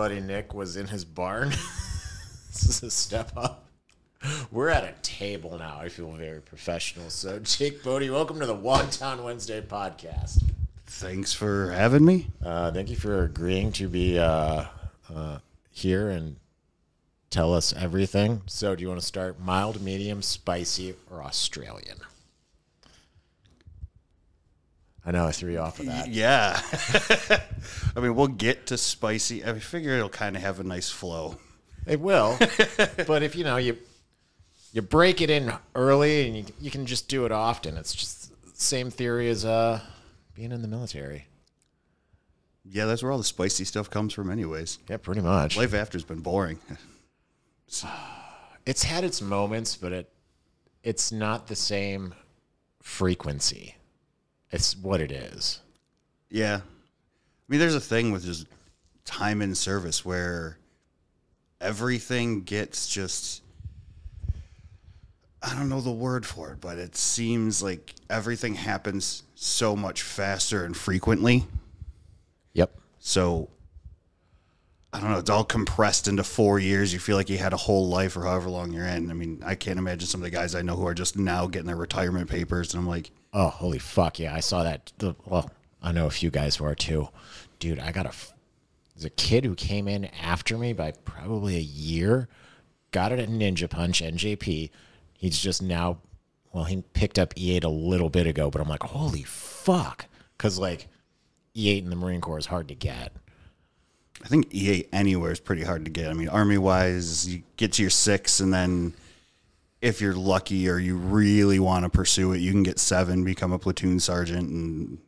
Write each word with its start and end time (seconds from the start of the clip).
buddy 0.00 0.18
Nick 0.18 0.54
was 0.54 0.78
in 0.78 0.86
his 0.86 1.04
barn, 1.04 1.50
this 2.48 2.64
is 2.64 2.82
a 2.82 2.90
step 2.90 3.32
up. 3.36 3.66
We're 4.50 4.70
at 4.70 4.82
a 4.82 4.94
table 5.02 5.58
now. 5.58 5.76
I 5.78 5.90
feel 5.90 6.10
very 6.12 6.40
professional. 6.40 7.10
So, 7.10 7.38
Jake 7.40 7.84
Bode, 7.84 8.08
welcome 8.08 8.40
to 8.40 8.46
the 8.46 8.56
Wonton 8.56 9.22
Wednesday 9.22 9.60
podcast. 9.60 10.42
Thanks 10.86 11.34
for 11.34 11.70
having 11.72 12.02
me. 12.02 12.28
Uh, 12.42 12.70
thank 12.70 12.88
you 12.88 12.96
for 12.96 13.24
agreeing 13.24 13.72
to 13.72 13.88
be 13.88 14.18
uh, 14.18 14.64
uh, 15.14 15.38
here 15.70 16.08
and 16.08 16.36
tell 17.28 17.52
us 17.52 17.74
everything. 17.74 18.40
So, 18.46 18.74
do 18.74 18.80
you 18.80 18.88
want 18.88 19.02
to 19.02 19.06
start 19.06 19.38
mild, 19.38 19.82
medium, 19.82 20.22
spicy, 20.22 20.94
or 21.10 21.22
Australian? 21.22 21.98
I 25.04 25.12
know 25.12 25.26
I 25.26 25.32
threw 25.32 25.52
you 25.52 25.58
off 25.58 25.78
with 25.78 25.88
that. 25.88 26.08
Yeah. 26.08 26.60
I 27.96 28.00
mean, 28.00 28.14
we'll 28.14 28.28
get 28.28 28.66
to 28.66 28.76
spicy. 28.76 29.44
I 29.44 29.58
figure 29.58 29.92
it'll 29.92 30.08
kind 30.08 30.36
of 30.36 30.42
have 30.42 30.60
a 30.60 30.64
nice 30.64 30.90
flow. 30.90 31.38
It 31.86 32.00
will, 32.00 32.36
but 33.06 33.22
if 33.22 33.34
you 33.34 33.42
know 33.42 33.56
you 33.56 33.78
you 34.72 34.82
break 34.82 35.22
it 35.22 35.30
in 35.30 35.52
early 35.74 36.26
and 36.26 36.36
you, 36.36 36.44
you 36.60 36.70
can 36.70 36.84
just 36.84 37.08
do 37.08 37.24
it 37.24 37.32
often. 37.32 37.76
It's 37.78 37.94
just 37.94 38.30
the 38.44 38.60
same 38.60 38.90
theory 38.90 39.30
as 39.30 39.44
uh, 39.44 39.80
being 40.34 40.52
in 40.52 40.60
the 40.60 40.68
military. 40.68 41.26
Yeah, 42.64 42.84
that's 42.84 43.02
where 43.02 43.10
all 43.10 43.18
the 43.18 43.24
spicy 43.24 43.64
stuff 43.64 43.90
comes 43.90 44.12
from, 44.12 44.30
anyways. 44.30 44.78
Yeah, 44.88 44.98
pretty 44.98 45.22
much. 45.22 45.56
Life 45.56 45.74
after's 45.74 46.04
been 46.04 46.20
boring. 46.20 46.58
It's 48.66 48.82
had 48.82 49.04
its 49.04 49.22
moments, 49.22 49.76
but 49.76 49.92
it 49.92 50.12
it's 50.82 51.10
not 51.10 51.46
the 51.46 51.56
same 51.56 52.14
frequency. 52.82 53.76
It's 54.50 54.76
what 54.76 55.00
it 55.00 55.12
is. 55.12 55.60
Yeah. 56.28 56.56
I 56.56 56.62
mean, 57.48 57.60
there's 57.60 57.74
a 57.74 57.80
thing 57.80 58.12
with 58.12 58.24
just 58.24 58.46
time 59.04 59.42
in 59.42 59.54
service 59.54 60.04
where 60.04 60.58
everything 61.60 62.42
gets 62.42 62.88
just. 62.88 63.42
I 65.42 65.54
don't 65.54 65.70
know 65.70 65.80
the 65.80 65.90
word 65.90 66.26
for 66.26 66.52
it, 66.52 66.60
but 66.60 66.76
it 66.78 66.94
seems 66.94 67.62
like 67.62 67.94
everything 68.10 68.54
happens 68.54 69.22
so 69.34 69.74
much 69.74 70.02
faster 70.02 70.64
and 70.64 70.76
frequently. 70.76 71.46
Yep. 72.52 72.76
So 72.98 73.48
I 74.92 75.00
don't 75.00 75.12
know. 75.12 75.18
It's 75.18 75.30
all 75.30 75.44
compressed 75.44 76.08
into 76.08 76.24
four 76.24 76.58
years. 76.58 76.92
You 76.92 76.98
feel 76.98 77.16
like 77.16 77.30
you 77.30 77.38
had 77.38 77.52
a 77.52 77.58
whole 77.58 77.88
life 77.88 78.16
or 78.16 78.24
however 78.24 78.50
long 78.50 78.72
you're 78.72 78.84
in. 78.84 79.10
I 79.10 79.14
mean, 79.14 79.40
I 79.44 79.54
can't 79.54 79.78
imagine 79.78 80.08
some 80.08 80.20
of 80.20 80.24
the 80.24 80.30
guys 80.30 80.54
I 80.54 80.62
know 80.62 80.76
who 80.76 80.86
are 80.86 80.94
just 80.94 81.16
now 81.16 81.46
getting 81.46 81.68
their 81.68 81.76
retirement 81.76 82.28
papers, 82.28 82.74
and 82.74 82.80
I'm 82.82 82.88
like, 82.88 83.10
Oh, 83.32 83.48
holy 83.48 83.78
fuck! 83.78 84.18
Yeah, 84.18 84.34
I 84.34 84.40
saw 84.40 84.64
that. 84.64 84.92
The, 84.98 85.14
well, 85.24 85.50
I 85.82 85.92
know 85.92 86.06
a 86.06 86.10
few 86.10 86.30
guys 86.30 86.56
who 86.56 86.64
are 86.64 86.74
too. 86.74 87.08
Dude, 87.58 87.78
I 87.78 87.92
got 87.92 88.06
a. 88.06 88.12
There's 88.94 89.04
a 89.04 89.10
kid 89.10 89.44
who 89.44 89.54
came 89.54 89.88
in 89.88 90.06
after 90.06 90.58
me 90.58 90.72
by 90.72 90.92
probably 91.04 91.56
a 91.56 91.60
year. 91.60 92.28
Got 92.90 93.12
it 93.12 93.18
at 93.20 93.28
Ninja 93.28 93.70
Punch 93.70 94.02
NJP. 94.02 94.70
He's 95.14 95.38
just 95.38 95.62
now. 95.62 95.98
Well, 96.52 96.64
he 96.64 96.82
picked 96.92 97.18
up 97.18 97.32
E8 97.36 97.62
a 97.62 97.68
little 97.68 98.10
bit 98.10 98.26
ago, 98.26 98.50
but 98.50 98.60
I'm 98.60 98.68
like, 98.68 98.82
holy 98.82 99.22
fuck, 99.22 100.06
because 100.36 100.58
like 100.58 100.88
E8 101.54 101.84
in 101.84 101.90
the 101.90 101.96
Marine 101.96 102.20
Corps 102.20 102.38
is 102.38 102.46
hard 102.46 102.66
to 102.68 102.74
get. 102.74 103.12
I 104.22 104.28
think 104.28 104.50
E8 104.50 104.88
anywhere 104.92 105.30
is 105.30 105.40
pretty 105.40 105.62
hard 105.62 105.84
to 105.84 105.90
get. 105.90 106.10
I 106.10 106.14
mean, 106.14 106.28
army 106.28 106.58
wise, 106.58 107.28
you 107.28 107.42
get 107.56 107.74
to 107.74 107.82
your 107.82 107.90
six, 107.90 108.40
and 108.40 108.52
then 108.52 108.94
if 109.82 110.00
you're 110.00 110.14
lucky 110.14 110.68
or 110.68 110.78
you 110.78 110.96
really 110.96 111.58
want 111.58 111.84
to 111.84 111.88
pursue 111.90 112.32
it, 112.32 112.38
you 112.38 112.50
can 112.52 112.62
get 112.62 112.78
seven, 112.78 113.24
become 113.24 113.52
a 113.52 113.58
platoon 113.58 113.98
sergeant, 114.00 114.48
and 114.50 114.98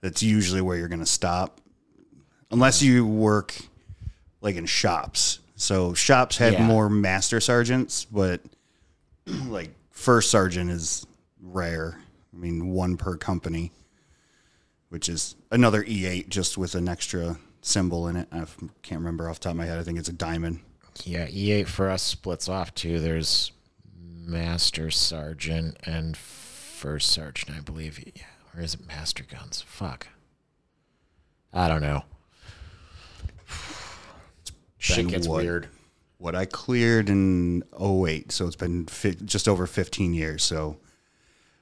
that's 0.00 0.22
usually 0.22 0.60
where 0.60 0.76
you're 0.76 0.88
going 0.88 1.00
to 1.00 1.06
stop, 1.06 1.60
unless 2.50 2.82
you 2.82 3.06
work 3.06 3.54
like 4.40 4.56
in 4.56 4.66
shops. 4.66 5.40
So 5.56 5.94
shops 5.94 6.36
had 6.36 6.54
Yeah. 6.54 6.66
more 6.66 6.88
master 6.90 7.40
sergeants, 7.40 8.04
but 8.04 8.40
like 9.26 9.70
first 9.90 10.30
sergeant 10.30 10.70
is 10.70 11.06
rare. 11.40 11.98
I 12.34 12.36
mean, 12.36 12.68
one 12.68 12.96
per 12.96 13.16
company, 13.16 13.72
which 14.90 15.08
is 15.08 15.36
another 15.50 15.82
E8 15.82 16.28
just 16.28 16.58
with 16.58 16.74
an 16.74 16.88
extra 16.88 17.38
symbol 17.62 18.08
in 18.08 18.16
it. 18.16 18.28
I 18.30 18.44
can't 18.82 19.00
remember 19.00 19.28
off 19.30 19.38
the 19.40 19.44
top 19.44 19.50
of 19.52 19.56
my 19.56 19.64
head. 19.64 19.78
I 19.78 19.82
think 19.82 19.98
it's 19.98 20.08
a 20.08 20.12
diamond. 20.12 20.60
Yeah, 21.04 21.26
E8 21.28 21.66
for 21.66 21.88
us 21.88 22.02
splits 22.02 22.48
off 22.48 22.74
too. 22.74 23.00
There's 23.00 23.52
Master 24.26 24.90
Sergeant 24.90 25.76
and 25.84 26.16
First 26.16 27.10
Sergeant, 27.10 27.56
I 27.56 27.60
believe. 27.60 27.98
Yeah, 27.98 28.22
or 28.54 28.62
is 28.62 28.74
it 28.74 28.86
Master 28.86 29.24
Guns? 29.24 29.62
Fuck. 29.62 30.08
I 31.52 31.68
don't 31.68 31.82
know. 31.82 32.02
Shit 34.78 35.08
gets 35.08 35.26
what? 35.26 35.42
weird. 35.42 35.68
What 36.18 36.34
I 36.34 36.44
cleared 36.44 37.08
in 37.08 37.62
08, 37.80 38.32
so 38.32 38.46
it's 38.46 38.56
been 38.56 38.86
fi- 38.86 39.16
just 39.24 39.48
over 39.48 39.66
15 39.66 40.14
years. 40.14 40.42
So, 40.42 40.78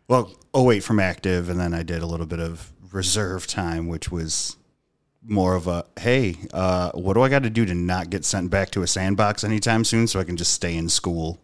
well, 0.09 0.33
08 0.57 0.81
from 0.81 1.01
active, 1.01 1.49
and 1.49 1.59
then 1.59 1.75
I 1.75 1.83
did 1.83 2.03
a 2.03 2.07
little 2.07 2.27
bit 2.27 2.41
of 2.41 2.73
reserve 2.93 3.47
time, 3.47 3.89
which 3.89 4.11
was 4.11 4.57
more 5.27 5.55
of 5.55 5.67
a 5.67 5.85
hey, 5.99 6.37
uh, 6.53 6.93
what 6.93 7.15
do 7.15 7.23
I 7.23 7.29
got 7.29 7.43
to 7.45 7.51
do 7.51 7.65
to 7.65 7.75
not 7.75 8.11
get 8.11 8.25
sent 8.25 8.51
back 8.51 8.71
to 8.71 8.83
a 8.83 8.87
sandbox 8.87 9.43
anytime 9.43 9.85
soon 9.85 10.07
so 10.07 10.21
I 10.21 10.25
can 10.25 10.37
just 10.37 10.53
stay 10.53 10.77
in 10.77 10.89
school? 10.89 11.41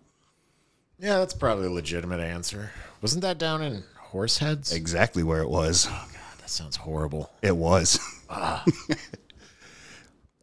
Yeah, 1.00 1.18
that's 1.18 1.34
probably 1.34 1.66
a 1.66 1.70
legitimate 1.70 2.20
answer. 2.20 2.70
Wasn't 3.00 3.22
that 3.22 3.38
down 3.38 3.62
in 3.62 3.84
Horseheads? 4.12 4.74
Exactly 4.74 5.22
where 5.22 5.40
it 5.40 5.48
was. 5.48 5.86
Oh 5.88 6.08
god, 6.12 6.38
that 6.40 6.50
sounds 6.50 6.76
horrible. 6.76 7.30
It 7.42 7.56
was. 7.56 7.98
Ah. 8.28 8.64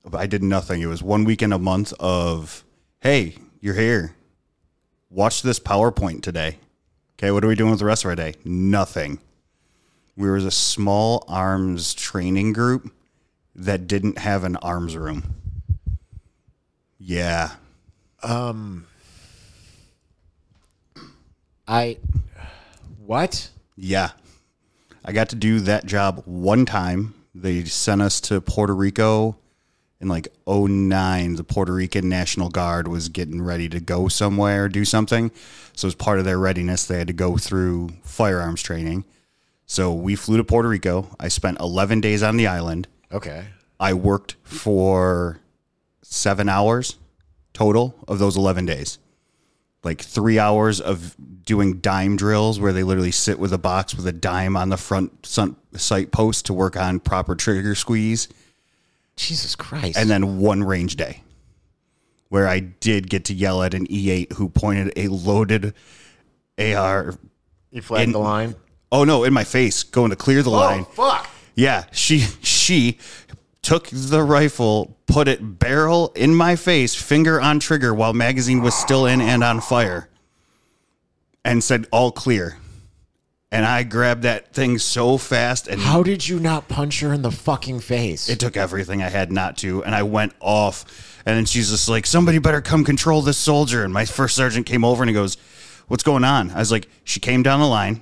But 0.09 0.21
I 0.21 0.25
did 0.25 0.43
nothing. 0.43 0.81
It 0.81 0.85
was 0.87 1.03
one 1.03 1.25
weekend 1.25 1.53
a 1.53 1.59
month 1.59 1.93
of, 1.99 2.63
hey, 3.01 3.35
you're 3.59 3.75
here. 3.75 4.15
Watch 5.09 5.41
this 5.41 5.59
PowerPoint 5.59 6.21
today. 6.21 6.59
Okay, 7.17 7.31
what 7.31 7.43
are 7.43 7.47
we 7.47 7.55
doing 7.55 7.71
with 7.71 7.79
the 7.79 7.85
rest 7.85 8.05
of 8.05 8.09
our 8.09 8.15
day? 8.15 8.35
Nothing. 8.45 9.19
We 10.15 10.29
were 10.29 10.37
a 10.37 10.51
small 10.51 11.25
arms 11.27 11.93
training 11.93 12.53
group 12.53 12.91
that 13.55 13.87
didn't 13.87 14.19
have 14.19 14.43
an 14.43 14.55
arms 14.57 14.95
room. 14.95 15.35
Yeah. 16.97 17.51
Um, 18.23 18.86
I. 21.67 21.97
What? 23.05 23.49
Yeah. 23.75 24.11
I 25.03 25.11
got 25.11 25.29
to 25.29 25.35
do 25.35 25.59
that 25.61 25.85
job 25.85 26.21
one 26.25 26.65
time. 26.65 27.13
They 27.33 27.63
sent 27.65 28.01
us 28.01 28.19
to 28.21 28.41
Puerto 28.41 28.75
Rico 28.75 29.37
in 29.99 30.07
like 30.07 30.27
09. 30.47 31.35
The 31.35 31.43
Puerto 31.43 31.73
Rican 31.73 32.09
National 32.09 32.49
Guard 32.49 32.87
was 32.87 33.09
getting 33.09 33.41
ready 33.41 33.69
to 33.69 33.79
go 33.79 34.07
somewhere, 34.07 34.67
do 34.69 34.85
something. 34.85 35.31
So, 35.73 35.87
as 35.87 35.95
part 35.95 36.19
of 36.19 36.25
their 36.25 36.39
readiness, 36.39 36.85
they 36.85 36.97
had 36.97 37.07
to 37.07 37.13
go 37.13 37.37
through 37.37 37.89
firearms 38.03 38.61
training. 38.61 39.05
So, 39.65 39.93
we 39.93 40.15
flew 40.15 40.37
to 40.37 40.43
Puerto 40.43 40.69
Rico. 40.69 41.07
I 41.19 41.27
spent 41.27 41.59
11 41.59 42.01
days 42.01 42.23
on 42.23 42.37
the 42.37 42.47
island. 42.47 42.87
Okay. 43.11 43.45
I 43.79 43.93
worked 43.93 44.35
for 44.43 45.39
seven 46.01 46.49
hours 46.49 46.97
total 47.53 47.95
of 48.07 48.19
those 48.19 48.35
11 48.37 48.65
days. 48.65 48.97
Like 49.87 50.01
three 50.01 50.37
hours 50.37 50.81
of 50.81 51.15
doing 51.45 51.79
dime 51.79 52.17
drills 52.17 52.59
where 52.59 52.73
they 52.73 52.83
literally 52.83 53.11
sit 53.11 53.39
with 53.39 53.53
a 53.53 53.57
box 53.57 53.95
with 53.95 54.05
a 54.05 54.11
dime 54.11 54.57
on 54.57 54.67
the 54.67 54.75
front 54.75 55.25
sight 55.25 56.11
post 56.11 56.47
to 56.47 56.53
work 56.53 56.75
on 56.75 56.99
proper 56.99 57.35
trigger 57.35 57.73
squeeze. 57.73 58.27
Jesus 59.15 59.55
Christ. 59.55 59.97
And 59.97 60.09
then 60.09 60.39
one 60.39 60.61
range 60.61 60.97
day 60.97 61.23
where 62.27 62.49
I 62.49 62.59
did 62.59 63.09
get 63.09 63.23
to 63.25 63.33
yell 63.33 63.63
at 63.63 63.73
an 63.73 63.87
E8 63.87 64.33
who 64.33 64.49
pointed 64.49 64.91
a 64.97 65.07
loaded 65.07 65.73
AR. 66.59 67.13
you 67.71 67.81
flagged 67.81 68.07
in- 68.07 68.11
the 68.11 68.19
line? 68.19 68.55
Oh 68.91 69.05
no, 69.05 69.23
in 69.23 69.31
my 69.31 69.45
face, 69.45 69.83
going 69.83 70.09
to 70.09 70.17
clear 70.17 70.43
the 70.43 70.49
oh, 70.49 70.53
line. 70.53 70.83
fuck. 70.83 71.29
Yeah, 71.55 71.85
she 71.93 72.19
she 72.41 72.97
took 73.67 73.89
the 73.91 74.23
rifle, 74.23 74.97
put 75.07 75.27
it 75.27 75.59
barrel 75.59 76.13
in 76.15 76.33
my 76.33 76.55
face, 76.55 76.95
finger 76.95 77.41
on 77.41 77.59
trigger 77.59 77.93
while 77.93 78.13
magazine 78.13 78.61
was 78.61 78.73
still 78.73 79.05
in 79.05 79.19
and 79.19 79.43
on 79.43 79.59
fire. 79.59 80.07
And 81.43 81.61
said 81.61 81.85
all 81.91 82.13
clear. 82.13 82.55
And 83.51 83.65
I 83.65 83.83
grabbed 83.83 84.21
that 84.23 84.53
thing 84.53 84.77
so 84.77 85.17
fast 85.17 85.67
and 85.67 85.81
How 85.81 86.01
did 86.01 86.25
you 86.25 86.39
not 86.39 86.69
punch 86.69 87.01
her 87.01 87.11
in 87.11 87.23
the 87.23 87.31
fucking 87.31 87.81
face? 87.81 88.29
it 88.29 88.39
took 88.39 88.55
everything 88.55 89.03
I 89.03 89.09
had 89.09 89.33
not 89.33 89.57
to 89.57 89.83
and 89.83 89.93
I 89.93 90.03
went 90.03 90.33
off 90.39 91.21
and 91.25 91.35
then 91.35 91.43
she's 91.45 91.69
just 91.69 91.89
like 91.89 92.05
somebody 92.05 92.39
better 92.39 92.61
come 92.61 92.85
control 92.85 93.21
this 93.21 93.37
soldier 93.37 93.83
and 93.83 93.93
my 93.93 94.05
first 94.05 94.35
sergeant 94.37 94.65
came 94.65 94.85
over 94.85 95.03
and 95.03 95.09
he 95.09 95.13
goes 95.13 95.35
what's 95.87 96.03
going 96.03 96.23
on 96.23 96.51
I 96.51 96.59
was 96.59 96.71
like 96.71 96.89
she 97.05 97.19
came 97.21 97.41
down 97.43 97.61
the 97.61 97.67
line 97.67 98.01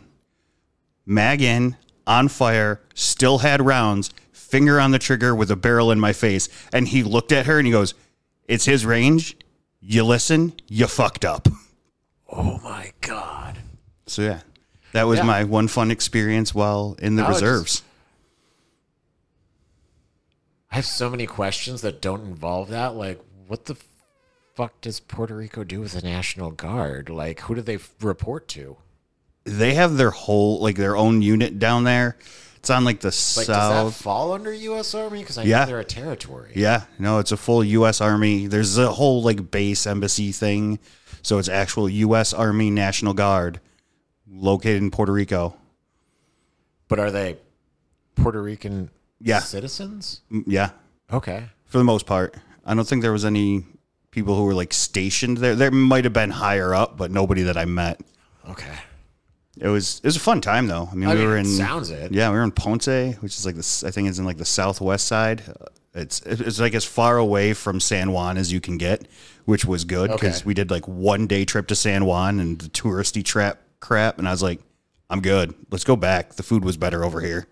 mag 1.06 1.42
in 1.42 1.76
on 2.08 2.28
fire 2.28 2.82
still 2.96 3.40
had 3.40 3.64
rounds 3.64 4.12
finger 4.56 4.80
on 4.80 4.92
the 4.92 5.00
trigger 5.00 5.36
with 5.36 5.52
a 5.52 5.56
barrel 5.58 5.92
in 5.92 6.00
my 6.00 6.14
face 6.14 6.48
and 6.72 6.88
he 6.88 7.04
looked 7.04 7.34
at 7.34 7.46
her 7.46 7.58
and 7.58 7.66
he 7.68 7.72
goes 7.74 7.94
it's 8.48 8.64
his 8.64 8.86
range 8.86 9.36
you 9.82 10.02
listen 10.04 10.54
you 10.70 10.88
fucked 10.88 11.26
up 11.26 11.50
oh 12.32 12.58
my 12.64 12.90
god. 13.02 13.58
so 14.08 14.22
yeah 14.22 14.40
that 14.94 15.04
was 15.08 15.18
Yeah. 15.20 15.26
my 15.26 15.44
one 15.44 15.68
fun 15.68 15.92
experience 15.92 16.56
while 16.56 16.96
in 17.00 17.16
the 17.18 17.24
I 17.24 17.28
would 17.28 17.34
just- 17.34 17.42
reserves 17.44 17.84
I 20.72 20.76
have 20.76 20.86
so 20.86 21.10
many 21.10 21.26
questions 21.26 21.82
that 21.82 22.02
don't 22.02 22.26
involve 22.26 22.68
that. 22.70 22.96
Like, 22.96 23.22
what 23.48 23.64
the 23.66 23.78
fuck 24.56 24.82
does 24.82 25.00
Puerto 25.00 25.34
Rico 25.36 25.64
do 25.64 25.80
with 25.80 25.94
the 25.94 26.02
National 26.02 26.52
Guard? 26.52 27.08
Like, 27.10 27.40
who 27.42 27.56
do 27.56 27.62
they 27.62 27.78
report 28.02 28.50
to? 28.50 28.76
They 29.46 29.76
have 29.76 29.96
their 29.96 30.10
whole 30.12 30.60
like 30.60 30.76
their 30.76 30.98
own 30.98 31.22
unit 31.22 31.60
down 31.60 31.86
there. 31.86 32.18
It's 32.66 32.72
on 32.72 32.84
like 32.84 33.00
the 33.00 33.10
Like, 33.10 33.14
does 33.14 33.46
that 33.46 33.70
south. 33.70 33.96
fall 33.96 34.34
under 34.34 34.52
U.S. 34.52 34.96
Army? 34.96 35.20
Because 35.20 35.38
I 35.38 35.44
Yeah. 35.44 35.60
know 35.60 35.66
they're 35.68 35.80
a 35.82 35.86
territory. 35.86 36.52
Yeah, 36.56 36.86
no, 36.98 37.20
it's 37.20 37.32
a 37.32 37.38
full 37.38 37.64
U.S. 37.64 38.02
Army. 38.02 38.48
There's 38.48 38.76
a 38.80 38.92
whole 38.92 39.22
like 39.22 39.52
base 39.52 39.86
embassy 39.86 40.32
thing, 40.32 40.80
so 41.22 41.38
it's 41.38 41.48
actual 41.48 41.88
U.S. 41.88 42.34
Army 42.34 42.72
National 42.72 43.14
Guard 43.14 43.60
located 44.28 44.82
in 44.82 44.90
Puerto 44.90 45.12
Rico. 45.14 45.58
But 46.88 46.98
are 46.98 47.12
they 47.12 47.38
Puerto 48.16 48.42
Rican 48.42 48.90
Yeah. 49.22 49.42
citizens? 49.42 50.22
Yeah, 50.48 50.72
Okay. 51.14 51.50
for 51.68 51.78
the 51.78 51.84
most 51.84 52.08
part. 52.08 52.34
I 52.66 52.74
don't 52.74 52.88
think 52.88 53.04
there 53.04 53.12
was 53.12 53.26
any 53.26 53.64
people 54.10 54.36
who 54.36 54.44
were 54.46 54.56
like 54.56 54.74
stationed 54.74 55.38
there. 55.38 55.54
There 55.54 55.70
might 55.70 56.04
have 56.04 56.14
been 56.14 56.32
higher 56.32 56.74
up, 56.74 56.98
but 56.98 57.12
nobody 57.12 57.44
that 57.44 57.58
I 57.58 57.66
met. 57.66 58.02
Okay. 58.50 58.74
It 59.58 59.68
was 59.70 60.00
it 60.04 60.06
was 60.06 60.18
a 60.18 60.20
fun 60.20 60.42
time 60.42 60.68
though. 60.68 60.90
I 60.92 60.96
mean, 60.96 61.10
I 61.10 61.14
we 61.14 61.20
mean, 61.22 61.30
were 61.30 61.38
in 61.38 61.46
sounds 61.46 61.90
it. 61.90 62.12
Yeah, 62.12 62.30
we 62.30 62.36
were 62.36 62.44
in 62.44 62.52
Ponce, 62.52 62.88
which 62.88 63.38
is 63.38 63.46
like 63.46 63.56
this. 63.56 63.84
I 63.84 63.92
think 63.92 64.10
it's 64.10 64.20
in 64.20 64.26
like 64.26 64.38
the 64.38 64.46
southwest 64.46 65.08
side. 65.08 65.44
Uh, 65.48 65.66
It's 65.94 66.20
it's 66.26 66.60
like 66.60 66.76
as 66.76 66.84
far 66.84 67.18
away 67.18 67.54
from 67.54 67.80
San 67.80 68.12
Juan 68.12 68.36
as 68.38 68.52
you 68.52 68.60
can 68.60 68.78
get, 68.78 69.08
which 69.46 69.64
was 69.64 69.86
good 69.86 70.12
because 70.12 70.38
Okay. 70.42 70.46
we 70.46 70.54
did 70.54 70.70
like 70.72 70.86
one 70.90 71.26
day 71.26 71.46
trip 71.46 71.68
to 71.68 71.76
San 71.76 72.04
Juan 72.06 72.42
and 72.42 72.60
the 72.60 72.68
touristy 72.70 73.24
trap 73.24 73.60
crap, 73.80 74.20
and 74.20 74.28
I 74.28 74.32
was 74.32 74.44
like, 74.44 74.60
I'm 75.10 75.22
good. 75.22 75.56
Let's 75.72 75.86
go 75.86 75.96
back. 75.96 76.34
The 76.36 76.44
food 76.44 76.66
was 76.66 76.76
better 76.76 77.06
over 77.06 77.22
here. 77.22 77.48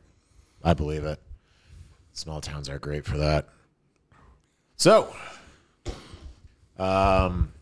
I 0.61 0.73
believe 0.73 1.06
it. 1.06 1.19
Small 2.11 2.41
towns 2.41 2.67
are 2.67 2.79
great 2.79 3.06
for 3.06 3.17
that. 3.17 3.47
So, 4.75 5.15
um, 6.77 7.53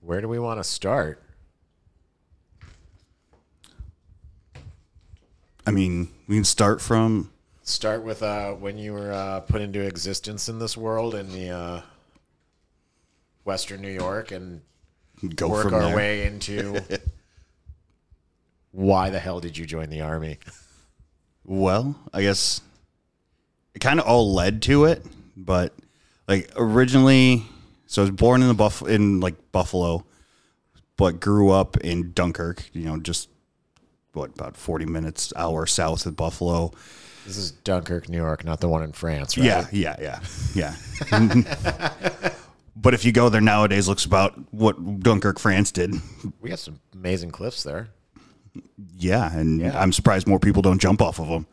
where 0.00 0.20
do 0.20 0.28
we 0.28 0.38
want 0.38 0.58
to 0.58 0.64
start? 0.64 1.22
I 5.66 5.70
mean, 5.70 6.10
we 6.28 6.36
can 6.36 6.44
start 6.44 6.80
from 6.80 7.30
Start 7.66 8.04
with 8.04 8.22
uh, 8.22 8.52
when 8.52 8.76
you 8.76 8.92
were 8.92 9.10
uh, 9.10 9.40
put 9.40 9.62
into 9.62 9.80
existence 9.80 10.50
in 10.50 10.58
this 10.58 10.76
world 10.76 11.14
in 11.14 11.32
the 11.32 11.48
uh, 11.48 11.80
Western 13.44 13.80
New 13.80 13.90
York, 13.90 14.32
and 14.32 14.60
go 15.34 15.48
work 15.48 15.64
from 15.64 15.74
our 15.74 15.86
there. 15.86 15.96
way 15.96 16.26
into 16.26 16.82
why 18.70 19.08
the 19.08 19.18
hell 19.18 19.40
did 19.40 19.56
you 19.56 19.64
join 19.64 19.88
the 19.88 20.02
army? 20.02 20.38
Well, 21.42 21.96
I 22.12 22.20
guess 22.20 22.60
it 23.74 23.78
kind 23.78 23.98
of 23.98 24.06
all 24.06 24.34
led 24.34 24.60
to 24.62 24.84
it, 24.84 25.02
but 25.34 25.72
like 26.28 26.50
originally, 26.56 27.44
so 27.86 28.02
I 28.02 28.04
was 28.04 28.10
born 28.10 28.42
in 28.42 28.48
the 28.48 28.54
buff 28.54 28.82
in 28.82 29.20
like 29.20 29.52
Buffalo, 29.52 30.04
but 30.98 31.18
grew 31.18 31.50
up 31.50 31.78
in 31.78 32.12
Dunkirk. 32.12 32.68
You 32.74 32.84
know, 32.84 32.98
just 32.98 33.30
what 34.14 34.30
about 34.30 34.56
forty 34.56 34.86
minutes 34.86 35.32
hour 35.36 35.66
south 35.66 36.06
of 36.06 36.16
Buffalo. 36.16 36.72
This 37.26 37.36
is 37.38 37.52
Dunkirk, 37.52 38.08
New 38.10 38.18
York, 38.18 38.44
not 38.44 38.60
the 38.60 38.68
one 38.68 38.82
in 38.82 38.92
France, 38.92 39.38
right? 39.38 39.46
Yeah, 39.46 39.66
yeah, 39.72 39.96
yeah, 40.54 40.76
yeah. 41.10 42.34
but 42.76 42.92
if 42.94 43.04
you 43.04 43.12
go 43.12 43.28
there 43.30 43.40
nowadays, 43.40 43.88
looks 43.88 44.04
about 44.04 44.34
what 44.52 45.00
Dunkirk, 45.00 45.38
France 45.38 45.70
did. 45.72 45.94
We 46.40 46.50
got 46.50 46.58
some 46.58 46.80
amazing 46.92 47.30
cliffs 47.30 47.62
there. 47.62 47.88
Yeah, 48.96 49.32
and 49.36 49.60
Yeah. 49.60 49.78
I'm 49.80 49.92
surprised 49.92 50.26
more 50.26 50.38
people 50.38 50.60
don't 50.62 50.78
jump 50.80 51.00
off 51.00 51.18
of 51.18 51.28
them. 51.28 51.46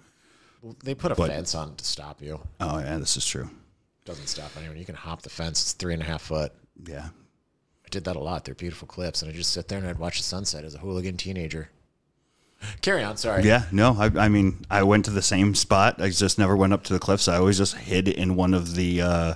They 0.83 0.93
put 0.93 1.11
a 1.11 1.15
But- 1.15 1.29
fence 1.29 1.55
on 1.55 1.75
to 1.75 1.85
stop 1.85 2.21
you. 2.21 2.41
Oh 2.59 2.79
yeah, 2.79 2.97
this 2.97 3.15
is 3.17 3.25
true. 3.25 3.49
Doesn't 4.05 4.27
stop 4.27 4.51
anyone. 4.57 4.77
You 4.77 4.85
can 4.85 4.95
hop 4.95 5.21
the 5.21 5.29
fence. 5.29 5.61
It's 5.61 5.71
three 5.73 5.93
and 5.93 6.01
a 6.03 6.05
half 6.05 6.21
foot. 6.23 6.51
Yeah. 6.85 7.09
I 7.85 7.89
did 7.89 8.03
that 8.05 8.15
a 8.15 8.19
lot. 8.19 8.43
They're 8.45 8.55
beautiful 8.55 8.87
cliffs, 8.87 9.21
and 9.21 9.31
I 9.31 9.33
just 9.33 9.51
sit 9.53 9.67
there 9.67 9.77
and 9.77 9.87
I'd 9.87 9.99
watch 9.99 10.17
the 10.17 10.23
sunset 10.23 10.63
as 10.65 10.75
a 10.75 10.79
hooligan 10.79 11.17
teenager. 11.17 11.69
Carry 12.81 13.03
on. 13.03 13.17
Sorry. 13.17 13.43
Yeah, 13.43 13.65
no, 13.71 13.95
I, 13.97 14.25
I 14.25 14.29
mean, 14.29 14.65
I 14.69 14.83
went 14.83 15.05
to 15.05 15.11
the 15.11 15.21
same 15.21 15.55
spot. 15.55 16.01
I 16.01 16.09
just 16.09 16.37
never 16.39 16.55
went 16.55 16.73
up 16.73 16.83
to 16.85 16.93
the 16.93 16.99
cliffs. 16.99 17.27
I 17.27 17.37
always 17.37 17.57
just 17.57 17.75
hid 17.75 18.07
in 18.07 18.35
one 18.35 18.53
of 18.53 18.75
the 18.75 19.01
uh, 19.01 19.33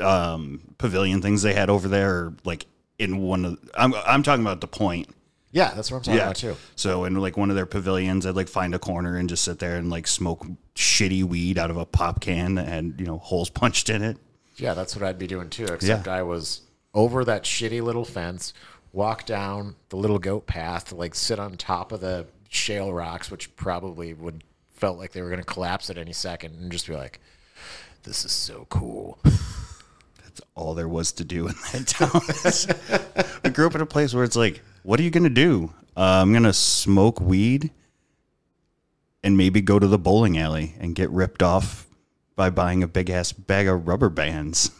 um, 0.00 0.60
pavilion 0.78 1.22
things 1.22 1.42
they 1.42 1.54
had 1.54 1.70
over 1.70 1.88
there, 1.88 2.32
like 2.44 2.66
in 2.98 3.18
one 3.18 3.44
of. 3.44 3.58
I'm 3.74 3.94
I'm 3.94 4.22
talking 4.22 4.44
about 4.44 4.60
the 4.60 4.68
point. 4.68 5.08
Yeah, 5.50 5.72
that's 5.72 5.90
what 5.90 5.98
I'm 5.98 6.02
talking 6.02 6.18
Yeah. 6.18 6.24
about 6.24 6.36
too. 6.36 6.56
So 6.76 7.04
in 7.04 7.14
like 7.14 7.36
one 7.36 7.48
of 7.50 7.56
their 7.56 7.66
pavilions, 7.66 8.26
I'd 8.26 8.36
like 8.36 8.48
find 8.48 8.74
a 8.74 8.78
corner 8.78 9.16
and 9.16 9.28
just 9.28 9.44
sit 9.44 9.58
there 9.58 9.76
and 9.76 9.88
like 9.88 10.06
smoke 10.06 10.46
shitty 10.74 11.24
weed 11.24 11.58
out 11.58 11.70
of 11.70 11.76
a 11.78 11.86
pop 11.86 12.20
can 12.20 12.56
that 12.56 12.68
had 12.68 12.94
you 12.98 13.06
know 13.06 13.18
holes 13.18 13.48
punched 13.60 13.88
in 13.88 14.02
it. 14.02 14.18
Yeah, 14.56 14.74
that's 14.74 14.94
what 14.96 15.04
I'd 15.04 15.18
be 15.18 15.26
doing 15.26 15.48
too. 15.50 15.66
Except 15.66 16.08
I 16.08 16.22
was 16.22 16.62
over 16.92 17.24
that 17.24 17.44
shitty 17.44 17.80
little 17.80 18.04
fence, 18.04 18.52
walk 18.92 19.24
down 19.24 19.76
the 19.90 19.96
little 19.96 20.18
goat 20.18 20.46
path, 20.46 20.92
like 20.92 21.14
sit 21.14 21.38
on 21.38 21.56
top 21.56 21.92
of 21.92 22.00
the 22.00 22.26
shale 22.48 22.92
rocks, 22.92 23.30
which 23.30 23.54
probably 23.56 24.12
would 24.14 24.42
felt 24.70 24.98
like 24.98 25.12
they 25.12 25.22
were 25.22 25.28
going 25.28 25.40
to 25.40 25.46
collapse 25.46 25.90
at 25.90 25.98
any 25.98 26.12
second, 26.12 26.54
and 26.54 26.70
just 26.72 26.86
be 26.86 26.94
like, 26.94 27.20
"This 28.02 28.24
is 28.24 28.32
so 28.32 28.66
cool." 28.70 29.18
That's 29.24 30.40
all 30.54 30.74
there 30.74 30.88
was 30.88 31.12
to 31.12 31.24
do 31.24 31.48
in 31.48 31.54
that 31.72 31.86
town. 33.20 33.30
I 33.44 33.48
grew 33.48 33.66
up 33.66 33.74
in 33.74 33.80
a 33.80 33.86
place 33.86 34.14
where 34.14 34.24
it's 34.24 34.36
like, 34.36 34.62
what 34.82 35.00
are 35.00 35.02
you 35.02 35.10
gonna 35.10 35.28
do? 35.28 35.72
Uh, 35.96 36.20
I'm 36.22 36.32
gonna 36.32 36.52
smoke 36.52 37.20
weed 37.20 37.70
and 39.22 39.36
maybe 39.36 39.60
go 39.60 39.78
to 39.78 39.86
the 39.86 39.98
bowling 39.98 40.38
alley 40.38 40.74
and 40.78 40.94
get 40.94 41.10
ripped 41.10 41.42
off 41.42 41.86
by 42.36 42.50
buying 42.50 42.82
a 42.82 42.88
big 42.88 43.10
ass 43.10 43.32
bag 43.32 43.66
of 43.66 43.88
rubber 43.88 44.08
bands. 44.08 44.70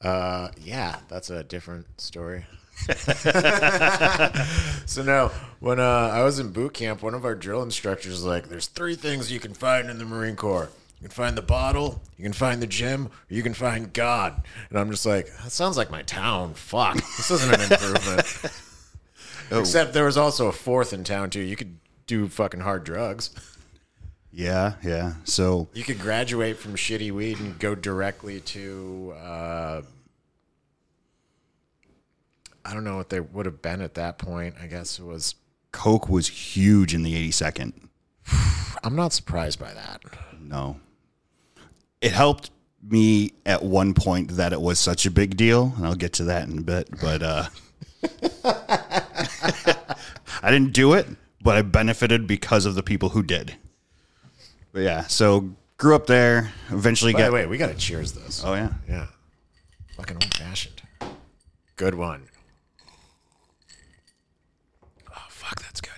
Uh, 0.00 0.48
yeah, 0.60 0.98
that's 1.08 1.30
a 1.30 1.42
different 1.42 2.00
story. 2.00 2.44
so 4.86 5.02
now, 5.02 5.28
when 5.60 5.78
uh, 5.78 6.10
I 6.12 6.24
was 6.24 6.38
in 6.38 6.52
boot 6.52 6.74
camp, 6.74 7.02
one 7.02 7.14
of 7.14 7.24
our 7.24 7.34
drill 7.34 7.62
instructors 7.62 8.12
was 8.12 8.24
like, 8.24 8.48
"There's 8.48 8.66
three 8.66 8.96
things 8.96 9.30
you 9.30 9.40
can 9.40 9.54
find 9.54 9.88
in 9.88 9.98
the 9.98 10.04
Marine 10.04 10.36
Corps. 10.36 10.68
You 11.00 11.08
can 11.08 11.14
find 11.14 11.36
the 11.36 11.42
bottle, 11.42 12.00
you 12.16 12.24
can 12.24 12.32
find 12.32 12.62
the 12.62 12.66
gym, 12.66 13.06
or 13.06 13.34
you 13.34 13.42
can 13.42 13.54
find 13.54 13.92
God." 13.92 14.42
And 14.70 14.78
I'm 14.78 14.90
just 14.90 15.06
like, 15.06 15.26
"That 15.42 15.52
sounds 15.52 15.76
like 15.76 15.90
my 15.90 16.02
town. 16.02 16.54
Fuck, 16.54 16.96
this 16.96 17.30
isn't 17.30 17.54
an 17.54 17.72
improvement." 17.72 18.52
Except 19.50 19.92
there 19.92 20.06
was 20.06 20.16
also 20.16 20.48
a 20.48 20.52
fourth 20.52 20.92
in 20.92 21.04
town 21.04 21.30
too. 21.30 21.40
You 21.40 21.56
could 21.56 21.78
do 22.06 22.28
fucking 22.28 22.60
hard 22.60 22.84
drugs. 22.84 23.30
Yeah, 24.32 24.74
yeah. 24.82 25.14
So 25.24 25.68
You 25.74 25.84
could 25.84 26.00
graduate 26.00 26.56
from 26.56 26.74
shitty 26.74 27.12
weed 27.12 27.38
and 27.38 27.58
go 27.58 27.74
directly 27.74 28.40
to 28.40 29.14
uh, 29.22 29.82
I 32.64 32.74
don't 32.74 32.84
know 32.84 32.96
what 32.96 33.08
they 33.08 33.20
would 33.20 33.46
have 33.46 33.62
been 33.62 33.80
at 33.80 33.94
that 33.94 34.18
point. 34.18 34.54
I 34.60 34.66
guess 34.66 34.98
it 34.98 35.04
was 35.04 35.34
Coke 35.72 36.08
was 36.08 36.28
huge 36.28 36.94
in 36.94 37.02
the 37.02 37.28
82nd. 37.28 37.72
I'm 38.84 38.96
not 38.96 39.12
surprised 39.12 39.58
by 39.58 39.72
that. 39.72 40.02
No. 40.40 40.78
It 42.00 42.12
helped 42.12 42.50
me 42.82 43.32
at 43.46 43.62
one 43.62 43.94
point 43.94 44.32
that 44.32 44.52
it 44.52 44.60
was 44.60 44.78
such 44.78 45.06
a 45.06 45.10
big 45.10 45.36
deal, 45.36 45.72
and 45.76 45.86
I'll 45.86 45.94
get 45.94 46.12
to 46.14 46.24
that 46.24 46.48
in 46.48 46.58
a 46.58 46.62
bit, 46.62 46.88
but 47.00 47.22
uh 47.22 47.46
I 50.42 50.50
didn't 50.50 50.72
do 50.72 50.94
it, 50.94 51.06
but 51.40 51.56
I 51.56 51.62
benefited 51.62 52.26
because 52.26 52.66
of 52.66 52.74
the 52.74 52.82
people 52.82 53.10
who 53.10 53.22
did. 53.22 53.56
But 54.72 54.82
yeah, 54.82 55.06
so 55.06 55.52
grew 55.76 55.94
up 55.94 56.06
there, 56.06 56.52
eventually 56.70 57.12
By 57.12 57.20
got 57.20 57.26
the 57.26 57.32
way, 57.32 57.46
we 57.46 57.58
gotta 57.58 57.74
cheers 57.74 58.12
this. 58.12 58.42
Oh 58.44 58.54
yeah. 58.54 58.72
Yeah. 58.88 59.06
Fucking 59.96 60.16
old 60.16 60.34
fashioned. 60.34 60.82
Good 61.76 61.94
one. 61.94 62.24
Oh 65.10 65.26
fuck, 65.28 65.60
that's 65.62 65.80
good. 65.80 65.92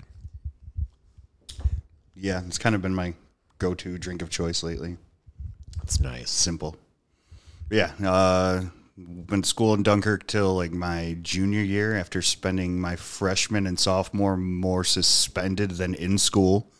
Yeah, 2.25 2.41
it's 2.47 2.57
kind 2.57 2.73
of 2.73 2.81
been 2.81 2.95
my 2.95 3.13
go-to 3.59 3.99
drink 3.99 4.23
of 4.23 4.31
choice 4.31 4.63
lately. 4.63 4.97
It's 5.83 5.99
nice. 5.99 6.31
simple. 6.31 6.75
Yeah, 7.69 7.91
uh, 8.03 8.63
went 8.97 9.43
to 9.43 9.47
school 9.47 9.75
in 9.75 9.83
Dunkirk 9.83 10.25
till 10.25 10.55
like 10.55 10.71
my 10.71 11.19
junior 11.21 11.61
year. 11.61 11.95
After 11.95 12.23
spending 12.23 12.81
my 12.81 12.95
freshman 12.95 13.67
and 13.67 13.77
sophomore 13.77 14.37
more 14.37 14.83
suspended 14.83 15.71
than 15.71 15.93
in 15.93 16.17
school, 16.17 16.71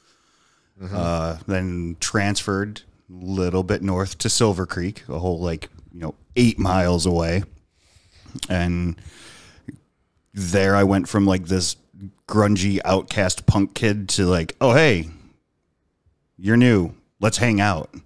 uh, 0.91 1.37
then 1.45 1.97
transferred 1.99 2.81
a 3.07 3.13
little 3.13 3.61
bit 3.61 3.83
north 3.83 4.17
to 4.17 4.29
Silver 4.29 4.65
Creek, 4.65 5.03
a 5.07 5.19
whole 5.19 5.39
like 5.39 5.69
you 5.93 5.99
know 5.99 6.15
eight 6.35 6.57
miles 6.57 7.05
away, 7.05 7.43
and 8.49 8.99
there 10.33 10.75
I 10.75 10.85
went 10.85 11.07
from 11.07 11.27
like 11.27 11.45
this 11.45 11.75
grungy 12.27 12.79
outcast 12.83 13.45
punk 13.45 13.75
kid 13.75 14.09
to 14.09 14.25
like, 14.25 14.55
oh 14.59 14.73
hey, 14.73 15.11
you're 16.37 16.57
new, 16.57 16.93
let's 17.19 17.37
hang 17.37 17.59
out. 17.61 17.89
And 17.93 18.01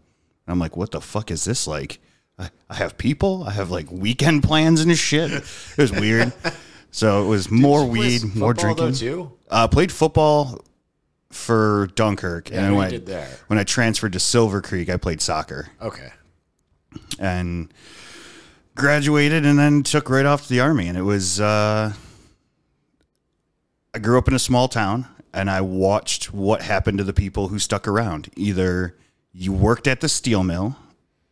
I'm 0.47 0.59
like, 0.59 0.75
what 0.77 0.91
the 0.91 1.01
fuck 1.01 1.31
is 1.31 1.43
this 1.45 1.67
like? 1.67 1.99
I, 2.37 2.49
I 2.69 2.75
have 2.75 2.97
people. 2.97 3.43
I 3.43 3.51
have 3.51 3.69
like 3.71 3.91
weekend 3.91 4.43
plans 4.43 4.81
and 4.81 4.97
shit. 4.97 5.31
It 5.31 5.43
was 5.77 5.91
weird. 5.91 6.31
so 6.91 7.23
it 7.23 7.27
was 7.27 7.51
more 7.51 7.85
weed, 7.85 8.35
more 8.35 8.53
drinking. 8.53 8.93
too. 8.93 9.31
Uh, 9.49 9.67
played 9.67 9.91
football 9.91 10.63
for 11.31 11.89
Dunkirk, 11.95 12.49
Yeah, 12.49 12.65
and 12.67 12.77
I, 12.79 12.89
did 12.89 13.05
there. 13.05 13.29
when 13.47 13.59
I 13.59 13.63
transferred 13.63 14.13
to 14.13 14.19
Silver 14.19 14.61
Creek, 14.61 14.89
I 14.89 14.97
played 14.97 15.21
soccer. 15.21 15.69
Okay. 15.81 16.11
and 17.19 17.71
graduated 18.75 19.45
and 19.45 19.59
then 19.59 19.83
took 19.83 20.09
right 20.09 20.25
off 20.25 20.43
to 20.43 20.49
the 20.49 20.59
army 20.61 20.87
and 20.87 20.97
it 20.97 21.01
was 21.01 21.39
uh 21.41 21.91
I 23.93 23.99
grew 23.99 24.17
up 24.17 24.27
in 24.27 24.33
a 24.33 24.39
small 24.39 24.67
town 24.69 25.05
and 25.33 25.49
I 25.49 25.61
watched 25.61 26.33
what 26.33 26.61
happened 26.61 26.97
to 26.99 27.03
the 27.03 27.13
people 27.13 27.47
who 27.49 27.59
stuck 27.59 27.87
around. 27.87 28.29
Either 28.35 28.95
you 29.31 29.53
worked 29.53 29.87
at 29.87 30.01
the 30.01 30.09
steel 30.09 30.43
mill 30.43 30.75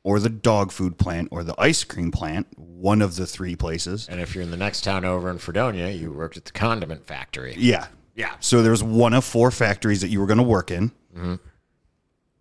or 0.03 0.19
the 0.19 0.29
dog 0.29 0.71
food 0.71 0.97
plant 0.97 1.27
or 1.31 1.43
the 1.43 1.55
ice 1.59 1.83
cream 1.83 2.11
plant, 2.11 2.47
one 2.57 3.01
of 3.01 3.15
the 3.15 3.25
three 3.25 3.55
places. 3.55 4.07
And 4.09 4.21
if 4.21 4.33
you're 4.35 4.43
in 4.43 4.51
the 4.51 4.57
next 4.57 4.83
town 4.83 5.03
over 5.05 5.29
in 5.29 5.37
Fredonia, 5.37 5.89
you 5.89 6.11
worked 6.13 6.37
at 6.37 6.45
the 6.45 6.51
condiment 6.53 7.05
factory. 7.05 7.55
Yeah. 7.57 7.87
Yeah. 8.15 8.35
So 8.39 8.61
there 8.61 8.71
was 8.71 8.83
one 8.83 9.13
of 9.13 9.23
four 9.25 9.51
factories 9.51 10.01
that 10.01 10.09
you 10.09 10.19
were 10.19 10.25
going 10.27 10.37
to 10.37 10.43
work 10.43 10.71
in, 10.71 10.91
Mm-hmm. 11.15 11.35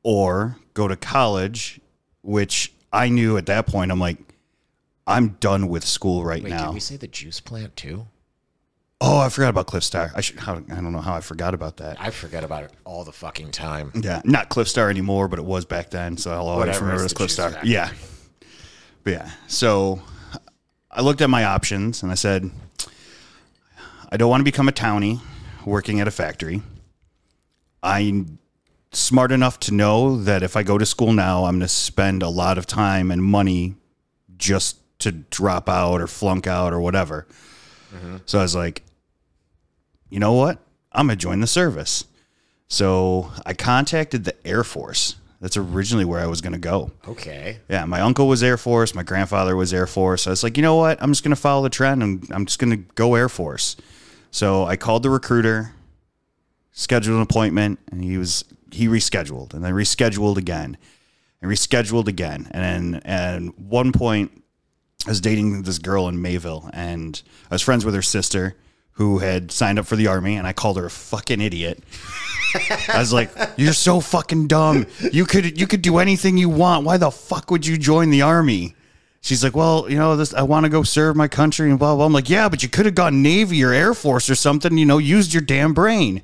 or 0.02 0.56
go 0.74 0.86
to 0.88 0.96
college, 0.96 1.80
which 2.22 2.72
I 2.92 3.08
knew 3.08 3.36
at 3.36 3.46
that 3.46 3.66
point. 3.66 3.90
I'm 3.90 3.98
like, 4.00 4.18
I'm 5.06 5.30
done 5.40 5.68
with 5.68 5.84
school 5.84 6.24
right 6.24 6.42
Wait, 6.42 6.50
now. 6.50 6.66
did 6.66 6.74
we 6.74 6.80
say 6.80 6.96
the 6.96 7.06
juice 7.08 7.40
plant 7.40 7.74
too? 7.76 8.06
Oh, 9.00 9.18
I 9.18 9.28
forgot 9.28 9.50
about 9.50 9.66
Cliffstar. 9.66 10.10
I 10.14 10.22
should. 10.22 10.38
How, 10.38 10.54
I 10.56 10.60
don't 10.60 10.92
know 10.92 11.00
how 11.00 11.14
I 11.14 11.20
forgot 11.20 11.52
about 11.52 11.76
that. 11.78 12.00
I 12.00 12.10
forget 12.10 12.44
about 12.44 12.64
it 12.64 12.72
all 12.84 13.04
the 13.04 13.12
fucking 13.12 13.50
time. 13.50 13.92
Yeah, 13.94 14.22
not 14.24 14.48
Cliffstar 14.48 14.88
anymore, 14.88 15.28
but 15.28 15.38
it 15.38 15.44
was 15.44 15.66
back 15.66 15.90
then. 15.90 16.16
So 16.16 16.32
I'll 16.32 16.48
always 16.48 16.68
Whatever, 16.68 16.84
remember 16.86 17.04
it's 17.04 17.12
it 17.12 17.20
as 17.20 17.36
the 17.36 17.42
Cliffstar. 17.42 17.60
Yeah, 17.64 17.92
but 19.04 19.12
yeah. 19.12 19.30
So 19.48 20.00
I 20.90 21.02
looked 21.02 21.20
at 21.20 21.28
my 21.28 21.44
options 21.44 22.02
and 22.02 22.10
I 22.10 22.14
said, 22.14 22.50
I 24.10 24.16
don't 24.16 24.30
want 24.30 24.40
to 24.40 24.44
become 24.44 24.66
a 24.66 24.72
townie 24.72 25.20
working 25.66 26.00
at 26.00 26.08
a 26.08 26.10
factory. 26.10 26.62
I'm 27.82 28.38
smart 28.92 29.30
enough 29.30 29.60
to 29.60 29.74
know 29.74 30.16
that 30.22 30.42
if 30.42 30.56
I 30.56 30.62
go 30.62 30.78
to 30.78 30.86
school 30.86 31.12
now, 31.12 31.44
I'm 31.44 31.56
going 31.56 31.60
to 31.60 31.68
spend 31.68 32.22
a 32.22 32.30
lot 32.30 32.56
of 32.56 32.64
time 32.64 33.10
and 33.10 33.22
money 33.22 33.74
just 34.38 34.78
to 35.00 35.12
drop 35.12 35.68
out 35.68 36.00
or 36.00 36.06
flunk 36.06 36.46
out 36.46 36.72
or 36.72 36.80
whatever. 36.80 37.26
Mm-hmm. 37.94 38.16
So 38.24 38.38
I 38.38 38.42
was 38.42 38.54
like, 38.54 38.82
you 40.08 40.18
know 40.18 40.32
what? 40.32 40.58
I'm 40.92 41.06
going 41.06 41.18
to 41.18 41.22
join 41.22 41.40
the 41.40 41.46
service. 41.46 42.04
So 42.68 43.32
I 43.44 43.54
contacted 43.54 44.24
the 44.24 44.34
Air 44.46 44.64
Force. 44.64 45.16
That's 45.40 45.56
originally 45.56 46.04
where 46.04 46.20
I 46.20 46.26
was 46.26 46.40
going 46.40 46.54
to 46.54 46.58
go. 46.58 46.92
Okay. 47.06 47.58
Yeah, 47.68 47.84
my 47.84 48.00
uncle 48.00 48.26
was 48.26 48.42
Air 48.42 48.56
Force. 48.56 48.94
My 48.94 49.02
grandfather 49.02 49.54
was 49.54 49.72
Air 49.74 49.86
Force. 49.86 50.26
I 50.26 50.30
was 50.30 50.42
like, 50.42 50.56
you 50.56 50.62
know 50.62 50.76
what? 50.76 51.00
I'm 51.02 51.10
just 51.10 51.22
going 51.22 51.34
to 51.34 51.40
follow 51.40 51.62
the 51.62 51.70
trend 51.70 52.02
and 52.02 52.26
I'm 52.32 52.46
just 52.46 52.58
going 52.58 52.70
to 52.70 52.76
go 52.94 53.14
Air 53.14 53.28
Force. 53.28 53.76
So 54.30 54.64
I 54.64 54.76
called 54.76 55.02
the 55.02 55.10
recruiter, 55.10 55.74
scheduled 56.72 57.16
an 57.16 57.22
appointment, 57.22 57.78
and 57.90 58.02
he 58.02 58.18
was 58.18 58.44
he 58.72 58.88
rescheduled 58.88 59.54
and 59.54 59.64
then 59.64 59.72
rescheduled 59.72 60.36
again 60.36 60.76
and 61.40 61.50
rescheduled 61.50 62.08
again. 62.08 62.48
And 62.50 62.94
then 62.94 63.02
at 63.04 63.58
one 63.58 63.92
point, 63.92 64.42
I 65.06 65.10
was 65.10 65.20
dating 65.20 65.62
this 65.62 65.78
girl 65.78 66.08
in 66.08 66.20
Mayville, 66.20 66.68
and 66.72 67.22
I 67.50 67.54
was 67.54 67.62
friends 67.62 67.84
with 67.84 67.94
her 67.94 68.02
sister 68.02 68.56
who 68.96 69.18
had 69.18 69.52
signed 69.52 69.78
up 69.78 69.86
for 69.86 69.96
the 69.96 70.06
army, 70.06 70.36
and 70.36 70.46
I 70.46 70.52
called 70.52 70.78
her 70.78 70.86
a 70.86 70.90
fucking 70.90 71.40
idiot. 71.40 71.82
I 72.88 72.98
was 72.98 73.12
like, 73.12 73.30
"You're 73.56 73.74
so 73.74 74.00
fucking 74.00 74.46
dumb. 74.46 74.86
You 75.12 75.26
could 75.26 75.60
you 75.60 75.66
could 75.66 75.82
do 75.82 75.98
anything 75.98 76.38
you 76.38 76.48
want. 76.48 76.84
Why 76.84 76.96
the 76.96 77.10
fuck 77.10 77.50
would 77.50 77.66
you 77.66 77.76
join 77.76 78.10
the 78.10 78.22
army?" 78.22 78.74
She's 79.20 79.44
like, 79.44 79.54
"Well, 79.54 79.86
you 79.90 79.96
know, 79.96 80.16
this 80.16 80.32
I 80.32 80.42
want 80.42 80.64
to 80.64 80.70
go 80.70 80.82
serve 80.82 81.14
my 81.14 81.28
country 81.28 81.68
and 81.68 81.78
blah 81.78 81.94
blah." 81.94 82.06
I'm 82.06 82.12
like, 82.12 82.30
"Yeah, 82.30 82.48
but 82.48 82.62
you 82.62 82.70
could 82.70 82.86
have 82.86 82.94
gone 82.94 83.22
Navy 83.22 83.62
or 83.62 83.72
Air 83.72 83.92
Force 83.92 84.30
or 84.30 84.34
something. 84.34 84.78
You 84.78 84.86
know, 84.86 84.98
used 84.98 85.34
your 85.34 85.42
damn 85.42 85.74
brain." 85.74 86.22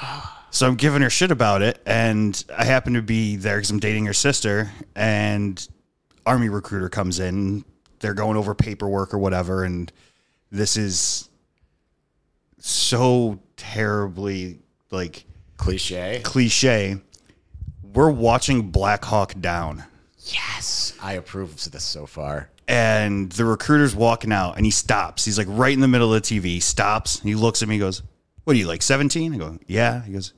So 0.54 0.66
I'm 0.66 0.74
giving 0.74 1.00
her 1.00 1.08
shit 1.08 1.30
about 1.30 1.62
it, 1.62 1.80
and 1.86 2.44
I 2.54 2.66
happen 2.66 2.92
to 2.92 3.00
be 3.00 3.36
there 3.36 3.56
because 3.56 3.70
I'm 3.70 3.78
dating 3.78 4.04
her 4.04 4.12
sister, 4.12 4.70
and 4.94 5.66
army 6.26 6.50
recruiter 6.50 6.90
comes 6.90 7.20
in. 7.20 7.64
They're 8.00 8.12
going 8.12 8.36
over 8.36 8.54
paperwork 8.54 9.14
or 9.14 9.18
whatever, 9.18 9.64
and 9.64 9.90
this 10.50 10.76
is 10.76 11.30
so 12.66 13.40
terribly 13.56 14.60
like 14.90 15.24
Cliche. 15.56 16.20
cliche. 16.24 16.96
We're 17.82 18.10
watching 18.10 18.70
Black 18.70 19.04
Hawk 19.04 19.34
Down, 19.40 19.84
Yes. 20.26 20.94
I 21.02 21.14
approve 21.14 21.50
of 21.50 21.70
this 21.72 21.82
so 21.84 22.06
far. 22.06 22.48
and 22.68 23.30
the 23.32 23.44
recruiter's 23.44 23.94
walking 23.94 24.32
out, 24.32 24.56
and 24.56 24.64
he 24.64 24.70
stops. 24.70 25.24
He's 25.24 25.36
like 25.36 25.48
right 25.50 25.72
in 25.74 25.80
the 25.80 25.88
middle 25.88 26.14
of 26.14 26.22
the 26.22 26.26
TV. 26.40 26.44
He 26.44 26.60
stops. 26.60 27.18
And 27.18 27.28
he 27.28 27.34
looks 27.34 27.60
at 27.62 27.68
me. 27.68 27.74
He 27.74 27.78
goes, 27.80 28.02
"What 28.44 28.54
are 28.54 28.58
you 28.58 28.66
like 28.68 28.82
17?" 28.82 29.34
I 29.34 29.36
go, 29.36 29.58
"Yeah." 29.66 30.04
He 30.04 30.12
goes, 30.12 30.32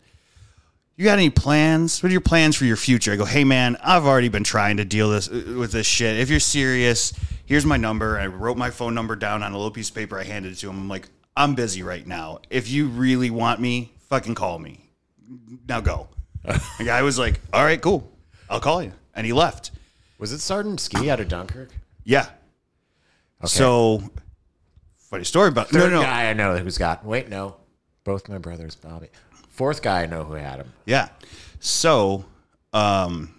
"You 0.96 1.04
got 1.04 1.18
any 1.18 1.28
plans? 1.30 2.02
What 2.02 2.08
are 2.08 2.12
your 2.12 2.22
plans 2.22 2.56
for 2.56 2.64
your 2.64 2.76
future?" 2.78 3.12
I 3.12 3.16
go, 3.16 3.26
"Hey 3.26 3.44
man, 3.44 3.76
I've 3.84 4.06
already 4.06 4.30
been 4.30 4.42
trying 4.42 4.78
to 4.78 4.84
deal 4.86 5.10
this 5.10 5.28
uh, 5.28 5.54
with 5.58 5.72
this 5.72 5.86
shit. 5.86 6.18
If 6.18 6.30
you're 6.30 6.40
serious, 6.40 7.12
here's 7.44 7.66
my 7.66 7.76
number." 7.76 8.18
I 8.18 8.26
wrote 8.26 8.56
my 8.56 8.70
phone 8.70 8.94
number 8.94 9.14
down 9.16 9.42
on 9.42 9.52
a 9.52 9.56
little 9.56 9.70
piece 9.70 9.90
of 9.90 9.94
paper. 9.94 10.18
I 10.18 10.24
handed 10.24 10.52
it 10.52 10.56
to 10.60 10.70
him. 10.70 10.78
I'm 10.78 10.88
like, 10.88 11.08
"I'm 11.36 11.54
busy 11.54 11.82
right 11.82 12.06
now. 12.06 12.40
If 12.50 12.68
you 12.68 12.88
really 12.88 13.30
want 13.30 13.60
me, 13.60 13.92
fucking 14.08 14.34
call 14.34 14.58
me. 14.58 14.90
Now 15.68 15.80
go." 15.80 16.08
the 16.44 16.84
guy 16.84 17.02
was 17.02 17.18
like, 17.18 17.40
"All 17.52 17.64
right, 17.64 17.80
cool. 17.80 18.10
I'll 18.50 18.60
call 18.60 18.82
you," 18.82 18.92
and 19.14 19.26
he 19.26 19.32
left. 19.32 19.70
Was 20.18 20.32
it 20.32 20.40
Sergeant 20.40 20.80
Ski 20.80 21.10
out 21.10 21.20
of 21.20 21.28
Dunkirk? 21.28 21.70
Yeah. 22.04 22.28
So, 23.44 24.02
funny 24.96 25.24
story 25.24 25.48
about 25.48 25.68
Third 25.68 25.90
no, 25.92 26.00
no. 26.00 26.02
guy 26.02 26.30
I 26.30 26.32
know 26.32 26.56
who's 26.56 26.78
got. 26.78 27.04
Wait, 27.04 27.28
no. 27.28 27.56
Both 28.04 28.28
my 28.28 28.38
brothers, 28.38 28.74
Bobby. 28.74 29.08
Fourth 29.50 29.82
guy 29.82 30.02
I 30.02 30.06
know 30.06 30.24
who 30.24 30.34
had 30.34 30.60
him. 30.60 30.72
Yeah. 30.86 31.08
So, 31.60 32.24
um, 32.72 33.34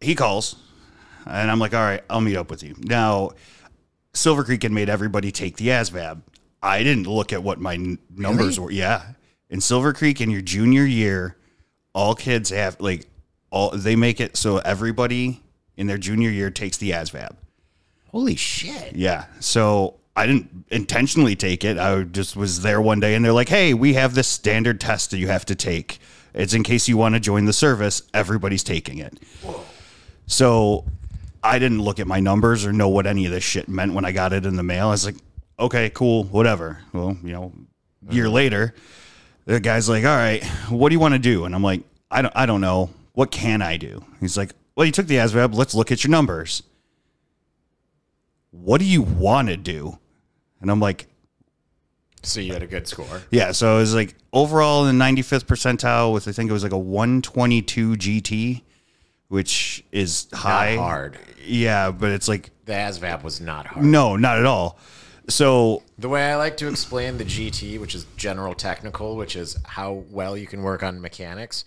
he 0.00 0.14
calls, 0.14 0.56
and 1.26 1.50
I'm 1.50 1.58
like, 1.58 1.74
all 1.74 1.80
right, 1.80 2.02
I'll 2.10 2.20
meet 2.20 2.36
up 2.36 2.50
with 2.50 2.62
you. 2.62 2.74
Now, 2.78 3.30
Silver 4.14 4.44
Creek 4.44 4.62
had 4.62 4.72
made 4.72 4.88
everybody 4.88 5.30
take 5.30 5.56
the 5.56 5.68
ASVAB. 5.68 6.22
I 6.62 6.82
didn't 6.82 7.06
look 7.06 7.32
at 7.32 7.42
what 7.42 7.60
my 7.60 7.74
n- 7.74 7.98
numbers 8.16 8.58
were. 8.58 8.70
Yeah. 8.70 9.02
In 9.50 9.60
Silver 9.60 9.92
Creek, 9.92 10.20
in 10.20 10.30
your 10.30 10.40
junior 10.40 10.84
year, 10.84 11.36
all 11.92 12.14
kids 12.14 12.50
have, 12.50 12.80
like, 12.80 13.06
all 13.50 13.70
they 13.70 13.96
make 13.96 14.20
it 14.20 14.36
so 14.36 14.58
everybody 14.58 15.42
in 15.76 15.86
their 15.86 15.98
junior 15.98 16.30
year 16.30 16.50
takes 16.50 16.76
the 16.78 16.90
ASVAB. 16.92 17.36
Holy 18.10 18.36
shit. 18.36 18.96
Yeah. 18.96 19.26
So 19.40 19.96
I 20.16 20.26
didn't 20.26 20.64
intentionally 20.70 21.36
take 21.36 21.64
it. 21.64 21.78
I 21.78 22.02
just 22.04 22.36
was 22.36 22.62
there 22.62 22.80
one 22.80 23.00
day 23.00 23.14
and 23.14 23.24
they're 23.24 23.32
like, 23.32 23.48
hey, 23.48 23.74
we 23.74 23.94
have 23.94 24.14
this 24.14 24.28
standard 24.28 24.80
test 24.80 25.10
that 25.10 25.18
you 25.18 25.28
have 25.28 25.44
to 25.46 25.54
take. 25.54 25.98
It's 26.32 26.54
in 26.54 26.62
case 26.62 26.88
you 26.88 26.96
want 26.96 27.14
to 27.14 27.20
join 27.20 27.44
the 27.44 27.52
service. 27.52 28.02
Everybody's 28.12 28.64
taking 28.64 28.98
it. 28.98 29.18
Whoa. 29.42 29.60
So 30.26 30.84
I 31.44 31.58
didn't 31.58 31.82
look 31.82 32.00
at 32.00 32.06
my 32.06 32.20
numbers 32.20 32.66
or 32.66 32.72
know 32.72 32.88
what 32.88 33.06
any 33.06 33.26
of 33.26 33.32
this 33.32 33.44
shit 33.44 33.68
meant 33.68 33.94
when 33.94 34.04
I 34.04 34.12
got 34.12 34.32
it 34.32 34.46
in 34.46 34.56
the 34.56 34.62
mail. 34.62 34.88
I 34.88 34.90
was 34.90 35.04
like, 35.04 35.16
okay, 35.58 35.90
cool, 35.90 36.24
whatever. 36.24 36.78
Well, 36.92 37.16
you 37.22 37.32
know, 37.32 37.52
year 38.10 38.28
later, 38.28 38.74
the 39.44 39.60
guy's 39.60 39.88
like, 39.88 40.04
all 40.04 40.16
right, 40.16 40.42
what 40.70 40.88
do 40.88 40.94
you 40.94 41.00
want 41.00 41.14
to 41.14 41.20
do? 41.20 41.44
And 41.44 41.54
I'm 41.54 41.62
like, 41.62 41.82
I 42.10 42.22
don't, 42.22 42.32
I 42.34 42.46
don't 42.46 42.60
know. 42.60 42.90
What 43.12 43.30
can 43.30 43.62
I 43.62 43.76
do? 43.76 44.04
He's 44.20 44.36
like, 44.36 44.52
well, 44.74 44.86
you 44.86 44.90
took 44.92 45.06
the 45.06 45.16
ASVAB. 45.16 45.54
Let's 45.54 45.74
look 45.74 45.92
at 45.92 46.02
your 46.02 46.10
numbers 46.10 46.62
what 48.54 48.78
do 48.78 48.84
you 48.84 49.02
want 49.02 49.48
to 49.48 49.56
do? 49.56 49.98
And 50.60 50.70
I'm 50.70 50.80
like, 50.80 51.06
So 52.22 52.40
you 52.40 52.52
had 52.52 52.62
a 52.62 52.66
good 52.66 52.86
score. 52.86 53.22
yeah. 53.30 53.52
So 53.52 53.76
it 53.76 53.80
was 53.80 53.94
like 53.94 54.14
overall 54.32 54.86
in 54.86 54.96
the 54.96 55.04
95th 55.04 55.44
percentile 55.44 56.12
with, 56.12 56.28
I 56.28 56.32
think 56.32 56.48
it 56.50 56.52
was 56.52 56.62
like 56.62 56.72
a 56.72 56.78
122 56.78 57.96
GT, 57.96 58.62
which 59.34 59.84
is 59.90 60.28
high. 60.32 60.76
Not 60.76 60.82
hard. 60.82 61.18
Yeah, 61.44 61.90
but 61.90 62.12
it's 62.12 62.28
like, 62.28 62.50
The 62.66 62.72
ASVAB 62.72 63.24
was 63.24 63.40
not 63.40 63.66
hard. 63.66 63.84
no, 63.84 64.14
not 64.14 64.38
at 64.38 64.46
all. 64.46 64.78
So 65.28 65.82
The 65.98 66.08
way 66.08 66.30
I 66.30 66.36
like 66.36 66.56
to 66.58 66.68
explain 66.68 67.18
the 67.18 67.24
GT, 67.24 67.80
which 67.80 67.96
is 67.96 68.06
general 68.16 68.54
technical, 68.54 69.16
which 69.16 69.34
is 69.34 69.56
how 69.64 70.04
well 70.12 70.38
you 70.38 70.46
can 70.46 70.62
work 70.62 70.84
on 70.84 71.00
mechanics, 71.00 71.64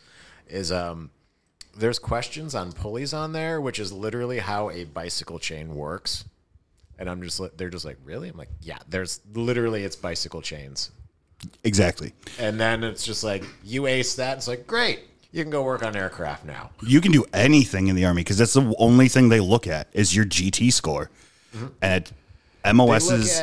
is 0.48 0.72
um, 0.72 1.10
there's 1.78 2.00
questions 2.00 2.56
on 2.56 2.72
pulleys 2.72 3.14
on 3.14 3.34
there, 3.34 3.60
which 3.60 3.80
is 3.80 3.92
literally 3.92 4.40
how 4.40 4.70
a 4.70 4.86
bicycle 4.86 5.38
chain 5.38 5.76
works. 5.76 6.24
And 6.98 7.10
I'm 7.10 7.22
just, 7.22 7.42
they're 7.58 7.70
just 7.70 7.84
like, 7.84 7.98
really? 8.06 8.30
I'm 8.30 8.38
like, 8.38 8.50
yeah, 8.62 8.80
there's 8.88 9.20
literally, 9.34 9.84
it's 9.84 9.98
bicycle 9.98 10.42
chains. 10.42 10.92
exactly. 11.66 12.14
And 12.40 12.58
then 12.58 12.86
it's 12.86 13.04
just 13.06 13.26
like, 13.26 13.44
you 13.62 13.88
ace 13.88 14.16
that. 14.16 14.38
It's 14.38 14.48
like, 14.48 14.66
great. 14.68 15.02
You 15.38 15.44
can 15.44 15.52
go 15.52 15.62
work 15.64 15.84
on 15.84 15.96
aircraft 15.96 16.46
now. 16.46 16.72
You 16.82 17.00
can 17.00 17.12
do 17.12 17.24
anything 17.32 17.88
in 17.90 17.96
the 17.96 18.06
army 18.06 18.22
because 18.22 18.40
that's 18.40 18.54
the 18.54 18.74
only 18.80 19.08
thing 19.08 19.30
they 19.30 19.40
look 19.40 19.68
at 19.68 19.88
is 19.94 20.16
your 20.16 20.26
GT 20.26 20.74
score. 20.74 21.12
And 21.80 22.06
it, 22.08 22.12
They 22.64 22.74
MOS 22.74 23.12
is, 23.12 23.42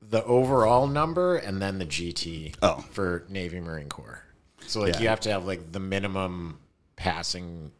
the 0.00 0.24
overall 0.24 0.86
number 0.86 1.36
and 1.36 1.60
then 1.60 1.78
the 1.78 1.86
GT 1.86 2.54
Oh. 2.62 2.84
for 2.92 3.24
Navy 3.28 3.58
Marine 3.58 3.88
Corps. 3.88 4.22
So 4.68 4.80
like 4.80 4.94
Yeah. 4.94 5.00
you 5.00 5.08
have 5.08 5.18
to 5.20 5.30
have 5.32 5.44
like 5.44 5.72
the 5.72 5.80
minimum 5.80 6.58
passing 6.94 7.72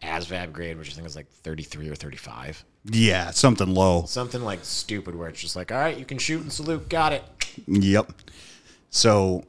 ASVAB 0.00 0.52
grade, 0.52 0.78
which 0.78 0.90
I 0.90 0.94
think 0.94 1.06
is 1.08 1.16
like 1.16 1.28
33 1.28 1.88
or 1.88 1.96
35. 1.96 2.64
yeah, 2.84 3.30
something 3.32 3.74
low. 3.74 4.04
Something 4.06 4.42
like 4.42 4.60
stupid 4.64 5.16
where 5.16 5.28
it's 5.28 5.40
just 5.40 5.56
like, 5.56 5.72
all 5.72 5.78
right, 5.78 5.96
you 5.98 6.04
can 6.04 6.18
shoot 6.18 6.40
and 6.42 6.52
salute, 6.52 6.88
got 6.88 7.12
it. 7.12 7.24
Yep. 7.66 8.12
So 8.90 9.44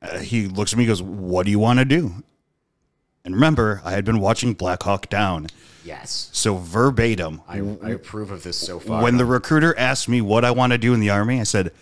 uh, 0.00 0.18
he 0.20 0.46
looks 0.46 0.72
at 0.72 0.78
me 0.78 0.86
goes, 0.86 1.02
What 1.02 1.44
do 1.44 1.50
you 1.50 1.58
want 1.58 1.80
to 1.80 1.84
do? 1.84 2.12
And 3.28 3.34
remember, 3.34 3.82
I 3.84 3.90
had 3.90 4.06
been 4.06 4.20
watching 4.20 4.54
Black 4.54 4.84
Hawk 4.84 5.10
Down. 5.10 5.48
Yes. 5.84 6.30
So 6.32 6.56
verbatim, 6.56 7.42
I, 7.46 7.58
I 7.82 7.90
approve 7.90 8.30
of 8.30 8.42
this 8.42 8.56
so 8.56 8.80
far. 8.80 9.02
when 9.02 9.18
the 9.18 9.26
recruiter 9.26 9.78
asked 9.78 10.08
me 10.08 10.22
what 10.22 10.46
I 10.46 10.50
want 10.50 10.72
to 10.72 10.78
do 10.78 10.94
in 10.94 11.00
the 11.00 11.10
army, 11.10 11.38
I 11.38 11.42
said, 11.42 11.72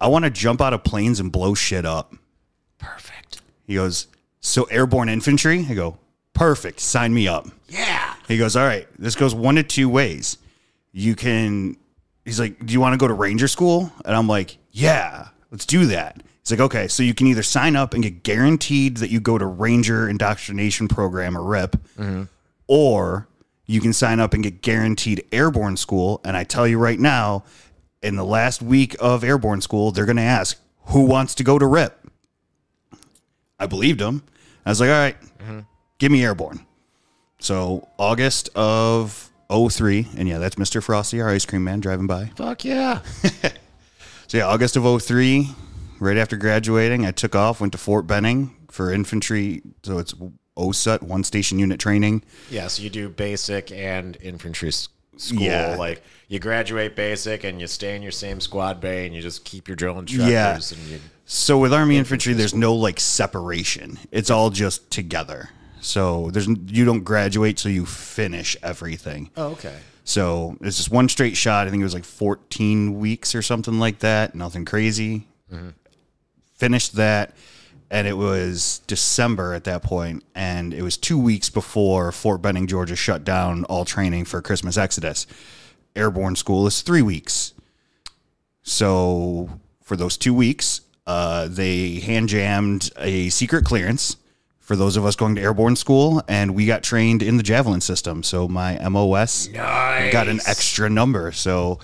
I 0.00 0.06
want 0.08 0.24
to 0.24 0.30
jump 0.30 0.62
out 0.62 0.72
of 0.72 0.84
planes 0.84 1.20
and 1.20 1.30
blow 1.30 1.52
shit 1.52 1.84
up. 1.84 2.14
Perfect. 2.78 3.42
He 3.66 3.74
goes, 3.74 4.06
So 4.40 4.64
airborne 4.64 5.10
infantry? 5.10 5.66
I 5.68 5.74
go, 5.74 5.98
Perfect. 6.32 6.80
Sign 6.80 7.12
me 7.12 7.28
up. 7.28 7.46
Yeah. 7.68 8.14
He 8.26 8.38
goes, 8.38 8.56
All 8.56 8.64
right, 8.64 8.88
this 8.98 9.14
goes 9.14 9.34
one 9.34 9.58
of 9.58 9.68
two 9.68 9.90
ways. 9.90 10.38
You 10.92 11.14
can, 11.14 11.76
he's 12.24 12.40
like, 12.40 12.64
Do 12.64 12.72
you 12.72 12.80
want 12.80 12.94
to 12.94 12.98
go 12.98 13.08
to 13.08 13.12
Ranger 13.12 13.48
school? 13.48 13.92
And 14.06 14.16
I'm 14.16 14.26
like, 14.26 14.56
Yeah, 14.72 15.28
let's 15.50 15.66
do 15.66 15.84
that. 15.88 16.22
He's 16.48 16.58
like, 16.58 16.64
Okay, 16.64 16.88
so 16.88 17.02
you 17.02 17.14
can 17.14 17.26
either 17.26 17.42
sign 17.42 17.76
up 17.76 17.92
and 17.92 18.02
get 18.02 18.22
guaranteed 18.22 18.98
that 18.98 19.10
you 19.10 19.20
go 19.20 19.36
to 19.36 19.46
Ranger 19.46 20.08
Indoctrination 20.08 20.88
Program 20.88 21.36
or 21.36 21.42
RIP, 21.42 21.72
mm-hmm. 21.98 22.24
or 22.66 23.28
you 23.66 23.80
can 23.80 23.92
sign 23.92 24.18
up 24.18 24.32
and 24.32 24.42
get 24.42 24.62
guaranteed 24.62 25.24
airborne 25.30 25.76
school. 25.76 26.20
And 26.24 26.36
I 26.36 26.44
tell 26.44 26.66
you 26.66 26.78
right 26.78 26.98
now, 26.98 27.44
in 28.02 28.16
the 28.16 28.24
last 28.24 28.62
week 28.62 28.96
of 28.98 29.22
airborne 29.22 29.60
school, 29.60 29.90
they're 29.90 30.06
going 30.06 30.16
to 30.16 30.22
ask, 30.22 30.58
Who 30.86 31.02
wants 31.02 31.34
to 31.36 31.44
go 31.44 31.58
to 31.58 31.66
RIP? 31.66 31.94
I 33.58 33.66
believed 33.66 34.00
him. 34.00 34.22
I 34.64 34.70
was 34.70 34.80
like, 34.80 34.90
All 34.90 34.96
right, 34.96 35.20
mm-hmm. 35.20 35.60
give 35.98 36.10
me 36.10 36.24
airborne. 36.24 36.64
So 37.40 37.88
August 37.98 38.48
of 38.54 39.30
03, 39.50 40.08
and 40.16 40.26
yeah, 40.26 40.38
that's 40.38 40.56
Mr. 40.56 40.82
Frosty, 40.82 41.20
our 41.20 41.28
ice 41.28 41.44
cream 41.44 41.64
man, 41.64 41.80
driving 41.80 42.06
by. 42.06 42.32
Fuck 42.36 42.64
yeah. 42.64 43.00
So 44.28 44.36
yeah, 44.36 44.46
August 44.46 44.76
of 44.76 45.02
03, 45.02 45.48
right 46.00 46.16
after 46.16 46.36
graduating, 46.36 47.04
I 47.06 47.10
took 47.10 47.34
off, 47.34 47.60
went 47.60 47.72
to 47.72 47.78
Fort 47.78 48.06
Benning 48.06 48.54
for 48.70 48.92
infantry. 48.92 49.62
So 49.82 49.98
it's 49.98 50.14
OSUT, 50.56 51.02
one 51.02 51.24
station 51.24 51.58
unit 51.58 51.78
training. 51.80 52.22
yeah. 52.50 52.66
So 52.68 52.82
you 52.82 52.90
do 52.90 53.08
basic 53.08 53.70
and 53.72 54.16
infantry 54.20 54.72
school. 54.72 55.40
Yeah. 55.40 55.76
Like 55.76 56.02
you 56.28 56.38
graduate 56.38 56.94
basic 56.96 57.44
and 57.44 57.60
you 57.60 57.66
stay 57.66 57.94
in 57.96 58.02
your 58.02 58.12
same 58.12 58.40
squad 58.40 58.80
bay 58.80 59.06
and 59.06 59.14
you 59.14 59.22
just 59.22 59.44
keep 59.44 59.68
your 59.68 59.76
drill 59.76 59.98
instructors 59.98 60.72
Yeah. 60.72 60.78
and 60.78 60.88
you 60.88 61.00
So 61.26 61.58
with 61.58 61.72
Army 61.72 61.96
infantry, 61.96 62.32
there's 62.34 62.54
no 62.54 62.74
like 62.74 62.98
separation. 63.00 63.98
It's 64.10 64.30
all 64.30 64.50
just 64.50 64.90
together. 64.90 65.50
So 65.80 66.30
there's 66.32 66.48
you 66.48 66.84
don't 66.84 67.04
graduate, 67.04 67.56
till 67.56 67.70
you 67.70 67.86
finish 67.86 68.56
everything. 68.62 69.30
Oh, 69.36 69.48
okay. 69.52 69.76
So 70.04 70.56
it's 70.60 70.76
just 70.78 70.90
one 70.90 71.08
straight 71.08 71.36
shot. 71.36 71.66
I 71.68 71.70
think 71.70 71.80
it 71.80 71.84
was 71.84 71.94
like 71.94 72.04
14 72.04 72.98
weeks 72.98 73.34
or 73.34 73.42
something 73.42 73.78
like 73.78 74.00
that. 74.00 74.34
Nothing 74.34 74.64
crazy. 74.64 75.28
Mm-hmm. 75.52 75.68
Finished 76.58 76.94
that, 76.96 77.34
and 77.90 78.06
it 78.08 78.16
was 78.16 78.80
December 78.88 79.54
at 79.54 79.64
that 79.64 79.82
point, 79.82 80.24
and 80.34 80.74
it 80.74 80.82
was 80.82 80.96
two 80.96 81.18
weeks 81.18 81.48
before 81.50 82.10
Fort 82.12 82.42
Benning, 82.42 82.66
Georgia, 82.66 82.96
shut 82.96 83.22
down 83.24 83.64
all 83.64 83.84
training 83.84 84.24
for 84.24 84.42
Christmas 84.42 84.76
Exodus. 84.76 85.26
Airborne 85.94 86.34
school 86.36 86.66
is 86.66 86.82
three 86.82 87.00
weeks. 87.02 87.54
So 88.62 89.60
for 89.82 89.96
those 89.96 90.16
two 90.16 90.34
weeks, 90.34 90.80
uh, 91.06 91.48
they 91.48 92.00
hand 92.00 92.28
jammed 92.28 92.90
a 92.98 93.28
secret 93.30 93.64
clearance 93.64 94.16
for 94.58 94.76
those 94.76 94.96
of 94.96 95.06
us 95.06 95.16
going 95.16 95.34
to 95.36 95.40
airborne 95.40 95.76
school, 95.76 96.22
and 96.28 96.54
we 96.54 96.66
got 96.66 96.82
trained 96.82 97.22
in 97.22 97.36
the 97.38 97.42
javelin 97.42 97.80
system. 97.80 98.22
So 98.22 98.48
my 98.48 98.76
MOS 98.88 99.48
Nice. 99.48 100.12
got 100.12 100.28
an 100.28 100.40
extra 100.46 100.90
number. 100.90 101.32
So 101.32 101.78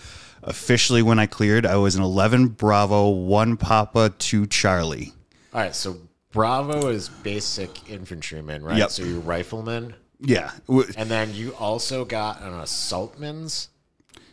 officially, 0.47 1.03
when 1.03 1.19
I 1.19 1.27
cleared, 1.27 1.67
I 1.67 1.77
was 1.77 1.97
an 1.97 2.03
11 2.03 2.49
Bravo, 2.49 3.09
1 3.09 3.57
Papa, 3.57 4.15
2 4.19 4.47
Charlie. 4.47 5.13
All 5.53 5.61
right. 5.61 5.75
So 5.75 5.97
Bravo 6.33 6.89
is 6.89 7.09
basic 7.09 7.91
infantryman, 7.91 8.63
right? 8.65 8.79
Yep. 8.79 8.91
So 8.91 9.05
you're 9.05 9.21
rifleman. 9.21 9.95
Yeah. 10.21 10.51
And 10.69 11.11
then 11.11 11.35
you 11.35 11.55
also 11.55 12.05
got 12.05 12.43
an 12.43 12.53
assaultman's. 12.53 13.69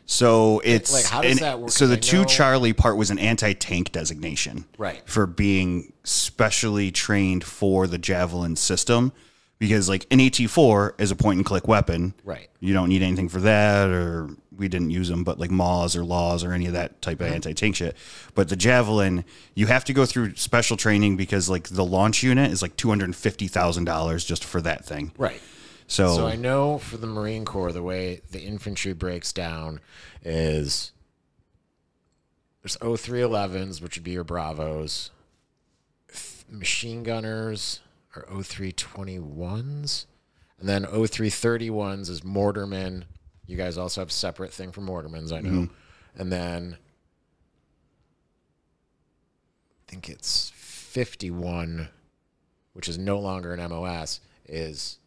So 0.06 0.62
it's 0.65 0.91
like, 0.91 1.06
how 1.06 1.21
does 1.21 1.32
and- 1.32 1.39
that 1.41 1.60
work? 1.60 1.69
So 1.71 1.88
the 1.88 1.97
two 1.97 2.26
Charlie 2.26 2.74
part 2.74 2.97
was 2.97 3.12
an 3.12 3.19
anti-tank 3.19 3.91
designation, 3.91 4.65
Right. 4.78 5.02
For 5.06 5.26
being 5.26 5.93
specially 6.04 6.91
trained 6.91 7.43
for 7.43 7.88
the 7.88 7.97
javelin 7.97 8.56
system, 8.58 9.13
because 9.58 9.88
like 9.88 10.08
an 10.12 10.19
AT4 10.19 11.00
is 11.00 11.12
a 11.12 11.15
point-and-click 11.15 11.67
weapon, 11.67 12.13
Right. 12.26 12.50
You 12.60 12.74
don't 12.74 12.89
need 12.89 13.02
anything 13.04 13.30
for 13.30 13.39
that, 13.41 13.89
or 13.89 14.30
we 14.62 14.69
didn't 14.69 14.91
use 14.91 15.10
them, 15.10 15.26
but 15.26 15.38
like 15.39 15.52
Maws 15.52 15.95
or 15.97 16.06
Laws 16.06 16.43
or 16.45 16.54
any 16.54 16.67
of 16.67 16.74
that 16.74 17.02
type 17.02 17.17
Mm-hmm. 17.17 17.28
of 17.28 17.34
anti-tank 17.34 17.76
shit. 17.76 17.97
But 18.36 18.47
the 18.47 18.56
javelin, 18.56 19.26
you 19.56 19.67
have 19.67 19.84
to 19.86 19.93
go 19.93 20.06
through 20.06 20.36
special 20.36 20.78
training 20.78 21.17
because 21.17 21.50
like 21.50 21.67
the 21.67 21.84
launch 21.84 22.24
unit 22.24 22.50
is 22.52 22.62
like 22.62 22.78
two 22.78 22.88
hundred 22.88 23.13
fifty 23.15 23.47
thousand 23.47 23.84
dollars 23.86 24.24
just 24.24 24.45
for 24.45 24.62
that 24.62 24.86
thing. 24.86 25.12
Right. 25.17 25.41
So, 25.88 26.15
So 26.15 26.28
I 26.28 26.38
know 26.38 26.78
for 26.78 26.95
the 26.95 27.08
Marine 27.08 27.43
Corps, 27.43 27.74
the 27.74 27.84
way 27.84 28.21
the 28.32 28.39
infantry 28.41 28.93
breaks 28.93 29.34
down 29.34 29.82
is 30.24 30.93
there's 32.63 32.78
0311s, 32.78 33.82
which 33.82 33.97
would 33.97 34.04
be 34.04 34.12
your 34.12 34.24
Bravos, 34.24 35.10
F- 36.13 36.45
machine 36.50 37.04
gunners 37.04 37.82
are 38.15 38.24
0321s, 38.30 40.06
and 40.60 40.69
then 40.69 40.86
0331s 40.86 42.10
is 42.10 42.21
mortarmen. 42.21 43.04
You 43.52 43.58
guys 43.58 43.78
also 43.78 44.00
have 44.00 44.14
separate 44.14 44.54
thing 44.54 44.72
for 44.72 44.80
mortarmens, 44.80 45.34
I 45.34 45.42
know. 45.42 45.68
And 46.16 46.32
then 46.32 46.78
I 49.86 49.92
think 49.92 50.08
it's 50.08 50.52
51, 50.52 51.90
which 52.72 52.88
is 52.88 52.98
no 52.98 53.20
longer 53.20 53.54
an 53.54 53.70
MOS, 53.70 54.22
is 54.46 55.00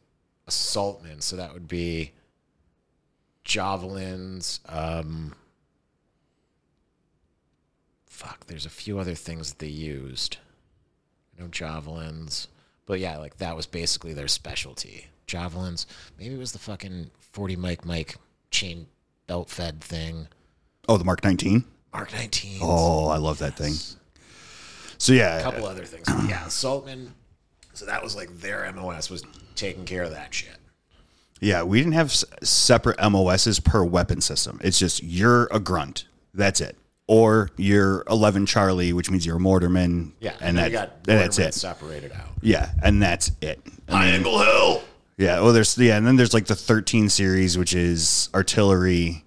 assaultmen. 0.47 1.23
So 1.23 1.37
that 1.37 1.55
would 1.55 1.69
be 1.69 2.13
javelins. 3.45 4.61
Um, 4.69 5.35
fuck, 8.07 8.45
there's 8.47 8.67
a 8.67 8.71
few 8.71 8.99
other 8.99 9.15
things 9.15 9.49
that 9.49 9.59
they 9.59 9.69
used. 9.69 10.37
No 11.39 11.47
javelins, 11.47 12.49
but 12.85 13.01
yeah, 13.01 13.17
like 13.17 13.39
that 13.39 13.57
was 13.57 13.65
basically 13.65 14.13
their 14.13 14.29
specialty. 14.29 15.07
Javelins. 15.27 15.87
Maybe 16.19 16.35
it 16.35 16.39
was 16.39 16.53
the 16.53 16.59
fucking 16.59 17.11
40 17.33 17.57
Mike 17.57 17.87
Mike 17.87 18.17
chain 18.55 18.87
belt 19.27 19.51
fed 19.51 19.81
thing. 19.83 20.29
oh, 20.88 20.97
the 20.97 21.05
Mark 21.05 21.23
19. 21.25 21.64
Mark 21.93 22.12
19. 22.12 22.61
Oh, 22.62 23.09
I 23.09 23.17
love 23.19 23.38
that 23.38 23.57
thing. 23.57 23.75
So 24.99 25.12
yeah, 25.12 25.38
a 25.38 25.43
couple 25.43 25.67
other 25.67 25.85
things. 25.85 26.05
But 26.07 26.25
yeah, 26.29 26.45
Saltman. 26.47 27.09
So 27.75 27.85
that 27.87 28.03
was 28.03 28.14
like 28.17 28.31
their 28.38 28.71
MOS 28.73 29.11
was 29.11 29.25
taking 29.57 29.85
care 29.85 30.03
of 30.05 30.12
that 30.12 30.33
shit. 30.33 30.57
Yeah, 31.40 31.62
we 31.64 31.79
didn't 31.79 31.95
have 31.95 32.07
s- 32.07 32.25
separate 32.43 32.99
MOSs 33.11 33.59
per 33.61 33.85
weapon 33.85 34.21
system. 34.21 34.61
It's 34.62 34.79
just 34.79 35.03
you're 35.03 35.49
a 35.51 35.59
grunt. 35.61 36.07
That's 36.33 36.61
it. 36.61 36.77
Or 37.07 37.51
you're 37.57 38.03
11 38.09 38.47
Charlie, 38.47 38.93
which 38.93 39.11
means 39.11 39.27
you're 39.27 39.37
a 39.37 39.40
mortarman. 39.40 40.12
Yeah, 40.21 40.35
and 40.40 40.57
then 40.57 40.73
that, 40.73 40.73
got 40.73 40.88
and 41.09 41.21
that's 41.21 41.38
it. 41.38 41.53
separated 41.55 42.12
out. 42.12 42.29
Yeah, 42.40 42.71
and 42.83 43.03
that's 43.03 43.33
it. 43.43 43.61
And 43.67 43.75
then- 43.88 44.14
Angle 44.14 44.38
Hill. 44.43 44.83
Yeah, 45.16 45.40
well, 45.40 45.53
there's 45.53 45.77
yeah, 45.79 45.96
and 45.96 46.07
then 46.07 46.16
there's 46.16 46.35
like 46.35 46.46
the 46.46 46.55
13 46.57 47.09
series, 47.09 47.57
which 47.59 47.74
is 47.74 48.29
artillery, 48.35 49.24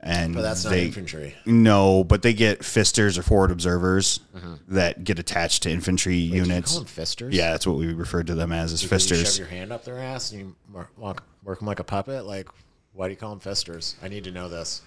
and 0.00 0.34
But 0.34 0.42
that's 0.42 0.64
not 0.64 0.70
they, 0.70 0.86
infantry. 0.86 1.34
No, 1.46 2.04
but 2.04 2.22
they 2.22 2.32
get 2.34 2.64
fisters 2.64 3.16
or 3.18 3.22
forward 3.22 3.50
observers 3.50 4.20
mm-hmm. 4.36 4.54
that 4.74 5.04
get 5.04 5.18
attached 5.18 5.62
to 5.64 5.70
infantry 5.70 6.16
units. 6.16 6.72
call 6.72 6.80
them 6.80 6.88
fisters? 6.88 7.34
Yeah, 7.34 7.50
that's 7.52 7.66
what 7.66 7.76
we 7.76 7.92
refer 7.94 8.22
to 8.24 8.34
them 8.34 8.52
as, 8.52 8.72
as 8.72 8.82
Because 8.82 9.10
You 9.10 9.16
fisters. 9.16 9.34
shove 9.36 9.38
your 9.38 9.48
hand 9.48 9.72
up 9.72 9.84
their 9.84 9.98
ass 9.98 10.32
and 10.32 10.40
you 10.40 10.56
mar- 10.68 10.90
walk, 10.96 11.22
work 11.44 11.58
them 11.60 11.66
like 11.68 11.78
a 11.80 11.84
puppet. 11.84 12.24
Like, 12.26 12.48
why 12.92 13.06
do 13.06 13.12
you 13.12 13.16
call 13.16 13.30
them 13.30 13.40
fisters? 13.40 13.94
I 14.02 14.08
need 14.08 14.24
to 14.24 14.32
know 14.32 14.48
this. 14.48 14.82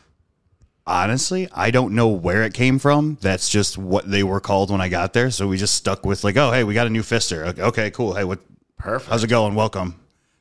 honestly, 0.85 1.47
I 1.51 1.71
don't 1.71 1.95
know 1.95 2.09
where 2.09 2.43
it 2.43 2.53
came 2.53 2.77
from. 2.77 3.17
That's 3.21 3.49
just 3.49 3.77
what 3.77 4.09
they 4.09 4.21
were 4.23 4.39
called 4.39 4.69
when 4.69 4.81
I 4.81 4.89
got 4.89 5.13
there. 5.13 5.31
So 5.31 5.47
we 5.47 5.57
just 5.57 5.75
stuck 5.75 6.05
with 6.05 6.23
like, 6.23 6.37
oh, 6.37 6.51
hey, 6.51 6.63
we 6.63 6.73
got 6.73 6.87
a 6.87 6.91
new 6.91 7.01
fister. 7.01 7.47
Okay, 7.47 7.61
Okay, 7.63 7.91
cool. 7.91 8.13
Hey, 8.13 8.23
what? 8.23 8.39
Perfect. 8.77 9.09
How's 9.09 9.23
it 9.23 9.27
going? 9.27 9.55
Welcome. 9.55 9.95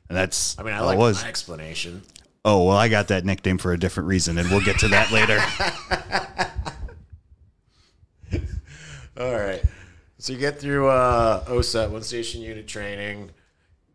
And 0.09 0.17
that's 0.17 0.57
I 0.59 0.63
mean, 0.63 0.73
I 0.73 0.79
all 0.79 0.85
like 0.85 0.97
was. 0.97 1.21
my 1.21 1.29
explanation. 1.29 2.03
Oh 2.43 2.63
well, 2.65 2.77
I 2.77 2.89
got 2.89 3.07
that 3.07 3.25
nickname 3.25 3.57
for 3.57 3.73
a 3.73 3.79
different 3.79 4.07
reason, 4.07 4.37
and 4.37 4.49
we'll 4.49 4.61
get 4.63 4.79
to 4.79 4.87
that 4.89 5.11
later. 5.11 5.39
All 9.17 9.33
right. 9.33 9.63
So 10.17 10.33
you 10.33 10.39
get 10.39 10.59
through 10.59 10.87
uh, 10.87 11.45
OSUT, 11.45 11.89
one 11.89 12.03
station 12.03 12.41
unit 12.41 12.67
training, 12.67 13.31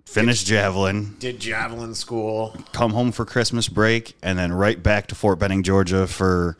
Finish 0.06 0.44
javelin, 0.44 1.16
did 1.18 1.38
javelin 1.38 1.94
school. 1.94 2.56
come 2.72 2.92
home 2.92 3.12
for 3.12 3.24
Christmas 3.24 3.68
break, 3.68 4.16
and 4.22 4.38
then 4.38 4.52
right 4.52 4.82
back 4.82 5.06
to 5.08 5.14
Fort 5.14 5.38
Benning, 5.38 5.62
Georgia 5.62 6.06
for 6.06 6.56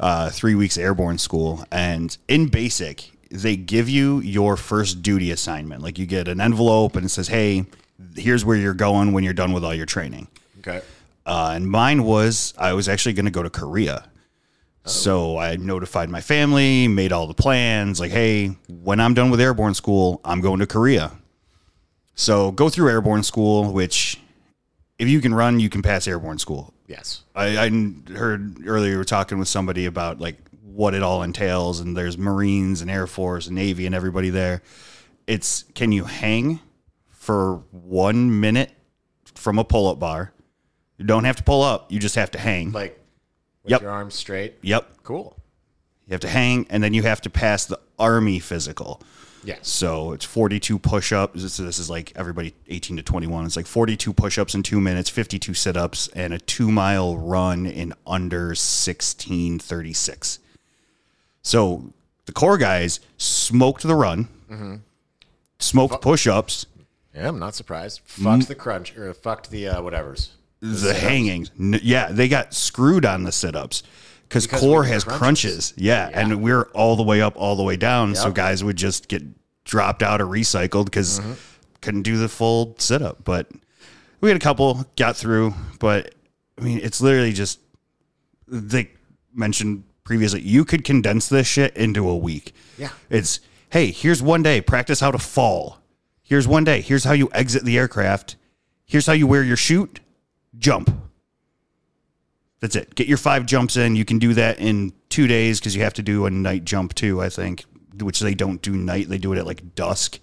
uh, 0.00 0.30
three 0.30 0.54
weeks 0.54 0.76
airborne 0.78 1.18
school. 1.18 1.64
And 1.70 2.16
in 2.28 2.48
basic, 2.48 3.12
they 3.30 3.56
give 3.56 3.88
you 3.88 4.20
your 4.20 4.56
first 4.56 5.02
duty 5.02 5.30
assignment. 5.30 5.82
Like 5.82 5.98
you 5.98 6.06
get 6.06 6.26
an 6.28 6.40
envelope, 6.40 6.96
and 6.96 7.04
it 7.06 7.10
says, 7.10 7.28
"Hey, 7.28 7.66
here's 8.16 8.44
where 8.44 8.56
you're 8.56 8.74
going 8.74 9.12
when 9.12 9.24
you're 9.24 9.34
done 9.34 9.52
with 9.52 9.64
all 9.64 9.74
your 9.74 9.86
training." 9.86 10.28
Okay. 10.60 10.82
Uh, 11.26 11.52
and 11.54 11.68
mine 11.68 12.04
was 12.04 12.54
I 12.56 12.72
was 12.72 12.88
actually 12.88 13.12
going 13.12 13.26
to 13.26 13.30
go 13.30 13.42
to 13.42 13.50
Korea. 13.50 14.08
So 14.84 15.36
I 15.36 15.56
notified 15.56 16.08
my 16.08 16.22
family, 16.22 16.88
made 16.88 17.12
all 17.12 17.26
the 17.26 17.34
plans. 17.34 18.00
Like, 18.00 18.10
hey, 18.10 18.56
when 18.68 19.00
I'm 19.00 19.12
done 19.12 19.30
with 19.30 19.40
airborne 19.40 19.74
school, 19.74 20.20
I'm 20.24 20.40
going 20.40 20.60
to 20.60 20.66
Korea. 20.66 21.12
So 22.14 22.50
go 22.52 22.68
through 22.68 22.88
airborne 22.88 23.22
school, 23.22 23.70
which 23.72 24.18
if 24.98 25.08
you 25.08 25.20
can 25.20 25.34
run, 25.34 25.60
you 25.60 25.68
can 25.68 25.82
pass 25.82 26.08
airborne 26.08 26.38
school. 26.38 26.72
Yes. 26.86 27.22
I, 27.34 27.58
I 27.58 27.68
heard 28.14 28.66
earlier 28.66 28.92
we 28.92 28.96
were 28.96 29.04
talking 29.04 29.38
with 29.38 29.48
somebody 29.48 29.84
about 29.84 30.18
like 30.18 30.36
what 30.62 30.94
it 30.94 31.02
all 31.02 31.22
entails, 31.22 31.80
and 31.80 31.96
there's 31.96 32.16
Marines 32.16 32.80
and 32.80 32.90
Air 32.90 33.06
Force 33.06 33.46
and 33.46 33.56
Navy 33.56 33.84
and 33.84 33.94
everybody 33.94 34.30
there. 34.30 34.62
It's 35.26 35.64
can 35.74 35.92
you 35.92 36.04
hang 36.04 36.60
for 37.28 37.62
one 37.72 38.40
minute 38.40 38.70
from 39.34 39.58
a 39.58 39.64
pull 39.64 39.86
up 39.86 39.98
bar? 39.98 40.32
You 40.96 41.04
don't 41.04 41.24
have 41.24 41.36
to 41.36 41.42
pull 41.42 41.60
up, 41.60 41.92
you 41.92 41.98
just 41.98 42.14
have 42.14 42.30
to 42.30 42.38
hang. 42.38 42.72
Like 42.72 42.98
with 43.64 43.72
Yep. 43.72 43.82
your 43.82 43.90
arms 43.90 44.14
straight. 44.14 44.54
yep. 44.62 44.90
Cool. 45.02 45.36
You 46.06 46.12
have 46.12 46.22
to 46.22 46.28
hang, 46.28 46.66
and 46.70 46.82
then 46.82 46.94
you 46.94 47.02
have 47.02 47.20
to 47.20 47.28
pass 47.28 47.66
the 47.66 47.78
Army 47.98 48.38
physical. 48.38 49.02
Yes. 49.44 49.68
So 49.68 50.12
it's 50.12 50.24
42 50.24 50.78
push 50.78 51.12
ups. 51.12 51.42
This, 51.42 51.58
this 51.58 51.78
is 51.78 51.90
like 51.90 52.14
everybody 52.16 52.54
18 52.68 52.96
to 52.96 53.02
21. 53.02 53.44
It's 53.44 53.56
like 53.56 53.66
42 53.66 54.14
push 54.14 54.38
ups 54.38 54.54
in 54.54 54.62
two 54.62 54.80
minutes, 54.80 55.10
52 55.10 55.52
sit 55.52 55.76
ups, 55.76 56.08
and 56.14 56.32
a 56.32 56.38
two 56.38 56.72
mile 56.72 57.18
run 57.18 57.66
in 57.66 57.92
under 58.06 58.54
1636. 58.54 60.38
So 61.42 61.92
the 62.24 62.32
core 62.32 62.56
guys 62.56 63.00
smoked 63.18 63.82
the 63.82 63.94
run, 63.94 64.28
mm-hmm. 64.50 64.76
smoked 65.58 66.00
push 66.00 66.26
ups, 66.26 66.64
Yeah, 67.14 67.28
I'm 67.28 67.38
not 67.38 67.54
surprised. 67.54 68.00
Fucked 68.04 68.48
the 68.48 68.54
crunch 68.54 68.96
or 68.96 69.12
fucked 69.14 69.50
the 69.50 69.68
uh, 69.68 69.82
whatever's. 69.82 70.30
the 70.60 70.94
hangings. 70.94 71.50
N- 71.58 71.80
Yeah, 71.82 72.08
they 72.12 72.28
got 72.28 72.54
screwed 72.54 73.04
on 73.06 73.24
the 73.24 73.32
sit 73.32 73.56
ups 73.56 73.82
because 74.28 74.46
Because 74.46 74.60
core 74.60 74.82
we 74.82 74.88
has 74.88 75.04
crunches. 75.04 75.18
crunches. 75.18 75.74
Yeah, 75.76 76.10
and 76.12 76.42
we're 76.42 76.64
all 76.74 76.96
the 76.96 77.02
way 77.02 77.20
up, 77.22 77.34
all 77.36 77.56
the 77.56 77.62
way 77.62 77.76
down. 77.76 78.14
So 78.14 78.26
Yep. 78.26 78.34
guys 78.34 78.64
would 78.64 78.76
just 78.76 79.08
get 79.08 79.22
dropped 79.64 80.02
out 80.02 80.20
or 80.20 80.26
recycled 80.26 80.84
because 80.86 81.20
Mm-hmm. 81.20 81.32
couldn't 81.80 82.02
do 82.02 82.16
the 82.18 82.28
full 82.28 82.74
sit 82.78 83.02
up. 83.02 83.24
But 83.24 83.48
we 84.20 84.28
had 84.28 84.36
a 84.36 84.40
couple 84.40 84.84
got 84.96 85.16
through. 85.16 85.54
But 85.80 86.14
I 86.58 86.62
mean, 86.62 86.80
it's 86.82 87.00
literally 87.00 87.32
just 87.32 87.58
they 88.46 88.90
mentioned 89.34 89.84
previously. 90.04 90.40
You 90.40 90.64
could 90.64 90.84
condense 90.84 91.28
this 91.28 91.46
shit 91.46 91.76
into 91.76 92.08
a 92.08 92.16
week. 92.16 92.54
Yeah. 92.76 92.90
It's 93.10 93.40
hey, 93.70 93.90
here's 93.92 94.22
one 94.22 94.42
day, 94.42 94.60
practice 94.60 95.00
how 95.00 95.10
to 95.10 95.18
fall. 95.18 95.77
Here's 96.28 96.46
one 96.46 96.62
day, 96.62 96.82
here's 96.82 97.04
how 97.04 97.12
you 97.12 97.30
exit 97.32 97.64
the 97.64 97.78
aircraft. 97.78 98.36
Here's 98.84 99.06
how 99.06 99.14
you 99.14 99.26
wear 99.26 99.42
your 99.42 99.56
chute. 99.56 100.00
Jump. 100.58 100.90
That's 102.60 102.76
it. 102.76 102.94
Get 102.94 103.06
your 103.06 103.16
five 103.16 103.46
jumps 103.46 103.78
in. 103.78 103.96
You 103.96 104.04
can 104.04 104.18
do 104.18 104.34
that 104.34 104.58
in 104.58 104.92
two 105.08 105.26
days 105.26 105.58
because 105.58 105.74
you 105.74 105.82
have 105.84 105.94
to 105.94 106.02
do 106.02 106.26
a 106.26 106.30
night 106.30 106.64
jump 106.66 106.94
too, 106.94 107.22
I 107.22 107.30
think, 107.30 107.64
which 107.98 108.20
they 108.20 108.34
don't 108.34 108.60
do 108.60 108.72
night. 108.76 109.08
They 109.08 109.16
do 109.16 109.32
it 109.32 109.38
at 109.38 109.46
like 109.46 109.74
dusk, 109.74 110.18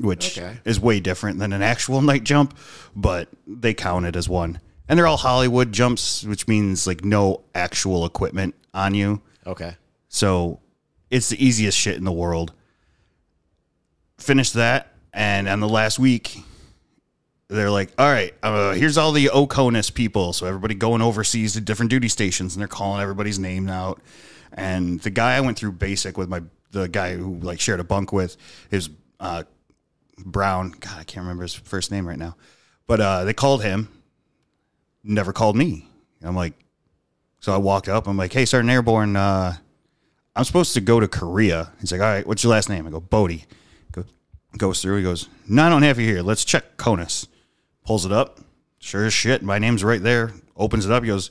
which 0.00 0.36
Okay. 0.36 0.58
is 0.64 0.80
way 0.80 0.98
different 0.98 1.38
than 1.38 1.52
an 1.52 1.62
actual 1.62 2.02
night 2.02 2.24
jump, 2.24 2.56
but 2.96 3.28
they 3.46 3.74
count 3.74 4.06
it 4.06 4.16
as 4.16 4.28
one. 4.28 4.58
And 4.88 4.98
they're 4.98 5.06
all 5.06 5.18
Hollywood 5.18 5.70
jumps, 5.72 6.24
which 6.24 6.48
means 6.48 6.84
like 6.84 7.04
no 7.04 7.42
actual 7.54 8.04
equipment 8.06 8.56
on 8.72 8.94
you. 8.94 9.22
Okay. 9.46 9.76
So 10.08 10.58
it's 11.10 11.28
the 11.28 11.44
easiest 11.44 11.78
shit 11.78 11.96
in 11.96 12.04
the 12.04 12.12
world. 12.12 12.52
Finished 14.18 14.54
that, 14.54 14.92
and 15.12 15.48
on 15.48 15.60
the 15.60 15.68
last 15.68 15.98
week, 15.98 16.38
they're 17.48 17.70
like, 17.70 17.92
"All 17.98 18.10
right, 18.10 18.32
uh, 18.42 18.72
here's 18.72 18.96
all 18.96 19.12
the 19.12 19.26
OCONUS 19.26 19.92
people." 19.92 20.32
So 20.32 20.46
everybody 20.46 20.74
going 20.74 21.02
overseas 21.02 21.54
to 21.54 21.60
different 21.60 21.90
duty 21.90 22.08
stations, 22.08 22.54
and 22.54 22.60
they're 22.60 22.68
calling 22.68 23.02
everybody's 23.02 23.38
name 23.38 23.68
out. 23.68 24.00
And 24.52 25.00
the 25.00 25.10
guy 25.10 25.34
I 25.36 25.40
went 25.40 25.58
through 25.58 25.72
basic 25.72 26.16
with 26.16 26.28
my 26.28 26.42
the 26.70 26.88
guy 26.88 27.16
who 27.16 27.38
like 27.40 27.60
shared 27.60 27.80
a 27.80 27.84
bunk 27.84 28.12
with 28.12 28.36
is 28.70 28.88
uh, 29.20 29.42
Brown. 30.24 30.74
God, 30.80 30.98
I 30.98 31.04
can't 31.04 31.24
remember 31.24 31.42
his 31.42 31.54
first 31.54 31.90
name 31.90 32.06
right 32.06 32.18
now, 32.18 32.36
but 32.86 33.00
uh, 33.00 33.24
they 33.24 33.34
called 33.34 33.62
him. 33.62 33.88
Never 35.02 35.32
called 35.32 35.56
me. 35.56 35.88
I'm 36.22 36.36
like, 36.36 36.54
so 37.40 37.52
I 37.52 37.58
walked 37.58 37.88
up. 37.88 38.06
I'm 38.06 38.16
like, 38.16 38.32
"Hey, 38.32 38.44
Sergeant 38.44 38.70
Airborne." 38.70 39.16
Uh, 39.16 39.56
I'm 40.36 40.44
supposed 40.44 40.74
to 40.74 40.80
go 40.80 40.98
to 40.98 41.06
Korea. 41.06 41.70
He's 41.80 41.92
like, 41.92 42.00
all 42.00 42.08
right, 42.08 42.26
what's 42.26 42.42
your 42.42 42.50
last 42.50 42.68
name? 42.68 42.86
I 42.86 42.90
go, 42.90 43.00
Bode. 43.00 43.44
Go, 44.58 44.68
goes 44.68 44.82
through. 44.82 44.98
He 44.98 45.02
goes, 45.02 45.28
no, 45.48 45.64
I 45.64 45.68
don't 45.68 45.82
have 45.82 45.98
you 45.98 46.06
here. 46.06 46.22
Let's 46.22 46.44
check 46.44 46.76
CONUS. 46.76 47.28
Pulls 47.84 48.06
it 48.06 48.12
up. 48.12 48.40
Sure 48.78 49.04
as 49.04 49.12
shit. 49.12 49.42
My 49.42 49.58
name's 49.58 49.84
right 49.84 50.02
there. 50.02 50.32
Opens 50.56 50.86
it 50.86 50.92
up. 50.92 51.02
He 51.02 51.08
goes, 51.08 51.30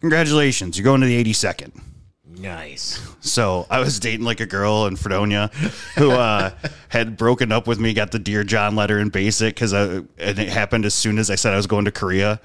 congratulations. 0.00 0.76
You're 0.78 0.84
going 0.84 1.00
to 1.00 1.06
the 1.06 1.22
82nd. 1.24 1.80
Nice. 2.24 3.00
So 3.20 3.66
I 3.70 3.80
was 3.80 4.00
dating 4.00 4.24
like 4.24 4.40
a 4.40 4.46
girl 4.46 4.86
in 4.86 4.96
Fredonia 4.96 5.50
who 5.96 6.10
uh, 6.12 6.50
had 6.88 7.16
broken 7.16 7.52
up 7.52 7.66
with 7.66 7.78
me, 7.78 7.92
got 7.92 8.10
the 8.10 8.18
Dear 8.18 8.42
John 8.42 8.74
letter 8.74 8.98
in 8.98 9.10
basic 9.10 9.54
because 9.54 9.72
and 9.72 10.08
it 10.18 10.48
happened 10.48 10.84
as 10.84 10.94
soon 10.94 11.18
as 11.18 11.30
I 11.30 11.34
said 11.34 11.52
I 11.52 11.56
was 11.56 11.66
going 11.66 11.84
to 11.84 11.92
Korea. 11.92 12.40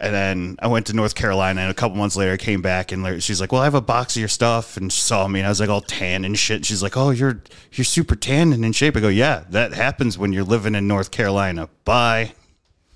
And 0.00 0.12
then 0.12 0.56
I 0.60 0.66
went 0.66 0.86
to 0.86 0.92
North 0.92 1.14
Carolina, 1.14 1.60
and 1.62 1.70
a 1.70 1.74
couple 1.74 1.96
months 1.96 2.16
later, 2.16 2.32
I 2.32 2.36
came 2.36 2.60
back, 2.60 2.90
and 2.90 3.22
she's 3.22 3.40
like, 3.40 3.52
"Well, 3.52 3.62
I 3.62 3.64
have 3.64 3.74
a 3.76 3.80
box 3.80 4.16
of 4.16 4.20
your 4.20 4.28
stuff," 4.28 4.76
and 4.76 4.92
she 4.92 5.00
saw 5.00 5.26
me, 5.28 5.38
and 5.38 5.46
I 5.46 5.48
was 5.50 5.60
like 5.60 5.70
all 5.70 5.80
tan 5.80 6.24
and 6.24 6.36
shit. 6.36 6.66
She's 6.66 6.82
like, 6.82 6.96
"Oh, 6.96 7.10
you're 7.10 7.42
you're 7.72 7.84
super 7.84 8.16
tan 8.16 8.52
and 8.52 8.64
in 8.64 8.72
shape." 8.72 8.96
I 8.96 9.00
go, 9.00 9.08
"Yeah, 9.08 9.44
that 9.50 9.72
happens 9.72 10.18
when 10.18 10.32
you're 10.32 10.44
living 10.44 10.74
in 10.74 10.88
North 10.88 11.10
Carolina." 11.12 11.68
Bye. 11.84 12.32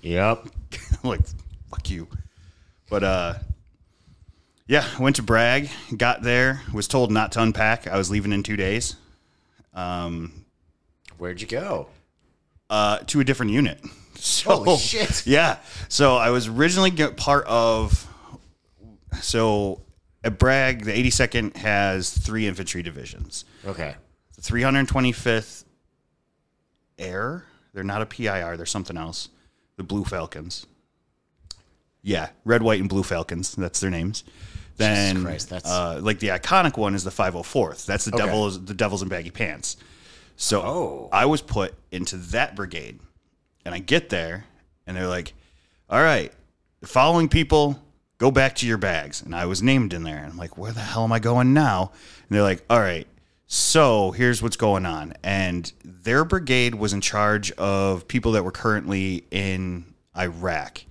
Yep. 0.01 0.47
I'm 1.03 1.09
like, 1.09 1.21
fuck 1.69 1.89
you. 1.89 2.07
But 2.89 3.03
uh 3.03 3.33
yeah, 4.67 4.85
went 4.99 5.15
to 5.15 5.23
Bragg, 5.23 5.69
got 5.97 6.21
there, 6.21 6.61
was 6.71 6.87
told 6.87 7.11
not 7.11 7.31
to 7.33 7.41
unpack. 7.41 7.87
I 7.87 7.97
was 7.97 8.11
leaving 8.11 8.31
in 8.31 8.43
two 8.43 8.55
days. 8.55 8.95
Um, 9.73 10.45
Where'd 11.17 11.41
you 11.41 11.47
go? 11.47 11.87
Uh 12.69 12.99
to 12.99 13.19
a 13.19 13.23
different 13.23 13.51
unit. 13.51 13.79
So, 14.19 14.49
Holy 14.63 14.77
shit. 14.77 15.25
Yeah. 15.25 15.57
So 15.87 16.15
I 16.15 16.29
was 16.29 16.47
originally 16.47 16.91
get 16.91 17.17
part 17.17 17.45
of 17.47 18.05
so 19.21 19.81
at 20.23 20.37
Bragg, 20.37 20.83
the 20.85 20.91
82nd 20.91 21.55
has 21.57 22.09
three 22.11 22.45
infantry 22.47 22.83
divisions. 22.83 23.45
Okay. 23.65 23.95
The 24.35 24.41
325th 24.41 25.63
Air, 26.97 27.45
they're 27.73 27.83
not 27.83 28.01
a 28.01 28.05
PIR, 28.05 28.57
they're 28.57 28.65
something 28.65 28.97
else. 28.97 29.29
The 29.77 29.83
Blue 29.83 30.03
Falcons. 30.03 30.65
Yeah, 32.01 32.29
red, 32.45 32.61
white, 32.61 32.79
and 32.79 32.89
blue 32.89 33.03
Falcons. 33.03 33.55
That's 33.55 33.79
their 33.79 33.89
names. 33.89 34.23
Then, 34.77 35.23
Christ, 35.23 35.49
that's- 35.49 35.69
uh, 35.71 35.99
like 36.01 36.19
the 36.19 36.29
iconic 36.29 36.77
one 36.77 36.95
is 36.95 37.03
the 37.03 37.09
504th. 37.11 37.85
That's 37.85 38.05
the 38.05 38.13
Okay. 38.15 38.25
devils, 38.25 38.63
the 38.63 38.73
devils 38.73 39.01
in 39.01 39.09
baggy 39.09 39.31
pants. 39.31 39.75
So 40.37 40.61
Oh. 40.61 41.09
I 41.11 41.25
was 41.25 41.41
put 41.41 41.73
into 41.91 42.15
that 42.17 42.55
brigade, 42.55 42.99
and 43.65 43.73
I 43.75 43.79
get 43.79 44.09
there, 44.09 44.45
and 44.85 44.95
they're 44.95 45.07
like, 45.07 45.33
"All 45.89 46.01
right, 46.01 46.31
the 46.81 46.87
following 46.87 47.29
people, 47.29 47.81
go 48.17 48.31
back 48.31 48.55
to 48.55 48.67
your 48.67 48.77
bags." 48.77 49.21
And 49.21 49.35
I 49.35 49.45
was 49.45 49.61
named 49.61 49.93
in 49.93 50.03
there, 50.03 50.17
and 50.17 50.31
I'm 50.31 50.37
like, 50.37 50.57
"Where 50.57 50.71
the 50.71 50.81
hell 50.81 51.03
am 51.03 51.11
I 51.11 51.19
going 51.19 51.53
now?" 51.53 51.91
And 52.27 52.35
they're 52.35 52.43
like, 52.43 52.63
"All 52.69 52.79
right, 52.79 53.07
so 53.47 54.11
here's 54.11 54.41
what's 54.41 54.57
going 54.57 54.85
on." 54.85 55.13
And 55.23 55.71
their 55.83 56.23
brigade 56.25 56.75
was 56.75 56.93
in 56.93 57.01
charge 57.01 57.51
of 57.53 58.07
people 58.07 58.31
that 58.33 58.43
were 58.43 58.51
currently 58.51 59.25
in 59.31 59.85
Iraq 60.17 60.83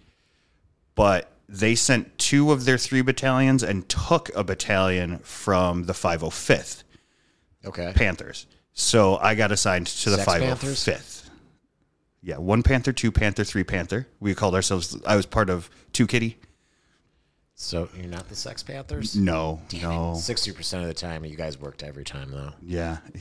but 0.98 1.31
they 1.48 1.76
sent 1.76 2.18
two 2.18 2.50
of 2.50 2.64
their 2.64 2.76
three 2.76 3.02
battalions 3.02 3.62
and 3.62 3.88
took 3.88 4.35
a 4.35 4.42
battalion 4.42 5.18
from 5.20 5.85
the 5.85 5.92
505th 5.92 6.83
Okay. 7.64 7.92
Panthers. 7.94 8.46
So 8.72 9.16
I 9.18 9.37
got 9.37 9.52
assigned 9.52 9.87
to 9.87 10.11
the 10.11 10.16
Sex 10.16 10.28
505th. 10.28 11.17
Yeah, 12.22 12.38
one 12.38 12.62
Panther, 12.62 12.92
two 12.92 13.12
Panther, 13.12 13.44
three 13.44 13.64
Panther. 13.64 14.07
We 14.20 14.35
called 14.35 14.54
ourselves. 14.54 14.96
I 15.07 15.16
was 15.16 15.26
part 15.26 15.50
of 15.50 15.70
Two 15.92 16.07
Kitty. 16.07 16.38
So 17.54 17.88
you're 17.96 18.07
not 18.07 18.28
the 18.28 18.37
Sex 18.37 18.62
Panthers? 18.62 19.16
No, 19.16 19.61
no, 19.83 20.14
Sixty 20.14 20.52
percent 20.52 20.83
of 20.83 20.88
the 20.88 20.94
time, 20.94 21.24
you 21.24 21.37
guys 21.37 21.59
worked 21.59 21.83
every 21.83 22.04
time 22.04 22.31
though. 22.31 22.52
yeah, 22.62 22.98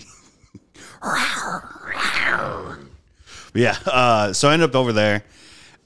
yeah. 3.54 3.78
Uh, 3.86 4.34
so 4.34 4.50
I 4.50 4.54
ended 4.54 4.70
up 4.70 4.76
over 4.76 4.94
there, 4.94 5.24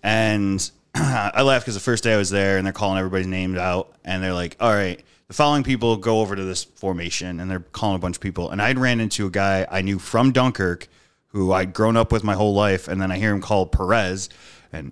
and 0.03 0.69
I 0.95 1.41
laughed 1.43 1.65
because 1.65 1.75
the 1.75 1.79
first 1.79 2.03
day 2.03 2.13
I 2.13 2.17
was 2.17 2.29
there, 2.29 2.57
and 2.57 2.65
they're 2.65 2.73
calling 2.73 2.97
everybody's 2.97 3.27
names 3.27 3.57
out, 3.57 3.95
and 4.03 4.21
they're 4.23 4.33
like, 4.33 4.57
"All 4.59 4.73
right, 4.73 5.01
the 5.27 5.33
following 5.33 5.63
people 5.63 5.95
go 5.97 6.19
over 6.19 6.35
to 6.35 6.43
this 6.43 6.63
formation," 6.63 7.39
and 7.39 7.49
they're 7.49 7.59
calling 7.61 7.95
a 7.95 7.99
bunch 7.99 8.17
of 8.17 8.21
people, 8.21 8.49
and 8.51 8.61
I'd 8.61 8.79
ran 8.79 8.99
into 8.99 9.25
a 9.25 9.29
guy 9.29 9.65
I 9.71 9.81
knew 9.81 9.99
from 9.99 10.31
Dunkirk, 10.31 10.87
who 11.31 11.51
I'd 11.51 11.73
grown 11.73 11.97
up 11.97 12.11
with 12.11 12.23
my 12.23 12.33
whole 12.33 12.53
life, 12.53 12.87
and 12.87 13.01
then 13.01 13.11
I 13.11 13.17
hear 13.17 13.33
him 13.33 13.41
called 13.41 13.71
Perez, 13.71 14.29
and 14.71 14.91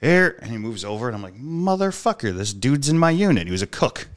here, 0.00 0.38
and 0.42 0.50
he 0.50 0.58
moves 0.58 0.84
over, 0.84 1.08
and 1.08 1.16
I'm 1.16 1.22
like, 1.22 1.36
"Motherfucker, 1.36 2.34
this 2.34 2.52
dude's 2.52 2.88
in 2.88 2.98
my 2.98 3.10
unit. 3.10 3.46
He 3.46 3.52
was 3.52 3.62
a 3.62 3.66
cook." 3.66 4.08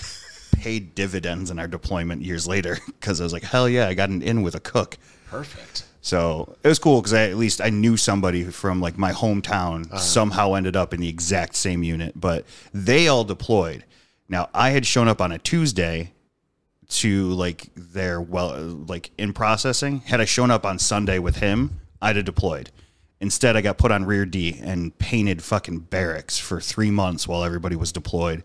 Paid 0.52 0.94
dividends 0.94 1.50
in 1.50 1.58
our 1.58 1.68
deployment 1.68 2.22
years 2.22 2.46
later 2.46 2.78
because 2.86 3.20
I 3.20 3.24
was 3.24 3.32
like, 3.32 3.44
hell 3.44 3.68
yeah, 3.68 3.88
I 3.88 3.94
got 3.94 4.08
an 4.08 4.22
in 4.22 4.42
with 4.42 4.54
a 4.54 4.60
cook. 4.60 4.96
Perfect. 5.28 5.84
So 6.00 6.56
it 6.62 6.68
was 6.68 6.78
cool 6.78 7.00
because 7.00 7.12
I 7.12 7.24
at 7.24 7.36
least 7.36 7.60
I 7.60 7.70
knew 7.70 7.96
somebody 7.96 8.44
from 8.44 8.80
like 8.80 8.96
my 8.96 9.12
hometown 9.12 9.86
uh-huh. 9.86 9.98
somehow 9.98 10.54
ended 10.54 10.76
up 10.76 10.94
in 10.94 11.00
the 11.00 11.08
exact 11.08 11.56
same 11.56 11.82
unit, 11.82 12.12
but 12.18 12.46
they 12.72 13.08
all 13.08 13.24
deployed. 13.24 13.84
Now 14.28 14.48
I 14.54 14.70
had 14.70 14.86
shown 14.86 15.08
up 15.08 15.20
on 15.20 15.32
a 15.32 15.38
Tuesday 15.38 16.12
to 16.88 17.28
like 17.30 17.68
their 17.74 18.20
well 18.20 18.58
like 18.60 19.10
in 19.18 19.32
processing. 19.32 20.00
Had 20.00 20.20
I 20.20 20.24
shown 20.24 20.50
up 20.50 20.64
on 20.64 20.78
Sunday 20.78 21.18
with 21.18 21.36
him, 21.36 21.80
I'd 22.00 22.16
have 22.16 22.24
deployed. 22.24 22.70
Instead, 23.18 23.56
I 23.56 23.62
got 23.62 23.78
put 23.78 23.90
on 23.90 24.04
rear 24.04 24.26
D 24.26 24.60
and 24.62 24.96
painted 24.98 25.42
fucking 25.42 25.80
barracks 25.80 26.38
for 26.38 26.60
three 26.60 26.90
months 26.90 27.26
while 27.26 27.44
everybody 27.44 27.74
was 27.74 27.90
deployed. 27.90 28.44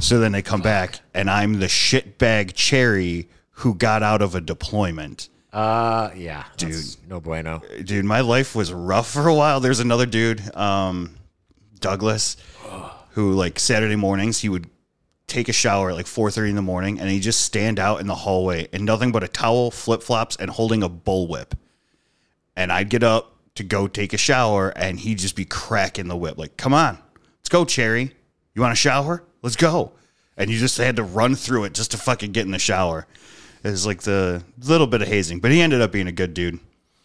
So 0.00 0.18
then 0.18 0.32
they 0.32 0.42
come 0.42 0.60
back, 0.60 1.00
and 1.14 1.30
I'm 1.30 1.60
the 1.60 1.66
shitbag 1.66 2.54
cherry 2.54 3.28
who 3.50 3.74
got 3.74 4.02
out 4.02 4.22
of 4.22 4.34
a 4.34 4.40
deployment. 4.40 5.28
Uh, 5.52 6.10
yeah, 6.16 6.44
dude, 6.56 6.84
no 7.08 7.20
bueno. 7.20 7.62
Dude, 7.84 8.04
my 8.04 8.20
life 8.20 8.54
was 8.56 8.72
rough 8.72 9.08
for 9.10 9.28
a 9.28 9.34
while. 9.34 9.60
There's 9.60 9.80
another 9.80 10.04
dude, 10.04 10.54
um, 10.56 11.16
Douglas, 11.78 12.36
who 13.10 13.32
like 13.32 13.58
Saturday 13.58 13.96
mornings 13.96 14.40
he 14.40 14.48
would 14.48 14.68
take 15.26 15.48
a 15.48 15.52
shower 15.52 15.90
at 15.90 15.96
like 15.96 16.06
4:30 16.06 16.50
in 16.50 16.56
the 16.56 16.62
morning, 16.62 17.00
and 17.00 17.10
he 17.10 17.20
just 17.20 17.40
stand 17.40 17.78
out 17.78 18.00
in 18.00 18.06
the 18.06 18.14
hallway 18.14 18.68
in 18.72 18.84
nothing 18.84 19.12
but 19.12 19.24
a 19.24 19.28
towel, 19.28 19.70
flip 19.70 20.02
flops, 20.02 20.36
and 20.36 20.50
holding 20.50 20.82
a 20.82 20.88
bullwhip. 20.88 21.52
And 22.54 22.72
I'd 22.72 22.88
get 22.88 23.02
up 23.02 23.36
to 23.56 23.64
go 23.64 23.86
take 23.88 24.12
a 24.12 24.18
shower, 24.18 24.68
and 24.76 25.00
he'd 25.00 25.18
just 25.18 25.36
be 25.36 25.44
cracking 25.44 26.08
the 26.08 26.16
whip, 26.16 26.38
like, 26.38 26.56
"Come 26.56 26.74
on, 26.74 26.98
let's 27.38 27.48
go, 27.48 27.64
Cherry. 27.64 28.14
You 28.54 28.62
want 28.62 28.72
a 28.72 28.76
shower? 28.76 29.24
Let's 29.42 29.56
go." 29.56 29.92
And 30.36 30.50
you 30.50 30.58
just 30.58 30.76
had 30.76 30.96
to 30.96 31.02
run 31.02 31.34
through 31.34 31.64
it 31.64 31.72
just 31.72 31.92
to 31.92 31.96
fucking 31.98 32.32
get 32.32 32.44
in 32.44 32.52
the 32.52 32.58
shower. 32.58 33.06
It 33.64 33.70
was 33.70 33.86
like 33.86 34.02
the 34.02 34.44
little 34.62 34.86
bit 34.86 35.00
of 35.02 35.08
hazing, 35.08 35.40
but 35.40 35.50
he 35.50 35.60
ended 35.60 35.80
up 35.80 35.90
being 35.92 36.06
a 36.06 36.12
good 36.12 36.34
dude. 36.34 36.60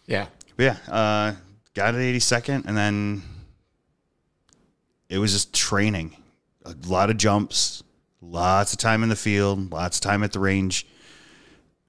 Yeah, 0.06 0.26
But 0.56 0.64
yeah, 0.64 0.76
uh, 0.94 1.34
got 1.74 1.94
it 1.94 1.98
82nd, 1.98 2.66
and 2.66 2.76
then 2.76 3.22
it 5.08 5.18
was 5.18 5.32
just 5.32 5.54
training. 5.54 6.16
A 6.64 6.74
lot 6.86 7.08
of 7.10 7.16
jumps, 7.16 7.82
lots 8.22 8.72
of 8.72 8.78
time 8.78 9.02
in 9.02 9.08
the 9.08 9.16
field, 9.16 9.72
lots 9.72 9.98
of 9.98 10.00
time 10.00 10.22
at 10.22 10.32
the 10.32 10.38
range, 10.38 10.86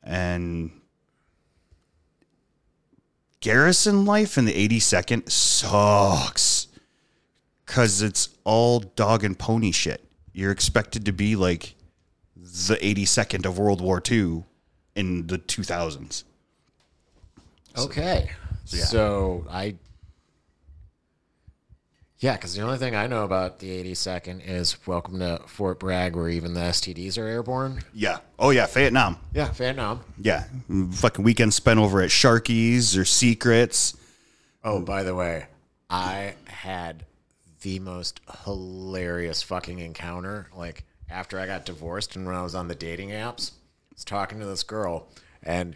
and 0.04 0.72
garrison 3.40 4.06
life 4.06 4.38
in 4.38 4.46
the 4.46 4.70
82nd 4.70 5.30
sucks 5.30 6.68
because 7.66 8.02
it's 8.02 8.30
all 8.44 8.80
dog 8.80 9.24
and 9.24 9.38
pony 9.38 9.72
shit. 9.72 10.04
You're 10.34 10.52
expected 10.52 11.06
to 11.06 11.12
be 11.12 11.36
like 11.36 11.76
the 12.36 12.76
82nd 12.76 13.46
of 13.46 13.58
World 13.58 13.82
War 13.82 14.02
II 14.10 14.44
in 14.96 15.28
the 15.28 15.38
2000s. 15.38 16.24
Okay. 17.78 18.30
yeah. 18.68 18.84
So 18.84 19.46
I. 19.50 19.76
Yeah, 22.24 22.38
because 22.38 22.56
the 22.56 22.62
only 22.62 22.78
thing 22.78 22.96
I 22.96 23.06
know 23.08 23.26
about 23.26 23.60
the 23.60 23.84
82nd 23.84 24.48
is 24.48 24.78
welcome 24.88 25.20
to 25.20 25.42
Fort 25.46 25.78
Bragg, 25.78 26.16
where 26.16 26.30
even 26.30 26.54
the 26.54 26.62
STDs 26.62 27.18
are 27.18 27.28
airborne. 27.28 27.82
Yeah. 27.94 28.20
Oh, 28.40 28.52
yeah. 28.52 28.66
Vietnam. 28.66 29.18
Yeah, 29.34 29.52
Vietnam. 29.52 30.00
Yeah, 30.18 30.46
fucking 30.92 31.26
weekend 31.26 31.54
spent 31.54 31.82
over 31.82 32.02
at 32.02 32.12
Sharky's 32.12 32.96
or 32.96 33.04
Secrets. 33.04 33.98
Oh, 34.64 34.80
by 34.80 35.04
the 35.04 35.14
way, 35.14 35.48
I 35.90 36.36
had 36.46 37.06
the 37.62 37.80
most 37.80 38.22
hilarious 38.46 39.44
fucking 39.44 39.80
encounter. 39.80 40.48
Like 40.56 40.86
after 41.10 41.38
I 41.38 41.46
got 41.46 41.66
divorced 41.66 42.16
and 42.16 42.26
when 42.26 42.36
I 42.36 42.42
was 42.42 42.56
on 42.56 42.70
the 42.70 42.76
dating 42.76 43.10
apps, 43.10 43.52
I 43.52 43.96
was 43.96 44.06
talking 44.06 44.40
to 44.40 44.46
this 44.46 44.64
girl 44.64 45.10
and 45.44 45.76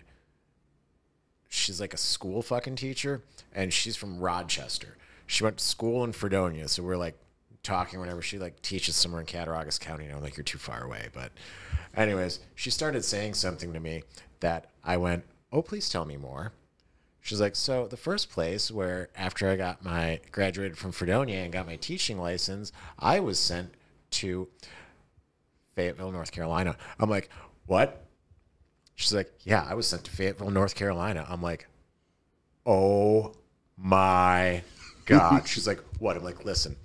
she's 1.50 1.82
like 1.82 1.94
a 1.94 1.98
school 1.98 2.42
fucking 2.42 2.78
teacher 2.78 3.22
and 3.54 3.74
she's 3.74 3.98
from 3.98 4.22
Rochester. 4.22 4.97
She 5.28 5.44
went 5.44 5.58
to 5.58 5.64
school 5.64 6.04
in 6.04 6.14
Fredonia, 6.14 6.68
so 6.68 6.82
we're 6.84 6.98
like 6.98 7.18
talking 7.62 8.00
whenever 8.00 8.22
she 8.22 8.40
like 8.40 8.62
teaches 8.62 8.96
somewhere 8.96 9.22
in 9.22 9.28
Cattaraugus 9.28 9.78
County. 9.78 10.06
And 10.06 10.16
I'm 10.16 10.24
like, 10.24 10.38
you're 10.38 10.44
too 10.44 10.58
far 10.58 10.84
away. 10.84 11.10
But 11.14 11.32
anyways, 11.96 12.40
she 12.56 12.72
started 12.72 13.04
saying 13.04 13.34
something 13.36 13.74
to 13.74 13.80
me 13.80 14.04
that 14.40 14.72
I 14.84 14.98
went, 14.98 15.26
oh, 15.52 15.62
please 15.62 15.90
tell 15.90 16.06
me 16.06 16.18
more. 16.18 16.54
She's 17.20 17.42
like, 17.42 17.58
so 17.58 17.88
the 17.88 17.98
first 17.98 18.30
place 18.30 18.72
where 18.72 19.10
after 19.18 19.50
I 19.50 19.58
got 19.58 19.84
my 19.84 20.22
graduated 20.32 20.78
from 20.78 20.94
Fredonia 20.94 21.40
and 21.40 21.52
got 21.52 21.68
my 21.68 21.76
teaching 21.76 22.18
license, 22.18 22.72
I 22.98 23.20
was 23.20 23.38
sent 23.38 23.74
to 24.12 24.48
Fayetteville, 25.76 26.12
North 26.12 26.32
Carolina. 26.32 26.78
I'm 27.00 27.10
like, 27.10 27.30
what? 27.66 28.06
She's 28.96 29.14
like, 29.14 29.32
yeah, 29.42 29.68
I 29.70 29.74
was 29.74 29.88
sent 29.88 30.06
to 30.06 30.12
Fayetteville, 30.12 30.52
North 30.52 30.74
Carolina. 30.74 31.26
I'm 31.28 31.42
like, 31.42 31.68
oh 32.66 33.36
my 33.76 34.64
God. 35.08 35.48
She's 35.48 35.68
like, 35.68 35.84
what? 36.00 36.16
I'm 36.16 36.24
like, 36.24 36.46
listen, 36.46 36.76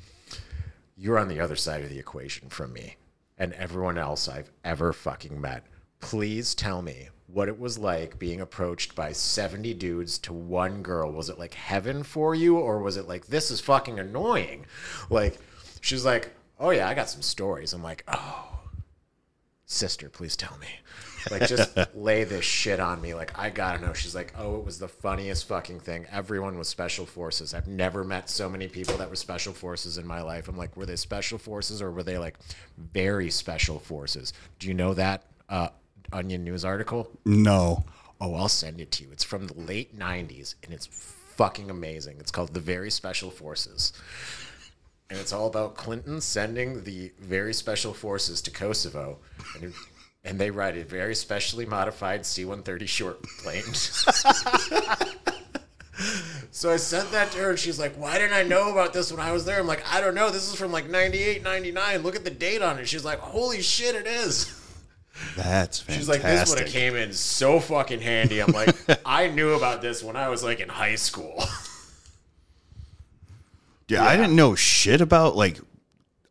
you're 0.97 1.19
on 1.19 1.29
the 1.29 1.41
other 1.41 1.57
side 1.57 1.83
of 1.83 1.91
the 1.91 1.99
equation 1.99 2.49
from 2.49 2.73
me 2.73 2.97
and 3.37 3.53
everyone 3.55 3.99
else 3.99 4.29
I've 4.29 4.51
ever 4.65 4.93
fucking 4.93 5.41
met. 5.41 5.65
Please 6.01 6.55
tell 6.55 6.81
me 6.81 7.09
what 7.27 7.49
it 7.49 7.59
was 7.59 7.79
like 7.79 8.19
being 8.19 8.41
approached 8.41 8.95
by 8.95 9.13
70 9.13 9.75
dudes 9.75 10.19
to 10.19 10.33
one 10.33 10.83
girl. 10.83 11.11
Was 11.13 11.29
it 11.29 11.39
like 11.39 11.55
heaven 11.55 12.03
for 12.03 12.35
you 12.35 12.59
or 12.59 12.81
was 12.81 12.97
it 12.97 13.09
like, 13.09 13.27
this 13.27 13.51
is 13.51 13.61
fucking 13.61 13.99
annoying? 13.99 14.67
Like, 15.11 15.39
she's 15.81 16.05
like, 16.05 16.31
oh 16.61 16.71
yeah, 16.71 16.89
I 16.89 16.95
got 16.95 17.09
some 17.09 17.23
stories. 17.23 17.73
I'm 17.73 17.83
like, 17.83 18.05
oh, 18.09 18.61
sister, 19.67 20.09
please 20.09 20.37
tell 20.37 20.57
me. 20.59 20.69
Like, 21.31 21.47
just 21.47 21.77
lay 21.95 22.25
this 22.25 22.45
shit 22.45 22.81
on 22.81 23.01
me. 23.01 23.15
Like, 23.15 23.39
I 23.39 23.51
gotta 23.51 23.81
know. 23.85 23.93
She's 23.93 24.15
like, 24.15 24.33
oh, 24.37 24.57
it 24.57 24.65
was 24.65 24.79
the 24.79 24.89
funniest 24.89 25.47
fucking 25.49 25.81
thing. 25.81 26.07
Everyone 26.11 26.59
was 26.59 26.69
special 26.69 27.07
forces. 27.07 27.55
I've 27.55 27.69
never 27.69 28.05
met 28.05 28.29
so 28.31 28.49
many 28.49 28.69
people 28.69 28.97
that 28.97 29.09
were 29.09 29.17
special 29.17 29.53
forces 29.53 29.99
in 29.99 30.07
my 30.07 30.23
life. 30.23 30.49
I'm 30.49 30.57
like, 30.57 30.77
were 30.77 30.87
they 30.87 30.97
special 30.97 31.39
forces 31.39 31.83
or 31.83 31.91
were 31.91 32.03
they 32.03 32.19
like 32.19 32.39
very 32.77 33.31
special 33.31 33.79
forces? 33.79 34.33
Do 34.59 34.69
you 34.69 34.75
know 34.75 34.95
that 34.95 35.25
uh, 35.49 35.69
Onion 36.13 36.45
News 36.45 36.65
article? 36.65 37.11
No. 37.25 37.85
Oh, 38.21 38.35
I'll 38.35 38.49
send 38.49 38.81
it 38.81 38.91
to 38.93 39.05
you. 39.05 39.11
It's 39.13 39.25
from 39.25 39.47
the 39.47 39.55
late 39.55 39.99
90s 39.99 40.55
and 40.63 40.73
it's 40.73 40.87
fucking 40.87 41.71
amazing. 41.71 42.19
It's 42.21 42.31
called 42.31 42.55
The 42.55 42.61
Very 42.61 42.91
Special 42.91 43.31
Forces. 43.31 43.93
And 45.11 45.19
it's 45.19 45.33
all 45.33 45.47
about 45.47 45.75
Clinton 45.75 46.21
sending 46.21 46.85
the 46.85 47.13
very 47.21 47.53
special 47.53 47.93
forces 47.93 48.41
to 48.43 48.51
Kosovo. 48.51 49.19
And, 49.61 49.75
and 50.25 50.39
they 50.39 50.51
ride 50.51 50.77
a 50.77 50.85
very 50.85 51.15
specially 51.15 51.67
modified 51.67 52.25
C 52.25 52.45
130 52.45 52.87
short 52.87 53.23
plane. 53.39 53.63
so 56.51 56.71
I 56.71 56.77
sent 56.77 57.11
that 57.11 57.33
to 57.33 57.39
her 57.39 57.51
and 57.51 57.59
she's 57.59 57.79
like, 57.79 57.95
Why 57.95 58.19
didn't 58.19 58.35
I 58.35 58.43
know 58.43 58.71
about 58.71 58.93
this 58.93 59.11
when 59.11 59.21
I 59.21 59.33
was 59.33 59.45
there? 59.45 59.59
I'm 59.59 59.67
like, 59.67 59.85
I 59.93 60.01
don't 60.01 60.15
know. 60.15 60.31
This 60.31 60.49
is 60.49 60.55
from 60.55 60.73
like 60.73 60.89
98, 60.89 61.43
99. 61.43 62.03
Look 62.03 62.17
at 62.17 62.25
the 62.25 62.31
date 62.31 62.63
on 62.63 62.79
it. 62.79 62.89
She's 62.89 63.05
like, 63.05 63.19
Holy 63.19 63.61
shit, 63.63 63.95
it 63.95 64.07
is. 64.07 64.59
That's 65.37 65.81
fantastic. 65.81 65.95
She's 65.99 66.09
like, 66.09 66.23
this 66.23 66.51
would 66.51 66.61
have 66.61 66.69
came 66.69 66.97
in 66.97 67.13
so 67.13 67.61
fucking 67.61 68.01
handy. 68.01 68.41
I'm 68.41 68.53
like, 68.53 68.75
I 69.07 69.29
knew 69.29 69.55
about 69.55 69.83
this 69.83 70.03
when 70.03 70.17
I 70.17 70.29
was 70.29 70.43
like 70.43 70.61
in 70.61 70.69
high 70.69 70.95
school. 70.95 71.43
yeah, 73.89 74.05
I 74.05 74.17
didn't 74.17 74.37
know 74.37 74.55
shit 74.55 75.01
about 75.01 75.37
like 75.37 75.59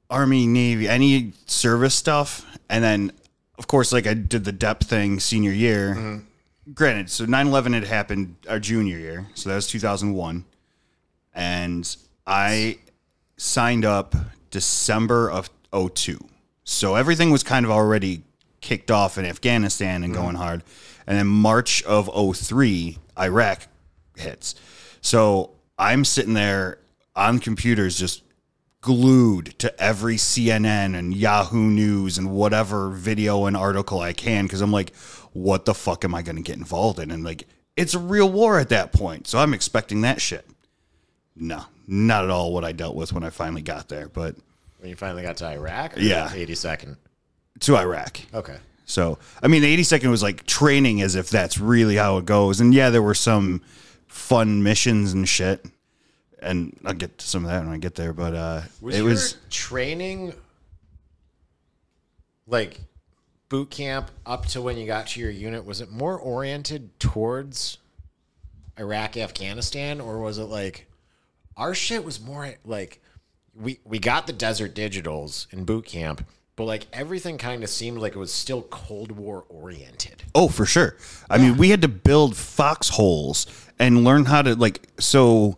Army, 0.09 0.47
Navy, 0.47 0.87
any 0.87 1.33
service 1.45 1.93
stuff. 1.95 2.45
And 2.69 2.83
then, 2.83 3.11
of 3.61 3.67
course, 3.67 3.93
like 3.93 4.07
I 4.07 4.15
did 4.15 4.43
the 4.43 4.51
DEP 4.51 4.83
thing 4.83 5.19
senior 5.19 5.51
year. 5.51 5.93
Mm-hmm. 5.95 6.73
Granted, 6.73 7.11
so 7.11 7.25
9 7.25 7.45
11 7.45 7.73
had 7.73 7.83
happened 7.83 8.35
our 8.49 8.59
junior 8.59 8.97
year. 8.97 9.27
So 9.35 9.49
that 9.49 9.55
was 9.55 9.67
2001. 9.67 10.45
And 11.35 11.95
I 12.25 12.79
signed 13.37 13.85
up 13.85 14.15
December 14.49 15.29
of 15.29 15.51
02. 15.71 16.17
So 16.63 16.95
everything 16.95 17.29
was 17.29 17.43
kind 17.43 17.63
of 17.63 17.71
already 17.71 18.23
kicked 18.61 18.89
off 18.89 19.19
in 19.19 19.25
Afghanistan 19.25 20.03
and 20.03 20.11
mm-hmm. 20.11 20.23
going 20.23 20.35
hard. 20.37 20.63
And 21.05 21.15
then 21.15 21.27
March 21.27 21.83
of 21.83 22.09
03, 22.35 22.97
Iraq 23.19 23.67
hits. 24.17 24.55
So 25.01 25.51
I'm 25.77 26.03
sitting 26.03 26.33
there 26.33 26.79
on 27.15 27.37
computers 27.37 27.95
just 27.95 28.23
glued 28.81 29.57
to 29.59 29.79
every 29.81 30.15
CNN 30.17 30.97
and 30.97 31.13
Yahoo 31.13 31.69
News 31.69 32.17
and 32.17 32.31
whatever 32.31 32.89
video 32.89 33.45
and 33.45 33.55
article 33.55 33.99
I 33.99 34.13
can 34.13 34.45
because 34.45 34.61
I'm 34.61 34.71
like, 34.71 34.95
what 35.33 35.65
the 35.65 35.73
fuck 35.73 36.03
am 36.03 36.15
I 36.15 36.21
going 36.23 36.35
to 36.35 36.41
get 36.41 36.57
involved 36.57 36.99
in? 36.99 37.11
And 37.11 37.23
like, 37.23 37.47
it's 37.77 37.93
a 37.93 37.99
real 37.99 38.29
war 38.29 38.59
at 38.59 38.69
that 38.69 38.91
point. 38.91 39.27
So 39.27 39.37
I'm 39.39 39.53
expecting 39.53 40.01
that 40.01 40.19
shit. 40.19 40.45
No, 41.35 41.63
not 41.87 42.23
at 42.23 42.29
all 42.29 42.53
what 42.53 42.65
I 42.65 42.71
dealt 42.71 42.95
with 42.95 43.13
when 43.13 43.23
I 43.23 43.29
finally 43.29 43.61
got 43.61 43.87
there, 43.87 44.09
but 44.09 44.35
when 44.79 44.89
you 44.89 44.95
finally 44.95 45.21
got 45.23 45.37
to 45.37 45.45
Iraq? 45.47 45.97
Or 45.97 46.01
Yeah. 46.01 46.27
82nd. 46.29 46.97
to 47.61 47.77
Iraq. 47.77 48.19
Okay. 48.33 48.57
So, 48.85 49.19
I 49.41 49.47
mean, 49.47 49.61
the 49.61 49.77
82nd 49.77 50.09
was 50.09 50.21
like 50.23 50.45
training 50.47 51.01
as 51.01 51.15
if 51.15 51.29
that's 51.29 51.57
really 51.59 51.95
how 51.95 52.17
it 52.17 52.25
goes. 52.25 52.59
And 52.59 52.73
yeah, 52.73 52.89
there 52.89 53.01
were 53.01 53.13
some 53.13 53.61
fun 54.07 54.63
missions 54.63 55.13
and 55.13 55.29
shit. 55.29 55.63
And 56.41 56.77
I'll 56.85 56.93
get 56.93 57.17
to 57.19 57.27
some 57.27 57.45
of 57.45 57.51
that 57.51 57.63
when 57.63 57.73
I 57.73 57.77
get 57.77 57.95
there. 57.95 58.13
But 58.13 58.33
uh, 58.33 58.61
Was 58.81 58.95
it 58.95 59.01
was, 59.03 59.37
training 59.49 60.33
like 62.47 62.79
boot 63.49 63.69
camp 63.69 64.09
up 64.25 64.45
to 64.47 64.61
when 64.61 64.77
you 64.77 64.85
got 64.85 65.07
to 65.07 65.19
your 65.19 65.29
unit? 65.29 65.65
Was 65.65 65.81
it 65.81 65.91
more 65.91 66.17
oriented 66.17 66.99
towards 66.99 67.77
Iraq, 68.79 69.17
Afghanistan, 69.17 70.01
or 70.01 70.19
was 70.19 70.37
it 70.37 70.45
like 70.45 70.87
our 71.57 71.75
shit 71.75 72.03
was 72.03 72.19
more 72.19 72.55
like 72.65 73.01
we 73.55 73.79
we 73.85 73.99
got 73.99 74.27
the 74.27 74.33
desert 74.33 74.73
digitals 74.73 75.51
in 75.53 75.65
boot 75.65 75.85
camp, 75.85 76.25
but 76.55 76.63
like 76.63 76.87
everything 76.93 77.37
kind 77.37 77.63
of 77.63 77.69
seemed 77.69 77.99
like 77.99 78.15
it 78.15 78.19
was 78.19 78.33
still 78.33 78.63
Cold 78.63 79.11
War 79.11 79.45
oriented. 79.49 80.23
Oh, 80.33 80.47
for 80.47 80.65
sure. 80.65 80.95
I 81.29 81.37
mean, 81.37 81.57
we 81.57 81.69
had 81.69 81.81
to 81.81 81.87
build 81.87 82.35
foxholes 82.35 83.47
and 83.79 84.03
learn 84.03 84.25
how 84.25 84.41
to 84.41 84.55
like 84.55 84.87
so 84.99 85.57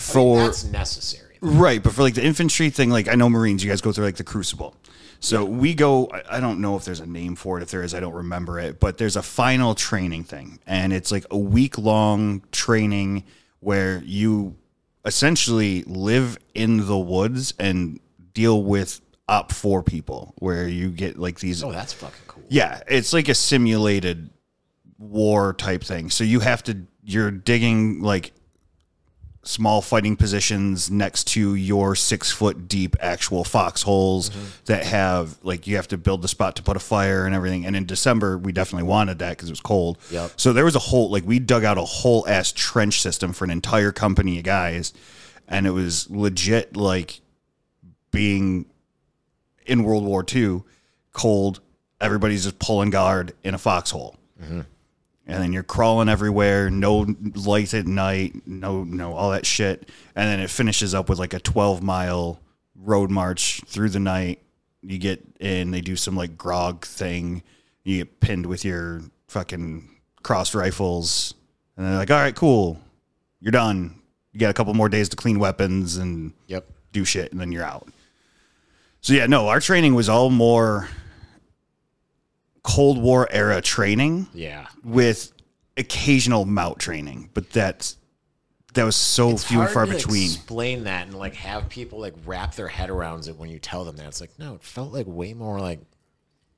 for 0.00 0.38
That's 0.38 0.64
necessary. 0.64 1.36
right, 1.40 1.82
but 1.82 1.92
for 1.92 2.02
like 2.02 2.14
the 2.14 2.24
infantry 2.24 2.70
thing, 2.70 2.90
like 2.90 3.08
I 3.08 3.14
know 3.14 3.28
Marines, 3.28 3.62
you 3.62 3.70
guys 3.70 3.80
go 3.80 3.92
through 3.92 4.06
like 4.06 4.16
the 4.16 4.24
Crucible. 4.24 4.74
So 5.22 5.44
we 5.44 5.74
go. 5.74 6.06
I- 6.06 6.38
I 6.38 6.40
don't 6.40 6.60
know 6.60 6.76
if 6.76 6.84
there's 6.86 7.00
a 7.00 7.06
name 7.06 7.36
for 7.36 7.58
it. 7.58 7.62
If 7.62 7.70
there 7.70 7.82
is, 7.82 7.92
I 7.94 8.00
don't 8.00 8.14
remember 8.14 8.58
it. 8.58 8.80
But 8.80 8.96
there's 8.96 9.16
a 9.16 9.22
final 9.22 9.74
training 9.74 10.24
thing, 10.24 10.58
and 10.66 10.92
it's 10.94 11.12
like 11.12 11.26
a 11.30 11.36
week 11.36 11.76
long 11.76 12.42
training 12.52 13.24
where 13.60 14.02
you 14.06 14.56
essentially 15.04 15.82
live 15.86 16.38
in 16.54 16.86
the 16.86 16.98
woods 16.98 17.52
and 17.58 18.00
deal 18.32 18.62
with 18.62 19.00
OPFOR 19.28 19.84
people, 19.84 20.34
where 20.38 20.66
you 20.66 20.88
get 20.90 21.18
like 21.18 21.38
these 21.40 21.62
Oh, 21.62 21.70
that's 21.72 21.92
fucking 21.92 22.16
cool. 22.26 22.42
yeah, 22.48 22.80
it's 22.88 23.12
like 23.12 23.28
a 23.28 23.34
simulated 23.34 24.30
war 24.98 25.52
type 25.52 25.82
thing. 25.84 26.08
So 26.10 26.24
you 26.24 26.40
have 26.40 26.62
to 26.64 26.78
you're 27.04 27.30
digging 27.30 28.00
like 28.02 28.32
small 29.42 29.80
fighting 29.80 30.16
positions 30.16 30.90
next 30.90 31.24
to 31.26 31.54
your 31.54 31.94
six 31.94 32.30
foot 32.30 32.68
deep 32.68 32.94
actual 33.00 33.42
foxholes 33.42 34.28
mm-hmm. 34.28 34.44
that 34.66 34.84
have 34.84 35.38
like 35.42 35.66
you 35.66 35.76
have 35.76 35.88
to 35.88 35.96
build 35.96 36.20
the 36.20 36.28
spot 36.28 36.56
to 36.56 36.62
put 36.62 36.76
a 36.76 36.80
fire 36.80 37.24
and 37.24 37.34
everything. 37.34 37.64
And 37.64 37.74
in 37.74 37.86
December, 37.86 38.36
we 38.36 38.52
definitely 38.52 38.88
wanted 38.88 39.18
that 39.20 39.30
because 39.30 39.48
it 39.48 39.52
was 39.52 39.60
cold. 39.60 39.98
Yep. 40.10 40.32
So 40.36 40.52
there 40.52 40.64
was 40.64 40.76
a 40.76 40.80
whole 40.80 41.10
like 41.10 41.24
we 41.24 41.38
dug 41.38 41.64
out 41.64 41.78
a 41.78 41.84
whole 41.84 42.28
ass 42.28 42.52
trench 42.52 43.00
system 43.00 43.32
for 43.32 43.44
an 43.44 43.50
entire 43.50 43.92
company 43.92 44.38
of 44.38 44.44
guys, 44.44 44.92
and 45.48 45.66
it 45.66 45.70
was 45.70 46.10
legit 46.10 46.76
like 46.76 47.20
being 48.10 48.66
in 49.64 49.84
World 49.84 50.04
War 50.04 50.24
II, 50.30 50.62
cold. 51.12 51.60
Everybody's 52.00 52.44
just 52.44 52.58
pulling 52.58 52.90
guard 52.90 53.34
in 53.42 53.54
a 53.54 53.58
foxhole, 53.58 54.16
mm-hmm. 54.42 54.62
And 55.26 55.42
then 55.42 55.52
you're 55.52 55.62
crawling 55.62 56.08
everywhere. 56.08 56.70
No 56.70 57.06
light 57.34 57.72
at 57.74 57.86
night. 57.86 58.42
No, 58.46 58.84
no, 58.84 59.14
all 59.14 59.30
that 59.30 59.46
shit. 59.46 59.88
And 60.16 60.28
then 60.28 60.40
it 60.40 60.50
finishes 60.50 60.94
up 60.94 61.08
with 61.08 61.18
like 61.18 61.34
a 61.34 61.38
12 61.38 61.82
mile 61.82 62.40
road 62.74 63.10
march 63.10 63.60
through 63.66 63.90
the 63.90 64.00
night. 64.00 64.40
You 64.82 64.98
get 64.98 65.22
in. 65.38 65.70
They 65.70 65.80
do 65.82 65.94
some 65.96 66.16
like 66.16 66.36
grog 66.38 66.84
thing. 66.84 67.42
You 67.84 67.98
get 67.98 68.20
pinned 68.20 68.46
with 68.46 68.64
your 68.64 69.02
fucking 69.28 69.88
crossed 70.22 70.54
rifles, 70.54 71.34
and 71.76 71.86
they're 71.86 71.96
like, 71.96 72.10
"All 72.10 72.18
right, 72.18 72.34
cool, 72.34 72.78
you're 73.40 73.52
done. 73.52 73.94
You 74.32 74.40
got 74.40 74.50
a 74.50 74.54
couple 74.54 74.72
more 74.74 74.88
days 74.88 75.08
to 75.10 75.16
clean 75.16 75.38
weapons 75.38 75.96
and 75.96 76.32
Yep. 76.46 76.66
do 76.92 77.04
shit, 77.04 77.30
and 77.32 77.40
then 77.40 77.52
you're 77.52 77.64
out." 77.64 77.88
So 79.02 79.12
yeah, 79.14 79.26
no, 79.26 79.48
our 79.48 79.60
training 79.60 79.94
was 79.94 80.08
all 80.08 80.28
more 80.30 80.88
Cold 82.62 82.98
War 83.00 83.26
era 83.30 83.60
training 83.60 84.28
Yeah. 84.34 84.66
with 84.84 85.32
occasional 85.76 86.44
MOUT 86.44 86.78
training, 86.78 87.30
but 87.34 87.50
that's 87.50 87.96
that 88.74 88.84
was 88.84 88.94
so 88.94 89.30
It's 89.30 89.42
few 89.44 89.60
and 89.62 89.70
far 89.70 89.86
between. 89.86 90.30
Explain 90.30 90.84
that 90.84 91.08
and 91.08 91.18
like 91.18 91.34
have 91.34 91.68
people 91.68 91.98
like 91.98 92.14
wrap 92.24 92.54
their 92.54 92.68
head 92.68 92.88
around 92.88 93.26
it 93.26 93.36
when 93.36 93.50
you 93.50 93.58
tell 93.58 93.84
them 93.84 93.96
that. 93.96 94.06
It's 94.06 94.20
like 94.20 94.38
no, 94.38 94.54
it 94.54 94.62
felt 94.62 94.92
like 94.92 95.06
way 95.08 95.34
more 95.34 95.58
like 95.60 95.80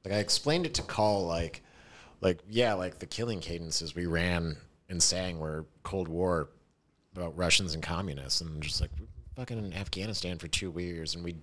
like 0.04 0.12
I 0.12 0.18
explained 0.18 0.66
it 0.66 0.74
to 0.74 0.82
Call 0.82 1.26
like 1.26 1.62
like 2.20 2.40
yeah, 2.48 2.74
like 2.74 2.98
the 2.98 3.06
killing 3.06 3.40
cadences 3.40 3.94
we 3.94 4.06
ran 4.06 4.56
and 4.88 5.02
sang 5.02 5.38
were 5.38 5.64
Cold 5.84 6.08
War 6.08 6.50
about 7.16 7.36
Russians 7.36 7.74
and 7.74 7.82
communists 7.82 8.40
and 8.40 8.62
just 8.62 8.80
like 8.80 8.90
fucking 9.36 9.56
in 9.58 9.72
Afghanistan 9.72 10.38
for 10.38 10.48
two 10.48 10.72
years 10.76 11.14
and 11.14 11.24
we 11.24 11.36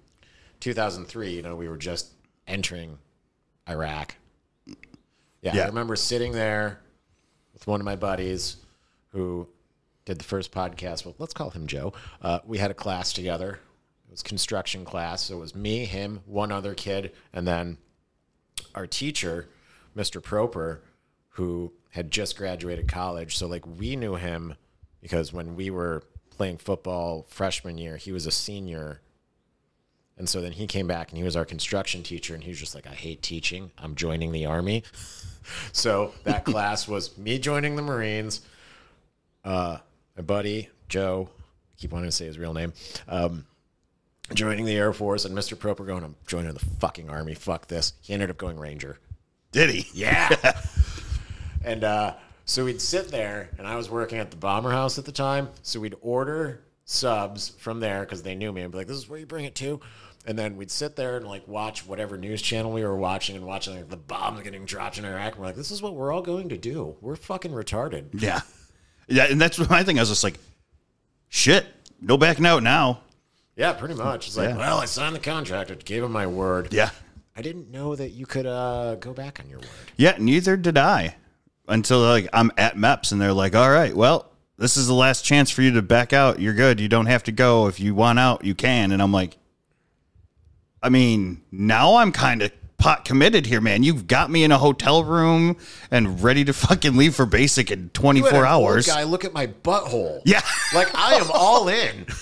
2003, 0.60 1.32
you 1.32 1.42
know, 1.42 1.56
we 1.56 1.68
were 1.70 1.78
just 1.78 2.12
entering 2.48 2.98
Iraq. 3.68 4.16
Yeah, 5.42 5.56
Yeah. 5.56 5.64
I 5.64 5.68
remember 5.68 5.96
sitting 5.96 6.32
there 6.32 6.80
with 7.54 7.68
one 7.68 7.80
of 7.80 7.86
my 7.86 7.96
buddies 7.96 8.58
who 9.12 9.48
did 10.06 10.20
the 10.20 10.24
first 10.26 10.52
podcast. 10.52 11.06
Well, 11.06 11.16
let's 11.20 11.34
call 11.34 11.50
him 11.52 11.68
Joe. 11.68 11.94
Uh, 12.22 12.40
we 12.46 12.58
had 12.58 12.72
a 12.72 12.76
class 12.76 13.14
together. 13.14 13.60
It 14.08 14.12
was 14.12 14.24
construction 14.24 14.86
class. 14.86 15.24
So 15.26 15.38
it 15.38 15.40
was 15.40 15.56
me, 15.56 15.86
him, 15.86 16.22
one 16.26 16.52
other 16.52 16.74
kid, 16.74 17.12
and 17.32 17.48
then 17.48 17.78
our 18.76 18.88
teacher, 18.88 19.48
Mr. 19.96 20.22
Proper, 20.22 20.82
who 21.30 21.72
had 21.92 22.12
just 22.12 22.38
graduated 22.38 22.88
college. 22.88 23.38
So 23.38 23.48
like 23.48 23.66
we 23.66 23.96
knew 23.96 24.16
him 24.16 24.56
because 25.02 25.32
when 25.32 25.56
we 25.56 25.70
were 25.70 26.04
playing 26.30 26.58
football 26.58 27.26
freshman 27.30 27.78
year, 27.78 27.98
he 27.98 28.12
was 28.12 28.26
a 28.26 28.32
senior. 28.32 29.02
And 30.18 30.28
so 30.28 30.42
then 30.42 30.52
he 30.52 30.68
came 30.68 30.88
back 30.88 31.10
and 31.10 31.18
he 31.18 31.24
was 31.24 31.36
our 31.36 31.46
construction 31.46 32.04
teacher 32.04 32.34
and 32.34 32.44
he 32.44 32.50
was 32.50 32.60
just 32.60 32.76
like, 32.76 32.88
I 32.88 32.94
hate 32.94 33.22
teaching. 33.22 33.72
I'm 33.78 33.96
joining 33.96 34.32
the 34.32 34.46
army. 34.46 34.84
so 35.72 36.14
that 36.24 36.46
class 36.46 36.88
was 36.88 37.18
me 37.18 37.40
joining 37.40 37.76
the 37.76 37.82
Marines, 37.82 38.42
uh, 39.44 39.78
my 40.16 40.24
buddy 40.24 40.70
Joe, 40.90 41.30
I 41.32 41.76
keep 41.78 41.92
wanting 41.92 42.10
to 42.10 42.16
say 42.16 42.26
his 42.26 42.38
real 42.38 42.54
name, 42.54 42.74
um, 43.08 43.46
joining 44.34 44.66
the 44.66 44.76
Air 44.76 44.92
Force, 44.92 45.26
and 45.26 45.38
Mr. 45.38 45.58
Proper 45.58 45.86
going, 45.86 46.04
I'm 46.04 46.16
joining 46.28 46.54
the 46.54 46.60
fucking 46.60 47.10
army. 47.10 47.36
Fuck 47.36 47.68
this. 47.68 47.94
He 48.02 48.14
ended 48.14 48.30
up 48.30 48.38
going 48.38 48.60
Ranger. 48.60 49.00
Did 49.52 49.70
he? 49.70 49.88
Yeah. 49.94 50.36
and 51.64 51.84
uh, 51.84 52.16
so 52.46 52.66
we'd 52.66 52.82
sit 52.82 53.10
there, 53.10 53.50
and 53.58 53.68
I 53.68 53.76
was 53.76 53.90
working 53.90 54.18
at 54.18 54.32
the 54.32 54.38
Bomber 54.38 54.72
House 54.72 54.98
at 54.98 55.06
the 55.06 55.12
time. 55.12 55.50
So 55.62 55.80
we'd 55.80 55.96
order 56.02 56.62
subs 56.86 57.50
from 57.50 57.80
there 57.80 58.02
because 58.02 58.24
they 58.24 58.36
knew 58.36 58.52
me 58.52 58.62
and 58.62 58.72
be 58.72 58.80
like, 58.80 58.88
this 58.88 58.98
is 58.98 59.08
where 59.08 59.20
you 59.20 59.26
bring 59.26 59.46
it 59.46 59.56
to. 59.56 59.80
And 60.26 60.38
then 60.38 60.58
we'd 60.58 60.70
sit 60.70 60.96
there 60.96 61.18
and 61.18 61.26
like 61.28 61.48
watch 61.48 61.88
whatever 61.88 62.18
news 62.18 62.42
channel 62.42 62.72
we 62.72 62.84
were 62.84 62.96
watching 62.96 63.36
and 63.36 63.46
watching 63.46 63.76
like 63.76 63.90
the 63.90 63.98
bombs 63.98 64.42
getting 64.42 64.66
dropped 64.66 64.98
in 64.98 65.06
Iraq. 65.06 65.34
And 65.34 65.40
we're 65.42 65.48
like, 65.48 65.56
this 65.56 65.72
is 65.72 65.82
what 65.82 65.96
we're 65.96 66.12
all 66.12 66.22
going 66.22 66.50
to 66.50 66.58
do. 66.58 66.96
We're 67.02 67.16
fucking 67.16 67.52
retarded. 67.52 68.10
Yeah. 68.14 68.42
Yeah, 69.08 69.24
and 69.24 69.42
that's 69.42 69.58
my 69.70 69.84
thing. 69.84 69.98
I 69.98 70.04
was 70.04 70.10
just 70.10 70.24
like, 70.24 70.38
shit, 71.30 71.66
no 72.02 72.18
backing 72.18 72.46
out 72.46 72.62
now. 72.64 73.02
Yeah, 73.56 73.74
pretty 73.74 73.96
much. 73.96 74.28
It's 74.28 74.38
like, 74.38 74.50
Yeah. 74.50 74.58
well, 74.58 74.78
I 74.78 74.86
signed 74.86 75.16
the 75.16 75.20
contract. 75.20 75.72
I 75.72 75.76
gave 75.76 76.04
him 76.04 76.12
my 76.12 76.28
word. 76.28 76.72
Yeah. 76.74 76.92
I 77.36 77.42
didn't 77.42 77.72
know 77.72 77.96
that 77.96 78.10
you 78.10 78.26
could 78.26 78.46
uh, 78.46 78.96
go 78.96 79.14
back 79.14 79.40
on 79.40 79.50
your 79.50 79.60
word. 79.60 79.70
Yeah, 79.98 80.16
neither 80.20 80.58
did 80.58 80.78
I. 80.78 81.16
Until 81.68 82.02
like 82.02 82.28
I'm 82.34 82.52
at 82.58 82.76
MEPS 82.76 83.12
and 83.12 83.22
they're 83.22 83.34
like, 83.34 83.56
all 83.56 83.70
right, 83.70 83.96
well, 83.96 84.32
this 84.58 84.76
is 84.76 84.88
the 84.88 84.94
last 84.94 85.24
chance 85.24 85.50
for 85.50 85.62
you 85.62 85.72
to 85.72 85.82
back 85.82 86.14
out. 86.14 86.40
You're 86.40 86.54
good. 86.54 86.80
You 86.80 86.90
don't 86.90 87.06
have 87.06 87.24
to 87.24 87.32
go. 87.32 87.68
If 87.68 87.80
you 87.80 87.96
want 87.96 88.20
out, 88.20 88.44
you 88.44 88.56
can. 88.56 88.92
And 88.92 89.02
I'm 89.02 89.12
like, 89.14 89.38
I 90.82 90.90
mean, 90.90 91.42
now 91.52 91.96
I'm 91.96 92.12
kind 92.12 92.42
of 92.42 92.52
pot 92.78 93.04
committed 93.06 93.46
here, 93.46 93.60
man. 93.62 93.84
You've 93.84 94.08
got 94.08 94.32
me 94.32 94.44
in 94.44 94.52
a 94.52 94.58
hotel 94.58 95.04
room 95.04 95.58
and 95.92 96.24
ready 96.24 96.46
to 96.46 96.54
fucking 96.54 96.96
leave 96.96 97.14
for 97.16 97.26
basic 97.26 97.72
in 97.72 97.90
24 97.90 98.46
hours. 98.46 98.88
Guy, 98.88 99.04
look 99.04 99.26
at 99.26 99.34
my 99.34 99.48
butthole. 99.48 100.22
Yeah. 100.26 100.42
like 100.74 100.94
I 100.96 101.16
am 101.16 101.28
all 101.34 101.68
in. 101.68 102.06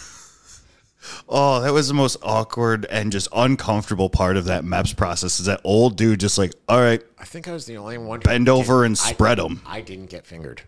Oh, 1.30 1.62
that 1.62 1.74
was 1.74 1.88
the 1.88 1.93
most 1.93 2.17
awkward 2.22 2.86
and 2.89 3.12
just 3.12 3.28
uncomfortable 3.34 4.10
part 4.10 4.38
of 4.38 4.46
that 4.46 4.63
MEPS 4.63 4.96
process. 4.96 5.39
Is 5.39 5.46
that 5.48 5.60
old 5.63 5.98
dude 5.98 6.20
just 6.20 6.38
like, 6.38 6.54
all 6.70 6.80
right, 6.80 7.02
I 7.20 7.26
think 7.26 7.48
I 7.48 7.52
was 7.54 7.65
the 7.65 7.77
only 7.77 7.98
one. 7.98 8.19
Bend 8.21 8.48
over 8.50 8.84
and 8.86 8.94
I- 8.94 9.12
spread 9.12 9.38
them. 9.38 9.62
I 9.65 9.82
didn't 9.82 10.10
get 10.10 10.25
fingered. 10.25 10.62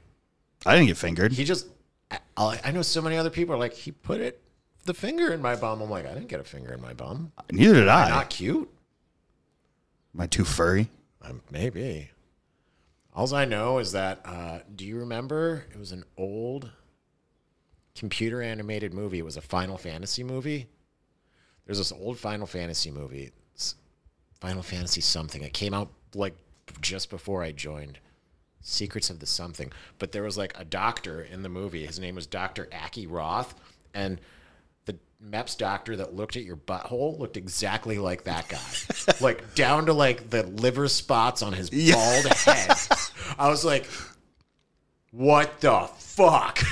I 0.65 0.73
didn't 0.75 0.87
get 0.87 0.97
fingered. 0.97 1.31
He 1.33 1.43
just. 1.45 1.67
I, 2.35 2.59
I 2.63 2.71
know 2.71 2.81
so 2.81 3.01
many 3.01 3.17
other 3.17 3.29
people 3.29 3.53
are 3.53 3.57
like 3.57 3.73
he 3.73 3.91
put 3.91 4.19
it 4.19 4.41
the 4.85 4.93
finger 4.93 5.31
in 5.31 5.41
my 5.41 5.55
bum. 5.55 5.81
I'm 5.81 5.89
like 5.89 6.05
I 6.05 6.13
didn't 6.13 6.27
get 6.27 6.39
a 6.39 6.43
finger 6.43 6.73
in 6.73 6.81
my 6.81 6.93
bum. 6.93 7.31
Neither 7.51 7.75
did 7.75 7.87
I. 7.87 8.09
Not 8.09 8.29
cute. 8.29 8.69
Am 10.13 10.21
I 10.21 10.27
too 10.27 10.43
furry? 10.43 10.89
Um, 11.21 11.41
maybe. 11.51 12.09
All 13.13 13.33
I 13.33 13.45
know 13.45 13.79
is 13.79 13.91
that. 13.91 14.21
Uh, 14.25 14.59
do 14.75 14.85
you 14.85 14.97
remember? 14.97 15.65
It 15.71 15.77
was 15.77 15.91
an 15.91 16.03
old 16.17 16.71
computer 17.95 18.41
animated 18.41 18.93
movie. 18.93 19.19
It 19.19 19.25
was 19.25 19.37
a 19.37 19.41
Final 19.41 19.77
Fantasy 19.77 20.23
movie. 20.23 20.67
There's 21.65 21.77
this 21.77 21.91
old 21.91 22.17
Final 22.17 22.47
Fantasy 22.47 22.91
movie. 22.91 23.31
Final 24.39 24.63
Fantasy 24.63 25.01
something. 25.01 25.43
It 25.43 25.53
came 25.53 25.73
out 25.73 25.91
like 26.15 26.35
just 26.81 27.09
before 27.09 27.43
I 27.43 27.51
joined. 27.51 27.99
Secrets 28.61 29.09
of 29.09 29.19
the 29.19 29.25
Something. 29.25 29.71
But 29.99 30.11
there 30.11 30.23
was 30.23 30.37
like 30.37 30.53
a 30.59 30.65
doctor 30.65 31.21
in 31.21 31.43
the 31.43 31.49
movie. 31.49 31.85
His 31.85 31.99
name 31.99 32.15
was 32.15 32.27
Dr. 32.27 32.67
Aki 32.73 33.07
Roth. 33.07 33.55
And 33.93 34.19
MEPS 35.23 35.57
doctor 35.57 35.97
that 35.97 36.15
looked 36.15 36.37
at 36.37 36.43
your 36.43 36.55
butthole 36.55 37.19
looked 37.19 37.37
exactly 37.37 37.97
like 37.97 38.23
that 38.23 38.47
guy. 38.47 39.13
like 39.21 39.55
down 39.55 39.85
to 39.87 39.93
like 39.93 40.29
the 40.29 40.43
liver 40.43 40.87
spots 40.87 41.41
on 41.41 41.53
his 41.53 41.69
bald 41.91 42.25
head. 42.25 42.77
I 43.37 43.49
was 43.49 43.65
like, 43.65 43.87
what 45.11 45.59
the 45.61 45.89
fuck? 45.97 46.63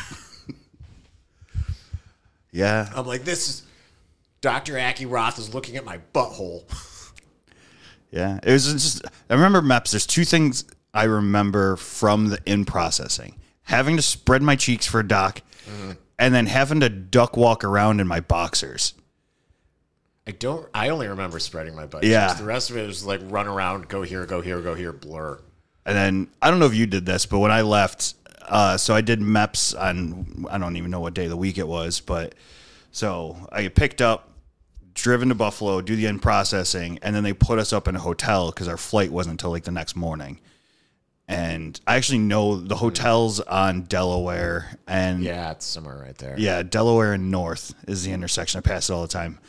Yeah. 2.57 2.89
I'm 2.95 3.05
like, 3.05 3.23
this 3.23 3.49
is 3.49 3.63
Dr. 4.41 4.79
Aki 4.79 5.05
Roth 5.05 5.37
is 5.37 5.53
looking 5.53 5.75
at 5.75 5.85
my 5.85 5.99
butthole. 6.11 6.63
Yeah, 8.09 8.39
it 8.41 8.51
was 8.51 8.71
just. 8.71 9.05
I 9.29 9.35
remember 9.35 9.61
MEPS. 9.61 9.91
There's 9.91 10.07
two 10.07 10.25
things 10.25 10.65
I 10.93 11.03
remember 11.03 11.75
from 11.75 12.29
the 12.29 12.39
in 12.45 12.65
processing: 12.65 13.35
having 13.63 13.97
to 13.97 14.01
spread 14.01 14.41
my 14.41 14.55
cheeks 14.55 14.87
for 14.87 15.01
a 15.01 15.07
doc, 15.07 15.41
mm-hmm. 15.65 15.91
And 16.20 16.34
then 16.34 16.47
having 16.47 16.80
to 16.82 16.89
duck 16.89 17.38
walk 17.38 17.63
around 17.63 17.99
in 17.99 18.07
my 18.07 18.20
boxers. 18.20 18.93
I 20.26 20.32
don't. 20.32 20.68
I 20.74 20.89
only 20.89 21.07
remember 21.07 21.39
spreading 21.39 21.76
my 21.76 21.86
butt. 21.86 22.03
Yeah. 22.03 22.28
cheeks. 22.28 22.39
The 22.39 22.45
rest 22.45 22.70
of 22.70 22.78
it 22.78 22.86
was 22.86 23.05
like 23.05 23.22
run 23.26 23.47
around, 23.47 23.88
go 23.88 24.01
here, 24.01 24.26
go 24.26 24.41
here, 24.41 24.61
go 24.61 24.76
here, 24.76 24.91
blur. 24.91 25.39
And 25.86 25.95
then 25.95 26.28
I 26.41 26.49
don't 26.49 26.59
know 26.59 26.65
if 26.65 26.76
you 26.76 26.86
did 26.86 27.05
this, 27.05 27.26
but 27.26 27.39
when 27.39 27.51
I 27.51 27.61
left, 27.61 28.15
uh, 28.47 28.76
so 28.76 28.93
I 28.93 29.01
did 29.01 29.22
MEPS 29.22 29.80
on 29.80 30.45
I 30.49 30.57
don't 30.57 30.76
even 30.76 30.91
know 30.91 30.99
what 30.99 31.13
day 31.13 31.26
of 31.26 31.30
the 31.30 31.38
week 31.38 31.57
it 31.57 31.68
was, 31.68 32.01
but 32.01 32.36
so 32.91 33.38
I 33.51 33.61
get 33.61 33.76
picked 33.76 34.01
up, 34.01 34.30
driven 34.93 35.30
to 35.30 35.36
Buffalo, 35.36 35.80
do 35.82 35.95
the 35.95 36.07
end 36.07 36.22
processing, 36.22 36.99
and 37.01 37.15
then 37.15 37.24
they 37.24 37.34
put 37.34 37.57
us 37.57 37.72
up 37.72 37.88
in 37.88 37.95
a 37.95 37.99
hotel 37.99 38.51
because 38.51 38.68
our 38.68 38.78
flight 38.78 39.11
wasn't 39.11 39.34
until 39.34 39.51
like 39.51 39.63
the 39.63 39.72
next 39.72 39.95
morning. 39.95 40.41
And 41.28 41.80
I 41.86 41.95
actually 41.95 42.19
know 42.19 42.55
the 42.57 42.75
hotels 42.78 43.41
on 43.41 43.82
Delaware 43.84 44.78
and 44.88 45.21
Yeah, 45.21 45.51
it's 45.51 45.65
somewhere 45.65 45.97
right 45.97 46.17
there. 46.17 46.36
yeah, 46.38 46.63
Delaware 46.63 47.13
and 47.13 47.30
North 47.32 47.73
is 47.88 48.05
the 48.05 48.11
intersection. 48.13 48.59
I 48.59 48.61
pass 48.61 48.89
it 48.89 48.93
all 48.93 49.01
the 49.01 49.09
time, 49.09 49.39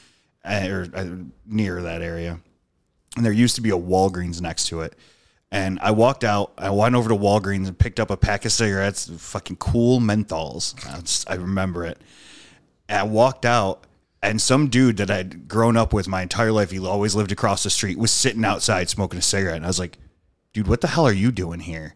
uh, 0.45 0.67
or 0.69 0.87
uh, 0.93 1.07
near 1.47 1.81
that 1.83 2.03
area. 2.03 2.41
And 3.17 3.25
there 3.25 3.33
used 3.33 3.55
to 3.57 3.61
be 3.61 3.71
a 3.71 3.79
Walgreens 3.79 4.41
next 4.41 4.67
to 4.69 4.81
it. 4.81 4.97
And 5.53 5.79
I 5.81 5.93
walked 5.93 6.25
out. 6.25 6.53
I 6.59 6.71
went 6.71 6.95
over 6.95 7.09
to 7.09 7.15
Walgreens 7.17 7.69
and 7.69 7.79
picked 7.79 8.01
up 8.01 8.11
a 8.11 8.17
pack 8.17 8.45
of 8.45 8.53
cigarettes, 8.53 9.09
fucking 9.17 9.57
cool 9.57 10.01
menthols. 10.01 10.75
I, 10.93 11.01
just, 11.01 11.31
I 11.31 11.35
remember 11.35 11.85
it. 11.87 11.99
And 12.89 12.99
I 12.99 13.03
walked 13.05 13.47
out, 13.47 13.85
and 14.23 14.43
some 14.43 14.69
dude 14.69 14.97
that 14.99 15.11
I'd 15.11 15.47
grown 15.49 15.77
up 15.77 15.93
with 15.93 16.09
my 16.09 16.23
entire 16.23 16.51
life, 16.53 16.71
he 16.73 16.79
always 16.81 17.15
lived 17.15 17.31
across 17.33 17.63
the 17.63 17.71
street, 17.71 17.99
was 17.99 18.11
sitting 18.11 18.45
outside 18.45 18.89
smoking 18.91 19.19
a 19.21 19.23
cigarette. 19.23 19.57
And 19.57 19.65
I 19.65 19.69
was 19.69 19.79
like, 19.79 19.97
dude, 20.59 20.67
what 20.67 20.81
the 20.81 20.89
hell 20.89 21.07
are 21.07 21.13
you 21.13 21.31
doing 21.31 21.61
here? 21.61 21.95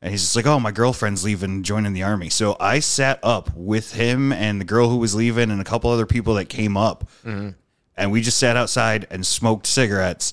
And 0.00 0.10
he's 0.10 0.22
just 0.22 0.34
like, 0.34 0.46
oh, 0.46 0.58
my 0.58 0.70
girlfriend's 0.70 1.22
leaving, 1.22 1.62
joining 1.62 1.92
the 1.92 2.02
army. 2.02 2.30
So 2.30 2.56
I 2.58 2.80
sat 2.80 3.20
up 3.22 3.54
with 3.54 3.92
him 3.92 4.32
and 4.32 4.58
the 4.58 4.64
girl 4.64 4.88
who 4.88 4.96
was 4.96 5.14
leaving 5.14 5.50
and 5.50 5.60
a 5.60 5.64
couple 5.64 5.90
other 5.90 6.06
people 6.06 6.34
that 6.34 6.46
came 6.46 6.78
up. 6.78 7.10
And 7.22 8.10
we 8.10 8.22
just 8.22 8.38
sat 8.38 8.56
outside 8.56 9.06
and 9.10 9.26
smoked 9.26 9.66
cigarettes 9.66 10.32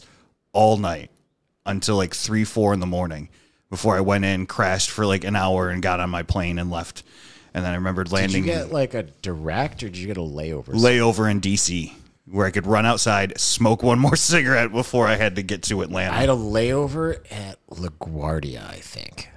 all 0.53 0.77
night 0.77 1.11
until 1.65 1.97
like 1.97 2.15
three, 2.15 2.45
four 2.45 2.73
in 2.73 2.79
the 2.79 2.85
morning 2.85 3.27
before 3.69 3.97
I 3.97 3.99
went 3.99 4.23
in, 4.23 4.45
crashed 4.45 4.89
for 4.89 5.05
like 5.05 5.25
an 5.25 5.35
hour 5.35 5.67
and 5.69 5.81
got 5.83 5.99
on 5.99 6.09
my 6.09 6.23
plane 6.23 6.59
and 6.59 6.71
left. 6.71 7.03
And 7.53 7.65
then 7.65 7.73
I 7.73 7.75
remembered 7.75 8.13
landing. 8.13 8.43
Did 8.43 8.49
you 8.49 8.59
get 8.59 8.71
like 8.71 8.93
a 8.93 9.03
direct, 9.03 9.83
or 9.83 9.87
did 9.89 9.97
you 9.97 10.07
get 10.07 10.15
a 10.15 10.21
layover? 10.21 10.67
layover 10.67 11.29
in 11.29 11.41
DC 11.41 11.93
where 12.29 12.45
I 12.45 12.51
could 12.51 12.67
run 12.67 12.85
outside, 12.85 13.39
smoke 13.39 13.83
one 13.83 13.99
more 13.99 14.15
cigarette 14.17 14.71
before 14.71 15.07
I 15.07 15.15
had 15.15 15.35
to 15.35 15.43
get 15.43 15.63
to 15.63 15.81
Atlanta. 15.81 16.13
I 16.13 16.19
had 16.19 16.29
a 16.29 16.33
layover 16.33 17.19
at 17.31 17.65
LaGuardia, 17.69 18.67
I 18.67 18.75
think. 18.75 19.29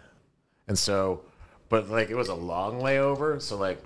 And 0.66 0.78
so, 0.78 1.22
but 1.68 1.88
like 1.88 2.11
it 2.11 2.16
was 2.16 2.28
a 2.28 2.34
long 2.34 2.80
layover. 2.80 3.41
So, 3.41 3.57
like, 3.57 3.82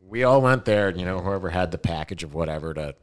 we 0.00 0.24
all 0.24 0.42
went 0.42 0.64
there, 0.64 0.88
and 0.88 0.98
you 0.98 1.06
know, 1.06 1.20
whoever 1.20 1.50
had 1.50 1.70
the 1.70 1.78
package 1.78 2.22
of 2.22 2.34
whatever 2.34 2.74
to 2.74 2.94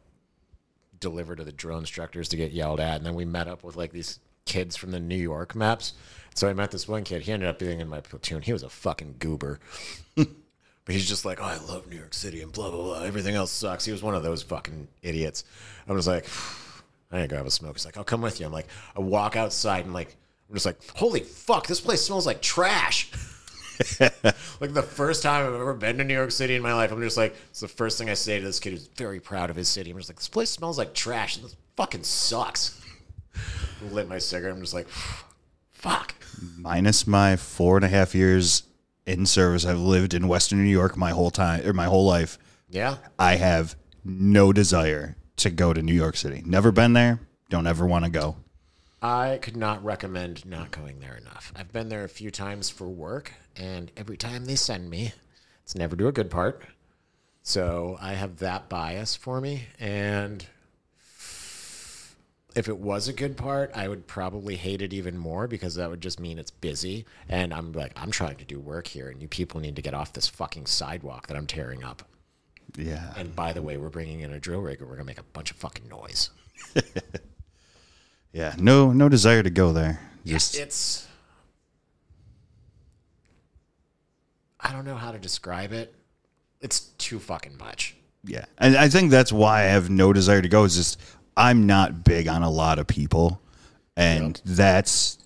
deliver 1.00 1.36
to 1.36 1.44
the 1.44 1.52
drill 1.52 1.78
instructors 1.78 2.30
to 2.30 2.38
get 2.38 2.52
yelled 2.52 2.80
at. 2.80 2.98
And 2.98 3.06
then 3.06 3.16
we 3.16 3.26
met 3.26 3.48
up 3.48 3.64
with 3.64 3.76
like 3.76 3.92
these 3.92 4.20
kids 4.46 4.76
from 4.76 4.92
the 4.92 5.00
New 5.00 5.16
York 5.16 5.54
MEPS. 5.54 5.94
So 6.36 6.48
I 6.48 6.54
met 6.54 6.72
this 6.72 6.88
one 6.88 7.04
kid. 7.04 7.24
He 7.24 7.32
ended 7.32 7.50
up 7.50 7.60
being 7.60 7.80
in 7.80 7.88
my 7.88 8.02
platoon. 8.02 8.42
He 8.42 8.54
was 8.54 8.64
a 8.64 8.70
fucking 8.70 9.16
goober. 9.20 9.60
But 10.90 10.96
he's 10.96 11.08
just 11.08 11.24
like, 11.24 11.40
oh, 11.40 11.46
I 11.46 11.58
love 11.72 11.88
New 11.88 11.98
York 11.98 12.16
City 12.16 12.42
and 12.42 12.52
blah, 12.52 12.72
blah, 12.72 12.82
blah. 12.82 13.04
Everything 13.04 13.36
else 13.36 13.52
sucks. 13.52 13.86
He 13.86 13.92
was 13.92 14.02
one 14.02 14.16
of 14.16 14.24
those 14.24 14.42
fucking 14.42 14.88
idiots. 15.04 15.44
I 15.88 15.94
was 15.94 16.08
like, 16.08 16.26
I 17.12 17.20
ain't 17.20 17.30
gonna 17.30 17.38
have 17.38 17.46
a 17.46 17.52
smoke. 17.52 17.76
He's 17.76 17.86
like, 17.86 17.96
I'll 17.96 18.04
come 18.04 18.24
with 18.24 18.40
you. 18.40 18.48
I'm 18.48 18.52
like, 18.52 18.66
I 18.98 19.02
walk 19.02 19.36
outside 19.36 19.86
and 19.86 19.94
like, 19.94 20.18
I'm 20.50 20.56
just 20.56 20.66
like, 20.66 20.80
holy 20.96 21.20
fuck, 21.20 21.68
this 21.68 21.80
place 21.80 22.02
smells 22.02 22.26
like 22.26 22.42
trash. 22.42 23.12
like 24.00 24.74
the 24.74 24.82
first 24.82 25.22
time 25.22 25.46
I've 25.46 25.54
ever 25.54 25.76
been 25.76 26.00
to 26.00 26.04
New 26.04 26.16
York 26.16 26.32
City 26.32 26.56
in 26.56 26.64
my 26.64 26.74
life, 26.74 26.92
I'm 26.92 27.02
just 27.02 27.18
like, 27.18 27.36
it's 27.52 27.60
the 27.60 27.68
first 27.68 28.00
thing 28.00 28.10
I 28.10 28.16
say 28.16 28.40
to 28.40 28.44
this 28.44 28.60
kid 28.60 28.72
who's 28.72 28.88
very 28.88 29.20
proud 29.20 29.52
of 29.52 29.56
his 29.56 29.70
city. 29.70 29.92
I'm 29.92 29.98
just 29.98 30.10
like, 30.10 30.18
this 30.18 30.28
place 30.28 30.50
smells 30.50 30.80
like 30.80 30.96
trash. 30.96 31.36
And 31.36 31.46
this 31.46 31.56
fucking 31.78 32.02
sucks. 32.02 32.82
Lit 33.92 34.10
my 34.10 34.18
cigarette. 34.18 34.56
I'm 34.56 34.62
just 34.62 34.74
like, 34.74 34.88
fuck. 35.72 36.16
minus 36.58 37.06
my 37.06 37.36
four 37.36 37.76
and 37.76 37.86
a 37.86 37.90
half 37.90 38.16
years 38.16 38.64
in 39.10 39.26
service, 39.26 39.66
I've 39.66 39.80
lived 39.80 40.14
in 40.14 40.28
Western 40.28 40.64
New 40.64 40.70
York 40.70 40.96
my 40.96 41.10
whole 41.10 41.32
time 41.32 41.66
or 41.68 41.74
my 41.74 41.86
whole 41.86 42.06
life. 42.06 42.38
Yeah. 42.70 42.98
I 43.18 43.36
have 43.36 43.76
no 44.06 44.54
desire 44.54 45.16
to 45.38 45.50
go 45.50 45.74
to 45.74 45.82
New 45.82 45.94
York 45.94 46.16
City. 46.16 46.44
Never 46.46 46.72
been 46.72 46.94
there. 46.94 47.20
Don't 47.50 47.66
ever 47.66 47.88
want 47.88 48.06
to 48.06 48.12
go. 48.12 48.36
I 49.02 49.40
could 49.42 49.58
not 49.58 49.84
recommend 49.84 50.46
not 50.46 50.72
going 50.72 51.00
there 51.00 51.16
enough. 51.16 51.52
I've 51.56 51.74
been 51.74 51.90
there 51.90 52.04
a 52.04 52.10
few 52.10 52.30
times 52.30 52.70
for 52.70 52.88
work, 52.88 53.34
and 53.56 53.92
every 53.98 54.18
time 54.18 54.46
they 54.46 54.56
send 54.56 54.90
me, 54.90 55.14
it's 55.64 55.74
never 55.74 55.96
to 55.96 56.08
a 56.08 56.12
good 56.12 56.30
part. 56.30 56.62
So 57.42 57.98
I 58.00 58.14
have 58.14 58.38
that 58.38 58.70
bias 58.70 59.16
for 59.16 59.42
me. 59.42 59.64
And 59.80 60.46
if 62.56 62.68
it 62.68 62.78
was 62.78 63.08
a 63.08 63.14
good 63.14 63.38
part, 63.38 63.72
I 63.76 63.88
would 63.88 64.08
probably 64.08 64.56
hate 64.56 64.82
it 64.82 64.92
even 64.94 65.18
more 65.18 65.48
because 65.48 65.76
that 65.76 65.90
would 65.90 66.02
just 66.02 66.20
mean 66.20 66.40
it's 66.40 66.52
busy. 66.52 67.06
And 67.28 67.54
I'm 67.54 67.72
like, 67.74 67.92
I'm 67.96 68.12
trying 68.12 68.38
to 68.38 68.46
do 68.46 68.60
work 68.60 68.88
here, 68.88 69.10
and 69.10 69.22
you 69.22 69.28
people 69.28 69.60
need 69.62 69.76
to 69.76 69.82
get 69.82 69.94
off 69.94 70.14
this 70.14 70.28
fucking 70.28 70.66
sidewalk 70.66 71.28
that 71.28 71.38
I'm 71.38 71.46
tearing 71.48 71.84
up. 71.84 72.04
Yeah. 72.78 73.14
And 73.16 73.36
by 73.36 73.54
the 73.54 73.62
way, 73.62 73.78
we're 73.78 73.90
bringing 73.90 74.22
in 74.22 74.32
a 74.34 74.40
drill 74.40 74.62
rigger. 74.62 74.86
We're 74.86 74.96
going 74.96 75.02
to 75.02 75.06
make 75.06 75.20
a 75.20 75.24
bunch 75.24 75.52
of 75.52 75.58
fucking 75.58 75.88
noise. 75.88 76.30
Yeah. 78.32 78.54
No 78.60 78.92
no 78.94 79.10
desire 79.10 79.42
to 79.42 79.50
go 79.50 79.74
there. 79.74 80.00
Just 80.24 80.56
it's 80.56 81.08
I 84.60 84.72
don't 84.72 84.86
know 84.86 84.96
how 84.96 85.12
to 85.12 85.20
describe 85.20 85.72
it. 85.72 85.96
It's 86.62 86.82
too 86.98 87.20
fucking 87.20 87.58
much. 87.58 87.96
yeah. 88.26 88.46
And 88.58 88.76
I 88.76 88.90
think 88.90 89.10
that's 89.12 89.32
why 89.32 89.62
I 89.62 89.68
have 89.68 89.90
no 89.90 90.12
desire 90.14 90.42
to 90.42 90.50
go 90.50 90.64
is 90.66 90.76
just 90.76 91.00
I'm 91.40 91.66
not 91.66 92.04
big 92.04 92.28
on 92.28 92.44
a 92.44 92.50
lot 92.50 92.80
of 92.80 92.88
people. 92.88 93.42
And 93.96 94.42
that's 94.46 95.18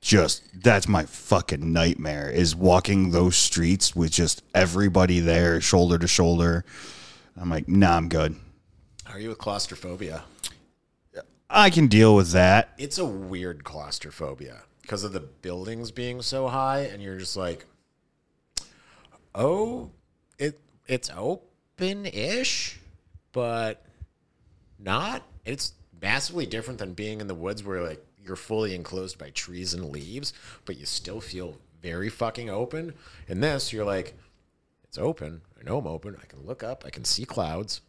just 0.00 0.42
that's 0.62 0.88
my 0.88 1.04
fucking 1.04 1.72
nightmare 1.72 2.30
is 2.30 2.56
walking 2.56 3.10
those 3.10 3.36
streets 3.36 3.94
with 3.94 4.10
just 4.10 4.42
everybody 4.54 5.20
there 5.20 5.60
shoulder 5.60 5.98
to 5.98 6.06
shoulder. 6.06 6.64
I'm 7.36 7.50
like, 7.50 7.68
nah, 7.68 7.96
I'm 7.96 8.08
good. 8.08 8.36
How 9.04 9.14
are 9.14 9.20
you 9.20 9.28
with 9.28 9.38
claustrophobia? 9.38 10.24
I 11.50 11.70
can 11.70 11.88
deal 11.88 12.16
with 12.16 12.32
that. 12.32 12.72
It's 12.78 12.98
a 12.98 13.04
weird 13.04 13.64
claustrophobia 13.64 14.62
because 14.80 15.04
of 15.04 15.12
the 15.12 15.20
buildings 15.20 15.90
being 15.90 16.22
so 16.22 16.48
high, 16.48 16.80
and 16.80 17.02
you're 17.02 17.18
just 17.18 17.36
like, 17.36 17.66
oh, 19.34 19.90
it 20.38 20.58
it's 20.86 21.10
open-ish, 21.14 22.80
but 23.32 23.84
not. 24.78 25.22
It's 25.44 25.72
massively 26.00 26.46
different 26.46 26.78
than 26.78 26.94
being 26.94 27.20
in 27.20 27.26
the 27.26 27.34
woods 27.34 27.62
where 27.62 27.82
like 27.82 28.04
you're 28.24 28.36
fully 28.36 28.74
enclosed 28.74 29.18
by 29.18 29.30
trees 29.30 29.74
and 29.74 29.90
leaves, 29.90 30.32
but 30.64 30.78
you 30.78 30.86
still 30.86 31.20
feel 31.20 31.58
very 31.82 32.08
fucking 32.08 32.48
open. 32.48 32.94
In 33.28 33.40
this, 33.40 33.72
you're 33.72 33.84
like, 33.84 34.14
it's 34.84 34.98
open. 34.98 35.42
I 35.58 35.64
know 35.68 35.78
I'm 35.78 35.86
open. 35.86 36.16
I 36.22 36.26
can 36.26 36.44
look 36.46 36.62
up. 36.62 36.84
I 36.86 36.90
can 36.90 37.04
see 37.04 37.24
clouds. 37.24 37.82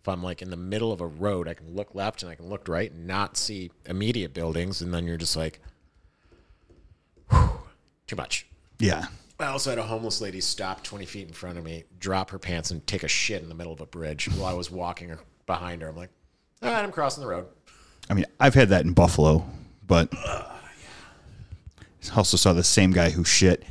If 0.00 0.08
I'm 0.08 0.22
like 0.22 0.42
in 0.42 0.50
the 0.50 0.56
middle 0.56 0.90
of 0.90 1.00
a 1.00 1.06
road, 1.06 1.46
I 1.46 1.54
can 1.54 1.74
look 1.74 1.94
left 1.94 2.22
and 2.22 2.32
I 2.32 2.34
can 2.34 2.48
look 2.48 2.66
right 2.66 2.90
and 2.90 3.06
not 3.06 3.36
see 3.36 3.70
immediate 3.86 4.32
buildings. 4.32 4.80
And 4.80 4.92
then 4.92 5.06
you're 5.06 5.16
just 5.16 5.36
like, 5.36 5.60
too 8.06 8.16
much. 8.16 8.46
Yeah. 8.78 9.06
I 9.38 9.46
also 9.46 9.70
had 9.70 9.78
a 9.78 9.82
homeless 9.82 10.20
lady 10.20 10.40
stop 10.40 10.82
20 10.82 11.04
feet 11.04 11.28
in 11.28 11.32
front 11.32 11.58
of 11.58 11.64
me, 11.64 11.84
drop 11.98 12.30
her 12.30 12.38
pants, 12.38 12.70
and 12.70 12.86
take 12.86 13.02
a 13.02 13.08
shit 13.08 13.42
in 13.42 13.48
the 13.48 13.54
middle 13.54 13.72
of 13.72 13.80
a 13.80 13.86
bridge 13.86 14.28
while 14.30 14.46
I 14.46 14.54
was 14.54 14.70
walking 14.70 15.16
behind 15.46 15.82
her. 15.82 15.88
I'm 15.88 15.96
like, 15.96 16.10
all 16.62 16.70
right, 16.70 16.84
I'm 16.84 16.92
crossing 16.92 17.22
the 17.22 17.28
road. 17.28 17.46
I 18.08 18.14
mean, 18.14 18.26
I've 18.38 18.54
had 18.54 18.68
that 18.70 18.84
in 18.84 18.92
Buffalo, 18.92 19.44
but 19.86 20.12
I 20.16 20.56
also 22.16 22.36
saw 22.36 22.52
the 22.52 22.64
same 22.64 22.92
guy 22.92 23.10
who 23.10 23.24
shit, 23.24 23.64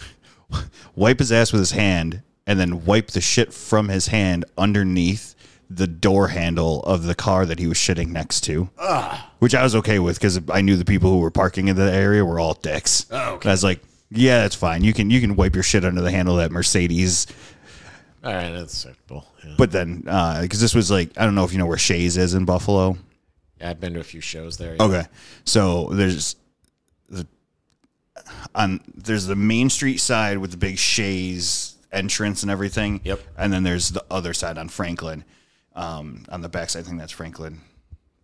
wipe 0.94 1.18
his 1.18 1.32
ass 1.32 1.52
with 1.52 1.60
his 1.60 1.72
hand, 1.72 2.22
and 2.46 2.60
then 2.60 2.84
wipe 2.84 3.08
the 3.08 3.20
shit 3.20 3.52
from 3.52 3.88
his 3.88 4.08
hand 4.08 4.44
underneath 4.56 5.34
the 5.68 5.86
door 5.86 6.28
handle 6.28 6.82
of 6.84 7.04
the 7.04 7.14
car 7.14 7.44
that 7.44 7.58
he 7.58 7.66
was 7.66 7.76
shitting 7.76 8.08
next 8.08 8.42
to. 8.42 8.68
Which 9.40 9.54
I 9.54 9.62
was 9.62 9.74
okay 9.74 9.98
with 9.98 10.16
because 10.16 10.40
I 10.50 10.60
knew 10.60 10.76
the 10.76 10.84
people 10.84 11.10
who 11.10 11.18
were 11.18 11.30
parking 11.30 11.68
in 11.68 11.76
the 11.76 11.92
area 11.92 12.24
were 12.24 12.38
all 12.38 12.54
dicks. 12.54 13.06
Oh, 13.10 13.34
okay. 13.34 13.46
And 13.46 13.50
I 13.50 13.54
was 13.54 13.64
like, 13.64 13.82
yeah, 14.10 14.42
that's 14.42 14.54
fine. 14.54 14.84
You 14.84 14.92
can 14.92 15.10
you 15.10 15.20
can 15.20 15.34
wipe 15.34 15.54
your 15.54 15.64
shit 15.64 15.84
under 15.84 16.00
the 16.00 16.10
handle 16.10 16.38
of 16.38 16.44
that 16.44 16.52
Mercedes. 16.52 17.26
All 18.22 18.32
right, 18.32 18.50
that's 18.50 18.84
acceptable. 18.84 19.26
Yeah. 19.46 19.54
But 19.56 19.70
then, 19.70 20.00
because 20.00 20.60
this 20.60 20.74
was 20.74 20.90
like, 20.90 21.10
I 21.16 21.24
don't 21.24 21.34
know 21.34 21.44
if 21.44 21.52
you 21.52 21.58
know 21.58 21.66
where 21.66 21.78
Shea's 21.78 22.16
is 22.16 22.34
in 22.34 22.44
Buffalo. 22.44 22.98
Yeah, 23.60 23.70
I've 23.70 23.80
been 23.80 23.94
to 23.94 24.00
a 24.00 24.04
few 24.04 24.20
shows 24.20 24.56
there. 24.56 24.76
Okay, 24.78 25.04
so 25.44 25.88
there's 25.92 26.36
the 27.08 27.26
on 28.54 28.80
there's 28.94 29.26
the 29.26 29.36
Main 29.36 29.70
Street 29.70 29.98
side 29.98 30.38
with 30.38 30.50
the 30.50 30.56
big 30.56 30.78
Shea's 30.78 31.76
entrance 31.92 32.42
and 32.42 32.50
everything. 32.50 33.00
Yep. 33.04 33.20
And 33.38 33.52
then 33.52 33.62
there's 33.62 33.90
the 33.90 34.04
other 34.10 34.34
side 34.34 34.58
on 34.58 34.68
Franklin. 34.68 35.24
Um, 35.74 36.24
on 36.30 36.40
the 36.40 36.48
backside, 36.48 36.84
I 36.84 36.86
think 36.86 36.98
that's 36.98 37.12
Franklin, 37.12 37.60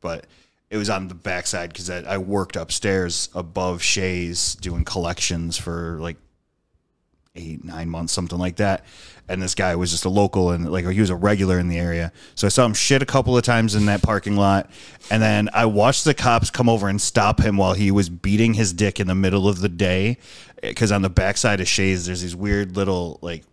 but 0.01 0.27
it 0.71 0.79
was 0.79 0.89
on 0.89 1.09
the 1.09 1.15
backside 1.15 1.69
because 1.69 1.91
I, 1.91 1.99
I 1.99 2.17
worked 2.17 2.57
upstairs 2.57 3.29
above 3.35 3.83
Shea's 3.83 4.55
doing 4.55 4.85
collections 4.85 5.59
for 5.59 5.99
like 6.01 6.17
eight, 7.35 7.63
nine 7.63 7.91
months, 7.91 8.13
something 8.15 8.39
like 8.39 8.57
that. 8.57 8.85
And 9.29 9.41
this 9.41 9.55
guy 9.55 9.77
was 9.77 9.91
just 9.91 10.05
a 10.05 10.09
local 10.09 10.51
and 10.51 10.71
like 10.71 10.87
he 10.87 11.01
was 11.01 11.11
a 11.11 11.17
regular 11.17 11.59
in 11.59 11.69
the 11.69 11.79
area. 11.79 12.13
So 12.35 12.47
I 12.47 12.51
saw 12.51 12.65
him 12.67 12.75
shit 12.75 13.03
a 13.03 13.07
couple 13.07 13.37
of 13.37 13.45
times 13.45 13.75
in 13.75 13.87
that 13.87 14.03
parking 14.03 14.37
lot. 14.37 14.71
And 15.11 15.23
then 15.23 15.49
I 15.55 15.67
watched 15.67 16.05
the 16.05 16.13
cops 16.13 16.51
come 16.51 16.69
over 16.69 16.89
and 16.89 17.01
stop 17.01 17.41
him 17.41 17.57
while 17.57 17.75
he 17.75 17.91
was 17.91 18.09
beating 18.09 18.55
his 18.55 18.73
dick 18.73 19.01
in 19.01 19.07
the 19.07 19.15
middle 19.15 19.49
of 19.49 19.61
the 19.61 19.69
day. 19.69 20.19
Because 20.61 20.93
on 20.93 21.03
the 21.03 21.11
backside 21.11 21.61
of 21.61 21.69
Shea's, 21.69 22.07
there's 22.07 22.21
these 22.23 22.37
weird 22.37 22.77
little 22.77 23.19
like 23.23 23.45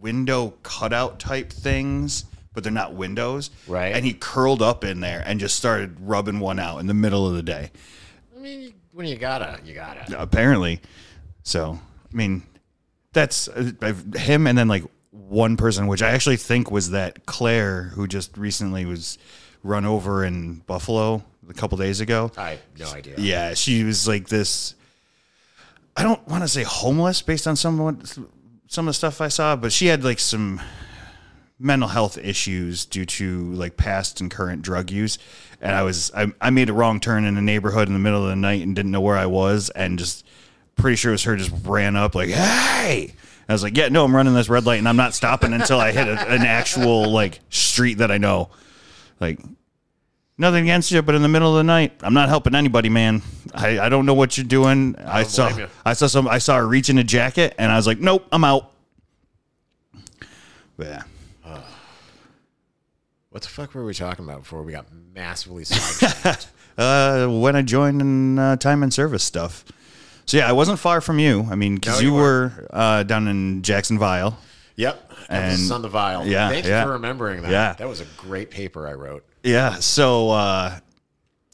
window 0.00 0.54
cutout 0.62 1.18
type 1.18 1.52
things, 1.52 2.24
but 2.54 2.62
they're 2.62 2.72
not 2.72 2.94
windows. 2.94 3.50
Right. 3.66 3.94
And 3.94 4.04
he 4.04 4.14
curled 4.14 4.62
up 4.62 4.84
in 4.84 5.00
there 5.00 5.22
and 5.26 5.40
just 5.40 5.56
started 5.56 5.96
rubbing 6.00 6.40
one 6.40 6.58
out 6.58 6.78
in 6.78 6.86
the 6.86 6.94
middle 6.94 7.26
of 7.28 7.34
the 7.34 7.42
day 7.42 7.70
I 8.36 8.40
mean, 8.40 8.74
when 8.92 9.06
you 9.06 9.16
gotta, 9.16 9.60
you 9.64 9.74
gotta. 9.74 10.20
apparently. 10.20 10.80
So, 11.42 11.78
I 12.12 12.16
mean, 12.16 12.42
that's 13.12 13.48
uh, 13.48 13.94
him, 14.16 14.46
and 14.46 14.56
then 14.56 14.68
like 14.68 14.84
one 15.10 15.56
person, 15.56 15.86
which 15.86 16.02
I 16.02 16.10
actually 16.10 16.36
think 16.36 16.70
was 16.70 16.90
that 16.90 17.26
Claire 17.26 17.84
who 17.94 18.06
just 18.06 18.36
recently 18.36 18.84
was 18.84 19.18
run 19.62 19.84
over 19.84 20.24
in 20.24 20.56
Buffalo 20.66 21.24
a 21.48 21.54
couple 21.54 21.78
days 21.78 22.00
ago. 22.00 22.30
I 22.36 22.50
have 22.50 22.60
no 22.78 22.90
idea. 22.92 23.14
Yeah, 23.18 23.54
she 23.54 23.84
was 23.84 24.06
like 24.06 24.28
this. 24.28 24.74
I 25.96 26.02
don't 26.02 26.26
want 26.28 26.44
to 26.44 26.48
say 26.48 26.62
homeless 26.62 27.22
based 27.22 27.46
on 27.48 27.56
some 27.56 27.80
of- 27.80 28.18
some 28.70 28.86
of 28.86 28.90
the 28.90 28.94
stuff 28.94 29.20
I 29.22 29.28
saw, 29.28 29.56
but 29.56 29.72
she 29.72 29.86
had 29.86 30.04
like 30.04 30.18
some 30.20 30.60
mental 31.58 31.88
health 31.88 32.18
issues 32.18 32.84
due 32.84 33.04
to 33.06 33.52
like 33.54 33.76
past 33.76 34.20
and 34.20 34.30
current 34.30 34.60
drug 34.62 34.90
use. 34.90 35.18
And 35.60 35.74
I 35.74 35.82
was 35.82 36.10
I, 36.14 36.26
I 36.40 36.50
made 36.50 36.68
a 36.68 36.72
wrong 36.74 37.00
turn 37.00 37.24
in 37.24 37.36
a 37.38 37.42
neighborhood 37.42 37.88
in 37.88 37.94
the 37.94 37.98
middle 37.98 38.22
of 38.22 38.28
the 38.28 38.36
night 38.36 38.62
and 38.62 38.76
didn't 38.76 38.92
know 38.92 39.00
where 39.00 39.16
I 39.16 39.26
was, 39.26 39.70
and 39.70 39.98
just 39.98 40.24
pretty 40.78 40.96
sure 40.96 41.10
it 41.10 41.14
was 41.14 41.24
her 41.24 41.36
just 41.36 41.52
ran 41.64 41.96
up 41.96 42.14
like, 42.14 42.30
"Hey!" 42.30 43.14
I 43.48 43.52
was 43.52 43.62
like, 43.62 43.76
"Yeah, 43.76 43.88
no, 43.88 44.04
I'm 44.04 44.14
running 44.14 44.34
this 44.34 44.48
red 44.48 44.64
light 44.64 44.78
and 44.78 44.88
I'm 44.88 44.96
not 44.96 45.14
stopping 45.14 45.52
until 45.52 45.80
I 45.80 45.92
hit 45.92 46.08
a, 46.08 46.28
an 46.28 46.42
actual 46.42 47.10
like 47.10 47.40
street 47.50 47.98
that 47.98 48.10
I 48.10 48.18
know." 48.18 48.50
Like 49.20 49.40
Nothing 50.40 50.62
against 50.62 50.92
you, 50.92 51.02
but 51.02 51.16
in 51.16 51.22
the 51.22 51.28
middle 51.28 51.50
of 51.50 51.56
the 51.56 51.64
night, 51.64 51.94
I'm 52.00 52.14
not 52.14 52.28
helping 52.28 52.54
anybody, 52.54 52.88
man. 52.88 53.22
I, 53.52 53.80
I 53.80 53.88
don't 53.88 54.06
know 54.06 54.14
what 54.14 54.38
you're 54.38 54.46
doing. 54.46 54.94
I, 54.96 55.22
don't 55.22 55.30
saw 55.30 55.48
you. 55.48 55.66
I 55.84 55.94
saw 55.94 56.06
some 56.06 56.28
I 56.28 56.38
saw 56.38 56.58
her 56.58 56.66
reach 56.66 56.88
in 56.88 56.98
a 56.98 57.04
jacket, 57.04 57.56
and 57.58 57.72
I 57.72 57.76
was 57.76 57.88
like, 57.88 57.98
nope, 57.98 58.24
I'm 58.30 58.44
out. 58.44 58.70
But 60.76 60.86
yeah, 60.86 61.02
What 63.30 63.42
the 63.42 63.48
fuck 63.48 63.74
were 63.74 63.84
we 63.84 63.94
talking 63.94 64.24
about 64.24 64.42
before 64.42 64.62
we 64.62 64.70
got 64.70 64.86
massively 65.12 65.64
sidetracked? 65.64 66.46
uh, 66.78 67.26
when 67.26 67.56
I 67.56 67.62
joined 67.62 68.00
in 68.00 68.38
uh, 68.38 68.56
time 68.56 68.84
and 68.84 68.94
service 68.94 69.24
stuff. 69.24 69.64
So 70.28 70.36
yeah, 70.36 70.46
I 70.46 70.52
wasn't 70.52 70.78
far 70.78 71.00
from 71.00 71.18
you. 71.18 71.48
I 71.50 71.54
mean, 71.54 71.76
because 71.76 71.96
No, 71.96 72.00
you, 72.02 72.14
you 72.14 72.22
were 72.22 72.68
uh, 72.70 73.02
down 73.02 73.28
in 73.28 73.62
Jacksonville. 73.62 74.36
yep. 74.76 75.10
And- 75.30 75.72
on 75.72 75.80
the 75.80 75.88
vial. 75.88 76.26
yeah, 76.26 76.50
Thank 76.50 76.66
yeah. 76.66 76.80
you 76.80 76.86
for 76.86 76.92
remembering 76.92 77.40
that. 77.42 77.50
Yeah. 77.50 77.72
That 77.72 77.88
was 77.88 78.00
a 78.02 78.06
great 78.18 78.50
paper 78.50 78.86
I 78.86 78.92
wrote. 78.92 79.24
Yeah. 79.42 79.76
So 79.76 80.28
uh, 80.30 80.78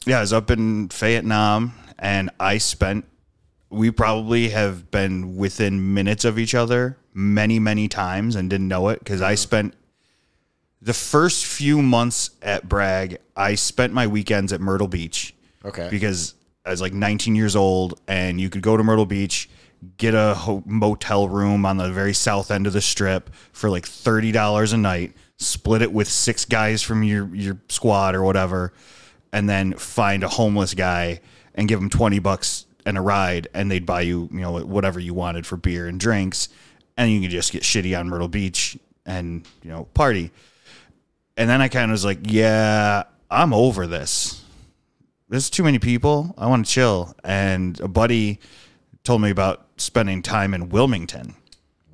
yeah, 0.05 0.17
I 0.17 0.21
was 0.21 0.33
up 0.33 0.51
in 0.51 0.89
Fayet-Nam, 0.89 1.71
and 1.97 2.29
I 2.37 2.57
spent. 2.57 3.05
We 3.69 3.91
probably 3.91 4.49
have 4.49 4.91
been 4.91 5.37
within 5.37 5.93
minutes 5.93 6.23
of 6.25 6.37
each 6.37 6.53
other 6.53 6.97
many, 7.13 7.59
many 7.59 7.87
times 7.87 8.35
and 8.35 8.49
didn't 8.49 8.67
know 8.67 8.89
it 8.89 8.99
because 8.99 9.21
I 9.21 9.35
spent 9.35 9.73
the 10.81 10.93
first 10.93 11.45
few 11.45 11.81
months 11.81 12.29
at 12.41 12.67
Bragg. 12.69 13.17
I 13.37 13.55
spent 13.55 13.91
my 13.93 14.05
weekends 14.07 14.51
at 14.53 14.59
Myrtle 14.61 14.87
Beach. 14.87 15.33
Okay. 15.65 15.87
Because 15.89 16.34
I 16.65 16.71
was 16.71 16.81
like 16.81 16.93
19 16.93 17.35
years 17.35 17.55
old, 17.55 17.99
and 18.07 18.41
you 18.41 18.49
could 18.49 18.61
go 18.61 18.75
to 18.75 18.83
Myrtle 18.83 19.05
Beach, 19.05 19.49
get 19.97 20.13
a 20.15 20.33
ho- 20.33 20.63
motel 20.65 21.29
room 21.29 21.65
on 21.65 21.77
the 21.77 21.91
very 21.91 22.13
south 22.13 22.49
end 22.49 22.65
of 22.65 22.73
the 22.73 22.81
strip 22.81 23.33
for 23.51 23.69
like 23.69 23.85
thirty 23.85 24.31
dollars 24.31 24.73
a 24.73 24.77
night. 24.77 25.13
Split 25.37 25.81
it 25.81 25.91
with 25.91 26.07
six 26.07 26.45
guys 26.45 26.81
from 26.81 27.03
your 27.03 27.33
your 27.35 27.57
squad 27.69 28.15
or 28.15 28.23
whatever, 28.23 28.73
and 29.31 29.47
then 29.49 29.73
find 29.73 30.23
a 30.23 30.29
homeless 30.29 30.73
guy 30.73 31.19
and 31.53 31.67
give 31.67 31.79
him 31.79 31.89
20 31.89 32.19
bucks 32.19 32.65
and 32.85 32.97
a 32.97 33.01
ride, 33.01 33.47
and 33.53 33.69
they'd 33.69 33.85
buy 33.85 34.01
you 34.01 34.29
you 34.31 34.39
know 34.39 34.59
whatever 34.65 34.99
you 34.99 35.13
wanted 35.13 35.45
for 35.45 35.57
beer 35.57 35.87
and 35.87 35.99
drinks, 35.99 36.49
and 36.97 37.11
you 37.11 37.21
could 37.21 37.31
just 37.31 37.51
get 37.51 37.63
shitty 37.63 37.97
on 37.99 38.09
Myrtle 38.09 38.27
Beach 38.27 38.77
and 39.05 39.47
you 39.61 39.69
know 39.69 39.83
party. 39.93 40.31
And 41.37 41.49
then 41.49 41.61
I 41.61 41.67
kind 41.67 41.91
of 41.91 41.93
was 41.93 42.05
like, 42.05 42.19
yeah, 42.23 43.03
I'm 43.29 43.53
over 43.53 43.87
this 43.87 44.41
there's 45.29 45.49
too 45.49 45.63
many 45.63 45.79
people. 45.79 46.33
I 46.37 46.47
want 46.47 46.65
to 46.65 46.71
chill. 46.71 47.15
And 47.23 47.79
a 47.79 47.87
buddy 47.87 48.39
told 49.03 49.21
me 49.21 49.29
about 49.29 49.65
spending 49.77 50.21
time 50.21 50.53
in 50.53 50.69
Wilmington. 50.69 51.35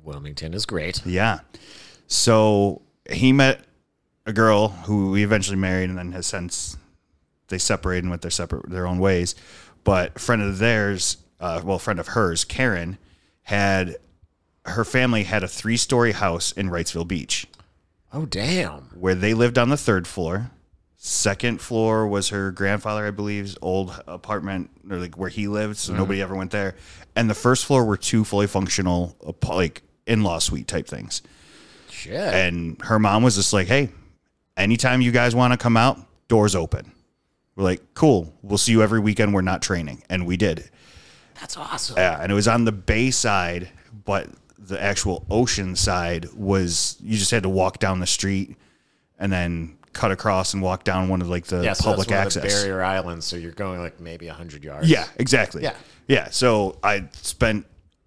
Wilmington 0.02 0.54
is 0.54 0.66
great. 0.66 1.04
Yeah. 1.06 1.40
So 2.06 2.82
he 3.10 3.32
met 3.32 3.64
a 4.26 4.32
girl 4.32 4.68
who 4.68 5.10
we 5.10 5.24
eventually 5.24 5.56
married 5.56 5.88
and 5.90 5.98
then 5.98 6.12
has 6.12 6.26
since 6.26 6.76
they 7.48 7.58
separated 7.58 8.04
and 8.04 8.10
went 8.10 8.22
their 8.22 8.30
separate 8.30 8.68
their 8.70 8.86
own 8.86 8.98
ways. 8.98 9.34
But 9.84 10.16
a 10.16 10.18
friend 10.18 10.42
of 10.42 10.58
theirs, 10.58 11.16
uh, 11.40 11.60
well, 11.64 11.76
a 11.76 11.80
friend 11.80 11.98
of 11.98 12.08
hers, 12.08 12.44
Karen, 12.44 12.98
had 13.42 13.96
her 14.66 14.84
family 14.84 15.24
had 15.24 15.42
a 15.42 15.48
three 15.48 15.76
story 15.76 16.12
house 16.12 16.52
in 16.52 16.70
Wrightsville 16.70 17.08
Beach 17.08 17.46
Oh 18.12 18.26
damn. 18.26 18.82
where 18.94 19.16
they 19.16 19.34
lived 19.34 19.58
on 19.58 19.68
the 19.70 19.76
third 19.76 20.06
floor. 20.06 20.50
Second 21.04 21.60
floor 21.60 22.06
was 22.06 22.28
her 22.28 22.52
grandfather, 22.52 23.04
I 23.04 23.10
believe's 23.10 23.58
old 23.60 24.00
apartment, 24.06 24.70
or 24.88 24.98
like 24.98 25.18
where 25.18 25.28
he 25.28 25.48
lived, 25.48 25.76
so 25.76 25.90
mm-hmm. 25.90 25.98
nobody 25.98 26.22
ever 26.22 26.36
went 26.36 26.52
there. 26.52 26.76
And 27.16 27.28
the 27.28 27.34
first 27.34 27.64
floor 27.64 27.84
were 27.84 27.96
two 27.96 28.24
fully 28.24 28.46
functional, 28.46 29.16
like 29.48 29.82
in-law 30.06 30.38
suite 30.38 30.68
type 30.68 30.86
things. 30.86 31.22
Shit. 31.90 32.14
And 32.14 32.80
her 32.82 33.00
mom 33.00 33.24
was 33.24 33.34
just 33.34 33.52
like, 33.52 33.66
"Hey, 33.66 33.88
anytime 34.56 35.00
you 35.00 35.10
guys 35.10 35.34
want 35.34 35.52
to 35.52 35.56
come 35.56 35.76
out, 35.76 35.98
doors 36.28 36.54
open." 36.54 36.92
We're 37.56 37.64
like, 37.64 37.94
"Cool, 37.94 38.32
we'll 38.42 38.56
see 38.56 38.70
you 38.70 38.80
every 38.80 39.00
weekend. 39.00 39.34
We're 39.34 39.40
not 39.40 39.60
training," 39.60 40.04
and 40.08 40.24
we 40.24 40.36
did. 40.36 40.70
That's 41.40 41.56
awesome. 41.56 41.96
Yeah, 41.96 42.22
and 42.22 42.30
it 42.30 42.34
was 42.36 42.46
on 42.46 42.64
the 42.64 42.70
bay 42.70 43.10
side, 43.10 43.70
but 44.04 44.28
the 44.56 44.80
actual 44.80 45.26
ocean 45.28 45.74
side 45.74 46.28
was 46.32 46.96
you 47.00 47.18
just 47.18 47.32
had 47.32 47.42
to 47.42 47.48
walk 47.48 47.80
down 47.80 47.98
the 47.98 48.06
street 48.06 48.56
and 49.18 49.32
then 49.32 49.78
cut 49.92 50.10
across 50.10 50.54
and 50.54 50.62
walk 50.62 50.84
down 50.84 51.08
one 51.08 51.20
of 51.20 51.28
like 51.28 51.46
the 51.46 51.62
yeah, 51.62 51.72
so 51.72 51.84
public 51.84 52.10
access. 52.10 52.62
Barrier 52.62 52.82
islands, 52.82 53.26
so 53.26 53.36
you're 53.36 53.52
going 53.52 53.80
like 53.80 54.00
maybe 54.00 54.26
hundred 54.26 54.64
yards. 54.64 54.88
yeah, 54.88 55.06
exactly. 55.16 55.62
Yeah. 55.62 55.74
yeah. 56.08 56.30
So 56.30 56.78
I 56.82 57.08
spent 57.12 57.66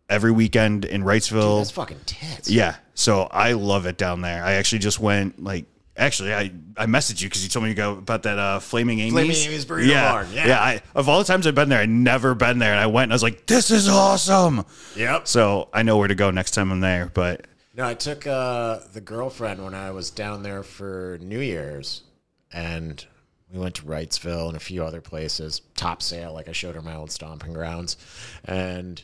every 0.10 0.32
weekend 0.32 0.86
in 0.86 1.04
Wrightsville. 1.04 1.60
That's 1.60 1.72
fucking 1.72 2.00
tits. 2.06 2.50
yeah, 2.50 2.76
so 2.94 3.24
I 3.24 3.54
love 3.54 3.86
it 3.86 3.98
down 3.98 4.22
there. 4.22 4.44
I 4.44 4.54
actually 4.54 4.80
just 4.80 5.00
went 5.00 5.44
like. 5.44 5.66
Actually, 5.98 6.34
I, 6.34 6.52
I 6.76 6.88
messaged 6.88 7.22
you 7.22 7.30
because 7.30 7.42
you 7.42 7.50
told 7.50 7.64
me 7.64 7.70
to 7.70 7.74
go 7.74 7.94
about 7.94 8.24
that 8.24 8.38
uh, 8.38 8.60
Flaming 8.60 9.00
Amy's. 9.00 9.14
Flaming 9.14 9.36
Amy's 9.38 9.66
Burrito 9.66 9.88
yeah, 9.88 10.12
Barn, 10.12 10.28
yeah. 10.34 10.60
I, 10.60 10.82
of 10.94 11.08
all 11.08 11.20
the 11.20 11.24
times 11.24 11.48
I've 11.48 11.56
been 11.56 11.70
there, 11.70 11.80
I'd 11.80 11.88
never 11.88 12.36
been 12.36 12.60
there, 12.60 12.72
and 12.72 12.82
I 12.82 12.88
went 12.88 13.04
and 13.04 13.14
I 13.14 13.16
was 13.16 13.24
like, 13.24 13.46
"This 13.46 13.72
is 13.72 13.88
awesome." 13.88 14.66
Yep. 14.98 15.26
So 15.26 15.70
I 15.72 15.84
know 15.84 15.96
where 15.96 16.10
to 16.10 16.16
go 16.16 16.32
next 16.32 16.52
time 16.52 16.70
I'm 16.70 16.82
there. 16.82 17.10
But 17.14 17.48
No, 17.78 17.86
I 17.86 17.94
took 17.94 18.26
uh, 18.26 18.80
the 18.94 19.02
girlfriend 19.02 19.62
when 19.62 19.74
I 19.74 19.92
was 19.92 20.10
down 20.10 20.44
there 20.44 20.64
for 20.64 21.18
New 21.22 21.42
Year's, 21.42 22.04
and 22.50 23.06
we 23.52 23.60
went 23.60 23.76
to 23.76 23.82
Wrightsville 23.82 24.48
and 24.48 24.56
a 24.56 24.62
few 24.62 24.82
other 24.86 25.02
places. 25.02 25.62
Topsail, 25.76 26.32
like 26.34 26.48
I 26.48 26.54
showed 26.54 26.76
her 26.76 26.82
my 26.82 26.96
old 26.96 27.12
stomping 27.12 27.52
grounds, 27.52 27.98
and 28.46 29.04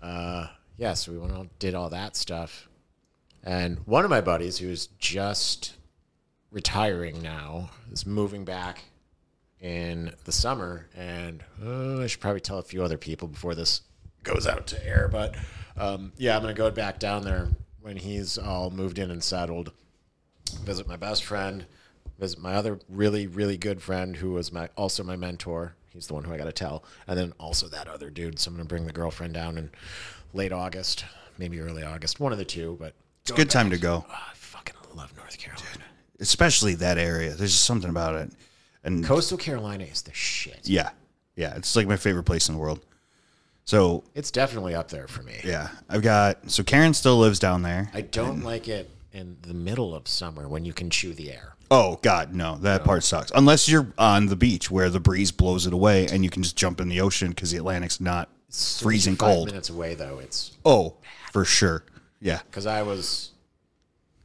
uh, 0.00 0.46
yeah, 0.78 0.94
so 0.94 1.12
we 1.12 1.18
went 1.18 1.32
out, 1.32 1.48
did 1.58 1.74
all 1.74 1.90
that 1.90 2.16
stuff. 2.16 2.68
And 3.44 3.80
one 3.86 4.04
of 4.04 4.10
my 4.10 4.22
buddies, 4.22 4.56
who's 4.56 4.86
just 4.98 5.74
retiring 6.50 7.20
now, 7.20 7.68
is 7.92 8.06
moving 8.06 8.46
back 8.46 8.84
in 9.60 10.14
the 10.24 10.32
summer, 10.32 10.86
and 10.96 11.44
uh, 11.62 12.00
I 12.00 12.06
should 12.06 12.20
probably 12.20 12.40
tell 12.40 12.58
a 12.58 12.62
few 12.62 12.82
other 12.82 12.96
people 12.96 13.28
before 13.28 13.54
this 13.54 13.82
goes 14.22 14.46
out 14.46 14.66
to 14.68 14.86
air. 14.86 15.06
But 15.12 15.34
um, 15.76 16.12
yeah, 16.16 16.34
I'm 16.34 16.40
gonna 16.40 16.54
go 16.54 16.70
back 16.70 16.98
down 16.98 17.24
there 17.24 17.50
when 17.82 17.96
he's 17.96 18.38
all 18.38 18.70
moved 18.70 18.98
in 18.98 19.10
and 19.10 19.22
settled. 19.22 19.72
Visit 20.64 20.86
my 20.88 20.96
best 20.96 21.24
friend, 21.24 21.66
visit 22.18 22.38
my 22.40 22.54
other 22.54 22.78
really 22.88 23.26
really 23.26 23.56
good 23.56 23.80
friend 23.82 24.16
who 24.16 24.32
was 24.32 24.52
my 24.52 24.68
also 24.76 25.02
my 25.04 25.16
mentor. 25.16 25.74
He's 25.92 26.06
the 26.06 26.14
one 26.14 26.24
who 26.24 26.32
I 26.32 26.38
got 26.38 26.44
to 26.44 26.52
tell, 26.52 26.84
and 27.06 27.18
then 27.18 27.32
also 27.40 27.66
that 27.68 27.88
other 27.88 28.10
dude. 28.10 28.38
So 28.38 28.50
I'm 28.50 28.56
gonna 28.56 28.66
bring 28.68 28.86
the 28.86 28.92
girlfriend 28.92 29.34
down 29.34 29.58
in 29.58 29.70
late 30.32 30.52
August, 30.52 31.04
maybe 31.38 31.60
early 31.60 31.82
August, 31.82 32.20
one 32.20 32.32
of 32.32 32.38
the 32.38 32.44
two. 32.44 32.76
But 32.80 32.94
it's 33.22 33.30
a 33.30 33.34
good 33.34 33.50
time 33.50 33.70
to 33.70 33.78
go, 33.78 34.04
ah, 34.08 34.28
I 34.30 34.34
fucking 34.34 34.76
love 34.94 35.16
North 35.16 35.38
Carolina. 35.38 35.84
especially 36.20 36.74
that 36.76 36.98
area. 36.98 37.30
There's 37.34 37.52
just 37.52 37.64
something 37.64 37.90
about 37.90 38.14
it. 38.16 38.30
And 38.84 39.04
Coastal 39.04 39.36
Carolina 39.38 39.84
is 39.84 40.02
the 40.02 40.14
shit. 40.14 40.60
yeah, 40.64 40.90
yeah, 41.36 41.54
it's 41.56 41.74
like 41.76 41.86
my 41.86 41.96
favorite 41.96 42.24
place 42.24 42.48
in 42.48 42.54
the 42.54 42.60
world. 42.60 42.80
So 43.70 44.02
It's 44.16 44.32
definitely 44.32 44.74
up 44.74 44.88
there 44.88 45.06
for 45.06 45.22
me. 45.22 45.36
yeah, 45.44 45.68
I've 45.88 46.02
got 46.02 46.50
so 46.50 46.64
Karen 46.64 46.92
still 46.92 47.18
lives 47.18 47.38
down 47.38 47.62
there. 47.62 47.88
I 47.94 48.00
don't 48.00 48.42
like 48.42 48.66
it 48.66 48.90
in 49.12 49.36
the 49.42 49.54
middle 49.54 49.94
of 49.94 50.08
summer 50.08 50.48
when 50.48 50.64
you 50.64 50.72
can 50.72 50.90
chew 50.90 51.14
the 51.14 51.30
air. 51.30 51.54
Oh 51.70 52.00
God, 52.02 52.34
no, 52.34 52.56
that 52.62 52.82
part 52.82 53.04
sucks. 53.04 53.30
Unless 53.32 53.68
you're 53.68 53.86
on 53.96 54.26
the 54.26 54.34
beach 54.34 54.72
where 54.72 54.90
the 54.90 54.98
breeze 54.98 55.30
blows 55.30 55.68
it 55.68 55.72
away 55.72 56.08
and 56.08 56.24
you 56.24 56.30
can 56.30 56.42
just 56.42 56.56
jump 56.56 56.80
in 56.80 56.88
the 56.88 57.00
ocean 57.00 57.28
because 57.28 57.52
the 57.52 57.58
Atlantic's 57.58 58.00
not 58.00 58.28
freezing 58.50 59.16
cold. 59.16 59.46
Minutes 59.46 59.70
away 59.70 59.94
though, 59.94 60.18
it's 60.18 60.50
Oh, 60.64 60.96
for 61.30 61.44
sure. 61.44 61.84
Yeah. 62.20 62.40
because 62.50 62.66
I 62.66 62.82
was 62.82 63.30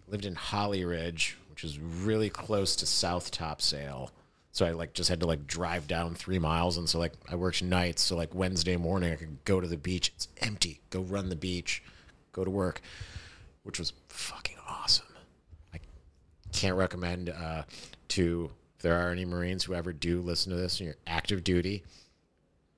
lived 0.07 0.25
in 0.25 0.33
Holly 0.33 0.83
Ridge, 0.85 1.37
which 1.51 1.63
is 1.63 1.77
really 1.77 2.31
close 2.31 2.75
to 2.77 2.87
South 2.87 3.29
Topsail. 3.29 4.09
So 4.55 4.65
I 4.65 4.71
like 4.71 4.93
just 4.93 5.09
had 5.09 5.19
to 5.19 5.25
like 5.25 5.47
drive 5.47 5.85
down 5.85 6.15
three 6.15 6.39
miles, 6.39 6.77
and 6.77 6.87
so 6.87 6.97
like 6.97 7.11
I 7.29 7.35
worked 7.35 7.61
nights. 7.61 8.01
So 8.01 8.15
like 8.15 8.33
Wednesday 8.33 8.77
morning, 8.77 9.11
I 9.11 9.17
could 9.17 9.43
go 9.43 9.59
to 9.59 9.67
the 9.67 9.75
beach. 9.75 10.13
It's 10.15 10.29
empty. 10.37 10.79
Go 10.91 11.01
run 11.01 11.27
the 11.27 11.35
beach, 11.35 11.83
go 12.31 12.45
to 12.45 12.49
work, 12.49 12.79
which 13.63 13.79
was 13.79 13.91
fucking 14.07 14.55
awesome. 14.65 15.07
I 15.73 15.79
can't 16.53 16.77
recommend 16.77 17.31
uh, 17.31 17.63
to 18.07 18.49
if 18.77 18.81
there 18.81 18.95
are 18.95 19.11
any 19.11 19.25
Marines 19.25 19.65
who 19.65 19.73
ever 19.73 19.91
do 19.91 20.21
listen 20.21 20.53
to 20.53 20.57
this 20.57 20.79
and 20.79 20.87
you're 20.87 20.95
active 21.05 21.43
duty, 21.43 21.83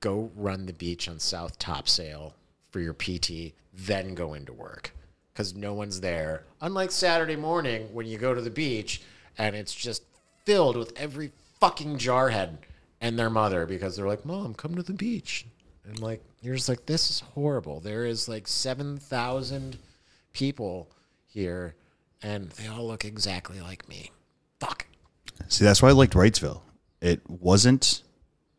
go 0.00 0.32
run 0.34 0.66
the 0.66 0.72
beach 0.72 1.08
on 1.08 1.20
South 1.20 1.60
Topsail 1.60 2.34
for 2.72 2.80
your 2.80 2.92
PT, 2.92 3.54
then 3.72 4.16
go 4.16 4.34
into 4.34 4.52
work 4.52 4.90
because 5.32 5.54
no 5.54 5.74
one's 5.74 6.00
there. 6.00 6.42
Unlike 6.60 6.90
Saturday 6.90 7.36
morning 7.36 7.88
when 7.92 8.06
you 8.06 8.18
go 8.18 8.34
to 8.34 8.40
the 8.40 8.50
beach 8.50 9.00
and 9.38 9.54
it's 9.54 9.72
just 9.72 10.02
filled 10.44 10.76
with 10.76 10.92
every 10.96 11.30
fucking 11.60 11.98
jarhead 11.98 12.58
and 13.00 13.18
their 13.18 13.30
mother 13.30 13.66
because 13.66 13.96
they're 13.96 14.06
like, 14.08 14.24
"Mom, 14.24 14.54
come 14.54 14.74
to 14.74 14.82
the 14.82 14.92
beach," 14.92 15.46
and 15.84 15.98
like 16.00 16.22
you're 16.40 16.56
just 16.56 16.68
like, 16.68 16.86
"This 16.86 17.10
is 17.10 17.20
horrible." 17.20 17.80
There 17.80 18.04
is 18.04 18.28
like 18.28 18.48
seven 18.48 18.98
thousand 18.98 19.78
people 20.32 20.90
here, 21.26 21.74
and 22.22 22.50
they 22.50 22.66
all 22.66 22.86
look 22.86 23.04
exactly 23.04 23.60
like 23.60 23.88
me. 23.88 24.10
Fuck. 24.60 24.86
See, 25.48 25.64
that's 25.64 25.82
why 25.82 25.90
I 25.90 25.92
liked 25.92 26.14
Wrightsville. 26.14 26.60
It 27.00 27.20
wasn't 27.28 28.02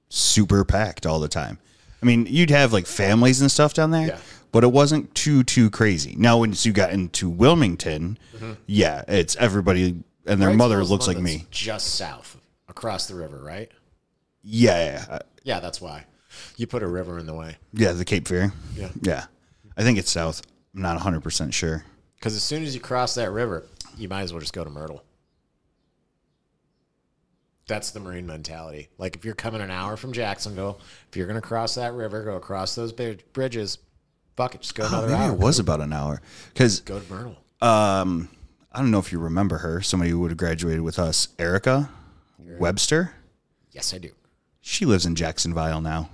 super 0.10 0.64
packed 0.64 1.06
all 1.06 1.20
the 1.20 1.28
time. 1.28 1.60
I 2.02 2.06
mean, 2.06 2.26
you'd 2.30 2.50
have 2.50 2.72
like 2.72 2.86
families 2.86 3.42
and 3.42 3.52
stuff 3.52 3.74
down 3.74 3.92
there, 3.92 4.08
Yeah. 4.08 4.18
but 4.52 4.64
it 4.64 4.72
wasn't 4.72 5.14
too 5.14 5.44
too 5.44 5.70
crazy. 5.70 6.16
Now, 6.18 6.38
once 6.38 6.66
you 6.66 6.72
got 6.72 6.92
into 6.92 7.30
Wilmington, 7.30 8.18
mm-hmm. 8.36 8.54
yeah, 8.66 9.04
it's 9.08 9.36
everybody 9.36 10.04
and 10.26 10.42
their 10.42 10.54
mother 10.54 10.84
looks 10.84 11.08
like 11.08 11.18
me. 11.18 11.46
Just 11.52 11.96
south, 11.96 12.38
across 12.80 13.08
the 13.08 13.16
river, 13.16 13.42
right? 13.44 13.70
Yeah, 14.42 14.86
yeah, 14.86 15.06
uh, 15.16 15.20
Yeah, 15.44 15.60
that's 15.60 15.82
why. 15.82 16.06
You 16.56 16.66
put 16.66 16.82
a 16.82 16.88
river 16.88 17.20
in 17.20 17.26
the 17.26 17.34
way. 17.34 17.58
yeah. 17.74 17.92
The 17.92 18.06
Cape 18.06 18.26
Fear. 18.28 18.54
Yeah. 18.76 18.90
yeah. 19.02 19.26
I 19.76 19.84
think 19.84 19.98
it's 19.98 20.10
south. 20.12 20.42
I'm 20.74 20.82
not 20.82 20.94
100 20.96 21.22
percent 21.22 21.54
sure. 21.54 21.84
Because 22.16 22.36
as 22.36 22.44
soon 22.44 22.64
as 22.64 22.74
you 22.74 22.80
cross 22.82 23.16
that 23.16 23.32
river, 23.32 23.66
you 23.98 24.08
might 24.08 24.22
as 24.22 24.32
well 24.32 24.40
just 24.40 24.54
go 24.54 24.64
to 24.64 24.70
Myrtle. 24.70 25.04
That's 27.68 27.92
the 27.92 28.00
Marine 28.00 28.26
mentality. 28.26 28.90
Like 28.98 29.16
if 29.16 29.26
you're 29.26 29.36
coming 29.36 29.62
an 29.62 29.72
hour 29.72 29.96
from 29.98 30.12
Jacksonville, 30.14 30.80
if 31.10 31.18
you're 31.18 31.28
going 31.28 31.40
to 31.42 31.46
cross 31.48 31.76
that 31.76 31.94
river, 31.94 32.24
go 32.24 32.36
across 32.36 32.76
those 32.76 32.92
bridges, 32.94 33.78
fuck 34.38 34.56
it, 34.56 34.62
just 34.62 34.76
go 34.76 34.88
another 34.88 35.10
Oh, 35.14 35.16
hour. 35.16 35.32
it 35.34 35.38
was 35.38 35.60
about 35.60 35.82
an 35.82 35.94
hour 35.94 36.22
because 36.54 36.80
Go 36.82 37.00
to 37.00 37.14
Myrtle. 37.14 37.36
um, 37.62 38.30
I 38.72 38.80
don't 38.80 38.92
know 38.92 39.00
if 39.00 39.12
you 39.12 39.20
remember 39.20 39.58
her. 39.60 39.82
Somebody 39.82 40.12
who 40.12 40.20
would 40.20 40.32
have 40.32 40.38
graduated 40.38 40.82
with 40.82 40.98
us, 41.00 41.28
Erica 41.38 41.90
Webster. 42.60 43.14
Yes, 43.72 43.94
I 43.94 43.98
do. 43.98 44.12
She 44.62 44.86
lives 44.86 45.06
in 45.06 45.16
Jacksonville 45.16 45.82
now. 45.82 46.10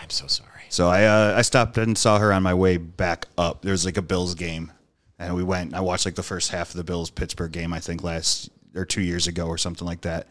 I'm 0.00 0.10
so 0.10 0.26
sorry. 0.26 0.48
So 0.68 0.88
I 0.88 1.04
uh, 1.04 1.34
I 1.36 1.42
stopped 1.42 1.78
and 1.78 1.96
saw 1.96 2.18
her 2.18 2.32
on 2.32 2.42
my 2.42 2.54
way 2.54 2.76
back 2.76 3.26
up. 3.36 3.62
There 3.62 3.72
was 3.72 3.84
like 3.84 3.96
a 3.96 4.02
Bills 4.02 4.34
game, 4.34 4.72
and 5.18 5.34
we 5.34 5.42
went. 5.42 5.74
I 5.74 5.80
watched 5.80 6.04
like 6.04 6.14
the 6.14 6.22
first 6.22 6.50
half 6.50 6.70
of 6.70 6.76
the 6.76 6.84
Bills 6.84 7.10
Pittsburgh 7.10 7.52
game. 7.52 7.72
I 7.72 7.80
think 7.80 8.02
last 8.02 8.50
or 8.74 8.84
two 8.84 9.02
years 9.02 9.26
ago 9.26 9.46
or 9.46 9.58
something 9.58 9.86
like 9.86 10.02
that. 10.02 10.28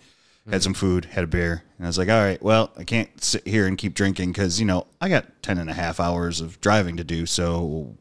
Had 0.50 0.64
some 0.64 0.74
food, 0.74 1.04
had 1.04 1.26
a 1.26 1.28
beer, 1.28 1.62
and 1.78 1.86
I 1.86 1.90
was 1.90 1.98
like, 1.98 2.08
all 2.08 2.22
right, 2.22 2.42
well, 2.42 2.72
I 2.78 2.86
can't 2.86 3.22
sit 3.22 3.46
here 3.46 3.68
and 3.68 3.78
keep 3.78 3.94
drinking 3.94 4.32
because 4.32 4.62
you 4.62 4.66
know 4.66 4.88
I 5.02 5.10
got 5.10 5.44
10 5.44 5.58
and 5.58 5.70
a 5.70 5.74
half 5.74 6.00
hours 6.00 6.40
of 6.40 6.62
driving 6.62 6.96
to 6.96 7.04
do. 7.04 7.26
So 7.26 7.98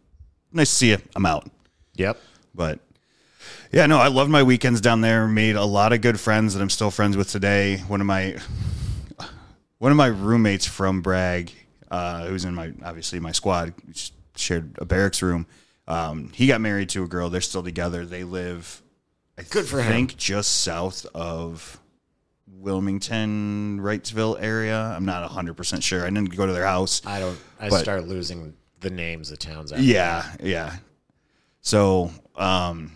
nice 0.53 0.70
to 0.70 0.74
see 0.76 0.90
you. 0.90 0.99
I'm 1.16 1.26
out. 1.26 1.51
Yep. 1.97 2.20
But 2.55 2.78
yeah, 3.72 3.86
no, 3.86 3.99
I 3.99 4.09
loved 4.09 4.30
my 4.30 4.42
weekends 4.42 4.80
down 4.80 5.01
there. 5.01 5.26
Made 5.26 5.57
a 5.57 5.64
lot 5.64 5.92
of 5.92 6.01
good 6.01 6.18
friends 6.20 6.55
that 6.55 6.62
I'm 6.62 6.70
still 6.70 6.90
friends 6.90 7.16
with 7.16 7.30
today. 7.30 7.78
One 7.88 8.01
of 8.01 8.07
my 8.07 8.36
one 9.78 9.90
of 9.92 9.97
my 9.97 10.07
roommates 10.07 10.66
from 10.66 11.03
Bragg, 11.03 11.53
uh, 11.90 12.26
who's 12.26 12.44
in 12.44 12.55
my 12.55 12.72
obviously 12.84 13.20
my 13.20 13.32
squad, 13.32 13.74
shared 14.36 14.76
a 14.78 14.84
barracks 14.84 15.22
room. 15.22 15.47
Um, 15.88 16.30
he 16.34 16.47
got 16.47 16.61
married 16.61 16.88
to 16.90 17.05
a 17.05 17.07
girl. 17.07 17.30
They're 17.30 17.40
still 17.40 17.62
together. 17.62 18.05
They 18.05 18.24
live, 18.24 18.82
I 19.38 19.42
Good 19.42 19.66
for 19.66 19.80
him. 19.80 19.92
think, 19.92 20.16
just 20.16 20.62
south 20.62 21.07
of 21.14 21.78
Wilmington, 22.49 23.78
Wrightsville 23.80 24.36
area. 24.40 24.76
I'm 24.97 25.05
not 25.05 25.22
100 25.22 25.55
percent 25.57 25.82
sure. 25.84 26.03
I 26.05 26.11
didn't 26.11 26.34
go 26.36 26.47
to 26.47 26.53
their 26.53 26.66
house. 26.66 27.03
I 27.07 27.20
don't. 27.20 27.38
I 27.61 27.68
But- 27.68 27.80
start 27.80 28.09
losing 28.09 28.55
the 28.80 28.90
names 28.90 29.30
of 29.30 29.38
towns. 29.38 29.72
Yeah, 29.76 30.24
yeah. 30.42 30.76
So, 31.61 32.11
um, 32.36 32.92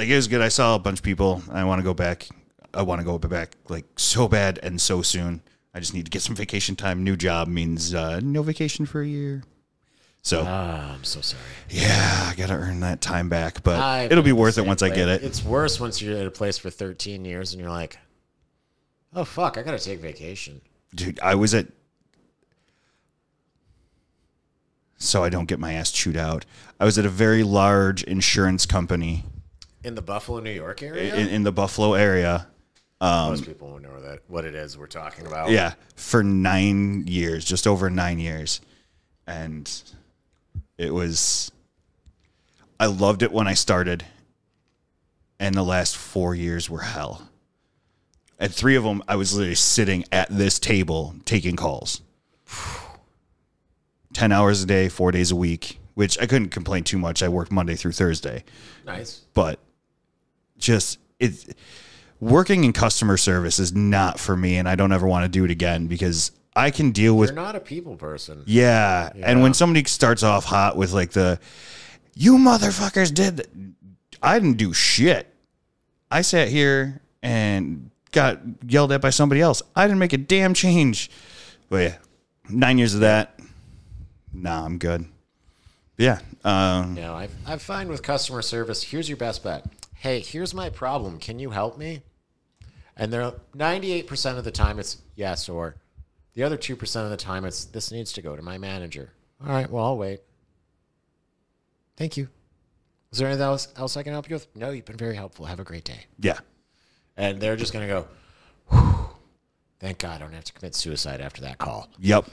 like 0.00 0.08
it 0.08 0.16
was 0.16 0.28
good. 0.28 0.40
I 0.40 0.48
saw 0.48 0.74
a 0.74 0.78
bunch 0.78 1.00
of 1.00 1.02
people. 1.04 1.42
I 1.52 1.62
want 1.64 1.78
to 1.78 1.82
go 1.82 1.92
back. 1.92 2.26
I 2.72 2.80
want 2.82 3.00
to 3.00 3.04
go 3.04 3.18
back 3.18 3.54
like 3.68 3.84
so 3.96 4.28
bad 4.28 4.58
and 4.62 4.80
so 4.80 5.02
soon. 5.02 5.42
I 5.74 5.78
just 5.80 5.92
need 5.92 6.06
to 6.06 6.10
get 6.10 6.22
some 6.22 6.34
vacation 6.34 6.74
time. 6.74 7.04
New 7.04 7.16
job 7.16 7.48
means 7.48 7.94
uh, 7.94 8.18
no 8.20 8.42
vacation 8.42 8.86
for 8.86 9.02
a 9.02 9.06
year. 9.06 9.42
So 10.22 10.42
Ah, 10.46 10.94
I'm 10.94 11.04
so 11.04 11.20
sorry. 11.20 11.42
yeah, 11.68 12.28
I 12.30 12.34
gotta 12.34 12.54
earn 12.54 12.80
that 12.80 13.02
time 13.02 13.28
back, 13.28 13.62
but 13.62 13.78
I've 13.78 14.10
it'll 14.10 14.24
be 14.24 14.32
worth 14.32 14.56
it 14.56 14.64
once 14.66 14.82
I 14.82 14.88
get 14.88 15.08
it. 15.08 15.22
It's 15.22 15.44
worse 15.44 15.78
once 15.78 16.00
you're 16.00 16.16
at 16.16 16.26
a 16.26 16.30
place 16.30 16.56
for 16.56 16.70
13 16.70 17.24
years 17.26 17.52
and 17.52 17.60
you're 17.60 17.70
like, 17.70 17.98
oh 19.14 19.24
fuck, 19.24 19.58
I 19.58 19.62
gotta 19.62 19.78
take 19.78 20.00
vacation. 20.00 20.62
Dude, 20.94 21.20
I 21.20 21.34
was 21.34 21.52
at. 21.54 21.66
So 24.96 25.24
I 25.24 25.28
don't 25.30 25.46
get 25.46 25.58
my 25.58 25.72
ass 25.74 25.90
chewed 25.92 26.16
out. 26.16 26.44
I 26.78 26.84
was 26.84 26.98
at 26.98 27.06
a 27.06 27.10
very 27.10 27.42
large 27.42 28.02
insurance 28.04 28.64
company 28.66 29.24
In 29.82 29.94
the 29.94 30.02
Buffalo, 30.02 30.40
New 30.40 30.50
York 30.50 30.82
area, 30.82 31.14
in, 31.14 31.28
in 31.28 31.42
the 31.42 31.52
Buffalo 31.52 31.94
area. 31.94 32.46
Um, 33.00 33.30
most 33.30 33.46
people 33.46 33.70
won't 33.70 33.82
know 33.82 34.00
that 34.02 34.20
what 34.28 34.44
it 34.44 34.54
is 34.54 34.76
we're 34.76 34.86
talking 34.86 35.26
about. 35.26 35.50
Yeah, 35.50 35.72
for 35.96 36.22
nine 36.22 37.06
years, 37.06 37.46
just 37.46 37.66
over 37.66 37.88
nine 37.88 38.18
years, 38.18 38.60
and 39.26 39.70
it 40.76 40.92
was. 40.92 41.50
I 42.78 42.86
loved 42.86 43.22
it 43.22 43.32
when 43.32 43.46
I 43.46 43.54
started, 43.54 44.04
and 45.38 45.54
the 45.54 45.62
last 45.62 45.96
four 45.96 46.34
years 46.34 46.68
were 46.68 46.80
hell. 46.80 47.28
And 48.38 48.54
three 48.54 48.76
of 48.76 48.84
them, 48.84 49.02
I 49.08 49.16
was 49.16 49.34
literally 49.34 49.54
sitting 49.54 50.04
at 50.12 50.28
this 50.30 50.58
table 50.58 51.14
taking 51.24 51.56
calls, 51.56 52.02
ten 54.12 54.30
hours 54.30 54.62
a 54.62 54.66
day, 54.66 54.90
four 54.90 55.10
days 55.10 55.30
a 55.30 55.36
week. 55.36 55.78
Which 55.94 56.18
I 56.18 56.26
couldn't 56.26 56.48
complain 56.48 56.84
too 56.84 56.98
much. 56.98 57.22
I 57.22 57.28
worked 57.28 57.50
Monday 57.50 57.74
through 57.74 57.92
Thursday, 57.92 58.44
nice. 58.86 59.22
but 59.34 59.58
just 60.60 60.98
it 61.18 61.56
working 62.20 62.64
in 62.64 62.72
customer 62.72 63.16
service 63.16 63.58
is 63.58 63.72
not 63.74 64.20
for 64.20 64.36
me 64.36 64.56
and 64.56 64.68
I 64.68 64.74
don't 64.76 64.92
ever 64.92 65.06
want 65.06 65.24
to 65.24 65.28
do 65.28 65.44
it 65.44 65.50
again 65.50 65.86
because 65.86 66.32
I 66.54 66.70
can 66.70 66.90
deal 66.90 67.16
with 67.16 67.30
You're 67.30 67.36
not 67.36 67.56
a 67.56 67.60
people 67.60 67.96
person. 67.96 68.42
yeah, 68.46 69.10
and 69.14 69.40
when 69.42 69.54
somebody 69.54 69.84
starts 69.84 70.22
off 70.22 70.44
hot 70.44 70.76
with 70.76 70.92
like 70.92 71.12
the 71.12 71.38
you 72.14 72.36
motherfuckers 72.36 73.14
did 73.14 73.36
th-" 73.38 73.48
I 74.22 74.38
didn't 74.38 74.58
do 74.58 74.72
shit. 74.74 75.32
I 76.10 76.22
sat 76.22 76.48
here 76.48 77.00
and 77.22 77.90
got 78.12 78.40
yelled 78.66 78.92
at 78.92 79.00
by 79.00 79.10
somebody 79.10 79.40
else. 79.40 79.62
I 79.76 79.86
didn't 79.86 80.00
make 80.00 80.12
a 80.12 80.18
damn 80.18 80.52
change. 80.52 81.10
But 81.70 81.76
yeah, 81.82 81.96
9 82.50 82.78
years 82.78 82.94
of 82.94 83.00
that. 83.00 83.38
Nah, 84.34 84.64
I'm 84.66 84.76
good. 84.78 85.06
Yeah. 85.96 86.18
Um 86.44 86.98
I 86.98 87.28
I 87.46 87.56
find 87.58 87.88
with 87.88 88.02
customer 88.02 88.42
service, 88.42 88.82
here's 88.82 89.08
your 89.08 89.16
best 89.18 89.44
bet. 89.44 89.64
Hey, 90.00 90.20
here's 90.20 90.54
my 90.54 90.70
problem. 90.70 91.18
Can 91.18 91.38
you 91.38 91.50
help 91.50 91.76
me? 91.76 92.00
And 92.96 93.12
they're 93.12 93.32
98% 93.54 94.38
of 94.38 94.44
the 94.44 94.50
time 94.50 94.78
it's 94.78 94.96
yes, 95.14 95.46
or 95.46 95.76
the 96.32 96.42
other 96.42 96.56
2% 96.56 97.04
of 97.04 97.10
the 97.10 97.18
time 97.18 97.44
it's 97.44 97.66
this 97.66 97.92
needs 97.92 98.10
to 98.14 98.22
go 98.22 98.34
to 98.34 98.40
my 98.40 98.56
manager. 98.56 99.10
All 99.46 99.52
right, 99.52 99.70
well, 99.70 99.84
I'll 99.84 99.98
wait. 99.98 100.20
Thank 101.98 102.16
you. 102.16 102.28
Is 103.12 103.18
there 103.18 103.28
anything 103.28 103.44
else, 103.44 103.68
else 103.76 103.98
I 103.98 104.02
can 104.02 104.12
help 104.14 104.30
you 104.30 104.36
with? 104.36 104.46
No, 104.56 104.70
you've 104.70 104.86
been 104.86 104.96
very 104.96 105.16
helpful. 105.16 105.44
Have 105.44 105.60
a 105.60 105.64
great 105.64 105.84
day. 105.84 106.06
yeah. 106.18 106.38
And 107.18 107.38
they're 107.38 107.56
just 107.56 107.74
going 107.74 107.86
to 107.86 107.92
go, 107.92 108.06
"Whew, 108.70 109.10
thank 109.80 109.98
God 109.98 110.22
I 110.22 110.24
don't 110.24 110.32
have 110.32 110.44
to 110.44 110.52
commit 110.54 110.74
suicide 110.74 111.20
after 111.20 111.42
that 111.42 111.58
call. 111.58 111.90
Yep. 111.98 112.24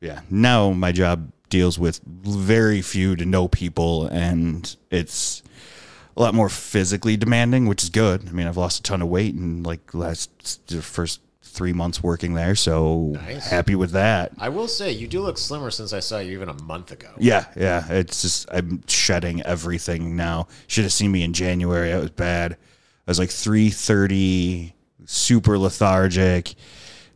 Yeah. 0.00 0.22
Now 0.28 0.72
my 0.72 0.90
job 0.90 1.30
deals 1.50 1.78
with 1.78 2.00
very 2.04 2.82
few 2.82 3.14
to 3.14 3.24
no 3.24 3.46
people, 3.46 4.06
and 4.08 4.74
it's 4.90 5.44
a 6.18 6.20
lot 6.20 6.34
more 6.34 6.48
physically 6.48 7.16
demanding, 7.16 7.66
which 7.66 7.82
is 7.84 7.90
good. 7.90 8.28
I 8.28 8.32
mean, 8.32 8.46
I've 8.46 8.56
lost 8.56 8.80
a 8.80 8.82
ton 8.82 9.00
of 9.00 9.08
weight 9.08 9.34
in 9.34 9.62
like 9.62 9.94
last 9.94 10.66
the 10.66 10.82
first 10.82 11.20
three 11.42 11.72
months 11.72 12.02
working 12.02 12.34
there, 12.34 12.54
so 12.54 13.12
Nice. 13.14 13.48
happy 13.48 13.74
with 13.74 13.92
that. 13.92 14.32
I 14.38 14.48
will 14.48 14.68
say, 14.68 14.92
you 14.92 15.06
do 15.08 15.20
look 15.20 15.38
slimmer 15.38 15.70
since 15.70 15.92
I 15.92 16.00
saw 16.00 16.18
you 16.18 16.32
even 16.32 16.48
a 16.48 16.62
month 16.64 16.92
ago. 16.92 17.08
Yeah, 17.18 17.46
yeah. 17.56 17.86
It's 17.88 18.22
just 18.22 18.48
I'm 18.52 18.82
shedding 18.86 19.42
everything 19.42 20.14
now. 20.16 20.48
Should 20.66 20.84
have 20.84 20.92
seen 20.92 21.10
me 21.12 21.22
in 21.22 21.32
January. 21.32 21.90
It 21.90 22.00
was 22.00 22.10
bad. 22.10 22.52
I 22.52 23.10
was 23.10 23.18
like 23.18 23.30
three 23.30 23.70
thirty, 23.70 24.74
super 25.06 25.56
lethargic, 25.56 26.54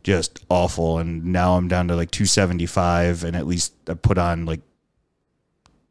just 0.03 0.39
awful. 0.49 0.97
And 0.99 1.25
now 1.25 1.55
I'm 1.57 1.67
down 1.67 1.87
to 1.89 1.95
like 1.95 2.09
275, 2.11 3.23
and 3.25 3.35
at 3.35 3.45
least 3.47 3.73
I 3.87 3.93
put 3.93 4.17
on 4.17 4.45
like 4.45 4.61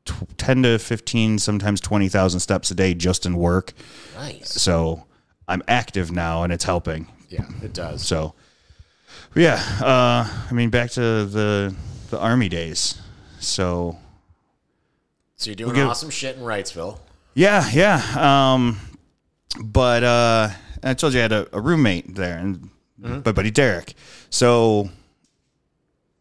tw- 0.05 0.39
10 0.39 0.63
to 0.65 0.79
15, 0.79 1.39
sometimes 1.39 1.81
20,000 1.81 2.41
steps 2.41 2.71
a 2.71 2.75
day 2.75 2.95
just 2.95 3.25
in 3.27 3.37
work. 3.37 3.73
Nice. 4.17 4.51
So 4.61 5.05
I'm 5.49 5.63
active 5.69 6.11
now, 6.13 6.43
and 6.43 6.53
it's 6.53 6.65
helping. 6.65 7.07
Yeah, 7.29 7.47
it 7.63 7.73
does. 7.73 8.03
So, 8.07 8.35
yeah, 9.35 9.55
uh, 9.81 10.29
I 10.51 10.53
mean, 10.53 10.71
back 10.71 10.91
to 10.93 11.25
the 11.25 11.75
the 12.11 12.19
army 12.19 12.49
days. 12.51 13.01
So 13.41 13.97
So 15.37 15.51
you're 15.51 15.55
doing 15.57 15.75
get- 15.75 15.87
awesome 15.87 16.11
shit 16.11 16.37
in 16.37 16.43
Wrightsville. 16.43 16.99
yeah, 17.35 17.69
yeah. 17.73 18.53
Um, 18.55 18.79
but 19.63 20.05
uh, 20.05 20.49
I 20.83 20.95
told 20.95 21.15
you 21.15 21.21
I 21.21 21.23
had 21.23 21.33
a, 21.33 21.49
a 21.57 21.61
roommate 21.61 22.15
there, 22.15 22.37
and 22.39 22.69
my 22.99 23.33
buddy 23.33 23.51
Derek. 23.51 23.95
So 24.31 24.91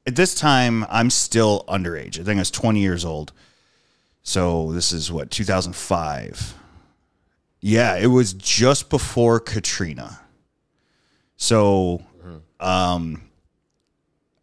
at 0.08 0.16
this 0.16 0.34
time, 0.34 0.86
I'm 0.90 1.10
still 1.10 1.64
underage. 1.68 2.20
I 2.20 2.24
think 2.24 2.38
I 2.38 2.42
was 2.42 2.52
20 2.52 2.80
years 2.80 3.04
old. 3.06 3.34
So 4.24 4.72
this 4.72 4.91
is 4.91 5.11
what 5.11 5.32
2005. 5.32 6.55
Yeah, 7.59 7.95
it 7.95 8.07
was 8.07 8.34
just 8.34 8.89
before 8.89 9.39
Katrina. 9.39 10.19
So, 11.38 12.01
um, 12.59 13.24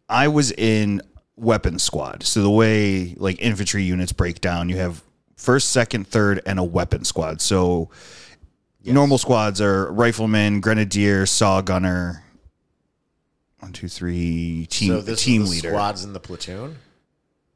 I 0.07 0.27
was 0.27 0.51
in 0.51 1.01
weapons 1.35 1.83
squad. 1.83 2.23
So 2.23 2.41
the 2.41 2.49
way 2.49 3.13
like 3.17 3.41
infantry 3.41 3.83
units 3.83 4.11
break 4.11 4.41
down, 4.41 4.69
you 4.69 4.77
have 4.77 5.03
first, 5.35 5.69
second, 5.71 6.07
third, 6.07 6.41
and 6.45 6.59
a 6.59 6.63
weapon 6.63 7.03
squad. 7.05 7.41
So 7.41 7.89
normal 8.83 9.17
squads 9.17 9.61
are 9.61 9.91
rifleman, 9.91 10.59
grenadier, 10.61 11.25
saw 11.25 11.61
gunner. 11.61 12.23
One, 13.59 13.73
two, 13.73 13.87
three. 13.89 14.67
Team 14.69 14.93
So 14.93 15.01
this 15.01 15.23
team 15.23 15.43
is 15.43 15.49
the 15.49 15.55
leader. 15.55 15.69
squads 15.69 16.03
in 16.03 16.13
the 16.13 16.19
platoon. 16.19 16.77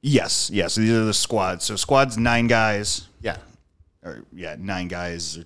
Yes, 0.05 0.49
yes. 0.53 0.73
So 0.73 0.81
these 0.81 0.91
are 0.91 1.05
the 1.05 1.13
squads. 1.13 1.63
So 1.63 1.77
squads 1.77 2.17
nine 2.17 2.47
guys, 2.47 3.07
Yeah. 3.21 3.37
or 4.03 4.25
yeah, 4.33 4.57
nine 4.59 4.89
guys. 4.89 5.39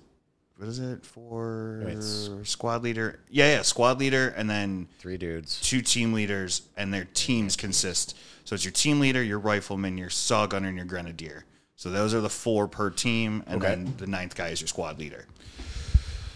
What 0.56 0.68
is 0.68 0.80
it 0.80 1.06
for? 1.06 1.84
It's- 1.86 2.28
squad 2.42 2.82
leader. 2.82 3.20
Yeah, 3.30 3.54
yeah, 3.54 3.62
squad 3.62 4.00
leader, 4.00 4.30
and 4.36 4.50
then 4.50 4.88
Three 4.98 5.16
dudes. 5.16 5.60
two 5.60 5.80
team 5.80 6.12
leaders, 6.12 6.62
and 6.76 6.92
their 6.92 7.06
teams 7.14 7.54
consist. 7.54 8.16
So 8.44 8.56
it's 8.56 8.64
your 8.64 8.72
team 8.72 8.98
leader, 8.98 9.22
your 9.22 9.38
rifleman, 9.38 9.96
your 9.96 10.10
saw 10.10 10.46
gunner, 10.46 10.66
and 10.66 10.76
your 10.76 10.86
grenadier. 10.86 11.44
So 11.76 11.90
those 11.92 12.12
are 12.12 12.20
the 12.20 12.28
four 12.28 12.66
per 12.66 12.90
team, 12.90 13.44
and 13.46 13.62
Okay. 13.62 13.76
then 13.76 13.94
the 13.98 14.08
ninth 14.08 14.34
guy 14.34 14.48
is 14.48 14.60
your 14.60 14.66
squad 14.66 14.98
leader. 14.98 15.26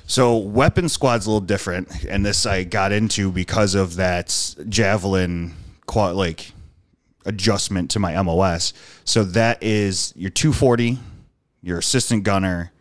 So 0.06 0.36
weapon 0.36 0.88
squad's 0.88 1.26
a 1.26 1.30
little 1.30 1.40
different, 1.40 2.04
and 2.04 2.24
this 2.24 2.46
I 2.46 2.62
got 2.62 2.92
into 2.92 3.32
because 3.32 3.74
of 3.74 3.96
that 3.96 4.54
javelin 4.68 5.54
quad 5.86 6.14
like 6.14 6.52
adjustment 7.24 7.90
to 7.92 7.98
my 7.98 8.20
MOS. 8.22 8.72
So 9.04 9.24
that 9.24 9.62
is 9.62 10.12
your 10.16 10.30
240, 10.30 10.98
your 11.62 11.78
assistant 11.78 12.24
gunner, 12.24 12.72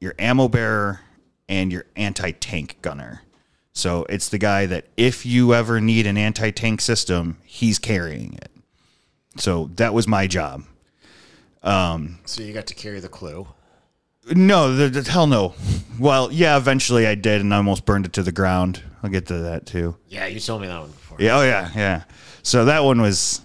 your 0.00 0.14
ammo 0.18 0.48
bearer, 0.48 1.00
and 1.48 1.72
your 1.72 1.84
anti 1.96 2.32
tank 2.32 2.78
gunner. 2.82 3.22
So 3.72 4.04
it's 4.08 4.28
the 4.28 4.38
guy 4.38 4.66
that 4.66 4.86
if 4.96 5.24
you 5.24 5.54
ever 5.54 5.80
need 5.80 6.06
an 6.06 6.18
anti 6.18 6.50
tank 6.50 6.80
system, 6.80 7.38
he's 7.44 7.78
carrying 7.78 8.34
it. 8.34 8.50
So 9.36 9.70
that 9.76 9.94
was 9.94 10.08
my 10.08 10.26
job. 10.26 10.64
Um, 11.62 12.18
so 12.24 12.42
you 12.42 12.52
got 12.52 12.66
to 12.68 12.74
carry 12.74 13.00
the 13.00 13.08
CLU. 13.08 13.46
No, 14.34 14.74
the, 14.74 14.88
the 14.88 15.10
hell 15.10 15.26
no. 15.26 15.54
Well, 15.98 16.30
yeah, 16.30 16.56
eventually 16.56 17.06
I 17.06 17.14
did, 17.14 17.40
and 17.40 17.52
I 17.52 17.56
almost 17.56 17.86
burned 17.86 18.04
it 18.04 18.12
to 18.14 18.22
the 18.22 18.32
ground. 18.32 18.82
I'll 19.02 19.10
get 19.10 19.26
to 19.26 19.38
that 19.38 19.64
too. 19.66 19.96
Yeah, 20.08 20.26
you 20.26 20.40
told 20.40 20.60
me 20.60 20.66
that 20.66 20.80
one 20.80 20.90
before. 20.90 21.18
Yeah, 21.20 21.38
oh 21.38 21.44
yeah, 21.44 21.70
yeah. 21.74 22.02
So 22.42 22.66
that 22.66 22.84
one 22.84 23.00
was 23.00 23.40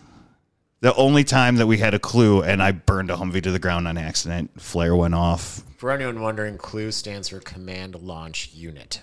the 0.83 0.93
only 0.95 1.23
time 1.23 1.55
that 1.55 1.65
we 1.65 1.77
had 1.77 1.93
a 1.93 1.99
CLU, 1.99 2.41
and 2.41 2.61
I 2.61 2.73
burned 2.73 3.09
a 3.09 3.15
Humvee 3.15 3.41
to 3.43 3.51
the 3.51 3.57
ground 3.57 3.87
on 3.87 3.97
accident. 3.97 4.61
Flare 4.61 4.93
went 4.93 5.15
off. 5.15 5.63
For 5.77 5.89
anyone 5.91 6.19
wondering, 6.19 6.57
CLU 6.57 6.91
stands 6.91 7.29
for 7.29 7.39
Command 7.39 7.95
Launch 7.95 8.49
Unit. 8.53 9.01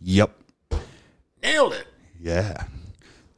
Yep. 0.00 0.34
Nailed 1.42 1.74
it. 1.74 1.86
Yeah. 2.18 2.64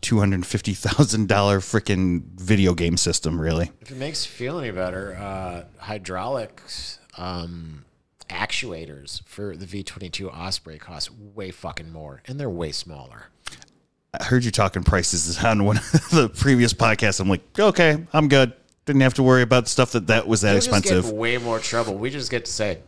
Two 0.01 0.21
hundred 0.21 0.47
fifty 0.47 0.73
thousand 0.75 1.27
dollar 1.27 1.59
freaking 1.59 2.23
video 2.37 2.75
game 2.75 2.97
system, 2.97 3.41
really. 3.41 3.73
If 3.81 3.91
it 3.91 3.97
makes 3.97 4.25
you 4.25 4.31
feel 4.31 4.61
any 4.61 4.71
better, 4.71 5.17
uh, 5.17 5.65
hydraulics 5.79 7.01
um, 7.19 7.85
actuators 8.31 9.27
for 9.27 9.57
the 9.57 9.67
V22 9.67 10.33
Osprey 10.33 10.79
cost 10.79 11.11
way 11.11 11.51
fucking 11.51 11.91
more, 11.91 12.23
and 12.27 12.39
they're 12.39 12.49
way 12.49 12.71
smaller. 12.71 13.31
I 14.21 14.25
heard 14.25 14.45
you 14.45 14.51
talking 14.51 14.83
prices 14.83 15.39
on 15.45 15.65
one 15.65 15.79
of 15.79 16.11
the 16.11 16.29
previous 16.29 16.73
podcasts. 16.73 17.21
I'm 17.21 17.29
like, 17.29 17.43
okay, 17.59 18.05
I'm 18.13 18.29
good. 18.29 18.53
Didn't 18.87 19.03
have 19.03 19.15
to 19.15 19.23
worry 19.23 19.43
about 19.43 19.67
stuff 19.69 19.93
that 19.93 20.09
that 20.09 20.27
was 20.27 20.43
that 20.43 20.51
You'll 20.51 20.59
expensive. 20.59 21.11
way 21.11 21.39
more 21.39 21.59
trouble. 21.59 21.95
We 21.95 22.11
just 22.11 22.31
get 22.31 22.45
to 22.45 22.53
say, 22.53 22.81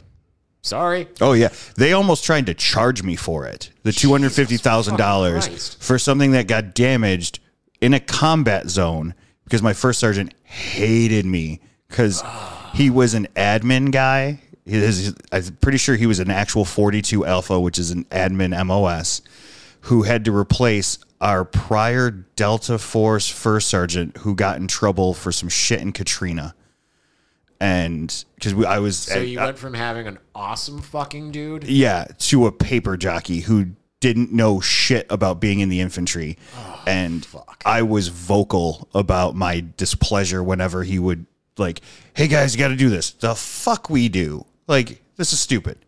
sorry. 0.62 1.08
Oh 1.20 1.32
yeah, 1.32 1.48
they 1.76 1.94
almost 1.94 2.24
tried 2.24 2.46
to 2.46 2.54
charge 2.54 3.02
me 3.02 3.16
for 3.16 3.46
it. 3.46 3.70
The 3.82 3.92
two 3.92 4.10
hundred 4.12 4.32
fifty 4.32 4.58
thousand 4.58 4.96
dollars 4.96 5.74
for 5.80 5.98
something 5.98 6.32
that 6.32 6.48
got 6.48 6.74
damaged 6.74 7.40
in 7.80 7.94
a 7.94 8.00
combat 8.00 8.68
zone 8.68 9.14
because 9.44 9.62
my 9.62 9.72
first 9.72 9.98
sergeant 10.00 10.34
hated 10.42 11.24
me 11.24 11.60
because 11.88 12.22
he 12.74 12.90
was 12.90 13.14
an 13.14 13.26
admin 13.34 13.90
guy. 13.90 14.40
His, 14.66 15.14
I'm 15.32 15.56
pretty 15.60 15.78
sure 15.78 15.94
he 15.96 16.06
was 16.06 16.18
an 16.18 16.30
actual 16.30 16.66
forty 16.66 17.00
two 17.00 17.24
alpha, 17.24 17.58
which 17.58 17.78
is 17.78 17.90
an 17.90 18.04
admin 18.06 18.66
MOS, 18.66 19.22
who 19.82 20.02
had 20.02 20.26
to 20.26 20.36
replace 20.36 20.98
our 21.20 21.44
prior 21.44 22.10
Delta 22.10 22.78
Force 22.78 23.28
first 23.28 23.68
sergeant 23.68 24.18
who 24.18 24.34
got 24.34 24.56
in 24.58 24.66
trouble 24.68 25.14
for 25.14 25.32
some 25.32 25.48
shit 25.48 25.80
in 25.80 25.92
Katrina. 25.92 26.54
And 27.58 28.24
because 28.34 28.52
I 28.64 28.78
was, 28.80 28.98
So 28.98 29.18
you 29.20 29.40
I- 29.40 29.46
went 29.46 29.58
from 29.58 29.74
having 29.74 30.06
an 30.06 30.18
awesome 30.34 30.82
fucking 30.82 31.30
dude. 31.32 31.64
yeah, 31.64 32.06
to 32.18 32.46
a 32.46 32.52
paper 32.52 32.96
jockey 32.98 33.40
who 33.40 33.70
didn't 34.00 34.30
know 34.30 34.60
shit 34.60 35.06
about 35.08 35.40
being 35.40 35.60
in 35.60 35.70
the 35.70 35.80
infantry. 35.80 36.36
Oh, 36.54 36.82
and 36.86 37.24
fuck. 37.24 37.62
I 37.64 37.80
was 37.80 38.08
vocal 38.08 38.88
about 38.94 39.34
my 39.34 39.64
displeasure 39.78 40.42
whenever 40.42 40.84
he 40.84 40.98
would 40.98 41.24
like, 41.56 41.80
"Hey 42.12 42.28
guys, 42.28 42.54
you 42.54 42.58
got 42.58 42.68
to 42.68 42.76
do 42.76 42.90
this." 42.90 43.12
The 43.12 43.34
fuck 43.34 43.88
we 43.88 44.10
do. 44.10 44.44
Like, 44.68 45.02
this 45.16 45.32
is 45.32 45.40
stupid. 45.40 45.78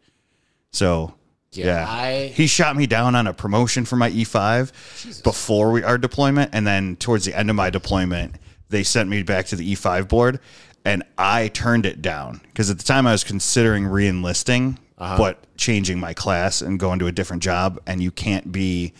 So, 0.72 1.14
Yeah, 1.52 1.66
yeah. 1.66 1.86
I- 1.88 2.32
he 2.34 2.46
shot 2.46 2.76
me 2.76 2.86
down 2.86 3.14
on 3.14 3.26
a 3.26 3.32
promotion 3.32 3.84
for 3.84 3.96
my 3.96 4.10
E5 4.10 5.22
before 5.22 5.70
we 5.72 5.82
our 5.82 5.98
deployment 5.98 6.50
and 6.54 6.66
then 6.66 6.96
towards 6.96 7.24
the 7.24 7.36
end 7.36 7.48
of 7.50 7.56
my 7.56 7.70
deployment, 7.70 8.34
they 8.68 8.82
sent 8.82 9.08
me 9.08 9.22
back 9.22 9.46
to 9.46 9.56
the 9.56 9.72
E5 9.74 10.08
board 10.08 10.40
and 10.84 11.02
I 11.16 11.48
turned 11.48 11.86
it 11.86 12.02
down 12.02 12.40
because 12.48 12.70
at 12.70 12.78
the 12.78 12.84
time 12.84 13.06
I 13.06 13.12
was 13.12 13.24
considering 13.24 13.86
re-enlisting 13.86 14.78
but 15.16 15.56
changing 15.56 16.00
my 16.00 16.12
class 16.12 16.60
and 16.60 16.78
going 16.78 16.98
to 16.98 17.06
a 17.06 17.12
different 17.12 17.42
job 17.42 17.80
and 17.86 18.02
you 18.02 18.10
can't 18.10 18.50
be 18.52 18.92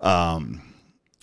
um 0.00 0.60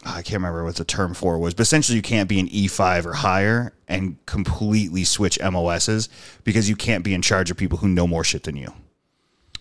I 0.06 0.22
can't 0.22 0.34
remember 0.42 0.66
what 0.66 0.76
the 0.76 0.84
term 0.84 1.14
for 1.14 1.38
was, 1.38 1.54
but 1.54 1.62
essentially 1.62 1.96
you 1.96 2.02
can't 2.02 2.28
be 2.28 2.38
an 2.40 2.50
E5 2.50 3.06
or 3.06 3.14
higher 3.14 3.74
and 3.88 4.18
completely 4.26 5.06
switch 5.06 5.40
MOSs 5.40 6.10
because 6.44 6.68
you 6.68 6.76
can't 6.76 7.06
be 7.06 7.14
in 7.14 7.22
charge 7.22 7.50
of 7.52 7.56
people 7.58 7.78
who 7.78 7.88
know 7.88 8.06
more 8.06 8.24
shit 8.26 8.44
than 8.44 8.58
you. 8.58 8.74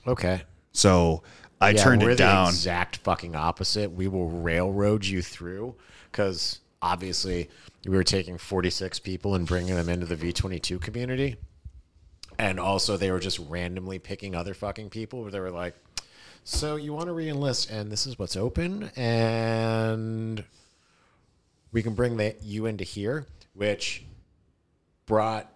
Okay. 0.05 0.43
So 0.73 1.23
I 1.61 1.71
Yeah, 1.71 1.83
turned 1.85 2.03
we're 2.03 2.11
it 2.11 2.19
down. 2.19 2.47
the 2.47 2.51
exact 2.51 2.97
fucking 2.99 3.37
opposite. 3.37 3.93
We 3.93 4.09
will 4.09 4.29
railroad 4.29 5.05
you 5.05 5.23
through 5.23 5.77
because 6.11 6.61
obviously 6.81 7.49
we 7.87 7.97
were 7.97 8.05
taking 8.05 8.39
46 8.39 8.99
people 9.01 9.35
and 9.35 9.47
bringing 9.47 9.75
them 9.77 9.89
into 9.89 10.07
the 10.07 10.17
V22 10.17 10.81
community. 10.81 11.37
And 12.39 12.59
also, 12.59 12.97
they 12.97 13.11
were 13.11 13.21
just 13.21 13.39
randomly 13.39 13.99
picking 13.99 14.35
other 14.35 14.55
fucking 14.55 14.91
people 14.91 15.23
where 15.23 15.31
they 15.31 15.39
were 15.39 15.51
like, 15.51 15.75
so 16.45 16.75
you 16.77 16.93
want 16.93 17.07
to 17.07 17.13
re-enlist 17.13 17.71
and 17.71 17.93
this 17.93 18.05
is 18.05 18.19
what's 18.19 18.35
open 18.37 18.91
and 18.97 20.43
we 21.71 21.83
can 21.85 21.95
bring 21.95 22.17
the, 22.17 22.35
you 22.43 22.67
into 22.67 22.83
here 22.83 23.27
which 23.55 24.05
brought 25.07 25.49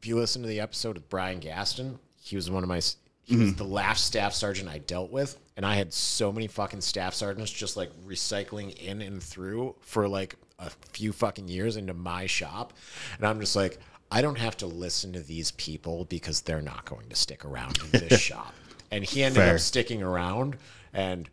if 0.00 0.06
you 0.06 0.14
listen 0.16 0.42
to 0.42 0.48
the 0.48 0.60
episode 0.60 0.94
with 0.94 1.08
brian 1.08 1.40
gaston 1.40 1.98
he 2.20 2.36
was 2.36 2.48
one 2.48 2.62
of 2.62 2.68
my 2.68 2.80
he 3.26 3.36
was 3.36 3.50
mm-hmm. 3.50 3.58
the 3.58 3.64
last 3.64 4.04
staff 4.04 4.32
sergeant 4.32 4.68
i 4.68 4.78
dealt 4.78 5.10
with 5.10 5.36
and 5.56 5.66
i 5.66 5.74
had 5.74 5.92
so 5.92 6.32
many 6.32 6.46
fucking 6.46 6.80
staff 6.80 7.14
sergeants 7.14 7.50
just 7.50 7.76
like 7.76 7.90
recycling 8.06 8.74
in 8.78 9.02
and 9.02 9.22
through 9.22 9.74
for 9.80 10.08
like 10.08 10.36
a 10.58 10.70
few 10.92 11.12
fucking 11.12 11.48
years 11.48 11.76
into 11.76 11.92
my 11.92 12.26
shop 12.26 12.72
and 13.18 13.26
i'm 13.26 13.40
just 13.40 13.56
like 13.56 13.78
i 14.10 14.22
don't 14.22 14.38
have 14.38 14.56
to 14.56 14.66
listen 14.66 15.12
to 15.12 15.20
these 15.20 15.50
people 15.52 16.04
because 16.06 16.40
they're 16.40 16.62
not 16.62 16.84
going 16.84 17.08
to 17.08 17.16
stick 17.16 17.44
around 17.44 17.78
in 17.78 18.00
this 18.00 18.20
shop 18.20 18.54
and 18.90 19.04
he 19.04 19.22
ended 19.22 19.42
Fair. 19.42 19.54
up 19.54 19.60
sticking 19.60 20.02
around 20.02 20.56
and 20.92 21.28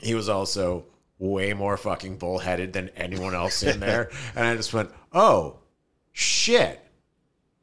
he 0.00 0.14
was 0.14 0.28
also 0.28 0.84
way 1.18 1.52
more 1.52 1.76
fucking 1.76 2.16
bullheaded 2.16 2.72
than 2.72 2.90
anyone 2.90 3.34
else 3.34 3.62
in 3.62 3.80
there. 3.80 4.10
and 4.36 4.46
I 4.46 4.56
just 4.56 4.72
went, 4.72 4.90
oh, 5.12 5.58
shit. 6.12 6.80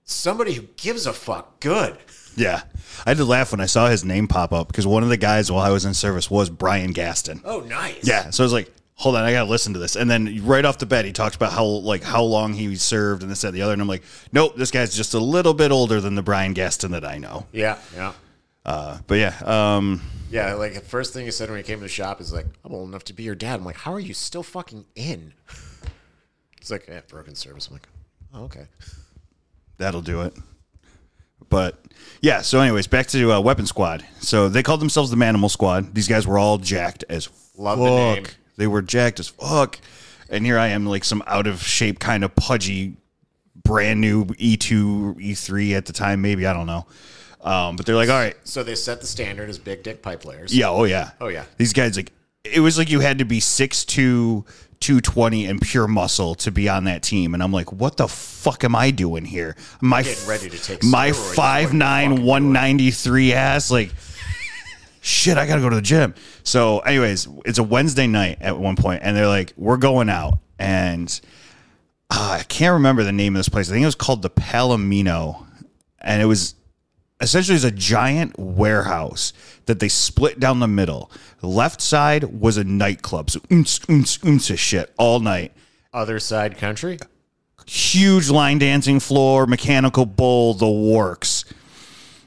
somebody 0.03 0.53
who 0.53 0.63
gives 0.77 1.05
a 1.05 1.13
fuck. 1.13 1.59
Good. 1.59 1.97
Yeah. 2.35 2.61
I 3.05 3.09
had 3.09 3.17
to 3.17 3.25
laugh 3.25 3.51
when 3.51 3.61
I 3.61 3.65
saw 3.65 3.87
his 3.89 4.03
name 4.05 4.27
pop 4.27 4.53
up 4.53 4.67
because 4.67 4.87
one 4.87 5.03
of 5.03 5.09
the 5.09 5.17
guys 5.17 5.51
while 5.51 5.61
I 5.61 5.69
was 5.69 5.85
in 5.85 5.93
service 5.93 6.29
was 6.29 6.49
Brian 6.49 6.91
Gaston. 6.91 7.41
Oh, 7.43 7.59
nice. 7.61 8.07
Yeah. 8.07 8.29
So 8.29 8.43
I 8.43 8.45
was 8.45 8.53
like, 8.53 8.71
hold 8.95 9.15
on, 9.15 9.23
I 9.23 9.31
gotta 9.31 9.49
listen 9.49 9.73
to 9.73 9.79
this. 9.79 9.95
And 9.95 10.09
then 10.09 10.45
right 10.45 10.63
off 10.63 10.77
the 10.77 10.85
bat, 10.85 11.05
he 11.05 11.11
talks 11.11 11.35
about 11.35 11.51
how 11.51 11.65
like 11.65 12.03
how 12.03 12.23
long 12.23 12.53
he 12.53 12.75
served 12.75 13.21
and 13.21 13.31
this, 13.31 13.41
that, 13.41 13.49
and 13.49 13.57
the 13.57 13.61
other. 13.61 13.73
And 13.73 13.81
I'm 13.81 13.87
like, 13.87 14.03
nope, 14.31 14.55
this 14.55 14.71
guy's 14.71 14.95
just 14.95 15.13
a 15.13 15.19
little 15.19 15.53
bit 15.53 15.71
older 15.71 15.99
than 16.01 16.15
the 16.15 16.23
Brian 16.23 16.53
Gaston 16.53 16.91
that 16.91 17.05
I 17.05 17.17
know. 17.17 17.45
Yeah. 17.51 17.77
Yeah. 17.93 18.13
Uh, 18.65 18.97
but 19.07 19.15
yeah, 19.15 19.35
um, 19.45 20.01
Yeah. 20.31 20.53
Like 20.53 20.73
the 20.73 20.79
first 20.79 21.13
thing 21.13 21.25
he 21.25 21.31
said 21.31 21.49
when 21.49 21.57
he 21.57 21.63
came 21.63 21.79
to 21.79 21.83
the 21.83 21.89
shop 21.89 22.21
is 22.21 22.33
like, 22.33 22.47
I'm 22.63 22.73
old 22.73 22.89
enough 22.89 23.03
to 23.05 23.13
be 23.13 23.23
your 23.23 23.35
dad. 23.35 23.59
I'm 23.59 23.65
like, 23.65 23.75
how 23.77 23.93
are 23.93 23.99
you 23.99 24.13
still 24.13 24.43
fucking 24.43 24.85
in? 24.95 25.33
It's 26.61 26.71
like, 26.71 26.87
yeah, 26.87 27.01
broken 27.07 27.35
service. 27.35 27.67
I'm 27.67 27.73
like, 27.73 27.87
oh, 28.33 28.45
okay. 28.45 28.65
that'll 29.77 30.01
do 30.01 30.21
it. 30.21 30.33
But 31.55 31.79
yeah, 32.21 32.41
so 32.41 32.59
anyways, 32.59 32.87
back 32.87 33.07
to 33.07 33.31
uh, 33.31 33.39
Weapon 33.39 33.65
Squad. 33.65 34.05
So 34.19 34.49
they 34.49 34.61
called 34.61 34.81
themselves 34.81 35.09
the 35.09 35.15
Manimal 35.15 35.49
Squad. 35.49 35.95
These 35.95 36.09
guys 36.09 36.27
were 36.27 36.37
all 36.37 36.57
jacked 36.57 37.05
as 37.09 37.29
Love 37.57 37.77
fuck. 37.79 37.85
the 37.87 37.95
name. 37.95 38.25
They 38.57 38.67
were 38.67 38.81
jacked 38.81 39.21
as 39.21 39.29
fuck. 39.29 39.79
And 40.29 40.45
here 40.45 40.57
I 40.57 40.67
am, 40.67 40.85
like 40.85 41.05
some 41.05 41.23
out 41.27 41.47
of 41.47 41.61
shape, 41.61 41.99
kind 41.99 42.25
of 42.25 42.35
pudgy, 42.35 42.97
brand 43.63 44.01
new 44.01 44.25
E 44.37 44.57
E2, 44.57 45.15
E3 45.21 45.77
at 45.77 45.85
the 45.85 45.93
time, 45.93 46.21
maybe 46.21 46.45
I 46.45 46.51
don't 46.51 46.65
know. 46.67 46.85
Um, 47.41 47.75
but 47.77 47.85
they're 47.85 47.95
like, 47.95 48.09
all 48.09 48.15
right, 48.17 48.35
So 48.43 48.63
they 48.63 48.75
set 48.75 48.99
the 48.99 49.07
standard 49.07 49.49
as 49.49 49.57
big 49.59 49.83
dick 49.83 50.01
pipe 50.01 50.19
players. 50.21 50.53
yeah, 50.53 50.67
oh 50.69 50.83
yeah, 50.83 51.11
Oh, 51.21 51.27
yeah. 51.27 51.45
These 51.57 51.71
guys 51.73 51.95
like 51.95 52.11
it 52.43 52.59
was 52.59 52.77
like 52.77 52.89
you 52.89 52.99
had 52.99 53.19
to 53.19 53.25
be 53.25 53.39
6'2", 53.39 54.45
220 54.79 55.45
and 55.45 55.61
pure 55.61 55.87
muscle 55.87 56.35
to 56.35 56.51
be 56.51 56.69
on 56.69 56.85
that 56.85 57.03
team, 57.03 57.33
and 57.33 57.41
I'm 57.41 57.51
like, 57.51 57.71
what 57.71 57.97
the 57.97 58.07
fuck 58.07 58.63
am 58.63 58.75
I 58.75 58.91
doing 58.91 59.25
here? 59.25 59.55
My 59.81 60.03
Getting 60.03 60.27
ready 60.27 60.49
to 60.49 60.57
take 60.57 60.83
my 60.83 61.09
steroids 61.09 61.11
is 61.11 61.17
what 61.17 61.25
you're 61.25 61.35
five 61.35 61.73
nine 61.73 62.23
one 62.23 62.53
ninety 62.53 62.91
three 62.91 63.33
ass 63.33 63.71
like. 63.71 63.91
Shit, 65.01 65.37
I 65.37 65.45
gotta 65.45 65.61
go 65.61 65.69
to 65.69 65.75
the 65.75 65.83
gym. 65.83 66.15
So, 66.43 66.79
anyways, 66.79 67.27
it's 67.45 67.59
a 67.59 67.63
Wednesday 67.63 68.07
night 68.07 68.39
at 68.41 68.57
one 68.57 68.75
point, 68.75 69.01
and 69.03 69.15
they're 69.15 69.27
like, 69.27 69.53
"We're 69.55 69.77
going 69.77 70.09
out," 70.09 70.39
and 70.57 71.07
uh, 72.09 72.37
I 72.39 72.43
can't 72.43 72.73
remember 72.73 73.03
the 73.03 73.11
name 73.11 73.35
of 73.35 73.39
this 73.39 73.47
place. 73.49 73.69
I 73.69 73.73
think 73.73 73.83
it 73.83 73.85
was 73.85 73.93
called 73.93 74.23
the 74.23 74.31
Palomino, 74.31 75.45
and 76.01 76.23
it 76.23 76.25
was 76.25 76.55
essentially 77.21 77.55
was 77.55 77.63
a 77.63 77.71
giant 77.71 78.37
warehouse 78.37 79.33
that 79.65 79.79
they 79.79 79.87
split 79.87 80.39
down 80.39 80.59
the 80.59 80.67
middle. 80.67 81.11
The 81.39 81.47
left 81.47 81.81
side 81.81 82.23
was 82.25 82.57
a 82.57 82.63
nightclub, 82.63 83.29
so 83.29 83.39
oons, 83.51 83.79
oons, 83.89 84.19
oons 84.25 84.49
of 84.49 84.59
shit 84.59 84.93
all 84.97 85.19
night. 85.19 85.53
Other 85.93 86.19
side 86.19 86.57
country. 86.57 86.99
Huge 87.65 88.29
line 88.29 88.59
dancing 88.59 88.99
floor, 88.99 89.47
mechanical 89.47 90.05
bull, 90.05 90.53
the 90.53 90.69
works. 90.69 91.45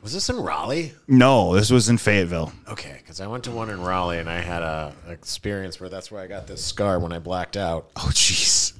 Was 0.02 0.12
this 0.12 0.28
in 0.30 0.36
Raleigh? 0.36 0.94
No, 1.06 1.54
this 1.54 1.70
was 1.70 1.88
in 1.88 1.98
Fayetteville. 1.98 2.52
Okay, 2.68 2.96
because 2.98 3.20
I 3.20 3.26
went 3.26 3.44
to 3.44 3.50
one 3.50 3.68
in 3.68 3.80
Raleigh 3.80 4.18
and 4.18 4.28
I 4.28 4.40
had 4.40 4.62
a 4.62 4.94
experience 5.08 5.80
where 5.80 5.88
that's 5.88 6.10
where 6.10 6.22
I 6.22 6.26
got 6.26 6.46
this 6.46 6.64
scar 6.64 6.98
when 6.98 7.12
I 7.12 7.18
blacked 7.18 7.56
out. 7.56 7.90
Oh, 7.96 8.10
jeez. 8.12 8.72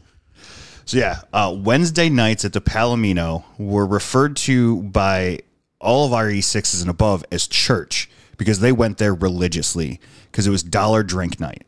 So 0.85 0.97
yeah, 0.97 1.21
uh, 1.35 1.55
Wednesday 1.57 2.09
nights 2.09 2.47
at 2.47 2.55
the 2.55 2.63
Palomino 2.63 3.45
were 3.59 3.87
referred 3.87 4.37
to 4.37 4.83
by 4.85 5.41
all 5.81 6.07
of 6.07 6.13
our 6.13 6.27
E6s 6.27 6.81
and 6.81 6.91
above 6.91 7.25
as 7.31 7.47
church 7.47 8.11
because 8.37 8.61
they 8.61 8.73
went 8.73 8.99
there 8.99 9.15
religiously 9.15 10.01
because 10.31 10.47
it 10.47 10.51
was 10.51 10.63
dollar 10.63 11.03
drink 11.03 11.41
night. 11.41 11.65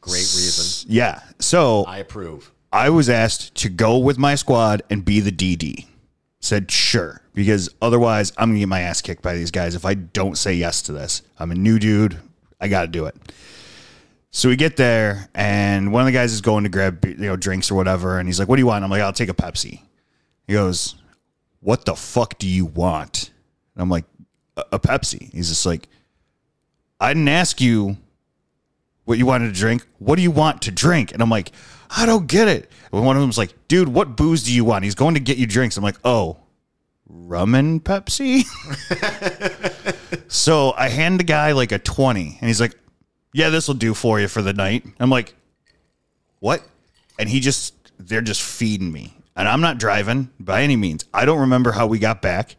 Great 0.00 0.18
reason. 0.18 0.90
Yeah. 0.90 1.20
So 1.38 1.84
I 1.84 1.98
approve. 1.98 2.52
I 2.72 2.90
was 2.90 3.08
asked 3.08 3.54
to 3.56 3.68
go 3.68 3.98
with 3.98 4.18
my 4.18 4.34
squad 4.34 4.82
and 4.90 5.04
be 5.04 5.20
the 5.20 5.32
DD. 5.32 5.86
Said 6.40 6.70
sure, 6.70 7.20
because 7.34 7.68
otherwise 7.82 8.32
I'm 8.36 8.50
gonna 8.50 8.60
get 8.60 8.68
my 8.68 8.80
ass 8.80 9.02
kicked 9.02 9.22
by 9.22 9.34
these 9.34 9.50
guys 9.50 9.74
if 9.74 9.84
I 9.84 9.94
don't 9.94 10.38
say 10.38 10.54
yes 10.54 10.82
to 10.82 10.92
this. 10.92 11.22
I'm 11.38 11.50
a 11.50 11.56
new 11.56 11.80
dude. 11.80 12.18
I 12.60 12.68
got 12.68 12.82
to 12.82 12.88
do 12.88 13.06
it. 13.06 13.16
So 14.30 14.48
we 14.48 14.56
get 14.56 14.76
there, 14.76 15.28
and 15.34 15.92
one 15.92 16.02
of 16.02 16.06
the 16.06 16.12
guys 16.12 16.32
is 16.32 16.40
going 16.40 16.64
to 16.64 16.70
grab 16.70 17.04
you 17.04 17.14
know 17.14 17.36
drinks 17.36 17.70
or 17.70 17.74
whatever, 17.74 18.18
and 18.18 18.28
he's 18.28 18.38
like, 18.38 18.48
"What 18.48 18.56
do 18.56 18.60
you 18.60 18.66
want?" 18.66 18.84
I'm 18.84 18.90
like, 18.90 19.00
"I'll 19.02 19.12
take 19.12 19.30
a 19.30 19.34
Pepsi." 19.34 19.80
He 20.46 20.52
goes, 20.52 20.94
"What 21.68 21.84
the 21.84 21.94
fuck 21.94 22.38
do 22.38 22.48
you 22.48 22.64
want?" 22.64 23.30
And 23.74 23.82
I'm 23.82 23.90
like, 23.90 24.06
"A, 24.56 24.78
Pepsi." 24.78 25.30
He's 25.34 25.50
just 25.50 25.66
like, 25.66 25.86
"I 26.98 27.12
didn't 27.12 27.28
ask 27.28 27.60
you 27.60 27.98
what 29.04 29.18
you 29.18 29.26
wanted 29.26 29.48
to 29.48 29.60
drink. 29.60 29.86
What 29.98 30.16
do 30.16 30.22
you 30.22 30.30
want 30.30 30.62
to 30.62 30.70
drink?" 30.70 31.12
And 31.12 31.20
I'm 31.20 31.28
like, 31.28 31.52
"I 31.90 32.06
don't 32.06 32.26
get 32.26 32.48
it." 32.48 32.72
And 32.90 33.04
one 33.04 33.16
of 33.16 33.20
them's 33.20 33.36
like, 33.36 33.52
"Dude, 33.68 33.88
what 33.90 34.16
booze 34.16 34.44
do 34.44 34.54
you 34.54 34.64
want?" 34.64 34.84
He's 34.84 34.94
going 34.94 35.12
to 35.12 35.20
get 35.20 35.36
you 35.36 35.46
drinks. 35.46 35.76
I'm 35.76 35.84
like, 35.84 35.98
"Oh, 36.04 36.38
rum 37.06 37.54
and 37.54 37.84
Pepsi." 37.84 38.44
so 40.28 40.72
I 40.74 40.88
hand 40.88 41.20
the 41.20 41.24
guy 41.24 41.52
like 41.52 41.70
a 41.70 41.78
twenty, 41.78 42.38
and 42.40 42.48
he's 42.48 42.62
like, 42.62 42.78
"Yeah, 43.34 43.50
this 43.50 43.68
will 43.68 43.74
do 43.74 43.92
for 43.92 44.18
you 44.18 44.28
for 44.28 44.40
the 44.40 44.54
night." 44.54 44.86
I'm 44.98 45.10
like, 45.10 45.34
"What?" 46.38 46.62
And 47.18 47.28
he 47.28 47.40
just 47.40 47.74
they're 47.98 48.22
just 48.22 48.40
feeding 48.40 48.90
me. 48.90 49.17
And 49.38 49.48
I'm 49.48 49.60
not 49.62 49.78
driving 49.78 50.30
by 50.40 50.62
any 50.62 50.76
means. 50.76 51.04
I 51.14 51.24
don't 51.24 51.38
remember 51.40 51.70
how 51.72 51.86
we 51.86 51.98
got 51.98 52.20
back. 52.20 52.56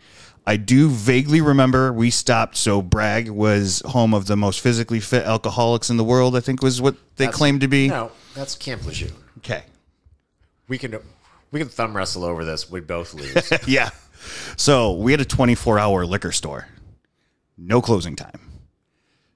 I 0.48 0.56
do 0.56 0.90
vaguely 0.90 1.42
remember 1.42 1.92
we 1.94 2.10
stopped. 2.10 2.56
So 2.58 2.82
Bragg 2.82 3.30
was 3.30 3.84
home 3.86 4.14
of 4.14 4.26
the 4.28 4.38
most 4.38 4.62
physically 4.62 5.00
fit 5.02 5.26
alcoholics 5.26 5.90
in 5.92 5.98
the 5.98 6.04
world. 6.04 6.36
I 6.36 6.40
think 6.40 6.64
was 6.64 6.82
what 6.82 6.96
they 7.18 7.26
That's- 7.26 7.38
claimed 7.38 7.62
to 7.62 7.68
be. 7.68 7.90
No, 7.90 8.12
that's 8.34 8.56
Camp 8.56 8.86
Lejeune. 8.86 9.14
Okay. 9.40 9.64
We 10.70 10.78
can 10.78 10.98
we 11.52 11.60
can 11.60 11.68
thumb 11.70 11.96
wrestle 11.96 12.24
over 12.24 12.46
this. 12.46 12.72
We 12.72 12.80
both 12.80 13.14
lose. 13.14 13.52
Yeah. 13.68 13.90
So 14.58 14.94
we 14.94 15.12
had 15.12 15.22
a 15.22 15.26
24 15.26 15.80
hour 15.80 16.06
liquor 16.06 16.32
store, 16.32 16.68
no 17.58 17.82
closing 17.82 18.16
time. 18.16 18.40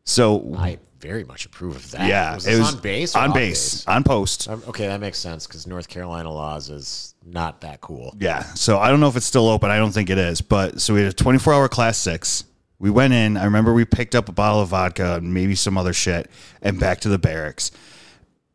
So 0.06 0.56
I 0.58 0.78
very 1.04 1.26
much 1.26 1.46
approve 1.46 1.76
of 1.76 1.92
that. 1.92 2.08
yeah, 2.08 2.36
was 2.36 2.48
it 2.48 2.58
was 2.58 2.76
on 2.76 2.82
base. 2.82 3.16
or 3.16 3.20
on 3.20 3.30
off 3.32 3.36
base, 3.36 3.88
on 3.88 4.04
post. 4.04 4.48
Um, 4.48 4.64
okay, 4.70 4.88
that 4.88 5.02
makes 5.02 5.20
sense 5.20 5.46
because 5.46 5.68
North 5.68 5.90
Carolina 5.90 6.32
laws 6.32 6.70
is 6.70 7.14
not 7.26 7.62
that 7.62 7.82
cool. 7.82 8.16
Yeah. 8.20 8.44
So 8.54 8.80
I 8.80 8.90
don't 8.90 9.02
know 9.02 9.10
if 9.10 9.18
it's 9.18 9.26
still 9.26 9.50
open. 9.50 9.70
I 9.70 9.78
don't 9.78 9.92
think 9.92 10.10
it 10.10 10.18
is. 10.18 10.40
But 10.42 10.80
so 10.80 10.94
we 10.94 11.02
had 11.02 11.10
a 11.10 11.14
24 11.14 11.54
hour 11.54 11.68
class 11.68 11.98
six. 11.98 12.46
We 12.80 12.90
went 12.90 13.14
in. 13.14 13.36
I 13.38 13.44
remember 13.46 13.74
we 13.74 13.86
picked 13.86 14.16
up 14.16 14.30
a 14.30 14.32
bottle 14.32 14.62
of 14.62 14.70
vodka 14.70 15.16
and 15.16 15.34
maybe 15.34 15.56
some 15.56 15.78
other 15.78 15.94
shit 15.94 16.30
and 16.62 16.80
back 16.80 17.02
to 17.02 17.10
the 17.10 17.20
barracks 17.20 17.72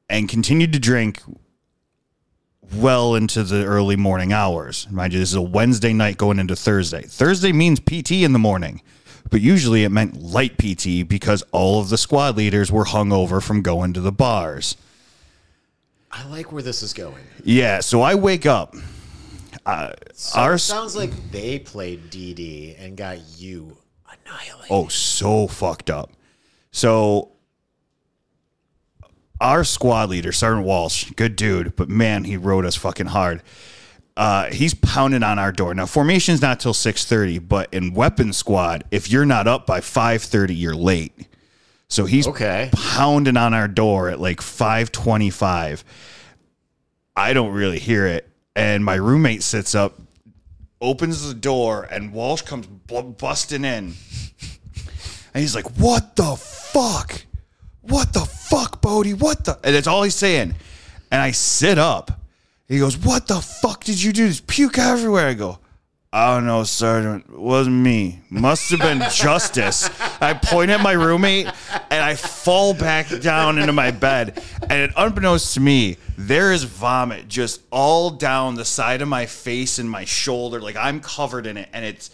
and 0.09 0.28
continued 0.28 0.72
to 0.72 0.78
drink 0.78 1.20
well 2.74 3.14
into 3.14 3.42
the 3.44 3.64
early 3.64 3.96
morning 3.96 4.32
hours. 4.32 4.86
Mind 4.90 5.12
you, 5.12 5.18
this 5.18 5.30
is 5.30 5.34
a 5.34 5.42
Wednesday 5.42 5.92
night 5.92 6.18
going 6.18 6.38
into 6.38 6.57
Thursday. 6.57 7.03
Thursday 7.03 7.53
means 7.53 7.80
PT 7.80 8.12
in 8.12 8.32
the 8.32 8.38
morning, 8.38 8.82
but 9.31 9.41
usually 9.41 9.85
it 9.85 9.91
meant 9.91 10.20
light 10.22 10.57
PT 10.59 11.07
because 11.09 11.43
all 11.53 11.81
of 11.81 11.89
the 11.89 11.99
squad 11.99 12.37
leaders 12.37 12.70
were 12.72 12.85
hungover 12.85 13.43
from 13.43 13.62
going 13.62 13.93
to 13.93 14.01
the 14.01 14.12
bars. 14.12 14.76
I 16.11 16.26
like 16.29 16.53
where 16.53 16.62
this 16.62 16.83
is 16.83 16.93
going. 16.93 17.22
Yeah. 17.45 17.81
So 17.81 18.01
I 18.01 18.14
wake 18.14 18.47
up. 18.47 18.74
Uh, 19.66 19.93
So 20.14 20.39
our 20.39 20.55
it 20.55 20.59
sounds 20.61 20.97
like 20.97 21.11
they 21.31 21.59
played 21.59 22.11
DD 22.11 22.76
and 22.79 22.97
got 22.97 23.18
you 23.37 23.76
annihilated. 24.26 24.68
Oh, 24.70 24.89
so 24.89 25.47
fucked 25.47 25.91
up. 25.91 26.11
So 26.70 27.33
our 29.41 29.64
squad 29.64 30.09
leader, 30.11 30.33
Sergeant 30.33 30.66
Walsh, 30.66 31.11
good 31.16 31.37
dude, 31.37 31.76
but 31.76 31.89
man, 31.89 32.24
he 32.24 32.37
rode 32.37 32.64
us 32.64 32.74
fucking 32.76 33.07
hard. 33.07 33.43
Uh, 34.18 34.50
he's 34.50 34.74
pounding 34.74 35.22
on 35.22 35.38
our 35.38 35.52
door. 35.52 35.72
Now, 35.74 35.86
formation's 35.86 36.42
not 36.42 36.58
till 36.58 36.74
six 36.74 37.04
thirty, 37.04 37.38
but 37.38 37.72
in 37.72 37.94
weapon 37.94 38.32
squad, 38.32 38.82
if 38.90 39.08
you're 39.10 39.24
not 39.24 39.46
up 39.46 39.64
by 39.64 39.80
five 39.80 40.22
thirty, 40.22 40.56
you're 40.56 40.74
late. 40.74 41.12
So 41.88 42.04
he's 42.04 42.26
Okay. 42.26 42.68
pounding 42.74 43.36
on 43.36 43.54
our 43.54 43.68
door 43.68 44.08
at 44.08 44.18
like 44.20 44.40
five 44.42 44.90
twenty-five. 44.90 45.84
I 47.16 47.32
don't 47.32 47.52
really 47.52 47.78
hear 47.78 48.06
it, 48.06 48.28
and 48.56 48.84
my 48.84 48.96
roommate 48.96 49.44
sits 49.44 49.74
up, 49.76 50.00
opens 50.80 51.26
the 51.26 51.34
door, 51.34 51.86
and 51.90 52.12
Walsh 52.12 52.42
comes 52.42 52.66
bu- 52.66 53.02
busting 53.02 53.64
in. 53.64 53.94
And 55.34 55.42
he's 55.42 55.54
like, 55.54 55.70
What 55.78 56.16
the 56.16 56.34
fuck? 56.36 57.22
What 57.82 58.12
the 58.12 58.20
fuck, 58.26 58.80
Bode? 58.82 59.12
What 59.20 59.44
the? 59.44 59.58
And 59.62 59.74
that's 59.76 59.86
all 59.86 60.02
he's 60.02 60.14
saying. 60.16 60.56
And 61.12 61.22
I 61.22 61.30
sit 61.30 61.78
up. 61.78 62.20
He 62.68 62.78
goes, 62.78 62.96
What 62.96 63.26
the 63.26 63.40
fuck 63.40 63.84
did 63.84 64.02
you 64.02 64.12
do? 64.12 64.24
There's 64.24 64.40
puke 64.40 64.78
everywhere. 64.78 65.28
I 65.28 65.34
go, 65.34 65.58
I 66.10 66.34
don't 66.34 66.46
know, 66.46 66.64
Sergeant. 66.64 67.26
It 67.28 67.38
wasn't 67.38 67.76
me. 67.76 68.20
Must 68.30 68.70
have 68.70 68.80
been 68.80 69.02
Justice. 69.10 69.90
I 70.22 70.32
point 70.34 70.70
at 70.70 70.80
my 70.80 70.92
roommate 70.92 71.46
and 71.90 72.02
I 72.02 72.14
fall 72.14 72.72
back 72.72 73.08
down 73.20 73.58
into 73.58 73.74
my 73.74 73.90
bed. 73.90 74.42
And 74.70 74.92
unbeknownst 74.96 75.52
to 75.54 75.60
me, 75.60 75.98
there 76.16 76.52
is 76.52 76.64
vomit 76.64 77.28
just 77.28 77.60
all 77.70 78.08
down 78.08 78.54
the 78.54 78.64
side 78.64 79.02
of 79.02 79.08
my 79.08 79.26
face 79.26 79.78
and 79.78 79.88
my 79.88 80.06
shoulder. 80.06 80.60
Like 80.60 80.76
I'm 80.76 81.00
covered 81.00 81.46
in 81.46 81.58
it. 81.58 81.68
And 81.74 81.84
it's 81.84 82.10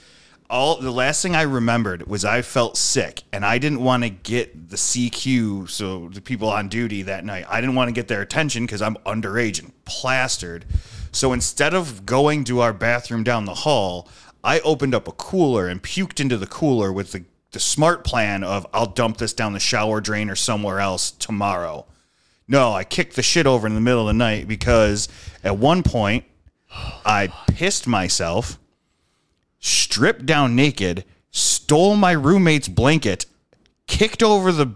all 0.50 0.80
the 0.80 0.90
last 0.90 1.22
thing 1.22 1.34
I 1.34 1.42
remembered 1.42 2.06
was 2.06 2.24
I 2.24 2.42
felt 2.42 2.76
sick 2.76 3.22
and 3.32 3.44
I 3.44 3.58
didn't 3.58 3.82
want 3.82 4.02
to 4.02 4.10
get 4.10 4.68
the 4.68 4.76
CQ, 4.76 5.70
so 5.70 6.08
the 6.08 6.20
people 6.20 6.48
on 6.48 6.68
duty 6.68 7.02
that 7.02 7.24
night, 7.24 7.46
I 7.48 7.60
didn't 7.60 7.76
want 7.76 7.88
to 7.88 7.92
get 7.92 8.08
their 8.08 8.20
attention 8.20 8.66
because 8.66 8.82
I'm 8.82 8.96
underage 9.06 9.62
and 9.62 9.72
plastered. 9.84 10.64
So 11.12 11.32
instead 11.32 11.74
of 11.74 12.04
going 12.04 12.44
to 12.44 12.60
our 12.60 12.72
bathroom 12.72 13.24
down 13.24 13.44
the 13.44 13.54
hall, 13.54 14.08
I 14.42 14.60
opened 14.60 14.94
up 14.94 15.08
a 15.08 15.12
cooler 15.12 15.68
and 15.68 15.82
puked 15.82 16.20
into 16.20 16.36
the 16.36 16.46
cooler 16.46 16.92
with 16.92 17.12
the, 17.12 17.24
the 17.52 17.60
smart 17.60 18.04
plan 18.04 18.44
of 18.44 18.66
I'll 18.74 18.86
dump 18.86 19.16
this 19.16 19.32
down 19.32 19.54
the 19.54 19.60
shower 19.60 20.00
drain 20.00 20.28
or 20.28 20.36
somewhere 20.36 20.80
else 20.80 21.10
tomorrow. 21.10 21.86
No, 22.46 22.72
I 22.72 22.84
kicked 22.84 23.16
the 23.16 23.22
shit 23.22 23.46
over 23.46 23.66
in 23.66 23.74
the 23.74 23.80
middle 23.80 24.02
of 24.02 24.08
the 24.08 24.12
night 24.12 24.46
because 24.46 25.08
at 25.42 25.56
one 25.56 25.82
point 25.82 26.24
I 27.06 27.28
pissed 27.48 27.86
myself, 27.86 28.58
stripped 29.64 30.26
down 30.26 30.54
naked, 30.54 31.04
stole 31.30 31.96
my 31.96 32.12
roommate's 32.12 32.68
blanket, 32.68 33.24
kicked 33.86 34.22
over 34.22 34.52
the 34.52 34.74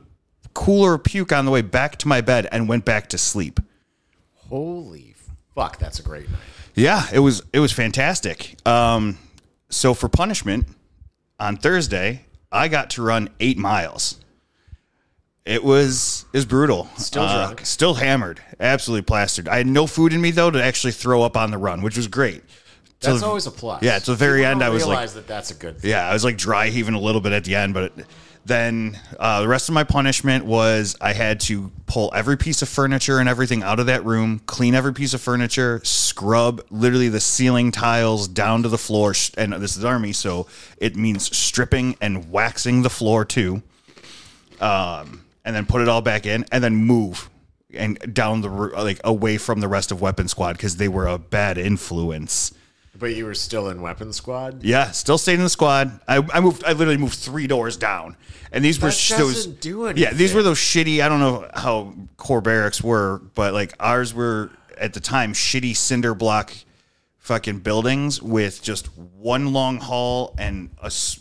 cooler 0.54 0.96
puke 0.96 1.30
on 1.30 1.44
the 1.44 1.50
way 1.50 1.60
back 1.60 1.96
to 1.98 2.08
my 2.08 2.22
bed, 2.22 2.48
and 2.50 2.68
went 2.68 2.84
back 2.86 3.08
to 3.10 3.18
sleep. 3.18 3.60
Holy 4.48 5.14
fuck, 5.54 5.78
that's 5.78 5.98
a 6.00 6.02
great 6.02 6.28
night. 6.30 6.40
Yeah, 6.74 7.06
it 7.12 7.18
was 7.18 7.42
it 7.52 7.60
was 7.60 7.70
fantastic. 7.70 8.56
Um, 8.66 9.18
so 9.68 9.92
for 9.92 10.08
punishment 10.08 10.66
on 11.38 11.56
Thursday, 11.58 12.24
I 12.50 12.68
got 12.68 12.90
to 12.90 13.02
run 13.02 13.28
eight 13.40 13.58
miles. 13.58 14.18
It 15.44 15.62
was 15.64 16.24
is 16.32 16.46
brutal. 16.46 16.88
Still 16.96 17.22
Uh, 17.24 17.54
still 17.62 17.94
hammered, 17.94 18.40
absolutely 18.58 19.02
plastered. 19.02 19.48
I 19.48 19.58
had 19.58 19.66
no 19.66 19.86
food 19.86 20.12
in 20.14 20.20
me 20.22 20.30
though 20.30 20.50
to 20.50 20.62
actually 20.62 20.92
throw 20.92 21.22
up 21.22 21.36
on 21.36 21.50
the 21.50 21.58
run, 21.58 21.82
which 21.82 21.96
was 21.96 22.06
great. 22.06 22.42
So 23.00 23.10
That's 23.10 23.20
the- 23.20 23.26
always 23.28 23.46
a 23.46 23.50
plus. 23.52 23.82
Yeah, 23.82 23.98
to 23.98 24.06
the 24.10 24.16
very 24.16 24.40
People 24.40 24.50
end, 24.52 24.62
I 24.64 24.70
was 24.70 24.82
like- 24.84 24.96
realize 24.96 25.14
that 25.14 25.26
that's 25.28 25.50
a 25.50 25.54
good 25.54 25.80
thing. 25.80 25.90
Yeah, 25.90 26.08
I 26.08 26.12
was 26.12 26.24
like 26.24 26.36
dry 26.36 26.68
heaving 26.68 26.94
a 26.94 27.00
little 27.00 27.20
bit 27.20 27.32
at 27.32 27.44
the 27.44 27.54
end, 27.54 27.72
but 27.74 27.92
then 28.44 28.98
uh, 29.20 29.42
the 29.42 29.46
rest 29.48 29.68
of 29.68 29.74
my 29.74 29.84
punishment 29.84 30.44
was 30.46 30.96
I 31.00 31.12
had 31.12 31.38
to 31.40 31.70
pull 31.86 32.10
every 32.14 32.36
piece 32.36 32.60
of 32.62 32.68
furniture 32.68 33.18
and 33.20 33.28
everything 33.28 33.62
out 33.62 33.78
of 33.78 33.86
that 33.86 34.04
room, 34.04 34.40
clean 34.46 34.74
every 34.74 34.92
piece 34.94 35.14
of 35.14 35.20
furniture, 35.20 35.80
scrub 35.84 36.60
literally 36.70 37.08
the 37.08 37.20
ceiling 37.20 37.70
tiles 37.70 38.26
down 38.26 38.62
to 38.64 38.68
the 38.68 38.78
floor. 38.78 39.14
And 39.36 39.52
this 39.54 39.76
is 39.76 39.84
army, 39.84 40.12
so 40.12 40.48
it 40.78 40.96
means 40.96 41.36
stripping 41.36 41.96
and 42.00 42.32
waxing 42.32 42.82
the 42.82 42.90
floor 42.90 43.24
too. 43.24 43.62
Um, 44.60 45.24
and 45.44 45.54
then 45.54 45.66
put 45.66 45.82
it 45.82 45.88
all 45.88 46.02
back 46.02 46.26
in, 46.26 46.44
and 46.50 46.64
then 46.64 46.74
move 46.74 47.30
and 47.72 47.96
down 48.12 48.40
the 48.40 48.48
like 48.48 49.00
away 49.04 49.38
from 49.38 49.60
the 49.60 49.68
rest 49.68 49.92
of 49.92 50.00
weapon 50.00 50.26
squad 50.26 50.54
because 50.54 50.76
they 50.78 50.88
were 50.88 51.06
a 51.06 51.16
bad 51.18 51.58
influence. 51.58 52.52
But 52.98 53.14
you 53.14 53.26
were 53.26 53.34
still 53.34 53.68
in 53.68 53.80
weapon 53.80 54.12
squad. 54.12 54.64
Yeah, 54.64 54.90
still 54.90 55.18
stayed 55.18 55.34
in 55.34 55.42
the 55.42 55.48
squad. 55.48 56.00
I, 56.08 56.16
I 56.32 56.40
moved. 56.40 56.64
I 56.64 56.72
literally 56.72 56.96
moved 56.96 57.14
three 57.14 57.46
doors 57.46 57.76
down, 57.76 58.16
and 58.50 58.64
these 58.64 58.80
were 58.80 58.88
That 58.88 58.94
sh- 58.94 59.12
those. 59.14 59.34
doesn't 59.34 59.60
do 59.60 59.84
Yeah, 59.94 60.10
these 60.10 60.20
anything. 60.32 60.36
were 60.36 60.42
those 60.42 60.58
shitty. 60.58 61.00
I 61.02 61.08
don't 61.08 61.20
know 61.20 61.48
how 61.54 61.94
core 62.16 62.40
barracks 62.40 62.82
were, 62.82 63.20
but 63.34 63.52
like 63.54 63.72
ours 63.78 64.12
were 64.12 64.50
at 64.76 64.94
the 64.94 65.00
time 65.00 65.32
shitty 65.32 65.76
cinder 65.76 66.14
block, 66.14 66.52
fucking 67.18 67.60
buildings 67.60 68.20
with 68.20 68.62
just 68.62 68.86
one 68.98 69.52
long 69.52 69.78
hall 69.78 70.34
and 70.38 70.70
a. 70.82 70.86
s- 70.86 71.20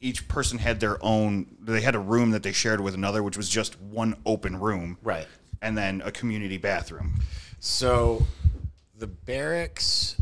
Each 0.00 0.26
person 0.26 0.56
had 0.58 0.80
their 0.80 0.96
own. 1.04 1.44
They 1.60 1.82
had 1.82 1.94
a 1.94 1.98
room 1.98 2.30
that 2.30 2.42
they 2.42 2.52
shared 2.52 2.80
with 2.80 2.94
another, 2.94 3.22
which 3.22 3.36
was 3.36 3.50
just 3.50 3.78
one 3.78 4.16
open 4.24 4.58
room, 4.58 4.96
Right. 5.02 5.26
and 5.60 5.76
then 5.76 6.00
a 6.02 6.10
community 6.10 6.56
bathroom. 6.56 7.20
So 7.58 8.26
the 8.96 9.06
barracks 9.06 10.16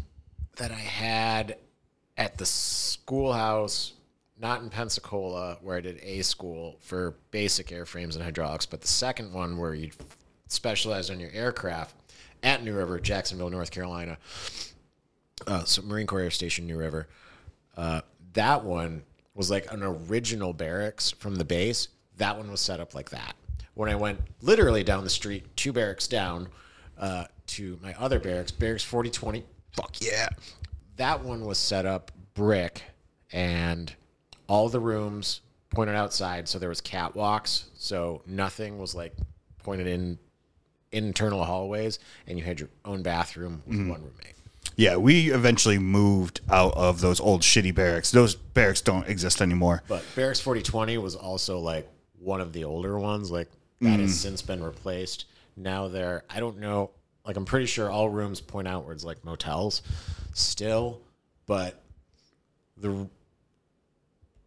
that 0.59 0.71
I 0.71 0.75
had 0.75 1.57
at 2.17 2.37
the 2.37 2.47
schoolhouse, 2.47 3.95
not 4.39 4.63
in 4.63 4.71
Pensacola, 4.71 5.57
where 5.63 5.77
I 5.77 5.81
did 5.81 5.99
A 6.03 6.23
school 6.23 6.77
for 6.81 7.15
basic 7.31 7.69
airframes 7.69 8.15
and 8.15 8.23
hydraulics, 8.23 8.67
but 8.67 8.81
the 8.81 8.89
second 8.89 9.33
one 9.33 9.57
where 9.57 9.75
you 9.75 9.91
specialized 10.49 11.11
on 11.11 11.19
your 11.19 11.31
aircraft 11.33 11.95
at 12.43 12.63
New 12.63 12.75
River, 12.75 13.01
Jacksonville, 13.01 13.51
North 13.51 13.71
Carolina. 13.71 14.19
Uh, 15.47 15.65
so 15.65 15.83
Marine 15.83 16.07
Corps 16.07 16.21
Air 16.21 16.31
Station, 16.31 16.67
New 16.67 16.77
River. 16.77 17.09
Uh, 17.77 18.01
that 18.33 18.65
one 18.65 19.03
was 19.35 19.51
like 19.51 19.73
an 19.73 19.83
original 19.83 20.53
barracks 20.53 21.13
from 21.13 21.37
the 21.37 21.45
base. 21.45 21.89
That 22.17 22.37
one 22.37 22.51
was 22.51 22.61
set 22.61 22.81
up 22.81 22.95
like 22.95 23.11
that. 23.11 23.35
When 23.75 23.89
I 23.89 23.95
went 23.95 24.21
literally 24.43 24.83
down 24.83 25.05
the 25.05 25.11
street, 25.11 25.57
two 25.57 25.73
barracks 25.73 26.09
down, 26.09 26.49
uh, 26.99 27.27
to 27.47 27.79
my 27.81 27.95
other 27.95 28.19
barracks, 28.19 28.51
barracks 28.51 28.83
4020, 28.83 29.45
fuck 29.81 29.97
yeah. 30.01 30.29
That 30.97 31.23
one 31.23 31.45
was 31.45 31.59
set 31.59 31.87
up 31.87 32.11
brick 32.35 32.83
and 33.33 33.95
all 34.49 34.69
the 34.69 34.81
rooms 34.81 35.41
pointed 35.71 35.95
outside. 35.95 36.49
So 36.49 36.59
there 36.59 36.69
was 36.69 36.81
catwalks. 36.81 37.65
So 37.75 38.23
nothing 38.27 38.79
was 38.79 38.95
like 38.95 39.15
pointed 39.63 39.87
in 39.87 40.19
internal 40.91 41.45
hallways 41.45 41.99
and 42.27 42.39
you 42.39 42.45
had 42.45 42.59
your 42.59 42.71
own 42.85 43.03
bathroom 43.03 43.63
with 43.67 43.79
mm-hmm. 43.79 43.91
one 43.91 44.01
roommate. 44.01 44.35
Yeah, 44.77 44.97
we 44.97 45.33
eventually 45.33 45.79
moved 45.79 46.41
out 46.51 46.73
of 46.75 47.01
those 47.01 47.19
old 47.19 47.43
shitty 47.43 47.75
barracks. 47.75 48.13
Those 48.13 48.37
barracks 48.37 48.81
don't 48.81 49.09
exist 49.09 49.43
anymore. 49.43 49.83
But 49.89 50.05
Barracks 50.15 50.39
4020 50.41 50.99
was 50.99 51.17
also 51.17 51.59
like 51.59 51.89
one 52.21 52.41
of 52.41 52.53
the 52.53 52.63
older 52.63 52.97
ones. 52.97 53.31
Like 53.31 53.49
that 53.81 53.99
has 53.99 53.99
mm-hmm. 53.99 54.09
since 54.11 54.43
been 54.43 54.63
replaced. 54.63 55.25
Now 55.57 55.89
they're, 55.89 56.23
I 56.31 56.39
don't 56.39 56.59
know, 56.59 56.91
like 57.29 57.37
I'm 57.37 57.45
pretty 57.45 57.67
sure 57.67 57.91
all 57.91 58.09
rooms 58.09 58.41
point 58.41 58.67
outwards 58.67 59.05
like 59.05 59.23
motels 59.23 59.83
still, 60.33 61.03
but 61.47 61.81
the 62.79 63.07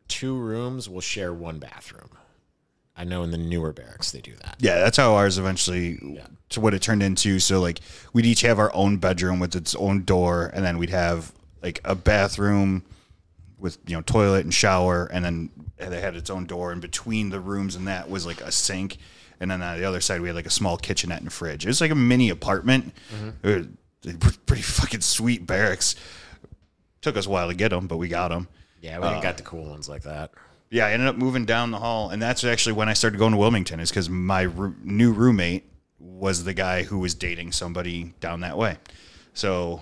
two 0.08 0.36
rooms 0.36 0.90
will 0.90 1.00
share 1.00 1.32
one 1.32 1.60
bathroom. 1.60 2.10
I 2.98 3.04
know 3.04 3.22
in 3.24 3.30
the 3.30 3.38
newer 3.38 3.72
barracks 3.72 4.12
they 4.12 4.20
do 4.20 4.34
that. 4.42 4.58
Yeah, 4.60 4.80
that's 4.80 4.98
how 4.98 5.14
ours 5.14 5.38
eventually 5.38 6.20
to 6.50 6.60
what 6.60 6.74
it 6.74 6.82
turned 6.82 7.04
into. 7.04 7.40
So 7.40 7.62
like 7.62 7.80
we'd 8.14 8.26
each 8.26 8.42
have 8.42 8.58
our 8.58 8.74
own 8.74 8.98
bedroom 8.98 9.40
with 9.40 9.56
its 9.56 9.76
own 9.76 10.04
door, 10.04 10.50
and 10.52 10.66
then 10.66 10.80
we'd 10.80 10.90
have 10.90 11.32
like 11.62 11.80
a 11.86 11.94
bathroom 11.94 12.84
with 13.60 13.78
you 13.86 13.96
know 13.96 14.02
toilet 14.02 14.44
and 14.44 14.54
shower, 14.54 15.06
and 15.06 15.24
then 15.24 15.52
they 15.78 16.02
had 16.02 16.16
its 16.16 16.32
own 16.32 16.48
door. 16.48 16.72
And 16.72 16.82
between 16.82 17.30
the 17.30 17.40
rooms 17.40 17.76
and 17.76 17.88
that 17.88 18.10
was 18.10 18.26
like 18.26 18.42
a 18.42 18.52
sink, 18.52 18.98
and 19.42 19.52
then 19.52 19.62
on 19.62 19.78
the 19.78 19.84
other 19.84 20.00
side 20.00 20.22
we 20.22 20.30
had 20.30 20.36
like 20.36 20.46
a 20.46 20.50
small 20.52 20.78
kitchenette 20.78 21.20
and 21.22 21.34
fridge. 21.34 21.66
It 21.66 21.68
was 21.68 21.82
like 21.82 21.92
a 21.92 21.96
mini 21.96 22.30
apartment. 22.30 22.94
Mm-hmm. 23.14 23.48
It 23.48 23.56
was- 23.58 23.68
pretty 24.48 24.64
fucking 24.64 25.02
sweet 25.02 25.46
barracks. 25.46 25.96
Took 27.02 27.18
us 27.18 27.26
a 27.28 27.30
while 27.30 27.50
to 27.50 27.54
get 27.54 27.70
them, 27.70 27.86
but 27.88 27.98
we 27.98 28.08
got 28.08 28.30
them. 28.30 28.48
Yeah, 28.82 28.98
we 28.98 29.04
didn't 29.04 29.18
uh, 29.20 29.22
got 29.22 29.38
the 29.38 29.44
cool 29.44 29.66
ones 29.70 29.88
like 29.90 30.04
that. 30.04 30.32
Yeah, 30.72 30.88
I 30.88 30.92
ended 30.94 31.08
up 31.08 31.18
moving 31.18 31.46
down 31.46 31.70
the 31.70 31.78
hall, 31.78 32.10
and 32.10 32.20
that's 32.22 32.44
actually 32.44 32.74
when 32.74 32.90
I 32.90 32.94
started 32.94 33.18
going 33.20 33.32
to 33.34 33.38
Wilmington. 33.38 33.80
Is 33.80 33.90
because 33.92 34.10
my 34.10 34.42
roo- 34.44 34.76
new 34.84 35.12
roommate 35.12 35.66
was 36.00 36.46
the 36.46 36.54
guy 36.54 36.82
who 36.84 36.98
was 36.98 37.14
dating 37.14 37.52
somebody 37.52 38.14
down 38.20 38.40
that 38.40 38.58
way. 38.58 38.78
So 39.34 39.82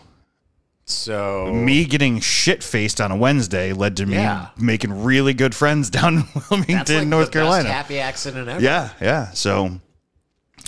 So 0.90 1.54
me 1.54 1.86
getting 1.86 2.20
shit 2.20 2.64
faced 2.64 3.00
on 3.00 3.12
a 3.12 3.16
Wednesday 3.16 3.74
led 3.74 3.98
to 3.98 4.06
me 4.06 4.16
Yeah. 4.16 4.50
making 4.58 5.04
really 5.04 5.34
good 5.34 5.54
friends 5.54 5.90
down 5.90 6.16
in 6.18 6.24
Wilmington, 6.50 6.76
that's 6.78 6.92
like 6.92 7.08
North 7.08 7.28
the 7.28 7.32
Carolina. 7.34 7.70
Happy 7.70 8.00
accident 8.00 8.48
ever. 8.50 8.62
Yeah, 8.62 8.90
yeah. 9.00 9.32
So 9.32 9.80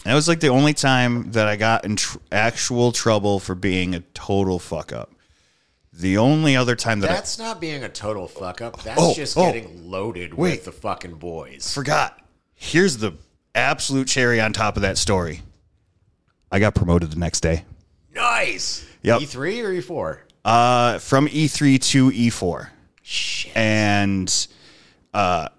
that 0.04 0.14
was 0.14 0.28
like 0.28 0.40
the 0.40 0.50
only 0.50 0.74
time 0.74 1.32
that 1.32 1.48
I 1.48 1.56
got 1.56 1.86
in 1.86 1.96
tr- 1.96 2.18
actual 2.32 2.92
trouble 2.92 3.40
for 3.40 3.56
being 3.56 3.96
a 3.96 4.02
total 4.14 4.60
fuck 4.60 4.92
up. 4.94 5.12
The 5.94 6.18
only 6.20 6.56
other 6.56 6.76
time 6.76 7.00
that 7.02 7.08
That's 7.10 7.38
not 7.38 7.60
being 7.60 7.84
a 7.84 7.90
total 7.90 8.28
fuck 8.28 8.62
up. 8.62 8.82
That's 8.84 9.02
Oh, 9.02 9.14
just 9.14 9.38
oh. 9.38 9.52
getting 9.52 9.90
loaded 9.90 10.34
Wait. 10.36 10.52
with 10.52 10.66
the 10.66 10.72
fucking 10.72 11.16
boys. 11.16 11.74
Forgot. 11.74 12.18
Here's 12.54 12.98
the 12.98 13.14
absolute 13.56 14.08
cherry 14.08 14.40
on 14.40 14.54
top 14.54 14.76
of 14.78 14.84
that 14.84 14.98
story. 14.98 15.42
I 16.52 16.60
got 16.60 16.76
promoted 16.76 17.12
the 17.12 17.20
next 17.20 17.42
day. 17.42 17.66
Nice. 18.14 18.86
Yep. 19.04 19.22
E3 19.22 19.64
or 19.64 19.72
E4? 20.14 20.20
Uh, 20.44 21.00
from 21.00 21.28
E3 21.28 21.80
to 21.92 22.12
E4. 22.12 22.70
Shit. 23.04 23.56
and 23.58 24.48
uh 25.14 25.50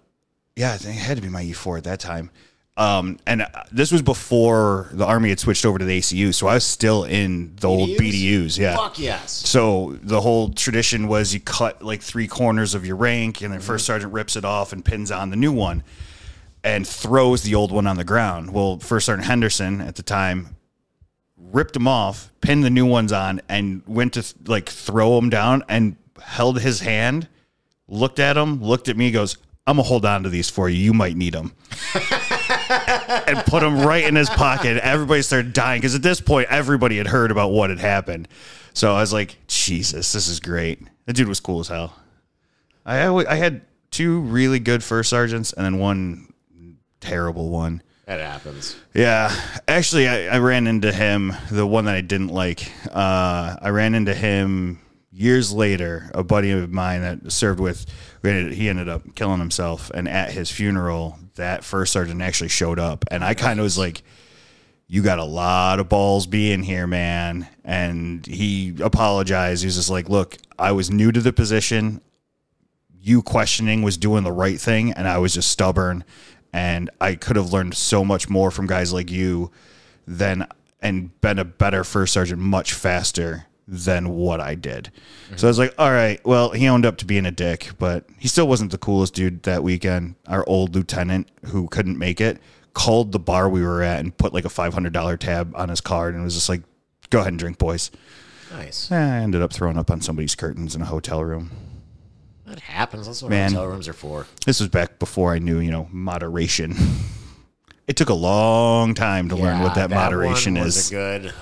yeah, 0.56 0.72
I 0.72 0.76
think 0.76 0.96
it 0.96 1.00
had 1.00 1.16
to 1.16 1.22
be 1.22 1.28
my 1.28 1.42
E4 1.42 1.78
at 1.78 1.84
that 1.84 2.00
time. 2.00 2.30
Um, 2.76 3.18
and 3.26 3.42
uh, 3.42 3.48
this 3.70 3.92
was 3.92 4.00
before 4.00 4.88
the 4.92 5.04
army 5.04 5.28
had 5.28 5.38
switched 5.38 5.66
over 5.66 5.78
to 5.78 5.84
the 5.84 5.98
ACU, 5.98 6.32
so 6.32 6.46
I 6.46 6.54
was 6.54 6.64
still 6.64 7.04
in 7.04 7.54
the 7.56 7.68
old 7.68 7.90
BDUs. 7.90 8.58
Yeah. 8.58 8.76
Fuck 8.76 8.98
yes. 8.98 9.30
So 9.32 9.98
the 10.02 10.20
whole 10.22 10.50
tradition 10.50 11.06
was 11.08 11.34
you 11.34 11.40
cut 11.40 11.82
like 11.82 12.00
three 12.02 12.26
corners 12.26 12.74
of 12.74 12.86
your 12.86 12.96
rank, 12.96 13.42
and 13.42 13.52
then 13.52 13.60
first 13.60 13.84
sergeant 13.84 14.12
rips 14.12 14.36
it 14.36 14.44
off 14.44 14.72
and 14.72 14.82
pins 14.84 15.10
on 15.10 15.28
the 15.30 15.36
new 15.36 15.52
one, 15.52 15.82
and 16.64 16.86
throws 16.86 17.42
the 17.42 17.54
old 17.54 17.72
one 17.72 17.86
on 17.86 17.96
the 17.96 18.04
ground. 18.04 18.52
Well, 18.54 18.78
first 18.78 19.04
sergeant 19.06 19.26
Henderson 19.26 19.80
at 19.82 19.96
the 19.96 20.02
time 20.02 20.56
ripped 21.50 21.74
them 21.74 21.88
off, 21.88 22.30
pinned 22.40 22.64
the 22.64 22.70
new 22.70 22.86
ones 22.86 23.12
on, 23.12 23.40
and 23.48 23.82
went 23.86 24.14
to 24.14 24.24
like 24.46 24.68
throw 24.68 25.16
them 25.16 25.30
down, 25.30 25.64
and 25.68 25.96
held 26.20 26.60
his 26.60 26.80
hand, 26.80 27.28
looked 27.88 28.18
at 28.18 28.36
him, 28.36 28.62
looked 28.62 28.88
at 28.88 28.96
me, 28.96 29.10
goes, 29.10 29.36
"I'm 29.66 29.76
gonna 29.76 29.88
hold 29.88 30.04
on 30.04 30.22
to 30.22 30.28
these 30.28 30.50
for 30.50 30.68
you. 30.68 30.78
You 30.78 30.92
might 30.92 31.16
need 31.16 31.34
them." 31.34 31.52
and 33.26 33.38
put 33.46 33.60
them 33.60 33.80
right 33.80 34.04
in 34.04 34.14
his 34.14 34.30
pocket. 34.30 34.78
Everybody 34.82 35.22
started 35.22 35.52
dying 35.52 35.80
because 35.80 35.94
at 35.94 36.02
this 36.02 36.20
point, 36.20 36.48
everybody 36.50 36.96
had 36.96 37.06
heard 37.06 37.30
about 37.30 37.50
what 37.50 37.70
had 37.70 37.80
happened. 37.80 38.28
So 38.74 38.94
I 38.94 39.00
was 39.00 39.12
like, 39.12 39.36
Jesus, 39.46 40.12
this 40.12 40.28
is 40.28 40.40
great. 40.40 40.80
The 41.06 41.12
dude 41.12 41.28
was 41.28 41.40
cool 41.40 41.60
as 41.60 41.68
hell. 41.68 41.96
I 42.84 43.06
I 43.06 43.36
had 43.36 43.62
two 43.90 44.20
really 44.20 44.58
good 44.58 44.82
first 44.82 45.10
sergeants 45.10 45.52
and 45.52 45.64
then 45.64 45.78
one 45.78 46.32
terrible 47.00 47.50
one. 47.50 47.82
That 48.06 48.20
happens. 48.20 48.76
Yeah, 48.94 49.34
actually, 49.68 50.08
I, 50.08 50.26
I 50.26 50.38
ran 50.38 50.66
into 50.66 50.92
him. 50.92 51.34
The 51.50 51.66
one 51.66 51.84
that 51.84 51.94
I 51.94 52.00
didn't 52.00 52.28
like. 52.28 52.70
Uh, 52.90 53.56
I 53.60 53.68
ran 53.70 53.94
into 53.94 54.12
him 54.12 54.80
years 55.12 55.52
later. 55.52 56.10
A 56.12 56.24
buddy 56.24 56.50
of 56.50 56.72
mine 56.72 57.02
that 57.02 57.30
served 57.30 57.60
with, 57.60 57.86
he 58.22 58.68
ended 58.68 58.88
up 58.88 59.14
killing 59.14 59.38
himself. 59.38 59.90
And 59.94 60.08
at 60.08 60.32
his 60.32 60.50
funeral, 60.50 61.18
that 61.36 61.62
first 61.62 61.92
sergeant 61.92 62.20
actually 62.22 62.48
showed 62.48 62.78
up, 62.78 63.04
and 63.10 63.24
I 63.24 63.34
kind 63.34 63.60
of 63.60 63.64
was 63.64 63.78
like, 63.78 64.02
"You 64.88 65.02
got 65.02 65.20
a 65.20 65.24
lot 65.24 65.78
of 65.78 65.88
balls 65.88 66.26
being 66.26 66.62
here, 66.64 66.88
man." 66.88 67.46
And 67.64 68.26
he 68.26 68.74
apologized. 68.82 69.62
He 69.62 69.66
was 69.66 69.76
just 69.76 69.90
like, 69.90 70.08
"Look, 70.08 70.38
I 70.58 70.72
was 70.72 70.90
new 70.90 71.12
to 71.12 71.20
the 71.20 71.32
position 71.32 72.00
you 73.02 73.20
questioning 73.20 73.82
was 73.82 73.96
doing 73.96 74.22
the 74.22 74.32
right 74.32 74.60
thing 74.60 74.92
and 74.92 75.08
I 75.08 75.18
was 75.18 75.34
just 75.34 75.50
stubborn 75.50 76.04
and 76.52 76.90
I 77.00 77.14
could 77.14 77.36
have 77.36 77.52
learned 77.52 77.74
so 77.74 78.04
much 78.04 78.28
more 78.28 78.50
from 78.50 78.66
guys 78.66 78.92
like 78.92 79.10
you 79.10 79.50
than 80.06 80.46
and 80.80 81.18
been 81.20 81.38
a 81.38 81.44
better 81.44 81.84
first 81.84 82.12
sergeant 82.12 82.40
much 82.40 82.72
faster 82.72 83.46
than 83.68 84.10
what 84.10 84.40
I 84.40 84.56
did. 84.56 84.90
So 85.36 85.46
I 85.46 85.50
was 85.50 85.58
like, 85.58 85.74
all 85.78 85.90
right, 85.90 86.20
well, 86.26 86.50
he 86.50 86.68
owned 86.68 86.84
up 86.84 86.96
to 86.98 87.06
being 87.06 87.24
a 87.24 87.30
dick, 87.30 87.70
but 87.78 88.04
he 88.18 88.26
still 88.26 88.48
wasn't 88.48 88.72
the 88.72 88.78
coolest 88.78 89.14
dude 89.14 89.44
that 89.44 89.62
weekend. 89.62 90.16
Our 90.26 90.44
old 90.48 90.74
lieutenant 90.74 91.30
who 91.46 91.68
couldn't 91.68 91.98
make 91.98 92.20
it 92.20 92.40
called 92.74 93.12
the 93.12 93.18
bar 93.18 93.48
we 93.48 93.62
were 93.62 93.82
at 93.82 94.00
and 94.00 94.16
put 94.16 94.32
like 94.32 94.44
a 94.44 94.48
$500 94.48 95.18
tab 95.18 95.54
on 95.56 95.68
his 95.68 95.80
card 95.80 96.14
and 96.14 96.24
was 96.24 96.34
just 96.34 96.48
like, 96.48 96.62
go 97.10 97.20
ahead 97.20 97.32
and 97.32 97.38
drink, 97.38 97.58
boys. 97.58 97.90
Nice. 98.50 98.90
Eh, 98.90 98.96
I 98.96 99.18
ended 99.18 99.42
up 99.42 99.52
throwing 99.52 99.78
up 99.78 99.90
on 99.90 100.00
somebody's 100.00 100.34
curtains 100.34 100.74
in 100.74 100.82
a 100.82 100.86
hotel 100.86 101.22
room. 101.24 101.50
That 102.52 102.60
happens. 102.60 103.06
That's 103.06 103.22
what 103.22 103.30
Man. 103.30 103.52
hotel 103.52 103.66
rooms 103.66 103.88
are 103.88 103.94
for. 103.94 104.26
This 104.44 104.60
was 104.60 104.68
back 104.68 104.98
before 104.98 105.32
I 105.32 105.38
knew, 105.38 105.58
you 105.58 105.70
know, 105.70 105.88
moderation. 105.90 106.74
It 107.88 107.96
took 107.96 108.10
a 108.10 108.14
long 108.14 108.92
time 108.92 109.30
to 109.30 109.36
learn 109.36 109.60
what 109.60 109.74
Yeah, 109.74 109.86
that, 109.88 109.90
moderation 109.94 110.58
is. 110.58 110.90
Good. 110.90 111.32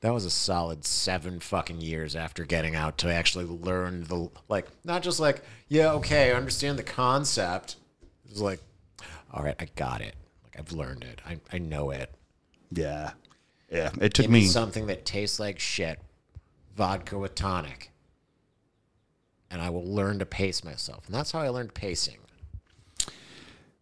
That 0.00 0.14
was 0.14 0.24
a 0.24 0.30
solid 0.30 0.84
seven 0.84 1.40
fucking 1.40 1.80
years 1.80 2.16
after 2.16 2.44
getting 2.44 2.74
out 2.74 2.98
to 2.98 3.12
actually 3.12 3.44
learn 3.44 4.04
the 4.04 4.30
like 4.48 4.66
not 4.84 5.02
just 5.02 5.18
like 5.20 5.42
yeah 5.68 5.92
okay 5.92 6.30
I 6.30 6.34
understand 6.36 6.78
the 6.78 6.84
concept. 6.84 7.76
It 8.24 8.30
was 8.32 8.40
like, 8.40 8.60
all 9.32 9.42
right, 9.42 9.56
I 9.58 9.66
got 9.76 10.00
it. 10.00 10.14
Like 10.44 10.58
I've 10.58 10.72
learned 10.72 11.04
it. 11.04 11.20
I 11.26 11.38
I 11.52 11.58
know 11.58 11.90
it. 11.90 12.12
yeah. 12.70 13.10
Yeah. 13.70 13.90
It 14.00 14.14
took 14.14 14.28
me 14.30 14.40
me 14.40 14.46
something 14.46 14.86
that 14.86 15.04
tastes 15.04 15.38
like 15.38 15.58
shit, 15.58 15.98
vodka 16.76 17.18
with 17.18 17.34
tonic, 17.34 17.90
and 19.50 19.60
I 19.62 19.70
will 19.70 19.84
learn 19.84 20.18
to 20.18 20.26
pace 20.26 20.62
myself. 20.64 21.06
And 21.06 21.14
that's 21.14 21.32
how 21.32 21.40
I 21.40 21.48
learned 21.48 21.74
pacing. 21.74 22.18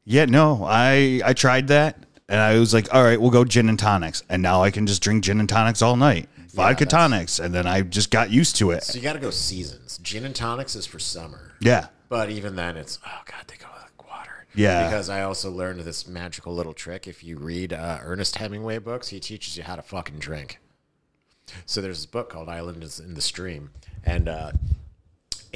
Yeah, 0.05 0.25
no. 0.27 0.64
I 0.64 1.21
I 1.25 1.33
tried 1.33 1.69
that 1.69 2.05
and 2.29 2.41
I 2.41 2.59
was 2.59 2.73
like, 2.73 2.93
all 2.95 3.03
right, 3.03 3.21
we'll 3.21 3.31
go 3.31 3.45
gin 3.45 3.69
and 3.69 3.79
tonics. 3.79 4.23
And 4.29 4.43
now 4.43 4.62
I 4.62 4.71
can 4.71 4.87
just 4.87 5.03
drink 5.03 5.25
gin 5.25 5.41
and 5.41 5.49
tonics 5.49 5.83
all 5.83 5.97
night. 5.97 6.29
Vodka 6.55 6.85
that's- 6.85 6.91
tonics. 6.91 7.39
And 7.39 7.55
then 7.55 7.67
I 7.67 7.83
just 7.83 8.11
got 8.11 8.31
used 8.31 8.57
to 8.57 8.71
it. 8.71 8.85
So 8.85 8.97
you 8.97 9.03
got 9.03 9.14
to 9.14 9.19
go 9.19 9.31
seasons. 9.31 9.99
Gin 10.03 10.25
and 10.25 10.35
tonics 10.35 10.77
is 10.77 10.87
for 10.87 10.99
summer. 10.99 11.53
Yeah. 11.61 11.89
But 12.09 12.31
even 12.31 12.55
then, 12.55 12.77
it's 12.77 13.01
oh 13.05 13.21
god, 13.25 13.45
they 13.49 13.57
go 13.57 13.67
like 13.83 14.09
water. 14.09 14.47
Yeah. 14.55 14.85
Because 14.89 15.11
I 15.11 15.23
also 15.23 15.51
learned 15.51 15.81
this 15.81 16.07
magical 16.07 16.55
little 16.55 16.73
trick. 16.73 17.09
If 17.09 17.25
you 17.25 17.37
read 17.37 17.73
uh, 17.73 17.99
Ernest 18.03 18.37
Hemingway 18.37 18.79
books, 18.79 19.09
he 19.09 19.19
teaches 19.19 19.57
you 19.57 19.64
how 19.64 19.75
to 19.75 19.83
fucking 19.83 20.21
drink. 20.21 20.61
So 21.64 21.81
there's 21.81 21.99
this 21.99 22.07
book 22.07 22.31
called 22.31 22.49
Island 22.49 22.83
is 22.85 23.01
in 23.01 23.14
the 23.14 23.21
Stream, 23.21 23.71
and 24.05 24.29
uh, 24.29 24.53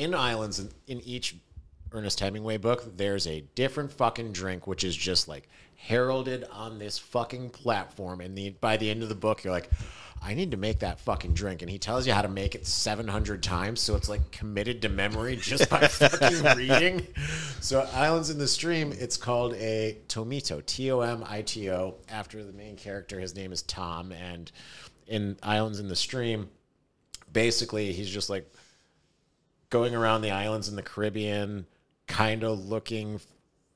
in 0.01 0.14
Islands, 0.14 0.59
in, 0.59 0.70
in 0.86 1.01
each 1.03 1.36
Ernest 1.92 2.20
Hemingway 2.20 2.57
book, 2.57 2.96
there's 2.96 3.26
a 3.26 3.42
different 3.55 3.92
fucking 3.92 4.32
drink, 4.32 4.66
which 4.66 4.82
is 4.82 4.96
just 4.96 5.28
like 5.28 5.48
heralded 5.76 6.44
on 6.51 6.78
this 6.78 6.98
fucking 6.98 7.51
platform. 7.51 8.20
And 8.22 8.36
the 8.36 8.51
by 8.51 8.78
the 8.78 8.90
end 8.90 9.03
of 9.03 9.11
the 9.11 9.14
book, 9.14 9.44
you're 9.44 9.53
like, 9.53 9.68
I 10.22 10.32
need 10.32 10.53
to 10.53 10.57
make 10.57 10.80
that 10.80 11.01
fucking 11.01 11.34
drink. 11.34 11.61
And 11.61 11.70
he 11.70 11.78
tells 11.78 12.07
you 12.07 12.14
how 12.14 12.22
to 12.22 12.28
make 12.28 12.55
it 12.55 12.66
700 12.66 13.42
times, 13.42 13.80
so 13.80 13.94
it's 13.94 14.09
like 14.09 14.30
committed 14.30 14.80
to 14.82 14.88
memory 14.88 15.36
just 15.36 15.68
by 15.68 15.80
fucking 15.86 16.57
reading. 16.57 17.07
So 17.61 17.86
Islands 17.92 18.30
in 18.30 18.38
the 18.38 18.48
Stream, 18.48 18.94
it's 18.98 19.18
called 19.18 19.53
a 19.55 19.98
Tomito, 20.09 20.64
T 20.64 20.90
O 20.90 21.01
M 21.01 21.24
I 21.26 21.42
T 21.42 21.70
O, 21.70 21.96
after 22.09 22.42
the 22.42 22.53
main 22.53 22.76
character. 22.76 23.20
His 23.20 23.34
name 23.34 23.53
is 23.53 23.61
Tom, 23.62 24.12
and 24.12 24.51
in 25.07 25.36
Islands 25.42 25.78
in 25.78 25.88
the 25.88 25.96
Stream, 25.96 26.48
basically 27.30 27.92
he's 27.92 28.11
just 28.11 28.30
like 28.30 28.51
going 29.70 29.94
around 29.94 30.22
the 30.22 30.32
islands 30.32 30.68
in 30.68 30.76
the 30.76 30.82
Caribbean, 30.82 31.66
kind 32.06 32.42
of 32.42 32.68
looking 32.68 33.20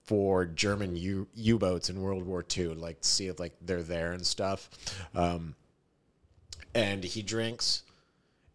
for 0.03 0.45
German 0.45 0.97
U 0.97 1.27
U 1.35 1.59
boats 1.59 1.89
in 1.89 2.03
World 2.03 2.27
War 2.27 2.45
II, 2.57 2.75
like 2.75 3.01
to 3.01 3.09
see 3.09 3.29
if 3.29 3.41
like 3.41 3.55
they're 3.63 3.83
there 3.83 4.13
and 4.13 4.27
stuff. 4.27 4.69
Um, 5.15 5.55
and 6.75 7.03
he 7.05 7.23
drinks. 7.23 7.85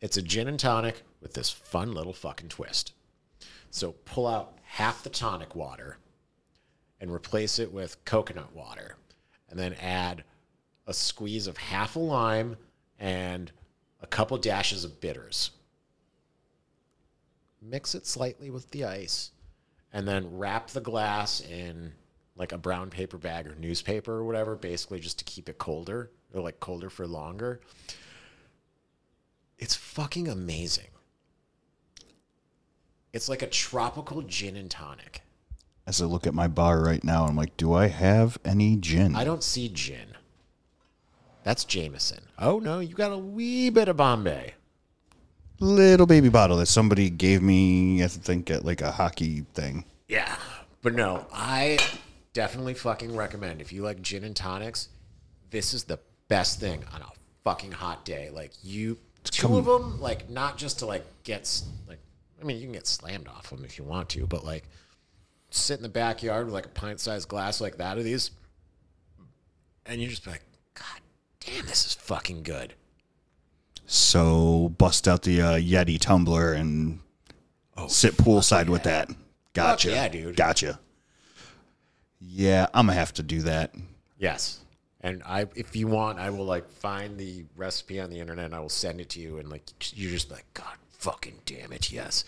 It's 0.01 0.17
a 0.17 0.21
gin 0.21 0.47
and 0.47 0.59
tonic 0.59 1.01
with 1.21 1.33
this 1.33 1.49
fun 1.49 1.93
little 1.93 2.13
fucking 2.13 2.49
twist. 2.49 2.93
So 3.71 3.93
pull 4.05 4.27
out 4.27 4.57
half 4.63 5.03
the 5.03 5.09
tonic 5.09 5.55
water 5.55 5.97
and 7.01 7.11
replace 7.11 7.59
it 7.59 7.73
with 7.73 8.03
coconut 8.05 8.53
water, 8.53 8.97
and 9.49 9.57
then 9.57 9.73
add 9.75 10.23
a 10.85 10.93
squeeze 10.93 11.47
of 11.47 11.57
half 11.57 11.95
a 11.95 11.99
lime 11.99 12.57
and 12.99 13.51
a 14.01 14.07
couple 14.07 14.37
dashes 14.37 14.83
of 14.83 14.99
bitters 14.99 15.51
mix 17.61 17.95
it 17.95 18.05
slightly 18.05 18.49
with 18.49 18.69
the 18.71 18.85
ice, 18.85 19.31
and 19.91 20.07
then 20.07 20.37
wrap 20.37 20.69
the 20.69 20.81
glass 20.81 21.41
in 21.41 21.93
like 22.35 22.51
a 22.51 22.57
brown 22.57 22.89
paper 22.89 23.17
bag 23.17 23.47
or 23.47 23.55
newspaper 23.55 24.13
or 24.13 24.23
whatever, 24.23 24.55
basically 24.55 24.99
just 24.99 25.19
to 25.19 25.25
keep 25.25 25.49
it 25.49 25.57
colder 25.57 26.11
or 26.33 26.41
like 26.41 26.59
colder 26.59 26.89
for 26.89 27.05
longer. 27.05 27.59
It's 29.57 29.75
fucking 29.75 30.27
amazing. 30.27 30.87
It's 33.11 33.27
like 33.27 33.41
a 33.41 33.47
tropical 33.47 34.21
gin 34.21 34.55
and 34.55 34.71
tonic. 34.71 35.21
As 35.85 36.01
I 36.01 36.05
look 36.05 36.27
at 36.27 36.33
my 36.35 36.47
bar 36.47 36.81
right 36.81 37.03
now, 37.03 37.25
I'm 37.25 37.35
like, 37.35 37.57
do 37.57 37.73
I 37.73 37.87
have 37.87 38.37
any 38.45 38.77
gin? 38.77 39.15
I 39.15 39.23
don't 39.23 39.43
see 39.43 39.67
gin. 39.67 40.15
That's 41.43 41.65
Jameson. 41.65 42.25
Oh 42.37 42.59
no, 42.59 42.79
you 42.79 42.93
got 42.93 43.11
a 43.11 43.17
wee 43.17 43.69
bit 43.69 43.87
of 43.87 43.97
Bombay. 43.97 44.53
Little 45.59 46.05
baby 46.05 46.29
bottle 46.29 46.57
that 46.57 46.67
somebody 46.67 47.09
gave 47.09 47.41
me, 47.41 48.03
I 48.03 48.07
think, 48.07 48.49
at 48.49 48.63
like 48.65 48.81
a 48.81 48.91
hockey 48.91 49.45
thing. 49.53 49.85
Yeah. 50.07 50.35
But 50.81 50.95
no, 50.95 51.25
I 51.33 51.79
definitely 52.33 52.73
fucking 52.73 53.15
recommend 53.15 53.61
if 53.61 53.73
you 53.73 53.81
like 53.81 54.01
gin 54.01 54.23
and 54.23 54.35
tonics, 54.35 54.89
this 55.49 55.73
is 55.73 55.83
the 55.83 55.99
best 56.29 56.59
thing 56.59 56.83
on 56.93 57.01
a 57.01 57.07
fucking 57.43 57.73
hot 57.73 58.05
day. 58.05 58.29
Like 58.29 58.51
you 58.63 58.97
two 59.23 59.57
of 59.57 59.65
them, 59.65 59.99
like 59.99 60.29
not 60.29 60.57
just 60.57 60.79
to 60.79 60.85
like 60.85 61.05
get 61.23 61.61
like 61.87 61.99
I 62.41 62.45
mean, 62.45 62.57
you 62.57 62.63
can 62.63 62.73
get 62.73 62.87
slammed 62.87 63.27
off 63.27 63.49
them 63.49 63.65
if 63.65 63.77
you 63.77 63.83
want 63.83 64.07
to, 64.09 64.25
but 64.25 64.45
like 64.45 64.63
sit 65.49 65.77
in 65.77 65.83
the 65.83 65.89
backyard 65.89 66.45
with 66.45 66.53
like 66.53 66.65
a 66.65 66.69
pint-sized 66.69 67.27
glass 67.27 67.59
like 67.59 67.77
that 67.77 67.97
of 67.97 68.03
these 68.03 68.31
and 69.89 69.99
you're 69.99 70.09
just 70.09 70.23
be 70.23 70.31
like, 70.31 70.43
god 70.75 71.01
damn, 71.39 71.65
this 71.65 71.85
is 71.85 71.93
fucking 71.95 72.43
good. 72.43 72.73
So 73.91 74.75
bust 74.77 75.07
out 75.07 75.23
the 75.23 75.41
uh, 75.41 75.53
Yeti 75.53 75.99
tumbler 75.99 76.53
and 76.53 76.99
sit 77.87 78.15
poolside 78.17 78.69
with 78.69 78.83
that. 78.83 79.09
Gotcha. 79.53 79.89
yeah, 79.89 80.07
dude. 80.07 80.35
Gotcha. 80.35 80.79
Yeah, 82.21 82.67
I'm 82.71 82.85
gonna 82.85 82.99
have 82.99 83.13
to 83.13 83.23
do 83.23 83.41
that. 83.41 83.73
Yes. 84.19 84.59
And 85.01 85.23
I, 85.25 85.47
if 85.55 85.75
you 85.75 85.87
want, 85.87 86.19
I 86.19 86.29
will 86.29 86.45
like 86.45 86.69
find 86.69 87.17
the 87.17 87.45
recipe 87.55 87.99
on 87.99 88.11
the 88.11 88.19
internet 88.19 88.45
and 88.45 88.53
I 88.53 88.59
will 88.59 88.69
send 88.69 89.01
it 89.01 89.09
to 89.09 89.19
you. 89.19 89.39
And 89.39 89.49
like, 89.49 89.63
you're 89.97 90.11
just 90.11 90.29
like, 90.29 90.45
God 90.53 90.77
fucking 90.91 91.39
damn 91.47 91.73
it. 91.73 91.91
Yes. 91.91 92.25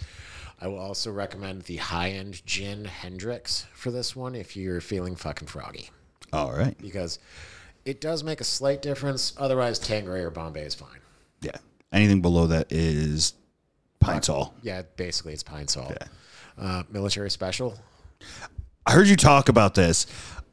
I 0.60 0.68
will 0.68 0.80
also 0.80 1.12
recommend 1.12 1.64
the 1.64 1.78
high 1.78 2.10
end 2.10 2.44
gin 2.48 2.86
Hendrick's 2.86 3.68
for 3.76 3.92
this 3.92 4.16
one 4.16 4.34
if 4.34 4.56
you're 4.56 4.82
feeling 4.82 5.16
fucking 5.16 5.48
froggy 5.48 5.92
All 6.34 6.54
right. 6.54 6.76
because 6.80 7.20
it 7.86 8.02
does 8.02 8.24
make 8.24 8.42
a 8.42 8.46
slight 8.46 8.82
difference. 8.82 9.34
Otherwise, 9.38 9.78
Tanqueray 9.78 10.22
or 10.22 10.32
Bombay 10.32 10.64
is 10.64 10.74
fine. 10.74 11.01
Yeah. 11.42 11.58
Anything 11.92 12.22
below 12.22 12.48
that 12.48 12.72
is 12.72 13.34
pine 14.00 14.22
sol. 14.22 14.54
Yeah, 14.62 14.84
basically, 14.96 15.34
it's 15.34 15.44
pine 15.44 15.68
salt. 15.68 15.94
Uh, 16.58 16.84
military 16.90 17.30
special. 17.30 17.78
I 18.86 18.92
heard 18.94 19.08
you 19.08 19.16
talk 19.16 19.50
about 19.50 19.76
this. 19.76 20.08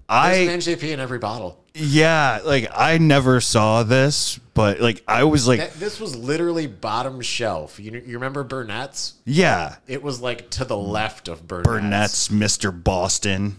I 0.09 0.47
There's 0.47 0.67
an 0.67 0.75
NJP 0.77 0.93
in 0.95 1.01
every 1.01 1.19
bottle. 1.19 1.63
yeah, 1.75 2.41
like 2.45 2.69
I 2.75 2.97
never 2.99 3.41
saw 3.43 3.83
this, 3.83 4.39
but 4.55 4.81
like 4.81 5.03
I 5.07 5.25
was 5.25 5.47
like, 5.47 5.61
That, 5.61 5.75
this 5.75 6.01
was 6.01 6.17
literally 6.17 6.67
bottom 6.67 7.21
shelf. 7.21 7.79
You, 7.79 7.93
you 7.93 8.15
remember 8.15 8.43
Burnett's? 8.43 9.15
yeah, 9.27 9.77
It 9.87 10.03
was 10.03 10.21
like 10.23 10.49
to 10.51 10.65
the 10.65 10.79
left 10.79 11.29
of 11.29 11.47
Burnett's. 11.47 11.69
Burnett's, 11.69 12.31
Mister 12.31 12.73
Boston. 12.73 13.57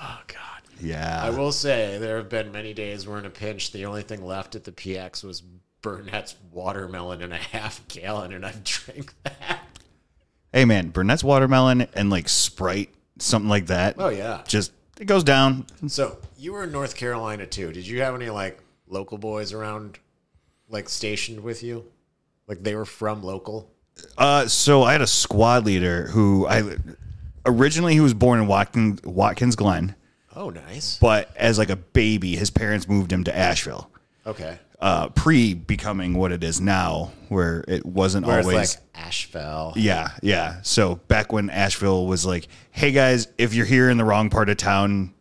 Oh 0.00 0.20
God. 0.26 0.36
Yeah, 0.80 1.20
I 1.22 1.30
will 1.30 1.52
say 1.52 1.98
there 1.98 2.16
have 2.16 2.28
been 2.28 2.50
many 2.52 2.74
days 2.74 3.06
where 3.06 3.18
in 3.18 3.24
a 3.24 3.30
pinch 3.30 3.70
the 3.72 3.86
only 3.86 4.02
thing 4.02 4.24
left 4.24 4.56
at 4.56 4.64
the 4.64 4.72
PX 4.72 5.22
was 5.24 5.42
Burnett's 5.82 6.34
watermelon 6.52 7.22
in 7.22 7.32
a 7.32 7.36
half 7.36 7.86
gallon, 7.88 8.32
and 8.32 8.44
I've 8.44 8.62
drank 8.64 9.14
that. 9.24 9.60
hey 10.52 10.64
man, 10.64 10.88
Burnett's 10.90 11.24
watermelon 11.24 11.82
and 11.94 12.10
like 12.10 12.28
Sprite, 12.28 12.90
something 13.18 13.48
like 13.48 13.66
that. 13.66 13.96
Oh 13.98 14.08
yeah. 14.08 14.42
just 14.46 14.72
it 15.00 15.04
goes 15.06 15.24
down. 15.24 15.66
So 15.86 16.18
you 16.36 16.52
were 16.52 16.64
in 16.64 16.72
North 16.72 16.96
Carolina 16.96 17.46
too. 17.46 17.72
Did 17.72 17.86
you 17.86 18.00
have 18.02 18.14
any 18.14 18.30
like 18.30 18.60
local 18.88 19.18
boys 19.18 19.52
around, 19.52 19.98
like 20.68 20.88
stationed 20.88 21.40
with 21.42 21.62
you? 21.62 21.84
Like 22.46 22.62
they 22.62 22.74
were 22.74 22.84
from 22.86 23.22
local. 23.22 23.70
Uh, 24.16 24.46
so 24.46 24.82
I 24.82 24.92
had 24.92 25.02
a 25.02 25.06
squad 25.06 25.64
leader 25.66 26.06
who 26.08 26.46
I 26.46 26.76
originally 27.46 27.94
he 27.94 28.00
was 28.00 28.14
born 28.14 28.40
in 28.40 28.46
Watkins, 28.46 29.02
Watkins 29.02 29.56
Glen, 29.56 29.94
Oh, 30.36 30.50
nice. 30.50 30.98
but 30.98 31.34
as 31.36 31.58
like 31.58 31.70
a 31.70 31.76
baby, 31.76 32.36
his 32.36 32.50
parents 32.50 32.88
moved 32.88 33.12
him 33.12 33.24
to 33.24 33.36
Asheville. 33.36 33.90
Okay. 34.26 34.58
Uh, 34.80 35.08
pre 35.08 35.54
becoming 35.54 36.14
what 36.14 36.30
it 36.30 36.44
is 36.44 36.60
now, 36.60 37.10
where 37.28 37.64
it 37.66 37.84
wasn't 37.84 38.24
Where 38.24 38.38
always. 38.40 38.74
it's 38.74 38.76
like 38.76 38.84
Asheville. 39.06 39.72
Yeah, 39.74 40.10
yeah. 40.22 40.60
So 40.62 40.96
back 41.08 41.32
when 41.32 41.50
Asheville 41.50 42.06
was 42.06 42.24
like, 42.24 42.46
hey 42.70 42.92
guys, 42.92 43.26
if 43.38 43.54
you're 43.54 43.66
here 43.66 43.90
in 43.90 43.96
the 43.96 44.04
wrong 44.04 44.30
part 44.30 44.48
of 44.48 44.56
town, 44.56 45.14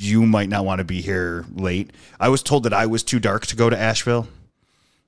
you 0.00 0.26
might 0.26 0.48
not 0.48 0.64
want 0.64 0.80
to 0.80 0.84
be 0.84 1.00
here 1.00 1.44
late. 1.54 1.92
I 2.18 2.28
was 2.28 2.42
told 2.42 2.64
that 2.64 2.72
I 2.72 2.86
was 2.86 3.04
too 3.04 3.20
dark 3.20 3.46
to 3.46 3.56
go 3.56 3.70
to 3.70 3.78
Asheville 3.78 4.26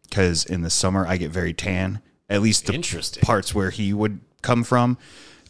because 0.09 0.45
in 0.45 0.63
the 0.63 0.71
summer 0.71 1.05
I 1.05 1.17
get 1.17 1.33
very 1.33 1.53
tan, 1.53 2.01
at 2.29 2.43
least 2.43 2.67
the 2.67 2.75
Interesting. 2.75 3.23
parts 3.23 3.53
where 3.55 3.71
he 3.71 3.93
would 3.93 4.21
come 4.41 4.63
from. 4.63 4.99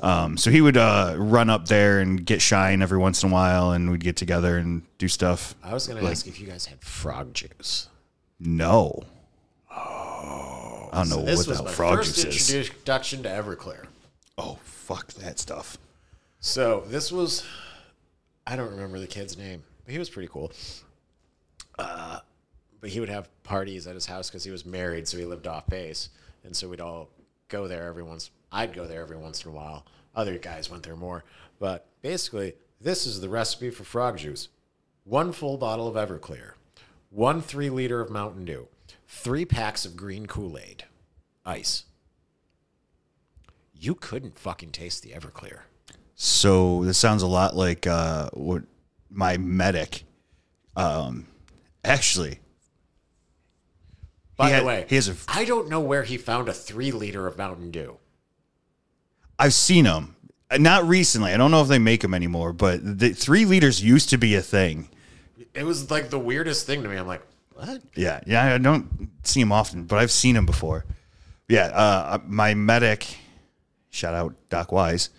Um, 0.00 0.38
so 0.38 0.50
he 0.50 0.62
would 0.62 0.78
uh, 0.78 1.14
run 1.18 1.50
up 1.50 1.68
there 1.68 2.00
and 2.00 2.24
get 2.24 2.40
shine 2.40 2.80
every 2.80 2.96
once 2.96 3.22
in 3.22 3.28
a 3.28 3.32
while, 3.34 3.72
and 3.72 3.90
we'd 3.90 4.02
get 4.02 4.16
together 4.16 4.56
and 4.56 4.80
do 4.96 5.08
stuff. 5.08 5.54
I 5.62 5.74
was 5.74 5.86
gonna 5.86 6.02
ask 6.08 6.26
if 6.26 6.40
you 6.40 6.46
guys 6.46 6.64
had 6.64 6.80
frog 6.80 7.34
juice. 7.34 7.89
No. 8.40 9.02
Oh, 9.70 10.88
I 10.92 11.04
don't 11.04 11.10
know 11.10 11.22
This 11.24 11.46
what 11.46 11.56
the 11.58 11.62
hell 11.62 11.72
frog 11.72 11.98
first 11.98 12.22
juice 12.24 12.48
is. 12.50 12.54
introduction 12.54 13.22
to 13.22 13.28
Everclear. 13.28 13.86
Oh, 14.38 14.58
fuck 14.64 15.08
that 15.14 15.38
stuff. 15.38 15.76
So 16.40 16.84
this 16.86 17.12
was, 17.12 17.46
I 18.46 18.56
don't 18.56 18.70
remember 18.70 18.98
the 18.98 19.06
kid's 19.06 19.36
name, 19.36 19.62
but 19.84 19.92
he 19.92 19.98
was 19.98 20.08
pretty 20.08 20.28
cool. 20.32 20.52
Uh, 21.78 22.20
but 22.80 22.90
he 22.90 22.98
would 23.00 23.10
have 23.10 23.28
parties 23.42 23.86
at 23.86 23.94
his 23.94 24.06
house 24.06 24.30
because 24.30 24.42
he 24.44 24.50
was 24.50 24.64
married, 24.64 25.06
so 25.06 25.18
he 25.18 25.24
lived 25.26 25.46
off 25.46 25.66
base, 25.66 26.08
and 26.44 26.56
so 26.56 26.68
we'd 26.68 26.80
all 26.80 27.10
go 27.48 27.68
there 27.68 27.86
every 27.86 28.02
once. 28.02 28.30
I'd 28.50 28.72
go 28.72 28.86
there 28.86 29.02
every 29.02 29.18
once 29.18 29.44
in 29.44 29.50
a 29.50 29.54
while. 29.54 29.84
Other 30.16 30.38
guys 30.38 30.70
went 30.70 30.82
there 30.82 30.96
more, 30.96 31.24
but 31.58 31.86
basically, 32.02 32.54
this 32.80 33.06
is 33.06 33.20
the 33.20 33.28
recipe 33.28 33.70
for 33.70 33.84
frog 33.84 34.16
juice: 34.18 34.48
one 35.04 35.30
full 35.32 35.56
bottle 35.58 35.86
of 35.86 35.94
Everclear, 35.94 36.52
one 37.10 37.42
three 37.42 37.70
liter 37.70 38.00
of 38.00 38.10
Mountain 38.10 38.44
Dew, 38.44 38.68
three 39.08 39.44
packs 39.44 39.84
of 39.84 39.96
green 39.96 40.26
Kool 40.26 40.56
Aid, 40.58 40.84
ice. 41.44 41.84
You 43.74 43.94
couldn't 43.94 44.38
fucking 44.38 44.70
taste 44.72 45.02
the 45.02 45.10
Everclear. 45.10 45.60
So 46.14 46.84
this 46.84 46.98
sounds 46.98 47.22
a 47.22 47.26
lot 47.26 47.56
like 47.56 47.86
uh, 47.86 48.28
what 48.34 48.62
my 49.10 49.36
medic. 49.38 50.04
Um, 50.76 51.26
actually, 51.84 52.38
By 54.36 54.46
He 54.46 54.50
the 54.50 54.56
had- 54.56 54.64
way, 54.66 54.86
he 54.88 54.94
has 54.96 55.08
a- 55.08 55.16
I 55.28 55.44
don't 55.44 55.68
know 55.68 55.80
where 55.80 56.02
he 56.04 56.16
found 56.16 56.48
a 56.48 56.52
three 56.52 56.92
liter 56.92 57.26
of 57.26 57.36
Mountain 57.38 57.70
Dew. 57.70 57.96
I've 59.38 59.54
seen 59.54 59.84
them. 59.84 60.16
Not 60.58 60.86
recently. 60.86 61.32
I 61.32 61.36
don't 61.36 61.50
know 61.50 61.62
if 61.62 61.68
they 61.68 61.78
make 61.78 62.00
them 62.02 62.12
anymore, 62.14 62.52
but 62.52 62.98
the 62.98 63.10
three 63.10 63.44
liters 63.44 63.82
used 63.82 64.10
to 64.10 64.18
be 64.18 64.34
a 64.34 64.42
thing. 64.42 64.88
It 65.54 65.64
was 65.64 65.90
like 65.90 66.10
the 66.10 66.18
weirdest 66.18 66.66
thing 66.66 66.82
to 66.82 66.88
me. 66.88 66.96
I'm 66.96 67.06
like, 67.06 67.22
what? 67.54 67.82
Yeah, 67.94 68.20
yeah. 68.26 68.54
I 68.54 68.58
don't 68.58 69.10
see 69.22 69.40
him 69.40 69.52
often, 69.52 69.84
but 69.84 69.98
I've 69.98 70.10
seen 70.10 70.36
him 70.36 70.46
before. 70.46 70.84
Yeah, 71.48 71.66
uh, 71.66 72.18
my 72.26 72.54
medic, 72.54 73.18
shout 73.90 74.14
out 74.14 74.34
Doc 74.50 74.70
Wise, 74.70 75.10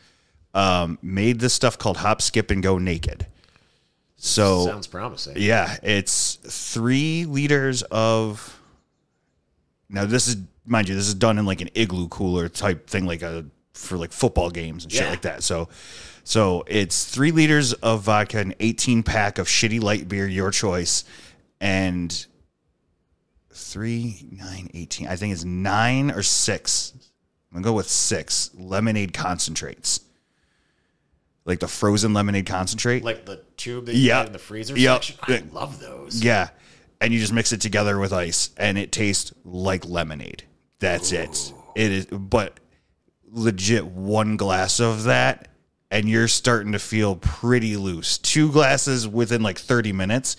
um, 0.53 0.97
made 1.01 1.39
this 1.39 1.53
stuff 1.53 1.77
called 1.77 1.97
Hop, 1.97 2.21
Skip, 2.21 2.51
and 2.51 2.63
Go 2.63 2.77
Naked. 2.77 3.27
So 4.15 4.65
Sounds 4.65 4.87
promising. 4.87 5.33
Yeah, 5.37 5.77
it's 5.83 6.35
three 6.35 7.25
liters 7.25 7.81
of. 7.83 8.59
Now 9.89 10.05
this 10.05 10.27
is, 10.27 10.37
mind 10.65 10.87
you, 10.87 10.95
this 10.95 11.07
is 11.07 11.15
done 11.15 11.37
in 11.37 11.45
like 11.45 11.59
an 11.59 11.69
igloo 11.73 12.07
cooler 12.07 12.47
type 12.47 12.87
thing, 12.87 13.05
like 13.05 13.23
a 13.23 13.45
for 13.73 13.97
like 13.97 14.11
football 14.11 14.49
games 14.49 14.83
and 14.83 14.91
shit 14.91 15.01
Yeah. 15.03 15.09
like 15.09 15.21
that. 15.21 15.43
So, 15.43 15.69
so 16.23 16.63
it's 16.67 17.05
three 17.05 17.31
liters 17.31 17.73
of 17.73 18.01
vodka, 18.03 18.39
an 18.39 18.53
eighteen 18.59 19.03
pack 19.03 19.37
of 19.37 19.47
shitty 19.47 19.81
light 19.81 20.07
beer, 20.07 20.27
your 20.27 20.51
choice, 20.51 21.03
and 21.59 22.25
three, 23.53 24.27
nine, 24.31 24.69
18. 24.73 25.07
I 25.07 25.15
think 25.15 25.33
it's 25.33 25.43
nine 25.43 26.11
or 26.11 26.23
six. 26.23 26.93
I'm 27.51 27.55
gonna 27.61 27.63
go 27.65 27.73
with 27.73 27.89
six 27.89 28.49
lemonade 28.57 29.13
concentrates, 29.13 29.99
like 31.45 31.59
the 31.59 31.67
frozen 31.67 32.13
lemonade 32.13 32.45
concentrate. 32.45 33.03
Like 33.03 33.25
the 33.25 33.43
tube 33.57 33.87
that 33.87 33.95
you 33.95 34.11
had 34.11 34.27
in 34.27 34.33
the 34.33 34.39
freezer 34.39 34.77
Yep. 34.77 35.03
section. 35.03 35.49
I 35.51 35.53
love 35.53 35.79
those. 35.79 36.23
Yeah. 36.23 36.49
And 37.01 37.11
you 37.13 37.19
just 37.19 37.33
mix 37.33 37.51
it 37.51 37.59
together 37.61 37.97
with 37.99 38.13
ice 38.13 38.51
and 38.57 38.77
it 38.77 38.91
tastes 38.91 39.33
like 39.43 39.85
lemonade. 39.85 40.43
That's 40.79 41.11
it. 41.11 41.53
It 41.75 41.91
is 41.91 42.05
but 42.05 42.59
legit 43.31 43.85
one 43.85 44.37
glass 44.37 44.79
of 44.79 45.03
that 45.05 45.47
and 45.89 46.07
you're 46.07 46.27
starting 46.27 46.71
to 46.73 46.79
feel 46.79 47.15
pretty 47.15 47.75
loose. 47.77 48.17
Two 48.17 48.51
glasses 48.51 49.07
within 49.07 49.41
like 49.41 49.57
30 49.57 49.91
minutes, 49.93 50.37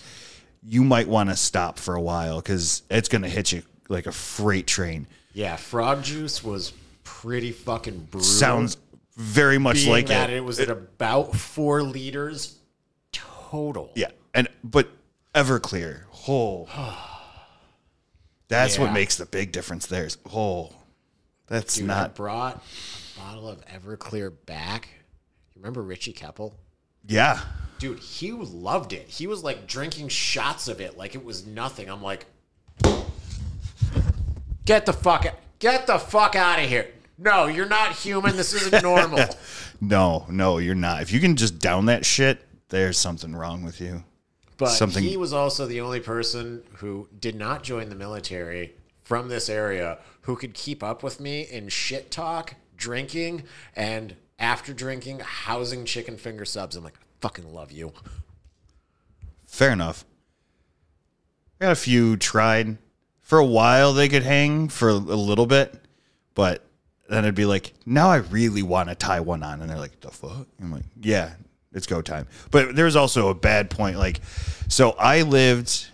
you 0.63 0.83
might 0.83 1.07
want 1.07 1.29
to 1.29 1.35
stop 1.35 1.77
for 1.79 1.95
a 1.95 2.01
while 2.01 2.41
cuz 2.41 2.83
it's 2.89 3.09
going 3.09 3.21
to 3.23 3.29
hit 3.29 3.51
you 3.51 3.63
like 3.89 4.05
a 4.05 4.11
freight 4.11 4.67
train. 4.67 5.07
Yeah, 5.33 5.55
frog 5.55 6.03
juice 6.03 6.43
was 6.43 6.73
pretty 7.03 7.51
fucking 7.51 8.07
brutal. 8.11 8.21
Sounds 8.21 8.77
very 9.15 9.57
much 9.57 9.75
Being 9.77 9.89
like 9.89 10.07
that 10.07 10.29
it. 10.29 10.37
it 10.37 10.43
was 10.43 10.59
at 10.59 10.69
about 10.69 11.35
four 11.35 11.83
liters 11.83 12.55
total. 13.11 13.91
Yeah. 13.95 14.09
And 14.33 14.47
but 14.63 14.87
Everclear. 15.35 16.01
Oh. 16.27 16.67
That's 18.47 18.77
what 18.77 18.93
makes 18.93 19.17
the 19.17 19.25
big 19.25 19.51
difference 19.51 19.87
there. 19.87 20.05
is- 20.05 20.17
Oh. 20.31 20.71
That's 21.53 21.75
Dude, 21.75 21.87
I 21.87 21.99
not 21.99 22.15
brought 22.15 22.63
a 23.15 23.19
bottle 23.19 23.47
of 23.47 23.63
Everclear 23.67 24.33
back. 24.47 24.89
You 25.53 25.61
remember 25.61 25.83
Richie 25.83 26.11
Keppel? 26.11 26.57
Yeah. 27.05 27.41
Dude, 27.77 27.99
he 27.99 28.31
loved 28.31 28.91
it. 28.91 29.07
He 29.07 29.27
was 29.27 29.43
like 29.43 29.67
drinking 29.67 30.07
shots 30.07 30.67
of 30.67 30.81
it 30.81 30.97
like 30.97 31.13
it 31.13 31.23
was 31.23 31.45
nothing. 31.45 31.91
I'm 31.91 32.01
like, 32.01 32.25
get 34.65 34.87
the 34.87 34.93
fuck 34.93 35.27
out, 35.27 35.35
get 35.59 35.85
the 35.85 35.99
fuck 35.99 36.35
out 36.35 36.57
of 36.57 36.67
here. 36.67 36.87
No, 37.19 37.45
you're 37.45 37.67
not 37.67 37.91
human. 37.91 38.35
This 38.35 38.53
isn't 38.53 38.81
normal. 38.81 39.19
No, 39.81 40.25
no, 40.29 40.59
you're 40.59 40.75
not. 40.75 41.01
If 41.01 41.11
you 41.11 41.19
can 41.19 41.35
just 41.35 41.59
down 41.59 41.87
that 41.87 42.05
shit, 42.05 42.39
there's 42.69 42.97
something 42.97 43.35
wrong 43.35 43.63
with 43.63 43.81
you. 43.81 44.05
But 44.55 44.69
Something- 44.69 45.03
he 45.03 45.17
was 45.17 45.33
also 45.33 45.65
the 45.65 45.81
only 45.81 45.99
person 45.99 46.63
who 46.75 47.09
did 47.19 47.35
not 47.35 47.63
join 47.63 47.89
the 47.89 47.95
military 47.95 48.75
from 49.03 49.27
this 49.27 49.49
area 49.49 49.99
who 50.23 50.35
could 50.35 50.53
keep 50.53 50.83
up 50.83 51.03
with 51.03 51.19
me 51.19 51.41
in 51.41 51.69
shit 51.69 52.11
talk, 52.11 52.55
drinking, 52.75 53.43
and 53.75 54.15
after 54.39 54.73
drinking, 54.73 55.19
housing 55.19 55.85
chicken 55.85 56.17
finger 56.17 56.45
subs. 56.45 56.75
I'm 56.75 56.83
like, 56.83 56.97
I 56.97 57.03
fucking 57.21 57.53
love 57.53 57.71
you. 57.71 57.93
Fair 59.47 59.71
enough. 59.71 60.05
I 61.61 61.65
got 61.65 61.71
a 61.71 61.75
few 61.75 62.17
tried. 62.17 62.77
For 63.21 63.37
a 63.37 63.45
while 63.45 63.93
they 63.93 64.09
could 64.09 64.23
hang 64.23 64.67
for 64.67 64.89
a 64.89 64.93
little 64.93 65.45
bit, 65.45 65.73
but 66.35 66.65
then 67.09 67.23
it'd 67.23 67.35
be 67.35 67.45
like, 67.45 67.73
now 67.85 68.09
I 68.09 68.17
really 68.17 68.63
want 68.63 68.89
to 68.89 68.95
tie 68.95 69.21
one 69.21 69.43
on. 69.43 69.61
And 69.61 69.69
they're 69.69 69.77
like, 69.77 69.99
the 70.01 70.11
fuck? 70.11 70.47
I'm 70.61 70.71
like, 70.71 70.83
yeah, 71.01 71.33
it's 71.71 71.87
go 71.87 72.01
time. 72.01 72.27
But 72.51 72.75
there's 72.75 72.95
also 72.95 73.29
a 73.29 73.33
bad 73.33 73.69
point. 73.69 73.97
Like, 73.97 74.19
so 74.67 74.91
I 74.91 75.21
lived 75.21 75.87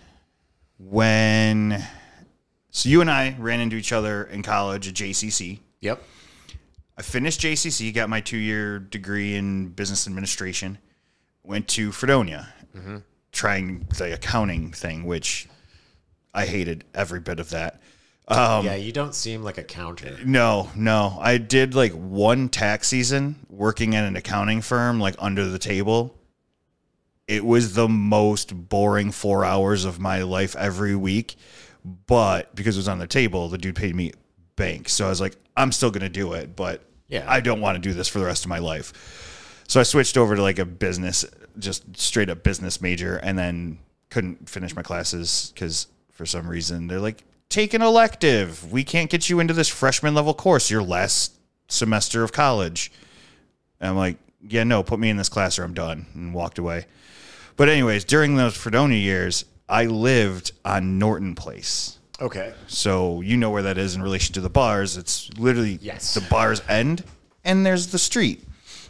when, 0.78 1.84
so 2.70 2.88
you 2.88 3.00
and 3.00 3.10
I 3.10 3.36
ran 3.38 3.60
into 3.60 3.76
each 3.76 3.92
other 3.92 4.24
in 4.24 4.42
college 4.42 4.88
at 4.88 4.94
JCC. 4.94 5.60
Yep. 5.80 6.02
I 6.96 7.02
finished 7.02 7.40
JCC, 7.40 7.94
got 7.94 8.08
my 8.10 8.20
two 8.20 8.36
year 8.36 8.78
degree 8.78 9.34
in 9.34 9.68
business 9.68 10.06
administration, 10.06 10.78
went 11.42 11.66
to 11.68 11.92
Fredonia, 11.92 12.52
trying 13.32 13.86
the 13.96 14.12
accounting 14.14 14.70
thing, 14.70 15.04
which 15.04 15.48
I 16.34 16.46
hated 16.46 16.84
every 16.94 17.20
bit 17.20 17.40
of 17.40 17.50
that. 17.50 17.80
Um, 18.28 18.64
yeah, 18.64 18.76
you 18.76 18.92
don't 18.92 19.14
seem 19.14 19.42
like 19.42 19.58
a 19.58 19.64
counter. 19.64 20.18
No, 20.24 20.70
no. 20.76 21.16
I 21.20 21.38
did 21.38 21.74
like 21.74 21.92
one 21.92 22.48
tax 22.48 22.86
season 22.86 23.44
working 23.48 23.96
at 23.96 24.04
an 24.04 24.14
accounting 24.14 24.60
firm, 24.60 25.00
like 25.00 25.16
under 25.18 25.46
the 25.46 25.58
table. 25.58 26.16
It 27.26 27.44
was 27.44 27.74
the 27.74 27.88
most 27.88 28.68
boring 28.68 29.10
four 29.10 29.44
hours 29.44 29.84
of 29.84 29.98
my 29.98 30.22
life 30.22 30.54
every 30.54 30.94
week. 30.94 31.36
But 31.84 32.54
because 32.54 32.76
it 32.76 32.80
was 32.80 32.88
on 32.88 32.98
the 32.98 33.06
table, 33.06 33.48
the 33.48 33.58
dude 33.58 33.76
paid 33.76 33.94
me 33.94 34.12
bank. 34.56 34.88
So 34.88 35.06
I 35.06 35.08
was 35.08 35.20
like, 35.20 35.36
I'm 35.56 35.72
still 35.72 35.90
going 35.90 36.02
to 36.02 36.08
do 36.08 36.34
it, 36.34 36.54
but 36.56 36.82
Yeah. 37.08 37.24
I 37.26 37.40
don't 37.40 37.60
want 37.60 37.76
to 37.76 37.80
do 37.80 37.92
this 37.94 38.08
for 38.08 38.18
the 38.18 38.24
rest 38.26 38.44
of 38.44 38.48
my 38.48 38.58
life. 38.58 39.62
So 39.66 39.80
I 39.80 39.84
switched 39.84 40.16
over 40.16 40.36
to 40.36 40.42
like 40.42 40.58
a 40.58 40.64
business, 40.64 41.24
just 41.58 41.96
straight 41.96 42.28
up 42.28 42.42
business 42.42 42.80
major, 42.80 43.16
and 43.16 43.38
then 43.38 43.78
couldn't 44.10 44.48
finish 44.48 44.74
my 44.74 44.82
classes 44.82 45.52
because 45.54 45.86
for 46.10 46.26
some 46.26 46.48
reason 46.48 46.86
they're 46.88 47.00
like, 47.00 47.24
take 47.48 47.74
an 47.74 47.82
elective. 47.82 48.70
We 48.72 48.84
can't 48.84 49.10
get 49.10 49.28
you 49.30 49.40
into 49.40 49.54
this 49.54 49.68
freshman 49.68 50.14
level 50.14 50.34
course 50.34 50.70
your 50.70 50.82
last 50.82 51.34
semester 51.68 52.22
of 52.22 52.32
college. 52.32 52.92
And 53.80 53.90
I'm 53.90 53.96
like, 53.96 54.16
yeah, 54.46 54.64
no, 54.64 54.82
put 54.82 54.98
me 54.98 55.10
in 55.10 55.16
this 55.16 55.28
class 55.28 55.58
or 55.58 55.64
I'm 55.64 55.74
done, 55.74 56.06
and 56.14 56.34
walked 56.34 56.58
away. 56.58 56.86
But 57.56 57.68
anyways, 57.68 58.04
during 58.04 58.36
those 58.36 58.56
Fredonia 58.56 58.98
years, 58.98 59.44
I 59.70 59.86
lived 59.86 60.52
on 60.64 60.98
Norton 60.98 61.34
Place. 61.34 61.98
Okay. 62.20 62.52
So 62.66 63.20
you 63.22 63.36
know 63.36 63.50
where 63.50 63.62
that 63.62 63.78
is 63.78 63.94
in 63.94 64.02
relation 64.02 64.34
to 64.34 64.40
the 64.40 64.50
bars. 64.50 64.96
It's 64.96 65.30
literally 65.38 65.78
Yes. 65.80 66.12
the 66.14 66.20
bar's 66.22 66.60
end, 66.68 67.04
and 67.44 67.64
there's 67.64 67.86
the 67.88 67.98
street. 67.98 68.44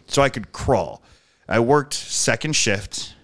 So 0.08 0.22
I 0.22 0.28
could 0.28 0.50
crawl. 0.52 1.02
I 1.48 1.60
worked 1.60 1.94
second 1.94 2.54
shift, 2.54 3.14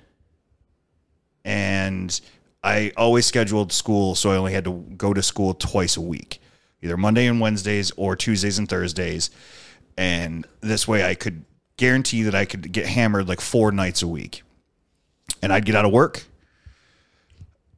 and 1.45 2.21
I 2.63 2.93
always 2.97 3.27
scheduled 3.27 3.73
school, 3.73 4.15
so 4.15 4.31
I 4.31 4.37
only 4.37 4.53
had 4.53 4.65
to 4.65 4.85
go 4.97 5.15
to 5.15 5.23
school 5.23 5.55
twice 5.55 5.97
a 5.97 6.01
week, 6.01 6.41
either 6.83 6.97
Monday 6.97 7.27
and 7.27 7.41
Wednesdays 7.41 7.93
or 7.97 8.17
Tuesdays 8.17 8.59
and 8.59 8.69
Thursdays. 8.69 9.31
And 9.97 10.47
this 10.61 10.87
way, 10.87 11.05
I 11.09 11.15
could 11.15 11.45
guarantee 11.77 12.23
that 12.23 12.35
I 12.35 12.45
could 12.45 12.73
get 12.73 12.87
hammered 12.87 13.29
like 13.29 13.41
four 13.41 13.71
nights 13.73 14.03
a 14.03 14.09
week. 14.09 14.43
And 15.43 15.53
I'd 15.53 15.65
get 15.65 15.75
out 15.75 15.85
of 15.85 15.93
work. 15.93 16.25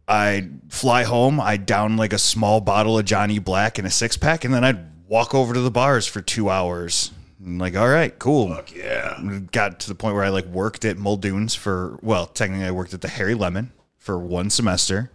I'd 0.09 0.73
fly 0.73 1.05
home. 1.05 1.39
I'd 1.39 1.67
down 1.67 1.97
like 1.97 2.15
a 2.15 2.19
small 2.19 2.61
bottle 2.61 2.99
of 2.99 3.05
Johnny 3.05 3.39
Black 3.39 3.79
and 3.79 3.87
a 3.87 3.91
six 3.91 4.17
pack, 4.17 4.45
and 4.45 4.55
then 4.55 4.65
I'd 4.65 5.07
walk 5.07 5.35
over 5.35 5.53
to 5.53 5.61
the 5.61 5.71
bars 5.71 6.07
for 6.07 6.23
two 6.23 6.49
hours. 6.49 7.11
And 7.45 7.61
like, 7.61 7.77
all 7.77 7.89
right, 7.89 8.19
cool. 8.19 8.59
Yeah. 8.75 9.21
Got 9.53 9.81
to 9.81 9.89
the 9.89 9.95
point 9.95 10.15
where 10.15 10.25
I 10.25 10.31
like 10.31 10.47
worked 10.47 10.85
at 10.85 10.97
Muldoon's 10.97 11.55
for 11.55 11.99
well, 12.03 12.27
technically 12.27 12.67
I 12.67 12.71
worked 12.71 12.95
at 12.95 13.03
the 13.03 13.09
Harry 13.09 13.35
Lemon 13.35 13.71
for 13.99 14.19
one 14.19 14.49
semester, 14.49 15.11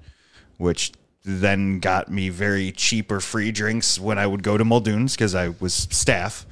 which 0.58 0.94
then 1.26 1.80
got 1.80 2.12
me 2.12 2.30
very 2.30 2.72
cheap 2.72 3.12
or 3.12 3.20
free 3.20 3.52
drinks 3.52 4.00
when 4.00 4.20
I 4.20 4.28
would 4.28 4.44
go 4.44 4.58
to 4.58 4.64
Muldoon's 4.64 5.16
because 5.16 5.34
I 5.34 5.50
was 5.60 5.74
staff, 5.74 6.46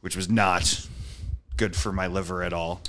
which 0.00 0.16
was 0.16 0.30
not 0.30 0.86
good 1.56 1.76
for 1.76 1.92
my 1.92 2.06
liver 2.06 2.42
at 2.42 2.52
all. 2.52 2.80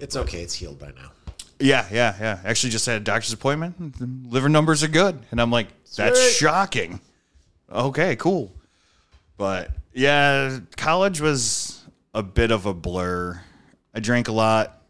It's 0.00 0.16
okay. 0.16 0.42
It's 0.42 0.54
healed 0.54 0.78
by 0.78 0.88
now. 0.88 1.12
Yeah, 1.60 1.86
yeah, 1.90 2.16
yeah. 2.18 2.40
Actually, 2.44 2.70
just 2.70 2.86
had 2.86 2.96
a 2.96 3.04
doctor's 3.04 3.32
appointment. 3.32 3.98
The 3.98 4.08
liver 4.28 4.48
numbers 4.48 4.82
are 4.82 4.88
good, 4.88 5.18
and 5.30 5.40
I'm 5.40 5.50
like, 5.50 5.68
that's 5.96 6.20
Sweet. 6.20 6.32
shocking. 6.32 7.00
Okay, 7.70 8.16
cool. 8.16 8.52
But 9.36 9.70
yeah, 9.92 10.58
college 10.76 11.20
was 11.20 11.82
a 12.12 12.22
bit 12.22 12.50
of 12.50 12.66
a 12.66 12.74
blur. 12.74 13.40
I 13.94 14.00
drank 14.00 14.28
a 14.28 14.32
lot. 14.32 14.80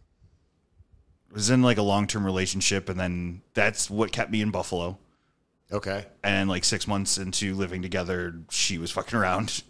Was 1.32 1.50
in 1.50 1.62
like 1.62 1.78
a 1.78 1.82
long 1.82 2.06
term 2.06 2.24
relationship, 2.24 2.88
and 2.88 2.98
then 2.98 3.42
that's 3.54 3.90
what 3.90 4.12
kept 4.12 4.30
me 4.30 4.40
in 4.40 4.50
Buffalo. 4.50 4.98
Okay. 5.72 6.06
And 6.22 6.48
like 6.48 6.62
six 6.64 6.86
months 6.86 7.18
into 7.18 7.54
living 7.54 7.82
together, 7.82 8.34
she 8.50 8.78
was 8.78 8.90
fucking 8.92 9.18
around. 9.18 9.62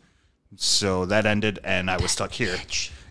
So 0.57 1.07
that 1.07 1.25
ended, 1.27 1.59
and 1.65 1.91
I 1.91 1.97
was 1.97 2.11
stuck 2.13 2.33
here. 2.33 2.57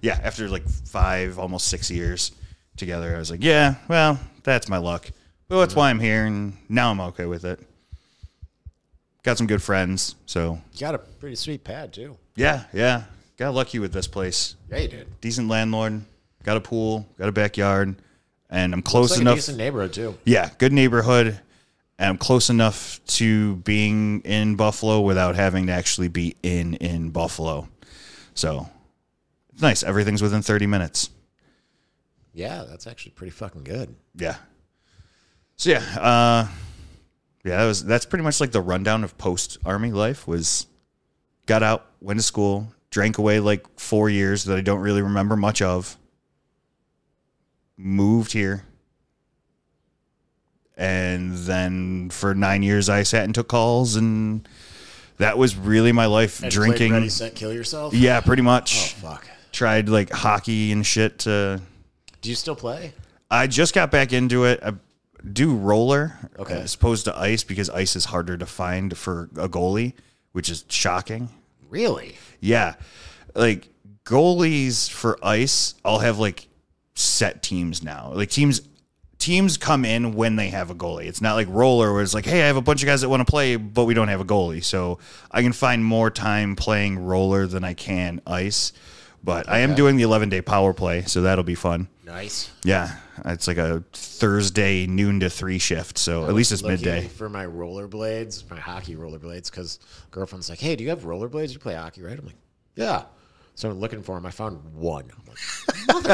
Yeah, 0.01 0.19
after 0.21 0.47
like 0.49 0.67
five, 0.67 1.39
almost 1.39 1.67
six 1.67 1.89
years 1.89 2.31
together, 2.77 3.15
I 3.15 3.19
was 3.19 3.31
like, 3.31 3.43
yeah, 3.43 3.75
well, 3.87 4.19
that's 4.43 4.69
my 4.69 4.77
luck. 4.77 5.09
But 5.47 5.59
that's 5.59 5.75
why 5.75 5.89
I'm 5.89 5.99
here, 5.99 6.25
and 6.25 6.57
now 6.69 6.89
I'm 6.91 6.99
okay 7.01 7.25
with 7.25 7.45
it. 7.45 7.59
Got 9.23 9.37
some 9.37 9.47
good 9.47 9.61
friends, 9.63 10.15
so 10.25 10.59
You 10.73 10.79
got 10.81 10.95
a 10.95 10.97
pretty 10.99 11.35
sweet 11.35 11.63
pad 11.63 11.93
too. 11.93 12.17
yeah, 12.35 12.65
yeah. 12.73 13.03
Got 13.37 13.53
lucky 13.53 13.79
with 13.79 13.93
this 13.93 14.07
place. 14.07 14.55
Yeah, 14.69 14.77
you 14.79 14.87
did. 14.89 15.21
Decent 15.21 15.47
landlord, 15.47 16.01
got 16.43 16.57
a 16.57 16.61
pool, 16.61 17.07
got 17.17 17.29
a 17.29 17.31
backyard, 17.31 17.95
and 18.49 18.73
I'm 18.73 18.81
close 18.81 19.11
It's 19.11 19.17
like 19.17 19.21
enough. 19.21 19.33
a 19.33 19.37
decent 19.37 19.57
neighborhood 19.57 19.93
too. 19.93 20.17
Yeah, 20.25 20.49
good 20.57 20.73
neighborhood. 20.73 21.39
And 21.99 22.09
I'm 22.09 22.17
close 22.17 22.49
enough 22.49 22.99
to 23.07 23.55
being 23.57 24.21
in 24.21 24.55
Buffalo 24.55 25.01
without 25.01 25.35
having 25.35 25.67
to 25.67 25.73
actually 25.73 26.07
be 26.09 26.35
in 26.43 26.73
in 26.75 27.11
Buffalo. 27.11 27.69
So 28.33 28.67
it's 29.53 29.61
nice. 29.61 29.83
Everything's 29.83 30.21
within 30.21 30.41
30 30.41 30.65
minutes. 30.67 31.09
Yeah, 32.33 32.63
that's 32.67 32.87
actually 32.87 33.11
pretty 33.11 33.31
fucking 33.31 33.63
good. 33.63 33.95
Yeah. 34.15 34.37
So 35.55 35.69
yeah, 35.69 35.83
uh 35.99 36.47
yeah, 37.45 37.57
that 37.57 37.65
was 37.65 37.85
that's 37.85 38.05
pretty 38.05 38.23
much 38.23 38.41
like 38.41 38.51
the 38.51 38.61
rundown 38.61 39.03
of 39.03 39.17
post 39.17 39.57
army 39.65 39.91
life 39.91 40.27
was 40.27 40.65
got 41.45 41.61
out, 41.61 41.85
went 42.01 42.19
to 42.19 42.23
school, 42.23 42.73
drank 42.89 43.17
away 43.17 43.39
like 43.39 43.67
4 43.79 44.09
years 44.09 44.45
that 44.45 44.57
I 44.57 44.61
don't 44.61 44.79
really 44.79 45.01
remember 45.01 45.35
much 45.35 45.61
of. 45.61 45.97
Moved 47.77 48.31
here. 48.31 48.63
And 50.75 51.33
then 51.37 52.09
for 52.09 52.33
9 52.33 52.63
years 52.63 52.89
I 52.89 53.03
sat 53.03 53.25
and 53.25 53.35
took 53.35 53.47
calls 53.49 53.95
and 53.95 54.47
that 55.17 55.37
was 55.37 55.55
really 55.55 55.91
my 55.91 56.07
life 56.07 56.41
And 56.41 56.51
drinking. 56.51 56.93
Ready, 56.93 57.09
set, 57.09 57.35
kill 57.35 57.53
yourself. 57.53 57.93
Yeah, 57.93 58.21
pretty 58.21 58.41
much. 58.41 58.95
Oh 58.97 59.09
fuck. 59.09 59.27
Tried 59.51 59.87
like 59.87 60.09
hockey 60.09 60.71
and 60.71 60.83
shit 60.83 61.19
to 61.19 61.61
Do 62.23 62.29
you 62.29 62.35
still 62.35 62.55
play? 62.55 62.93
I 63.29 63.45
just 63.47 63.75
got 63.75 63.91
back 63.91 64.13
into 64.13 64.45
it. 64.45 64.59
I 64.63 64.73
do 65.31 65.55
roller 65.55 66.17
Okay. 66.39 66.55
as 66.55 66.73
opposed 66.73 67.05
to 67.05 67.17
ice 67.17 67.43
because 67.43 67.69
ice 67.69 67.95
is 67.95 68.05
harder 68.05 68.37
to 68.37 68.45
find 68.45 68.97
for 68.97 69.29
a 69.37 69.47
goalie, 69.47 69.93
which 70.31 70.49
is 70.49 70.65
shocking. 70.69 71.29
Really? 71.69 72.15
Yeah. 72.39 72.75
Like 73.35 73.69
goalies 74.05 74.89
for 74.89 75.17
ice, 75.23 75.75
I'll 75.85 75.99
have 75.99 76.17
like 76.19 76.47
set 76.95 77.43
teams 77.43 77.83
now. 77.83 78.11
Like 78.13 78.29
teams 78.29 78.61
teams 79.19 79.55
come 79.57 79.85
in 79.85 80.13
when 80.13 80.35
they 80.35 80.49
have 80.49 80.69
a 80.69 80.75
goalie. 80.75 81.05
It's 81.05 81.21
not 81.21 81.35
like 81.35 81.47
roller 81.49 81.93
where 81.93 82.03
it's 82.03 82.13
like, 82.13 82.25
hey, 82.25 82.43
I 82.43 82.47
have 82.47 82.57
a 82.57 82.61
bunch 82.61 82.83
of 82.83 82.87
guys 82.87 83.01
that 83.01 83.09
want 83.09 83.25
to 83.25 83.29
play, 83.31 83.55
but 83.55 83.85
we 83.85 83.93
don't 83.93 84.09
have 84.09 84.19
a 84.19 84.25
goalie. 84.25 84.63
So 84.63 84.99
I 85.31 85.41
can 85.41 85.53
find 85.53 85.83
more 85.83 86.11
time 86.11 86.55
playing 86.57 86.99
roller 87.05 87.47
than 87.47 87.63
I 87.63 87.73
can 87.73 88.21
ice. 88.27 88.73
But 89.23 89.47
I 89.49 89.59
am 89.59 89.73
doing 89.73 89.95
the 89.95 90.03
11 90.03 90.29
day 90.29 90.41
power 90.41 90.73
play, 90.73 91.03
so 91.03 91.21
that'll 91.21 91.45
be 91.45 91.55
fun. 91.55 91.87
Nice. 92.03 92.51
Yeah, 92.65 92.97
it's 93.25 93.47
like 93.47 93.57
a 93.57 93.83
Thursday 93.93 94.85
noon 94.85 95.21
to 95.21 95.29
three 95.29 95.59
shift, 95.59 95.97
so 95.97 96.25
at 96.25 96.33
least 96.33 96.51
it's 96.51 96.61
Looking 96.61 96.85
midday. 96.85 97.07
for 97.07 97.29
my 97.29 97.45
rollerblades, 97.45 98.49
my 98.51 98.59
hockey 98.59 98.95
rollerblades, 98.95 99.49
because 99.49 99.79
girlfriend's 100.11 100.49
like, 100.49 100.59
"Hey, 100.59 100.75
do 100.75 100.83
you 100.83 100.89
have 100.89 101.03
rollerblades? 101.03 101.53
You 101.53 101.59
play 101.59 101.75
hockey, 101.75 102.01
right?" 102.01 102.19
I'm 102.19 102.25
like, 102.25 102.35
"Yeah." 102.75 103.03
So 103.55 103.69
I'm 103.69 103.79
looking 103.79 104.01
for 104.03 104.15
them. 104.15 104.25
I 104.25 104.31
found 104.31 104.73
one. 104.73 105.05
I'm 105.15 105.25
like, 105.27 105.37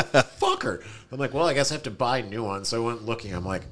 "Motherfucker!" 0.03 0.83
I'm 1.11 1.17
like, 1.17 1.33
"Well, 1.33 1.47
I 1.47 1.53
guess 1.53 1.71
I 1.71 1.75
have 1.75 1.83
to 1.83 1.91
buy 1.91 2.21
new 2.21 2.43
ones." 2.43 2.67
So 2.67 2.83
I 2.83 2.85
went 2.85 3.05
looking. 3.05 3.33
I'm 3.33 3.45
like, 3.45 3.63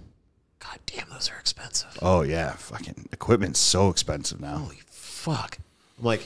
"God 0.60 0.80
damn, 0.88 1.10
those 1.10 1.30
are 1.30 1.38
expensive." 1.38 1.98
Oh 2.02 2.22
yeah, 2.24 2.54
fucking 2.54 3.10
equipment's 3.12 3.60
so 3.60 3.90
expensive 3.90 4.42
now. 4.42 4.58
Holy 4.58 4.80
fuck! 4.88 5.60
I'm 6.00 6.06
like, 6.06 6.26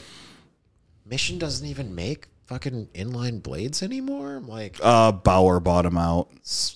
Mission 1.04 1.38
doesn't 1.38 1.66
even 1.66 1.94
make 1.94 2.28
fucking 2.46 2.88
inline 2.94 3.42
blades 3.42 3.82
anymore. 3.82 4.36
I'm 4.36 4.48
like, 4.48 4.78
Uh, 4.82 5.12
Bauer 5.12 5.60
bought 5.60 5.82
them 5.84 5.96
out, 5.98 6.28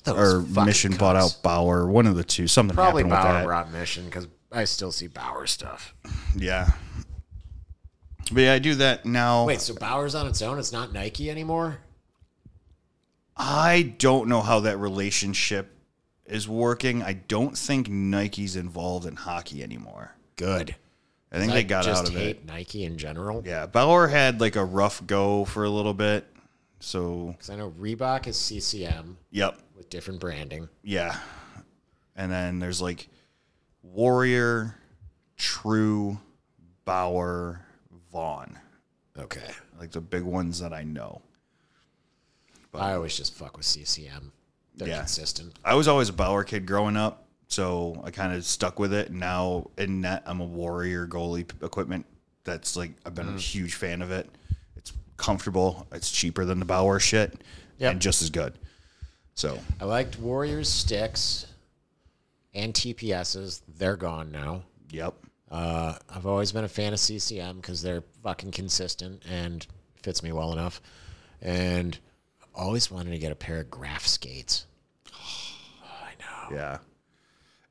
or 0.06 0.40
Mission 0.42 0.96
bought 0.96 1.16
out 1.16 1.38
Bauer. 1.42 1.86
One 1.86 2.06
of 2.06 2.16
the 2.16 2.24
two. 2.24 2.46
Something 2.46 2.74
Probably 2.74 3.02
happened 3.04 3.10
with 3.24 3.32
that. 3.34 3.44
brought 3.44 3.72
Mission 3.72 4.04
because 4.06 4.26
I 4.52 4.64
still 4.64 4.92
see 4.92 5.06
Bauer 5.08 5.46
stuff. 5.46 5.94
Yeah, 6.36 6.70
but 8.32 8.40
yeah, 8.42 8.52
I 8.54 8.58
do 8.58 8.74
that 8.76 9.04
now. 9.06 9.44
Wait, 9.46 9.60
so 9.60 9.74
Bauer's 9.74 10.14
on 10.14 10.26
its 10.26 10.40
own? 10.42 10.58
It's 10.58 10.72
not 10.72 10.92
Nike 10.92 11.30
anymore? 11.30 11.78
I 13.36 13.94
don't 13.98 14.28
know 14.28 14.40
how 14.40 14.60
that 14.60 14.78
relationship 14.78 15.72
is 16.24 16.48
working. 16.48 17.02
I 17.02 17.12
don't 17.12 17.56
think 17.56 17.88
Nike's 17.88 18.56
involved 18.56 19.06
in 19.06 19.14
hockey 19.16 19.62
anymore. 19.62 20.12
Good. 20.36 20.74
I 21.32 21.38
think 21.38 21.52
they 21.52 21.64
got 21.64 21.84
just 21.84 22.02
out 22.02 22.08
of 22.08 22.14
hate 22.14 22.36
it. 22.36 22.46
Nike 22.46 22.84
in 22.84 22.96
general. 22.98 23.42
Yeah, 23.44 23.66
Bauer 23.66 24.06
had 24.08 24.40
like 24.40 24.56
a 24.56 24.64
rough 24.64 25.04
go 25.06 25.44
for 25.44 25.64
a 25.64 25.70
little 25.70 25.94
bit. 25.94 26.24
So, 26.80 27.28
Because 27.32 27.50
I 27.50 27.56
know 27.56 27.70
Reebok 27.78 28.26
is 28.26 28.36
CCM 28.36 29.16
yep, 29.30 29.58
with 29.76 29.90
different 29.90 30.20
branding. 30.20 30.68
Yeah. 30.82 31.18
And 32.14 32.30
then 32.30 32.58
there's 32.60 32.80
like 32.80 33.08
Warrior, 33.82 34.74
True, 35.36 36.18
Bauer, 36.84 37.60
Vaughn. 38.12 38.58
Okay. 39.18 39.50
Like 39.80 39.90
the 39.90 40.00
big 40.00 40.22
ones 40.22 40.60
that 40.60 40.72
I 40.72 40.82
know. 40.84 41.22
I 42.74 42.92
always 42.92 43.16
just 43.16 43.34
fuck 43.34 43.56
with 43.56 43.64
CCM. 43.66 44.32
They're 44.74 44.88
Yeah. 44.88 44.98
consistent. 44.98 45.58
I 45.64 45.74
was 45.74 45.88
always 45.88 46.10
a 46.10 46.12
Bauer 46.12 46.44
kid 46.44 46.66
growing 46.66 46.96
up, 46.96 47.25
so 47.48 48.00
I 48.04 48.10
kind 48.10 48.32
of 48.34 48.44
stuck 48.44 48.78
with 48.78 48.92
it. 48.92 49.08
And 49.10 49.20
now 49.20 49.70
in 49.78 50.00
net, 50.00 50.22
I'm 50.26 50.40
a 50.40 50.44
Warrior 50.44 51.06
goalie 51.06 51.46
p- 51.46 51.64
equipment. 51.64 52.06
That's 52.44 52.76
like 52.76 52.92
I've 53.04 53.14
been 53.14 53.28
a 53.28 53.38
huge 53.38 53.74
fan 53.74 54.02
of 54.02 54.10
it. 54.10 54.28
It's 54.76 54.92
comfortable. 55.16 55.86
It's 55.92 56.10
cheaper 56.10 56.44
than 56.44 56.58
the 56.58 56.64
Bauer 56.64 57.00
shit, 57.00 57.42
Yep. 57.78 57.92
and 57.92 58.00
just 58.00 58.22
as 58.22 58.30
good. 58.30 58.54
So 59.34 59.58
I 59.80 59.84
liked 59.84 60.18
Warriors 60.18 60.68
sticks 60.68 61.46
and 62.54 62.72
TPSs. 62.72 63.60
They're 63.76 63.96
gone 63.96 64.30
now. 64.32 64.62
yep, 64.90 65.14
Uh, 65.50 65.96
I've 66.08 66.26
always 66.26 66.52
been 66.52 66.64
a 66.64 66.68
fan 66.68 66.92
of 66.92 67.00
CCM 67.00 67.56
because 67.56 67.82
they're 67.82 68.02
fucking 68.22 68.52
consistent 68.52 69.22
and 69.28 69.66
fits 70.02 70.22
me 70.22 70.32
well 70.32 70.52
enough. 70.52 70.80
And 71.42 71.98
always 72.54 72.90
wanted 72.90 73.10
to 73.10 73.18
get 73.18 73.30
a 73.30 73.36
pair 73.36 73.58
of 73.60 73.70
Graf 73.70 74.06
skates. 74.06 74.66
I 75.12 76.12
know. 76.20 76.56
yeah. 76.56 76.78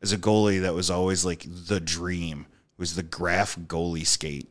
As 0.05 0.11
a 0.11 0.19
goalie, 0.19 0.61
that 0.61 0.75
was 0.75 0.91
always 0.91 1.25
like 1.25 1.43
the 1.47 1.79
dream. 1.79 2.45
Was 2.77 2.93
the 2.93 3.01
Graf 3.01 3.55
goalie 3.55 4.05
skate? 4.05 4.47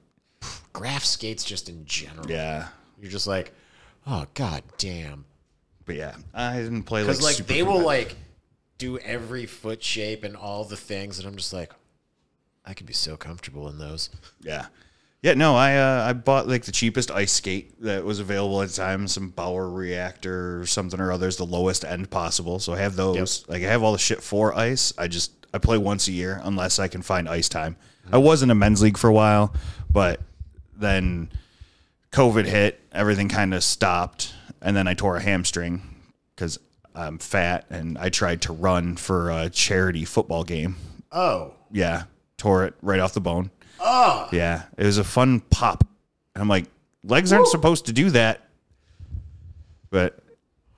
Graf 0.72 1.04
skates 1.04 1.44
just 1.44 1.68
in 1.68 1.86
general. 1.86 2.28
Yeah, 2.28 2.66
You're 3.00 3.12
just 3.12 3.28
like, 3.28 3.52
oh 4.04 4.26
god 4.34 4.64
damn. 4.78 5.26
But 5.84 5.94
yeah, 5.94 6.16
I 6.34 6.56
didn't 6.56 6.82
play 6.82 7.04
like 7.04 7.22
like 7.22 7.36
they 7.36 7.62
will 7.62 7.80
like 7.80 8.16
do 8.78 8.98
every 8.98 9.46
foot 9.46 9.80
shape 9.80 10.24
and 10.24 10.34
all 10.34 10.64
the 10.64 10.76
things, 10.76 11.20
and 11.20 11.28
I'm 11.28 11.36
just 11.36 11.52
like, 11.52 11.70
I 12.66 12.74
could 12.74 12.86
be 12.86 12.92
so 12.92 13.16
comfortable 13.16 13.68
in 13.68 13.78
those. 13.78 14.10
Yeah. 14.42 14.66
Yeah, 15.22 15.34
no, 15.34 15.54
I 15.54 15.76
uh, 15.76 16.04
I 16.08 16.14
bought 16.14 16.48
like 16.48 16.64
the 16.64 16.72
cheapest 16.72 17.12
ice 17.12 17.30
skate 17.30 17.80
that 17.80 18.04
was 18.04 18.18
available 18.18 18.60
at 18.60 18.70
the 18.70 18.74
time, 18.74 19.06
some 19.06 19.28
Bauer 19.28 19.70
reactor 19.70 20.60
or 20.60 20.66
something 20.66 20.98
or 21.00 21.12
others, 21.12 21.36
the 21.36 21.46
lowest 21.46 21.84
end 21.84 22.10
possible. 22.10 22.58
So 22.58 22.72
I 22.74 22.78
have 22.78 22.96
those. 22.96 23.48
Like 23.48 23.62
I 23.62 23.66
have 23.68 23.84
all 23.84 23.92
the 23.92 23.98
shit 23.98 24.20
for 24.20 24.52
ice. 24.52 24.92
I 24.98 25.06
just 25.06 25.43
I 25.54 25.58
play 25.58 25.78
once 25.78 26.08
a 26.08 26.12
year 26.12 26.40
unless 26.42 26.80
I 26.80 26.88
can 26.88 27.00
find 27.00 27.28
ice 27.28 27.48
time. 27.48 27.76
I 28.12 28.18
was 28.18 28.42
in 28.42 28.50
a 28.50 28.54
men's 28.56 28.82
league 28.82 28.98
for 28.98 29.08
a 29.08 29.12
while, 29.12 29.54
but 29.88 30.20
then 30.76 31.30
COVID 32.10 32.44
hit, 32.44 32.80
everything 32.90 33.28
kind 33.28 33.54
of 33.54 33.62
stopped, 33.62 34.34
and 34.60 34.76
then 34.76 34.88
I 34.88 34.94
tore 34.94 35.16
a 35.16 35.22
hamstring 35.22 35.80
because 36.34 36.58
I'm 36.92 37.18
fat 37.18 37.66
and 37.70 37.96
I 37.96 38.08
tried 38.08 38.42
to 38.42 38.52
run 38.52 38.96
for 38.96 39.30
a 39.30 39.48
charity 39.48 40.04
football 40.04 40.42
game 40.42 40.74
Oh, 41.12 41.52
yeah, 41.70 42.04
tore 42.36 42.64
it 42.64 42.74
right 42.82 42.98
off 42.98 43.14
the 43.14 43.20
bone. 43.20 43.52
oh, 43.78 44.28
Yeah, 44.32 44.64
it 44.76 44.84
was 44.84 44.98
a 44.98 45.04
fun 45.04 45.38
pop. 45.38 45.84
I'm 46.34 46.48
like, 46.48 46.64
legs 47.04 47.32
aren't 47.32 47.46
supposed 47.46 47.86
to 47.86 47.92
do 47.92 48.10
that. 48.10 48.40
But 49.90 50.18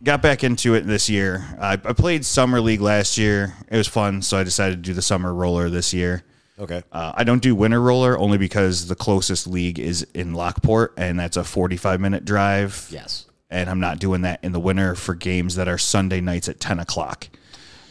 got 0.02 0.23
back 0.23 0.44
into 0.44 0.74
it 0.74 0.82
this 0.86 1.09
year. 1.09 1.44
I, 1.60 1.73
I 1.73 1.93
played 1.93 2.24
summer 2.24 2.60
league 2.60 2.81
last 2.81 3.18
year. 3.18 3.55
It 3.70 3.77
was 3.77 3.89
fun, 3.89 4.23
so 4.23 4.39
I 4.39 4.44
decided 4.44 4.77
to 4.77 4.82
do 4.90 4.94
the 4.94 5.02
summer 5.02 5.32
roller 5.35 5.68
this 5.70 5.93
year. 5.94 6.23
okay. 6.59 6.82
Uh, 6.93 7.12
I 7.14 7.24
don't 7.24 7.43
do 7.43 7.55
winter 7.55 7.81
roller 7.81 8.18
only 8.18 8.39
because 8.39 8.86
the 8.89 8.94
closest 8.94 9.47
league 9.47 9.78
is 9.78 10.06
in 10.14 10.35
Lockport, 10.35 10.94
and 10.97 11.18
that's 11.18 11.36
a 11.36 11.44
45 11.44 12.01
minute 12.01 12.24
drive. 12.24 12.89
Yes, 12.90 13.27
And 13.51 13.68
I'm 13.70 13.81
not 13.81 13.98
doing 13.98 14.23
that 14.23 14.40
in 14.43 14.52
the 14.52 14.60
winter 14.60 14.94
for 14.94 15.14
games 15.14 15.56
that 15.56 15.68
are 15.68 15.78
Sunday 15.78 16.20
nights 16.20 16.48
at 16.48 16.60
10 16.60 16.78
o'clock. 16.78 17.28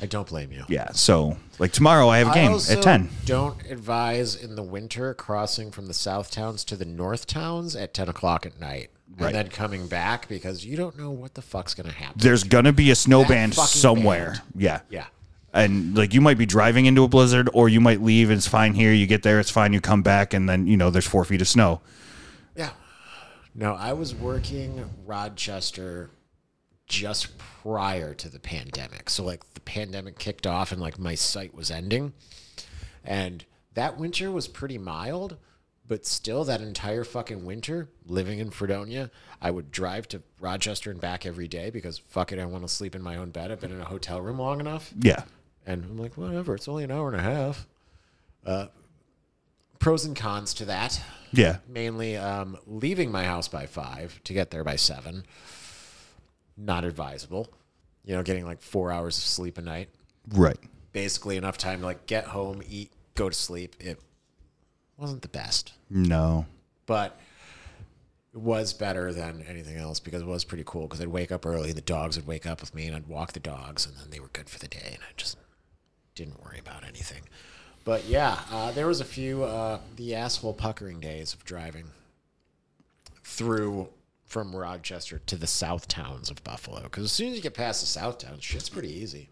I 0.01 0.07
don't 0.07 0.27
blame 0.27 0.51
you. 0.51 0.65
Yeah, 0.67 0.91
so 0.91 1.37
like 1.57 1.71
tomorrow 1.71 2.09
I 2.09 2.17
have 2.17 2.27
a 2.27 2.33
game 2.33 2.59
at 2.69 2.81
10. 2.81 3.09
Don't 3.25 3.65
advise 3.71 4.35
in 4.35 4.55
the 4.55 4.61
winter 4.61 5.13
crossing 5.13 5.71
from 5.71 5.87
the 5.87 5.93
south 5.93 6.31
towns 6.31 6.65
to 6.65 6.75
the 6.75 6.83
north 6.83 7.25
towns 7.27 7.77
at 7.77 7.93
ten 7.93 8.09
o'clock 8.09 8.45
at 8.45 8.59
night, 8.59 8.89
Right. 9.17 9.27
and 9.27 9.35
then 9.35 9.49
coming 9.49 9.87
back 9.87 10.27
because 10.27 10.65
you 10.65 10.75
don't 10.75 10.97
know 10.97 11.11
what 11.11 11.35
the 11.35 11.41
fuck's 11.41 11.73
gonna 11.73 11.91
happen. 11.91 12.15
There's 12.17 12.43
gonna 12.43 12.73
be 12.73 12.91
a 12.91 12.95
snow 12.95 13.19
That 13.21 13.29
band 13.29 13.53
somewhere. 13.53 14.25
band. 14.31 14.41
Yeah. 14.57 14.79
yeah, 14.89 15.05
And 15.53 15.95
like 15.95 16.13
you 16.13 16.21
might 16.21 16.37
be 16.37 16.45
driving 16.45 16.85
into 16.85 17.03
a 17.03 17.07
blizzard 17.07 17.49
or 17.53 17.69
you 17.69 17.79
might 17.79 18.01
leave 18.01 18.29
and 18.29 18.37
it's 18.37 18.47
fine 18.47 18.73
here. 18.73 18.91
You 18.91 19.07
get 19.07 19.23
there, 19.23 19.39
it's 19.39 19.51
fine, 19.51 19.71
you 19.73 19.79
come 19.79 20.01
back 20.01 20.33
and 20.33 20.49
then, 20.49 20.67
you 20.67 20.75
know, 20.75 20.89
there's 20.89 21.05
four 21.07 21.23
feet 21.23 21.39
of 21.41 21.47
snow. 21.47 21.81
yeah. 22.55 22.71
No, 23.53 23.73
I 23.75 23.93
was 23.93 24.13
working 24.13 24.89
Rochester 25.05 26.09
just 26.87 27.37
prior 27.37 28.13
to 28.15 28.27
the 28.27 28.39
pandemic. 28.39 29.09
So 29.09 29.23
like 29.23 29.53
the 29.53 29.61
pandemic 29.61 30.19
kicked 30.19 30.45
off 30.45 30.71
and 30.73 30.81
like 30.81 30.99
my 30.99 31.15
site 31.15 31.53
was 31.55 31.71
ending. 31.71 32.11
And 33.03 33.45
that 33.75 33.97
winter 33.97 34.29
was 34.31 34.47
pretty 34.47 34.77
mild, 34.77 35.37
but 35.87 36.05
still 36.05 36.43
that 36.45 36.61
entire 36.61 37.03
fucking 37.03 37.45
winter 37.45 37.89
living 38.07 38.39
in 38.39 38.49
Fredonia, 38.49 39.11
I 39.41 39.51
would 39.51 39.71
drive 39.71 40.07
to 40.09 40.21
Rochester 40.39 40.89
and 40.91 40.99
back 40.99 41.25
every 41.25 41.47
day 41.47 41.69
because 41.69 41.97
fuck 41.99 42.31
it, 42.31 42.39
I 42.39 42.45
want 42.45 42.63
to 42.63 42.67
sleep 42.73 42.95
in 42.95 43.01
my 43.01 43.17
own 43.17 43.29
bed. 43.29 43.51
I've 43.51 43.59
been 43.61 43.71
in 43.71 43.81
a 43.81 43.85
hotel 43.85 44.19
room 44.21 44.39
long 44.39 44.59
enough. 44.59 44.91
Yeah. 44.99 45.23
And 45.65 45.83
I'm 45.83 45.97
like, 45.97 46.17
whatever, 46.17 46.55
it's 46.55 46.67
only 46.67 46.83
an 46.83 46.91
hour 46.91 47.07
and 47.07 47.17
a 47.19 47.23
half. 47.23 47.67
Uh, 48.45 48.67
pros 49.79 50.05
and 50.05 50.15
cons 50.15 50.53
to 50.55 50.65
that 50.65 51.01
Yeah. 51.31 51.57
mainly 51.67 52.17
um, 52.17 52.57
leaving 52.65 53.11
my 53.11 53.23
house 53.25 53.47
by 53.47 53.65
five 53.67 54.19
to 54.23 54.33
get 54.33 54.51
there 54.51 54.63
by 54.63 54.75
seven. 54.77 55.25
Not 56.57 56.85
advisable. 56.85 57.49
You 58.03 58.15
know, 58.15 58.23
getting 58.23 58.45
like 58.45 58.61
four 58.61 58.91
hours 58.91 59.17
of 59.17 59.23
sleep 59.23 59.57
a 59.57 59.61
night. 59.61 59.89
Right. 60.29 60.57
Basically 60.93 61.37
enough 61.37 61.57
time 61.57 61.79
to 61.81 61.85
like 61.85 62.05
get 62.05 62.25
home, 62.25 62.61
eat, 62.69 62.91
go 63.15 63.29
to 63.29 63.35
sleep. 63.35 63.75
It 63.79 63.99
wasn't 64.97 65.21
the 65.21 65.27
best, 65.27 65.73
No. 65.89 66.45
but 66.85 67.19
it 68.33 68.39
was 68.39 68.73
better 68.73 69.13
than 69.13 69.43
anything 69.47 69.77
else 69.77 69.99
because 69.99 70.21
it 70.21 70.27
was 70.27 70.43
pretty 70.43 70.63
cool. 70.65 70.83
Because 70.87 71.01
I'd 71.01 71.07
wake 71.07 71.31
up 71.31 71.45
early, 71.45 71.71
the 71.71 71.81
dogs 71.81 72.15
would 72.17 72.27
wake 72.27 72.45
up 72.45 72.61
with 72.61 72.73
me, 72.75 72.87
and 72.87 72.95
I'd 72.95 73.07
walk 73.07 73.33
the 73.33 73.39
dogs, 73.39 73.85
and 73.85 73.95
then 73.97 74.09
they 74.09 74.19
were 74.19 74.29
good 74.29 74.49
for 74.49 74.59
the 74.59 74.67
day, 74.67 74.91
and 74.93 74.99
I 75.03 75.13
just 75.17 75.37
didn't 76.15 76.43
worry 76.43 76.59
about 76.59 76.83
anything. 76.83 77.23
But 77.83 78.05
yeah, 78.05 78.39
uh, 78.51 78.71
there 78.71 78.87
was 78.87 78.99
a 78.99 79.05
few 79.05 79.43
uh, 79.43 79.79
the 79.95 80.15
asshole 80.15 80.53
puckering 80.53 80.99
days 80.99 81.33
of 81.33 81.43
driving 81.45 81.85
through 83.23 83.89
from 84.25 84.55
Rochester 84.55 85.19
to 85.27 85.35
the 85.35 85.47
south 85.47 85.87
towns 85.87 86.29
of 86.31 86.43
Buffalo. 86.43 86.81
Because 86.83 87.03
as 87.05 87.11
soon 87.11 87.29
as 87.29 87.35
you 87.37 87.41
get 87.43 87.53
past 87.53 87.81
the 87.81 87.87
south 87.87 88.17
towns, 88.17 88.43
shit's 88.43 88.69
pretty 88.69 88.91
easy. 88.91 89.29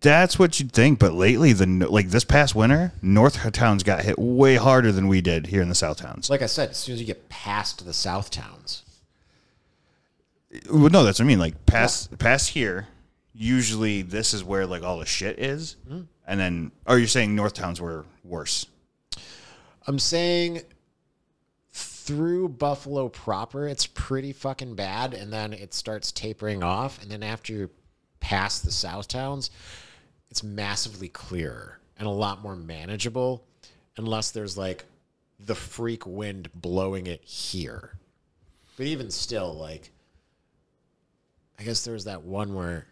That's 0.00 0.38
what 0.38 0.60
you'd 0.60 0.72
think, 0.72 1.00
but 1.00 1.12
lately 1.14 1.52
the 1.52 1.66
like 1.66 2.10
this 2.10 2.24
past 2.24 2.54
winter, 2.54 2.92
North 3.02 3.50
Towns 3.52 3.82
got 3.82 4.04
hit 4.04 4.18
way 4.18 4.54
harder 4.54 4.92
than 4.92 5.08
we 5.08 5.20
did 5.20 5.48
here 5.48 5.60
in 5.60 5.68
the 5.68 5.74
South 5.74 5.96
Towns. 5.96 6.30
Like 6.30 6.42
I 6.42 6.46
said, 6.46 6.70
as 6.70 6.76
soon 6.76 6.94
as 6.94 7.00
you 7.00 7.06
get 7.06 7.28
past 7.28 7.84
the 7.84 7.92
south 7.92 8.30
towns, 8.30 8.84
Well, 10.70 10.90
no, 10.90 11.02
that's 11.02 11.18
what 11.18 11.24
I 11.24 11.28
mean. 11.28 11.40
Like 11.40 11.66
past 11.66 12.16
past 12.18 12.50
here, 12.50 12.86
usually 13.34 14.02
this 14.02 14.34
is 14.34 14.44
where 14.44 14.66
like 14.66 14.84
all 14.84 14.98
the 14.98 15.06
shit 15.06 15.38
is. 15.40 15.76
Mm-hmm. 15.88 16.02
And 16.26 16.38
then 16.40 16.72
are 16.86 16.98
you're 16.98 17.08
saying 17.08 17.34
North 17.34 17.54
Towns 17.54 17.80
were 17.80 18.04
worse. 18.22 18.66
I'm 19.86 19.98
saying 19.98 20.60
through 21.72 22.50
Buffalo 22.50 23.08
proper, 23.08 23.66
it's 23.66 23.86
pretty 23.86 24.32
fucking 24.32 24.74
bad, 24.74 25.12
and 25.12 25.32
then 25.32 25.52
it 25.52 25.74
starts 25.74 26.12
tapering 26.12 26.62
off, 26.62 27.02
and 27.02 27.10
then 27.10 27.22
after 27.22 27.52
you're 27.52 27.70
past 28.20 28.64
the 28.64 28.70
south 28.70 29.08
towns, 29.08 29.50
it's 30.30 30.42
massively 30.42 31.08
clearer 31.08 31.78
and 31.98 32.06
a 32.06 32.10
lot 32.10 32.42
more 32.42 32.56
manageable, 32.56 33.44
unless 33.96 34.30
there's 34.30 34.56
like 34.56 34.84
the 35.40 35.54
freak 35.54 36.06
wind 36.06 36.50
blowing 36.54 37.06
it 37.06 37.22
here. 37.24 37.98
But 38.76 38.86
even 38.86 39.10
still, 39.10 39.54
like, 39.54 39.90
I 41.58 41.64
guess 41.64 41.84
there 41.84 41.94
was 41.94 42.04
that 42.04 42.22
one 42.22 42.54
where, 42.54 42.86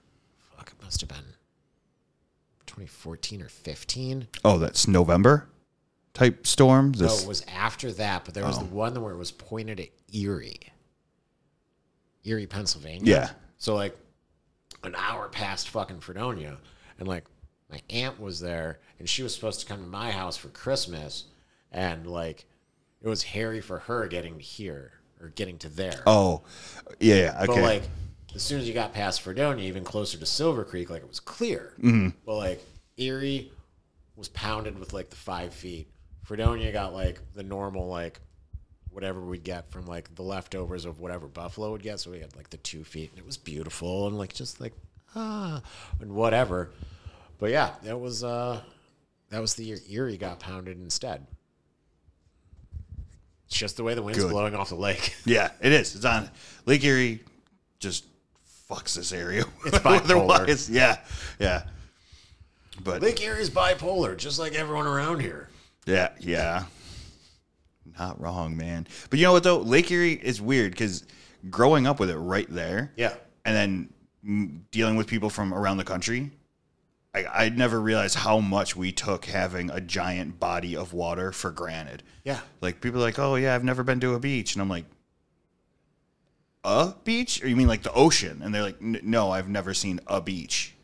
fuck, 0.56 0.72
it 0.72 0.82
must 0.82 1.00
have 1.00 1.08
been 1.08 1.18
2014 2.66 3.42
or 3.42 3.48
15. 3.48 4.26
Oh, 4.44 4.58
that's 4.58 4.88
November 4.88 5.48
type 6.16 6.46
storm. 6.46 6.92
No, 6.98 7.06
it 7.06 7.26
was 7.26 7.44
after 7.46 7.92
that, 7.92 8.24
but 8.24 8.34
there 8.34 8.44
was 8.44 8.58
the 8.58 8.64
oh. 8.64 8.74
one 8.74 9.00
where 9.02 9.12
it 9.12 9.18
was 9.18 9.30
pointed 9.30 9.78
at 9.78 9.88
Erie, 10.12 10.60
Erie, 12.24 12.46
Pennsylvania. 12.46 13.02
Yeah. 13.04 13.30
So 13.58 13.74
like 13.74 13.96
an 14.82 14.94
hour 14.96 15.28
past 15.28 15.68
fucking 15.68 16.00
Fredonia, 16.00 16.56
and 16.98 17.08
like 17.08 17.24
my 17.70 17.80
aunt 17.90 18.20
was 18.20 18.40
there, 18.40 18.80
and 18.98 19.08
she 19.08 19.22
was 19.22 19.34
supposed 19.34 19.60
to 19.60 19.66
come 19.66 19.80
to 19.80 19.88
my 19.88 20.10
house 20.10 20.36
for 20.36 20.48
Christmas, 20.48 21.24
and 21.72 22.06
like 22.06 22.46
it 23.02 23.08
was 23.08 23.22
hairy 23.22 23.60
for 23.60 23.80
her 23.80 24.06
getting 24.06 24.38
to 24.38 24.42
here 24.42 24.92
or 25.20 25.28
getting 25.28 25.58
to 25.58 25.68
there. 25.68 26.02
Oh, 26.06 26.42
yeah, 27.00 27.14
yeah, 27.16 27.42
okay. 27.42 27.46
But 27.46 27.62
like, 27.62 27.82
as 28.34 28.42
soon 28.42 28.60
as 28.60 28.68
you 28.68 28.74
got 28.74 28.92
past 28.92 29.22
Fredonia, 29.22 29.66
even 29.66 29.84
closer 29.84 30.18
to 30.18 30.26
Silver 30.26 30.64
Creek, 30.64 30.90
like 30.90 31.02
it 31.02 31.08
was 31.08 31.20
clear. 31.20 31.72
Mm-hmm. 31.78 32.08
But 32.24 32.36
like 32.36 32.64
Erie 32.96 33.50
was 34.14 34.28
pounded 34.28 34.78
with 34.78 34.92
like 34.92 35.10
the 35.10 35.16
five 35.16 35.52
feet. 35.52 35.88
Fredonia 36.22 36.72
got 36.72 36.92
like 36.92 37.20
the 37.34 37.42
normal 37.42 37.86
like 37.86 38.20
whatever 38.90 39.20
we'd 39.20 39.44
get 39.44 39.70
from 39.70 39.86
like 39.86 40.14
the 40.14 40.22
leftovers 40.22 40.86
of 40.86 41.00
whatever 41.00 41.26
Buffalo 41.26 41.70
would 41.72 41.82
get. 41.82 42.00
So 42.00 42.10
we 42.10 42.20
had 42.20 42.34
like 42.36 42.50
the 42.50 42.56
two 42.58 42.82
feet, 42.84 43.10
and 43.10 43.18
it 43.18 43.26
was 43.26 43.36
beautiful 43.36 44.06
and 44.06 44.18
like 44.18 44.32
just 44.32 44.60
like 44.60 44.72
ah 45.16 45.62
and 46.00 46.12
whatever. 46.12 46.70
But 47.38 47.50
yeah, 47.50 47.70
that 47.82 47.98
was 47.98 48.22
uh 48.22 48.60
that 49.30 49.40
was 49.40 49.54
the 49.54 49.64
year 49.64 49.78
Erie 49.90 50.16
got 50.16 50.38
pounded 50.38 50.78
instead. 50.80 51.26
It's 53.48 53.58
just 53.58 53.76
the 53.76 53.84
way 53.84 53.94
the 53.94 54.02
wind's 54.02 54.22
Good. 54.22 54.30
blowing 54.30 54.54
off 54.54 54.68
the 54.70 54.74
lake. 54.76 55.14
yeah, 55.24 55.50
it 55.60 55.72
is. 55.72 55.94
It's 55.94 56.04
on 56.04 56.30
Lake 56.66 56.82
Erie. 56.84 57.22
Just 57.78 58.04
fucks 58.68 58.94
this 58.94 59.12
area. 59.12 59.44
It's 59.66 59.78
bipolar. 59.78 60.68
Yeah, 60.70 60.98
yeah. 61.38 61.62
But 62.82 63.02
Lake 63.02 63.22
Erie's 63.24 63.48
bipolar, 63.50 64.16
just 64.16 64.38
like 64.38 64.54
everyone 64.54 64.86
around 64.86 65.20
here. 65.20 65.48
Yeah, 65.86 66.10
yeah. 66.20 66.64
Not 67.98 68.20
wrong, 68.20 68.56
man. 68.56 68.86
But 69.08 69.18
you 69.18 69.24
know 69.24 69.32
what 69.32 69.44
though? 69.44 69.58
Lake 69.58 69.90
Erie 69.90 70.12
is 70.12 70.40
weird 70.42 70.72
because 70.72 71.04
growing 71.48 71.86
up 71.86 72.00
with 72.00 72.10
it 72.10 72.18
right 72.18 72.46
there, 72.50 72.92
Yeah. 72.96 73.14
and 73.44 73.54
then 73.56 73.88
dealing 74.70 74.96
with 74.96 75.06
people 75.06 75.30
from 75.30 75.54
around 75.54 75.76
the 75.76 75.84
country, 75.84 76.30
I, 77.14 77.44
I'd 77.44 77.58
never 77.58 77.80
realized 77.80 78.16
how 78.16 78.40
much 78.40 78.76
we 78.76 78.92
took 78.92 79.26
having 79.26 79.70
a 79.70 79.80
giant 79.80 80.38
body 80.40 80.76
of 80.76 80.92
water 80.92 81.32
for 81.32 81.50
granted. 81.50 82.02
Yeah. 82.24 82.40
Like 82.60 82.80
people 82.80 83.00
are 83.00 83.04
like, 83.04 83.18
oh 83.18 83.36
yeah, 83.36 83.54
I've 83.54 83.64
never 83.64 83.82
been 83.82 84.00
to 84.00 84.14
a 84.14 84.20
beach, 84.20 84.54
and 84.54 84.62
I'm 84.62 84.68
like, 84.68 84.84
a 86.64 86.94
beach? 87.04 87.42
Or 87.42 87.48
you 87.48 87.56
mean 87.56 87.68
like 87.68 87.82
the 87.82 87.92
ocean? 87.92 88.40
And 88.42 88.54
they're 88.54 88.62
like, 88.62 88.82
no, 88.82 89.30
I've 89.30 89.48
never 89.48 89.72
seen 89.72 90.00
a 90.06 90.20
beach. 90.20 90.74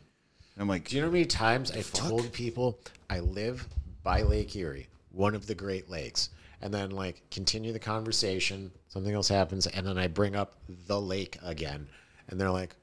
And 0.55 0.61
I'm 0.61 0.67
like, 0.67 0.89
Do 0.89 0.95
you 0.95 1.01
know 1.01 1.09
how 1.09 1.13
many 1.13 1.25
times 1.25 1.71
I've 1.71 1.91
told 1.91 2.31
people 2.31 2.79
I 3.09 3.19
live 3.19 3.67
by 4.03 4.21
Lake 4.21 4.55
Erie, 4.55 4.87
one 5.11 5.35
of 5.35 5.45
the 5.45 5.55
Great 5.55 5.89
Lakes, 5.89 6.29
and 6.61 6.73
then 6.73 6.91
like 6.91 7.21
continue 7.31 7.73
the 7.73 7.79
conversation, 7.79 8.71
something 8.87 9.13
else 9.13 9.27
happens, 9.27 9.67
and 9.67 9.85
then 9.85 9.97
I 9.97 10.07
bring 10.07 10.35
up 10.35 10.55
the 10.87 10.99
lake 10.99 11.37
again. 11.43 11.87
And 12.29 12.39
they're 12.39 12.51
like, 12.51 12.75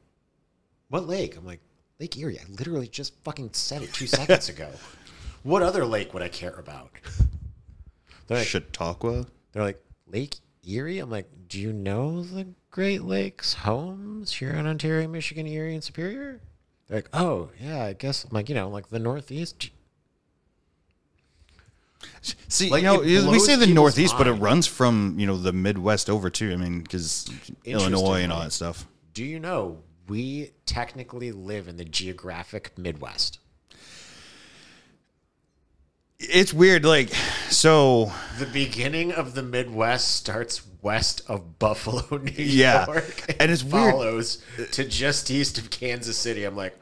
"What 0.90 1.08
lake?" 1.08 1.36
I'm 1.36 1.46
like, 1.46 1.60
"Lake 1.98 2.16
Erie." 2.18 2.38
I 2.38 2.44
literally 2.50 2.88
just 2.88 3.14
fucking 3.24 3.50
said 3.54 3.82
it 3.82 3.92
two 3.94 4.06
seconds 4.06 4.48
ago. 4.48 4.68
What 5.42 5.62
other 5.62 5.86
lake 5.86 6.12
would 6.12 6.22
I 6.22 6.28
care 6.28 6.54
about? 6.54 6.90
They're 8.26 8.38
like, 8.38 8.46
Chautauqua. 8.46 9.26
they're 9.52 9.64
like 9.64 9.82
Lake 10.06 10.36
Erie. 10.64 10.98
I'm 10.98 11.10
like, 11.10 11.28
do 11.48 11.58
you 11.58 11.72
know 11.72 12.22
the 12.22 12.46
Great 12.70 13.02
Lakes 13.02 13.54
homes 13.54 14.32
here 14.32 14.50
in 14.50 14.66
Ontario, 14.66 15.08
Michigan, 15.08 15.46
Erie, 15.46 15.74
and 15.74 15.82
Superior? 15.82 16.40
They're 16.86 16.98
like, 16.98 17.08
oh 17.12 17.50
yeah, 17.60 17.84
I 17.84 17.92
guess. 17.94 18.24
I'm 18.24 18.30
like, 18.32 18.48
you 18.48 18.54
know, 18.54 18.68
like 18.68 18.88
the 18.90 18.98
Northeast. 18.98 19.70
See, 22.48 22.70
Like, 22.70 22.82
you 22.82 22.88
know, 23.22 23.30
we 23.30 23.38
say 23.38 23.56
the 23.56 23.66
people's 23.66 23.74
Northeast, 23.74 24.14
but 24.16 24.26
it 24.26 24.32
runs 24.32 24.66
from 24.66 25.16
you 25.18 25.26
know 25.26 25.36
the 25.36 25.52
Midwest 25.52 26.08
over 26.10 26.30
too. 26.30 26.52
I 26.52 26.56
mean, 26.56 26.82
because 26.82 27.28
Illinois 27.64 28.22
and 28.22 28.32
all 28.32 28.42
that 28.42 28.52
stuff. 28.52 28.86
Do 29.12 29.24
you 29.24 29.38
know 29.38 29.78
we 30.10 30.50
technically 30.66 31.32
live 31.32 31.68
in 31.68 31.76
the 31.78 31.84
geographic 31.84 32.76
Midwest? 32.76 33.38
It's 36.18 36.52
weird, 36.52 36.84
like 36.84 37.08
so. 37.48 38.12
The 38.38 38.44
beginning 38.44 39.10
of 39.12 39.34
the 39.34 39.42
Midwest 39.42 40.10
starts 40.16 40.60
west 40.82 41.22
of 41.28 41.58
Buffalo, 41.58 42.18
New 42.22 42.32
Yeah. 42.32 42.84
York, 42.86 43.36
And 43.40 43.50
it's 43.50 43.64
weird. 43.64 43.92
follows 43.92 44.42
to 44.72 44.84
just 44.84 45.30
east 45.30 45.56
of 45.56 45.70
Kansas 45.70 46.18
City. 46.18 46.44
I'm 46.44 46.56
like, 46.56 46.78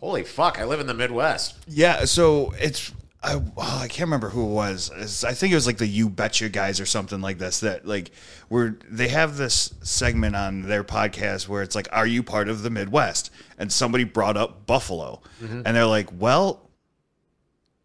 holy 0.00 0.22
fuck! 0.24 0.58
I 0.58 0.64
live 0.64 0.80
in 0.80 0.86
the 0.86 0.94
Midwest. 0.94 1.56
Yeah, 1.68 2.06
so 2.06 2.52
it's 2.58 2.90
I, 3.22 3.34
oh, 3.34 3.78
I 3.82 3.86
can't 3.88 4.06
remember 4.06 4.30
who 4.30 4.44
it 4.44 4.52
was. 4.54 4.90
It's- 4.94 5.24
I 5.24 5.34
think 5.34 5.52
it 5.52 5.54
was 5.54 5.66
like 5.66 5.76
the 5.76 5.86
You 5.86 6.08
Betcha 6.08 6.48
guys 6.48 6.80
or 6.80 6.86
something 6.86 7.20
like 7.20 7.36
this. 7.38 7.60
That 7.60 7.86
like 7.86 8.10
where 8.48 8.78
they 8.88 9.08
have 9.08 9.36
this 9.36 9.74
segment 9.82 10.36
on 10.36 10.62
their 10.62 10.82
podcast 10.84 11.46
where 11.46 11.62
it's 11.62 11.74
like, 11.74 11.88
"Are 11.92 12.06
you 12.06 12.22
part 12.22 12.48
of 12.48 12.62
the 12.62 12.70
Midwest?" 12.70 13.30
And 13.58 13.70
somebody 13.70 14.04
brought 14.04 14.38
up 14.38 14.66
Buffalo, 14.66 15.20
and 15.40 15.64
they're 15.76 15.84
like, 15.84 16.08
"Well, 16.18 16.70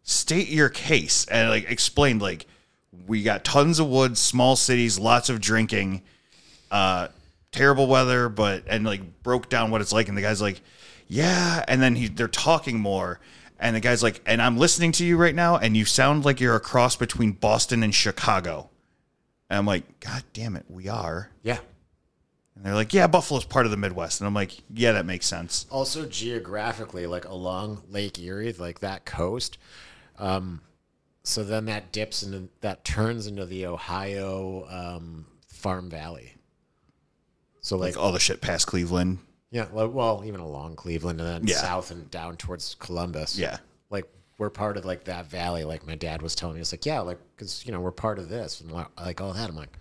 state 0.02 0.48
your 0.48 0.68
case," 0.68 1.26
and 1.26 1.50
like 1.50 1.70
explained 1.70 2.22
like 2.22 2.46
we 3.06 3.22
got 3.22 3.44
tons 3.44 3.78
of 3.78 3.88
woods, 3.88 4.20
small 4.20 4.56
cities, 4.56 4.98
lots 4.98 5.28
of 5.28 5.40
drinking, 5.40 6.02
uh, 6.70 7.08
terrible 7.52 7.86
weather, 7.86 8.28
but 8.28 8.64
and 8.66 8.84
like 8.86 9.22
broke 9.22 9.48
down 9.48 9.70
what 9.70 9.80
it's 9.80 9.92
like, 9.92 10.08
and 10.08 10.16
the 10.16 10.22
guy's 10.22 10.40
like, 10.40 10.62
yeah, 11.08 11.62
and 11.68 11.82
then 11.82 11.94
he 11.94 12.08
they're 12.08 12.26
talking 12.26 12.80
more, 12.80 13.20
and 13.58 13.74
the 13.76 13.80
guy's 13.80 14.02
like, 14.02 14.20
and 14.26 14.40
I'm 14.42 14.56
listening 14.58 14.92
to 14.92 15.04
you 15.04 15.16
right 15.16 15.34
now, 15.34 15.56
and 15.56 15.76
you 15.76 15.84
sound 15.84 16.24
like 16.24 16.40
you're 16.40 16.56
a 16.56 16.60
cross 16.60 16.96
between 16.96 17.32
Boston 17.32 17.82
and 17.82 17.94
Chicago, 17.94 18.70
and 19.50 19.58
I'm 19.58 19.66
like, 19.66 20.00
God 20.00 20.24
damn 20.32 20.56
it, 20.56 20.64
we 20.68 20.88
are, 20.88 21.30
Yeah. 21.42 21.58
and 22.54 22.64
they're 22.64 22.74
like, 22.74 22.92
yeah, 22.92 23.06
Buffalo's 23.06 23.44
part 23.44 23.64
of 23.66 23.70
the 23.70 23.76
Midwest, 23.76 24.20
and 24.20 24.26
I'm 24.28 24.34
like, 24.34 24.52
yeah, 24.72 24.92
that 24.92 25.06
makes 25.06 25.26
sense, 25.26 25.66
also 25.70 26.06
geographically 26.06 27.06
like 27.06 27.24
along 27.26 27.82
lake 27.88 28.18
erie 28.18 28.52
like 28.52 28.80
that 28.80 29.04
coast 29.04 29.58
um 30.18 30.60
so 31.22 31.44
then 31.44 31.66
that 31.66 31.92
dips 31.92 32.22
into 32.22 32.48
that 32.62 32.84
turns 32.84 33.26
into 33.26 33.44
the 33.44 33.66
ohio 33.66 34.66
um 34.70 35.26
farm 35.48 35.90
valley. 35.90 36.32
So 37.60 37.76
like, 37.76 37.96
like 37.96 38.02
all 38.04 38.12
the 38.12 38.20
shit 38.20 38.40
past 38.40 38.66
Cleveland, 38.68 39.18
yeah 39.56 39.66
well 39.72 40.22
even 40.24 40.40
along 40.40 40.76
cleveland 40.76 41.20
and 41.20 41.28
then 41.28 41.46
Yeah. 41.46 41.56
south 41.56 41.90
and 41.90 42.10
down 42.10 42.36
towards 42.36 42.74
columbus 42.78 43.38
yeah, 43.38 43.56
like 43.90 44.04
we're 44.38 44.50
part 44.50 44.76
of 44.76 44.84
like 44.84 45.04
that 45.04 45.26
valley 45.26 45.64
like 45.64 45.86
my 45.86 45.94
dad 45.94 46.20
was 46.22 46.34
telling 46.34 46.54
me 46.56 46.60
it's 46.60 46.72
like 46.72 46.84
yeah 46.86 47.00
like 47.00 47.18
because 47.34 47.64
you 47.64 47.72
know 47.72 47.80
we're 47.80 47.90
part 48.06 48.18
of 48.18 48.28
this 48.28 48.60
and 48.60 48.70
like- 48.72 49.20
all 49.20 49.32
that 49.32 49.48
i'm 49.50 49.56
like 49.56 49.76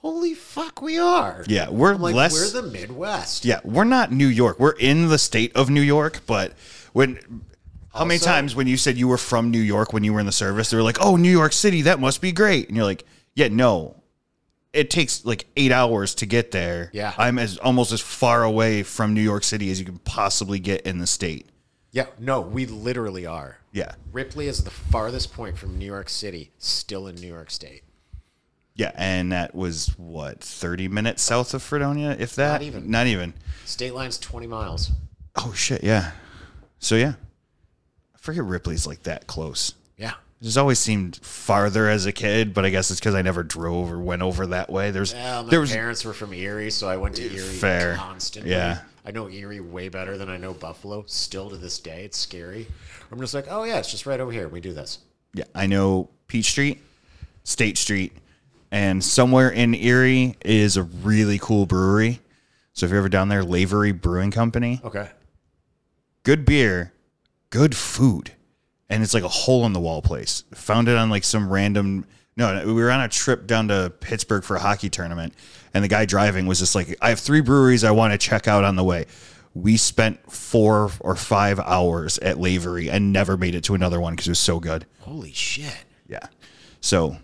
holy 0.00 0.34
fuck 0.34 0.80
we 0.82 0.98
are 0.98 1.44
yeah, 1.48 1.68
we're 1.68 1.94
I'm 1.94 2.00
like 2.00 2.14
less. 2.14 2.32
we're 2.32 2.62
the 2.62 2.68
midwest 2.68 3.44
Yeah, 3.44 3.60
we're 3.64 3.84
not 3.84 4.12
New 4.12 4.28
York. 4.28 4.58
We're 4.60 4.78
in 4.78 5.08
the 5.08 5.18
state 5.18 5.54
of 5.56 5.68
New 5.70 5.80
York, 5.80 6.20
but 6.26 6.52
when 6.92 7.18
how 7.92 8.04
many 8.04 8.20
times 8.20 8.54
when 8.54 8.66
you 8.66 8.76
said 8.76 8.96
you 8.96 9.08
were 9.08 9.18
from 9.18 9.50
New 9.50 9.60
York 9.60 9.92
when 9.92 10.04
you 10.04 10.12
were 10.12 10.20
in 10.20 10.26
the 10.26 10.32
service, 10.32 10.70
they 10.70 10.76
were 10.76 10.82
like, 10.82 10.98
"Oh, 11.00 11.16
New 11.16 11.30
York 11.30 11.52
City, 11.52 11.82
that 11.82 11.98
must 11.98 12.20
be 12.20 12.30
great." 12.30 12.68
And 12.68 12.76
you're 12.76 12.84
like, 12.84 13.04
"Yeah, 13.34 13.48
no. 13.48 13.96
It 14.76 14.90
takes 14.90 15.24
like 15.24 15.46
8 15.56 15.72
hours 15.72 16.14
to 16.16 16.26
get 16.26 16.50
there. 16.50 16.90
Yeah. 16.92 17.14
I'm 17.16 17.38
as 17.38 17.56
almost 17.58 17.92
as 17.92 18.00
far 18.00 18.44
away 18.44 18.82
from 18.82 19.14
New 19.14 19.22
York 19.22 19.42
City 19.42 19.70
as 19.70 19.78
you 19.80 19.86
can 19.86 19.98
possibly 19.98 20.58
get 20.58 20.82
in 20.82 20.98
the 20.98 21.06
state." 21.06 21.48
yeah 21.92 22.06
no 22.18 22.42
we 22.42 22.66
literally 22.66 23.24
are 23.24 23.58
Yeah. 23.72 23.92
Ripley 24.12 24.48
is 24.48 24.64
the 24.64 24.70
farthest 24.70 25.32
point 25.32 25.56
from 25.56 25.78
New 25.78 25.86
York 25.86 26.10
City, 26.10 26.50
still 26.58 27.06
in 27.06 27.14
New 27.14 27.26
York 27.28 27.50
State. 27.50 27.84
Yeah, 28.74 28.92
and 28.96 29.32
that 29.32 29.54
was 29.54 29.94
what, 29.96 30.40
30 30.40 30.88
minutes 30.88 31.22
south 31.22 31.54
of 31.54 31.62
Fredonia, 31.62 32.14
if 32.18 32.34
that? 32.36 32.52
Not 32.52 32.62
even. 32.62 32.90
Not 32.90 33.06
even. 33.06 33.32
State 33.64 33.94
line's 33.94 34.18
20 34.18 34.46
miles. 34.46 34.90
Oh 35.36 35.54
shit, 35.54 35.82
yeah. 35.82 36.10
So 36.78 36.96
yeah. 36.96 37.14
I 38.14 38.18
forget 38.18 38.44
Ripley's 38.44 38.86
like 38.86 39.04
that 39.04 39.26
close. 39.26 39.72
Yeah. 40.40 40.42
It 40.42 40.44
just 40.44 40.58
always 40.58 40.78
seemed 40.78 41.16
farther 41.16 41.88
as 41.88 42.04
a 42.06 42.12
kid, 42.12 42.52
but 42.54 42.64
I 42.64 42.70
guess 42.70 42.90
it's 42.90 43.00
because 43.00 43.14
I 43.14 43.22
never 43.22 43.42
drove 43.42 43.90
or 43.90 43.98
went 43.98 44.22
over 44.22 44.46
that 44.48 44.70
way. 44.70 44.90
There's 44.90 45.14
Well, 45.14 45.44
my 45.44 45.50
there 45.50 45.60
was 45.60 45.72
parents 45.72 46.04
were 46.04 46.12
from 46.12 46.32
Erie, 46.34 46.70
so 46.70 46.88
I 46.88 46.96
went 46.98 47.16
to 47.16 47.22
Erie 47.22 47.38
Fair. 47.38 47.94
constantly. 47.96 48.50
Yeah. 48.52 48.80
I 49.04 49.12
know 49.12 49.28
Erie 49.30 49.60
way 49.60 49.88
better 49.88 50.18
than 50.18 50.28
I 50.28 50.36
know 50.36 50.52
Buffalo. 50.52 51.04
Still 51.06 51.48
to 51.50 51.56
this 51.56 51.78
day, 51.78 52.04
it's 52.04 52.18
scary. 52.18 52.66
I'm 53.10 53.20
just 53.20 53.34
like, 53.34 53.46
oh 53.48 53.64
yeah, 53.64 53.78
it's 53.78 53.90
just 53.90 54.04
right 54.04 54.18
over 54.20 54.32
here. 54.32 54.48
We 54.48 54.60
do 54.60 54.72
this. 54.72 54.98
yeah, 55.32 55.44
I 55.54 55.66
know 55.66 56.10
Peach 56.26 56.46
Street, 56.50 56.80
State 57.44 57.78
Street, 57.78 58.12
and 58.72 59.02
somewhere 59.04 59.48
in 59.50 59.74
Erie 59.74 60.36
is 60.44 60.76
a 60.76 60.82
really 60.82 61.38
cool 61.38 61.66
brewery. 61.66 62.20
So 62.72 62.84
if 62.84 62.90
you're 62.90 62.98
ever 62.98 63.08
down 63.08 63.28
there, 63.28 63.42
Lavery 63.44 63.92
Brewing 63.92 64.32
Company, 64.32 64.80
Okay. 64.84 65.08
good 66.24 66.44
beer, 66.44 66.92
good 67.50 67.76
food, 67.76 68.32
and 68.88 69.02
it's 69.02 69.14
like 69.14 69.22
a 69.24 69.28
hole 69.28 69.66
in 69.66 69.72
the 69.72 69.80
wall 69.80 70.02
place. 70.02 70.44
Found 70.54 70.88
it 70.88 70.96
on 70.96 71.10
like 71.10 71.24
some 71.24 71.52
random. 71.52 72.06
No, 72.36 72.62
we 72.66 72.72
were 72.74 72.90
on 72.90 73.00
a 73.00 73.08
trip 73.08 73.46
down 73.46 73.68
to 73.68 73.92
Pittsburgh 74.00 74.44
for 74.44 74.56
a 74.56 74.60
hockey 74.60 74.90
tournament, 74.90 75.32
and 75.72 75.82
the 75.82 75.88
guy 75.88 76.04
driving 76.04 76.46
was 76.46 76.58
just 76.58 76.74
like, 76.74 76.96
"I 77.00 77.08
have 77.08 77.18
three 77.20 77.40
breweries 77.40 77.82
I 77.84 77.90
want 77.92 78.12
to 78.12 78.18
check 78.18 78.46
out 78.46 78.64
on 78.64 78.76
the 78.76 78.84
way." 78.84 79.06
We 79.54 79.78
spent 79.78 80.30
four 80.30 80.90
or 81.00 81.16
five 81.16 81.58
hours 81.58 82.18
at 82.18 82.38
Lavery 82.38 82.90
and 82.90 83.10
never 83.10 83.38
made 83.38 83.54
it 83.54 83.64
to 83.64 83.74
another 83.74 83.98
one 84.00 84.12
because 84.12 84.26
it 84.28 84.32
was 84.32 84.38
so 84.38 84.60
good. 84.60 84.84
Holy 85.00 85.32
shit. 85.32 85.84
Yeah, 86.06 86.26
so 86.80 87.16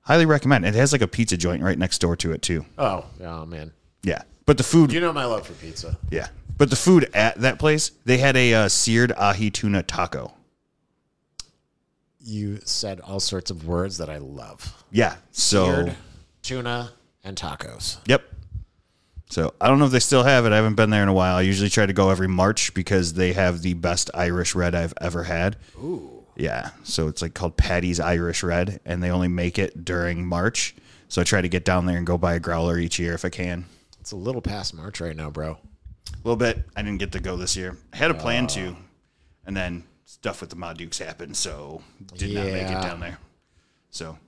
highly 0.00 0.24
recommend. 0.26 0.64
It 0.64 0.74
has 0.74 0.92
like 0.92 1.02
a 1.02 1.06
pizza 1.08 1.36
joint 1.36 1.62
right 1.62 1.78
next 1.78 1.98
door 2.00 2.16
to 2.16 2.32
it 2.32 2.40
too. 2.40 2.64
Oh, 2.78 3.04
oh 3.22 3.44
man. 3.44 3.72
Yeah, 4.02 4.22
but 4.46 4.56
the 4.56 4.64
food 4.64 4.92
You 4.92 5.00
know 5.00 5.12
my 5.12 5.26
love 5.26 5.46
for 5.46 5.52
pizza. 5.54 5.98
yeah. 6.10 6.28
But 6.56 6.70
the 6.70 6.76
food 6.76 7.10
at 7.14 7.40
that 7.40 7.58
place, 7.58 7.90
they 8.04 8.16
had 8.18 8.36
a 8.36 8.54
uh, 8.54 8.68
seared 8.68 9.12
ahi 9.12 9.50
tuna 9.50 9.82
taco. 9.82 10.32
You 12.26 12.60
said 12.64 13.00
all 13.00 13.20
sorts 13.20 13.50
of 13.50 13.66
words 13.66 13.98
that 13.98 14.08
I 14.08 14.16
love. 14.16 14.82
Yeah. 14.90 15.16
So, 15.30 15.66
Seared, 15.66 15.96
tuna, 16.42 16.90
and 17.22 17.36
tacos. 17.36 17.98
yep. 18.06 18.24
So, 19.28 19.52
I 19.60 19.68
don't 19.68 19.78
know 19.78 19.86
if 19.86 19.92
they 19.92 20.00
still 20.00 20.22
have 20.22 20.46
it. 20.46 20.52
I 20.52 20.56
haven't 20.56 20.74
been 20.76 20.90
there 20.90 21.02
in 21.02 21.08
a 21.08 21.12
while. 21.12 21.36
I 21.36 21.42
usually 21.42 21.68
try 21.68 21.84
to 21.86 21.92
go 21.92 22.08
every 22.10 22.28
March 22.28 22.72
because 22.72 23.14
they 23.14 23.32
have 23.34 23.62
the 23.62 23.74
best 23.74 24.10
Irish 24.14 24.54
red 24.54 24.74
I've 24.74 24.94
ever 25.00 25.24
had. 25.24 25.56
Ooh. 25.76 26.24
Yeah. 26.36 26.70
So, 26.82 27.08
it's 27.08 27.20
like 27.20 27.34
called 27.34 27.56
Patty's 27.58 28.00
Irish 28.00 28.42
Red, 28.42 28.80
and 28.86 29.02
they 29.02 29.10
only 29.10 29.28
make 29.28 29.58
it 29.58 29.84
during 29.84 30.24
March. 30.26 30.74
So, 31.08 31.20
I 31.20 31.24
try 31.24 31.42
to 31.42 31.48
get 31.48 31.64
down 31.64 31.84
there 31.84 31.98
and 31.98 32.06
go 32.06 32.16
buy 32.16 32.34
a 32.34 32.40
growler 32.40 32.78
each 32.78 32.98
year 32.98 33.12
if 33.12 33.24
I 33.24 33.28
can. 33.28 33.66
It's 34.00 34.12
a 34.12 34.16
little 34.16 34.42
past 34.42 34.72
March 34.74 35.00
right 35.00 35.16
now, 35.16 35.30
bro. 35.30 35.52
A 35.52 36.16
little 36.22 36.36
bit. 36.36 36.64
I 36.76 36.82
didn't 36.82 36.98
get 36.98 37.12
to 37.12 37.20
go 37.20 37.36
this 37.36 37.56
year. 37.56 37.76
I 37.92 37.96
had 37.96 38.10
a 38.10 38.14
plan 38.14 38.44
uh. 38.44 38.48
to, 38.48 38.76
and 39.46 39.56
then 39.56 39.84
stuff 40.04 40.40
with 40.40 40.50
the 40.50 40.56
Mod 40.56 40.78
Dukes 40.78 40.98
happened, 40.98 41.36
so 41.36 41.82
did 42.16 42.34
not 42.34 42.46
make 42.46 42.68
it 42.68 42.82
down 42.82 43.00
there. 43.00 43.18
So 43.90 44.18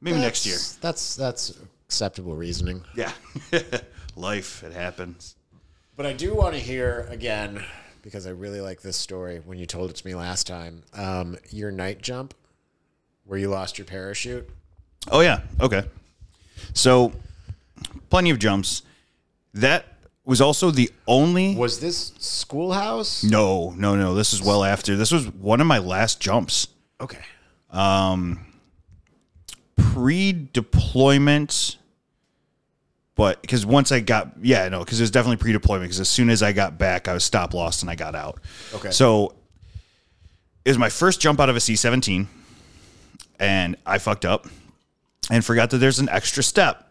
maybe 0.00 0.18
next 0.18 0.46
year. 0.46 0.58
That's 0.80 1.16
that's 1.16 1.52
acceptable 1.86 2.36
reasoning. 2.36 2.82
Yeah, 2.94 3.12
life 4.16 4.62
it 4.62 4.72
happens. 4.72 5.36
But 5.96 6.06
I 6.06 6.12
do 6.12 6.34
want 6.34 6.54
to 6.54 6.60
hear 6.60 7.06
again 7.10 7.64
because 8.02 8.26
I 8.26 8.30
really 8.30 8.60
like 8.60 8.82
this 8.82 8.96
story 8.96 9.40
when 9.44 9.58
you 9.58 9.66
told 9.66 9.90
it 9.90 9.96
to 9.96 10.06
me 10.06 10.14
last 10.14 10.46
time. 10.46 10.82
Um, 10.94 11.38
your 11.50 11.70
night 11.70 12.02
jump, 12.02 12.34
where 13.24 13.38
you 13.38 13.48
lost 13.48 13.78
your 13.78 13.84
parachute. 13.84 14.48
Oh 15.10 15.20
yeah, 15.20 15.40
okay. 15.60 15.84
So 16.74 17.12
plenty 18.10 18.30
of 18.30 18.38
jumps. 18.38 18.82
That 19.54 19.95
was 20.26 20.40
also 20.40 20.70
the 20.70 20.90
only. 21.06 21.56
Was 21.56 21.80
this 21.80 22.12
schoolhouse? 22.18 23.24
No, 23.24 23.70
no, 23.76 23.96
no. 23.96 24.14
This 24.14 24.32
is 24.32 24.42
well 24.42 24.64
after. 24.64 24.96
This 24.96 25.12
was 25.12 25.26
one 25.28 25.60
of 25.60 25.66
my 25.66 25.78
last 25.78 26.20
jumps. 26.20 26.68
Okay. 27.00 27.20
Um, 27.70 28.46
pre-deployment 29.76 31.76
but 33.14 33.40
because 33.42 33.64
once 33.64 33.92
i 33.92 34.00
got 34.00 34.32
yeah 34.42 34.68
no 34.68 34.80
because 34.80 35.00
it 35.00 35.02
was 35.02 35.10
definitely 35.10 35.36
pre-deployment 35.36 35.84
because 35.84 36.00
as 36.00 36.08
soon 36.08 36.28
as 36.30 36.42
i 36.42 36.52
got 36.52 36.78
back 36.78 37.08
i 37.08 37.14
was 37.14 37.24
stop 37.24 37.54
lost 37.54 37.82
and 37.82 37.90
i 37.90 37.94
got 37.94 38.14
out 38.14 38.40
Okay. 38.74 38.90
so 38.90 39.34
it 40.64 40.70
was 40.70 40.78
my 40.78 40.88
first 40.90 41.20
jump 41.20 41.40
out 41.40 41.48
of 41.48 41.56
a 41.56 41.60
c-17 41.60 42.26
and 43.38 43.76
i 43.86 43.98
fucked 43.98 44.24
up 44.24 44.46
and 45.30 45.44
forgot 45.44 45.70
that 45.70 45.78
there's 45.78 45.98
an 45.98 46.08
extra 46.08 46.42
step 46.42 46.85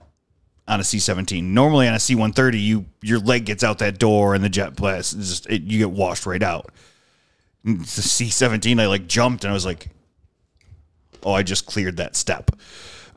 on 0.67 0.79
a 0.79 0.83
C-17. 0.83 1.43
Normally 1.43 1.87
on 1.87 1.93
a 1.93 1.99
C-130, 1.99 2.63
you 2.63 2.85
your 3.01 3.19
leg 3.19 3.45
gets 3.45 3.63
out 3.63 3.79
that 3.79 3.99
door 3.99 4.33
and 4.33 4.43
the 4.43 4.49
jet 4.49 4.75
blast 4.75 5.17
just 5.17 5.47
it, 5.47 5.61
you 5.63 5.79
get 5.79 5.91
washed 5.91 6.25
right 6.25 6.41
out. 6.41 6.71
The 7.63 7.85
C-17, 7.85 8.79
I 8.79 8.87
like 8.87 9.07
jumped 9.07 9.43
and 9.43 9.51
I 9.51 9.53
was 9.53 9.65
like, 9.65 9.89
oh, 11.23 11.33
I 11.33 11.43
just 11.43 11.65
cleared 11.65 11.97
that 11.97 12.15
step. 12.15 12.51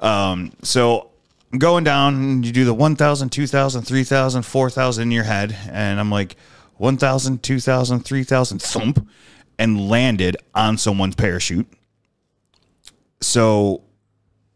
Um, 0.00 0.52
so 0.62 1.10
I'm 1.52 1.58
going 1.58 1.84
down. 1.84 2.42
You 2.42 2.52
do 2.52 2.64
the 2.64 2.74
1,000, 2.74 3.30
2,000, 3.30 3.82
3,000, 3.82 4.42
4,000 4.42 5.02
in 5.02 5.10
your 5.10 5.24
head, 5.24 5.56
and 5.70 5.98
I'm 5.98 6.10
like 6.10 6.36
1,000, 6.76 7.42
2,000, 7.42 8.00
3,000 8.00 8.62
thump, 8.62 9.08
and 9.58 9.88
landed 9.88 10.36
on 10.54 10.78
someone's 10.78 11.16
parachute. 11.16 11.66
So 13.20 13.82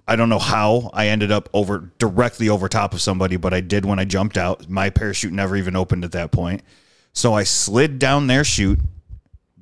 I 0.07 0.17
don't 0.17 0.29
know 0.29 0.39
how 0.39 0.91
I 0.93 1.09
ended 1.09 1.31
up 1.31 1.49
over 1.53 1.91
directly 1.99 2.49
over 2.49 2.69
top 2.69 2.93
of 2.93 3.01
somebody, 3.01 3.37
but 3.37 3.55
I 3.55 3.61
did 3.61 3.85
when 3.85 3.99
I 3.99 4.05
jumped 4.05 4.37
out. 4.37 4.69
My 4.69 4.91
parachute 4.91 5.33
never 5.33 5.57
even 5.57 5.77
opened 5.77 6.05
at 6.05 6.13
that 6.13 6.33
point. 6.33 6.63
So 7.13 7.35
I 7.35 7.45
slid 7.45 7.99
down 7.99 8.27
their 8.27 8.43
chute, 8.43 8.81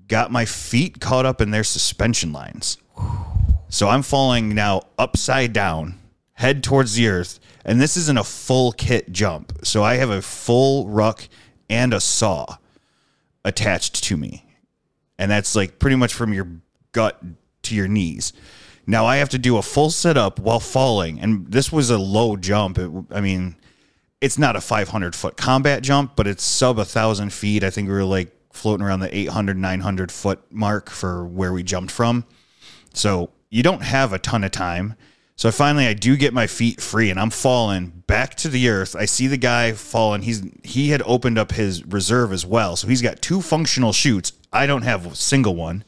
got 0.09 0.31
my 0.31 0.45
feet 0.45 1.01
caught 1.01 1.27
up 1.27 1.41
in 1.41 1.51
their 1.51 1.65
suspension 1.65 2.33
lines. 2.33 2.79
So 3.69 3.89
I'm 3.89 4.03
falling 4.03 4.55
now 4.55 4.83
upside 4.99 5.53
down, 5.53 5.99
head 6.33 6.65
towards 6.65 6.95
the 6.95 7.09
earth, 7.09 7.39
and 7.65 7.81
this 7.81 7.97
isn't 7.97 8.19
a 8.19 8.25
full 8.25 8.73
kit 8.73 9.13
jump. 9.13 9.53
So 9.65 9.85
I 9.85 9.97
have 9.97 10.11
a 10.11 10.23
full 10.23 10.89
ruck 10.89 11.29
and 11.69 11.93
a 11.93 12.01
saw 12.01 12.57
attached 13.45 14.03
to 14.05 14.17
me. 14.17 14.45
And 15.19 15.31
that's 15.31 15.55
like 15.55 15.79
pretty 15.79 15.97
much 15.97 16.15
from 16.15 16.33
your 16.33 16.49
gut 16.93 17.23
to 17.63 17.75
your 17.75 17.89
knees. 17.89 18.33
Now 18.87 19.07
I 19.07 19.17
have 19.17 19.29
to 19.31 19.39
do 19.39 19.57
a 19.57 19.63
full 19.63 19.91
sit 19.91 20.17
up 20.17 20.39
while 20.39 20.61
falling. 20.61 21.21
And 21.21 21.51
this 21.51 21.71
was 21.71 21.91
a 21.91 21.99
low 21.99 22.37
jump. 22.37 22.79
It, 22.79 22.91
I 23.11 23.21
mean, 23.21 23.57
it's 24.21 24.39
not 24.39 24.57
a 24.57 24.61
500 24.61 25.15
foot 25.15 25.37
combat 25.37 25.83
jump, 25.83 26.17
but 26.17 26.27
it's 26.27 26.43
sub 26.43 26.79
a 26.79 26.85
thousand 26.85 27.33
feet. 27.33 27.65
I 27.65 27.71
think 27.71 27.89
we 27.89 27.95
were 27.95 28.05
like 28.05 28.35
floating 28.53 28.85
around 28.85 29.01
the 29.01 29.17
800, 29.17 29.57
900 29.57 30.13
foot 30.13 30.41
mark 30.51 30.91
for 30.91 31.25
where 31.25 31.53
we 31.53 31.63
jumped 31.63 31.93
from. 31.93 32.25
So 32.93 33.31
you 33.49 33.63
don't 33.63 33.83
have 33.83 34.13
a 34.13 34.19
ton 34.19 34.45
of 34.45 34.51
time. 34.51 34.97
So 35.37 35.51
finally 35.51 35.87
I 35.87 35.95
do 35.95 36.17
get 36.17 36.35
my 36.35 36.47
feet 36.47 36.83
free 36.83 37.11
and 37.11 37.19
I'm 37.19 37.31
falling 37.31 38.03
back 38.07 38.35
to 38.37 38.49
the 38.49 38.69
earth. 38.69 38.95
I 38.95 39.07
see 39.07 39.27
the 39.27 39.39
guy 39.39 39.73
falling. 39.73 40.23
He's 40.23 40.43
he 40.63 40.91
had 40.91 41.03
opened 41.07 41.39
up 41.39 41.53
his 41.53 41.85
reserve 41.87 42.33
as 42.33 42.45
well. 42.45 42.77
So 42.77 42.89
he's 42.89 43.01
got 43.01 43.23
two 43.23 43.41
functional 43.41 43.93
shoots. 43.93 44.33
I 44.53 44.67
don't 44.67 44.83
have 44.83 45.07
a 45.07 45.15
single 45.15 45.55
one. 45.57 45.85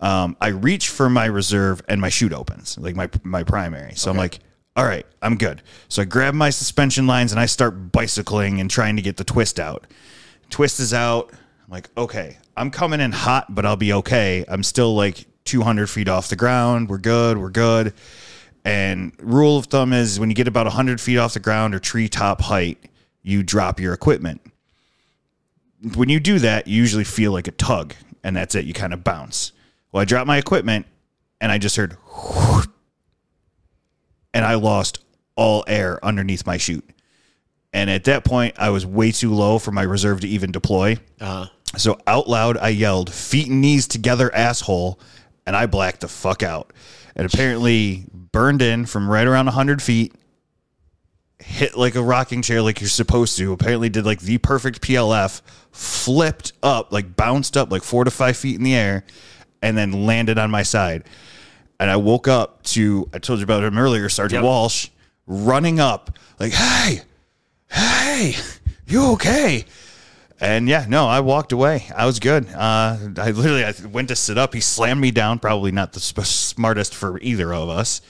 Um, 0.00 0.36
I 0.40 0.48
reach 0.48 0.88
for 0.88 1.10
my 1.10 1.26
reserve 1.26 1.82
and 1.88 2.00
my 2.00 2.08
chute 2.08 2.32
opens, 2.32 2.78
like 2.78 2.96
my 2.96 3.08
my 3.22 3.44
primary. 3.44 3.94
So 3.96 4.10
I'm 4.10 4.16
like, 4.16 4.38
all 4.76 4.84
right, 4.84 5.06
I'm 5.20 5.36
good. 5.36 5.62
So 5.88 6.02
I 6.02 6.04
grab 6.04 6.34
my 6.34 6.50
suspension 6.50 7.06
lines 7.06 7.32
and 7.32 7.40
I 7.40 7.46
start 7.46 7.92
bicycling 7.92 8.60
and 8.60 8.70
trying 8.70 8.96
to 8.96 9.02
get 9.02 9.16
the 9.16 9.24
twist 9.24 9.60
out. 9.60 9.86
Twist 10.48 10.80
is 10.80 10.94
out. 10.94 11.30
I'm 11.32 11.70
like, 11.70 11.90
okay, 11.96 12.38
I'm 12.56 12.70
coming 12.70 13.00
in 13.00 13.12
hot, 13.12 13.54
but 13.54 13.66
I'll 13.66 13.76
be 13.76 13.92
okay. 13.92 14.44
I'm 14.48 14.62
still 14.62 14.94
like 14.94 15.26
200 15.44 15.88
feet 15.88 16.08
off 16.08 16.28
the 16.28 16.36
ground. 16.36 16.88
We're 16.88 16.98
good. 16.98 17.38
We're 17.38 17.50
good. 17.50 17.92
And 18.64 19.12
rule 19.20 19.58
of 19.58 19.66
thumb 19.66 19.92
is 19.92 20.20
when 20.20 20.30
you 20.30 20.36
get 20.36 20.48
about 20.48 20.66
100 20.66 21.00
feet 21.00 21.18
off 21.18 21.34
the 21.34 21.40
ground 21.40 21.74
or 21.74 21.78
treetop 21.78 22.40
height, 22.40 22.78
you 23.22 23.42
drop 23.42 23.80
your 23.80 23.92
equipment. 23.94 24.40
When 25.94 26.08
you 26.08 26.20
do 26.20 26.38
that, 26.40 26.66
you 26.66 26.76
usually 26.76 27.04
feel 27.04 27.32
like 27.32 27.48
a 27.48 27.52
tug, 27.52 27.94
and 28.22 28.36
that's 28.36 28.54
it. 28.54 28.66
You 28.66 28.74
kind 28.74 28.92
of 28.92 29.02
bounce. 29.02 29.52
Well, 29.92 30.00
I 30.00 30.04
dropped 30.04 30.26
my 30.26 30.36
equipment, 30.38 30.86
and 31.40 31.50
I 31.50 31.58
just 31.58 31.76
heard, 31.76 31.96
and 34.34 34.44
I 34.44 34.54
lost 34.54 35.00
all 35.36 35.64
air 35.66 36.04
underneath 36.04 36.46
my 36.46 36.56
chute. 36.56 36.88
And 37.72 37.88
at 37.88 38.04
that 38.04 38.24
point, 38.24 38.54
I 38.58 38.70
was 38.70 38.84
way 38.84 39.12
too 39.12 39.32
low 39.32 39.58
for 39.58 39.70
my 39.70 39.82
reserve 39.82 40.20
to 40.20 40.28
even 40.28 40.50
deploy. 40.52 40.96
Uh, 41.20 41.46
So 41.76 41.98
out 42.06 42.28
loud, 42.28 42.56
I 42.58 42.70
yelled, 42.70 43.12
feet 43.12 43.48
and 43.48 43.60
knees 43.60 43.86
together, 43.86 44.34
asshole. 44.34 44.98
And 45.46 45.54
I 45.56 45.66
blacked 45.66 46.00
the 46.00 46.08
fuck 46.08 46.42
out. 46.42 46.72
And 47.14 47.32
apparently 47.32 48.04
burned 48.12 48.60
in 48.60 48.86
from 48.86 49.08
right 49.08 49.26
around 49.26 49.46
100 49.46 49.80
feet, 49.80 50.14
hit 51.38 51.76
like 51.76 51.94
a 51.94 52.02
rocking 52.02 52.42
chair 52.42 52.60
like 52.60 52.80
you're 52.80 52.88
supposed 52.88 53.38
to. 53.38 53.52
Apparently 53.52 53.88
did 53.88 54.04
like 54.04 54.20
the 54.20 54.38
perfect 54.38 54.80
PLF, 54.80 55.40
flipped 55.70 56.52
up, 56.62 56.92
like 56.92 57.14
bounced 57.16 57.56
up 57.56 57.70
like 57.70 57.82
four 57.84 58.04
to 58.04 58.10
five 58.10 58.36
feet 58.36 58.56
in 58.56 58.64
the 58.64 58.74
air, 58.74 59.04
and 59.62 59.76
then 59.76 60.06
landed 60.06 60.38
on 60.38 60.50
my 60.50 60.62
side. 60.62 61.04
And 61.78 61.90
I 61.90 61.96
woke 61.96 62.28
up 62.28 62.62
to, 62.64 63.08
I 63.12 63.18
told 63.18 63.38
you 63.38 63.44
about 63.44 63.64
him 63.64 63.78
earlier, 63.78 64.08
Sergeant 64.08 64.42
Yep. 64.42 64.44
Walsh, 64.44 64.88
running 65.26 65.80
up, 65.80 66.18
like, 66.38 66.52
hey, 66.52 67.00
hey, 67.70 68.34
you 68.86 69.12
okay? 69.12 69.64
And 70.40 70.68
yeah, 70.68 70.86
no, 70.88 71.06
I 71.06 71.20
walked 71.20 71.52
away. 71.52 71.86
I 71.94 72.06
was 72.06 72.18
good. 72.18 72.48
Uh, 72.48 72.96
I 73.18 73.30
literally 73.30 73.64
I 73.64 73.74
went 73.90 74.08
to 74.08 74.16
sit 74.16 74.38
up. 74.38 74.54
He 74.54 74.60
slammed 74.60 75.00
me 75.00 75.10
down. 75.10 75.38
Probably 75.38 75.70
not 75.70 75.92
the 75.92 76.00
sp- 76.00 76.24
smartest 76.24 76.94
for 76.94 77.18
either 77.20 77.52
of 77.52 77.68
us. 77.68 78.00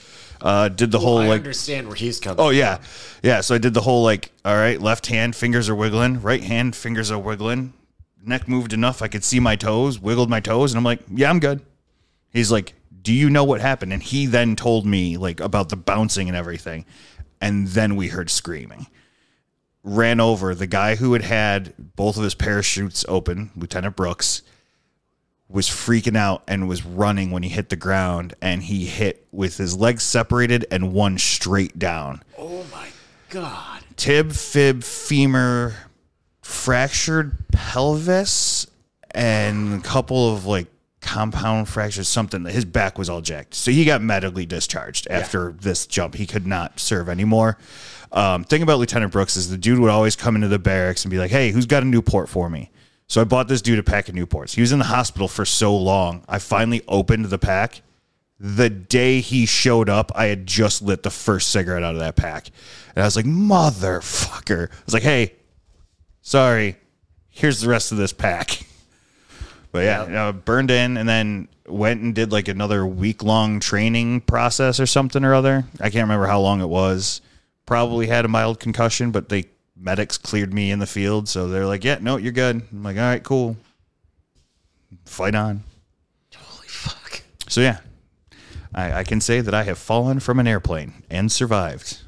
Uh, 0.41 0.69
did 0.69 0.91
the 0.91 0.99
whole 0.99 1.19
I 1.19 1.27
like, 1.27 1.39
understand 1.39 1.87
where 1.87 1.95
he's 1.95 2.19
coming. 2.19 2.37
From. 2.37 2.45
Oh 2.45 2.49
yeah, 2.49 2.79
yeah. 3.21 3.41
So 3.41 3.53
I 3.53 3.57
did 3.57 3.73
the 3.73 3.81
whole 3.81 4.01
like, 4.03 4.31
all 4.45 4.55
right, 4.55 4.81
left 4.81 5.07
hand 5.07 5.35
fingers 5.35 5.69
are 5.69 5.75
wiggling, 5.75 6.21
right 6.21 6.41
hand 6.41 6.75
fingers 6.75 7.11
are 7.11 7.19
wiggling. 7.19 7.73
Neck 8.23 8.47
moved 8.47 8.73
enough 8.73 9.01
I 9.01 9.07
could 9.07 9.23
see 9.23 9.39
my 9.39 9.55
toes. 9.55 9.99
Wiggled 9.99 10.29
my 10.29 10.39
toes, 10.39 10.71
and 10.71 10.77
I'm 10.77 10.83
like, 10.83 11.01
yeah, 11.13 11.29
I'm 11.29 11.39
good. 11.39 11.61
He's 12.31 12.51
like, 12.51 12.73
do 13.01 13.13
you 13.13 13.29
know 13.29 13.43
what 13.43 13.61
happened? 13.61 13.93
And 13.93 14.01
he 14.01 14.25
then 14.25 14.55
told 14.55 14.85
me 14.85 15.17
like 15.17 15.39
about 15.39 15.69
the 15.69 15.75
bouncing 15.75 16.27
and 16.27 16.37
everything, 16.37 16.85
and 17.39 17.67
then 17.67 17.95
we 17.95 18.07
heard 18.07 18.29
screaming 18.29 18.87
ran 19.83 20.19
over 20.19 20.53
the 20.53 20.67
guy 20.67 20.95
who 20.95 21.13
had 21.13 21.23
had 21.23 21.73
both 21.95 22.17
of 22.17 22.23
his 22.23 22.35
parachutes 22.35 23.05
open, 23.07 23.51
Lieutenant 23.55 23.95
Brooks, 23.95 24.41
was 25.49 25.67
freaking 25.67 26.15
out 26.15 26.43
and 26.47 26.67
was 26.67 26.85
running 26.85 27.31
when 27.31 27.43
he 27.43 27.49
hit 27.49 27.69
the 27.69 27.75
ground, 27.75 28.33
and 28.41 28.63
he 28.63 28.85
hit 28.85 29.27
with 29.31 29.57
his 29.57 29.75
legs 29.75 30.03
separated 30.03 30.65
and 30.71 30.93
one 30.93 31.17
straight 31.17 31.77
down. 31.77 32.23
Oh 32.37 32.65
my 32.71 32.89
god. 33.29 33.83
Tib, 33.97 34.31
fib, 34.31 34.83
femur, 34.83 35.75
fractured 36.41 37.37
pelvis, 37.51 38.67
and 39.11 39.79
a 39.79 39.83
couple 39.83 40.33
of 40.33 40.45
like 40.45 40.67
compound 41.01 41.67
fractures, 41.67 42.07
something. 42.07 42.45
His 42.45 42.65
back 42.65 42.97
was 42.97 43.09
all 43.09 43.21
jacked. 43.21 43.55
So 43.55 43.71
he 43.71 43.85
got 43.85 44.01
medically 44.01 44.45
discharged 44.45 45.07
after 45.09 45.51
this 45.51 45.85
jump. 45.85 46.15
He 46.15 46.25
could 46.25 46.47
not 46.47 46.79
serve 46.79 47.09
anymore. 47.09 47.57
Um, 48.11 48.43
thing 48.43 48.61
about 48.61 48.79
Lieutenant 48.79 49.11
Brooks 49.11 49.35
is 49.35 49.49
the 49.49 49.57
dude 49.57 49.79
would 49.79 49.89
always 49.89 50.15
come 50.15 50.35
into 50.35 50.47
the 50.47 50.59
barracks 50.59 51.03
and 51.03 51.11
be 51.11 51.17
like, 51.17 51.31
hey, 51.31 51.51
who's 51.51 51.65
got 51.65 51.83
a 51.83 51.85
Newport 51.85 52.29
for 52.29 52.49
me? 52.49 52.69
So 53.07 53.19
I 53.19 53.23
bought 53.25 53.47
this 53.47 53.61
dude 53.61 53.79
a 53.79 53.83
pack 53.83 54.09
of 54.09 54.15
Newports. 54.15 54.53
He 54.55 54.61
was 54.61 54.71
in 54.71 54.79
the 54.79 54.85
hospital 54.85 55.27
for 55.27 55.43
so 55.43 55.75
long. 55.75 56.23
I 56.29 56.39
finally 56.39 56.81
opened 56.87 57.25
the 57.25 57.37
pack. 57.37 57.81
The 58.39 58.69
day 58.69 59.19
he 59.19 59.45
showed 59.45 59.89
up, 59.89 60.11
I 60.15 60.25
had 60.25 60.47
just 60.47 60.81
lit 60.81 61.03
the 61.03 61.09
first 61.09 61.51
cigarette 61.51 61.83
out 61.83 61.93
of 61.93 61.99
that 61.99 62.15
pack. 62.15 62.49
And 62.95 63.03
I 63.03 63.05
was 63.05 63.15
like, 63.15 63.25
motherfucker. 63.25 64.69
I 64.69 64.83
was 64.85 64.93
like, 64.93 65.03
hey, 65.03 65.33
sorry, 66.21 66.77
here's 67.29 67.61
the 67.61 67.69
rest 67.69 67.91
of 67.91 67.97
this 67.97 68.13
pack. 68.13 68.65
But 69.71 69.85
yeah, 69.85 70.05
know, 70.05 70.33
burned 70.33 70.69
in 70.69 70.97
and 70.97 71.07
then 71.07 71.47
went 71.65 72.01
and 72.01 72.13
did 72.13 72.31
like 72.31 72.47
another 72.47 72.85
week 72.85 73.23
long 73.23 73.59
training 73.59 74.21
process 74.21 74.79
or 74.79 74.85
something 74.85 75.23
or 75.23 75.33
other. 75.33 75.63
I 75.79 75.89
can't 75.89 76.03
remember 76.03 76.27
how 76.27 76.41
long 76.41 76.61
it 76.61 76.67
was. 76.67 77.21
Probably 77.65 78.07
had 78.07 78.25
a 78.25 78.27
mild 78.27 78.59
concussion, 78.59 79.11
but 79.11 79.29
they 79.29 79.45
medics 79.77 80.17
cleared 80.17 80.53
me 80.53 80.71
in 80.71 80.79
the 80.79 80.87
field. 80.87 81.29
So 81.29 81.47
they're 81.47 81.65
like, 81.65 81.83
yeah, 81.83 81.99
no, 82.01 82.17
you're 82.17 82.33
good. 82.33 82.61
I'm 82.71 82.83
like, 82.83 82.97
all 82.97 83.03
right, 83.03 83.23
cool. 83.23 83.55
Fight 85.05 85.35
on. 85.35 85.63
Holy 86.35 86.67
fuck. 86.67 87.23
So 87.47 87.61
yeah, 87.61 87.79
I, 88.75 88.93
I 88.99 89.03
can 89.05 89.21
say 89.21 89.39
that 89.39 89.53
I 89.53 89.63
have 89.63 89.77
fallen 89.77 90.19
from 90.19 90.39
an 90.39 90.47
airplane 90.47 91.03
and 91.09 91.31
survived. 91.31 92.01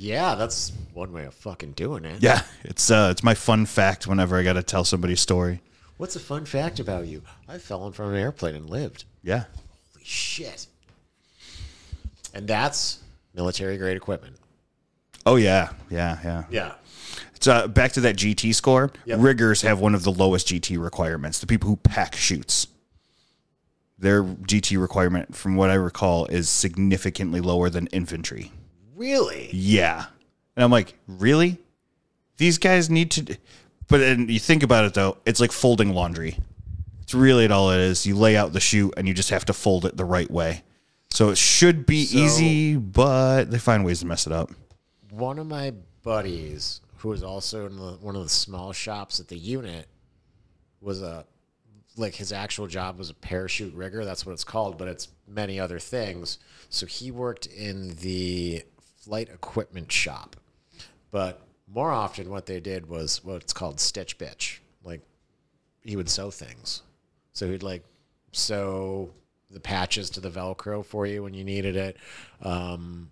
Yeah, 0.00 0.36
that's 0.36 0.72
one 0.94 1.12
way 1.12 1.24
of 1.24 1.34
fucking 1.34 1.72
doing 1.72 2.04
it. 2.04 2.22
Yeah, 2.22 2.42
it's 2.62 2.88
uh, 2.88 3.08
it's 3.10 3.24
my 3.24 3.34
fun 3.34 3.66
fact 3.66 4.06
whenever 4.06 4.38
I 4.38 4.44
got 4.44 4.52
to 4.52 4.62
tell 4.62 4.84
somebody 4.84 5.14
a 5.14 5.16
story. 5.16 5.60
What's 5.96 6.14
a 6.14 6.20
fun 6.20 6.44
fact 6.44 6.78
about 6.78 7.08
you? 7.08 7.22
I've 7.48 7.62
fallen 7.62 7.92
from 7.92 8.10
an 8.10 8.16
airplane 8.16 8.54
and 8.54 8.70
lived. 8.70 9.04
Yeah, 9.24 9.44
Holy 9.92 10.04
shit. 10.04 10.68
And 12.32 12.46
that's 12.46 13.00
military 13.34 13.76
grade 13.76 13.96
equipment. 13.96 14.36
Oh 15.26 15.34
yeah, 15.34 15.70
yeah, 15.90 16.18
yeah. 16.22 16.44
Yeah. 16.48 16.72
So 17.40 17.52
uh, 17.52 17.66
back 17.66 17.90
to 17.92 18.00
that 18.02 18.14
GT 18.14 18.54
score. 18.54 18.92
Yep. 19.04 19.18
Riggers 19.20 19.62
have 19.62 19.80
one 19.80 19.96
of 19.96 20.04
the 20.04 20.12
lowest 20.12 20.46
GT 20.46 20.80
requirements. 20.80 21.40
The 21.40 21.48
people 21.48 21.68
who 21.68 21.76
pack 21.76 22.14
shoots, 22.14 22.68
their 23.98 24.22
GT 24.22 24.80
requirement, 24.80 25.34
from 25.34 25.56
what 25.56 25.70
I 25.70 25.74
recall, 25.74 26.26
is 26.26 26.48
significantly 26.48 27.40
lower 27.40 27.68
than 27.68 27.88
infantry. 27.88 28.52
Really? 28.98 29.48
Yeah, 29.52 30.06
and 30.56 30.64
I'm 30.64 30.70
like, 30.72 30.94
really? 31.06 31.58
These 32.36 32.58
guys 32.58 32.90
need 32.90 33.10
to. 33.12 33.36
But 33.86 33.98
then 33.98 34.28
you 34.28 34.38
think 34.40 34.62
about 34.62 34.84
it 34.84 34.94
though, 34.94 35.18
it's 35.24 35.40
like 35.40 35.52
folding 35.52 35.94
laundry. 35.94 36.38
It's 37.02 37.14
really 37.14 37.48
all 37.48 37.70
it 37.70 37.78
is. 37.80 38.04
You 38.06 38.16
lay 38.16 38.36
out 38.36 38.52
the 38.52 38.60
chute 38.60 38.92
and 38.96 39.08
you 39.08 39.14
just 39.14 39.30
have 39.30 39.44
to 39.46 39.52
fold 39.54 39.86
it 39.86 39.96
the 39.96 40.04
right 40.04 40.30
way. 40.30 40.62
So 41.10 41.30
it 41.30 41.38
should 41.38 41.86
be 41.86 42.04
So- 42.04 42.18
easy, 42.18 42.76
but 42.76 43.50
they 43.50 43.58
find 43.58 43.84
ways 43.84 44.00
to 44.00 44.06
mess 44.06 44.26
it 44.26 44.32
up. 44.32 44.50
one 45.10 45.38
of 45.38 45.46
my 45.46 45.72
buddies, 46.02 46.80
who 46.98 47.08
was 47.08 47.22
also 47.22 47.66
in 47.66 47.76
the, 47.76 47.92
one 48.00 48.14
of 48.14 48.22
the 48.22 48.28
small 48.28 48.72
shops 48.72 49.18
at 49.20 49.28
the 49.28 49.38
unit, 49.38 49.88
was 50.80 51.00
a 51.02 51.24
like 51.96 52.14
his 52.14 52.30
actual 52.30 52.66
job 52.68 52.98
was 52.98 53.10
a 53.10 53.14
parachute 53.14 53.74
rigger. 53.74 54.04
That's 54.04 54.24
what 54.26 54.32
it's 54.32 54.44
called, 54.44 54.76
but 54.78 54.86
it's 54.86 55.08
many 55.26 55.58
other 55.58 55.78
things. 55.80 56.38
So 56.68 56.84
he 56.86 57.10
worked 57.10 57.46
in 57.46 57.96
the 57.96 58.62
flight 59.08 59.30
equipment 59.30 59.90
shop, 59.90 60.36
but 61.10 61.40
more 61.66 61.90
often 61.90 62.28
what 62.28 62.44
they 62.44 62.60
did 62.60 62.86
was 62.88 63.24
what's 63.24 63.54
called 63.54 63.80
stitch 63.80 64.18
bitch. 64.18 64.58
Like 64.84 65.00
he 65.82 65.96
would 65.96 66.10
sew 66.10 66.30
things. 66.30 66.82
So 67.32 67.48
he'd 67.50 67.62
like 67.62 67.84
sew 68.32 69.10
the 69.50 69.60
patches 69.60 70.10
to 70.10 70.20
the 70.20 70.28
Velcro 70.30 70.84
for 70.84 71.06
you 71.06 71.22
when 71.22 71.32
you 71.32 71.42
needed 71.42 71.74
it. 71.74 71.96
Um, 72.42 73.10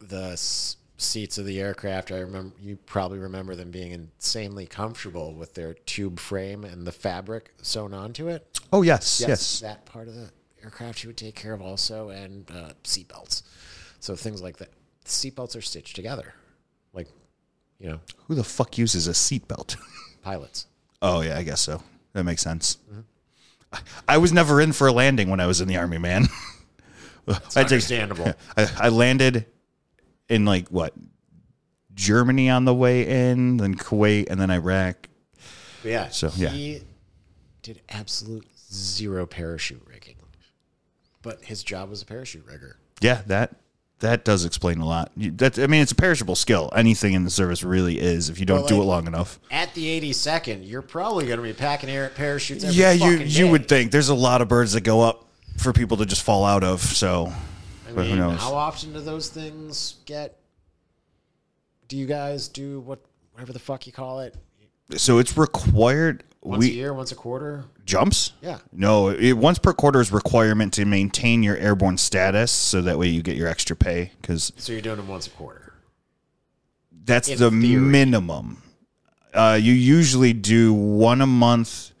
the 0.00 0.32
s- 0.32 0.76
seats 0.98 1.38
of 1.38 1.46
the 1.46 1.58
aircraft, 1.58 2.12
I 2.12 2.18
remember 2.18 2.54
you 2.60 2.76
probably 2.76 3.18
remember 3.18 3.54
them 3.56 3.70
being 3.70 3.92
insanely 3.92 4.66
comfortable 4.66 5.32
with 5.32 5.54
their 5.54 5.72
tube 5.72 6.20
frame 6.20 6.62
and 6.62 6.86
the 6.86 6.92
fabric 6.92 7.54
sewn 7.62 7.94
onto 7.94 8.28
it. 8.28 8.60
Oh 8.70 8.82
yes, 8.82 9.22
yes. 9.26 9.60
That 9.60 9.86
part 9.86 10.08
of 10.08 10.14
the 10.14 10.30
aircraft 10.62 11.02
you 11.02 11.08
would 11.08 11.16
take 11.16 11.34
care 11.36 11.54
of 11.54 11.62
also, 11.62 12.10
and 12.10 12.50
uh, 12.50 12.72
seatbelts. 12.84 13.42
So 14.00 14.14
things 14.16 14.42
like 14.42 14.58
that. 14.58 14.70
Seatbelts 15.04 15.56
are 15.56 15.60
stitched 15.62 15.96
together, 15.96 16.34
like 16.92 17.08
you 17.80 17.88
know, 17.88 18.00
Who 18.26 18.34
the 18.34 18.44
fuck 18.44 18.76
uses 18.78 19.08
a 19.08 19.12
seatbelt? 19.12 19.76
pilots. 20.22 20.66
oh 21.02 21.20
yeah, 21.22 21.38
I 21.38 21.42
guess 21.42 21.60
so. 21.60 21.82
That 22.12 22.24
makes 22.24 22.42
sense. 22.42 22.78
I- 23.72 23.80
I 24.06 24.18
was 24.18 24.32
never 24.32 24.60
in 24.60 24.72
for 24.72 24.86
a 24.86 24.92
landing 24.92 25.28
when 25.30 25.40
I 25.40 25.46
was 25.46 25.60
in 25.60 25.68
the 25.68 25.76
army, 25.76 25.98
man. 25.98 26.26
I 27.28 27.34
take- 27.50 27.56
understandable. 27.64 28.32
I, 28.56 28.70
I 28.78 28.88
landed 28.88 29.44
in 30.28 30.44
like 30.46 30.68
what 30.68 30.94
Germany 31.94 32.48
on 32.48 32.64
the 32.64 32.74
way 32.74 33.06
in, 33.30 33.56
then 33.58 33.74
Kuwait, 33.74 34.30
and 34.30 34.40
then 34.40 34.50
Iraq. 34.50 35.08
But 35.82 35.90
yeah, 35.90 36.08
So, 36.08 36.30
yeah. 36.36 36.48
he 36.48 36.82
did 37.62 37.80
absolute 37.90 38.46
zero 38.72 39.26
parachute 39.26 39.82
rigging, 39.86 40.16
but 41.22 41.42
his 41.44 41.62
job 41.62 41.90
was 41.90 42.00
a 42.02 42.06
parachute 42.06 42.46
rigger. 42.46 42.76
Yeah, 43.00 43.20
that 43.26 43.54
that 44.00 44.24
does 44.24 44.44
explain 44.44 44.78
a 44.78 44.86
lot. 44.86 45.10
You- 45.16 45.30
That 45.32 45.58
I 45.58 45.66
mean, 45.66 45.82
it's 45.82 45.92
a 45.92 45.96
perishable 45.96 46.36
skill. 46.36 46.70
Anything 46.74 47.14
in 47.14 47.24
the 47.24 47.30
service 47.30 47.62
really 47.64 47.98
is 47.98 48.28
if 48.30 48.38
you 48.40 48.46
don't 48.46 48.60
Well, 48.60 48.68
do 48.68 48.74
it 48.76 48.78
like- 48.78 48.86
long 48.86 49.06
enough. 49.06 49.40
At 49.50 49.74
the 49.74 49.86
82nd, 49.86 50.68
you're 50.68 50.82
probably 50.82 51.26
going 51.26 51.38
to 51.38 51.42
be 51.42 51.52
packing 51.52 51.90
air 51.90 52.08
parachutes. 52.08 52.64
Every 52.64 52.76
Yeah, 52.76 52.92
you 52.92 53.00
fucking 53.12 53.26
you 53.28 53.44
day. 53.46 53.50
would 53.50 53.68
think 53.68 53.90
there's 53.92 54.08
a 54.08 54.14
lot 54.14 54.40
of 54.42 54.48
birds 54.48 54.72
that 54.72 54.82
go 54.82 55.00
up 55.00 55.24
for 55.56 55.72
people 55.72 55.96
to 55.96 56.06
just 56.06 56.22
fall 56.22 56.44
out 56.44 56.62
of. 56.62 56.80
So, 56.80 57.32
I 57.88 57.92
but 57.92 58.04
who 58.04 58.10
mean, 58.10 58.18
knows? 58.18 58.40
how 58.40 58.54
often 58.54 58.92
do 58.92 59.00
those 59.00 59.28
things 59.28 59.96
get? 60.06 60.36
Do 61.88 61.96
you 61.96 62.06
guys 62.06 62.48
do 62.48 62.80
what, 62.80 63.00
whatever 63.32 63.52
the 63.52 63.58
fuck 63.58 63.86
you 63.86 63.92
call 63.92 64.20
it? 64.20 64.34
so 64.96 65.18
it's 65.18 65.36
required. 65.36 66.22
Once 66.48 66.60
we 66.64 66.70
a 66.70 66.74
year, 66.74 66.92
once 66.94 67.12
a 67.12 67.14
quarter? 67.14 67.64
jumps. 67.84 68.32
Yeah. 68.40 68.58
No, 68.72 69.08
it, 69.10 69.32
once 69.32 69.58
per 69.58 69.72
quarter 69.72 70.00
is 70.00 70.10
requirement 70.12 70.72
to 70.74 70.84
maintain 70.84 71.42
your 71.42 71.56
airborne 71.56 71.98
status, 71.98 72.50
so 72.50 72.80
that 72.82 72.98
way 72.98 73.08
you 73.08 73.22
get 73.22 73.36
your 73.36 73.48
extra 73.48 73.76
pay 73.76 74.12
because 74.20 74.52
So 74.56 74.72
you're 74.72 74.80
doing 74.82 74.96
them 74.96 75.08
once 75.08 75.26
a 75.26 75.30
quarter. 75.30 75.74
that's 77.04 77.28
In 77.28 77.38
the 77.38 77.50
theory. 77.50 77.80
minimum. 77.80 78.62
Uh, 79.34 79.58
you 79.60 79.72
usually 79.74 80.32
do 80.32 80.72
one 80.72 81.20
a 81.20 81.26
month. 81.26 81.92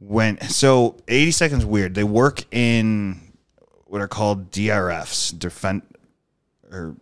When 0.00 0.40
so 0.48 0.96
eighty 1.06 1.30
seconds 1.30 1.64
weird. 1.64 1.94
They 1.94 2.02
work 2.04 2.42
in 2.52 3.20
what 3.86 4.00
are 4.00 4.08
called 4.08 4.50
DRFs, 4.50 5.38
defense 5.38 5.84
or 6.70 6.96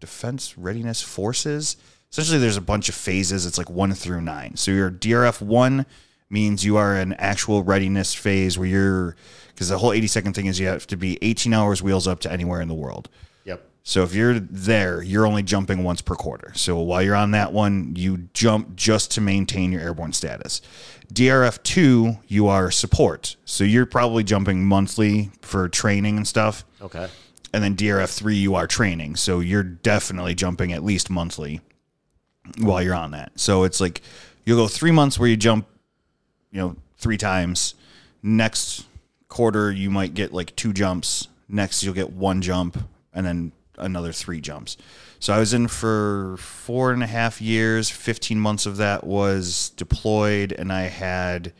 defense 0.00 0.58
readiness 0.58 1.00
forces. 1.00 1.76
Essentially, 2.12 2.38
there's 2.38 2.58
a 2.58 2.62
bunch 2.62 2.90
of 2.90 2.94
phases. 2.94 3.46
It's 3.46 3.56
like 3.56 3.70
one 3.70 3.94
through 3.94 4.20
nine. 4.20 4.56
So 4.56 4.70
your 4.70 4.90
DRF 4.90 5.40
one 5.40 5.86
means 6.28 6.64
you 6.64 6.76
are 6.76 6.94
an 6.94 7.14
actual 7.14 7.64
readiness 7.64 8.12
phase 8.12 8.58
where 8.58 8.68
you're 8.68 9.16
because 9.48 9.70
the 9.70 9.78
whole 9.78 9.92
eighty 9.92 10.06
second 10.06 10.34
thing 10.34 10.46
is 10.46 10.60
you 10.60 10.66
have 10.66 10.86
to 10.88 10.96
be 10.96 11.18
eighteen 11.22 11.54
hours 11.54 11.82
wheels 11.82 12.06
up 12.06 12.20
to 12.20 12.32
anywhere 12.32 12.60
in 12.60 12.68
the 12.68 12.74
world. 12.74 13.08
Yep. 13.46 13.64
So 13.82 14.02
if 14.02 14.14
you're 14.14 14.38
there, 14.38 15.02
you're 15.02 15.26
only 15.26 15.42
jumping 15.42 15.84
once 15.84 16.02
per 16.02 16.14
quarter. 16.14 16.52
So 16.54 16.78
while 16.80 17.02
you're 17.02 17.16
on 17.16 17.30
that 17.30 17.54
one, 17.54 17.94
you 17.96 18.28
jump 18.34 18.76
just 18.76 19.10
to 19.12 19.22
maintain 19.22 19.72
your 19.72 19.80
airborne 19.80 20.12
status. 20.12 20.60
DRF 21.14 21.62
two, 21.62 22.18
you 22.28 22.46
are 22.46 22.70
support. 22.70 23.36
So 23.46 23.64
you're 23.64 23.86
probably 23.86 24.22
jumping 24.22 24.66
monthly 24.66 25.30
for 25.40 25.66
training 25.66 26.18
and 26.18 26.28
stuff. 26.28 26.66
Okay. 26.82 27.08
And 27.54 27.64
then 27.64 27.74
DRF 27.74 28.14
three, 28.14 28.36
you 28.36 28.54
are 28.54 28.66
training. 28.66 29.16
So 29.16 29.40
you're 29.40 29.62
definitely 29.62 30.34
jumping 30.34 30.74
at 30.74 30.84
least 30.84 31.08
monthly 31.08 31.62
while 32.58 32.82
you're 32.82 32.94
on 32.94 33.12
that. 33.12 33.32
So 33.36 33.64
it's 33.64 33.80
like 33.80 34.02
you'll 34.44 34.58
go 34.58 34.68
three 34.68 34.90
months 34.90 35.18
where 35.18 35.28
you 35.28 35.36
jump, 35.36 35.66
you 36.50 36.60
know, 36.60 36.76
three 36.96 37.18
times. 37.18 37.74
Next 38.22 38.86
quarter, 39.28 39.72
you 39.72 39.90
might 39.90 40.14
get 40.14 40.32
like 40.32 40.54
two 40.56 40.72
jumps. 40.72 41.28
Next, 41.48 41.82
you'll 41.82 41.94
get 41.94 42.12
one 42.12 42.40
jump, 42.40 42.78
and 43.12 43.26
then 43.26 43.52
another 43.76 44.12
three 44.12 44.40
jumps. 44.40 44.76
So 45.18 45.32
I 45.32 45.38
was 45.38 45.54
in 45.54 45.68
for 45.68 46.36
four 46.38 46.92
and 46.92 47.02
a 47.02 47.06
half 47.06 47.40
years. 47.40 47.90
15 47.90 48.38
months 48.38 48.66
of 48.66 48.76
that 48.78 49.04
was 49.04 49.70
deployed, 49.76 50.52
and 50.52 50.72
I 50.72 50.82
had 50.82 51.52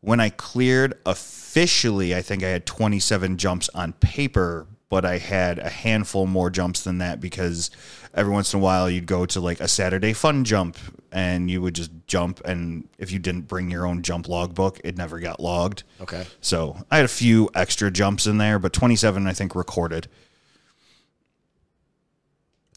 when 0.00 0.20
I 0.20 0.30
cleared 0.30 0.94
officially, 1.04 2.14
I 2.14 2.22
think 2.22 2.42
I 2.42 2.48
had 2.48 2.64
27 2.64 3.38
jumps 3.38 3.68
on 3.74 3.92
paper, 3.94 4.66
but 4.88 5.04
I 5.04 5.18
had 5.18 5.58
a 5.58 5.68
handful 5.68 6.26
more 6.26 6.48
jumps 6.48 6.84
than 6.84 6.98
that 6.98 7.20
because 7.20 7.70
every 8.16 8.32
once 8.32 8.52
in 8.54 8.58
a 8.60 8.62
while 8.62 8.88
you'd 8.90 9.06
go 9.06 9.26
to 9.26 9.40
like 9.40 9.60
a 9.60 9.68
Saturday 9.68 10.12
fun 10.12 10.42
jump 10.44 10.76
and 11.12 11.50
you 11.50 11.60
would 11.62 11.74
just 11.74 11.90
jump. 12.06 12.40
And 12.44 12.88
if 12.98 13.12
you 13.12 13.18
didn't 13.18 13.42
bring 13.42 13.70
your 13.70 13.86
own 13.86 14.02
jump 14.02 14.28
logbook, 14.28 14.80
it 14.82 14.96
never 14.96 15.20
got 15.20 15.38
logged. 15.38 15.82
Okay. 16.00 16.24
So 16.40 16.78
I 16.90 16.96
had 16.96 17.04
a 17.04 17.08
few 17.08 17.50
extra 17.54 17.90
jumps 17.90 18.26
in 18.26 18.38
there, 18.38 18.58
but 18.58 18.72
27, 18.72 19.26
I 19.26 19.32
think, 19.32 19.54
recorded 19.54 20.08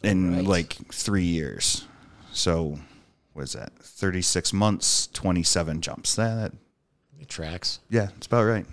in 0.04 0.30
Alright. 0.32 0.46
like 0.46 0.74
three 0.94 1.24
years. 1.24 1.86
So 2.32 2.80
what 3.34 3.44
is 3.44 3.54
that? 3.54 3.74
36 3.80 4.54
months, 4.54 5.08
27 5.08 5.82
jumps. 5.82 6.16
That, 6.16 6.36
that 6.36 6.52
It 7.20 7.28
tracks. 7.30 7.80
yeah, 7.90 8.10
it's 8.18 8.28
about 8.28 8.44
right. 8.44 8.66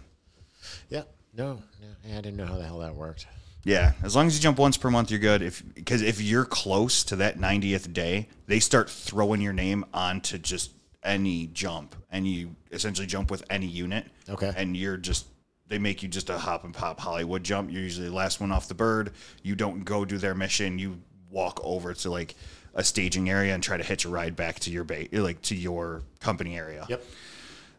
Yeah. 0.89 1.03
No, 1.35 1.63
no, 1.81 2.17
I 2.17 2.21
didn't 2.21 2.37
know 2.37 2.47
how 2.47 2.57
the 2.57 2.65
hell 2.65 2.79
that 2.81 2.95
worked. 2.95 3.27
Yeah, 3.67 3.95
as 4.05 4.15
long 4.15 4.29
as 4.29 4.37
you 4.37 4.41
jump 4.41 4.59
once 4.59 4.77
per 4.77 4.91
month, 4.91 5.11
you're 5.11 5.19
good. 5.19 5.43
If 5.43 5.61
because 5.75 6.01
if 6.01 6.21
you're 6.21 6.45
close 6.45 7.03
to 7.03 7.17
that 7.17 7.37
90th 7.37 7.93
day, 7.93 8.29
they 8.47 8.61
start 8.61 8.89
throwing 8.89 9.41
your 9.41 9.53
name 9.53 9.85
onto 9.93 10.39
just 10.39 10.71
any 11.03 11.49
jump, 11.49 11.97
and 12.09 12.29
you 12.29 12.55
essentially 12.71 13.09
jump 13.09 13.29
with 13.29 13.43
any 13.51 13.67
unit. 13.67 14.07
Okay. 14.29 14.53
and 14.57 14.77
you're 14.77 14.97
just 14.97 15.27
they 15.67 15.79
make 15.79 16.01
you 16.01 16.09
just 16.09 16.31
a 16.31 16.39
hop 16.39 16.63
and 16.63 16.73
pop 16.73 17.01
Hollywood 17.01 17.43
jump. 17.43 17.73
You're 17.73 17.83
usually 17.83 18.09
the 18.09 18.15
last 18.15 18.41
one 18.41 18.53
off 18.53 18.69
the 18.69 18.75
bird. 18.75 19.13
You 19.43 19.57
don't 19.57 19.85
go 19.85 20.05
do 20.05 20.17
their 20.17 20.37
mission. 20.37 20.79
You 20.79 21.01
walk 21.29 21.61
over 21.65 21.93
to 21.93 22.11
like 22.11 22.37
a 22.73 22.85
staging 22.85 23.29
area 23.29 23.53
and 23.53 23.65
try 23.65 23.77
to 23.77 23.83
hitch 23.83 24.05
a 24.05 24.09
ride 24.09 24.37
back 24.37 24.61
to 24.61 24.71
your 24.71 24.85
base, 24.85 25.09
like 25.13 25.43
to 25.43 25.57
your 25.57 26.03
company 26.21 26.57
area. 26.57 26.87
Yep. 26.89 27.03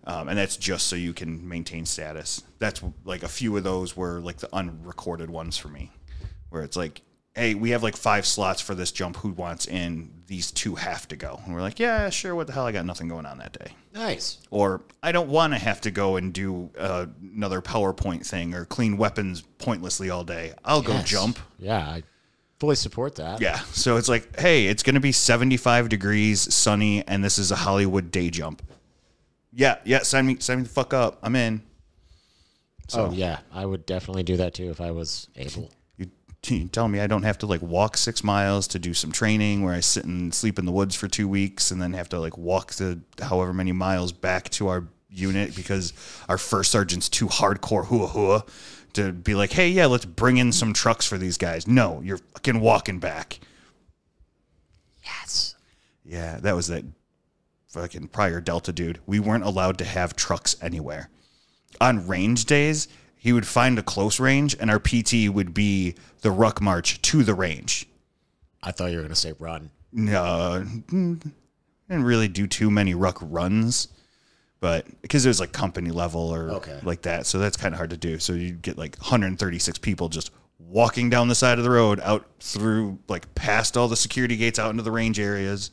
Um, 0.07 0.29
and 0.29 0.37
that's 0.37 0.57
just 0.57 0.87
so 0.87 0.95
you 0.95 1.13
can 1.13 1.47
maintain 1.47 1.85
status. 1.85 2.41
That's 2.59 2.81
like 3.05 3.21
a 3.23 3.27
few 3.27 3.55
of 3.57 3.63
those 3.63 3.95
were 3.95 4.19
like 4.21 4.37
the 4.37 4.49
unrecorded 4.55 5.29
ones 5.29 5.57
for 5.57 5.67
me, 5.67 5.91
where 6.49 6.63
it's 6.63 6.77
like, 6.77 7.01
hey, 7.35 7.53
we 7.55 7.69
have 7.71 7.83
like 7.83 7.95
five 7.95 8.25
slots 8.25 8.61
for 8.61 8.73
this 8.73 8.91
jump. 8.91 9.17
Who 9.17 9.29
wants 9.31 9.67
in? 9.67 10.09
These 10.25 10.51
two 10.51 10.75
have 10.75 11.07
to 11.09 11.15
go. 11.17 11.39
And 11.45 11.53
we're 11.53 11.61
like, 11.61 11.77
yeah, 11.77 12.09
sure. 12.09 12.33
What 12.35 12.47
the 12.47 12.53
hell? 12.53 12.65
I 12.65 12.71
got 12.71 12.85
nothing 12.85 13.09
going 13.09 13.25
on 13.25 13.37
that 13.39 13.51
day. 13.53 13.73
Nice. 13.93 14.39
Or 14.49 14.81
I 15.03 15.11
don't 15.11 15.29
want 15.29 15.53
to 15.53 15.59
have 15.59 15.81
to 15.81 15.91
go 15.91 16.15
and 16.15 16.33
do 16.33 16.69
uh, 16.79 17.05
another 17.35 17.61
PowerPoint 17.61 18.25
thing 18.25 18.53
or 18.53 18.63
clean 18.65 18.97
weapons 18.97 19.41
pointlessly 19.59 20.09
all 20.09 20.23
day. 20.23 20.53
I'll 20.65 20.81
go 20.81 20.93
Yes. 20.93 21.07
jump. 21.09 21.37
Yeah, 21.59 21.79
I 21.79 22.03
fully 22.59 22.75
support 22.75 23.15
that. 23.15 23.39
Yeah. 23.41 23.59
So 23.73 23.97
it's 23.97 24.07
like, 24.09 24.39
hey, 24.39 24.67
it's 24.67 24.83
going 24.83 24.95
to 24.95 25.01
be 25.01 25.11
75 25.11 25.89
degrees, 25.89 26.53
sunny, 26.53 27.05
and 27.07 27.23
this 27.23 27.37
is 27.37 27.51
a 27.51 27.55
Hollywood 27.57 28.09
day 28.09 28.29
jump. 28.29 28.63
Yeah, 29.57 29.77
yeah. 29.85 30.03
Sign 30.03 30.27
me, 30.27 30.37
sign 30.39 30.57
me 30.57 30.63
the 30.63 30.69
fuck 30.69 30.93
up. 30.93 31.17
I'm 31.23 31.35
in. 31.35 31.63
oh 32.93 33.11
yeah, 33.11 33.39
I 33.51 33.65
would 33.65 33.87
definitely 33.87 34.21
do 34.21 34.37
that 34.37 34.53
too 34.53 34.69
if 34.69 34.79
I 34.79 34.91
was 34.91 35.29
able. 35.35 35.71
You, 35.97 36.11
you 36.45 36.67
telling 36.67 36.91
me 36.91 36.99
I 36.99 37.07
don't 37.07 37.23
have 37.23 37.39
to 37.39 37.47
like 37.47 37.63
walk 37.63 37.97
six 37.97 38.23
miles 38.23 38.67
to 38.69 38.79
do 38.79 38.93
some 38.93 39.11
training 39.11 39.63
where 39.63 39.73
I 39.73 39.79
sit 39.79 40.05
and 40.05 40.31
sleep 40.31 40.59
in 40.59 40.65
the 40.65 40.71
woods 40.71 40.93
for 40.93 41.07
two 41.07 41.27
weeks 41.27 41.71
and 41.71 41.81
then 41.81 41.93
have 41.93 42.07
to 42.09 42.19
like 42.19 42.37
walk 42.37 42.73
the 42.73 42.99
however 43.19 43.51
many 43.51 43.71
miles 43.71 44.11
back 44.11 44.47
to 44.51 44.67
our 44.67 44.83
unit 45.09 45.55
because 45.55 45.91
our 46.29 46.37
first 46.37 46.69
sergeant's 46.69 47.09
too 47.09 47.25
hardcore 47.25 47.85
hua 47.87 48.05
hua 48.05 48.43
to 48.93 49.11
be 49.11 49.33
like, 49.33 49.51
hey, 49.51 49.69
yeah, 49.69 49.87
let's 49.87 50.05
bring 50.05 50.37
in 50.37 50.51
some 50.51 50.71
trucks 50.71 51.07
for 51.07 51.17
these 51.17 51.37
guys. 51.37 51.65
No, 51.67 52.01
you're 52.03 52.19
fucking 52.19 52.59
walking 52.59 52.99
back. 52.99 53.39
Yes. 55.03 55.55
Yeah, 56.05 56.37
that 56.41 56.55
was 56.55 56.67
that 56.67 56.83
fucking 57.67 58.07
prior 58.09 58.41
Delta 58.41 58.71
dude. 58.71 58.99
We 59.05 59.19
weren't 59.19 59.43
allowed 59.43 59.77
to 59.79 59.85
have 59.85 60.15
trucks 60.15 60.55
anywhere. 60.61 61.09
On 61.81 62.07
range 62.07 62.45
days, 62.45 62.87
he 63.15 63.33
would 63.33 63.45
find 63.47 63.77
a 63.77 63.83
close 63.83 64.19
range, 64.19 64.55
and 64.59 64.69
our 64.71 64.79
PT 64.79 65.29
would 65.29 65.53
be 65.53 65.95
the 66.21 66.31
ruck 66.31 66.61
march 66.61 67.01
to 67.03 67.23
the 67.23 67.33
range. 67.33 67.87
I 68.63 68.71
thought 68.71 68.91
you 68.91 68.97
were 68.97 69.03
gonna 69.03 69.15
say 69.15 69.33
run. 69.39 69.69
No, 69.91 70.65
didn't 70.89 71.33
really 71.89 72.27
do 72.27 72.47
too 72.47 72.69
many 72.71 72.93
ruck 72.93 73.17
runs, 73.21 73.87
but 74.59 74.85
because 75.01 75.25
it 75.25 75.29
was 75.29 75.39
like 75.39 75.51
company 75.51 75.91
level 75.91 76.21
or 76.33 76.49
Okay. 76.51 76.79
like 76.83 77.03
that, 77.03 77.25
so 77.25 77.37
that's 77.39 77.57
kind 77.57 77.73
of 77.73 77.77
hard 77.77 77.91
to 77.91 77.97
do. 77.97 78.19
So 78.19 78.33
you'd 78.33 78.61
get 78.61 78.77
like 78.77 78.97
136 78.97 79.77
people 79.79 80.09
just 80.09 80.31
walking 80.59 81.09
down 81.09 81.27
the 81.27 81.35
side 81.35 81.57
of 81.59 81.63
the 81.63 81.69
road 81.69 81.99
out 82.01 82.25
through 82.39 82.99
like 83.07 83.33
past 83.35 83.77
all 83.77 83.87
the 83.87 83.95
security 83.95 84.35
gates 84.35 84.57
out 84.59 84.71
into 84.71 84.83
the 84.83 84.91
range 84.91 85.19
areas. 85.19 85.71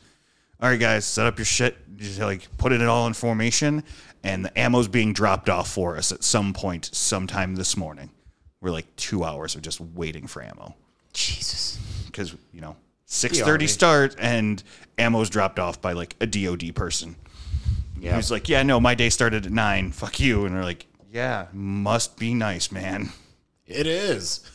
All 0.60 0.68
right, 0.68 0.80
guys, 0.80 1.04
set 1.04 1.26
up 1.26 1.38
your 1.38 1.44
shit. 1.44 1.76
Just 1.96 2.18
like 2.20 2.48
put 2.58 2.72
it 2.72 2.82
all 2.82 3.06
in 3.06 3.12
formation, 3.12 3.84
and 4.22 4.44
the 4.44 4.58
ammo's 4.58 4.88
being 4.88 5.12
dropped 5.12 5.48
off 5.48 5.70
for 5.70 5.96
us 5.96 6.10
at 6.10 6.24
some 6.24 6.52
point, 6.52 6.90
sometime 6.92 7.54
this 7.54 7.76
morning. 7.76 8.10
We're 8.60 8.70
like 8.70 8.94
two 8.96 9.24
hours 9.24 9.54
of 9.54 9.62
just 9.62 9.80
waiting 9.80 10.26
for 10.26 10.42
ammo 10.42 10.74
Jesus. 11.12 11.78
because 12.06 12.34
you 12.52 12.60
know 12.60 12.76
six 13.04 13.38
thirty 13.40 13.66
start 13.66 14.16
and 14.18 14.62
ammo's 14.98 15.28
dropped 15.30 15.58
off 15.58 15.80
by 15.80 15.92
like 15.92 16.16
a 16.20 16.26
DoD 16.26 16.74
person. 16.74 17.16
Yeah. 18.00 18.16
He's 18.16 18.30
like, 18.30 18.48
yeah, 18.48 18.62
no, 18.62 18.80
my 18.80 18.94
day 18.94 19.10
started 19.10 19.46
at 19.46 19.52
nine. 19.52 19.92
Fuck 19.92 20.18
you, 20.20 20.44
and 20.46 20.54
they're 20.54 20.64
like, 20.64 20.86
yeah, 21.12 21.46
must 21.52 22.18
be 22.18 22.34
nice, 22.34 22.72
man. 22.72 23.10
It 23.66 23.86
is. 23.86 24.50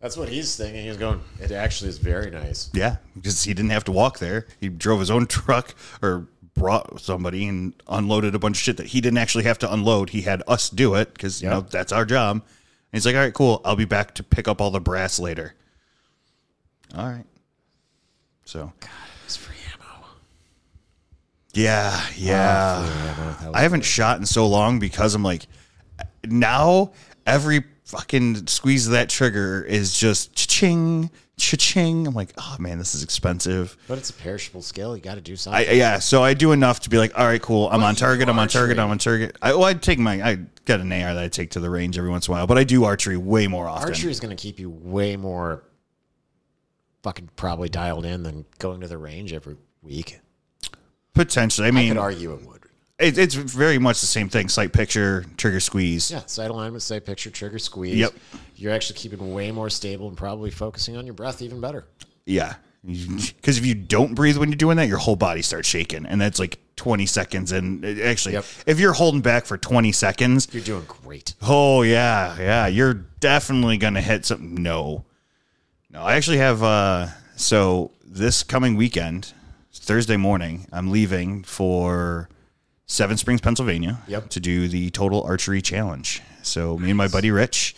That's 0.00 0.16
what 0.16 0.30
he's 0.30 0.56
thinking. 0.56 0.86
He's 0.86 0.96
going. 0.96 1.20
It 1.40 1.50
actually 1.52 1.90
is 1.90 1.98
very 1.98 2.30
nice. 2.30 2.70
Yeah, 2.72 2.96
because 3.14 3.44
he 3.44 3.52
didn't 3.52 3.70
have 3.70 3.84
to 3.84 3.92
walk 3.92 4.18
there. 4.18 4.46
He 4.58 4.68
drove 4.68 4.98
his 5.00 5.10
own 5.10 5.26
truck 5.26 5.74
or 6.02 6.26
brought 6.54 7.00
somebody 7.00 7.46
and 7.46 7.74
unloaded 7.86 8.34
a 8.34 8.38
bunch 8.38 8.56
of 8.56 8.62
shit 8.62 8.76
that 8.78 8.86
he 8.86 9.00
didn't 9.00 9.18
actually 9.18 9.44
have 9.44 9.58
to 9.58 9.72
unload. 9.72 10.10
He 10.10 10.22
had 10.22 10.42
us 10.46 10.70
do 10.70 10.94
it 10.94 11.12
because 11.12 11.42
you 11.42 11.50
know 11.50 11.60
that's 11.60 11.92
our 11.92 12.06
job. 12.06 12.36
And 12.36 12.44
he's 12.92 13.04
like, 13.04 13.14
all 13.14 13.20
right, 13.20 13.34
cool. 13.34 13.60
I'll 13.64 13.76
be 13.76 13.84
back 13.84 14.14
to 14.14 14.22
pick 14.22 14.48
up 14.48 14.60
all 14.60 14.70
the 14.70 14.80
brass 14.80 15.20
later. 15.20 15.54
All 16.96 17.06
right. 17.06 17.26
So 18.44 18.72
God, 18.80 18.90
It's 19.26 19.36
free 19.36 19.54
ammo. 19.74 20.06
Yeah, 21.52 21.90
ah, 21.92 22.12
yeah. 22.16 22.84
free 22.86 23.44
ammo. 23.44 23.52
I 23.54 23.60
haven't 23.62 23.84
shot 23.84 24.18
in 24.18 24.24
so 24.26 24.48
long 24.48 24.78
because 24.78 25.14
I'm 25.14 25.22
like, 25.22 25.46
now 26.24 26.92
every 27.26 27.64
fucking 27.90 28.46
squeeze 28.46 28.88
that 28.88 29.08
trigger 29.08 29.64
is 29.64 29.98
just 29.98 30.34
ching, 30.34 31.10
ching. 31.36 32.06
I'm 32.06 32.14
like, 32.14 32.32
oh 32.38 32.56
man, 32.60 32.78
this 32.78 32.94
is 32.94 33.02
expensive. 33.02 33.76
But 33.88 33.98
it's 33.98 34.10
a 34.10 34.12
perishable 34.12 34.62
skill. 34.62 34.96
You 34.96 35.02
got 35.02 35.16
to 35.16 35.20
do 35.20 35.34
something. 35.34 35.68
I 35.68 35.72
yeah, 35.72 35.98
so 35.98 36.22
I 36.22 36.34
do 36.34 36.52
enough 36.52 36.80
to 36.80 36.90
be 36.90 36.98
like, 36.98 37.18
all 37.18 37.26
right, 37.26 37.42
cool. 37.42 37.68
I'm 37.68 37.80
Well, 37.80 37.88
on 37.88 37.96
target. 37.96 38.28
I'm 38.28 38.38
on 38.38 38.46
target. 38.46 38.78
I'm 38.78 38.90
on 38.90 38.98
target. 38.98 39.36
I, 39.42 39.52
well, 39.52 39.64
I 39.64 39.74
take 39.74 39.98
my 39.98 40.22
I 40.22 40.36
got 40.66 40.80
an 40.80 40.92
AR 40.92 41.14
that 41.14 41.22
I 41.24 41.28
take 41.28 41.50
to 41.52 41.60
the 41.60 41.68
range 41.68 41.98
every 41.98 42.10
once 42.10 42.28
in 42.28 42.32
a 42.32 42.36
while, 42.36 42.46
but 42.46 42.58
I 42.58 42.64
do 42.64 42.84
archery 42.84 43.16
way 43.16 43.48
more 43.48 43.66
often. 43.66 43.88
Archery 43.88 44.10
is 44.12 44.20
going 44.20 44.34
to 44.36 44.40
keep 44.40 44.60
you 44.60 44.70
way 44.70 45.16
more 45.16 45.64
fucking 47.02 47.30
probably 47.34 47.68
dialed 47.68 48.04
in 48.04 48.22
than 48.22 48.44
going 48.58 48.80
to 48.82 48.86
the 48.88 48.98
range 48.98 49.32
every 49.32 49.56
week. 49.82 50.20
Potentially, 51.14 51.66
I 51.66 51.70
mean, 51.72 51.86
I 51.86 51.88
could 51.88 51.98
argue 51.98 52.34
it 52.34 52.46
would. 52.46 52.59
It, 53.00 53.18
it's 53.18 53.34
very 53.34 53.78
much 53.78 54.00
the 54.00 54.06
same 54.06 54.28
thing. 54.28 54.48
Sight 54.48 54.72
picture, 54.72 55.24
trigger 55.36 55.60
squeeze. 55.60 56.10
Yeah, 56.10 56.22
sight 56.26 56.50
alignment, 56.50 56.82
sight 56.82 57.04
picture, 57.04 57.30
trigger 57.30 57.58
squeeze. 57.58 57.96
Yep. 57.96 58.12
You're 58.56 58.72
actually 58.72 58.98
keeping 58.98 59.32
way 59.34 59.50
more 59.52 59.70
stable 59.70 60.08
and 60.08 60.16
probably 60.16 60.50
focusing 60.50 60.96
on 60.96 61.06
your 61.06 61.14
breath 61.14 61.42
even 61.42 61.60
better. 61.60 61.84
Yeah. 62.26 62.54
Because 62.82 63.58
if 63.58 63.66
you 63.66 63.74
don't 63.74 64.14
breathe 64.14 64.38
when 64.38 64.48
you're 64.48 64.56
doing 64.56 64.78
that, 64.78 64.88
your 64.88 64.96
whole 64.96 65.14
body 65.16 65.42
starts 65.42 65.68
shaking. 65.68 66.06
And 66.06 66.18
that's 66.18 66.38
like 66.38 66.58
20 66.76 67.04
seconds. 67.04 67.52
And 67.52 67.84
actually, 67.84 68.32
Yep. 68.34 68.44
if 68.66 68.80
you're 68.80 68.94
holding 68.94 69.20
back 69.20 69.44
for 69.44 69.58
20 69.58 69.92
seconds, 69.92 70.48
You're 70.50 70.62
doing 70.64 70.84
great. 70.88 71.34
oh, 71.42 71.82
yeah, 71.82 72.38
yeah, 72.38 72.66
you're 72.68 72.94
definitely 72.94 73.76
going 73.76 73.94
to 73.94 74.00
hit 74.00 74.24
something. 74.24 74.54
No. 74.62 75.04
No, 75.90 76.00
I 76.00 76.14
actually 76.14 76.38
have, 76.38 76.62
uh, 76.62 77.08
so 77.36 77.90
this 78.02 78.42
coming 78.42 78.76
weekend, 78.76 79.34
Thursday 79.74 80.16
morning, 80.16 80.66
I'm 80.72 80.90
leaving 80.90 81.42
for 81.44 82.30
Seven 82.90 83.16
Springs, 83.16 83.40
Pennsylvania 83.40 84.00
Yep. 84.08 84.30
to 84.30 84.40
do 84.40 84.66
the 84.66 84.90
Total 84.90 85.22
Archery 85.22 85.62
Challenge. 85.62 86.20
So 86.42 86.76
me 86.76 86.90
and 86.90 86.98
my 86.98 87.06
buddy 87.06 87.30
Rich, 87.30 87.76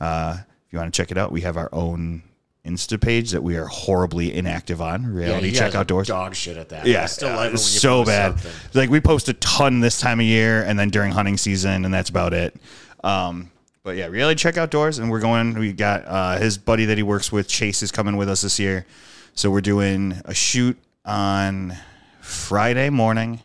uh, 0.00 0.38
if 0.38 0.72
you 0.72 0.78
want 0.78 0.92
to 0.92 0.96
check 0.96 1.10
it 1.10 1.18
out, 1.18 1.30
we 1.30 1.42
have 1.42 1.58
our 1.58 1.68
own 1.70 2.22
Insta 2.64 2.98
page 2.98 3.32
that 3.32 3.42
we 3.42 3.58
are 3.58 3.66
horribly 3.66 4.34
inactive 4.34 4.80
on. 4.80 5.04
Reality 5.04 5.48
you 5.48 5.52
Check 5.52 5.74
Outdoors. 5.74 6.08
Dog 6.08 6.34
shit 6.34 6.56
at 6.56 6.70
that. 6.70 6.86
Yeah, 6.86 7.02
I 7.02 7.06
still 7.06 7.28
uh, 7.28 7.36
like 7.36 7.44
when 7.44 7.52
you 7.52 7.58
so 7.58 8.06
bad. 8.06 8.40
something. 8.40 8.52
Like 8.72 8.88
we 8.88 9.02
post 9.02 9.28
a 9.28 9.34
ton 9.34 9.80
this 9.80 10.00
time 10.00 10.18
of 10.18 10.24
year, 10.24 10.62
and 10.62 10.78
then 10.78 10.88
during 10.88 11.12
hunting 11.12 11.36
season, 11.36 11.84
and 11.84 11.92
that's 11.92 12.08
about 12.08 12.32
it. 12.32 12.56
Um, 13.04 13.50
but 13.82 13.96
yeah, 13.98 14.06
reality 14.06 14.38
check 14.38 14.56
outdoors, 14.56 14.98
and 14.98 15.10
we're 15.10 15.20
going. 15.20 15.58
We 15.58 15.74
got 15.74 16.06
uh, 16.06 16.38
his 16.38 16.56
buddy 16.56 16.86
that 16.86 16.96
he 16.96 17.02
works 17.02 17.30
with, 17.30 17.48
Chase, 17.48 17.82
is 17.82 17.92
coming 17.92 18.16
with 18.16 18.30
us 18.30 18.40
this 18.40 18.58
year. 18.58 18.86
So 19.34 19.50
we're 19.50 19.60
doing 19.60 20.22
a 20.24 20.32
shoot 20.32 20.78
on 21.04 21.76
Friday 22.22 22.88
morning 22.88 23.40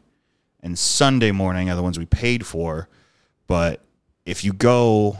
and 0.61 0.77
Sunday 0.77 1.31
morning 1.31 1.69
are 1.69 1.75
the 1.75 1.83
ones 1.83 1.97
we 1.97 2.05
paid 2.05 2.45
for. 2.45 2.89
But 3.47 3.81
if 4.25 4.43
you 4.43 4.53
go 4.53 5.17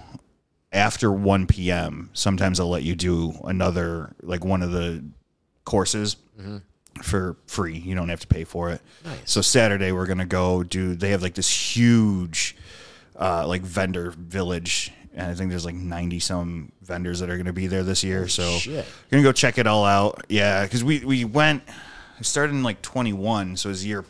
after 0.72 1.12
1 1.12 1.48
p.m., 1.48 2.10
sometimes 2.14 2.58
they'll 2.58 2.70
let 2.70 2.84
you 2.84 2.96
do 2.96 3.34
another, 3.44 4.14
like 4.22 4.46
one 4.46 4.62
of 4.62 4.72
the 4.72 5.04
courses 5.66 6.18
for 7.02 7.38
free. 7.48 7.78
You 7.78 7.96
don't 7.96 8.10
have 8.10 8.20
to 8.22 8.28
pay 8.28 8.44
for 8.44 8.70
it. 8.70 8.82
Nice. 9.06 9.18
So 9.26 9.42
Saturday 9.42 9.92
we're 9.92 10.06
gonna 10.06 10.26
go 10.26 10.64
do. 10.64 10.96
They 10.96 11.12
have 11.12 11.22
like 11.22 11.34
this 11.34 11.50
huge, 11.76 12.56
uh, 13.18 13.48
like 13.48 13.62
vendor 13.62 14.12
village, 14.12 14.92
and 15.14 15.32
I 15.32 15.34
think 15.34 15.50
there's 15.50 15.66
like 15.66 15.76
ninety 15.76 16.20
some 16.20 16.72
vendors 16.82 17.20
that 17.20 17.30
are 17.30 17.38
gonna 17.38 17.54
be 17.54 17.68
there 17.68 17.84
this 17.84 18.04
year. 18.04 18.28
so 18.28 18.50
shit. 18.58 18.86
we're 18.86 19.18
gonna 19.18 19.24
go 19.24 19.32
check 19.32 19.58
it 19.58 19.68
all 19.68 19.86
out. 19.86 20.26
Yeah, 20.30 20.64
because 20.64 20.84
we 20.84 21.00
we 21.06 21.26
went. 21.26 21.64
I 21.68 22.22
started 22.22 22.52
in 22.54 22.64
like 22.64 22.82
21, 22.82 23.56
so 23.56 23.70
it 23.70 23.72
was 23.72 23.86
year 23.86 24.04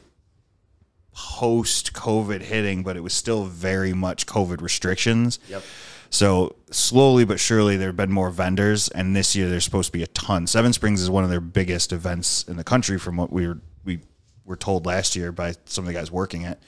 post 1.14 1.94
COVID 1.94 2.42
hitting, 2.42 2.84
but 2.84 2.98
it 2.98 3.02
was 3.02 3.14
still 3.14 3.46
very 3.46 3.94
much 3.94 4.26
COVID 4.26 4.62
restrictions. 4.62 5.40
Yep. 5.50 5.64
So 6.10 6.56
slowly 6.72 7.26
but 7.26 7.40
surely, 7.40 7.78
there 7.78 7.90
have 7.90 7.98
been 7.98 8.12
more 8.12 8.32
vendors, 8.32 8.88
and 8.90 9.16
this 9.16 9.36
year 9.36 9.48
there's 9.50 9.64
supposed 9.64 9.92
to 9.92 9.98
be 9.98 10.04
a 10.04 10.08
ton. 10.08 10.48
Seven 10.48 10.74
Springs 10.74 11.02
is 11.02 11.10
one 11.10 11.24
of 11.24 11.30
their 11.30 11.40
biggest 11.40 11.94
events 11.94 12.44
in 12.44 12.58
the 12.58 12.64
country, 12.64 12.98
from 12.98 13.16
what 13.18 13.32
we 13.32 13.48
were 13.48 13.60
we 13.86 14.00
were 14.46 14.56
told 14.56 14.86
last 14.86 15.16
year 15.16 15.32
by 15.32 15.54
some 15.66 15.84
of 15.84 15.88
the 15.88 15.94
guys 15.94 16.12
working 16.12 16.42
it. 16.42 16.60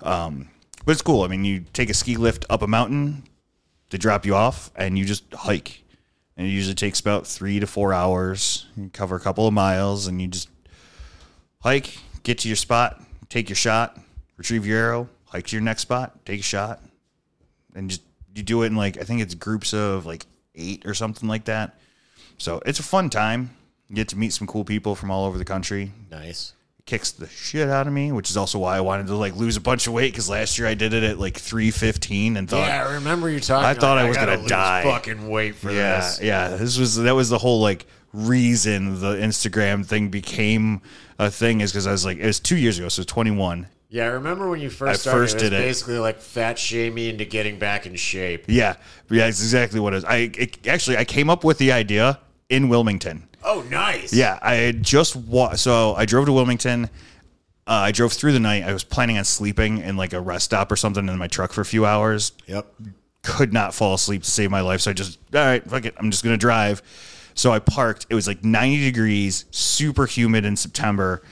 Um, 0.00 0.48
but 0.84 0.92
it's 0.92 1.02
cool. 1.02 1.22
I 1.22 1.28
mean, 1.28 1.44
you 1.44 1.64
take 1.72 1.90
a 1.90 1.94
ski 1.94 2.16
lift 2.16 2.44
up 2.50 2.62
a 2.62 2.66
mountain, 2.66 3.24
they 3.90 3.98
drop 3.98 4.26
you 4.26 4.34
off, 4.34 4.72
and 4.74 4.98
you 4.98 5.04
just 5.04 5.32
hike. 5.32 5.84
And 6.36 6.46
it 6.46 6.50
usually 6.50 6.74
takes 6.74 6.98
about 6.98 7.26
three 7.26 7.60
to 7.60 7.66
four 7.66 7.92
hours. 7.92 8.66
You 8.76 8.90
cover 8.92 9.14
a 9.14 9.20
couple 9.20 9.46
of 9.46 9.54
miles, 9.54 10.08
and 10.08 10.20
you 10.20 10.26
just 10.26 10.48
hike, 11.60 11.98
get 12.24 12.38
to 12.38 12.48
your 12.48 12.56
spot, 12.56 13.00
take 13.32 13.48
your 13.48 13.56
shot, 13.56 13.98
retrieve 14.36 14.66
your 14.66 14.78
arrow, 14.78 15.08
hike 15.24 15.46
to 15.46 15.56
your 15.56 15.62
next 15.62 15.82
spot, 15.82 16.24
take 16.26 16.40
a 16.40 16.42
shot, 16.42 16.80
and 17.74 17.88
just 17.88 18.02
you 18.34 18.42
do 18.42 18.62
it 18.62 18.66
in 18.66 18.76
like 18.76 18.98
I 18.98 19.04
think 19.04 19.22
it's 19.22 19.34
groups 19.34 19.72
of 19.72 20.04
like 20.04 20.26
eight 20.54 20.84
or 20.84 20.92
something 20.92 21.28
like 21.28 21.46
that. 21.46 21.78
So 22.36 22.60
it's 22.66 22.78
a 22.78 22.82
fun 22.82 23.08
time. 23.08 23.50
You 23.88 23.96
get 23.96 24.08
to 24.08 24.18
meet 24.18 24.32
some 24.32 24.46
cool 24.46 24.64
people 24.64 24.94
from 24.94 25.10
all 25.10 25.24
over 25.24 25.38
the 25.38 25.44
country. 25.44 25.92
Nice. 26.10 26.52
It 26.78 26.86
kicks 26.86 27.10
the 27.12 27.26
shit 27.26 27.68
out 27.68 27.86
of 27.86 27.92
me, 27.92 28.12
which 28.12 28.28
is 28.28 28.36
also 28.36 28.58
why 28.58 28.76
I 28.76 28.80
wanted 28.80 29.06
to 29.06 29.16
like 29.16 29.34
lose 29.34 29.56
a 29.56 29.60
bunch 29.62 29.86
of 29.86 29.94
weight 29.94 30.12
because 30.12 30.28
last 30.28 30.58
year 30.58 30.68
I 30.68 30.74
did 30.74 30.92
it 30.92 31.02
at 31.02 31.18
like 31.18 31.38
three 31.38 31.70
fifteen 31.70 32.36
and 32.36 32.50
thought, 32.50 32.68
yeah, 32.68 32.86
I 32.86 32.94
remember 32.94 33.30
you 33.30 33.40
talking. 33.40 33.64
I 33.64 33.72
thought 33.72 33.96
like, 33.96 34.04
I 34.04 34.08
was 34.08 34.16
gotta 34.18 34.32
gonna 34.32 34.42
lose 34.42 34.50
die. 34.50 34.82
Fucking 34.82 35.28
wait 35.30 35.54
for 35.54 35.70
yeah, 35.70 36.00
this. 36.00 36.20
yeah. 36.20 36.48
This 36.56 36.78
was 36.78 36.96
that 36.96 37.14
was 37.14 37.30
the 37.30 37.38
whole 37.38 37.62
like 37.62 37.86
reason 38.12 39.00
the 39.00 39.14
Instagram 39.16 39.84
thing 39.86 40.08
became 40.08 40.82
a 41.18 41.30
thing 41.30 41.60
is 41.60 41.72
because 41.72 41.86
I 41.86 41.92
was 41.92 42.04
like 42.04 42.18
it 42.18 42.26
was 42.26 42.40
two 42.40 42.56
years 42.56 42.78
ago, 42.78 42.88
so 42.88 43.02
twenty 43.02 43.30
one. 43.30 43.66
Yeah, 43.88 44.04
I 44.04 44.08
remember 44.08 44.48
when 44.48 44.60
you 44.60 44.70
first 44.70 44.90
I 44.90 45.10
started. 45.10 45.18
first 45.20 45.34
it 45.34 45.36
was 45.36 45.42
did 45.50 45.52
it. 45.52 45.62
basically 45.62 45.98
like 45.98 46.18
fat 46.20 46.58
shaming 46.58 47.10
into 47.10 47.24
getting 47.24 47.58
back 47.58 47.86
in 47.86 47.94
shape. 47.96 48.44
Yeah, 48.48 48.76
yeah, 49.10 49.26
it's 49.26 49.40
exactly 49.42 49.80
what 49.80 49.92
it 49.92 49.98
is. 49.98 50.04
I 50.04 50.16
it, 50.34 50.66
actually 50.66 50.96
I 50.96 51.04
came 51.04 51.28
up 51.28 51.44
with 51.44 51.58
the 51.58 51.72
idea 51.72 52.18
in 52.48 52.68
Wilmington. 52.68 53.28
Oh, 53.44 53.64
nice. 53.70 54.12
Yeah, 54.12 54.38
I 54.40 54.54
had 54.54 54.82
just 54.82 55.16
wa- 55.16 55.54
so 55.54 55.94
I 55.94 56.06
drove 56.06 56.26
to 56.26 56.32
Wilmington. 56.32 56.84
Uh, 57.66 57.72
I 57.72 57.92
drove 57.92 58.12
through 58.12 58.32
the 58.32 58.40
night. 58.40 58.64
I 58.64 58.72
was 58.72 58.84
planning 58.84 59.18
on 59.18 59.24
sleeping 59.24 59.78
in 59.78 59.96
like 59.96 60.12
a 60.12 60.20
rest 60.20 60.46
stop 60.46 60.70
or 60.70 60.76
something 60.76 61.08
in 61.08 61.18
my 61.18 61.26
truck 61.28 61.52
for 61.52 61.60
a 61.60 61.64
few 61.64 61.84
hours. 61.84 62.32
Yep. 62.46 62.72
Could 63.22 63.52
not 63.52 63.74
fall 63.74 63.94
asleep 63.94 64.22
to 64.22 64.30
save 64.30 64.50
my 64.50 64.60
life, 64.62 64.80
so 64.80 64.90
I 64.90 64.94
just 64.94 65.18
all 65.34 65.40
right, 65.44 65.62
fuck 65.68 65.84
it. 65.84 65.94
I'm 65.98 66.10
just 66.10 66.24
gonna 66.24 66.36
drive. 66.36 66.82
So 67.34 67.52
I 67.52 67.58
parked. 67.58 68.06
It 68.10 68.14
was 68.14 68.26
like 68.26 68.44
90 68.44 68.80
degrees, 68.84 69.44
super 69.50 70.06
humid 70.06 70.44
in 70.44 70.56
September. 70.56 71.22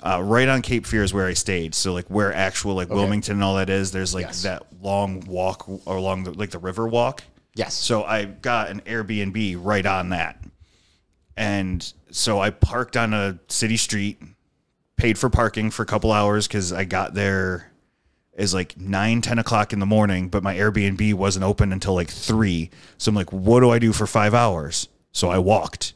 Uh, 0.00 0.20
right 0.22 0.48
on 0.48 0.60
Cape 0.60 0.86
Fear 0.86 1.02
is 1.02 1.14
where 1.14 1.26
I 1.26 1.32
stayed. 1.34 1.74
So 1.74 1.92
like 1.94 2.06
where 2.08 2.32
actual 2.34 2.74
like 2.74 2.90
Wilmington 2.90 3.34
and 3.34 3.42
all 3.44 3.56
that 3.56 3.70
is. 3.70 3.90
There's 3.92 4.14
like 4.14 4.26
Yes. 4.26 4.42
that 4.42 4.64
long 4.82 5.20
walk 5.26 5.66
along 5.86 6.24
the 6.24 6.32
like 6.32 6.50
the 6.50 6.58
river 6.58 6.86
walk. 6.86 7.22
Yes. 7.54 7.74
So 7.74 8.04
I 8.04 8.24
got 8.24 8.68
an 8.68 8.80
Airbnb 8.82 9.58
right 9.62 9.86
on 9.86 10.10
that. 10.10 10.42
And 11.36 11.92
so 12.10 12.38
I 12.38 12.50
parked 12.50 12.96
on 12.96 13.14
a 13.14 13.38
city 13.48 13.76
street, 13.76 14.20
paid 14.96 15.18
for 15.18 15.30
parking 15.30 15.70
for 15.70 15.82
a 15.82 15.86
couple 15.86 16.12
hours 16.12 16.46
because 16.46 16.72
I 16.72 16.84
got 16.84 17.14
there 17.14 17.70
is 18.36 18.52
like 18.52 18.76
9 18.76 19.20
10 19.20 19.38
o'clock 19.38 19.72
in 19.72 19.78
the 19.78 19.86
morning 19.86 20.28
but 20.28 20.42
my 20.42 20.56
airbnb 20.56 21.14
wasn't 21.14 21.44
open 21.44 21.72
until 21.72 21.94
like 21.94 22.10
3 22.10 22.68
so 22.98 23.08
i'm 23.08 23.14
like 23.14 23.32
what 23.32 23.60
do 23.60 23.70
i 23.70 23.78
do 23.78 23.92
for 23.92 24.08
five 24.08 24.34
hours 24.34 24.88
so 25.14 25.30
i 25.30 25.38
walked 25.38 25.94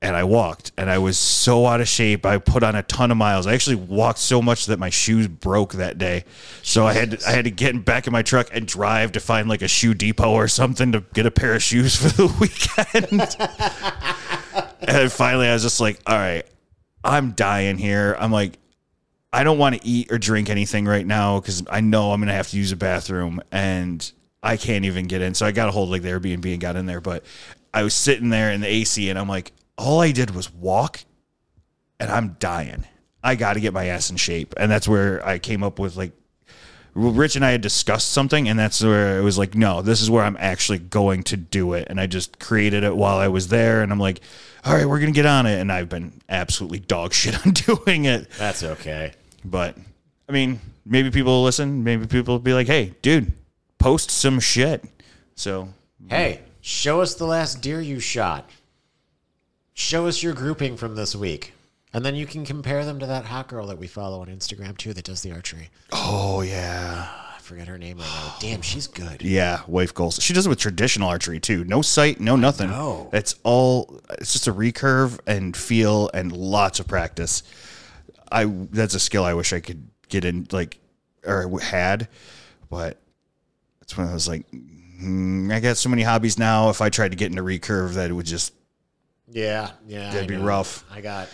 and 0.00 0.14
i 0.14 0.22
walked 0.22 0.70
and 0.78 0.88
i 0.88 0.96
was 0.96 1.18
so 1.18 1.66
out 1.66 1.80
of 1.80 1.88
shape 1.88 2.24
i 2.24 2.38
put 2.38 2.62
on 2.62 2.76
a 2.76 2.82
ton 2.84 3.10
of 3.10 3.16
miles 3.16 3.48
i 3.48 3.54
actually 3.54 3.74
walked 3.74 4.20
so 4.20 4.40
much 4.40 4.66
that 4.66 4.78
my 4.78 4.90
shoes 4.90 5.26
broke 5.26 5.72
that 5.72 5.98
day 5.98 6.24
so 6.62 6.86
i 6.86 6.92
had 6.92 7.10
to, 7.10 7.28
i 7.28 7.32
had 7.32 7.44
to 7.44 7.50
get 7.50 7.84
back 7.84 8.06
in 8.06 8.12
my 8.12 8.22
truck 8.22 8.48
and 8.52 8.68
drive 8.68 9.10
to 9.10 9.18
find 9.18 9.48
like 9.48 9.62
a 9.62 9.68
shoe 9.68 9.94
depot 9.94 10.30
or 10.32 10.46
something 10.46 10.92
to 10.92 11.02
get 11.14 11.26
a 11.26 11.30
pair 11.32 11.54
of 11.54 11.62
shoes 11.62 11.96
for 12.00 12.08
the 12.10 12.26
weekend 12.38 13.36
and 14.88 15.10
finally 15.10 15.48
i 15.48 15.52
was 15.52 15.64
just 15.64 15.80
like 15.80 15.98
all 16.06 16.16
right 16.16 16.46
i'm 17.02 17.32
dying 17.32 17.76
here 17.76 18.16
i'm 18.20 18.30
like 18.30 18.58
I 19.32 19.44
don't 19.44 19.58
want 19.58 19.80
to 19.80 19.86
eat 19.86 20.10
or 20.10 20.18
drink 20.18 20.48
anything 20.48 20.86
right 20.86 21.06
now 21.06 21.40
because 21.40 21.62
I 21.70 21.80
know 21.80 22.12
I'm 22.12 22.20
going 22.20 22.28
to 22.28 22.34
have 22.34 22.48
to 22.48 22.56
use 22.56 22.72
a 22.72 22.76
bathroom 22.76 23.42
and 23.52 24.10
I 24.42 24.56
can't 24.56 24.84
even 24.84 25.06
get 25.06 25.20
in. 25.20 25.34
So 25.34 25.44
I 25.44 25.52
got 25.52 25.68
a 25.68 25.72
hold 25.72 25.88
of 25.88 25.92
like 25.92 26.02
the 26.02 26.08
Airbnb 26.08 26.50
and 26.50 26.60
got 26.60 26.76
in 26.76 26.86
there. 26.86 27.00
But 27.00 27.24
I 27.72 27.82
was 27.82 27.94
sitting 27.94 28.30
there 28.30 28.50
in 28.50 28.60
the 28.60 28.66
AC 28.66 29.08
and 29.10 29.18
I'm 29.18 29.28
like, 29.28 29.52
all 29.76 30.00
I 30.00 30.12
did 30.12 30.30
was 30.30 30.52
walk 30.52 31.04
and 32.00 32.10
I'm 32.10 32.36
dying. 32.38 32.84
I 33.22 33.34
got 33.34 33.54
to 33.54 33.60
get 33.60 33.72
my 33.72 33.86
ass 33.86 34.10
in 34.10 34.16
shape. 34.16 34.54
And 34.56 34.70
that's 34.70 34.88
where 34.88 35.24
I 35.26 35.38
came 35.38 35.62
up 35.62 35.78
with 35.78 35.96
like, 35.96 36.12
Rich 36.94 37.36
and 37.36 37.44
I 37.44 37.52
had 37.52 37.60
discussed 37.60 38.10
something, 38.10 38.48
and 38.48 38.58
that's 38.58 38.82
where 38.82 39.18
it 39.18 39.22
was 39.22 39.38
like, 39.38 39.54
no, 39.54 39.82
this 39.82 40.00
is 40.00 40.10
where 40.10 40.24
I'm 40.24 40.36
actually 40.40 40.80
going 40.80 41.22
to 41.24 41.36
do 41.36 41.74
it. 41.74 41.86
And 41.88 42.00
I 42.00 42.08
just 42.08 42.40
created 42.40 42.82
it 42.82 42.96
while 42.96 43.18
I 43.18 43.28
was 43.28 43.48
there, 43.48 43.82
and 43.82 43.92
I'm 43.92 44.00
like, 44.00 44.20
all 44.64 44.74
right, 44.74 44.84
we're 44.86 44.98
gonna 44.98 45.12
get 45.12 45.26
on 45.26 45.46
it. 45.46 45.60
And 45.60 45.70
I've 45.70 45.88
been 45.88 46.12
absolutely 46.28 46.80
dog 46.80 47.12
shit 47.12 47.46
on 47.46 47.52
doing 47.84 48.06
it. 48.06 48.28
That's 48.30 48.64
okay. 48.64 49.12
But 49.44 49.76
I 50.28 50.32
mean, 50.32 50.60
maybe 50.84 51.10
people 51.12 51.32
will 51.32 51.44
listen. 51.44 51.84
Maybe 51.84 52.06
people 52.06 52.34
will 52.34 52.40
be 52.40 52.54
like, 52.54 52.66
"Hey, 52.66 52.94
dude, 53.00 53.32
post 53.78 54.10
some 54.10 54.40
shit." 54.40 54.84
So 55.36 55.68
Hey, 56.08 56.40
show 56.68 57.00
us 57.00 57.14
the 57.14 57.24
last 57.24 57.62
deer 57.62 57.80
you 57.80 57.98
shot. 57.98 58.48
Show 59.72 60.06
us 60.06 60.22
your 60.22 60.34
grouping 60.34 60.76
from 60.76 60.96
this 60.96 61.16
week. 61.16 61.54
And 61.94 62.04
then 62.04 62.14
you 62.14 62.26
can 62.26 62.44
compare 62.44 62.84
them 62.84 62.98
to 62.98 63.06
that 63.06 63.24
hot 63.24 63.48
girl 63.48 63.68
that 63.68 63.78
we 63.78 63.86
follow 63.86 64.20
on 64.20 64.26
Instagram 64.26 64.76
too 64.76 64.92
that 64.92 65.04
does 65.06 65.22
the 65.22 65.32
archery. 65.32 65.70
oh 65.92 66.42
yeah, 66.42 67.08
I 67.34 67.38
forget 67.40 67.66
her 67.66 67.78
name 67.78 67.96
right 67.96 68.06
now. 68.06 68.34
Damn, 68.40 68.60
she's 68.60 68.86
good. 68.86 69.22
yeah, 69.22 69.62
wife 69.66 69.94
goals. 69.94 70.22
She 70.22 70.34
does 70.34 70.44
it 70.44 70.50
with 70.50 70.58
traditional 70.58 71.08
archery 71.08 71.40
too. 71.40 71.64
No 71.64 71.80
sight, 71.80 72.20
no 72.20 72.36
nothing. 72.36 72.68
know. 72.68 73.08
It's 73.14 73.36
all. 73.44 74.00
It's 74.10 74.34
just 74.34 74.46
a 74.46 74.52
recurve 74.52 75.18
and 75.26 75.56
feel 75.56 76.10
and 76.12 76.30
lots 76.30 76.78
of 76.78 76.86
practice. 76.86 77.42
I 78.30 78.44
that's 78.44 78.94
a 78.94 79.00
skill 79.00 79.24
I 79.24 79.32
wish 79.32 79.54
I 79.54 79.60
could 79.60 79.88
get 80.10 80.26
in 80.26 80.46
like 80.52 80.78
or 81.24 81.58
had, 81.60 82.08
but 82.68 82.98
that's 83.80 83.96
when 83.96 84.08
I 84.08 84.12
was 84.12 84.28
like, 84.28 84.44
mm, 85.02 85.52
I 85.52 85.60
got 85.60 85.76
so 85.76 85.88
many 85.88 86.02
hobbies 86.02 86.38
now. 86.38 86.70
If 86.70 86.80
I 86.80 86.88
tried 86.90 87.10
to 87.12 87.16
get 87.16 87.30
into 87.30 87.42
recurve, 87.42 87.94
that 87.94 88.10
it 88.10 88.12
would 88.12 88.26
just 88.26 88.52
Yeah, 89.30 89.70
yeah. 89.86 90.10
That'd 90.12 90.24
I 90.24 90.26
be 90.26 90.36
know. 90.36 90.44
rough. 90.44 90.84
I 90.90 91.00
got 91.00 91.28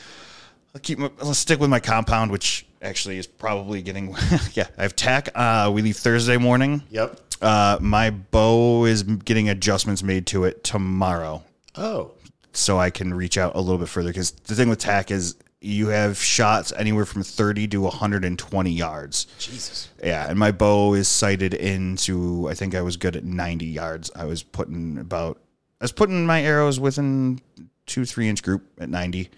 I'll 0.75 0.81
keep. 0.81 0.99
My, 0.99 1.11
I'll 1.23 1.35
stick 1.35 1.61
with 1.61 1.71
my 1.71 1.79
compound, 1.81 2.31
which 2.33 2.67
actually 2.83 3.19
is 3.19 3.27
probably 3.29 3.81
getting. 3.83 4.09
yeah, 4.55 4.67
I 4.77 4.83
have 4.83 4.97
TAC. 4.97 5.29
Uh, 5.35 5.71
we 5.73 5.83
leave 5.83 5.97
Thursday 5.97 6.37
morning. 6.37 6.83
Yep. 6.91 7.21
Uh, 7.41 7.79
my 7.81 8.11
bow 8.11 8.85
is 8.85 9.03
getting 9.05 9.49
adjustments 9.49 10.03
made 10.03 10.27
to 10.29 10.45
it 10.45 10.65
tomorrow, 10.65 11.43
Oh. 11.77 12.13
so 12.53 12.79
I 12.79 12.91
can 12.91 13.13
reach 13.15 13.37
out 13.39 13.55
a 13.55 13.61
little 13.61 13.79
bit 13.79 13.89
further. 13.89 14.09
Because 14.11 14.31
the 14.33 14.55
thing 14.57 14.69
with 14.69 14.79
TAC 14.81 15.11
is 15.13 15.37
you 15.65 15.89
have 15.89 16.19
shots 16.19 16.73
anywhere 16.77 17.05
from 17.07 17.23
thirty 17.23 17.67
to 17.69 17.81
one 17.83 17.93
hundred 17.93 18.25
and 18.25 18.39
twenty 18.39 18.71
yards. 18.73 19.27
Jesus. 19.39 19.89
Yeah, 20.03 20.29
and 20.29 20.39
my 20.39 20.53
bow 20.53 20.95
is 20.95 21.09
sighted 21.09 21.55
into. 21.55 22.49
I 22.49 22.55
think 22.55 22.75
I 22.75 22.83
was 22.83 22.97
good 22.97 23.17
at 23.17 23.25
ninety 23.25 23.67
yards. 23.67 24.11
I 24.15 24.25
was 24.25 24.43
putting 24.43 24.99
about. 24.99 25.39
I 25.81 25.85
was 25.85 25.93
putting 25.93 26.25
my 26.27 26.43
arrows 26.43 26.79
within 26.79 27.41
two 27.87 28.05
three 28.05 28.29
inch 28.29 28.43
group 28.43 28.63
at 28.79 28.89
ninety. 28.89 29.31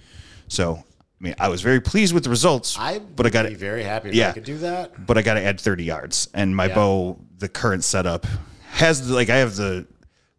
So 0.48 0.74
I 0.76 1.24
mean, 1.24 1.34
I 1.38 1.48
was 1.48 1.62
very 1.62 1.80
pleased 1.80 2.12
with 2.12 2.24
the 2.24 2.30
results. 2.30 2.76
I 2.78 2.98
but 2.98 3.26
I 3.26 3.30
got 3.30 3.46
be 3.48 3.54
very 3.54 3.82
happy 3.82 4.10
if 4.10 4.14
Yeah. 4.14 4.30
I 4.30 4.32
could 4.32 4.44
do 4.44 4.58
that. 4.58 5.06
But 5.06 5.16
I 5.18 5.22
got 5.22 5.34
to 5.34 5.42
add 5.42 5.60
thirty 5.60 5.84
yards, 5.84 6.28
and 6.34 6.54
my 6.54 6.66
Yeah. 6.66 6.74
bow, 6.74 7.18
the 7.38 7.48
current 7.48 7.84
setup, 7.84 8.26
has 8.70 9.06
the, 9.08 9.14
like 9.14 9.30
I 9.30 9.36
have 9.36 9.56
the 9.56 9.86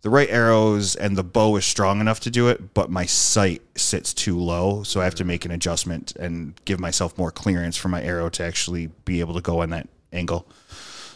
the 0.07 0.11
right 0.11 0.29
arrows, 0.29 0.95
and 0.95 1.17
the 1.17 1.23
bow 1.23 1.57
is 1.57 1.65
strong 1.65 1.99
enough 1.99 2.21
to 2.21 2.31
do 2.31 2.47
it. 2.47 2.73
But 2.73 2.89
my 2.89 3.05
sight 3.05 3.61
sits 3.75 4.13
too 4.13 4.39
low, 4.39 4.83
so 4.83 5.01
I 5.01 5.03
have 5.03 5.15
to 5.15 5.25
make 5.25 5.43
an 5.43 5.51
adjustment 5.51 6.15
and 6.15 6.53
give 6.63 6.79
myself 6.79 7.17
more 7.17 7.29
clearance 7.29 7.75
for 7.75 7.89
my 7.89 8.01
arrow 8.01 8.29
to 8.29 8.41
actually 8.41 8.87
be 9.03 9.19
able 9.19 9.33
to 9.33 9.41
go 9.41 9.61
in 9.63 9.69
that 9.71 9.89
angle. 10.13 10.47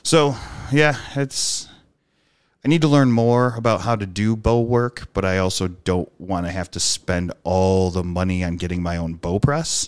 So 0.04 0.36
yeah, 0.74 0.98
it's. 1.16 1.70
I 2.66 2.68
need 2.68 2.82
to 2.82 2.90
learn 2.90 3.14
more 3.14 3.56
about 3.56 3.80
how 3.80 3.96
to 3.96 4.06
do 4.06 4.36
bow 4.36 4.60
work, 4.60 5.08
but 5.14 5.24
I 5.24 5.38
also 5.38 5.70
don't 5.70 6.12
want 6.20 6.46
to 6.48 6.52
have 6.52 6.70
to 6.72 6.80
spend 6.82 7.32
all 7.46 7.92
the 7.92 8.04
money 8.04 8.44
on 8.44 8.58
getting 8.58 8.84
my 8.84 8.98
own 8.98 9.14
bow 9.14 9.40
press. 9.40 9.88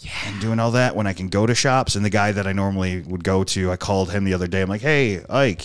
Yeah. 0.00 0.12
And 0.26 0.38
doing 0.42 0.60
all 0.60 0.72
that 0.72 0.94
when 0.94 1.06
I 1.06 1.14
can 1.14 1.28
go 1.28 1.46
to 1.46 1.54
shops. 1.54 1.94
And 1.94 2.04
the 2.04 2.10
guy 2.10 2.30
that 2.30 2.46
I 2.46 2.52
normally 2.52 3.00
would 3.00 3.24
go 3.24 3.42
to, 3.42 3.72
I 3.72 3.76
called 3.76 4.10
him 4.10 4.24
the 4.24 4.34
other 4.34 4.46
day. 4.46 4.60
I'm 4.60 4.68
like, 4.68 4.82
hey, 4.82 5.24
Ike, 5.30 5.64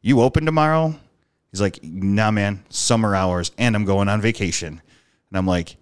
you 0.00 0.22
open 0.22 0.46
tomorrow? 0.46 0.98
He's 1.50 1.60
like, 1.60 1.82
nah, 1.82 2.30
man, 2.30 2.64
summer 2.68 3.14
hours, 3.14 3.50
and 3.58 3.74
I'm 3.74 3.84
going 3.84 4.08
on 4.08 4.20
vacation. 4.20 4.80
And 5.30 5.38
I'm 5.38 5.46
like, 5.46 5.76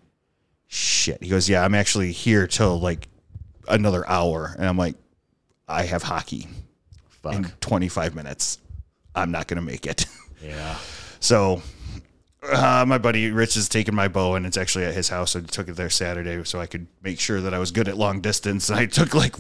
shit. 0.67 1.23
He 1.23 1.29
goes, 1.29 1.49
yeah, 1.49 1.65
I'm 1.65 1.75
actually 1.75 2.13
here 2.13 2.47
till 2.47 2.79
like 2.79 3.09
another 3.69 4.09
hour. 4.09 4.55
And 4.57 4.67
I'm 4.67 4.79
like, 4.79 4.97
I 5.67 5.85
have 5.85 6.03
hockey 6.03 6.47
Fuck. 7.23 7.35
in 7.35 7.45
25 7.61 8.15
minutes. 8.15 8.59
I'm 9.15 9.31
not 9.31 9.47
going 9.47 9.57
to 9.57 9.67
make 9.67 9.87
it. 9.87 10.07
yeah. 10.43 10.77
So 11.21 11.63
uh, 12.43 12.85
my 12.87 12.99
buddy 12.99 13.31
Rich 13.31 13.55
has 13.55 13.69
taken 13.69 13.95
my 13.95 14.09
bow 14.09 14.35
and 14.35 14.47
it's 14.47 14.57
actually 14.57 14.85
at 14.85 14.95
his 14.95 15.09
house. 15.09 15.33
So 15.33 15.41
I 15.41 15.43
took 15.43 15.69
it 15.69 15.77
there 15.77 15.91
Saturday 15.91 16.43
so 16.45 16.61
I 16.61 16.67
could 16.67 16.87
make 17.03 17.21
sure 17.21 17.41
that 17.41 17.53
I 17.53 17.59
was 17.59 17.73
good 17.73 17.89
at 17.89 17.97
long 17.97 18.21
distance. 18.21 18.71
And 18.71 18.79
I 18.81 18.87
took 18.87 19.15
like 19.15 19.37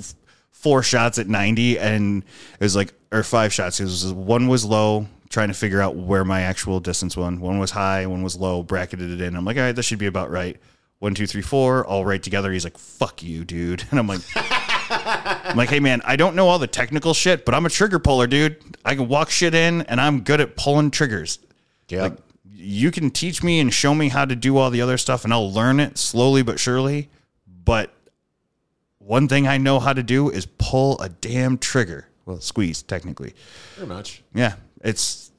four 0.51 0.83
shots 0.83 1.19
at 1.19 1.29
90 1.29 1.79
and 1.79 2.23
it 2.59 2.65
was 2.65 2.77
like, 2.77 2.93
or 3.13 3.23
five 3.23 3.53
shots. 3.53 3.81
It 3.81 3.85
was 3.85 4.13
one 4.13 4.49
was 4.49 4.65
low, 4.65 5.07
trying 5.29 5.49
to 5.49 5.55
figure 5.55 5.81
out 5.81 5.97
where 5.97 6.25
my 6.25 6.43
actual 6.43 6.81
distance 6.81 7.17
went. 7.17 7.41
One 7.41 7.59
was 7.59 7.71
high, 7.71 8.07
one 8.07 8.23
was 8.23 8.37
low, 8.37 8.63
bracketed 8.63 9.11
it 9.11 9.21
in. 9.21 9.37
I'm 9.37 9.45
like, 9.45 9.57
all 9.57 9.63
right, 9.63 9.73
this 9.75 9.87
should 9.87 9.99
be 9.99 10.07
about 10.07 10.31
right. 10.31 10.57
One, 11.01 11.15
two, 11.15 11.27
three, 11.27 11.43
four, 11.43 11.87
all 11.87 12.05
right 12.05 12.23
together. 12.23 12.51
He's 12.51 12.65
like, 12.65 12.77
fuck 12.79 13.23
you, 13.23 13.45
dude. 13.45 13.85
And 13.91 14.01
I'm 14.01 14.07
like, 14.07 14.21
I'm 14.91 15.57
like, 15.57 15.69
hey 15.69 15.81
man, 15.81 16.01
I 16.05 16.17
don't 16.17 16.35
know 16.35 16.49
all 16.49 16.59
the 16.59 16.67
technical 16.67 17.13
shit, 17.15 17.45
but 17.45 17.55
I'm 17.55 17.67
a 17.67 17.71
trigger 17.71 17.99
puller, 17.99 18.27
dude. 18.27 18.57
I 18.85 18.95
can 18.95 19.07
walk 19.09 19.31
shit 19.31 19.55
in 19.55 19.83
and 19.83 20.01
I'm 20.01 20.23
good 20.23 20.41
at 20.41 20.57
pulling 20.57 20.91
triggers. 20.91 21.39
Yeah. 21.89 22.11
You 22.51 22.91
can 22.91 23.11
teach 23.11 23.43
me 23.43 23.61
and 23.61 23.73
show 23.73 23.95
me 23.95 24.09
how 24.09 24.25
to 24.25 24.35
do 24.35 24.57
all 24.57 24.71
the 24.71 24.81
other 24.81 24.99
stuff 24.99 25.25
and 25.25 25.33
I'll 25.33 25.53
learn 25.53 25.79
it 25.79 25.99
slowly 25.99 26.43
but 26.43 26.59
surely. 26.59 27.11
But 27.47 27.93
one 28.99 29.29
thing 29.29 29.47
I 29.47 29.59
know 29.59 29.79
how 29.79 29.93
to 29.93 30.03
do 30.03 30.31
is 30.31 30.47
pull 30.47 30.99
a 31.01 31.09
damn 31.09 31.59
trigger. 31.59 32.09
Well, 32.27 32.41
squeeze, 32.41 32.83
technically. 32.83 33.35
Pretty 33.77 33.89
much. 33.89 34.23
Yeah. 34.35 34.55
It's 34.83 35.31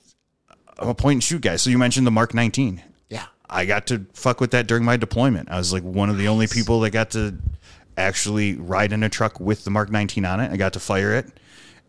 I'm 0.78 0.90
a 0.90 0.96
point 0.96 1.16
and 1.18 1.24
shoot 1.24 1.42
guy. 1.42 1.58
So 1.58 1.70
you 1.70 1.78
mentioned 1.78 2.08
the 2.08 2.12
Mark 2.12 2.34
19. 2.34 2.82
Yeah. 3.10 3.26
I 3.50 3.66
got 3.66 3.88
to 3.88 4.06
fuck 4.14 4.40
with 4.40 4.52
that 4.52 4.68
during 4.68 4.86
my 4.86 4.98
deployment. 4.98 5.50
I 5.52 5.58
was 5.58 5.74
like 5.74 5.84
one 5.84 6.10
of 6.10 6.18
the 6.18 6.28
only 6.28 6.48
people 6.48 6.80
that 6.82 6.92
got 6.92 7.12
to 7.12 7.38
actually 7.98 8.56
ride 8.56 8.94
in 8.94 9.04
a 9.04 9.10
truck 9.10 9.40
with 9.40 9.66
the 9.66 9.72
Mark 9.72 9.92
19 9.92 10.24
on 10.26 10.40
it. 10.40 10.52
I 10.52 10.58
got 10.58 10.74
to 10.74 10.80
fire 10.80 11.14
it 11.14 11.28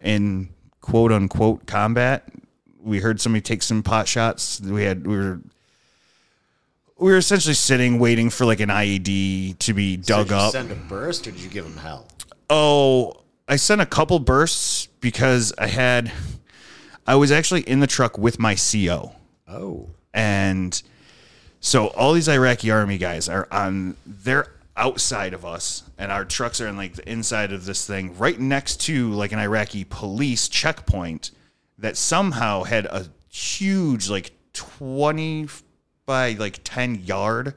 in 0.00 0.48
quote 0.80 1.12
unquote 1.12 1.66
combat. 1.66 2.28
We 2.82 2.98
heard 2.98 3.20
somebody 3.20 3.42
take 3.42 3.62
some 3.62 3.82
pot 3.82 4.08
shots. 4.08 4.60
We 4.60 4.84
had 4.84 5.06
we 5.06 5.16
were 5.16 5.40
we 6.98 7.12
were 7.12 7.18
essentially 7.18 7.54
sitting 7.54 7.98
waiting 7.98 8.30
for 8.30 8.44
like 8.44 8.60
an 8.60 8.68
IED 8.68 9.58
to 9.58 9.72
be 9.72 9.96
dug 9.96 10.28
did 10.28 10.34
you 10.34 10.40
up. 10.40 10.52
send 10.52 10.70
a 10.70 10.74
burst 10.74 11.26
or 11.26 11.30
did 11.30 11.40
you 11.40 11.48
give 11.48 11.64
him 11.64 11.76
hell? 11.76 12.08
Oh, 12.48 13.22
I 13.46 13.56
sent 13.56 13.80
a 13.80 13.86
couple 13.86 14.18
bursts 14.18 14.86
because 15.00 15.52
I 15.58 15.66
had 15.66 16.10
I 17.06 17.14
was 17.16 17.32
actually 17.32 17.62
in 17.62 17.80
the 17.80 17.86
truck 17.86 18.18
with 18.18 18.38
my 18.38 18.56
CO. 18.56 19.12
Oh. 19.48 19.88
And 20.14 20.80
so 21.60 21.88
all 21.88 22.12
these 22.12 22.28
Iraqi 22.28 22.70
army 22.70 22.98
guys 22.98 23.28
are 23.28 23.48
on 23.50 23.96
they're 24.06 24.52
outside 24.76 25.34
of 25.34 25.44
us 25.44 25.82
and 25.98 26.10
our 26.10 26.24
trucks 26.24 26.60
are 26.60 26.68
in 26.68 26.76
like 26.76 26.94
the 26.94 27.10
inside 27.10 27.52
of 27.52 27.66
this 27.66 27.86
thing 27.86 28.16
right 28.16 28.40
next 28.40 28.80
to 28.80 29.10
like 29.10 29.32
an 29.32 29.38
Iraqi 29.38 29.84
police 29.84 30.48
checkpoint 30.48 31.32
that 31.78 31.96
somehow 31.96 32.62
had 32.62 32.86
a 32.86 33.06
huge 33.28 34.08
like 34.08 34.32
20 34.54 35.48
by 36.06 36.32
like 36.32 36.60
10 36.64 37.04
yard 37.04 37.54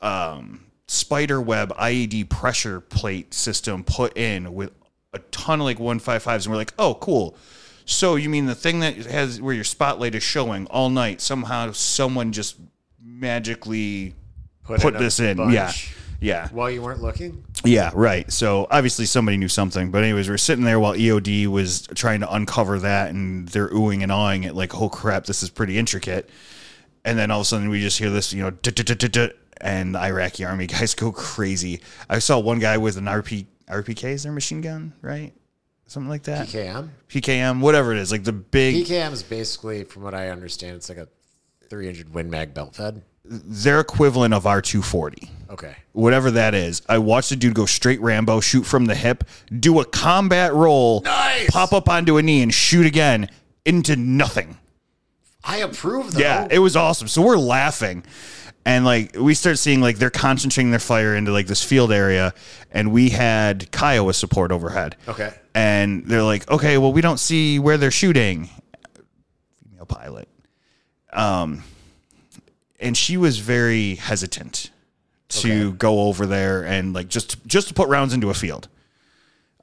um 0.00 0.64
spider 0.88 1.40
web 1.40 1.72
IED 1.76 2.28
pressure 2.28 2.80
plate 2.80 3.32
system 3.32 3.84
put 3.84 4.16
in 4.16 4.52
with 4.52 4.72
a 5.12 5.20
ton 5.30 5.60
of 5.60 5.64
like 5.64 5.78
155s 5.78 6.44
and 6.44 6.52
we're 6.52 6.56
like, 6.56 6.74
"Oh, 6.78 6.94
cool." 6.94 7.36
So 7.90 8.14
you 8.14 8.28
mean 8.28 8.46
the 8.46 8.54
thing 8.54 8.80
that 8.80 8.96
has 8.96 9.40
where 9.40 9.52
your 9.52 9.64
spotlight 9.64 10.14
is 10.14 10.22
showing 10.22 10.66
all 10.68 10.90
night 10.90 11.20
somehow 11.20 11.72
someone 11.72 12.30
just 12.32 12.56
magically 13.02 14.14
put 14.62 14.94
a 14.94 14.98
this 14.98 15.18
in. 15.18 15.38
bunch. 15.38 15.54
Yeah. 15.54 15.72
Yeah. 16.20 16.48
While 16.50 16.70
you 16.70 16.82
weren't 16.82 17.02
looking? 17.02 17.44
Yeah, 17.64 17.90
right. 17.94 18.30
So 18.30 18.66
obviously 18.70 19.06
somebody 19.06 19.38
knew 19.38 19.48
something. 19.48 19.90
But 19.90 20.04
anyways, 20.04 20.28
we're 20.28 20.36
sitting 20.36 20.64
there 20.64 20.78
while 20.78 20.94
EOD 20.94 21.48
was 21.48 21.88
trying 21.94 22.20
to 22.20 22.32
uncover 22.32 22.78
that 22.78 23.10
and 23.10 23.48
they're 23.48 23.70
oohing 23.70 24.02
and 24.02 24.12
awing 24.12 24.44
it 24.44 24.54
like, 24.54 24.78
oh 24.80 24.88
crap, 24.88 25.24
this 25.24 25.42
is 25.42 25.50
pretty 25.50 25.76
intricate. 25.76 26.30
And 27.04 27.18
then 27.18 27.30
all 27.30 27.40
of 27.40 27.44
a 27.44 27.46
sudden 27.46 27.70
we 27.70 27.80
just 27.80 27.98
hear 27.98 28.10
this, 28.10 28.32
you 28.32 28.42
know, 28.42 28.52
and 29.62 29.94
the 29.94 29.98
Iraqi 29.98 30.44
army 30.44 30.66
guys 30.68 30.94
go 30.94 31.10
crazy. 31.10 31.80
I 32.08 32.20
saw 32.20 32.38
one 32.38 32.60
guy 32.60 32.76
with 32.76 32.96
an 32.98 33.06
RP 33.06 33.46
RPK 33.68 34.04
is 34.04 34.22
their 34.22 34.32
machine 34.32 34.60
gun, 34.60 34.92
right? 35.00 35.32
Something 35.90 36.08
like 36.08 36.22
that. 36.22 36.46
PKM? 36.46 36.88
PKM, 37.08 37.60
whatever 37.60 37.90
it 37.92 37.98
is, 37.98 38.12
like 38.12 38.22
the 38.22 38.32
big 38.32 38.86
PKM 38.86 39.10
is 39.10 39.24
basically, 39.24 39.82
from 39.82 40.02
what 40.04 40.14
I 40.14 40.28
understand, 40.28 40.76
it's 40.76 40.88
like 40.88 40.98
a 40.98 41.08
300 41.68 42.14
Win 42.14 42.30
Mag 42.30 42.54
belt 42.54 42.76
fed. 42.76 43.02
their 43.24 43.80
equivalent 43.80 44.32
of 44.32 44.46
R 44.46 44.62
two 44.62 44.82
forty. 44.82 45.28
Okay. 45.50 45.74
whatever 45.90 46.30
that 46.30 46.54
is. 46.54 46.80
I 46.88 46.98
watched 46.98 47.30
the 47.30 47.36
dude 47.36 47.54
go 47.54 47.66
straight 47.66 48.00
Rambo, 48.00 48.38
shoot 48.38 48.62
from 48.64 48.84
the 48.84 48.94
hip, 48.94 49.24
do 49.58 49.80
a 49.80 49.84
combat 49.84 50.54
roll, 50.54 51.00
Nice! 51.00 51.50
pop 51.50 51.72
up 51.72 51.88
onto 51.88 52.18
a 52.18 52.22
knee, 52.22 52.40
and 52.42 52.54
shoot 52.54 52.86
again 52.86 53.28
into 53.64 53.96
nothing. 53.96 54.58
I 55.42 55.56
approve, 55.58 56.12
though. 56.12 56.20
Yeah, 56.20 56.46
it 56.52 56.60
was 56.60 56.76
awesome. 56.76 57.08
So 57.08 57.20
we're 57.22 57.36
laughing. 57.36 58.04
And 58.70 58.84
like 58.84 59.16
we 59.18 59.34
start 59.34 59.58
seeing 59.58 59.80
like 59.80 59.98
they're 59.98 60.10
concentrating 60.10 60.70
their 60.70 60.78
fire 60.78 61.16
into 61.16 61.32
like 61.32 61.48
this 61.48 61.62
field 61.62 61.90
area, 61.90 62.32
and 62.70 62.92
we 62.92 63.08
had 63.10 63.68
Kiowa 63.72 64.14
support 64.14 64.52
overhead. 64.52 64.96
Okay. 65.08 65.34
And 65.56 66.06
they're 66.06 66.22
like, 66.22 66.48
okay, 66.48 66.78
well, 66.78 66.92
we 66.92 67.00
don't 67.00 67.18
see 67.18 67.58
where 67.58 67.76
they're 67.76 67.90
shooting. 67.90 68.48
Female 69.68 69.86
pilot. 69.86 70.28
Um, 71.12 71.64
and 72.78 72.96
she 72.96 73.16
was 73.16 73.38
very 73.40 73.96
hesitant 73.96 74.70
to 75.30 75.68
Okay. 75.68 75.76
go 75.76 76.02
over 76.02 76.24
there 76.26 76.64
and 76.64 76.92
like 76.92 77.08
just 77.08 77.44
just 77.46 77.66
to 77.68 77.74
put 77.74 77.88
rounds 77.88 78.14
into 78.14 78.30
a 78.30 78.34
field. 78.34 78.68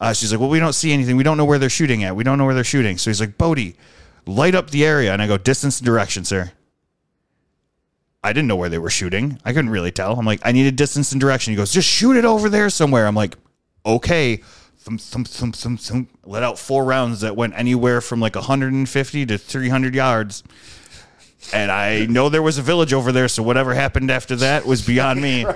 Uh, 0.01 0.11
she's 0.13 0.31
like, 0.33 0.39
well, 0.41 0.49
we 0.49 0.59
don't 0.59 0.73
see 0.73 0.91
anything. 0.91 1.15
We 1.15 1.23
don't 1.23 1.37
know 1.37 1.45
where 1.45 1.59
they're 1.59 1.69
shooting 1.69 2.03
at. 2.03 2.15
We 2.15 2.23
don't 2.25 2.37
know 2.37 2.45
where 2.45 2.53
they're 2.55 2.63
shooting. 2.65 2.97
So 2.97 3.09
he's 3.09 3.21
like, 3.21 3.37
Bode, 3.37 3.73
light 4.25 4.53
up 4.53 4.69
the 4.71 4.85
area. 4.85 5.13
And 5.13 5.21
I 5.21 5.27
go, 5.27 5.37
distance 5.37 5.79
and 5.79 5.85
direction, 5.85 6.25
sir. 6.25 6.51
I 8.23 8.33
didn't 8.33 8.47
know 8.47 8.55
where 8.55 8.69
they 8.69 8.79
were 8.79 8.89
shooting. 8.89 9.39
I 9.45 9.53
couldn't 9.53 9.69
really 9.69 9.91
tell. 9.91 10.17
I'm 10.17 10.25
like, 10.25 10.41
I 10.43 10.51
need 10.51 10.67
a 10.67 10.71
distance 10.71 11.11
and 11.11 11.21
direction. 11.21 11.51
He 11.51 11.57
goes, 11.57 11.71
just 11.71 11.87
shoot 11.87 12.17
it 12.17 12.25
over 12.25 12.49
there 12.49 12.69
somewhere. 12.69 13.07
I'm 13.07 13.15
like, 13.15 13.37
okay. 13.85 14.37
Thump, 14.77 15.01
thump, 15.01 15.27
thump, 15.27 15.55
thump, 15.55 15.79
thump. 15.79 16.09
Let 16.25 16.43
out 16.43 16.57
four 16.57 16.83
rounds 16.83 17.21
that 17.21 17.35
went 17.35 17.53
anywhere 17.55 18.01
from 18.01 18.19
like 18.19 18.35
150 18.35 19.25
to 19.27 19.37
300 19.37 19.95
yards. 19.95 20.43
And 21.53 21.71
I 21.71 22.05
know 22.07 22.29
there 22.29 22.41
was 22.41 22.57
a 22.57 22.61
village 22.61 22.93
over 22.93 23.11
there, 23.11 23.27
so 23.27 23.43
whatever 23.43 23.73
happened 23.73 24.09
after 24.11 24.35
that 24.37 24.65
was 24.65 24.85
beyond 24.85 25.21
me. 25.21 25.45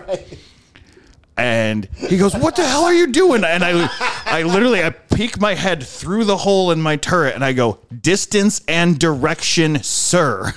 And 1.37 1.87
he 1.95 2.17
goes, 2.17 2.35
"What 2.35 2.55
the 2.55 2.67
hell 2.67 2.83
are 2.83 2.93
you 2.93 3.07
doing?" 3.07 3.43
And 3.43 3.63
I, 3.63 3.89
I 4.25 4.43
literally, 4.43 4.83
I 4.83 4.89
peek 4.91 5.39
my 5.39 5.55
head 5.55 5.81
through 5.81 6.25
the 6.25 6.37
hole 6.37 6.71
in 6.71 6.79
my 6.81 6.97
turret, 6.97 7.33
and 7.33 7.43
I 7.43 7.53
go, 7.53 7.79
"Distance 8.01 8.61
and 8.67 8.99
direction, 8.99 9.81
sir." 9.81 10.53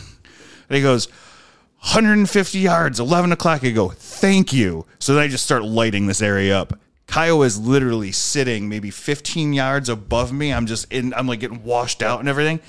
And 0.69 0.77
he 0.77 0.83
goes, 0.83 1.09
"150 1.85 2.59
yards, 2.59 2.99
11 3.01 3.33
o'clock." 3.33 3.65
I 3.65 3.71
go, 3.71 3.89
"Thank 3.91 4.53
you." 4.53 4.87
So 4.99 5.15
then 5.15 5.23
I 5.23 5.29
just 5.29 5.45
start 5.45 5.65
lighting 5.65 6.07
this 6.07 6.23
area 6.23 6.59
up. 6.59 6.79
Kiowa 7.07 7.45
is 7.45 7.59
literally 7.59 8.13
sitting 8.13 8.69
maybe 8.69 8.91
15 8.91 9.53
yards 9.53 9.89
above 9.89 10.33
me. 10.33 10.53
I'm 10.53 10.67
just 10.67 10.91
in. 10.93 11.13
I'm 11.15 11.27
like 11.27 11.41
getting 11.41 11.63
washed 11.63 12.03
out 12.03 12.21
and 12.21 12.29
everything. 12.29 12.61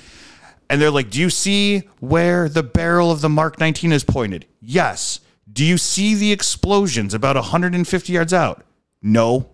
And 0.68 0.80
they're 0.80 0.90
like, 0.90 1.10
Do 1.10 1.20
you 1.20 1.30
see 1.30 1.84
where 2.00 2.48
the 2.48 2.62
barrel 2.62 3.10
of 3.10 3.20
the 3.20 3.28
Mark 3.28 3.58
19 3.60 3.92
is 3.92 4.04
pointed? 4.04 4.46
Yes. 4.60 5.20
Do 5.50 5.64
you 5.64 5.78
see 5.78 6.14
the 6.14 6.32
explosions 6.32 7.14
about 7.14 7.36
150 7.36 8.12
yards 8.12 8.32
out? 8.34 8.64
No. 9.00 9.50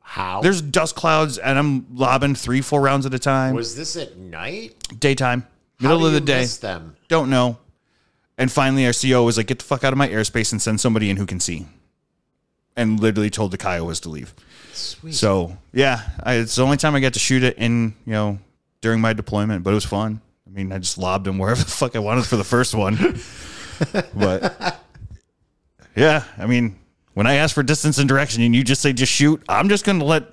How? 0.00 0.40
There's 0.40 0.62
dust 0.62 0.96
clouds, 0.96 1.36
and 1.36 1.58
I'm 1.58 1.86
lobbing 1.94 2.34
three, 2.34 2.62
four 2.62 2.80
rounds 2.80 3.04
at 3.04 3.12
a 3.12 3.18
time. 3.18 3.54
was 3.54 3.76
this 3.76 3.94
at 3.94 4.16
night? 4.16 4.74
Daytime, 4.98 5.46
middle 5.78 6.06
of 6.06 6.14
the 6.14 6.20
day. 6.20 6.46
them? 6.46 6.96
Don't 7.08 7.28
know. 7.28 7.58
And 8.38 8.50
finally, 8.52 8.86
our 8.86 8.92
CO 8.92 9.24
was 9.24 9.36
like, 9.36 9.48
Get 9.48 9.58
the 9.58 9.64
fuck 9.64 9.84
out 9.84 9.92
of 9.92 9.98
my 9.98 10.08
airspace 10.08 10.52
and 10.52 10.62
send 10.62 10.80
somebody 10.80 11.10
in 11.10 11.16
who 11.16 11.26
can 11.26 11.40
see. 11.40 11.66
And 12.76 13.00
literally 13.00 13.28
told 13.30 13.50
the 13.50 13.58
Kiowas 13.58 14.00
to 14.02 14.08
leave. 14.08 14.32
Sweet. 14.72 15.14
So 15.14 15.56
yeah, 15.72 16.02
I, 16.22 16.34
it's 16.34 16.54
the 16.54 16.62
only 16.62 16.76
time 16.76 16.94
I 16.94 17.00
got 17.00 17.14
to 17.14 17.18
shoot 17.18 17.42
it 17.42 17.58
in 17.58 17.94
you 18.06 18.12
know 18.12 18.38
during 18.80 19.00
my 19.00 19.12
deployment, 19.12 19.64
but 19.64 19.72
it 19.72 19.74
was 19.74 19.84
fun. 19.84 20.20
I 20.46 20.50
mean, 20.50 20.70
I 20.72 20.78
just 20.78 20.96
lobbed 20.96 21.26
him 21.26 21.38
wherever 21.38 21.60
the 21.64 21.70
fuck 21.70 21.96
I 21.96 21.98
wanted 21.98 22.24
for 22.26 22.36
the 22.36 22.44
first 22.44 22.74
one. 22.76 22.96
but 24.14 24.80
yeah, 25.96 26.22
I 26.38 26.46
mean, 26.46 26.78
when 27.14 27.26
I 27.26 27.34
ask 27.34 27.52
for 27.54 27.64
distance 27.64 27.98
and 27.98 28.08
direction, 28.08 28.42
and 28.42 28.54
you 28.54 28.62
just 28.62 28.80
say 28.80 28.92
just 28.92 29.12
shoot, 29.12 29.42
I'm 29.48 29.68
just 29.68 29.84
gonna 29.84 30.04
let 30.04 30.24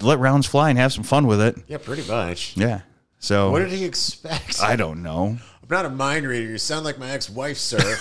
let 0.00 0.18
rounds 0.18 0.46
fly 0.46 0.70
and 0.70 0.78
have 0.78 0.94
some 0.94 1.04
fun 1.04 1.26
with 1.26 1.42
it. 1.42 1.56
yeah, 1.68 1.76
pretty 1.76 2.08
much. 2.08 2.56
Yeah. 2.56 2.80
So 3.18 3.50
What 3.50 3.58
did 3.58 3.68
he 3.72 3.84
expect? 3.84 4.62
I 4.62 4.76
don't 4.76 5.02
know. 5.02 5.36
I'm 5.70 5.84
not 5.84 5.86
a 5.86 5.90
mind 5.90 6.26
reader. 6.26 6.50
You 6.50 6.58
sound 6.58 6.84
like 6.84 6.98
my 6.98 7.12
ex-wife, 7.12 7.56
sir. 7.56 7.96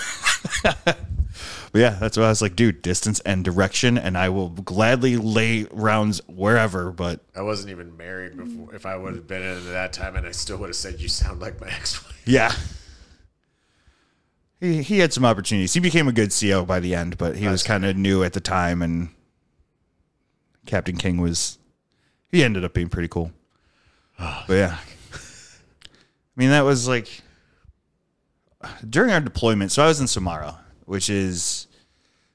But 0.63 0.97
yeah, 1.75 1.91
that's 1.99 2.17
why 2.17 2.23
I 2.23 2.29
was 2.29 2.41
like, 2.41 2.55
dude, 2.55 2.81
distance 2.81 3.19
and 3.19 3.45
direction, 3.45 3.95
and 3.95 4.17
I 4.17 4.29
will 4.29 4.49
gladly 4.49 5.17
lay 5.17 5.67
rounds 5.69 6.19
wherever. 6.27 6.91
But 6.91 7.19
I 7.35 7.43
wasn't 7.43 7.69
even 7.69 7.95
married 7.95 8.37
before. 8.37 8.73
If 8.73 8.87
I 8.87 8.97
would 8.97 9.13
have 9.13 9.27
been 9.27 9.43
in 9.43 9.55
at 9.55 9.65
that 9.65 9.93
time, 9.93 10.15
and 10.15 10.25
I 10.25 10.31
still 10.31 10.57
would 10.57 10.69
have 10.69 10.75
said, 10.75 10.99
"You 10.99 11.07
sound 11.07 11.41
like 11.41 11.61
my 11.61 11.67
ex-wife." 11.67 12.23
Yeah. 12.25 12.53
He, 14.59 14.81
he 14.81 14.97
had 14.97 15.13
some 15.13 15.23
opportunities. 15.23 15.75
He 15.75 15.79
became 15.79 16.07
a 16.07 16.11
good 16.11 16.33
CO 16.37 16.65
by 16.65 16.79
the 16.79 16.95
end, 16.95 17.19
but 17.19 17.37
he 17.37 17.47
was 17.47 17.61
kind 17.61 17.85
of 17.85 17.95
new 17.95 18.23
at 18.23 18.33
the 18.33 18.41
time, 18.41 18.81
and 18.81 19.09
Captain 20.65 20.97
King 20.97 21.21
was. 21.21 21.59
He 22.31 22.43
ended 22.43 22.65
up 22.65 22.73
being 22.73 22.89
pretty 22.89 23.09
cool. 23.09 23.31
Oh, 24.19 24.43
but 24.47 24.53
yeah. 24.55 24.77
I 25.13 25.19
mean, 26.35 26.49
that 26.49 26.61
was 26.61 26.87
like 26.87 27.21
during 28.89 29.11
our 29.11 29.21
deployment. 29.21 29.71
So 29.71 29.83
I 29.83 29.87
was 29.87 29.99
in 29.99 30.05
Samarra, 30.07 30.57
which 30.85 31.09
is 31.09 31.67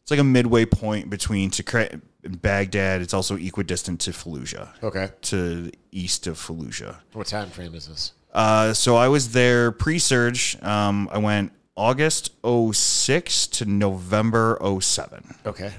it's 0.02 0.10
like 0.10 0.20
a 0.20 0.24
midway 0.24 0.64
point 0.64 1.10
between 1.10 1.50
Tikrit 1.50 2.00
and 2.24 2.40
Baghdad. 2.42 3.00
It's 3.02 3.14
also 3.14 3.36
equidistant 3.36 4.00
to 4.02 4.10
Fallujah, 4.10 4.68
Okay. 4.82 5.10
to 5.22 5.62
the 5.64 5.74
east 5.92 6.26
of 6.26 6.38
Fallujah. 6.38 6.96
What 7.12 7.26
time 7.26 7.50
frame 7.50 7.74
is 7.74 7.88
this? 7.88 8.12
Uh, 8.32 8.72
so 8.72 8.96
I 8.96 9.08
was 9.08 9.32
there 9.32 9.70
pre-surge. 9.70 10.60
Um, 10.62 11.08
I 11.12 11.18
went 11.18 11.52
August 11.76 12.30
06 12.44 13.46
to 13.48 13.64
November 13.64 14.58
07. 14.80 15.36
Okay. 15.46 15.72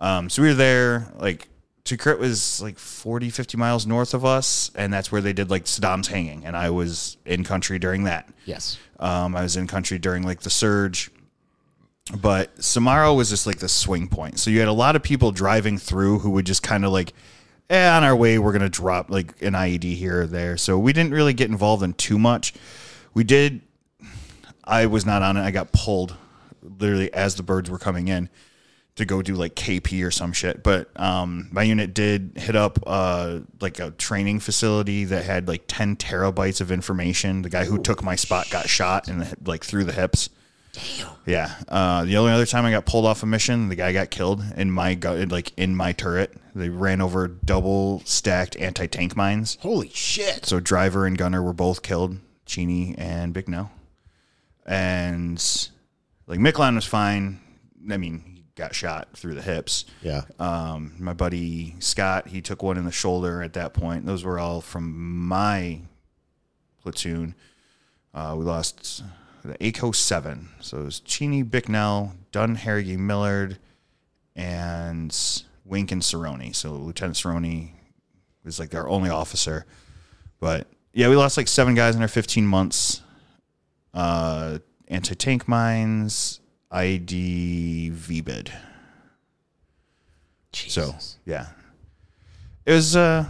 Um, 0.00 0.28
so 0.30 0.42
we 0.42 0.48
were 0.48 0.54
there 0.54 1.12
like 1.18 1.48
Tikrit 1.84 2.18
was 2.18 2.60
like 2.60 2.78
40, 2.78 3.30
50 3.30 3.56
miles 3.56 3.86
north 3.86 4.14
of 4.14 4.24
us, 4.24 4.70
and 4.74 4.92
that's 4.92 5.10
where 5.10 5.20
they 5.20 5.32
did 5.32 5.50
like 5.50 5.64
Saddam's 5.64 6.08
hanging. 6.08 6.44
And 6.44 6.56
I 6.56 6.70
was 6.70 7.16
in 7.24 7.44
country 7.44 7.78
during 7.78 8.04
that. 8.04 8.28
Yes. 8.44 8.78
Um, 8.98 9.34
I 9.34 9.42
was 9.42 9.56
in 9.56 9.66
country 9.66 9.98
during 9.98 10.22
like 10.22 10.40
the 10.40 10.50
surge. 10.50 11.10
But 12.20 12.56
Samarra 12.56 13.16
was 13.16 13.30
just 13.30 13.46
like 13.46 13.58
the 13.58 13.68
swing 13.68 14.08
point. 14.08 14.38
So 14.40 14.50
you 14.50 14.58
had 14.58 14.68
a 14.68 14.72
lot 14.72 14.96
of 14.96 15.02
people 15.02 15.30
driving 15.30 15.78
through 15.78 16.18
who 16.20 16.30
would 16.30 16.44
just 16.44 16.62
kind 16.62 16.84
of 16.84 16.92
like, 16.92 17.12
eh, 17.68 17.88
on 17.88 18.02
our 18.02 18.16
way, 18.16 18.38
we're 18.38 18.52
going 18.52 18.62
to 18.62 18.68
drop 18.68 19.10
like 19.10 19.40
an 19.42 19.54
IED 19.54 19.94
here 19.94 20.22
or 20.22 20.26
there. 20.26 20.56
So 20.56 20.78
we 20.78 20.92
didn't 20.92 21.12
really 21.12 21.34
get 21.34 21.50
involved 21.50 21.82
in 21.82 21.92
too 21.94 22.18
much. 22.18 22.52
We 23.14 23.22
did, 23.22 23.60
I 24.64 24.86
was 24.86 25.06
not 25.06 25.22
on 25.22 25.36
it. 25.36 25.42
I 25.42 25.52
got 25.52 25.72
pulled 25.72 26.16
literally 26.62 27.12
as 27.14 27.36
the 27.36 27.42
birds 27.42 27.70
were 27.70 27.78
coming 27.78 28.08
in 28.08 28.28
to 28.96 29.04
go 29.04 29.22
do 29.22 29.34
like 29.34 29.54
KP 29.54 30.04
or 30.04 30.10
some 30.10 30.32
shit. 30.32 30.62
But 30.62 30.90
um, 31.00 31.48
my 31.52 31.62
unit 31.62 31.94
did 31.94 32.32
hit 32.36 32.56
up 32.56 32.78
uh, 32.86 33.40
like 33.60 33.78
a 33.78 33.92
training 33.92 34.40
facility 34.40 35.04
that 35.06 35.24
had 35.24 35.48
like 35.48 35.64
10 35.68 35.96
terabytes 35.96 36.60
of 36.60 36.70
information. 36.70 37.42
The 37.42 37.50
guy 37.50 37.64
who 37.64 37.78
took 37.78 38.02
my 38.02 38.16
spot 38.16 38.50
got 38.50 38.68
shot 38.68 39.08
and 39.08 39.34
like 39.46 39.64
through 39.64 39.84
the 39.84 39.92
hips. 39.92 40.28
Damn. 40.72 41.08
Yeah. 41.26 41.54
Uh, 41.68 42.04
the 42.04 42.16
only 42.16 42.32
other 42.32 42.46
time 42.46 42.64
I 42.64 42.70
got 42.70 42.86
pulled 42.86 43.06
off 43.06 43.22
a 43.22 43.26
mission, 43.26 43.68
the 43.68 43.74
guy 43.76 43.92
got 43.92 44.10
killed 44.10 44.42
in 44.56 44.70
my 44.70 44.94
gu- 44.94 45.26
like 45.26 45.52
in 45.56 45.74
my 45.74 45.92
turret. 45.92 46.32
They 46.54 46.68
ran 46.68 47.00
over 47.00 47.28
double 47.28 48.02
stacked 48.04 48.56
anti 48.56 48.86
tank 48.86 49.16
mines. 49.16 49.58
Holy 49.60 49.90
shit. 49.90 50.46
So 50.46 50.60
driver 50.60 51.06
and 51.06 51.16
gunner 51.18 51.42
were 51.42 51.52
both 51.52 51.82
killed, 51.82 52.18
Cheney 52.46 52.94
and 52.98 53.32
Bicknell. 53.32 53.70
And 54.66 55.42
like 56.26 56.38
Miklon 56.38 56.76
was 56.76 56.84
fine. 56.84 57.40
I 57.90 57.96
mean, 57.96 58.29
got 58.54 58.74
shot 58.74 59.08
through 59.14 59.34
the 59.34 59.42
hips. 59.42 59.84
Yeah. 60.02 60.22
Um, 60.38 60.94
my 60.98 61.12
buddy 61.12 61.76
Scott, 61.78 62.28
he 62.28 62.40
took 62.40 62.62
one 62.62 62.76
in 62.76 62.84
the 62.84 62.92
shoulder 62.92 63.42
at 63.42 63.54
that 63.54 63.74
point. 63.74 64.06
Those 64.06 64.24
were 64.24 64.38
all 64.38 64.60
from 64.60 65.26
my 65.26 65.80
platoon. 66.82 67.34
Uh, 68.12 68.34
we 68.36 68.44
lost 68.44 69.02
the 69.44 69.56
ACO 69.64 69.92
7. 69.92 70.48
So 70.60 70.80
it 70.80 70.84
was 70.84 71.00
Cheney, 71.00 71.42
Bicknell, 71.42 72.14
Dunn, 72.32 72.56
Harrigan, 72.56 73.06
Millard, 73.06 73.58
and 74.34 75.16
Wink 75.64 75.92
and 75.92 76.02
Cerrone. 76.02 76.54
So 76.54 76.72
Lieutenant 76.72 77.16
Cerrone 77.16 77.70
was 78.44 78.58
like 78.58 78.74
our 78.74 78.88
only 78.88 79.10
officer. 79.10 79.66
But 80.40 80.66
yeah, 80.92 81.08
we 81.08 81.16
lost 81.16 81.36
like 81.36 81.48
seven 81.48 81.74
guys 81.74 81.94
in 81.94 82.02
our 82.02 82.08
15 82.08 82.46
months. 82.46 83.02
Uh, 83.92 84.58
anti 84.88 85.14
tank 85.14 85.48
mines, 85.48 86.39
IED, 86.72 87.92
VBIED. 87.92 88.52
So 90.52 90.94
yeah, 91.24 91.46
it 92.66 92.72
was 92.72 92.96
uh, 92.96 93.26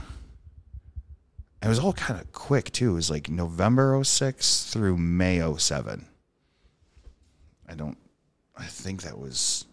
it 1.62 1.68
was 1.68 1.78
all 1.78 1.92
kind 1.92 2.20
of 2.20 2.32
quick 2.32 2.72
too. 2.72 2.90
It 2.90 2.94
was 2.94 3.10
like 3.10 3.28
November 3.28 4.02
06 4.02 4.64
through 4.72 4.96
May 4.96 5.40
07. 5.56 6.06
I 7.68 7.74
don't, 7.74 7.98
I 8.56 8.64
think 8.64 9.02
that 9.02 9.18
was, 9.18 9.66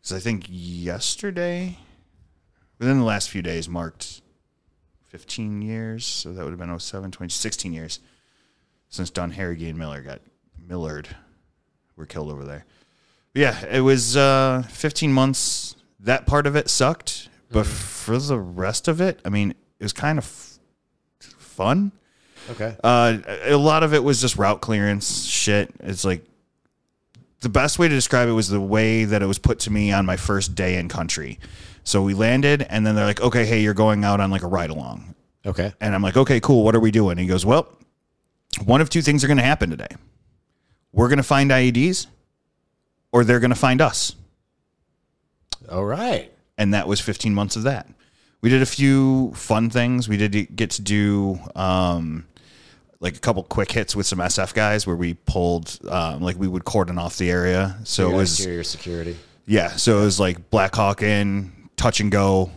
because 0.00 0.16
I 0.16 0.18
think 0.18 0.46
yesterday, 0.48 1.78
within 2.78 2.98
the 2.98 3.04
last 3.04 3.30
few 3.30 3.42
days, 3.42 3.68
marked 3.68 4.22
15 5.08 5.62
years. 5.62 6.04
So 6.06 6.32
that 6.32 6.42
would 6.42 6.50
have 6.50 6.58
been 6.58 6.78
07, 6.78 7.10
20, 7.10 7.30
16 7.30 7.72
years 7.72 8.00
since 8.88 9.10
Don 9.10 9.32
Harrigan 9.32 9.68
and 9.68 9.78
Miller 9.78 10.00
got 10.00 10.20
Millard 10.58 11.14
were 12.00 12.06
killed 12.06 12.32
over 12.32 12.44
there. 12.44 12.64
But 13.32 13.40
yeah, 13.40 13.64
it 13.66 13.80
was 13.80 14.16
uh, 14.16 14.64
15 14.68 15.12
months. 15.12 15.76
That 16.00 16.26
part 16.26 16.46
of 16.46 16.56
it 16.56 16.68
sucked, 16.68 17.28
but 17.52 17.66
for 17.66 18.18
the 18.18 18.38
rest 18.38 18.88
of 18.88 19.00
it, 19.00 19.20
I 19.24 19.28
mean, 19.28 19.50
it 19.78 19.82
was 19.84 19.92
kind 19.92 20.18
of 20.18 20.24
f- 20.24 20.58
fun. 21.38 21.92
Okay. 22.50 22.74
Uh, 22.82 23.18
a 23.44 23.54
lot 23.56 23.82
of 23.82 23.94
it 23.94 24.02
was 24.02 24.20
just 24.20 24.36
route 24.36 24.60
clearance 24.60 25.24
shit. 25.26 25.70
It's 25.80 26.04
like 26.04 26.24
the 27.40 27.48
best 27.50 27.78
way 27.78 27.86
to 27.86 27.94
describe 27.94 28.28
it 28.28 28.32
was 28.32 28.48
the 28.48 28.60
way 28.60 29.04
that 29.04 29.22
it 29.22 29.26
was 29.26 29.38
put 29.38 29.60
to 29.60 29.70
me 29.70 29.92
on 29.92 30.06
my 30.06 30.16
first 30.16 30.54
day 30.54 30.76
in 30.78 30.88
country. 30.88 31.38
So 31.84 32.02
we 32.02 32.14
landed, 32.14 32.62
and 32.68 32.86
then 32.86 32.94
they're 32.94 33.06
like, 33.06 33.20
"Okay, 33.20 33.44
hey, 33.46 33.60
you're 33.62 33.74
going 33.74 34.04
out 34.04 34.20
on 34.20 34.30
like 34.30 34.42
a 34.42 34.46
ride 34.46 34.70
along," 34.70 35.14
Okay. 35.46 35.72
and 35.80 35.94
I'm 35.94 36.02
like, 36.02 36.16
"Okay, 36.16 36.40
cool. 36.40 36.64
What 36.64 36.74
are 36.74 36.80
we 36.80 36.90
doing?" 36.90 37.12
And 37.12 37.20
he 37.20 37.26
goes, 37.26 37.44
"Well, 37.46 37.68
one 38.64 38.80
of 38.80 38.90
two 38.90 39.02
things 39.02 39.22
are 39.22 39.26
going 39.28 39.36
to 39.38 39.42
happen 39.44 39.70
today. 39.70 39.88
We're 40.92 41.08
going 41.08 41.18
to 41.18 41.22
find 41.22 41.50
IEDs, 41.50 42.06
or 43.12 43.24
they're 43.24 43.40
going 43.40 43.50
to 43.50 43.56
find 43.56 43.80
us." 43.80 44.14
All 45.70 45.84
right. 45.84 46.32
and 46.58 46.74
that 46.74 46.88
was 46.88 47.00
15 47.00 47.32
months 47.34 47.54
of 47.56 47.62
that. 47.62 47.88
We 48.40 48.48
did 48.50 48.60
a 48.62 48.66
few 48.66 49.32
fun 49.34 49.70
things. 49.70 50.08
We 50.08 50.16
did 50.16 50.56
get 50.56 50.70
to 50.72 50.82
do 50.82 51.38
um, 51.54 52.26
like 52.98 53.14
a 53.16 53.20
couple 53.20 53.42
quick 53.44 53.70
hits 53.70 53.94
with 53.94 54.06
some 54.06 54.18
SF 54.18 54.52
guys 54.54 54.86
where 54.86 54.96
we 54.96 55.14
pulled 55.14 55.78
um, 55.88 56.22
like 56.22 56.36
we 56.36 56.48
would 56.48 56.64
cordon 56.64 56.98
off 56.98 57.18
the 57.18 57.30
area. 57.30 57.78
So 57.84 58.10
it 58.10 58.14
was 58.16 58.32
exterior 58.32 58.64
security. 58.64 59.16
yeah. 59.46 59.68
So 59.68 59.98
it 60.00 60.04
was 60.04 60.18
like 60.18 60.50
Black 60.50 60.74
Hawk 60.74 61.02
in, 61.02 61.52
touch 61.76 62.00
and 62.00 62.10
go, 62.10 62.50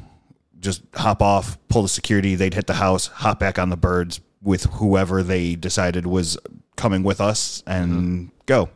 just 0.59 0.81
hop 0.95 1.21
off, 1.21 1.57
pull 1.67 1.81
the 1.83 1.89
security. 1.89 2.35
They'd 2.35 2.53
hit 2.53 2.65
the 2.67 2.73
house, 2.75 3.07
hop 3.07 3.39
back 3.39 3.59
on 3.59 3.69
the 3.69 3.77
birds 3.77 4.21
with 4.41 4.63
whoever 4.65 5.21
they 5.21 5.55
decided 5.55 6.07
was 6.07 6.37
coming 6.75 7.03
with 7.03 7.21
us, 7.21 7.63
and 7.65 8.31
go. 8.45 8.69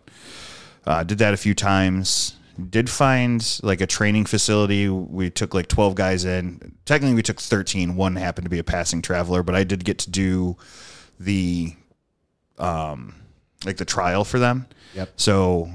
Uh, 0.86 1.04
did 1.04 1.18
that 1.18 1.34
a 1.34 1.38
few 1.38 1.54
times. 1.54 2.36
Did 2.70 2.90
find 2.90 3.60
like 3.62 3.82
a 3.82 3.88
training 3.88 4.26
facility. 4.26 4.90
We 4.90 5.30
took 5.30 5.54
like 5.54 5.68
12 5.68 5.96
guys 5.96 6.26
in. 6.26 6.76
Technically, 6.86 7.16
we 7.16 7.22
took 7.22 7.40
13. 7.40 7.96
One 7.96 8.16
happened 8.16 8.46
to 8.46 8.50
be 8.50 8.60
a 8.60 8.64
passing 8.64 9.02
traveler, 9.02 9.44
but 9.44 9.54
I 9.54 9.64
did 9.64 9.84
get 9.84 10.00
to 10.00 10.10
do 10.10 10.58
the, 11.20 11.76
um, 12.58 13.16
like 13.66 13.78
the 13.78 13.86
trial 13.86 14.24
for 14.24 14.40
them. 14.40 14.66
Yep. 14.96 15.14
So 15.18 15.70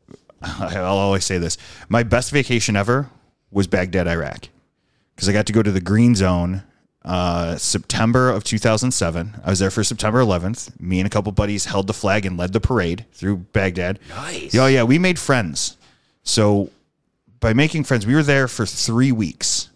I'll 0.42 0.98
always 0.98 1.24
say 1.24 1.38
this: 1.38 1.56
my 1.88 2.02
best 2.02 2.30
vacation 2.30 2.76
ever 2.76 3.10
was 3.50 3.66
Baghdad, 3.66 4.06
Iraq, 4.06 4.48
because 5.14 5.28
I 5.28 5.32
got 5.32 5.46
to 5.46 5.52
go 5.52 5.62
to 5.62 5.72
the 5.72 5.80
Green 5.80 6.14
Zone. 6.14 6.62
Uh, 7.04 7.56
September 7.56 8.28
of 8.30 8.44
2007. 8.44 9.40
I 9.44 9.50
was 9.50 9.60
there 9.60 9.70
for 9.70 9.82
September 9.84 10.20
11th. 10.20 10.78
Me 10.80 10.98
and 11.00 11.06
a 11.06 11.10
couple 11.10 11.32
buddies 11.32 11.64
held 11.66 11.86
the 11.86 11.94
flag 11.94 12.26
and 12.26 12.36
led 12.36 12.52
the 12.52 12.60
parade 12.60 13.06
through 13.12 13.36
Baghdad. 13.36 13.98
Nice. 14.10 14.54
Oh 14.54 14.66
yeah, 14.66 14.82
we 14.82 14.98
made 14.98 15.18
friends. 15.18 15.76
So 16.24 16.70
by 17.40 17.52
making 17.54 17.84
friends, 17.84 18.06
we 18.06 18.14
were 18.14 18.22
there 18.22 18.48
for 18.48 18.66
three 18.66 19.12
weeks 19.12 19.70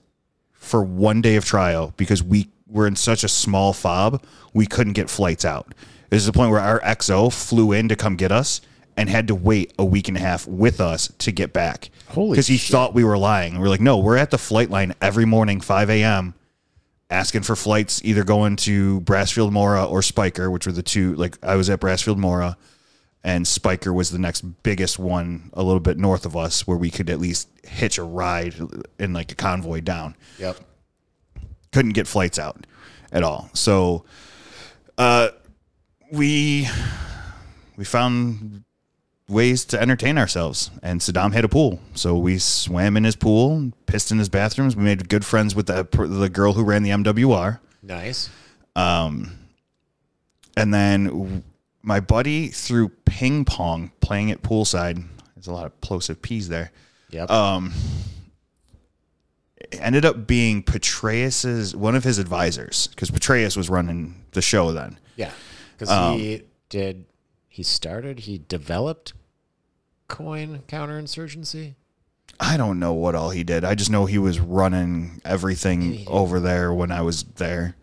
for 0.52 0.82
one 0.82 1.22
day 1.22 1.36
of 1.36 1.44
trial 1.44 1.94
because 1.96 2.22
we 2.22 2.48
were 2.66 2.86
in 2.86 2.96
such 2.96 3.22
a 3.24 3.28
small 3.28 3.72
fob, 3.72 4.22
we 4.52 4.66
couldn't 4.66 4.94
get 4.94 5.08
flights 5.08 5.44
out. 5.44 5.74
This 6.10 6.20
is 6.20 6.26
the 6.26 6.32
point 6.32 6.50
where 6.50 6.60
our 6.60 6.80
XO 6.80 7.32
flew 7.32 7.72
in 7.72 7.88
to 7.88 7.96
come 7.96 8.16
get 8.16 8.32
us 8.32 8.60
and 8.96 9.08
had 9.08 9.28
to 9.28 9.34
wait 9.34 9.72
a 9.78 9.84
week 9.84 10.08
and 10.08 10.16
a 10.16 10.20
half 10.20 10.46
with 10.46 10.80
us 10.80 11.10
to 11.18 11.32
get 11.32 11.52
back. 11.52 11.88
Holy 12.08 12.30
Because 12.32 12.48
he 12.48 12.56
shit. 12.58 12.72
thought 12.72 12.92
we 12.94 13.04
were 13.04 13.16
lying. 13.16 13.58
We're 13.58 13.68
like, 13.68 13.80
no, 13.80 13.96
we're 13.98 14.16
at 14.18 14.30
the 14.30 14.38
flight 14.38 14.68
line 14.70 14.92
every 15.00 15.24
morning, 15.24 15.60
5 15.60 15.88
a.m., 15.88 16.34
asking 17.12 17.42
for 17.42 17.54
flights 17.54 18.00
either 18.04 18.24
going 18.24 18.56
to 18.56 19.02
Brassfield 19.02 19.52
Mora 19.52 19.84
or 19.84 20.00
Speicher, 20.00 20.50
which 20.50 20.66
were 20.66 20.72
the 20.72 20.82
two. 20.82 21.14
Like, 21.14 21.36
I 21.44 21.56
was 21.56 21.68
at 21.68 21.78
Brassfield 21.78 22.16
Mora 22.16 22.56
and 23.22 23.44
Speicher 23.44 23.94
was 23.94 24.10
the 24.10 24.18
next 24.18 24.40
biggest 24.62 24.98
one 24.98 25.50
a 25.52 25.62
little 25.62 25.80
bit 25.80 25.98
north 25.98 26.26
of 26.26 26.36
us 26.36 26.66
where 26.66 26.76
we 26.76 26.90
could 26.90 27.08
at 27.08 27.20
least 27.20 27.48
hitch 27.64 27.98
a 27.98 28.02
ride 28.02 28.54
in 28.98 29.12
like 29.12 29.30
a 29.30 29.34
convoy 29.34 29.80
down. 29.80 30.16
Yep. 30.38 30.56
Couldn't 31.70 31.92
get 31.92 32.06
flights 32.08 32.38
out 32.38 32.66
at 33.12 33.22
all. 33.22 33.50
So 33.52 34.04
uh 34.98 35.28
we 36.10 36.68
we 37.76 37.84
found 37.84 38.64
ways 39.32 39.64
to 39.66 39.80
entertain 39.80 40.18
ourselves 40.18 40.70
and 40.82 41.00
Saddam 41.00 41.32
had 41.32 41.44
a 41.44 41.48
pool. 41.48 41.80
So 41.94 42.16
we 42.16 42.38
swam 42.38 42.96
in 42.96 43.04
his 43.04 43.16
pool, 43.16 43.72
pissed 43.86 44.12
in 44.12 44.18
his 44.18 44.28
bathrooms. 44.28 44.76
We 44.76 44.82
made 44.84 45.08
good 45.08 45.24
friends 45.24 45.54
with 45.54 45.66
the 45.66 45.86
the 46.06 46.28
girl 46.28 46.52
who 46.52 46.62
ran 46.64 46.82
the 46.82 46.90
MWR. 46.90 47.58
Nice. 47.82 48.30
And 50.56 50.74
then 50.74 51.04
w- 51.06 51.42
my 51.82 52.00
buddy 52.00 52.48
threw 52.48 52.88
ping 53.04 53.44
pong 53.44 53.90
playing 54.00 54.30
at 54.30 54.42
poolside. 54.42 55.02
There's 55.34 55.46
a 55.46 55.52
lot 55.52 55.66
of 55.66 55.80
plosive 55.80 56.20
P's 56.22 56.48
there. 56.48 56.70
Yep. 57.10 57.30
It 59.56 59.80
ended 59.80 60.04
up 60.04 60.26
being 60.26 60.62
Petraeus's 60.62 61.74
one 61.74 61.94
of 61.94 62.04
his 62.04 62.18
advisors 62.18 62.88
because 62.88 63.10
Petraeus 63.10 63.56
was 63.56 63.70
running 63.70 64.22
the 64.32 64.42
show 64.42 64.72
then. 64.72 64.98
yeah. 65.16 65.30
Because 65.72 65.90
um, 65.90 66.18
he 66.18 66.42
did. 66.68 67.06
He 67.48 67.62
started. 67.62 68.20
He 68.20 68.38
developed 68.38 69.14
coin 70.12 70.62
counterinsurgency. 70.68 71.74
I 72.38 72.56
don't 72.56 72.78
know 72.78 72.92
what 72.92 73.14
all 73.16 73.30
he 73.30 73.42
did. 73.42 73.64
I 73.64 73.74
just 73.74 73.90
know 73.90 74.06
he 74.06 74.18
was 74.18 74.38
running 74.38 75.20
everything 75.24 76.04
over 76.06 76.38
there 76.38 76.72
when 76.72 76.90
I 76.92 77.02
was 77.02 77.24
there. 77.24 77.74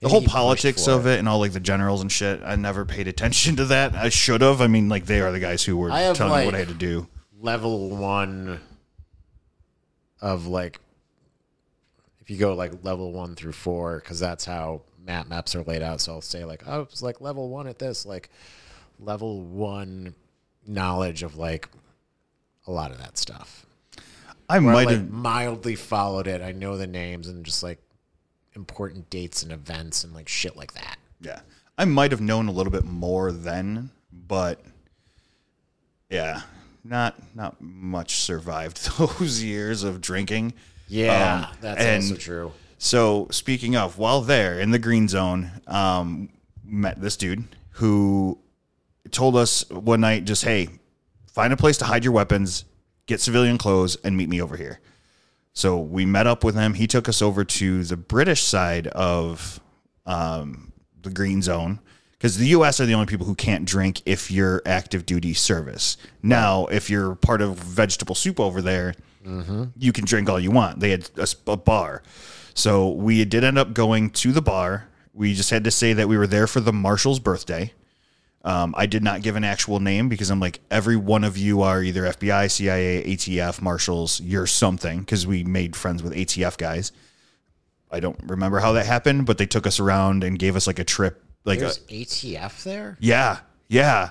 The 0.00 0.08
whole 0.08 0.22
politics 0.22 0.88
of 0.88 1.06
it 1.06 1.18
and 1.20 1.28
all 1.28 1.38
like 1.38 1.52
the 1.52 1.60
generals 1.60 2.00
and 2.00 2.10
shit. 2.10 2.40
I 2.44 2.56
never 2.56 2.84
paid 2.84 3.06
attention 3.06 3.56
to 3.56 3.64
that. 3.66 3.94
I 3.94 4.08
should 4.08 4.40
have. 4.40 4.60
I 4.60 4.66
mean, 4.66 4.88
like 4.88 5.06
they 5.06 5.20
are 5.20 5.30
the 5.30 5.38
guys 5.38 5.62
who 5.62 5.76
were 5.76 5.90
I 5.92 6.00
have, 6.00 6.16
telling 6.16 6.40
me 6.40 6.46
what 6.46 6.54
I 6.54 6.58
like- 6.58 6.68
had 6.68 6.78
to 6.80 6.86
do. 6.86 7.06
level 7.40 7.90
one 7.90 8.60
of 10.20 10.46
like 10.46 10.80
if 12.20 12.30
you 12.30 12.36
go 12.36 12.54
like 12.54 12.72
level 12.84 13.12
one 13.12 13.34
through 13.34 13.52
four 13.52 13.98
because 13.98 14.20
that's 14.20 14.44
how 14.44 14.82
map 15.04 15.26
maps 15.28 15.56
are 15.56 15.64
laid 15.64 15.82
out 15.82 16.00
so 16.00 16.12
i'll 16.12 16.20
say 16.20 16.44
like 16.44 16.62
oh 16.68 16.82
it's 16.82 17.02
like 17.02 17.20
level 17.20 17.48
one 17.48 17.66
at 17.66 17.80
this 17.80 18.06
like 18.06 18.30
level 19.00 19.40
one 19.42 20.14
knowledge 20.66 21.22
of 21.22 21.36
like 21.36 21.68
a 22.66 22.70
lot 22.70 22.90
of 22.90 22.98
that 22.98 23.18
stuff 23.18 23.66
I 24.48 24.58
Where 24.58 24.70
I, 24.70 24.72
might 24.74 24.86
like, 24.86 24.96
have. 24.96 25.10
mildly 25.10 25.74
followed 25.76 26.26
it 26.26 26.40
i 26.42 26.52
know 26.52 26.76
the 26.76 26.86
names 26.86 27.28
and 27.28 27.44
just 27.44 27.62
like 27.62 27.78
important 28.54 29.08
dates 29.10 29.42
and 29.42 29.50
events 29.52 30.04
and 30.04 30.12
like 30.14 30.28
shit 30.28 30.56
like 30.56 30.74
that 30.74 30.96
Yeah. 31.20 31.40
I 31.78 31.86
might 31.86 32.10
have 32.10 32.20
known 32.20 32.48
a 32.48 32.52
little 32.52 32.70
bit 32.70 32.84
more 32.84 33.32
then, 33.32 33.90
but 34.12 34.60
yeah, 36.10 36.42
not 36.84 37.16
not 37.34 37.60
much 37.60 38.16
survived 38.16 38.76
those 38.98 39.42
years 39.42 39.82
of 39.82 40.00
drinking. 40.00 40.52
yeah 40.88 41.48
Um, 41.50 41.56
that's 41.62 41.80
and 41.80 42.02
also 42.02 42.16
true 42.16 42.52
So 42.78 43.26
speaking 43.30 43.74
of, 43.74 43.96
while 43.98 44.20
there 44.20 44.60
in 44.60 44.70
the 44.70 44.78
green 44.78 45.08
zone, 45.08 45.50
um, 45.66 46.28
met 46.64 47.00
this 47.00 47.16
dude 47.16 47.44
who 47.76 48.38
told 49.12 49.36
us 49.36 49.68
one 49.70 50.00
night, 50.00 50.24
just 50.24 50.44
hey, 50.44 50.68
find 51.32 51.52
a 51.52 51.56
place 51.56 51.76
to 51.78 51.84
hide 51.84 52.04
your 52.04 52.12
weapons, 52.12 52.64
get 53.06 53.20
civilian 53.20 53.58
clothes, 53.58 53.96
and 54.02 54.16
meet 54.16 54.28
me 54.28 54.40
over 54.42 54.56
here. 54.56 54.80
So 55.52 55.78
we 55.78 56.06
met 56.06 56.26
up 56.26 56.42
with 56.44 56.54
him. 56.54 56.74
He 56.74 56.86
took 56.86 57.08
us 57.08 57.20
over 57.20 57.44
to 57.44 57.84
the 57.84 57.96
British 57.96 58.42
side 58.42 58.86
of 58.88 59.60
um, 60.06 60.72
the 61.02 61.10
green 61.10 61.42
zone 61.42 61.78
because 62.12 62.38
the 62.38 62.46
U.S. 62.48 62.80
are 62.80 62.86
the 62.86 62.94
only 62.94 63.06
people 63.06 63.26
who 63.26 63.34
can't 63.34 63.64
drink 63.64 64.00
if 64.06 64.30
you're 64.30 64.62
active 64.64 65.04
duty 65.04 65.34
service. 65.34 65.96
Now, 66.22 66.66
if 66.66 66.88
you're 66.88 67.14
part 67.16 67.42
of 67.42 67.56
vegetable 67.58 68.14
soup 68.14 68.40
over 68.40 68.62
there, 68.62 68.94
you 69.76 69.92
can 69.92 70.04
drink 70.04 70.28
all 70.28 70.40
you 70.40 70.50
want. 70.50 70.80
They 70.80 70.90
had 70.90 71.08
a 71.46 71.56
bar. 71.56 72.02
So 72.54 72.90
we 72.90 73.24
did 73.24 73.44
end 73.44 73.58
up 73.58 73.72
going 73.74 74.10
to 74.10 74.32
the 74.32 74.42
bar. 74.42 74.88
We 75.14 75.34
just 75.34 75.50
had 75.50 75.64
to 75.64 75.70
say 75.70 75.92
that 75.92 76.08
we 76.08 76.16
were 76.16 76.26
there 76.26 76.46
for 76.46 76.60
the 76.60 76.72
marshal's 76.72 77.18
birthday. 77.18 77.72
Um, 78.44 78.74
I 78.76 78.86
did 78.86 79.04
not 79.04 79.22
give 79.22 79.36
an 79.36 79.44
actual 79.44 79.78
name 79.78 80.08
because 80.08 80.30
I'm 80.30 80.40
like, 80.40 80.60
every 80.70 80.96
one 80.96 81.22
of 81.22 81.38
you 81.38 81.62
are 81.62 81.82
either 81.82 82.02
FBI, 82.02 82.50
CIA, 82.50 83.04
ATF, 83.04 83.62
marshals, 83.62 84.20
you're 84.20 84.48
something 84.48 85.00
because 85.00 85.26
we 85.26 85.44
made 85.44 85.76
friends 85.76 86.02
with 86.02 86.12
ATF 86.12 86.58
guys. 86.58 86.90
I 87.90 88.00
don't 88.00 88.18
remember 88.24 88.58
how 88.58 88.72
that 88.72 88.86
happened, 88.86 89.26
but 89.26 89.38
they 89.38 89.46
took 89.46 89.66
us 89.66 89.78
around 89.78 90.24
and 90.24 90.38
gave 90.38 90.56
us 90.56 90.66
like 90.66 90.78
a 90.78 90.84
trip. 90.84 91.22
Like, 91.44 91.58
a, 91.58 91.62
there's 91.62 91.80
atf 91.80 92.62
there 92.62 92.96
yeah, 93.00 93.40
yeah. 93.68 94.10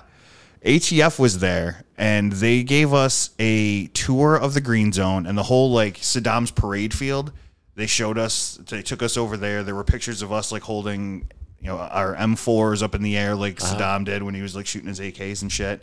ATF 0.64 1.18
was 1.18 1.38
there 1.40 1.84
and 1.96 2.32
they 2.32 2.62
gave 2.62 2.92
us 2.92 3.30
a 3.38 3.88
tour 3.88 4.36
of 4.36 4.54
the 4.54 4.60
green 4.60 4.92
zone 4.92 5.26
and 5.26 5.36
the 5.36 5.42
whole 5.42 5.72
like 5.72 5.98
Saddam's 5.98 6.50
parade 6.50 6.94
field. 6.94 7.32
They 7.74 7.86
showed 7.86 8.18
us, 8.18 8.58
they 8.68 8.82
took 8.82 9.02
us 9.02 9.16
over 9.16 9.36
there. 9.36 9.64
There 9.64 9.74
were 9.74 9.84
pictures 9.84 10.22
of 10.22 10.30
us 10.30 10.52
like 10.52 10.62
holding, 10.62 11.30
you 11.62 11.68
know, 11.68 11.78
our 11.78 12.16
M4s 12.16 12.82
up 12.82 12.94
in 12.94 13.02
the 13.02 13.16
air 13.16 13.34
like 13.34 13.62
uh-huh. 13.62 13.76
Saddam 13.76 14.04
did 14.04 14.22
when 14.22 14.34
he 14.34 14.42
was 14.42 14.56
like 14.56 14.66
shooting 14.66 14.88
his 14.88 15.00
AKs 15.00 15.42
and 15.42 15.50
shit. 15.50 15.82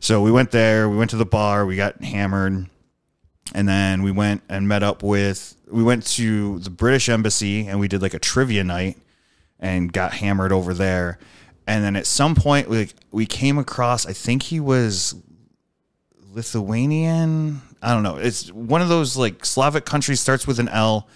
So 0.00 0.20
we 0.20 0.30
went 0.30 0.50
there, 0.50 0.88
we 0.88 0.96
went 0.96 1.10
to 1.10 1.16
the 1.16 1.24
bar, 1.24 1.64
we 1.64 1.76
got 1.76 2.02
hammered, 2.02 2.66
and 3.54 3.68
then 3.68 4.02
we 4.02 4.10
went 4.10 4.42
and 4.48 4.68
met 4.68 4.82
up 4.82 5.02
with, 5.02 5.56
we 5.70 5.82
went 5.82 6.06
to 6.06 6.58
the 6.58 6.70
British 6.70 7.08
Embassy 7.08 7.66
and 7.66 7.80
we 7.80 7.88
did 7.88 8.02
like 8.02 8.14
a 8.14 8.18
trivia 8.18 8.64
night 8.64 8.98
and 9.60 9.92
got 9.92 10.12
hammered 10.12 10.52
over 10.52 10.74
there. 10.74 11.18
And 11.66 11.82
then 11.82 11.96
at 11.96 12.06
some 12.06 12.34
point, 12.34 12.68
we 12.68 12.90
we 13.10 13.26
came 13.26 13.58
across. 13.58 14.06
I 14.06 14.12
think 14.12 14.44
he 14.44 14.60
was 14.60 15.16
Lithuanian. 16.32 17.60
I 17.82 17.92
don't 17.92 18.04
know. 18.04 18.16
It's 18.16 18.52
one 18.52 18.82
of 18.82 18.88
those 18.88 19.16
like 19.16 19.44
Slavic 19.44 19.84
countries 19.84 20.20
starts 20.20 20.46
with 20.46 20.60
an 20.60 20.68
L, 20.68 21.08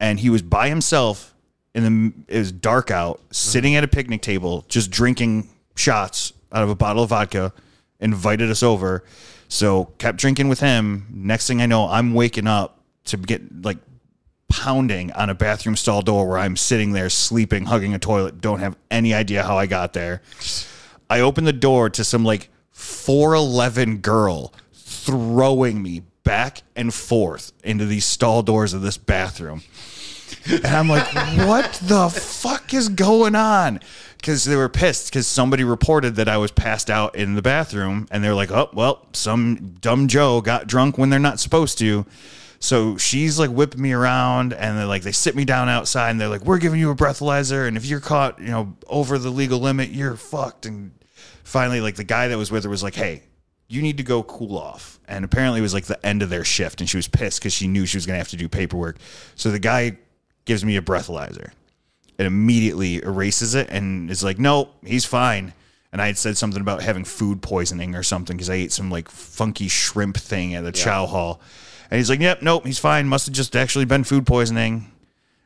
and 0.00 0.18
he 0.18 0.30
was 0.30 0.40
by 0.40 0.70
himself. 0.70 1.31
The 1.74 2.12
it 2.28 2.38
was 2.38 2.52
dark 2.52 2.90
out, 2.90 3.20
sitting 3.30 3.76
at 3.76 3.84
a 3.84 3.88
picnic 3.88 4.20
table, 4.22 4.64
just 4.68 4.90
drinking 4.90 5.48
shots 5.74 6.32
out 6.52 6.62
of 6.62 6.70
a 6.70 6.74
bottle 6.74 7.02
of 7.02 7.10
vodka. 7.10 7.52
Invited 8.00 8.50
us 8.50 8.62
over, 8.62 9.04
so 9.48 9.86
kept 9.98 10.18
drinking 10.18 10.48
with 10.48 10.60
him. 10.60 11.06
Next 11.10 11.46
thing 11.46 11.62
I 11.62 11.66
know, 11.66 11.88
I'm 11.88 12.14
waking 12.14 12.46
up 12.46 12.80
to 13.04 13.16
get 13.16 13.64
like 13.64 13.78
pounding 14.48 15.12
on 15.12 15.30
a 15.30 15.34
bathroom 15.34 15.76
stall 15.76 16.02
door 16.02 16.28
where 16.28 16.38
I'm 16.38 16.56
sitting 16.56 16.92
there 16.92 17.08
sleeping, 17.08 17.64
hugging 17.66 17.94
a 17.94 17.98
toilet. 17.98 18.40
Don't 18.40 18.58
have 18.58 18.76
any 18.90 19.14
idea 19.14 19.42
how 19.42 19.56
I 19.56 19.66
got 19.66 19.94
there. 19.94 20.20
I 21.08 21.20
open 21.20 21.44
the 21.44 21.52
door 21.52 21.88
to 21.90 22.04
some 22.04 22.24
like 22.24 22.48
4'11 22.74 24.02
girl 24.02 24.52
throwing 24.74 25.82
me 25.82 26.02
back 26.24 26.62
and 26.76 26.92
forth 26.92 27.52
into 27.64 27.86
these 27.86 28.04
stall 28.04 28.42
doors 28.42 28.74
of 28.74 28.82
this 28.82 28.98
bathroom. 28.98 29.62
And 30.46 30.66
I'm 30.66 30.88
like, 30.88 31.06
what 31.46 31.72
the 31.82 32.08
fuck 32.08 32.74
is 32.74 32.88
going 32.88 33.34
on? 33.34 33.80
Because 34.16 34.44
they 34.44 34.56
were 34.56 34.68
pissed 34.68 35.10
because 35.10 35.26
somebody 35.26 35.64
reported 35.64 36.16
that 36.16 36.28
I 36.28 36.36
was 36.36 36.50
passed 36.50 36.90
out 36.90 37.16
in 37.16 37.34
the 37.34 37.42
bathroom. 37.42 38.06
And 38.10 38.22
they're 38.22 38.34
like, 38.34 38.50
oh, 38.50 38.70
well, 38.72 39.06
some 39.12 39.76
dumb 39.80 40.08
Joe 40.08 40.40
got 40.40 40.66
drunk 40.66 40.98
when 40.98 41.10
they're 41.10 41.20
not 41.20 41.40
supposed 41.40 41.78
to. 41.78 42.06
So 42.62 42.96
she's 42.96 43.40
like 43.40 43.50
whipping 43.50 43.82
me 43.82 43.92
around 43.92 44.52
and 44.52 44.78
they're 44.78 44.86
like, 44.86 45.02
they 45.02 45.10
sit 45.10 45.34
me 45.34 45.44
down 45.44 45.68
outside 45.68 46.10
and 46.10 46.20
they're 46.20 46.28
like, 46.28 46.44
we're 46.44 46.58
giving 46.58 46.78
you 46.78 46.90
a 46.90 46.94
breathalyzer. 46.94 47.66
And 47.66 47.76
if 47.76 47.84
you're 47.84 47.98
caught, 47.98 48.38
you 48.38 48.50
know, 48.50 48.76
over 48.86 49.18
the 49.18 49.30
legal 49.30 49.58
limit, 49.58 49.90
you're 49.90 50.14
fucked. 50.14 50.64
And 50.66 50.92
finally, 51.42 51.80
like 51.80 51.96
the 51.96 52.04
guy 52.04 52.28
that 52.28 52.38
was 52.38 52.52
with 52.52 52.62
her 52.62 52.70
was 52.70 52.84
like, 52.84 52.94
hey, 52.94 53.24
you 53.66 53.82
need 53.82 53.96
to 53.96 54.04
go 54.04 54.22
cool 54.22 54.56
off. 54.56 55.00
And 55.08 55.24
apparently 55.24 55.58
it 55.58 55.62
was 55.62 55.74
like 55.74 55.86
the 55.86 56.06
end 56.06 56.22
of 56.22 56.30
their 56.30 56.44
shift 56.44 56.80
and 56.80 56.88
she 56.88 56.96
was 56.96 57.08
pissed 57.08 57.40
because 57.40 57.52
she 57.52 57.66
knew 57.66 57.84
she 57.84 57.96
was 57.96 58.06
going 58.06 58.14
to 58.14 58.18
have 58.18 58.28
to 58.28 58.36
do 58.36 58.48
paperwork. 58.48 58.98
So 59.34 59.50
the 59.50 59.58
guy 59.58 59.98
gives 60.44 60.64
me 60.64 60.76
a 60.76 60.82
breathalyzer 60.82 61.50
and 62.18 62.26
immediately 62.26 63.02
erases 63.02 63.54
it 63.54 63.68
and 63.70 64.10
is 64.10 64.22
like, 64.22 64.38
nope, 64.38 64.74
he's 64.84 65.04
fine. 65.04 65.52
And 65.92 66.00
I 66.00 66.06
had 66.06 66.16
said 66.16 66.36
something 66.38 66.60
about 66.60 66.82
having 66.82 67.04
food 67.04 67.42
poisoning 67.42 67.94
or 67.94 68.02
something 68.02 68.36
because 68.36 68.48
I 68.48 68.54
ate 68.54 68.72
some 68.72 68.90
like 68.90 69.08
funky 69.08 69.68
shrimp 69.68 70.16
thing 70.16 70.54
at 70.54 70.64
the 70.64 70.72
chow 70.72 71.06
hall. 71.06 71.40
And 71.90 71.98
he's 71.98 72.08
like, 72.08 72.20
yep, 72.20 72.40
nope, 72.40 72.64
he's 72.64 72.78
fine. 72.78 73.06
Must 73.06 73.26
have 73.26 73.34
just 73.34 73.54
actually 73.54 73.84
been 73.84 74.02
food 74.02 74.26
poisoning. 74.26 74.90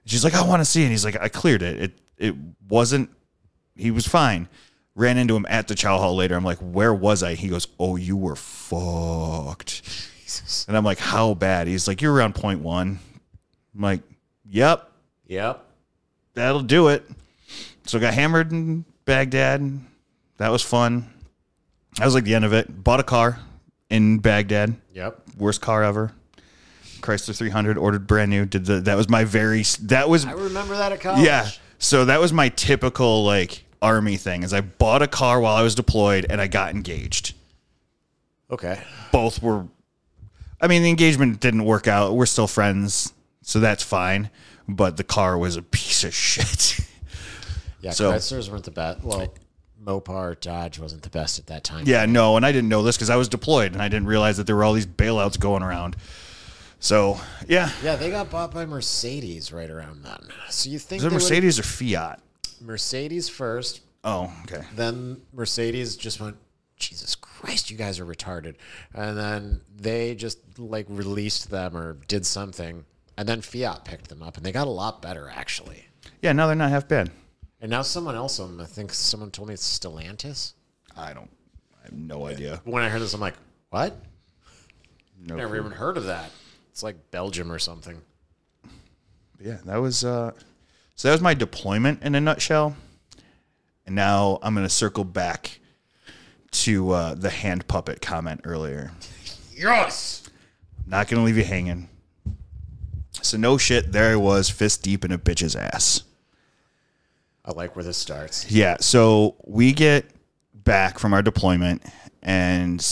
She's 0.05 0.23
like, 0.23 0.35
I 0.35 0.47
want 0.47 0.61
to 0.61 0.65
see. 0.65 0.83
And 0.83 0.93
he's 0.93 1.05
like, 1.05 1.21
I 1.21 1.29
cleared 1.29 1.63
it. 1.63 1.83
It 1.83 1.93
it 2.17 2.35
wasn't. 2.69 3.11
He 3.75 3.91
was 3.91 4.07
fine. 4.07 4.49
Ran 4.95 5.19
into 5.19 5.37
him 5.37 5.47
at 5.49 5.69
the 5.69 5.75
chow 5.75 5.99
hall 5.99 6.15
later. 6.15 6.37
I'm 6.37 6.45
like, 6.45 6.59
where 6.59 6.95
was 6.95 7.23
I? 7.23 7.35
He 7.35 7.49
goes, 7.49 7.67
oh, 7.79 7.97
you 7.97 8.17
were 8.17 8.37
fucked. 8.37 9.83
And 10.69 10.77
I'm 10.77 10.85
like, 10.85 10.99
how 10.99 11.35
bad? 11.35 11.67
He's 11.67 11.89
like, 11.89 12.01
you're 12.01 12.15
around 12.15 12.35
point 12.35 12.61
one. 12.61 13.01
I'm 13.75 13.83
like, 13.83 14.01
yep, 14.51 14.91
Yep. 15.27 15.65
that'll 16.35 16.63
do 16.63 16.89
it. 16.89 17.09
So 17.87 17.99
I 17.99 18.01
got 18.01 18.15
hammered 18.15 18.53
in 18.53 18.85
Baghdad. 19.05 19.81
That 20.39 20.49
was 20.51 20.63
fun. 20.63 21.09
That 21.99 22.05
was 22.05 22.15
like 22.15 22.25
the 22.25 22.35
end 22.35 22.45
of 22.45 22.53
it. 22.53 22.83
Bought 22.85 23.01
a 23.01 23.05
car 23.05 23.39
in 23.91 24.19
Baghdad. 24.19 24.77
Yep. 24.93 25.23
Worst 25.39 25.61
car 25.61 25.83
ever. 25.83 26.13
Chrysler 27.01 27.37
300 27.37 27.79
ordered 27.79 28.07
brand 28.07 28.31
new. 28.31 28.45
Did 28.45 28.67
the 28.67 28.81
that 28.81 28.97
was 28.97 29.09
my 29.09 29.25
very 29.25 29.63
that 29.83 30.09
was 30.09 30.25
I 30.25 30.33
remember 30.33 30.77
that 30.77 30.93
at 30.93 31.01
college. 31.01 31.25
yeah. 31.25 31.49
So 31.79 32.05
that 32.07 32.21
was 32.21 32.33
my 32.33 32.49
typical 32.49 33.25
like 33.25 33.65
army 33.81 34.17
thing. 34.17 34.43
Is 34.43 34.53
I 34.53 34.61
bought 34.63 35.03
a 35.03 35.07
car 35.07 35.41
while 35.41 35.55
I 35.55 35.63
was 35.63 35.75
deployed 35.75 36.27
and 36.29 36.41
I 36.41 36.49
got 36.49 36.75
engaged. 36.75 37.35
Okay. 38.51 38.81
Both 39.13 39.43
were. 39.43 39.67
I 40.61 40.67
mean, 40.69 40.83
the 40.83 40.89
engagement 40.91 41.39
didn't 41.41 41.65
work 41.65 41.87
out. 41.87 42.15
We're 42.15 42.27
still 42.27 42.47
friends, 42.47 43.13
so 43.47 43.61
that's 43.61 43.83
fine. 43.83 44.29
But 44.69 44.97
the 44.97 45.05
car 45.05 45.39
was 45.39 45.57
a 45.57 45.63
piece 45.63 46.05
of 46.05 46.13
shit. 46.13 46.81
Yeah, 47.81 47.93
So- 47.93 48.11
Chryslers 48.11 48.51
weren't 48.51 48.65
the 48.65 48.71
best. 48.73 49.05
Well, 49.05 49.33
Mopar 49.85 50.41
Dodge 50.41 50.79
wasn't 50.81 51.03
the 51.03 51.11
best 51.11 51.39
at 51.39 51.47
that 51.47 51.63
time. 51.63 51.85
Yeah, 51.87 52.05
no, 52.07 52.37
and 52.37 52.45
I 52.45 52.51
didn't 52.51 52.69
know 52.69 52.83
this 52.83 52.97
because 52.97 53.11
I 53.11 53.17
was 53.17 53.29
deployed 53.29 53.75
and 53.75 53.83
I 53.83 53.89
didn't 53.89 54.09
realize 54.09 54.39
that 54.39 54.47
there 54.49 54.57
were 54.57 54.65
all 54.65 54.73
these 54.73 54.87
bailouts 54.87 55.39
going 55.39 55.63
around. 55.63 55.95
So 56.81 57.21
yeah, 57.47 57.71
Yeah, 57.85 57.95
they 57.95 58.11
got 58.11 58.29
bought 58.31 58.51
by 58.53 58.67
Mercedes 58.67 59.53
right 59.53 59.71
around 59.71 60.03
then. 60.03 60.19
So 60.51 60.69
you 60.71 60.81
think 60.81 61.01
is 61.01 61.05
it 61.05 61.13
Mercedes 61.13 61.59
or 61.61 61.63
Fiat? 61.63 62.21
Mercedes 62.61 63.29
first, 63.29 63.83
Oh, 64.03 64.33
okay. 64.45 64.65
then 64.75 65.21
Mercedes 65.33 65.97
just 65.97 66.21
went, 66.21 66.37
Jesus 66.77 67.15
Christ, 67.15 67.71
you 67.71 67.77
guys 67.77 68.01
are 68.01 68.07
retarded. 68.07 68.57
And 68.95 69.17
then 69.17 69.61
they 69.77 70.15
just 70.17 70.39
like 70.59 70.87
released 70.89 71.51
them 71.51 71.77
or 71.77 71.93
did 72.09 72.27
something. 72.27 72.85
And 73.17 73.29
then 73.29 73.41
Fiat 73.41 73.85
picked 73.85 74.09
them 74.09 74.23
up 74.23 74.37
and 74.37 74.45
they 74.45 74.53
got 74.53 74.67
a 74.67 74.71
lot 74.71 75.01
better 75.03 75.31
actually. 75.35 75.87
Yeah, 76.23 76.33
no, 76.33 76.47
they're 76.47 76.57
not 76.57 76.71
half 76.71 76.87
bad. 76.89 77.11
And 77.61 77.71
now 77.71 77.83
someone 77.83 78.15
else, 78.15 78.39
um, 78.39 78.61
I 78.61 78.67
think 78.67 78.93
someone 78.93 79.31
told 79.31 79.49
me 79.49 79.55
it's 79.55 79.79
Stellantis. 79.79 80.53
I 80.97 81.13
don't. 81.15 81.31
I 81.81 81.85
have 81.85 81.93
no 81.93 82.27
idea. 82.27 82.61
When 82.65 82.83
I 82.83 82.89
heard 82.89 83.01
this, 83.01 83.15
I'm 83.15 83.21
like, 83.21 83.35
what? 83.71 83.97
No. 85.19 85.37
Never 85.37 85.57
even 85.57 85.73
heard 85.73 85.97
of 85.97 86.05
that. 86.05 86.31
It's 86.71 86.83
like 86.83 87.11
Belgium 87.11 87.51
or 87.51 87.59
something. 87.59 88.03
Yeah, 89.41 89.59
that 89.65 89.77
was. 89.77 90.05
uh 90.05 90.33
So 90.95 91.09
that 91.09 91.13
was 91.13 91.23
my 91.23 91.35
deployment 91.35 92.03
in 92.03 92.15
a 92.15 92.21
nutshell. 92.21 92.77
And 93.87 93.95
now 93.95 94.39
I'm 94.43 94.55
going 94.55 94.67
to 94.67 94.73
circle 94.73 95.05
back 95.05 95.61
to 96.51 96.91
uh, 96.91 97.15
the 97.15 97.31
hand 97.31 97.67
puppet 97.69 98.01
comment 98.03 98.41
earlier. 98.45 98.93
Yes. 99.55 100.29
Not 100.87 101.09
going 101.09 101.21
to 101.21 101.25
leave 101.25 101.37
you 101.37 101.45
hanging. 101.45 101.89
So 103.23 103.37
no 103.37 103.59
shit, 103.59 103.93
there 103.93 104.13
I 104.13 104.17
was, 104.17 104.51
fist 104.51 104.83
deep 104.83 105.05
in 105.05 105.13
a 105.13 105.19
bitch's 105.19 105.57
ass. 105.57 106.03
I 107.45 107.53
like 107.53 107.77
where 107.77 107.85
this 107.85 107.97
starts. 107.97 108.51
Yeah. 108.51 108.77
So 108.81 109.37
we 109.45 109.73
get 109.73 110.07
back 110.53 110.99
from 110.99 111.13
our 111.15 111.23
deployment, 111.23 111.83
and 112.23 112.85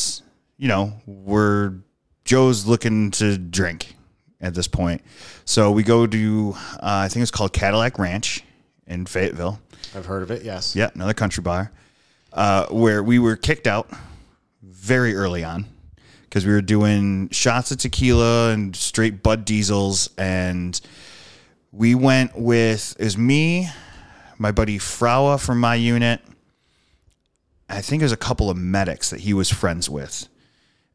you 0.57 0.69
know 0.69 0.93
we're 1.07 1.75
Joe's 2.25 2.67
looking 2.67 3.11
to 3.13 3.37
drink 3.37 3.97
at 4.41 4.55
this 4.55 4.69
point. 4.69 5.03
So 5.45 5.73
we 5.73 5.83
go 5.83 6.07
to 6.07 6.55
uh, 6.75 6.79
I 6.83 7.09
think 7.09 7.23
it's 7.23 7.33
called 7.33 7.53
Cadillac 7.53 7.99
Ranch 7.99 8.45
in 8.87 9.07
Fayetteville. 9.07 9.61
I've 9.95 10.07
heard 10.07 10.23
of 10.23 10.31
it. 10.31 10.43
Yes. 10.43 10.75
Yeah, 10.77 10.91
another 10.95 11.15
country 11.15 11.43
bar 11.43 11.73
uh, 12.33 12.67
where 12.67 13.03
we 13.03 13.19
were 13.19 13.37
kicked 13.37 13.67
out 13.67 13.91
very 14.63 15.15
early 15.15 15.45
on 15.45 15.67
because 16.35 16.45
we 16.45 16.53
were 16.53 16.61
doing 16.61 17.29
shots 17.31 17.71
of 17.71 17.79
tequila 17.79 18.51
and 18.51 18.75
straight 18.75 19.23
Bud 19.23 19.45
Diesels, 19.45 20.11
and 20.19 20.81
we 21.71 21.95
went 21.95 22.37
with 22.37 22.97
is 22.99 23.17
me, 23.17 23.69
my 24.37 24.51
buddy 24.51 24.77
Fraua 24.81 25.39
from 25.41 25.61
my 25.61 25.77
unit. 25.77 26.21
I 27.69 27.81
think 27.81 28.01
there's 28.01 28.11
a 28.11 28.17
couple 28.17 28.51
of 28.51 28.57
medics 28.57 29.11
that 29.11 29.21
he 29.21 29.33
was 29.33 29.49
friends 29.49 29.89
with. 29.89 30.29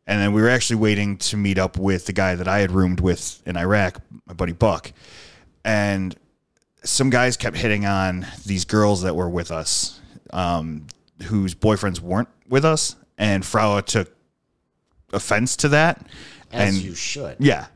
And 0.05 0.19
then 0.19 0.33
we 0.33 0.41
were 0.41 0.49
actually 0.49 0.75
waiting 0.75 1.15
to 1.19 1.37
meet 1.37 1.57
up 1.57 1.77
with 1.77 2.05
the 2.05 2.13
guy 2.13 2.35
that 2.35 2.49
I 2.49 2.59
had 2.59 2.71
roomed 2.71 2.99
with 2.99 3.41
in 3.45 3.55
Iraq, 3.55 4.01
my 4.25 4.33
buddy 4.33 4.51
Buck. 4.51 4.91
And 5.63 6.17
some 6.83 7.09
guys 7.09 7.37
kept 7.37 7.55
hitting 7.55 7.85
on 7.85 8.27
these 8.45 8.65
girls 8.65 9.03
that 9.03 9.15
were 9.15 9.29
with 9.29 9.51
us, 9.51 10.01
um, 10.31 10.87
whose 11.23 11.55
boyfriends 11.55 12.01
weren't 12.01 12.27
with 12.49 12.65
us. 12.65 12.97
And 13.17 13.43
Fraua 13.43 13.85
took 13.85 14.18
offense 15.13 15.55
to 15.57 15.69
that. 15.69 16.05
As 16.51 16.75
and 16.75 16.83
you 16.83 16.95
should. 16.95 17.37
yeah. 17.39 17.67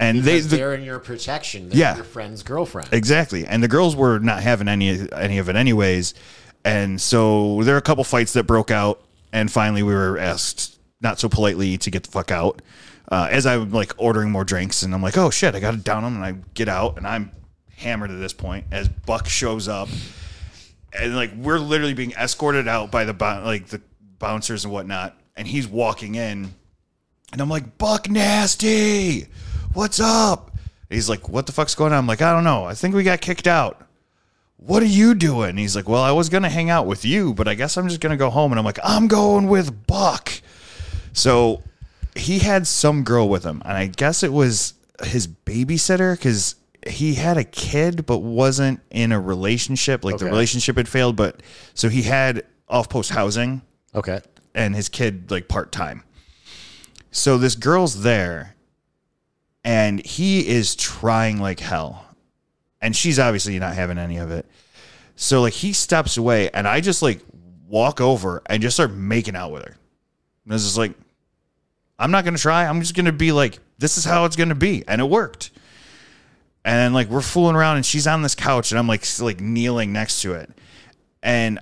And 0.00 0.18
they, 0.22 0.40
the, 0.40 0.56
they're 0.56 0.74
in 0.74 0.82
your 0.82 0.98
protection. 0.98 1.68
They're 1.68 1.78
Yeah. 1.78 1.94
your 1.96 2.04
friend's 2.04 2.42
girlfriend. 2.42 2.88
Exactly. 2.92 3.46
And 3.46 3.62
the 3.62 3.68
girls 3.68 3.94
were 3.94 4.18
not 4.18 4.42
having 4.42 4.66
any 4.68 5.06
any 5.12 5.38
of 5.38 5.48
it 5.48 5.54
anyways. 5.56 6.14
And 6.64 7.00
so 7.00 7.62
there 7.62 7.74
were 7.74 7.78
a 7.78 7.82
couple 7.82 8.02
fights 8.04 8.32
that 8.32 8.44
broke 8.44 8.70
out 8.70 9.00
and 9.32 9.50
finally 9.50 9.82
we 9.82 9.92
were 9.94 10.18
asked 10.18 10.78
not 11.00 11.18
so 11.20 11.28
politely 11.28 11.78
to 11.78 11.90
get 11.90 12.02
the 12.04 12.10
fuck 12.10 12.30
out. 12.30 12.62
Uh, 13.10 13.28
as 13.30 13.46
I'm 13.46 13.70
like 13.70 13.92
ordering 13.96 14.30
more 14.30 14.44
drinks 14.44 14.82
and 14.82 14.94
I'm 14.94 15.02
like, 15.02 15.18
"Oh 15.18 15.28
shit, 15.30 15.54
I 15.54 15.60
got 15.60 15.72
to 15.72 15.76
down 15.76 16.02
them." 16.02 16.16
And 16.16 16.24
I 16.24 16.32
get 16.54 16.68
out 16.68 16.96
and 16.96 17.06
I'm 17.06 17.30
hammered 17.76 18.10
at 18.10 18.18
this 18.18 18.32
point 18.32 18.64
as 18.72 18.88
Buck 18.88 19.28
shows 19.28 19.68
up. 19.68 19.88
And 20.98 21.14
like 21.16 21.32
we're 21.36 21.58
literally 21.58 21.94
being 21.94 22.12
escorted 22.12 22.66
out 22.68 22.90
by 22.90 23.04
the 23.04 23.12
like 23.44 23.66
the 23.68 23.80
bouncers 24.18 24.64
and 24.64 24.72
whatnot, 24.72 25.18
and 25.36 25.46
he's 25.46 25.66
walking 25.66 26.14
in, 26.14 26.54
and 27.32 27.40
I'm 27.40 27.48
like, 27.48 27.78
Buck 27.78 28.08
Nasty, 28.10 29.26
what's 29.72 30.00
up? 30.00 30.50
He's 30.90 31.08
like, 31.08 31.28
what 31.28 31.46
the 31.46 31.52
fuck's 31.52 31.74
going 31.74 31.92
on? 31.92 31.98
I'm 31.98 32.06
like, 32.06 32.20
I 32.22 32.32
don't 32.32 32.44
know. 32.44 32.64
I 32.64 32.74
think 32.74 32.94
we 32.94 33.02
got 33.02 33.20
kicked 33.20 33.46
out. 33.46 33.86
What 34.58 34.82
are 34.82 34.86
you 34.86 35.14
doing? 35.14 35.56
He's 35.56 35.74
like, 35.74 35.88
well, 35.88 36.02
I 36.02 36.12
was 36.12 36.28
gonna 36.28 36.48
hang 36.50 36.70
out 36.70 36.86
with 36.86 37.04
you, 37.04 37.34
but 37.34 37.48
I 37.48 37.54
guess 37.54 37.76
I'm 37.76 37.88
just 37.88 38.00
gonna 38.00 38.16
go 38.16 38.30
home. 38.30 38.52
And 38.52 38.58
I'm 38.58 38.64
like, 38.64 38.78
I'm 38.84 39.08
going 39.08 39.48
with 39.48 39.86
Buck. 39.86 40.30
So 41.12 41.62
he 42.14 42.38
had 42.38 42.66
some 42.66 43.02
girl 43.02 43.28
with 43.28 43.42
him, 43.44 43.62
and 43.64 43.72
I 43.76 43.86
guess 43.86 44.22
it 44.22 44.32
was 44.32 44.74
his 45.02 45.26
babysitter 45.26 46.16
because 46.16 46.54
he 46.86 47.14
had 47.14 47.36
a 47.38 47.44
kid 47.44 48.06
but 48.06 48.18
wasn't 48.18 48.80
in 48.90 49.10
a 49.12 49.20
relationship. 49.20 50.04
Like 50.04 50.18
the 50.18 50.26
Okay. 50.26 50.30
relationship 50.32 50.76
had 50.76 50.88
failed, 50.88 51.16
but 51.16 51.42
so 51.74 51.88
he 51.88 52.02
had 52.02 52.44
off 52.68 52.88
post 52.88 53.10
housing 53.10 53.62
Okay. 53.94 54.20
and 54.54 54.76
his 54.76 54.88
kid 54.88 55.30
like 55.30 55.48
part 55.48 55.72
time. 55.72 56.04
So 57.12 57.36
this 57.36 57.54
girl's 57.54 58.02
there 58.02 58.56
and 59.62 60.04
he 60.04 60.48
is 60.48 60.74
trying 60.74 61.38
like 61.38 61.60
hell. 61.60 62.06
And 62.80 62.96
she's 62.96 63.18
obviously 63.18 63.58
not 63.58 63.74
having 63.74 63.98
any 63.98 64.16
of 64.16 64.30
it. 64.30 64.46
So 65.14 65.42
like 65.42 65.52
he 65.52 65.74
steps 65.74 66.16
away 66.16 66.50
and 66.50 66.66
I 66.66 66.80
just 66.80 67.02
like 67.02 67.20
walk 67.68 68.00
over 68.00 68.42
and 68.46 68.62
just 68.62 68.76
start 68.76 68.92
making 68.92 69.36
out 69.36 69.52
with 69.52 69.62
her. 69.62 69.76
And 70.44 70.54
it's 70.54 70.64
just 70.64 70.78
like, 70.78 70.94
I'm 71.98 72.10
not 72.10 72.24
gonna 72.24 72.38
try. 72.38 72.64
I'm 72.64 72.80
just 72.80 72.96
gonna 72.96 73.12
be 73.12 73.30
like, 73.30 73.58
this 73.78 73.98
is 73.98 74.06
how 74.06 74.24
it's 74.24 74.34
gonna 74.34 74.54
be. 74.54 74.82
And 74.88 75.00
it 75.00 75.04
worked. 75.04 75.50
And 76.64 76.94
like 76.94 77.08
we're 77.08 77.20
fooling 77.20 77.56
around 77.56 77.76
and 77.76 77.86
she's 77.86 78.06
on 78.06 78.22
this 78.22 78.34
couch 78.34 78.72
and 78.72 78.78
I'm 78.78 78.88
like 78.88 79.04
like 79.20 79.38
kneeling 79.38 79.92
next 79.92 80.22
to 80.22 80.32
it. 80.32 80.50
And 81.22 81.60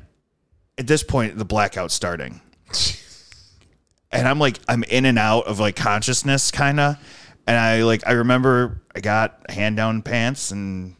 at 0.78 0.86
this 0.86 1.02
point 1.02 1.36
the 1.36 1.44
blackout's 1.44 1.92
starting 1.92 2.40
and 4.12 4.26
I'm 4.26 4.38
like 4.38 4.58
I'm 4.68 4.82
in 4.84 5.04
and 5.04 5.18
out 5.18 5.46
of 5.46 5.58
like 5.60 5.76
consciousness 5.76 6.50
kind 6.50 6.80
of 6.80 6.96
and 7.46 7.56
I 7.56 7.82
like 7.82 8.06
I 8.06 8.12
remember 8.12 8.80
I 8.94 9.00
got 9.00 9.50
hand 9.50 9.76
down 9.76 10.02
pants 10.02 10.50
and 10.50 10.96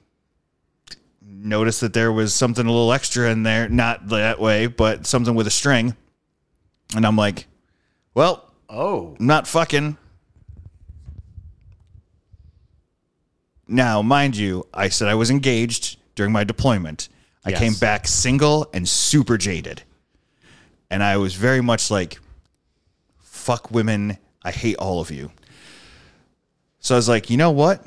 noticed 1.22 1.80
that 1.80 1.92
there 1.94 2.12
was 2.12 2.34
something 2.34 2.66
a 2.66 2.70
little 2.70 2.92
extra 2.92 3.30
in 3.30 3.42
there 3.42 3.68
not 3.68 4.08
that 4.08 4.40
way 4.40 4.66
but 4.66 5.06
something 5.06 5.34
with 5.34 5.46
a 5.46 5.50
string. 5.50 5.96
And 6.94 7.06
I'm 7.06 7.16
like 7.16 7.46
well 8.14 8.46
Oh. 8.72 9.16
I'm 9.18 9.26
not 9.26 9.48
fucking. 9.48 9.96
Now 13.66 14.02
mind 14.02 14.36
you 14.36 14.66
I 14.74 14.88
said 14.88 15.08
I 15.08 15.14
was 15.14 15.30
engaged 15.30 15.98
during 16.14 16.32
my 16.32 16.44
deployment. 16.44 17.08
I 17.44 17.50
Yes. 17.50 17.58
came 17.58 17.74
back 17.74 18.06
single 18.06 18.68
and 18.74 18.88
super 18.88 19.38
jaded. 19.38 19.82
And 20.90 21.02
I 21.02 21.16
was 21.16 21.34
very 21.34 21.60
much 21.60 21.90
like 21.90 22.20
fuck 23.50 23.72
women. 23.72 24.16
I 24.44 24.52
hate 24.52 24.76
all 24.76 25.00
of 25.00 25.10
you. 25.10 25.32
So 26.78 26.94
I 26.94 26.98
was 26.98 27.08
like, 27.08 27.30
you 27.30 27.36
know 27.36 27.50
what? 27.50 27.84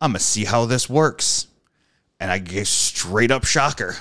I'm 0.00 0.12
gonna 0.12 0.18
see 0.18 0.46
how 0.46 0.64
this 0.64 0.88
works. 0.88 1.46
And 2.18 2.30
I 2.30 2.38
gave 2.38 2.66
straight 2.66 3.30
up 3.30 3.44
shocker. 3.44 3.96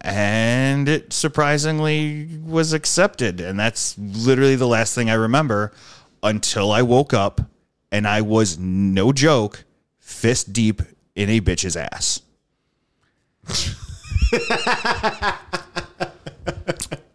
And 0.00 0.88
it 0.88 1.12
surprisingly 1.12 2.30
was 2.46 2.72
accepted. 2.72 3.42
And 3.42 3.60
that's 3.60 3.94
literally 3.98 4.56
the 4.56 4.66
last 4.66 4.94
thing 4.94 5.10
I 5.10 5.14
remember 5.14 5.72
until 6.22 6.72
I 6.72 6.80
woke 6.80 7.12
up 7.12 7.42
and 7.92 8.08
I 8.08 8.22
was 8.22 8.56
no 8.56 9.12
joke, 9.12 9.64
fist 9.98 10.54
deep 10.54 10.80
in 11.14 11.28
a 11.28 11.42
bitch's 11.42 11.76
ass. 11.76 12.22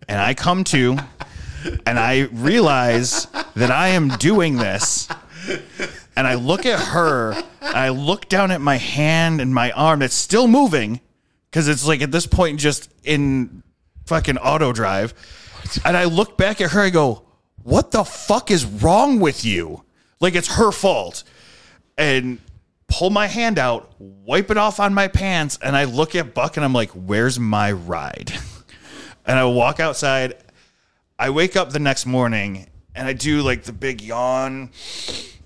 and 0.07 0.21
I 0.21 0.35
come 0.35 0.63
to 0.65 0.99
and 1.85 1.99
I 1.99 2.29
realize 2.31 3.27
that 3.55 3.71
I 3.71 3.89
am 3.89 4.09
doing 4.09 4.57
this. 4.57 5.07
And 6.15 6.27
I 6.27 6.35
look 6.35 6.65
at 6.65 6.79
her, 6.79 7.31
and 7.31 7.77
I 7.77 7.89
look 7.89 8.27
down 8.27 8.51
at 8.51 8.59
my 8.59 8.75
hand 8.75 9.39
and 9.39 9.53
my 9.53 9.71
arm 9.71 9.99
that's 9.99 10.15
still 10.15 10.47
moving 10.47 10.99
because 11.49 11.67
it's 11.67 11.87
like 11.87 12.01
at 12.01 12.11
this 12.11 12.27
point 12.27 12.59
just 12.59 12.91
in 13.03 13.63
fucking 14.05 14.37
auto 14.37 14.73
drive. 14.73 15.13
And 15.85 15.95
I 15.95 16.05
look 16.05 16.37
back 16.37 16.61
at 16.61 16.71
her, 16.71 16.81
I 16.81 16.89
go, 16.89 17.23
What 17.63 17.91
the 17.91 18.03
fuck 18.03 18.51
is 18.51 18.65
wrong 18.65 19.19
with 19.19 19.45
you? 19.45 19.83
Like 20.19 20.35
it's 20.35 20.55
her 20.55 20.71
fault. 20.71 21.23
And 21.97 22.39
pull 22.87 23.09
my 23.09 23.27
hand 23.27 23.59
out, 23.59 23.93
wipe 23.99 24.49
it 24.49 24.57
off 24.57 24.79
on 24.79 24.93
my 24.93 25.07
pants, 25.07 25.59
and 25.61 25.75
I 25.75 25.83
look 25.83 26.15
at 26.15 26.33
Buck 26.33 26.57
and 26.57 26.63
I'm 26.65 26.73
like, 26.73 26.91
Where's 26.91 27.39
my 27.39 27.71
ride? 27.71 28.33
And 29.25 29.37
I 29.37 29.45
walk 29.45 29.79
outside. 29.79 30.37
I 31.19 31.29
wake 31.31 31.57
up 31.57 31.71
the 31.71 31.79
next 31.79 32.05
morning 32.05 32.67
and 32.95 33.05
I 33.05 33.11
do 33.11 33.41
like 33.41 33.63
the 33.63 33.73
big 33.73 34.01
yawn 34.01 34.69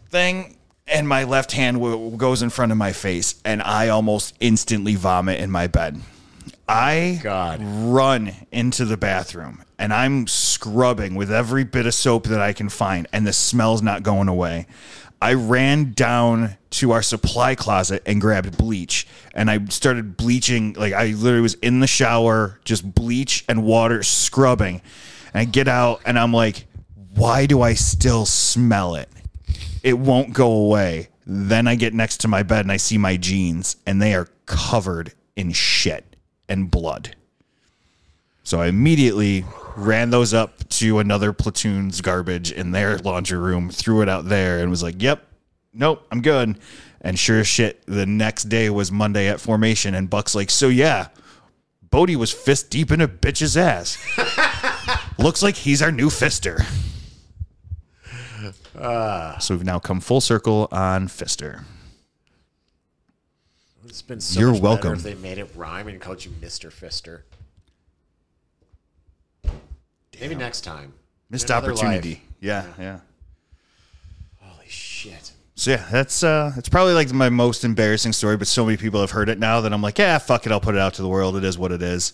thing, 0.09 0.57
and 0.87 1.07
my 1.07 1.23
left 1.23 1.51
hand 1.51 1.77
w- 1.77 2.15
goes 2.15 2.43
in 2.43 2.51
front 2.51 2.71
of 2.71 2.77
my 2.77 2.93
face, 2.93 3.41
and 3.43 3.61
I 3.61 3.89
almost 3.89 4.35
instantly 4.39 4.95
vomit 4.95 5.39
in 5.39 5.49
my 5.49 5.65
bed. 5.67 5.99
I 6.69 7.19
God. 7.23 7.59
run 7.61 8.33
into 8.51 8.85
the 8.85 8.97
bathroom 8.97 9.63
and 9.79 9.91
I'm 9.91 10.27
scrubbing 10.27 11.15
with 11.15 11.31
every 11.31 11.63
bit 11.63 11.85
of 11.85 11.93
soap 11.93 12.27
that 12.27 12.39
I 12.39 12.53
can 12.53 12.69
find, 12.69 13.07
and 13.11 13.25
the 13.27 13.33
smell's 13.33 13.81
not 13.81 14.03
going 14.03 14.27
away. 14.27 14.67
I 15.21 15.33
ran 15.33 15.93
down 15.93 16.57
to 16.71 16.91
our 16.91 17.01
supply 17.01 17.55
closet 17.55 18.03
and 18.05 18.21
grabbed 18.21 18.57
bleach, 18.57 19.07
and 19.33 19.49
I 19.49 19.65
started 19.65 20.15
bleaching. 20.17 20.73
Like 20.73 20.93
I 20.93 21.07
literally 21.07 21.41
was 21.41 21.55
in 21.55 21.79
the 21.79 21.87
shower, 21.87 22.59
just 22.63 22.93
bleach 22.93 23.43
and 23.49 23.63
water 23.63 24.03
scrubbing. 24.03 24.81
And 25.33 25.41
I 25.41 25.45
get 25.45 25.67
out, 25.67 26.01
and 26.05 26.17
I'm 26.17 26.33
like, 26.33 26.67
"Why 27.15 27.45
do 27.45 27.61
I 27.61 27.73
still 27.73 28.25
smell 28.25 28.95
it? 28.95 29.09
It 29.81 29.97
won't 29.97 30.33
go 30.33 30.51
away." 30.51 31.09
Then 31.25 31.67
I 31.67 31.75
get 31.75 31.93
next 31.93 32.17
to 32.21 32.27
my 32.27 32.43
bed 32.43 32.61
and 32.65 32.71
I 32.71 32.77
see 32.77 32.97
my 32.97 33.17
jeans, 33.17 33.77
and 33.85 34.01
they 34.01 34.13
are 34.13 34.27
covered 34.45 35.13
in 35.35 35.51
shit 35.51 36.15
and 36.49 36.69
blood. 36.69 37.15
So 38.43 38.59
I 38.59 38.67
immediately 38.67 39.45
ran 39.75 40.09
those 40.09 40.33
up 40.33 40.67
to 40.69 40.99
another 40.99 41.31
platoon's 41.31 42.01
garbage 42.01 42.51
in 42.51 42.71
their 42.71 42.97
laundry 42.97 43.37
room, 43.37 43.69
threw 43.69 44.01
it 44.01 44.09
out 44.09 44.27
there, 44.27 44.59
and 44.59 44.69
was 44.69 44.83
like, 44.83 45.01
"Yep, 45.01 45.25
nope, 45.73 46.05
I'm 46.11 46.21
good." 46.21 46.59
And 47.01 47.17
sure 47.17 47.39
as 47.39 47.47
shit, 47.47 47.83
the 47.85 48.05
next 48.05 48.43
day 48.45 48.69
was 48.69 48.91
Monday 48.91 49.27
at 49.27 49.39
formation, 49.39 49.95
and 49.95 50.09
Buck's 50.09 50.35
like, 50.35 50.49
"So 50.49 50.67
yeah, 50.67 51.07
Bode 51.89 52.15
was 52.15 52.31
fist 52.31 52.69
deep 52.69 52.91
in 52.91 53.01
a 53.01 53.07
bitch's 53.07 53.55
ass. 53.55 53.97
Looks 55.17 55.41
like 55.43 55.55
he's 55.55 55.81
our 55.81 55.91
new 55.91 56.09
fister." 56.09 56.63
so 59.39 59.55
we've 59.55 59.63
now 59.63 59.79
come 59.79 59.99
full 59.99 60.21
circle 60.21 60.67
on 60.71 61.07
fister. 61.07 61.63
It's 63.85 64.01
been 64.01 64.19
so 64.19 64.39
You're 64.39 64.59
welcome. 64.59 64.93
if 64.93 65.03
they 65.03 65.13
made 65.15 65.37
it 65.37 65.49
rhyme 65.55 65.87
and 65.87 66.01
called 66.01 66.25
you 66.25 66.31
Mr. 66.31 66.71
Fister. 66.71 67.21
Maybe 70.19 70.35
next 70.35 70.61
time. 70.61 70.93
Missed 71.29 71.51
opportunity. 71.51 72.23
Yeah, 72.39 72.65
yeah. 72.79 72.99
Holy 74.41 74.67
shit. 74.67 75.31
So 75.55 75.71
yeah, 75.71 75.85
that's 75.91 76.23
uh 76.23 76.53
it's 76.57 76.69
probably 76.69 76.93
like 76.93 77.11
my 77.13 77.29
most 77.29 77.63
embarrassing 77.63 78.13
story, 78.13 78.37
but 78.37 78.47
so 78.47 78.65
many 78.65 78.77
people 78.77 78.99
have 79.01 79.11
heard 79.11 79.29
it 79.29 79.37
now 79.37 79.61
that 79.61 79.71
I'm 79.71 79.81
like, 79.81 79.99
yeah, 79.99 80.17
fuck 80.17 80.45
it, 80.45 80.51
I'll 80.51 80.59
put 80.59 80.75
it 80.75 80.81
out 80.81 80.95
to 80.95 81.01
the 81.03 81.07
world. 81.07 81.35
It 81.35 81.43
is 81.43 81.57
what 81.57 81.71
it 81.71 81.81
is. 81.81 82.13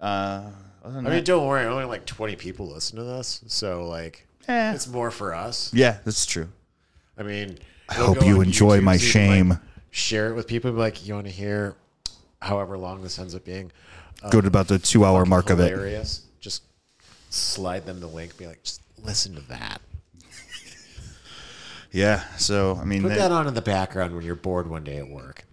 Uh 0.00 0.50
other 0.84 0.94
than 0.94 1.06
I 1.06 1.10
that, 1.10 1.16
mean, 1.16 1.24
don't 1.24 1.46
worry. 1.46 1.64
Only 1.66 1.84
like 1.84 2.04
20 2.06 2.36
people 2.36 2.68
listen 2.68 2.96
to 2.98 3.04
this. 3.04 3.42
So, 3.48 3.86
like, 3.88 4.26
Eh. 4.46 4.74
it's 4.74 4.86
more 4.86 5.10
for 5.10 5.34
us. 5.34 5.72
yeah, 5.74 5.98
that's 6.04 6.26
true. 6.26 6.48
I 7.18 7.22
mean, 7.22 7.58
I 7.88 7.98
we'll 7.98 8.08
hope 8.08 8.20
go 8.20 8.26
you 8.26 8.36
on 8.38 8.44
enjoy 8.44 8.78
YouTube 8.78 8.82
my 8.84 8.96
so 8.98 9.04
you 9.06 9.12
can, 9.12 9.28
shame. 9.28 9.48
like, 9.50 9.58
share 9.90 10.30
it 10.30 10.34
with 10.34 10.46
people. 10.46 10.70
Be 10.72 10.78
like, 10.78 11.06
you 11.06 11.14
want 11.14 11.26
to 11.26 11.32
hear 11.32 11.74
however 12.42 12.76
long 12.76 13.02
this 13.02 13.18
ends 13.18 13.34
up 13.34 13.44
being? 13.44 13.72
Go 14.30 14.40
to 14.40 14.46
about 14.46 14.68
the 14.68 14.78
two 14.78 15.04
hour 15.04 15.24
mark 15.24 15.50
of 15.50 15.60
it. 15.60 15.70
Hilarious. 15.70 16.22
Just 16.40 16.62
slide 17.30 17.84
them 17.86 18.00
the 18.00 18.06
link. 18.06 18.36
Be 18.36 18.46
like, 18.46 18.62
just 18.62 18.80
listen 19.02 19.34
to 19.34 19.40
that. 19.48 19.80
Yeah. 21.92 22.24
So 22.38 22.76
I 22.80 22.84
mean 22.84 23.02
Put 23.02 23.10
that- 23.10 23.18
that 23.18 23.32
on 23.32 23.46
in 23.46 23.54
the 23.54 23.62
background 23.62 24.14
when 24.14 24.24
you're 24.24 24.34
bored 24.34 24.68
one 24.68 24.82
day 24.84 24.96
at 24.96 25.08
work. 25.08 25.44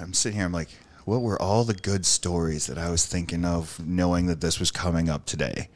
I'm 0.00 0.12
sitting 0.14 0.36
here, 0.36 0.46
I'm 0.46 0.52
like, 0.52 0.70
what 1.08 1.22
were 1.22 1.40
all 1.40 1.64
the 1.64 1.72
good 1.74 2.04
stories 2.04 2.66
that 2.66 2.76
I 2.76 2.90
was 2.90 3.06
thinking 3.06 3.42
of 3.44 3.80
knowing 3.84 4.26
that 4.26 4.42
this 4.42 4.60
was 4.60 4.70
coming 4.70 5.08
up 5.08 5.24
today? 5.24 5.70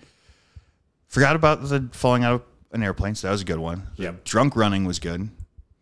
Forgot 1.09 1.36
about 1.36 1.62
the 1.66 1.88
falling 1.92 2.22
out 2.22 2.34
of 2.34 2.42
an 2.72 2.82
airplane, 2.82 3.14
so 3.14 3.26
that 3.26 3.32
was 3.32 3.40
a 3.40 3.46
good 3.46 3.59
one. 3.59 3.86
Yep. 3.96 4.24
Drunk 4.24 4.56
running 4.56 4.84
was 4.84 4.98
good. 4.98 5.30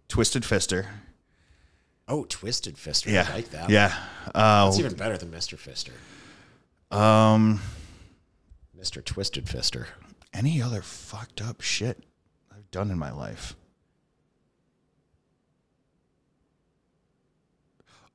Twisted 0.09 0.44
Fister. 0.44 0.86
Oh, 2.06 2.24
Twisted 2.28 2.77
Fister. 2.77 3.10
Yeah. 3.12 3.27
I 3.28 3.35
like 3.35 3.51
that. 3.51 3.70
Yeah. 3.70 3.93
Uh, 4.35 4.66
That's 4.66 4.78
even 4.78 4.94
better 4.94 5.18
than 5.18 5.31
Mr. 5.31 5.56
Fister. 5.59 5.93
um 6.97 7.60
Mr. 8.81 9.05
Twisted 9.05 9.47
Fister. 9.47 9.86
any 10.32 10.62
other 10.62 10.81
fucked 10.81 11.43
up 11.43 11.60
shit 11.60 12.05
I've 12.52 12.70
done 12.70 12.90
in 12.90 12.98
my 12.98 13.10
life. 13.12 13.55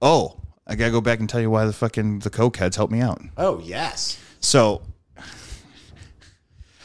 Oh, 0.02 0.40
I 0.68 0.76
gotta 0.76 0.92
go 0.92 1.02
back 1.02 1.20
and 1.20 1.30
tell 1.30 1.42
you 1.42 1.50
why 1.50 1.66
the 1.66 1.74
fucking 1.74 2.20
the 2.20 2.30
coke 2.30 2.58
heads 2.58 2.76
helped 2.76 2.92
me 2.92 3.02
out. 3.02 3.22
Oh, 3.38 3.60
yes. 3.60 4.20
So 4.40 4.82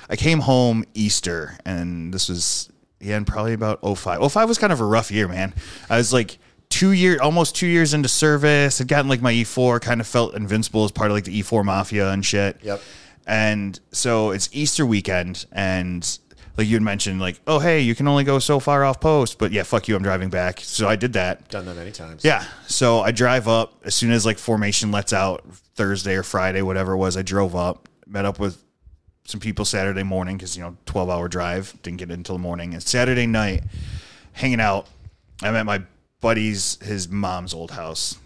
I 0.09 0.16
came 0.16 0.40
home 0.40 0.85
Easter, 0.94 1.57
and 1.65 2.12
this 2.12 2.28
was 2.28 2.70
yeah, 3.01 3.19
probably 3.24 3.55
about 3.55 3.81
05. 3.82 4.31
05 4.31 4.48
was 4.48 4.59
kind 4.59 4.73
of 4.73 4.81
a 4.81 4.85
rough 4.85 5.11
year, 5.11 5.27
man. 5.28 5.55
I 5.89 5.97
was 5.97 6.12
like 6.12 6.39
two 6.69 6.93
year, 6.93 7.19
almost 7.20 7.57
two 7.57 7.66
years 7.66 7.94
into 7.94 8.09
service. 8.09 8.78
Had 8.78 8.89
gotten 8.89 9.09
like 9.09 9.23
my 9.23 9.32
E4, 9.32 9.81
kind 9.81 10.01
of 10.01 10.07
felt 10.07 10.35
invincible 10.35 10.85
as 10.85 10.93
part 10.93 11.11
of 11.11 11.16
like 11.16 11.24
the 11.24 11.43
E4 11.43 11.65
mafia 11.65 12.11
and 12.11 12.24
shit. 12.24 12.59
Yep. 12.62 12.82
And 13.27 13.78
so 13.93 14.31
it's 14.31 14.48
Easter 14.52 14.85
weekend, 14.85 15.47
and 15.52 16.19
like 16.56 16.66
you 16.66 16.74
had 16.74 16.82
mentioned, 16.82 17.20
like, 17.20 17.40
oh 17.47 17.59
hey, 17.59 17.81
you 17.81 17.94
can 17.94 18.09
only 18.09 18.24
go 18.24 18.39
so 18.39 18.60
far 18.60 18.85
off 18.85 19.01
post, 19.01 19.39
but 19.39 19.52
yeah, 19.52 19.62
fuck 19.62 19.89
you, 19.89 19.97
I'm 19.97 20.02
driving 20.02 20.31
back. 20.31 20.60
So 20.60 20.89
I 20.89 20.97
did 20.97 21.12
that. 21.14 21.48
Done 21.48 21.66
that 21.66 21.77
many 21.77 21.93
times. 21.93 22.24
Yeah. 22.24 22.44
So 22.66 23.01
I 23.01 23.12
drive 23.12 23.48
up 23.48 23.81
as 23.85 23.94
soon 23.94 24.10
as 24.10 24.27
like 24.27 24.39
formation 24.39 24.90
lets 24.90 25.12
out 25.12 25.44
Thursday 25.74 26.16
or 26.16 26.22
Friday, 26.22 26.62
whatever 26.62 26.93
it 26.93 26.98
was. 26.98 27.16
I 27.16 27.22
drove 27.22 27.55
up, 27.55 27.89
met 28.06 28.24
up 28.24 28.39
with 28.39 28.62
some 29.24 29.40
people 29.40 29.64
Saturday 29.64 30.02
morning 30.02 30.36
because 30.36 30.56
you 30.56 30.62
know 30.62 30.77
twelve 30.86 31.09
hour 31.09 31.28
drive 31.28 31.74
didn't 31.82 31.98
get 31.98 32.10
it 32.10 32.14
until 32.14 32.35
the 32.35 32.43
morning. 32.43 32.74
And 32.74 32.82
Saturday 32.82 33.27
night, 33.27 33.64
hanging 34.32 34.60
out, 34.60 34.86
I'm 35.43 35.55
at 35.55 35.66
my 35.66 35.82
buddy's 36.20 36.78
his 36.82 37.09
mom's 37.09 37.55
old 37.55 37.70
house 37.70 38.18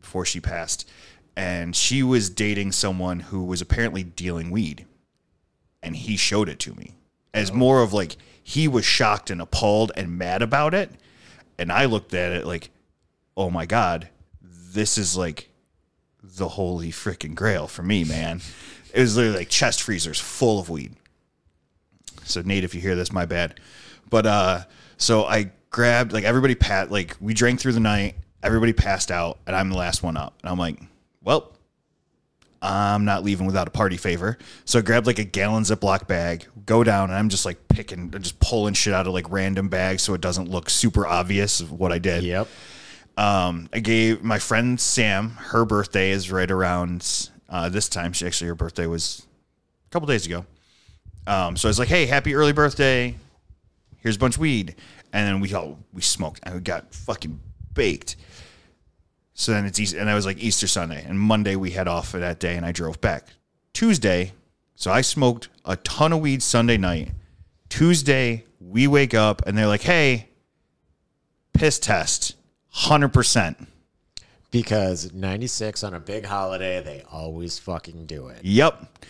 before 0.00 0.26
she 0.26 0.40
passed, 0.40 0.88
and 1.36 1.74
she 1.74 2.02
was 2.02 2.28
dating 2.28 2.72
someone 2.72 3.20
who 3.20 3.44
was 3.44 3.60
apparently 3.60 4.02
dealing 4.02 4.50
weed, 4.50 4.84
and 5.82 5.96
he 5.96 6.16
showed 6.16 6.48
it 6.48 6.58
to 6.58 6.74
me 6.74 6.96
as 7.34 7.52
more 7.52 7.82
of 7.82 7.92
like 7.92 8.16
he 8.42 8.68
was 8.68 8.84
shocked 8.84 9.30
and 9.30 9.40
appalled 9.40 9.92
and 9.96 10.18
mad 10.18 10.42
about 10.42 10.74
it, 10.74 10.90
and 11.58 11.70
I 11.70 11.84
looked 11.84 12.14
at 12.14 12.32
it 12.32 12.46
like, 12.46 12.70
oh 13.36 13.50
my 13.50 13.66
god, 13.66 14.08
this 14.40 14.98
is 14.98 15.16
like 15.16 15.48
the 16.22 16.48
holy 16.48 16.90
freaking 16.90 17.34
grail 17.34 17.66
for 17.66 17.82
me, 17.82 18.04
man. 18.04 18.40
It 18.94 19.00
was 19.00 19.16
literally 19.16 19.38
like 19.38 19.48
chest 19.48 19.82
freezers 19.82 20.20
full 20.20 20.58
of 20.60 20.68
weed. 20.68 20.94
So 22.24 22.42
Nate, 22.42 22.64
if 22.64 22.74
you 22.74 22.80
hear 22.80 22.94
this, 22.94 23.12
my 23.12 23.26
bad. 23.26 23.60
But 24.08 24.26
uh 24.26 24.60
so 24.96 25.24
I 25.24 25.52
grabbed 25.70 26.12
like 26.12 26.24
everybody 26.24 26.54
pat 26.54 26.90
like 26.90 27.16
we 27.20 27.34
drank 27.34 27.60
through 27.60 27.72
the 27.72 27.80
night, 27.80 28.16
everybody 28.42 28.72
passed 28.72 29.10
out, 29.10 29.38
and 29.46 29.56
I'm 29.56 29.70
the 29.70 29.76
last 29.76 30.02
one 30.02 30.16
up. 30.16 30.38
And 30.42 30.50
I'm 30.50 30.58
like, 30.58 30.80
well, 31.22 31.52
I'm 32.62 33.04
not 33.04 33.24
leaving 33.24 33.46
without 33.46 33.66
a 33.66 33.70
party 33.72 33.96
favor. 33.96 34.38
So 34.64 34.78
I 34.78 34.82
grabbed 34.82 35.06
like 35.06 35.18
a 35.18 35.24
gallon 35.24 35.64
Ziploc 35.64 36.06
bag, 36.06 36.46
go 36.64 36.84
down, 36.84 37.10
and 37.10 37.18
I'm 37.18 37.28
just 37.28 37.44
like 37.44 37.66
picking, 37.68 38.10
just 38.12 38.38
pulling 38.38 38.74
shit 38.74 38.94
out 38.94 39.06
of 39.08 39.12
like 39.12 39.28
random 39.30 39.68
bags 39.68 40.02
so 40.02 40.14
it 40.14 40.20
doesn't 40.20 40.48
look 40.48 40.70
super 40.70 41.06
obvious 41.06 41.60
of 41.60 41.72
what 41.72 41.90
I 41.90 41.98
did. 41.98 42.22
Yep. 42.22 42.48
Um, 43.16 43.68
I 43.72 43.80
gave 43.80 44.22
my 44.22 44.38
friend 44.38 44.80
Sam, 44.80 45.30
her 45.30 45.64
birthday 45.64 46.12
is 46.12 46.30
right 46.30 46.50
around 46.50 47.30
uh, 47.48 47.68
this 47.68 47.88
time. 47.88 48.12
She 48.12 48.26
actually, 48.26 48.48
her 48.48 48.54
birthday 48.54 48.86
was 48.86 49.26
a 49.88 49.90
couple 49.90 50.06
days 50.06 50.24
ago. 50.24 50.46
Um, 51.26 51.56
so 51.56 51.68
I 51.68 51.70
was 51.70 51.78
like, 51.78 51.88
hey, 51.88 52.06
happy 52.06 52.34
early 52.34 52.52
birthday. 52.52 53.16
Here's 53.98 54.16
a 54.16 54.18
bunch 54.18 54.36
of 54.36 54.40
weed. 54.40 54.76
And 55.12 55.26
then 55.26 55.40
we 55.40 55.52
all, 55.52 55.78
we 55.92 56.00
smoked 56.00 56.40
and 56.44 56.54
we 56.54 56.60
got 56.60 56.94
fucking 56.94 57.38
baked. 57.74 58.16
So 59.34 59.52
then 59.52 59.64
it's 59.64 59.80
Easter, 59.80 59.98
and 59.98 60.10
I 60.10 60.14
was 60.14 60.26
like 60.26 60.38
Easter 60.38 60.66
Sunday, 60.66 61.04
and 61.06 61.18
Monday 61.18 61.56
we 61.56 61.70
had 61.70 61.88
off 61.88 62.08
for 62.08 62.18
that 62.18 62.38
day, 62.38 62.56
and 62.56 62.66
I 62.66 62.72
drove 62.72 63.00
back. 63.00 63.28
Tuesday, 63.72 64.32
so 64.74 64.90
I 64.90 65.00
smoked 65.00 65.48
a 65.64 65.76
ton 65.76 66.12
of 66.12 66.20
weed 66.20 66.42
Sunday 66.42 66.76
night. 66.76 67.12
Tuesday, 67.68 68.44
we 68.60 68.86
wake 68.86 69.14
up 69.14 69.42
and 69.46 69.56
they're 69.56 69.66
like, 69.66 69.82
"Hey, 69.82 70.28
piss 71.54 71.78
test, 71.78 72.36
hundred 72.68 73.12
percent." 73.14 73.68
Because 74.50 75.14
96 75.14 75.82
on 75.82 75.94
a 75.94 76.00
big 76.00 76.26
holiday, 76.26 76.82
they 76.82 77.02
always 77.10 77.58
fucking 77.58 78.04
do 78.04 78.28
it. 78.28 78.44
Yep. 78.44 79.06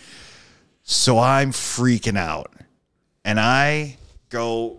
So 0.84 1.18
I'm 1.18 1.50
freaking 1.50 2.16
out, 2.16 2.52
and 3.24 3.40
I 3.40 3.96
go. 4.28 4.78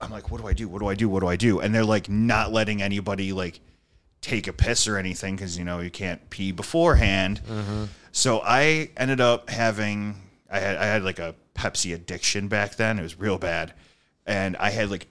I'm 0.00 0.10
like, 0.10 0.30
what 0.30 0.40
do 0.40 0.46
I 0.46 0.54
do? 0.54 0.66
What 0.66 0.78
do 0.78 0.86
I 0.86 0.94
do? 0.94 1.10
What 1.10 1.20
do 1.20 1.26
I 1.26 1.36
do? 1.36 1.60
And 1.60 1.74
they're 1.74 1.84
like, 1.84 2.08
not 2.08 2.52
letting 2.52 2.80
anybody 2.80 3.34
like 3.34 3.60
take 4.20 4.46
a 4.46 4.52
piss 4.52 4.86
or 4.86 4.96
anything 4.96 5.36
because 5.36 5.58
you 5.58 5.64
know 5.64 5.80
you 5.80 5.90
can't 5.90 6.28
pee 6.30 6.52
beforehand. 6.52 7.40
Mm-hmm. 7.48 7.84
So 8.12 8.40
I 8.44 8.90
ended 8.96 9.20
up 9.20 9.50
having 9.50 10.16
I 10.50 10.58
had 10.58 10.76
I 10.76 10.86
had 10.86 11.02
like 11.02 11.18
a 11.18 11.34
Pepsi 11.54 11.94
addiction 11.94 12.48
back 12.48 12.76
then. 12.76 12.98
It 12.98 13.02
was 13.02 13.18
real 13.18 13.38
bad, 13.38 13.72
and 14.26 14.56
I 14.56 14.70
had 14.70 14.90
like 14.90 15.06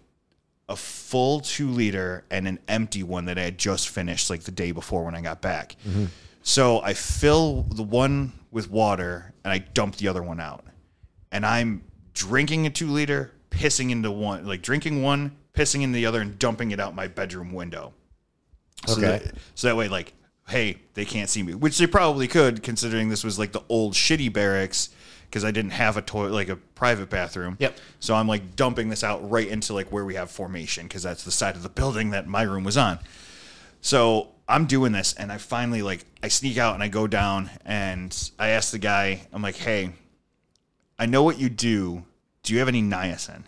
a 0.67 0.75
full 0.75 1.39
two 1.39 1.69
liter 1.69 2.23
and 2.29 2.47
an 2.47 2.59
empty 2.67 3.03
one 3.03 3.25
that 3.25 3.39
I 3.39 3.43
had 3.43 3.57
just 3.57 3.89
finished 3.89 4.29
like 4.29 4.43
the 4.43 4.51
day 4.51 4.71
before 4.71 5.03
when 5.03 5.15
I 5.15 5.21
got 5.21 5.41
back. 5.41 5.75
Mm-hmm. 5.87 6.05
So 6.43 6.81
I 6.81 6.93
fill 6.93 7.63
the 7.63 7.83
one 7.83 8.33
with 8.51 8.69
water 8.69 9.33
and 9.43 9.51
I 9.51 9.59
dump 9.59 9.97
the 9.97 10.07
other 10.07 10.23
one 10.23 10.39
out, 10.39 10.63
and 11.31 11.45
I'm 11.45 11.83
drinking 12.13 12.65
a 12.67 12.69
two 12.69 12.87
liter, 12.87 13.31
pissing 13.49 13.91
into 13.91 14.11
one, 14.11 14.45
like 14.45 14.61
drinking 14.61 15.01
one, 15.01 15.37
pissing 15.53 15.81
in 15.81 15.91
the 15.91 16.05
other, 16.05 16.21
and 16.21 16.37
dumping 16.37 16.71
it 16.71 16.79
out 16.79 16.95
my 16.95 17.07
bedroom 17.07 17.53
window. 17.53 17.93
So 18.87 18.93
Okay. 18.93 19.01
that, 19.01 19.35
so 19.55 19.67
that 19.67 19.75
way, 19.75 19.87
like, 19.87 20.13
hey, 20.47 20.77
they 20.93 21.05
can't 21.05 21.29
see 21.29 21.43
me, 21.43 21.53
which 21.53 21.77
they 21.77 21.87
probably 21.87 22.27
could, 22.27 22.63
considering 22.63 23.09
this 23.09 23.23
was 23.23 23.37
like 23.37 23.51
the 23.51 23.61
old 23.69 23.93
shitty 23.93 24.31
barracks 24.33 24.89
because 25.29 25.45
I 25.45 25.51
didn't 25.51 25.71
have 25.71 25.95
a 25.95 26.01
toilet, 26.01 26.31
like 26.31 26.49
a 26.49 26.55
private 26.55 27.09
bathroom. 27.09 27.55
Yep. 27.59 27.77
So 27.99 28.15
I'm 28.15 28.27
like 28.27 28.55
dumping 28.55 28.89
this 28.89 29.03
out 29.03 29.29
right 29.29 29.47
into 29.47 29.73
like 29.73 29.91
where 29.91 30.03
we 30.05 30.15
have 30.15 30.31
formation 30.31 30.87
because 30.87 31.03
that's 31.03 31.23
the 31.23 31.31
side 31.31 31.55
of 31.55 31.61
the 31.61 31.69
building 31.69 32.09
that 32.11 32.27
my 32.27 32.41
room 32.41 32.63
was 32.63 32.77
on. 32.77 32.97
So 33.81 34.29
I'm 34.47 34.65
doing 34.65 34.91
this, 34.91 35.13
and 35.13 35.31
I 35.31 35.37
finally 35.37 35.83
like 35.83 36.05
I 36.23 36.29
sneak 36.29 36.57
out 36.57 36.73
and 36.73 36.81
I 36.81 36.87
go 36.87 37.05
down 37.05 37.51
and 37.63 38.31
I 38.39 38.49
ask 38.49 38.71
the 38.71 38.79
guy, 38.79 39.27
I'm 39.31 39.43
like, 39.43 39.55
hey, 39.57 39.91
I 40.97 41.05
know 41.05 41.21
what 41.21 41.39
you 41.39 41.49
do. 41.49 42.03
Do 42.41 42.53
you 42.53 42.59
have 42.59 42.67
any 42.67 42.81
niacin? 42.81 43.43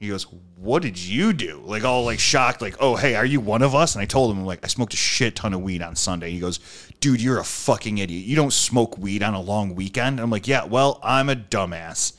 He 0.00 0.08
goes, 0.08 0.24
"What 0.56 0.82
did 0.82 0.96
you 0.98 1.32
do?" 1.32 1.60
Like 1.64 1.82
all 1.84 2.04
like 2.04 2.20
shocked, 2.20 2.62
like, 2.62 2.76
"Oh, 2.78 2.94
hey, 2.96 3.14
are 3.16 3.24
you 3.26 3.40
one 3.40 3.62
of 3.62 3.74
us?" 3.74 3.94
And 3.94 4.02
I 4.02 4.06
told 4.06 4.30
him, 4.30 4.38
I'm 4.38 4.46
like, 4.46 4.64
I 4.64 4.68
smoked 4.68 4.94
a 4.94 4.96
shit 4.96 5.34
ton 5.34 5.52
of 5.54 5.60
weed 5.60 5.82
on 5.82 5.96
Sunday. 5.96 6.30
He 6.30 6.38
goes, 6.38 6.60
"Dude, 7.00 7.20
you're 7.20 7.38
a 7.40 7.44
fucking 7.44 7.98
idiot. 7.98 8.24
You 8.24 8.36
don't 8.36 8.52
smoke 8.52 8.96
weed 8.96 9.22
on 9.24 9.34
a 9.34 9.40
long 9.40 9.74
weekend." 9.74 10.14
And 10.14 10.20
I'm 10.20 10.30
like, 10.30 10.46
"Yeah, 10.46 10.64
well, 10.64 11.00
I'm 11.02 11.28
a 11.28 11.34
dumbass." 11.36 12.12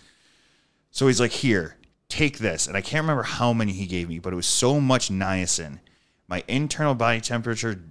So 0.92 1.08
he's 1.08 1.22
like, 1.22 1.32
"Here, 1.32 1.78
take 2.10 2.40
this." 2.40 2.68
And 2.68 2.76
I 2.76 2.82
can't 2.82 3.04
remember 3.04 3.24
how 3.24 3.54
many 3.54 3.72
he 3.72 3.86
gave 3.86 4.10
me, 4.10 4.20
but 4.20 4.34
it 4.34 4.36
was 4.36 4.48
so 4.48 4.82
much 4.82 5.10
niacin. 5.10 5.80
My 6.28 6.44
internal 6.50 6.96
body 6.96 7.22
temperature 7.22 7.82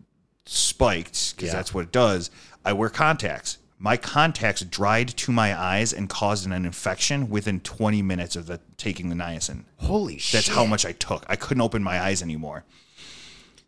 spiked 0.45 1.35
because 1.37 1.49
Yeah. 1.49 1.55
that's 1.55 1.73
what 1.73 1.85
it 1.85 1.93
does. 1.93 2.31
I 2.65 2.73
wear 2.75 2.91
contacts. 2.91 3.59
My 3.81 3.97
contacts 3.97 4.63
dried 4.63 5.09
to 5.09 5.31
my 5.31 5.59
eyes 5.59 5.93
and 5.93 6.09
caused 6.09 6.47
an 6.47 6.53
infection 6.53 7.31
within 7.31 7.61
20 7.61 8.03
minutes 8.03 8.35
of 8.35 8.47
the 8.47 8.61
taking 8.77 9.09
the 9.09 9.15
niacin. 9.15 9.65
Holy 9.77 10.19
shit. 10.19 10.33
That's 10.33 10.49
how 10.49 10.67
much 10.67 10.85
I 10.85 10.93
took. 10.93 11.25
I 11.29 11.37
couldn't 11.37 11.61
open 11.61 11.83
my 11.83 12.01
eyes 12.01 12.21
anymore. 12.21 12.65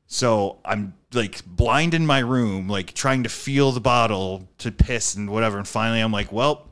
So 0.08 0.58
I'm 0.64 0.94
like 1.12 1.44
blind 1.46 1.94
in 1.94 2.04
my 2.04 2.18
room, 2.18 2.68
like 2.68 2.92
trying 2.94 3.22
to 3.22 3.28
feel 3.28 3.70
the 3.70 3.80
bottle 3.80 4.48
to 4.58 4.72
piss 4.72 5.14
and 5.14 5.30
whatever. 5.30 5.58
And 5.58 5.68
finally, 5.68 6.00
I'm 6.00 6.10
like, 6.10 6.32
well, 6.32 6.66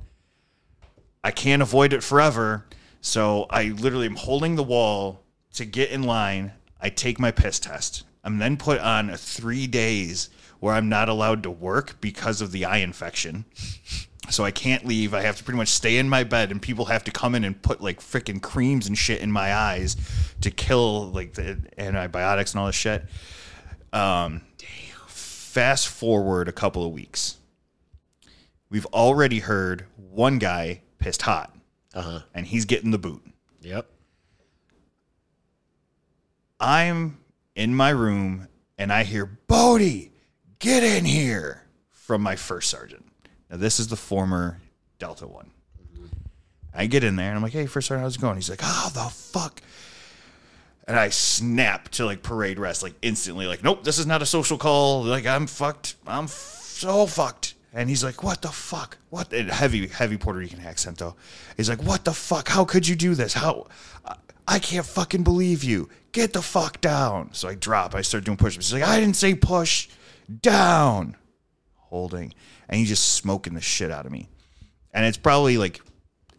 I 1.23 1.31
can't 1.31 1.63
avoid 1.63 1.93
it 1.93 2.03
forever. 2.03 2.67
So 3.01 3.47
I 3.51 3.69
literally 3.69 4.07
am 4.07 4.17
holding 4.17 4.57
the 4.57 4.65
wall 4.65 5.23
to 5.55 5.65
get 5.65 5.91
in 5.91 6.03
line. 6.03 6.53
I 6.81 6.91
take 6.91 7.21
my 7.21 7.31
piss 7.31 7.61
test. 7.61 8.03
I'm 8.25 8.39
then 8.39 8.57
put 8.57 8.81
on 8.81 9.15
three 9.17 9.69
days 9.69 10.31
where 10.61 10.75
I'm 10.75 10.89
not 10.89 11.09
allowed 11.09 11.43
to 11.45 11.51
work 11.51 12.01
because 12.01 12.41
of 12.41 12.53
the 12.53 12.65
eye 12.65 12.79
infection. 12.79 13.45
So 14.31 14.45
I 14.45 14.51
can't 14.51 14.85
leave. 14.85 15.15
I 15.15 15.23
have 15.23 15.37
to 15.39 15.45
pretty 15.45 15.57
much 15.57 15.69
stay 15.69 15.97
in 15.97 16.09
my 16.09 16.23
bed, 16.23 16.51
and 16.51 16.61
people 16.61 16.85
have 16.87 17.03
to 17.05 17.11
come 17.11 17.35
in 17.35 17.45
and 17.45 17.61
put 17.63 17.81
like 17.81 18.01
freaking 18.01 18.43
creams 18.43 18.87
and 18.87 18.97
shit 18.99 19.21
in 19.23 19.33
my 19.33 19.55
eyes 19.55 19.97
to 20.43 20.51
kill 20.51 21.11
like 21.11 21.33
the 21.35 21.59
antibiotics 21.79 22.53
and 22.53 22.61
all 22.61 22.67
this 22.67 22.75
shit. 22.77 23.07
Um, 23.93 24.43
fast 25.07 25.89
forward 25.89 26.47
a 26.47 26.53
couple 26.53 26.85
of 26.85 26.93
weeks, 26.93 27.39
we've 28.69 28.85
already 28.87 29.39
heard 29.39 29.87
one 29.97 30.39
guy 30.39 30.83
pissed 30.99 31.23
hot, 31.23 31.57
Uh-huh. 31.95 32.21
and 32.35 32.47
he's 32.47 32.67
getting 32.67 32.91
the 32.91 32.99
boot. 32.99 33.23
Yep. 33.63 33.89
I'm 36.61 37.19
in 37.55 37.75
my 37.75 37.91
room 37.91 38.49
and 38.77 38.93
I 38.93 39.05
hear 39.05 39.25
Bode, 39.27 40.11
get 40.59 40.83
in 40.83 41.05
here 41.05 41.63
from 41.91 42.23
my 42.23 42.37
first 42.37 42.71
sergeant. 42.71 43.07
Now 43.51 43.57
this 43.57 43.79
is 43.81 43.89
the 43.89 43.97
former 43.97 44.61
Delta 44.99 45.27
one. 45.27 45.51
I 46.75 46.87
get 46.87 47.03
in 47.03 47.17
there 47.17 47.29
and 47.29 47.37
I'm 47.37 47.43
like, 47.43 47.53
hey, 47.53 47.67
first 47.67 47.89
sergeant, 47.89 48.05
how's 48.05 48.17
it 48.17 48.21
going? 48.21 48.37
He's 48.37 48.51
like, 48.51 48.61
oh 48.63 48.91
the 48.95 49.01
fuck. 49.11 49.61
And 50.87 50.99
I 50.99 51.11
snap 51.11 51.89
to 51.91 52.07
like 52.07 52.23
parade 52.23 52.59
rest, 52.59 52.83
like 52.83 52.95
instantly, 53.03 53.47
like, 53.47 53.63
nope, 53.63 53.85
this 53.85 53.99
is 53.99 54.07
not 54.07 54.23
a 54.23 54.27
social 54.27 54.57
call. 54.59 55.03
Like 55.05 55.27
I'm 55.27 55.47
fucked. 55.47 55.97
I'm 56.07 56.25
f- 56.25 56.31
so 56.31 57.07
fucked. 57.07 57.55
And 57.75 57.89
he's 57.91 58.03
like, 58.03 58.23
what 58.23 58.41
the 58.41 58.49
fuck? 58.49 58.97
What? 59.11 59.33
And 59.33 59.51
heavy, 59.51 59.87
heavy 59.89 60.17
Puerto 60.17 60.39
Rican 60.39 60.61
accent 60.61 60.99
though. 60.99 61.17
He's 61.57 61.69
like, 61.69 61.83
what 61.83 62.05
the 62.05 62.13
fuck? 62.15 62.49
How 62.49 62.65
could 62.65 62.89
you 62.89 62.97
do 62.97 63.15
this? 63.15 63.35
How? 63.35 63.67
I- 64.05 64.17
I 64.51 64.59
can't 64.59 64.87
fucking 64.87 65.25
believe 65.25 65.63
you. 65.63 65.91
Get 66.13 66.33
the 66.33 66.41
fuck 66.41 66.81
down. 66.81 67.35
So 67.35 67.49
I 67.49 67.55
drop. 67.55 67.95
I 67.95 68.01
start 68.01 68.25
doing 68.25 68.39
push-ups. 68.39 68.71
He's 68.71 68.81
like, 68.81 68.89
I 68.89 68.99
didn't 68.99 69.17
say 69.17 69.35
push. 69.35 69.89
Down. 70.41 71.17
Holding. 71.77 72.35
And 72.69 72.79
he's 72.79 72.89
just 72.89 73.15
smoking 73.15 73.55
the 73.55 73.61
shit 73.61 73.91
out 73.91 74.07
of 74.07 74.13
me. 74.13 74.29
And 74.93 75.07
it's 75.07 75.17
probably 75.19 75.59
like 75.59 75.81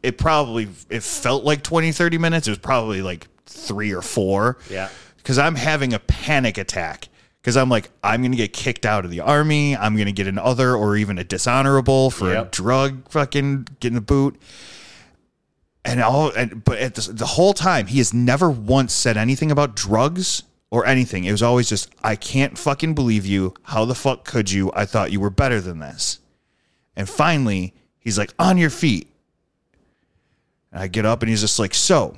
it 0.04 0.18
probably 0.18 0.68
it 0.90 1.04
felt 1.04 1.44
like 1.44 1.62
20 1.64 1.92
30 1.92 2.18
minutes 2.18 2.48
it 2.48 2.52
was 2.52 2.58
probably 2.58 3.02
like 3.02 3.28
three 3.46 3.94
or 3.94 4.02
four 4.02 4.58
Yeah. 4.70 4.88
because 5.18 5.38
i'm 5.38 5.56
having 5.56 5.94
a 5.94 6.00
panic 6.00 6.58
attack 6.58 7.10
because 7.42 7.58
i'm 7.58 7.68
like 7.68 7.90
i'm 8.02 8.22
gonna 8.22 8.38
get 8.38 8.54
kicked 8.54 8.86
out 8.86 9.04
of 9.04 9.12
the 9.12 9.20
army 9.20 9.76
i'm 9.76 9.98
gonna 9.98 10.14
get 10.14 10.28
an 10.28 10.38
other 10.38 10.74
or 10.74 10.96
even 10.96 11.18
a 11.18 11.26
dishonorable 11.26 12.12
for 12.12 12.32
a 12.44 12.46
drug 12.46 13.10
fucking 13.10 13.68
getting 13.82 13.96
the 13.96 14.02
boot 14.02 14.40
and 15.84 16.02
all 16.02 16.32
and 16.32 16.64
but 16.64 16.78
at 16.78 16.96
the, 16.96 17.12
the 17.12 17.26
whole 17.26 17.54
time 17.54 17.88
he 17.88 17.98
has 17.98 18.14
never 18.14 18.50
once 18.50 18.94
said 18.94 19.18
anything 19.18 19.52
about 19.52 19.76
drugs 19.76 20.44
or 20.72 20.86
anything. 20.86 21.24
It 21.26 21.32
was 21.32 21.42
always 21.44 21.68
just 21.70 21.90
i 22.04 22.16
can't 22.16 22.58
fucking 22.58 22.94
believe 22.94 23.26
you. 23.26 23.54
How 23.64 23.86
the 23.86 23.96
fuck 23.96 24.24
could 24.26 24.52
you? 24.52 24.72
I 24.76 24.86
thought 24.86 25.12
you 25.12 25.20
were 25.20 25.30
better 25.30 25.60
than 25.62 25.80
this. 25.80 26.20
And 26.96 27.10
finally 27.10 27.74
he's 28.00 28.18
like 28.18 28.34
on 28.40 28.58
your 28.58 28.70
feet. 28.70 29.12
And 30.72 30.82
i 30.82 30.88
get 30.88 31.06
up 31.06 31.22
and 31.22 31.30
he's 31.30 31.42
just 31.42 31.58
like 31.60 31.74
so 31.74 32.18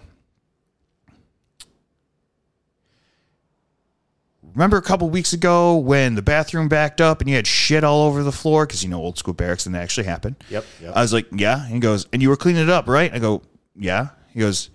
remember 4.54 4.76
a 4.78 4.82
couple 4.82 5.10
weeks 5.10 5.32
ago 5.32 5.78
when 5.78 6.16
the 6.16 6.22
bathroom 6.22 6.68
backed 6.68 7.00
up 7.00 7.22
and 7.22 7.30
you 7.30 7.36
had 7.38 7.48
shit 7.48 7.84
all 7.86 8.04
over 8.08 8.22
the 8.24 8.32
floor? 8.34 8.66
Because 8.66 8.84
you 8.84 8.90
know 8.90 9.00
old 9.00 9.18
school 9.18 9.34
barracks 9.34 9.66
and 9.66 9.74
that 9.76 9.82
actually 9.82 10.06
happened 10.08 10.36
Yep, 10.50 10.66
yep. 10.82 10.94
i 10.96 11.02
was 11.02 11.14
like 11.14 11.28
yeah. 11.32 11.64
And 11.64 11.74
he 11.76 11.80
goes 11.80 12.06
and 12.12 12.22
you 12.22 12.30
were 12.30 12.36
cleaning 12.38 12.64
it 12.64 12.70
up 12.70 12.88
right? 12.88 13.14
I 13.14 13.20
go 13.20 13.42
yeah. 13.78 14.10
He 14.34 14.40
goes 14.42 14.70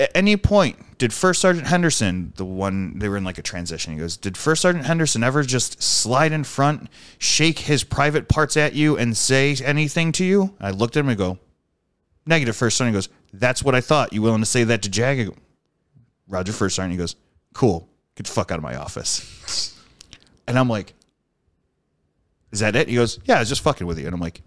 at 0.00 0.10
any 0.14 0.36
point 0.36 0.98
did 0.98 1.12
first 1.12 1.40
sergeant 1.40 1.66
henderson 1.66 2.32
the 2.36 2.44
one 2.44 2.98
they 2.98 3.08
were 3.08 3.16
in 3.16 3.24
like 3.24 3.38
a 3.38 3.42
transition 3.42 3.92
he 3.92 3.98
goes 3.98 4.16
did 4.16 4.36
first 4.36 4.62
sergeant 4.62 4.86
henderson 4.86 5.22
ever 5.22 5.42
just 5.42 5.82
slide 5.82 6.32
in 6.32 6.42
front 6.42 6.88
shake 7.18 7.60
his 7.60 7.84
private 7.84 8.28
parts 8.28 8.56
at 8.56 8.74
you 8.74 8.96
and 8.96 9.16
say 9.16 9.54
anything 9.64 10.12
to 10.12 10.24
you? 10.24 10.54
I 10.60 10.70
looked 10.70 10.96
at 10.96 11.00
him 11.00 11.08
and 11.08 11.18
go 11.18 11.38
negative 12.26 12.56
first 12.56 12.76
sergeant. 12.76 12.94
He 12.94 12.96
goes 12.96 13.08
that's 13.32 13.62
what 13.62 13.74
i 13.74 13.80
thought. 13.80 14.12
You 14.12 14.22
willing 14.22 14.40
to 14.40 14.46
say 14.46 14.64
that 14.64 14.82
to 14.82 14.88
jag? 14.88 15.26
Go, 15.26 15.34
roger 16.28 16.52
first 16.52 16.76
sergeant. 16.76 16.92
He 16.92 16.98
goes 16.98 17.16
cool. 17.54 17.88
Get 18.16 18.26
the 18.26 18.32
fuck 18.32 18.50
out 18.50 18.58
of 18.58 18.62
my 18.62 18.76
office. 18.76 19.78
And 20.46 20.58
i'm 20.58 20.68
like 20.68 20.94
is 22.52 22.60
that 22.60 22.74
it? 22.74 22.88
He 22.88 22.96
goes 22.96 23.18
yeah 23.24 23.36
i 23.36 23.40
was 23.40 23.48
just 23.48 23.62
fucking 23.62 23.86
with 23.86 23.98
you. 23.98 24.06
And 24.06 24.14
i'm 24.14 24.20
like 24.20 24.42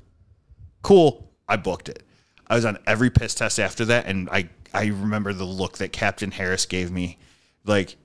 cool. 0.81 1.31
I 1.47 1.57
booked 1.57 1.89
it. 1.89 2.03
I 2.47 2.55
was 2.55 2.65
on 2.65 2.77
every 2.87 3.09
piss 3.09 3.35
test 3.35 3.59
after 3.59 3.85
that 3.85 4.05
and 4.07 4.29
i 4.31 4.49
i 4.73 4.85
remember 4.85 5.33
the 5.33 5.43
look 5.45 5.77
that 5.77 5.91
captain 5.91 6.31
harris 6.31 6.65
gave 6.65 6.91
me 6.91 7.17
like 7.65 7.95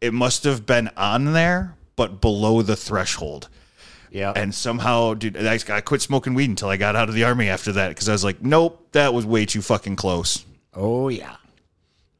it 0.00 0.12
must 0.12 0.44
have 0.44 0.66
been 0.66 0.90
on 0.96 1.32
there 1.32 1.76
but 1.96 2.20
below 2.20 2.62
the 2.62 2.76
threshold 2.76 3.48
Yeah. 4.10 4.32
and 4.34 4.54
somehow 4.54 5.14
dude 5.14 5.36
I, 5.36 5.58
I 5.68 5.80
quit 5.80 6.00
smoking 6.02 6.34
weed 6.34 6.50
until 6.50 6.68
i 6.68 6.76
got 6.76 6.96
out 6.96 7.08
of 7.08 7.14
the 7.14 7.24
army 7.24 7.48
after 7.48 7.72
that 7.72 7.88
because 7.90 8.08
i 8.08 8.12
was 8.12 8.24
like 8.24 8.42
nope 8.42 8.88
that 8.92 9.12
was 9.14 9.24
way 9.26 9.46
too 9.46 9.62
fucking 9.62 9.96
close 9.96 10.44
oh 10.74 11.08
yeah. 11.08 11.36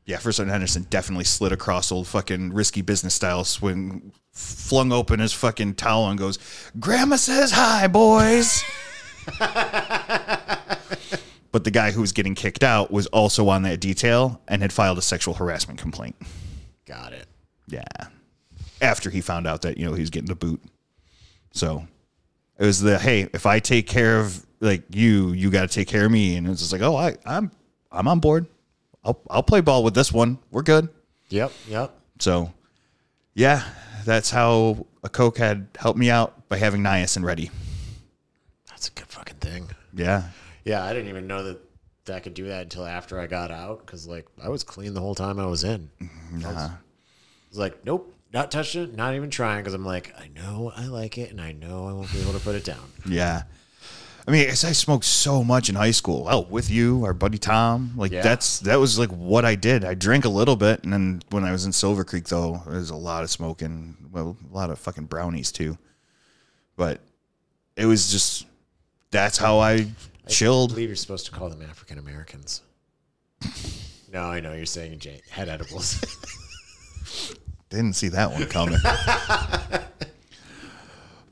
yeah, 0.05 0.19
First 0.19 0.37
Sergeant 0.37 0.53
Henderson 0.53 0.87
definitely 0.91 1.25
slid 1.25 1.53
across 1.53 1.91
old 1.91 2.07
fucking 2.07 2.53
risky 2.53 2.83
business 2.83 3.15
style 3.15 3.45
swing, 3.45 4.13
flung 4.33 4.93
open 4.93 5.21
his 5.21 5.33
fucking 5.33 5.75
towel 5.77 6.11
and 6.11 6.19
goes, 6.19 6.39
Grandma 6.79 7.17
says 7.17 7.51
hi, 7.53 7.87
boys. 7.87 8.63
but 11.53 11.65
the 11.65 11.70
guy 11.70 11.91
who 11.91 12.01
was 12.01 12.12
getting 12.12 12.35
kicked 12.35 12.65
out 12.65 12.91
was 12.91 13.07
also 13.09 13.49
on 13.49 13.62
that 13.62 13.79
detail 13.79 14.41
and 14.49 14.62
had 14.62 14.73
filed 14.73 14.99
a 14.99 15.03
sexual 15.03 15.35
harassment 15.35 15.79
complaint. 15.79 16.16
Got 16.87 17.12
it. 17.12 17.27
Yeah. 17.69 17.83
After 18.81 19.11
he 19.11 19.20
found 19.20 19.47
out 19.47 19.62
that, 19.62 19.79
you 19.79 19.85
know, 19.85 19.93
he 19.93 20.01
was 20.01 20.11
getting 20.11 20.29
the 20.29 20.35
boot. 20.35 20.61
So 21.53 21.87
it 22.59 22.65
was 22.65 22.81
the 22.81 22.99
hey, 22.99 23.29
if 23.33 23.47
I 23.47 23.59
take 23.61 23.87
care 23.87 24.19
of 24.19 24.45
like 24.61 24.83
you, 24.91 25.33
you 25.33 25.51
gotta 25.51 25.69
take 25.69 25.89
care 25.89 26.07
of 26.07 26.11
me. 26.11 26.37
And 26.37 26.49
it's 26.49 26.61
just 26.61 26.73
like, 26.73 26.83
oh, 26.83 26.97
I, 26.97 27.16
I'm 27.27 27.51
I'm 27.93 28.09
on 28.09 28.19
board. 28.19 28.47
I'll 29.05 29.20
I'll 29.31 29.43
play 29.43 29.61
ball 29.61 29.85
with 29.85 29.95
this 29.95 30.11
one. 30.11 30.39
We're 30.51 30.62
good. 30.62 30.89
Yep. 31.29 31.53
Yep. 31.69 31.95
So, 32.19 32.53
yeah, 33.35 33.64
that's 34.05 34.31
how 34.31 34.87
a 35.03 35.09
Coke 35.09 35.39
had 35.39 35.69
helped 35.77 35.98
me 35.98 36.11
out 36.11 36.48
by 36.48 36.56
having 36.56 36.82
niacin 36.82 37.24
ready. 37.24 37.51
That's 38.69 38.89
a 38.89 38.90
good 38.93 39.06
fucking 39.06 39.37
thing. 39.37 39.69
Yeah. 39.95 40.24
Yeah, 40.65 40.85
I 40.85 40.93
didn't 40.93 41.09
even 41.09 41.27
know 41.27 41.45
that 41.45 41.61
that 42.05 42.16
I 42.16 42.21
could 42.21 42.35
do 42.35 42.47
that 42.47 42.63
until 42.63 42.85
after 42.85 43.21
I 43.21 43.27
got 43.27 43.51
out 43.51 43.87
because 43.87 44.07
like 44.07 44.27
I 44.43 44.49
was 44.49 44.65
clean 44.65 44.95
the 44.95 45.01
whole 45.01 45.15
time 45.15 45.39
I 45.39 45.47
was 45.47 45.65
in. 45.65 45.91
Mm-hmm, 46.01 46.45
I 46.45 46.49
was, 46.49 46.57
uh-huh. 46.57 46.74
I 46.74 47.49
was 47.49 47.59
like, 47.59 47.85
nope, 47.85 48.15
not 48.32 48.51
touching 48.51 48.82
it, 48.82 48.97
not 48.97 49.15
even 49.15 49.31
trying 49.31 49.61
because 49.61 49.74
I'm 49.74 49.85
like, 49.85 50.13
I 50.19 50.29
know 50.29 50.73
I 50.77 50.87
like 50.87 51.19
it 51.19 51.31
and 51.31 51.41
I 51.41 51.53
know 51.53 51.87
I 51.87 51.93
won't 51.93 52.13
be 52.13 52.21
able 52.21 52.32
to 52.32 52.41
put 52.41 52.55
it 52.55 52.65
down. 52.65 52.91
Yeah. 53.07 53.43
I 54.27 54.31
mean, 54.31 54.49
I 54.49 54.55
smoked 54.55 55.05
so 55.05 55.43
much 55.43 55.69
in 55.69 55.74
high 55.74 55.91
school. 55.91 56.24
Well, 56.24 56.45
with 56.45 56.71
you, 56.71 57.05
our 57.05 57.13
buddy 57.13 57.39
Tom, 57.39 57.93
like 57.97 58.13
Yeah. 58.13 58.23
that's 58.23 58.61
that 58.61 58.79
was 58.79 58.97
like 58.97 59.11
what 59.11 59.45
I 59.45 59.57
did. 59.57 59.85
I 59.85 59.95
drank 59.95 60.24
a 60.24 60.29
little 60.29 60.55
bit, 60.55 60.85
and 60.85 60.93
then 60.93 61.23
when 61.31 61.43
I 61.43 61.51
was 61.51 61.65
in 61.65 61.73
Silver 61.73 62.05
Creek, 62.05 62.29
though, 62.29 62.63
there 62.66 62.79
was 62.79 62.91
a 62.91 62.97
lot 62.97 63.24
of 63.24 63.31
smoking. 63.31 63.97
Well, 64.13 64.37
a 64.49 64.55
lot 64.55 64.71
of 64.71 64.79
fucking 64.79 65.07
brownies 65.07 65.51
too. 65.51 65.77
But 66.77 67.01
it 67.77 67.87
was 67.87 68.13
just 68.13 68.47
that's 69.11 69.39
how 69.39 69.59
I 69.59 69.89
I 70.27 70.31
chilled. 70.31 70.71
believe 70.71 70.89
you're 70.89 70.97
supposed 70.97 71.27
to 71.27 71.33
call 71.33 71.49
them 71.49 71.63
African 71.63 71.99
Americans. 71.99 72.63
no, 74.13 74.23
I 74.23 74.41
know 74.41 74.53
you're 74.53 74.67
saying 74.67 75.01
head 75.31 75.49
edibles. 75.49 76.01
Didn't 77.71 77.95
see 77.95 78.09
that 78.09 78.31
one 78.31 78.47
coming. 78.47 78.79
but 78.85 79.89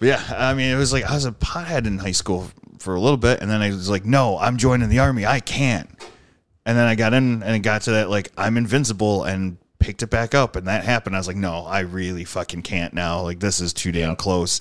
yeah, 0.01 0.23
I 0.37 0.55
mean, 0.55 0.73
it 0.73 0.77
was 0.79 0.93
like 0.93 1.05
I 1.05 1.15
was 1.15 1.27
a 1.27 1.33
pothead 1.33 1.87
in 1.87 1.99
high 1.99 2.13
school 2.13 2.51
for 2.79 2.95
a 2.95 3.01
little 3.01 3.19
bit, 3.19 3.41
and 3.41 3.51
then 3.51 3.61
I 3.61 3.69
was 3.69 3.91
like, 3.91 4.07
no, 4.07 4.39
I'm 4.39 4.57
joining 4.57 4.89
the 4.89 5.01
army. 5.01 5.27
I 5.27 5.41
can't. 5.41 5.89
And 6.65 6.77
then 6.79 6.87
I 6.87 6.95
got 6.95 7.13
in 7.13 7.43
and 7.43 7.57
it 7.57 7.61
got 7.61 7.83
to 7.83 7.93
that 7.93 8.11
like 8.11 8.33
I'm 8.37 8.57
invincible 8.57 9.25
and 9.25 9.59
picked 9.79 10.03
it 10.03 10.09
back 10.09 10.35
up, 10.35 10.57
and 10.57 10.67
that 10.67 10.85
happened. 10.85 11.15
I 11.15 11.19
was 11.19 11.27
like, 11.27 11.37
no, 11.37 11.65
I 11.67 11.81
really 11.81 12.25
fucking 12.25 12.63
can't 12.63 12.95
now. 12.95 13.21
Like 13.23 13.41
this 13.41 13.61
is 13.61 13.73
too 13.73 13.93
damn 13.93 14.17
close. 14.17 14.61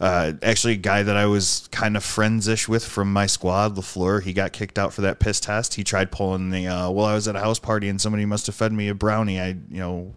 Uh, 0.00 0.32
actually, 0.42 0.72
a 0.72 0.76
guy 0.76 1.02
that 1.02 1.16
I 1.16 1.26
was 1.26 1.68
kind 1.70 1.96
of 1.96 2.02
friends-ish 2.02 2.68
with 2.68 2.84
from 2.84 3.12
my 3.12 3.26
squad, 3.26 3.76
Lafleur, 3.76 4.22
he 4.22 4.32
got 4.32 4.52
kicked 4.52 4.78
out 4.78 4.92
for 4.92 5.02
that 5.02 5.20
piss 5.20 5.38
test. 5.40 5.74
He 5.74 5.84
tried 5.84 6.10
pulling 6.10 6.50
the, 6.50 6.66
uh, 6.66 6.90
well, 6.90 7.06
I 7.06 7.14
was 7.14 7.28
at 7.28 7.36
a 7.36 7.40
house 7.40 7.58
party 7.60 7.88
and 7.88 8.00
somebody 8.00 8.26
must 8.26 8.46
have 8.46 8.54
fed 8.54 8.72
me 8.72 8.88
a 8.88 8.94
brownie. 8.94 9.40
I, 9.40 9.48
you 9.48 9.78
know, 9.78 10.14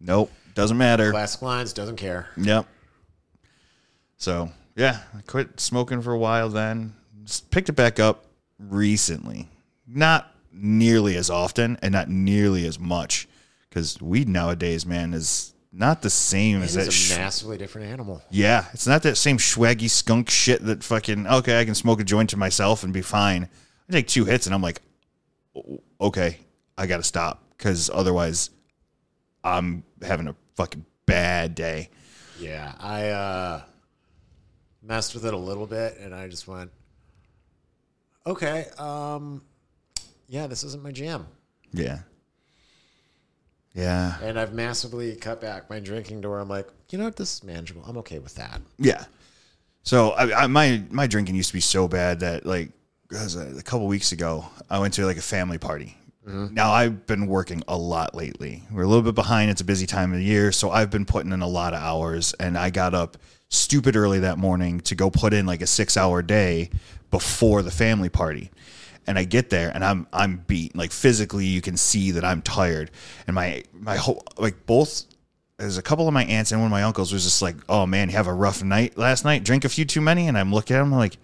nope, 0.00 0.30
doesn't 0.54 0.78
matter. 0.78 1.10
Classic 1.10 1.42
lines, 1.42 1.72
doesn't 1.72 1.96
care. 1.96 2.28
Yep. 2.36 2.66
So 4.16 4.50
yeah, 4.76 5.00
I 5.16 5.22
quit 5.22 5.58
smoking 5.58 6.00
for 6.00 6.12
a 6.12 6.18
while. 6.18 6.48
Then 6.48 6.94
Just 7.24 7.50
picked 7.50 7.68
it 7.68 7.72
back 7.72 7.98
up 7.98 8.26
recently. 8.58 9.48
Not 9.86 10.32
nearly 10.52 11.16
as 11.16 11.30
often, 11.30 11.78
and 11.82 11.92
not 11.92 12.08
nearly 12.08 12.66
as 12.66 12.78
much, 12.78 13.26
because 13.68 14.00
weed 14.00 14.28
nowadays, 14.28 14.86
man, 14.86 15.14
is 15.14 15.53
not 15.76 16.02
the 16.02 16.10
same 16.10 16.62
as 16.62 16.76
It 16.76 16.80
that. 16.80 16.88
is 16.88 16.94
sh- 16.94 17.14
a 17.14 17.18
massively 17.18 17.58
different 17.58 17.88
animal. 17.90 18.22
yeah, 18.30 18.66
it's 18.72 18.86
not 18.86 19.02
that 19.02 19.16
same 19.16 19.38
swaggy 19.38 19.90
skunk 19.90 20.30
shit 20.30 20.64
that 20.64 20.84
fucking 20.84 21.26
okay. 21.26 21.58
I 21.60 21.64
can 21.64 21.74
smoke 21.74 22.00
a 22.00 22.04
joint 22.04 22.30
to 22.30 22.36
myself 22.36 22.84
and 22.84 22.92
be 22.92 23.02
fine. 23.02 23.48
I 23.88 23.92
take 23.92 24.06
two 24.06 24.24
hits 24.24 24.46
and 24.46 24.54
I'm 24.54 24.62
like, 24.62 24.80
okay, 26.00 26.38
I 26.78 26.86
got 26.86 26.98
to 26.98 27.02
stop 27.02 27.42
because 27.56 27.90
otherwise, 27.92 28.50
I'm 29.42 29.82
having 30.02 30.28
a 30.28 30.36
fucking 30.56 30.84
bad 31.06 31.54
day. 31.54 31.90
Yeah, 32.40 32.72
I 32.78 33.08
uh, 33.10 33.62
messed 34.82 35.14
with 35.14 35.24
it 35.26 35.34
a 35.34 35.38
little 35.38 35.66
bit, 35.66 35.98
and 36.00 36.14
I 36.14 36.28
just 36.28 36.48
went, 36.48 36.70
okay, 38.26 38.66
um, 38.78 39.42
yeah, 40.28 40.46
this 40.46 40.64
isn't 40.64 40.82
my 40.82 40.90
jam. 40.92 41.26
Yeah. 41.72 42.00
Yeah. 43.74 44.16
And 44.22 44.38
I've 44.38 44.52
massively 44.52 45.16
cut 45.16 45.40
back 45.40 45.68
my 45.68 45.80
drinking 45.80 46.22
to 46.22 46.30
where 46.30 46.38
I'm 46.38 46.48
like, 46.48 46.68
you 46.90 46.98
know 46.98 47.04
what, 47.04 47.16
this 47.16 47.34
is 47.34 47.44
manageable. 47.44 47.82
I'm 47.86 47.96
okay 47.98 48.20
with 48.20 48.36
that. 48.36 48.60
Yeah. 48.78 49.04
So 49.82 50.10
I, 50.10 50.44
I, 50.44 50.46
my 50.46 50.82
my 50.90 51.06
drinking 51.06 51.34
used 51.34 51.50
to 51.50 51.54
be 51.54 51.60
so 51.60 51.88
bad 51.88 52.20
that 52.20 52.46
like 52.46 52.70
a, 53.12 53.16
uh, 53.16 53.58
a 53.58 53.62
couple 53.62 53.86
weeks 53.86 54.12
ago 54.12 54.46
I 54.70 54.78
went 54.78 54.94
to 54.94 55.04
like 55.04 55.18
a 55.18 55.22
family 55.22 55.58
party. 55.58 55.96
Mm-hmm. 56.26 56.54
Now 56.54 56.72
I've 56.72 57.06
been 57.06 57.26
working 57.26 57.62
a 57.68 57.76
lot 57.76 58.14
lately. 58.14 58.62
We're 58.70 58.84
a 58.84 58.86
little 58.86 59.02
bit 59.02 59.14
behind. 59.14 59.50
It's 59.50 59.60
a 59.60 59.64
busy 59.64 59.86
time 59.86 60.12
of 60.12 60.18
the 60.18 60.24
year, 60.24 60.52
so 60.52 60.70
I've 60.70 60.90
been 60.90 61.04
putting 61.04 61.32
in 61.32 61.42
a 61.42 61.48
lot 61.48 61.74
of 61.74 61.82
hours. 61.82 62.32
And 62.34 62.56
I 62.56 62.70
got 62.70 62.94
up 62.94 63.18
stupid 63.50 63.94
early 63.94 64.20
that 64.20 64.38
morning 64.38 64.80
to 64.80 64.94
go 64.94 65.10
put 65.10 65.34
in 65.34 65.44
like 65.44 65.60
a 65.60 65.66
six 65.66 65.96
hour 65.96 66.22
day 66.22 66.70
before 67.10 67.62
the 67.62 67.70
family 67.70 68.08
party. 68.08 68.50
And 69.06 69.18
I 69.18 69.24
get 69.24 69.50
there 69.50 69.70
and 69.74 69.84
I'm 69.84 70.06
I'm 70.12 70.44
beat. 70.46 70.74
Like 70.74 70.92
physically, 70.92 71.46
you 71.46 71.60
can 71.60 71.76
see 71.76 72.12
that 72.12 72.24
I'm 72.24 72.40
tired. 72.42 72.90
And 73.26 73.34
my 73.34 73.64
my 73.72 73.96
whole 73.96 74.22
like 74.38 74.66
both 74.66 75.04
there's 75.58 75.78
a 75.78 75.82
couple 75.82 76.08
of 76.08 76.14
my 76.14 76.24
aunts 76.24 76.52
and 76.52 76.60
one 76.60 76.66
of 76.66 76.72
my 76.72 76.82
uncles 76.82 77.12
was 77.12 77.24
just 77.24 77.40
like, 77.40 77.56
"Oh 77.68 77.86
man, 77.86 78.08
you 78.10 78.16
have 78.16 78.26
a 78.26 78.34
rough 78.34 78.62
night 78.62 78.98
last 78.98 79.24
night. 79.24 79.44
Drink 79.44 79.64
a 79.64 79.68
few 79.68 79.84
too 79.84 80.00
many." 80.00 80.26
And 80.26 80.36
I'm 80.36 80.52
looking 80.52 80.76
at 80.76 80.80
them 80.80 80.92
like, 80.92 81.16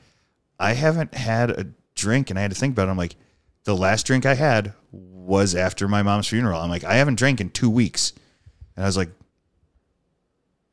I 0.60 0.74
haven't 0.74 1.14
had 1.14 1.50
a 1.50 1.66
drink, 1.94 2.30
and 2.30 2.38
I 2.38 2.42
had 2.42 2.50
to 2.50 2.56
think 2.56 2.74
about 2.74 2.88
it. 2.88 2.90
I'm 2.90 2.98
like, 2.98 3.16
the 3.64 3.74
last 3.74 4.06
drink 4.06 4.26
I 4.26 4.34
had 4.34 4.74
was 4.92 5.54
after 5.54 5.88
my 5.88 6.02
mom's 6.02 6.28
funeral. 6.28 6.60
I'm 6.60 6.70
like, 6.70 6.84
I 6.84 6.94
haven't 6.94 7.18
drank 7.18 7.40
in 7.40 7.50
two 7.50 7.70
weeks, 7.70 8.12
and 8.76 8.84
I 8.84 8.88
was 8.88 8.96
like, 8.96 9.10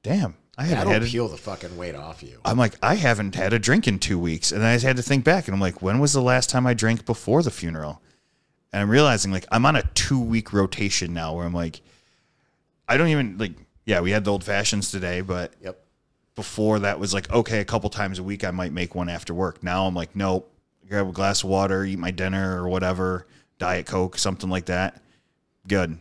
damn, 0.03 0.36
I 0.58 0.64
haven't 0.64 0.77
That'll 0.88 0.94
had 1.03 1.11
peel 1.11 1.27
the 1.27 1.38
fucking 1.38 1.77
weight 1.77 1.94
off 1.95 2.24
you. 2.24 2.40
I'm 2.44 2.58
like, 2.58 2.74
I 2.82 2.95
haven't 2.95 3.36
had 3.36 3.53
a 3.53 3.60
drink 3.60 3.88
in 3.88 4.00
two 4.00 4.18
weeks. 4.18 4.52
And 4.52 4.64
I 4.64 4.77
had 4.80 4.98
to 4.98 5.03
think 5.03 5.24
back 5.24 5.48
and 5.48 5.53
I'm 5.53 5.61
like, 5.61 5.82
when 5.82 6.00
was 6.00 6.14
the 6.14 6.22
last 6.22 6.50
time 6.50 6.66
I 6.66 6.74
drank 6.74 7.06
before 7.06 7.44
the 7.44 7.52
funeral? 7.52 8.02
And 8.74 8.82
I'm 8.82 8.90
realizing 8.90 9.32
like 9.32 9.45
I'm 9.52 9.66
on 9.66 9.76
a 9.76 9.84
two 9.94 10.19
week 10.19 10.52
rotation 10.53 11.14
now 11.14 11.36
where 11.36 11.45
I'm 11.45 11.53
like, 11.53 11.82
I 12.90 12.98
don't 12.98 13.10
even 13.10 13.38
like, 13.38 13.53
yeah, 13.86 14.02
we 14.02 14.11
had 14.11 14.26
the 14.26 14.32
old 14.32 14.44
fashions 14.44 14.90
today, 14.90 15.22
but 15.22 15.53
Yep. 15.61 15.80
before 16.36 16.80
that 16.80 17.00
was 17.00 17.14
like, 17.14 17.32
okay, 17.32 17.60
a 17.60 17.66
couple 17.66 17.90
times 17.92 18.18
a 18.18 18.24
week 18.24 18.44
I 18.44 18.52
might 18.52 18.72
make 18.74 18.95
one 18.95 19.10
after 19.10 19.34
work. 19.36 19.64
Now 19.64 19.86
I'm 19.86 19.94
like, 19.95 20.16
nope, 20.16 20.52
grab 20.90 21.08
a 21.08 21.11
glass 21.11 21.44
of 21.44 21.50
water, 21.50 21.86
eat 21.86 22.00
my 22.00 22.11
dinner 22.11 22.61
or 22.61 22.68
whatever, 22.68 23.27
Diet 23.60 23.86
Coke, 23.86 24.18
something 24.18 24.50
like 24.50 24.66
that. 24.66 25.02
Good. 25.68 26.00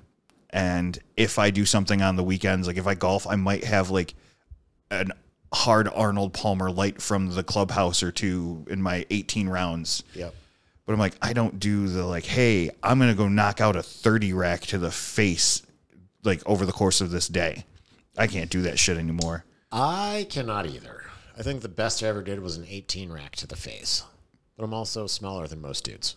And 0.51 0.99
if 1.17 1.39
I 1.39 1.51
do 1.51 1.67
something 1.67 2.01
on 2.01 2.17
the 2.17 2.25
weekends, 2.25 2.67
like 2.67 2.79
if 2.79 2.87
I 2.87 2.95
golf, 2.95 3.27
I 3.27 3.37
might 3.37 3.65
have 3.65 3.91
like 3.91 4.15
an 4.91 5.13
hard 5.53 5.89
Arnold 5.89 6.33
Palmer 6.33 6.71
light 6.71 7.01
from 7.01 7.35
the 7.35 7.43
clubhouse 7.43 8.03
or 8.03 8.13
two 8.13 8.65
in 8.69 8.83
my 8.83 9.07
18 9.11 9.49
rounds. 9.49 10.03
Yep. 10.15 10.35
But 10.85 10.93
I'm 10.93 10.99
like, 10.99 11.15
I 11.21 11.33
don't 11.33 11.59
do 11.59 11.89
the 11.89 12.05
like, 12.05 12.25
hey, 12.25 12.71
I'm 12.83 12.99
gonna 12.99 13.15
go 13.15 13.29
knock 13.29 13.61
out 13.61 13.77
a 13.77 13.83
30 13.83 14.33
rack 14.33 14.63
to 14.63 14.79
the 14.79 14.91
face 14.91 15.63
like 16.25 16.43
over 16.47 16.67
the 16.67 16.73
course 16.73 17.01
of 17.01 17.11
this 17.11 17.29
day. 17.29 17.65
I 18.17 18.27
can't 18.27 18.51
do 18.51 18.63
that 18.63 18.79
shit 18.79 18.97
anymore. 18.97 19.45
I 19.73 20.27
cannot 20.31 20.67
either. 20.67 21.05
I 21.39 21.43
think 21.43 21.61
the 21.61 21.69
best 21.69 22.03
I 22.03 22.07
ever 22.07 22.23
did 22.23 22.41
was 22.41 22.57
an 22.57 22.65
18 22.69 23.13
rack 23.13 23.37
to 23.37 23.47
the 23.47 23.57
face. 23.57 24.05
But 24.57 24.65
I'm 24.65 24.73
also 24.73 25.07
smaller 25.07 25.47
than 25.47 25.61
most 25.61 25.85
dudes. 25.85 26.17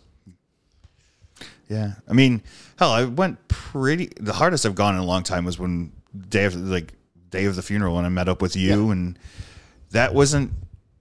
Yeah. 1.68 1.92
I 2.08 2.12
mean, 2.14 2.42
hell, 2.78 2.90
I 2.90 3.04
went 3.04 3.48
pretty 3.48 4.10
the 4.18 4.32
hardest 4.32 4.64
I've 4.64 4.74
gone 4.74 4.94
in 4.94 5.00
a 5.00 5.04
long 5.04 5.22
time 5.22 5.44
was 5.44 5.58
when 5.58 5.92
day 6.28 6.44
of 6.44 6.56
like 6.56 6.92
day 7.30 7.44
of 7.46 7.56
the 7.56 7.62
funeral 7.62 7.96
when 7.96 8.04
I 8.04 8.08
met 8.08 8.28
up 8.28 8.42
with 8.42 8.56
you 8.56 8.86
Yeah. 8.86 8.92
and 8.92 9.18
that 9.90 10.14
wasn't 10.14 10.52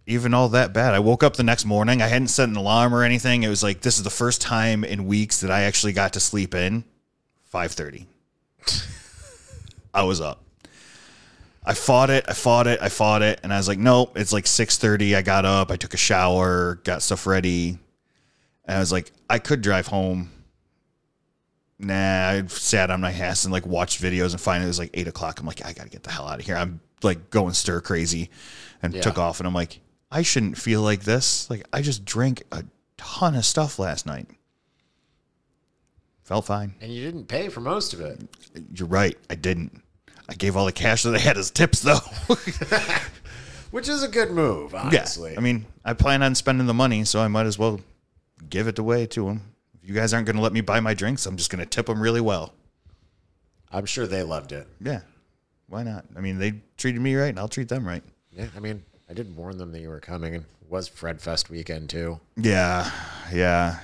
even 0.07 0.33
all 0.33 0.49
that 0.49 0.73
bad. 0.73 0.93
I 0.95 0.99
woke 0.99 1.23
up 1.23 1.35
the 1.35 1.43
next 1.43 1.65
morning. 1.65 2.01
I 2.01 2.07
hadn't 2.07 2.29
set 2.29 2.49
an 2.49 2.55
alarm 2.55 2.93
or 2.95 3.03
anything. 3.03 3.43
It 3.43 3.47
was 3.49 3.61
like 3.61 3.81
this 3.81 3.97
is 3.97 4.03
the 4.03 4.09
first 4.09 4.41
time 4.41 4.83
in 4.83 5.05
weeks 5.05 5.41
that 5.41 5.51
I 5.51 5.61
actually 5.63 5.93
got 5.93 6.13
to 6.13 6.19
sleep 6.19 6.55
in. 6.55 6.83
5:30. 7.53 8.05
I 9.93 10.03
was 10.03 10.21
up. 10.21 10.41
I 11.65 11.73
fought 11.73 12.09
it. 12.09 12.25
I 12.27 12.33
fought 12.33 12.67
it. 12.67 12.79
I 12.81 12.89
fought 12.89 13.21
it, 13.21 13.39
and 13.43 13.53
I 13.53 13.57
was 13.57 13.67
like, 13.67 13.77
nope. 13.79 14.17
It's 14.17 14.31
like 14.33 14.45
6:30. 14.45 15.15
I 15.15 15.21
got 15.21 15.45
up. 15.45 15.71
I 15.71 15.75
took 15.75 15.93
a 15.93 15.97
shower, 15.97 16.75
got 16.83 17.01
stuff 17.03 17.27
ready, 17.27 17.77
and 18.65 18.77
I 18.77 18.79
was 18.79 18.91
like, 18.91 19.11
I 19.29 19.39
could 19.39 19.61
drive 19.61 19.87
home. 19.87 20.31
Nah, 21.79 22.29
I 22.29 22.43
sat 22.47 22.91
on 22.91 22.99
my 23.01 23.11
ass 23.11 23.45
and 23.45 23.53
like 23.53 23.65
watched 23.65 24.01
videos, 24.01 24.31
and 24.31 24.41
finally 24.41 24.65
it 24.65 24.67
was 24.67 24.79
like 24.79 24.89
eight 24.93 25.07
o'clock. 25.07 25.39
I'm 25.39 25.45
like, 25.45 25.65
I 25.65 25.71
gotta 25.73 25.89
get 25.89 26.03
the 26.03 26.11
hell 26.11 26.27
out 26.27 26.39
of 26.39 26.45
here. 26.45 26.55
I'm 26.57 26.81
like 27.03 27.29
going 27.29 27.53
stir 27.53 27.79
crazy, 27.81 28.29
and 28.83 28.93
Yeah. 28.93 29.01
took 29.01 29.17
off. 29.17 29.39
And 29.39 29.47
I'm 29.47 29.53
like, 29.53 29.79
I 30.11 30.21
shouldn't 30.21 30.57
feel 30.57 30.81
like 30.81 31.03
this. 31.03 31.49
Like 31.49 31.65
I 31.71 31.81
just 31.81 32.03
drank 32.03 32.43
a 32.51 32.65
ton 32.97 33.35
of 33.35 33.45
stuff 33.45 33.79
last 33.79 34.05
night. 34.05 34.27
Felt 36.23 36.45
fine. 36.45 36.75
And 36.81 36.93
you 36.93 37.03
didn't 37.03 37.25
pay 37.27 37.49
for 37.49 37.61
most 37.61 37.93
of 37.93 38.01
it. 38.01 38.21
You're 38.75 38.87
right. 38.87 39.17
I 39.29 39.35
didn't. 39.35 39.81
I 40.27 40.35
gave 40.35 40.55
all 40.55 40.65
the 40.65 40.71
cash 40.71 41.03
that 41.03 41.15
I 41.15 41.19
had 41.19 41.37
as 41.37 41.49
tips 41.49 41.79
though. 41.81 41.99
Which 43.71 43.87
is 43.87 44.03
a 44.03 44.07
good 44.07 44.31
move, 44.31 44.75
honestly. 44.75 45.31
Yeah. 45.33 45.39
I 45.39 45.41
mean, 45.41 45.65
I 45.85 45.93
plan 45.93 46.21
on 46.23 46.35
spending 46.35 46.67
the 46.67 46.73
money, 46.73 47.03
so 47.05 47.21
I 47.21 47.27
might 47.27 47.45
as 47.45 47.57
well 47.57 47.79
give 48.49 48.67
it 48.67 48.77
away 48.79 49.05
to 49.07 49.25
them. 49.25 49.41
If 49.81 49.89
you 49.89 49.95
guys 49.95 50.13
aren't 50.13 50.25
going 50.25 50.35
to 50.35 50.41
let 50.41 50.53
me 50.53 50.61
buy 50.61 50.79
my 50.79 50.93
drinks, 50.93 51.25
I'm 51.25 51.37
just 51.37 51.49
going 51.49 51.59
to 51.59 51.65
tip 51.65 51.85
them 51.85 52.01
really 52.01 52.21
well. 52.21 52.53
I'm 53.71 53.85
sure 53.85 54.07
they 54.07 54.23
loved 54.23 54.51
it. 54.51 54.67
Yeah. 54.81 55.01
Why 55.67 55.83
not? 55.83 56.05
I 56.17 56.21
mean, 56.21 56.39
they 56.39 56.61
treated 56.77 57.01
me 57.01 57.15
right, 57.15 57.29
and 57.29 57.39
I'll 57.39 57.47
treat 57.47 57.69
them 57.69 57.87
right. 57.87 58.03
Yeah, 58.31 58.47
I 58.55 58.59
mean, 58.59 58.83
I 59.09 59.13
did 59.13 59.35
warn 59.35 59.57
them 59.57 59.71
that 59.71 59.79
you 59.79 59.89
were 59.89 59.99
coming, 59.99 60.33
and 60.35 60.43
it 60.43 60.69
was 60.69 60.87
Fred 60.87 61.21
Fest 61.21 61.49
weekend 61.49 61.89
too. 61.89 62.19
Yeah. 62.35 62.89
Yeah. 63.31 63.79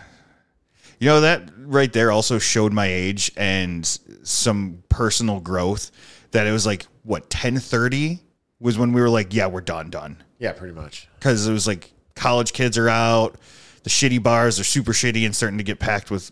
You 1.00 1.08
know, 1.08 1.22
that 1.22 1.50
right 1.60 1.92
there 1.92 2.12
also 2.12 2.40
showed 2.40 2.74
my 2.74 2.88
age 2.88 3.32
and 3.38 3.86
some 4.24 4.84
personal 4.90 5.40
growth 5.40 5.92
that 6.32 6.48
it 6.48 6.52
was 6.52 6.66
like, 6.66 6.88
what, 7.04 7.24
1030 7.24 8.20
was 8.60 8.78
when 8.78 8.94
we 8.94 9.02
were 9.02 9.10
like, 9.10 9.34
yeah, 9.34 9.48
we're 9.48 9.62
done, 9.62 9.90
done. 9.90 10.24
Yeah, 10.40 10.54
pretty 10.54 10.74
much. 10.74 11.08
because 11.20 11.48
it 11.48 11.54
was 11.54 11.68
like 11.68 11.92
college 12.16 12.54
kids 12.54 12.78
are 12.78 12.90
out, 12.90 13.36
the 13.86 13.92
shitty 13.92 14.22
bars 14.22 14.60
are 14.60 14.64
super 14.64 14.94
shitty 14.94 15.26
and 15.26 15.36
starting 15.36 15.60
to 15.60 15.64
get 15.64 15.78
packed 15.78 16.10
with 16.10 16.32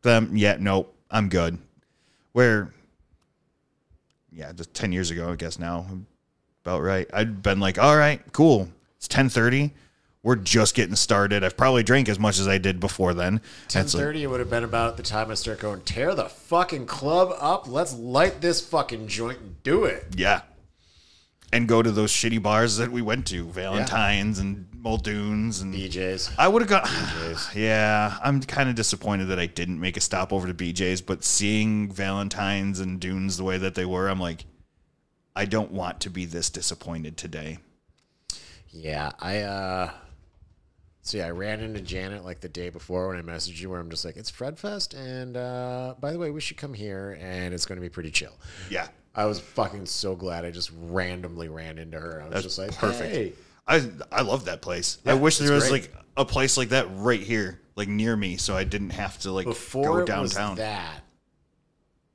them. 0.00 0.34
Yeah, 0.34 0.56
nope, 0.58 0.96
I'm 1.10 1.28
good. 1.28 1.58
Where, 2.32 2.72
yeah, 4.32 4.50
just 4.54 4.72
ten 4.72 4.92
years 4.92 5.10
ago, 5.10 5.30
I 5.30 5.36
guess 5.36 5.58
now, 5.58 5.86
about 6.64 6.80
right. 6.80 7.06
I'd 7.12 7.42
been 7.42 7.60
like, 7.60 7.78
all 7.78 7.96
right, 7.98 8.22
cool. 8.32 8.70
It's 8.96 9.08
ten 9.08 9.28
thirty. 9.28 9.74
We're 10.22 10.36
just 10.36 10.74
getting 10.74 10.96
started. 10.96 11.44
I've 11.44 11.56
probably 11.56 11.82
drank 11.82 12.08
as 12.08 12.18
much 12.18 12.38
as 12.38 12.48
I 12.48 12.56
did 12.56 12.80
before 12.80 13.12
then. 13.12 13.42
Ten 13.68 13.84
thirty, 13.86 14.20
like, 14.20 14.24
it 14.24 14.26
would 14.28 14.40
have 14.40 14.50
been 14.50 14.64
about 14.64 14.96
the 14.96 15.02
time 15.02 15.30
I 15.30 15.34
start 15.34 15.60
going, 15.60 15.82
tear 15.82 16.14
the 16.14 16.30
fucking 16.30 16.86
club 16.86 17.36
up. 17.38 17.68
Let's 17.68 17.94
light 17.94 18.40
this 18.40 18.66
fucking 18.66 19.06
joint 19.06 19.38
and 19.38 19.62
do 19.62 19.84
it. 19.84 20.06
yeah. 20.16 20.40
And 21.56 21.66
go 21.66 21.82
to 21.82 21.90
those 21.90 22.12
shitty 22.12 22.42
bars 22.42 22.76
that 22.76 22.92
we 22.92 23.00
went 23.00 23.26
to, 23.28 23.44
Valentine's 23.44 24.40
and 24.40 24.66
Muldoon's 24.74 25.62
and 25.62 25.74
BJ's. 25.74 26.30
I 26.36 26.48
would 26.48 26.60
have 26.60 26.68
got. 26.68 26.86
Yeah, 27.54 28.18
I'm 28.22 28.42
kind 28.42 28.68
of 28.68 28.74
disappointed 28.74 29.28
that 29.28 29.38
I 29.38 29.46
didn't 29.46 29.80
make 29.80 29.96
a 29.96 30.00
stop 30.00 30.34
over 30.34 30.46
to 30.46 30.52
BJ's, 30.52 31.00
but 31.00 31.24
seeing 31.24 31.90
Valentine's 31.90 32.78
and 32.80 33.00
Dunes 33.00 33.38
the 33.38 33.44
way 33.44 33.56
that 33.56 33.74
they 33.74 33.86
were, 33.86 34.08
I'm 34.08 34.20
like, 34.20 34.44
I 35.34 35.46
don't 35.46 35.70
want 35.70 36.00
to 36.00 36.10
be 36.10 36.26
this 36.26 36.50
disappointed 36.50 37.16
today. 37.16 37.56
Yeah, 38.68 39.12
I 39.18 39.40
uh 39.40 39.90
see 41.00 41.22
I 41.22 41.30
ran 41.30 41.60
into 41.60 41.80
Janet 41.80 42.22
like 42.22 42.40
the 42.40 42.50
day 42.50 42.68
before 42.68 43.08
when 43.08 43.16
I 43.16 43.22
messaged 43.22 43.60
you 43.60 43.70
where 43.70 43.80
I'm 43.80 43.88
just 43.88 44.04
like, 44.04 44.18
it's 44.18 44.28
Fred 44.28 44.58
Fest 44.58 44.92
and 44.92 45.38
uh 45.38 45.94
by 46.00 46.12
the 46.12 46.18
way, 46.18 46.30
we 46.30 46.42
should 46.42 46.58
come 46.58 46.74
here 46.74 47.16
and 47.18 47.54
it's 47.54 47.64
gonna 47.64 47.80
be 47.80 47.88
pretty 47.88 48.10
chill. 48.10 48.36
Yeah, 48.68 48.88
I 49.16 49.24
was 49.24 49.40
fucking 49.40 49.86
so 49.86 50.14
glad 50.14 50.44
I 50.44 50.50
just 50.50 50.70
randomly 50.78 51.48
ran 51.48 51.78
into 51.78 51.98
her. 51.98 52.20
I 52.20 52.24
was 52.26 52.32
that's 52.34 52.42
just 52.44 52.58
like, 52.58 52.76
perfect. 52.76 53.14
Hey. 53.14 53.32
I 53.66 53.88
I 54.12 54.22
love 54.22 54.44
that 54.44 54.60
place. 54.62 54.98
I 55.06 55.14
wish 55.14 55.38
there 55.38 55.52
was 55.52 55.68
great. 55.68 55.82
like 55.84 55.94
a 56.16 56.24
place 56.24 56.56
like 56.56 56.68
that 56.68 56.86
right 56.92 57.20
here, 57.20 57.60
like 57.74 57.88
near 57.88 58.14
me, 58.16 58.36
so 58.36 58.54
I 58.56 58.64
didn't 58.64 58.90
have 58.90 59.18
to 59.20 59.32
like 59.32 59.46
Before 59.46 60.00
go 60.00 60.04
downtown. 60.04 60.56
that. 60.56 61.00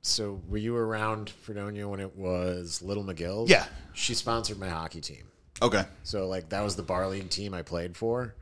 So 0.00 0.40
were 0.48 0.56
you 0.58 0.76
around 0.76 1.30
Fredonia 1.30 1.86
when 1.88 2.00
it 2.00 2.16
was 2.16 2.82
Little 2.82 3.04
McGill? 3.04 3.48
Yeah. 3.48 3.66
She 3.92 4.14
sponsored 4.14 4.58
my 4.58 4.68
hockey 4.68 5.00
team. 5.00 5.24
okay, 5.60 5.84
So 6.02 6.26
like 6.26 6.48
that 6.48 6.62
was 6.62 6.74
the 6.76 6.82
bar 6.82 7.08
league 7.08 7.30
team 7.30 7.52
I 7.54 7.62
played 7.62 7.96
for, 7.96 8.34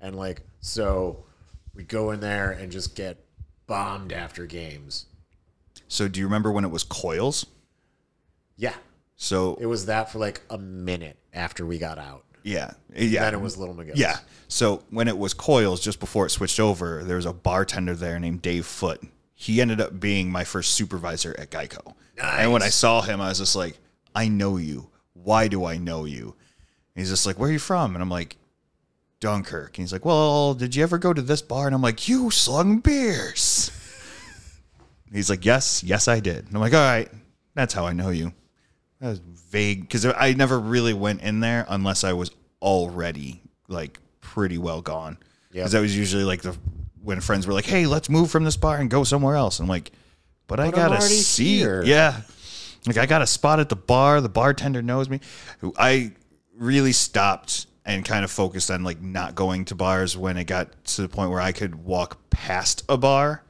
and 0.00 0.14
like 0.16 0.42
so 0.60 1.24
we 1.74 1.84
go 1.84 2.10
in 2.10 2.20
there 2.20 2.50
and 2.50 2.70
just 2.70 2.94
get 2.94 3.24
bombed 3.66 4.12
after 4.12 4.46
games. 4.46 5.06
so 5.88 6.06
do 6.08 6.20
you 6.20 6.26
remember 6.26 6.52
when 6.52 6.64
it 6.64 6.70
was 6.70 6.82
Coils? 6.84 7.46
Yeah, 8.60 8.74
So 9.16 9.56
it 9.60 9.66
was 9.66 9.86
that 9.86 10.12
for 10.12 10.18
like 10.18 10.42
a 10.50 10.58
minute 10.58 11.16
after 11.32 11.64
we 11.66 11.78
got 11.78 11.98
out. 11.98 12.24
yeah, 12.44 12.72
yeah, 12.94 13.22
Then 13.24 13.34
it 13.34 13.40
was 13.40 13.56
Little 13.56 13.74
McGill's. 13.74 13.98
Yeah. 13.98 14.18
So 14.48 14.82
when 14.90 15.08
it 15.08 15.16
was 15.16 15.34
Coils, 15.34 15.80
just 15.80 15.98
before 16.00 16.26
it 16.26 16.30
switched 16.30 16.60
over, 16.60 17.02
there 17.04 17.16
was 17.16 17.26
a 17.26 17.32
bartender 17.32 17.94
there 17.94 18.18
named 18.18 18.42
Dave 18.42 18.66
Foot. 18.66 19.02
He 19.34 19.60
ended 19.60 19.80
up 19.80 19.98
being 19.98 20.30
my 20.30 20.44
first 20.44 20.72
supervisor 20.74 21.34
at 21.38 21.50
Geico. 21.50 21.94
Nice. 22.18 22.40
And 22.40 22.52
when 22.52 22.62
I 22.62 22.68
saw 22.68 23.00
him, 23.00 23.20
I 23.20 23.28
was 23.30 23.38
just 23.38 23.56
like, 23.56 23.78
I 24.14 24.28
know 24.28 24.58
you. 24.58 24.90
Why 25.14 25.48
do 25.48 25.64
I 25.64 25.78
know 25.78 26.04
you? 26.04 26.34
And 26.94 27.02
he's 27.02 27.10
just 27.10 27.24
like, 27.26 27.38
Where 27.38 27.48
are 27.48 27.52
you 27.52 27.58
from? 27.58 27.94
And 27.94 28.02
I'm 28.02 28.10
like, 28.10 28.36
Dunkirk. 29.20 29.78
And 29.78 29.84
he's 29.84 29.92
like, 29.92 30.04
Well, 30.04 30.54
did 30.54 30.74
you 30.76 30.82
ever 30.82 30.98
go 30.98 31.12
to 31.14 31.22
this 31.22 31.40
bar? 31.42 31.66
And 31.66 31.74
I'm 31.74 31.82
like, 31.82 32.08
You 32.08 32.30
slung 32.30 32.80
beers. 32.80 33.70
he's 35.12 35.30
like, 35.30 35.44
Yes, 35.44 35.82
yes, 35.84 36.08
I 36.08 36.20
did. 36.20 36.46
And 36.46 36.54
I'm 36.54 36.60
like, 36.60 36.74
All 36.74 36.80
right, 36.80 37.08
that's 37.54 37.74
how 37.74 37.86
I 37.86 37.92
know 37.92 38.10
you. 38.10 38.32
That 39.00 39.08
was 39.08 39.18
vague 39.18 39.82
because 39.82 40.04
I 40.04 40.34
never 40.34 40.58
really 40.58 40.92
went 40.92 41.22
in 41.22 41.40
there 41.40 41.64
unless 41.68 42.04
I 42.04 42.12
was 42.12 42.30
already 42.60 43.42
like 43.68 43.98
pretty 44.20 44.58
well 44.58 44.82
gone. 44.82 45.16
Yep. 45.20 45.52
Because 45.52 45.72
that 45.72 45.80
was 45.80 45.96
usually 45.96 46.24
like 46.24 46.42
the 46.42 46.56
when 47.02 47.20
friends 47.20 47.46
were 47.46 47.52
like, 47.52 47.64
"Hey, 47.64 47.86
let's 47.86 48.08
move 48.08 48.30
from 48.30 48.44
this 48.44 48.56
bar 48.56 48.76
and 48.76 48.90
go 48.90 49.04
somewhere 49.04 49.36
else." 49.36 49.58
I'm 49.58 49.66
like, 49.66 49.90
"But, 50.46 50.60
I 50.60 50.66
But 50.66 50.74
got 50.74 50.92
I'm 50.92 50.98
a 50.98 51.00
seat." 51.00 51.58
here. 51.58 51.82
Yeah, 51.82 52.20
like 52.86 52.98
I 52.98 53.06
got 53.06 53.22
a 53.22 53.26
spot 53.26 53.58
at 53.58 53.68
the 53.68 53.76
bar. 53.76 54.20
The 54.20 54.28
bartender 54.28 54.82
knows 54.82 55.08
me. 55.08 55.20
I 55.78 56.12
really 56.54 56.92
stopped 56.92 57.66
and 57.86 58.04
kind 58.04 58.22
of 58.22 58.30
focused 58.30 58.70
on 58.70 58.84
like 58.84 59.00
not 59.00 59.34
going 59.34 59.64
to 59.66 59.74
bars 59.74 60.16
when 60.16 60.36
it 60.36 60.44
got 60.44 60.84
to 60.84 61.02
the 61.02 61.08
point 61.08 61.30
where 61.30 61.40
I 61.40 61.52
could 61.52 61.74
walk 61.74 62.18
past 62.28 62.84
a 62.88 62.98
bar 62.98 63.42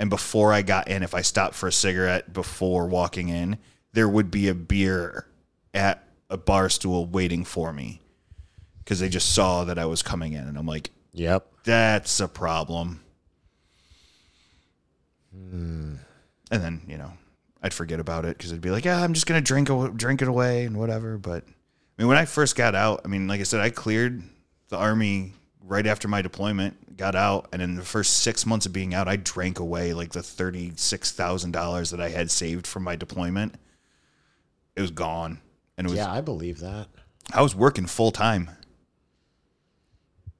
and 0.00 0.08
before 0.08 0.50
I 0.50 0.62
got 0.62 0.88
in, 0.88 1.02
if 1.02 1.14
I 1.14 1.20
stopped 1.20 1.54
for 1.54 1.68
a 1.68 1.72
cigarette 1.72 2.32
before 2.32 2.86
walking 2.86 3.28
in, 3.28 3.58
there 3.92 4.08
would 4.08 4.30
be 4.30 4.48
a 4.48 4.54
beer 4.54 5.26
at 5.74 6.04
a 6.28 6.36
bar 6.36 6.68
stool 6.68 7.06
waiting 7.06 7.44
for 7.44 7.72
me 7.72 8.00
because 8.78 9.00
they 9.00 9.08
just 9.08 9.34
saw 9.34 9.64
that 9.64 9.78
I 9.78 9.84
was 9.86 10.02
coming 10.02 10.32
in. 10.32 10.46
And 10.46 10.56
I'm 10.58 10.66
like, 10.66 10.90
Yep. 11.12 11.46
that's 11.64 12.20
a 12.20 12.28
problem. 12.28 13.00
Hmm. 15.34 15.94
And 16.50 16.62
then, 16.62 16.82
you 16.88 16.98
know, 16.98 17.12
I'd 17.62 17.74
forget 17.74 18.00
about 18.00 18.24
it 18.24 18.36
because 18.36 18.52
I'd 18.52 18.60
be 18.60 18.70
like, 18.70 18.84
yeah, 18.84 19.02
I'm 19.02 19.14
just 19.14 19.26
gonna 19.26 19.40
drink 19.40 19.70
aw- 19.70 19.88
drink 19.88 20.22
it 20.22 20.28
away 20.28 20.64
and 20.64 20.76
whatever. 20.76 21.18
But 21.18 21.44
I 21.46 22.02
mean, 22.02 22.08
when 22.08 22.16
I 22.18 22.24
first 22.24 22.56
got 22.56 22.74
out, 22.74 23.02
I 23.04 23.08
mean, 23.08 23.28
like 23.28 23.40
I 23.40 23.44
said, 23.44 23.60
I 23.60 23.70
cleared 23.70 24.22
the 24.68 24.76
army 24.76 25.34
right 25.62 25.86
after 25.86 26.08
my 26.08 26.22
deployment, 26.22 26.96
got 26.96 27.14
out, 27.14 27.48
and 27.52 27.60
in 27.62 27.74
the 27.76 27.82
first 27.82 28.18
six 28.18 28.46
months 28.46 28.66
of 28.66 28.72
being 28.72 28.94
out, 28.94 29.06
I 29.08 29.16
drank 29.16 29.58
away 29.58 29.92
like 29.92 30.12
the 30.12 30.22
thirty 30.22 30.72
six 30.76 31.12
thousand 31.12 31.52
dollars 31.52 31.90
that 31.90 32.00
I 32.00 32.08
had 32.08 32.30
saved 32.30 32.66
from 32.66 32.82
my 32.82 32.96
deployment. 32.96 33.54
It 34.76 34.80
was 34.80 34.90
gone, 34.90 35.40
and 35.76 35.86
it 35.86 35.90
was 35.90 35.98
Yeah, 35.98 36.10
I 36.10 36.20
believe 36.20 36.60
that. 36.60 36.88
I 37.32 37.42
was 37.42 37.54
working 37.54 37.86
full 37.86 38.10
time, 38.10 38.50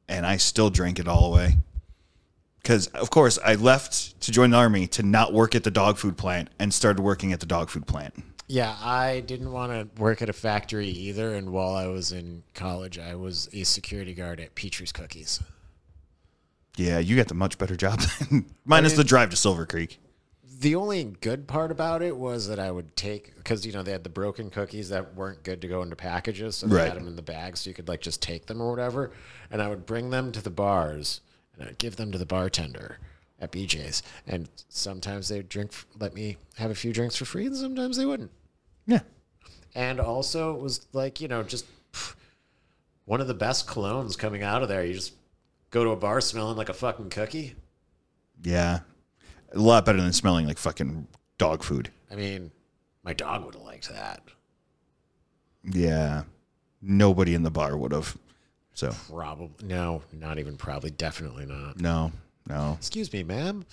and 0.09 0.27
I 0.27 0.37
still 0.37 0.71
drank 0.71 0.99
it 0.99 1.09
all 1.09 1.33
away. 1.33 1.57
Because 2.63 2.89
of 2.89 3.11
course 3.11 3.39
I 3.45 3.55
left 3.55 4.21
to 4.21 4.33
join 4.33 4.51
the 4.51 4.59
army 4.59 4.87
to 4.89 5.03
not 5.03 5.33
work 5.33 5.55
at 5.55 5.65
the 5.65 5.71
dog 5.71 5.97
food 5.97 6.19
plant 6.19 6.51
and 6.59 6.75
started 6.75 7.01
working 7.01 7.33
at 7.33 7.41
the 7.41 7.47
dog 7.47 7.71
food 7.71 7.87
plant. 7.87 8.23
Yeah, 8.49 8.77
I 8.83 9.21
didn't 9.21 9.53
want 9.53 9.71
to 9.71 10.03
work 10.03 10.21
at 10.23 10.29
a 10.29 10.33
factory 10.33 10.89
either. 10.89 11.35
And 11.35 11.51
while 11.51 11.73
I 11.73 11.87
was 11.87 12.11
in 12.11 12.43
college, 12.53 12.99
I 12.99 13.15
was 13.15 13.49
a 13.53 13.63
security 13.63 14.13
guard 14.13 14.41
at 14.41 14.57
Petri's 14.57 14.91
Cookies. 14.91 15.41
Yeah, 16.77 16.99
you 16.99 17.15
got 17.15 17.29
the 17.29 17.35
much 17.35 17.59
better 17.59 17.77
job, 17.77 18.01
minus 18.65 18.95
the 18.95 19.05
drive 19.05 19.31
to 19.31 19.37
Silver 19.37 19.67
Creek. 19.67 20.01
The 20.61 20.75
only 20.77 21.05
good 21.05 21.49
part 21.49 21.71
about 21.71 22.03
it 22.03 22.17
was 22.17 22.47
that 22.49 22.59
I 22.59 22.71
would 22.71 22.95
take 22.95 23.35
because 23.37 23.65
you 23.67 23.73
know 23.73 23.83
they 23.83 23.93
had 23.93 24.05
the 24.05 24.11
broken 24.11 24.51
cookies 24.51 24.91
that 24.91 25.15
weren't 25.15 25.43
good 25.43 25.63
to 25.63 25.69
go 25.69 25.81
into 25.83 25.97
packages, 25.97 26.57
so 26.57 26.67
they 26.67 26.77
Right. 26.77 26.89
had 26.89 26.97
them 26.99 27.07
in 27.09 27.17
the 27.17 27.23
bag, 27.23 27.57
so 27.57 27.71
you 27.71 27.75
could 27.75 27.89
like 27.89 28.03
just 28.03 28.21
take 28.21 28.45
them 28.47 28.61
or 28.61 28.69
whatever. 28.71 29.11
And 29.51 29.63
I 29.63 29.69
would 29.69 29.87
bring 29.87 30.11
them 30.11 30.33
to 30.33 30.43
the 30.43 30.51
bars 30.51 31.23
and 31.59 31.67
I'd 31.69 31.79
give 31.79 31.97
them 31.97 32.13
to 32.13 32.19
the 32.19 32.27
bartender 32.27 32.99
at 33.41 33.53
BJ's, 33.53 34.03
and 34.27 34.49
sometimes 34.69 35.29
they'd 35.29 35.49
drink, 35.49 35.73
let 35.99 36.13
me 36.15 36.37
have 36.57 36.71
a 36.71 36.75
few 36.75 36.93
drinks 36.93 37.17
for 37.17 37.25
free, 37.25 37.47
and 37.47 37.57
sometimes 37.57 37.97
they 37.97 38.05
wouldn't. 38.05 38.31
Yeah, 38.87 39.01
And 39.75 39.99
also, 39.99 40.55
it 40.55 40.61
was 40.61 40.87
like, 40.93 41.23
you 41.23 41.29
know, 41.29 41.43
just 41.43 41.65
pff, 41.93 42.15
one 43.07 43.21
of 43.23 43.29
the 43.29 43.35
best 43.35 43.67
colognes 43.67 44.19
coming 44.19 44.43
out 44.43 44.63
of 44.63 44.69
there. 44.69 44.85
You 44.85 44.93
just 44.93 45.15
go 45.71 45.85
to 45.85 45.91
a 45.91 45.97
bar 45.97 46.21
smelling 46.21 46.57
like 46.59 46.69
a 46.69 46.75
fucking 46.75 47.09
cookie. 47.09 47.55
yeah, 48.43 48.81
a 49.53 49.59
lot 49.59 49.85
better 49.85 50.01
than 50.01 50.13
smelling 50.13 50.47
like 50.47 50.59
fucking 50.59 51.07
dog 51.39 51.63
food. 51.63 51.91
I 52.11 52.15
mean, 52.15 52.51
my 53.03 53.13
dog 53.13 53.45
would 53.45 53.55
have 53.55 53.63
liked 53.65 53.89
that. 53.91 54.23
Yeah, 55.65 56.23
nobody 56.81 57.35
in 57.35 57.43
the 57.43 57.51
bar 57.51 57.77
would 57.77 57.93
have. 57.93 58.17
So 58.75 58.95
Probably. 59.11 59.67
No, 59.67 60.03
not 60.13 60.39
even 60.39 60.57
probably. 60.57 60.91
Definitely 60.91 61.45
not. 61.47 61.79
no, 61.81 62.13
no. 62.49 62.77
Excuse 62.79 63.13
me, 63.13 63.23
ma'am. 63.23 63.65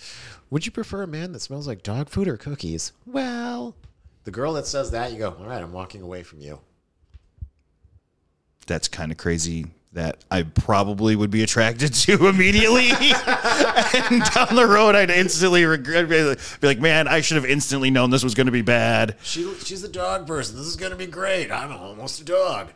Would 0.50 0.66
you 0.66 0.72
prefer 0.72 1.04
a 1.04 1.08
man 1.08 1.32
that 1.32 1.40
smells 1.40 1.68
like 1.68 1.84
dog 1.84 2.10
food 2.10 2.28
or 2.28 2.36
cookies? 2.38 2.92
Well, 3.06 3.76
the 4.26 4.32
girl 4.32 4.54
that 4.54 4.68
says 4.68 4.92
that, 4.92 5.14
you 5.14 5.20
go, 5.20 5.30
all 5.40 5.46
right, 5.46 5.62
I'm 5.62 5.72
walking 5.72 6.02
away 6.02 6.24
from 6.24 6.42
you. 6.42 6.60
that's 8.66 8.90
kind 8.90 9.12
of 9.14 9.18
crazy 9.18 9.68
that 9.94 10.24
I 10.30 10.44
probably 10.44 11.16
would 11.16 11.32
be 11.32 11.44
attracted 11.44 11.94
to 11.94 12.28
immediately. 12.30 12.90
and 12.92 14.24
down 14.34 14.56
the 14.56 14.68
road, 14.70 14.96
I'd 14.96 15.10
instantly 15.10 15.66
regret, 15.66 16.10
be 16.10 16.68
like- 16.68 16.80
man, 16.80 17.08
I 17.08 17.22
should 17.22 17.36
have 17.36 17.46
instantly 17.46 17.90
known 17.90 18.10
this 18.10 18.24
was 18.24 18.36
going 18.36 18.46
to 18.48 18.52
be 18.52 18.62
bad. 18.62 19.16
She, 19.24 19.52
she's 19.64 19.84
a 19.84 19.90
dog 19.90 20.28
person. 20.28 20.56
This 20.58 20.68
is 20.68 20.76
going 20.76 20.92
to 20.92 20.98
be 20.98 21.08
great. 21.08 21.52
I'm 21.52 21.72
almost 21.72 22.22
a 22.22 22.26
dog. 22.26 22.70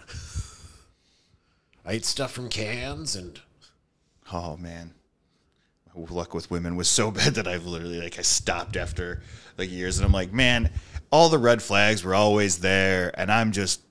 I 1.85 1.95
eat 1.95 2.05
stuff 2.05 2.31
from 2.31 2.49
cans 2.49 3.15
and 3.15 3.39
Oh, 4.33 4.55
man. 4.57 4.93
My 5.93 6.05
luck 6.09 6.33
with 6.33 6.49
women 6.49 6.75
was 6.75 6.87
so 6.87 7.11
bad 7.11 7.35
that 7.35 7.47
I've 7.47 7.65
literally, 7.65 7.99
like, 8.01 8.17
I 8.17 8.21
stopped 8.21 8.77
after 8.77 9.21
like 9.57 9.69
years 9.69 9.97
and 9.97 10.05
I'm 10.05 10.13
like, 10.13 10.31
man, 10.31 10.71
all 11.11 11.27
the 11.29 11.37
red 11.37 11.61
flags 11.61 12.03
were 12.03 12.15
always 12.15 12.59
there. 12.59 13.11
And 13.19 13.31
I'm 13.31 13.51
just, 13.51 13.81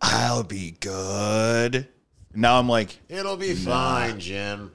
I'll 0.00 0.44
be 0.44 0.72
good. 0.80 1.88
Now 2.34 2.58
I'm 2.58 2.68
like, 2.68 2.98
it'll 3.08 3.36
be 3.36 3.54
fine, 3.54 4.20
Jim. 4.20 4.72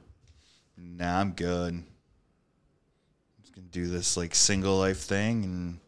nah, 0.77 1.19
I'm 1.19 1.31
good. 1.31 1.73
I'm 1.73 1.85
just 3.41 3.53
gonna 3.55 3.67
do 3.67 3.87
this 3.87 4.17
like 4.17 4.35
single 4.35 4.77
life 4.77 4.99
thing, 4.99 5.43
and 5.45 5.79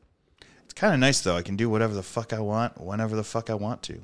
it's 0.64 0.74
kind 0.74 0.94
of 0.94 1.00
nice 1.00 1.22
though. 1.22 1.36
I 1.36 1.42
can 1.42 1.56
do 1.56 1.70
whatever 1.70 1.94
the 1.94 2.04
fuck 2.04 2.34
I 2.34 2.40
want, 2.40 2.80
whenever 2.80 3.16
the 3.16 3.24
fuck 3.24 3.50
I 3.50 3.56
want 3.56 3.84
to. 3.84 4.02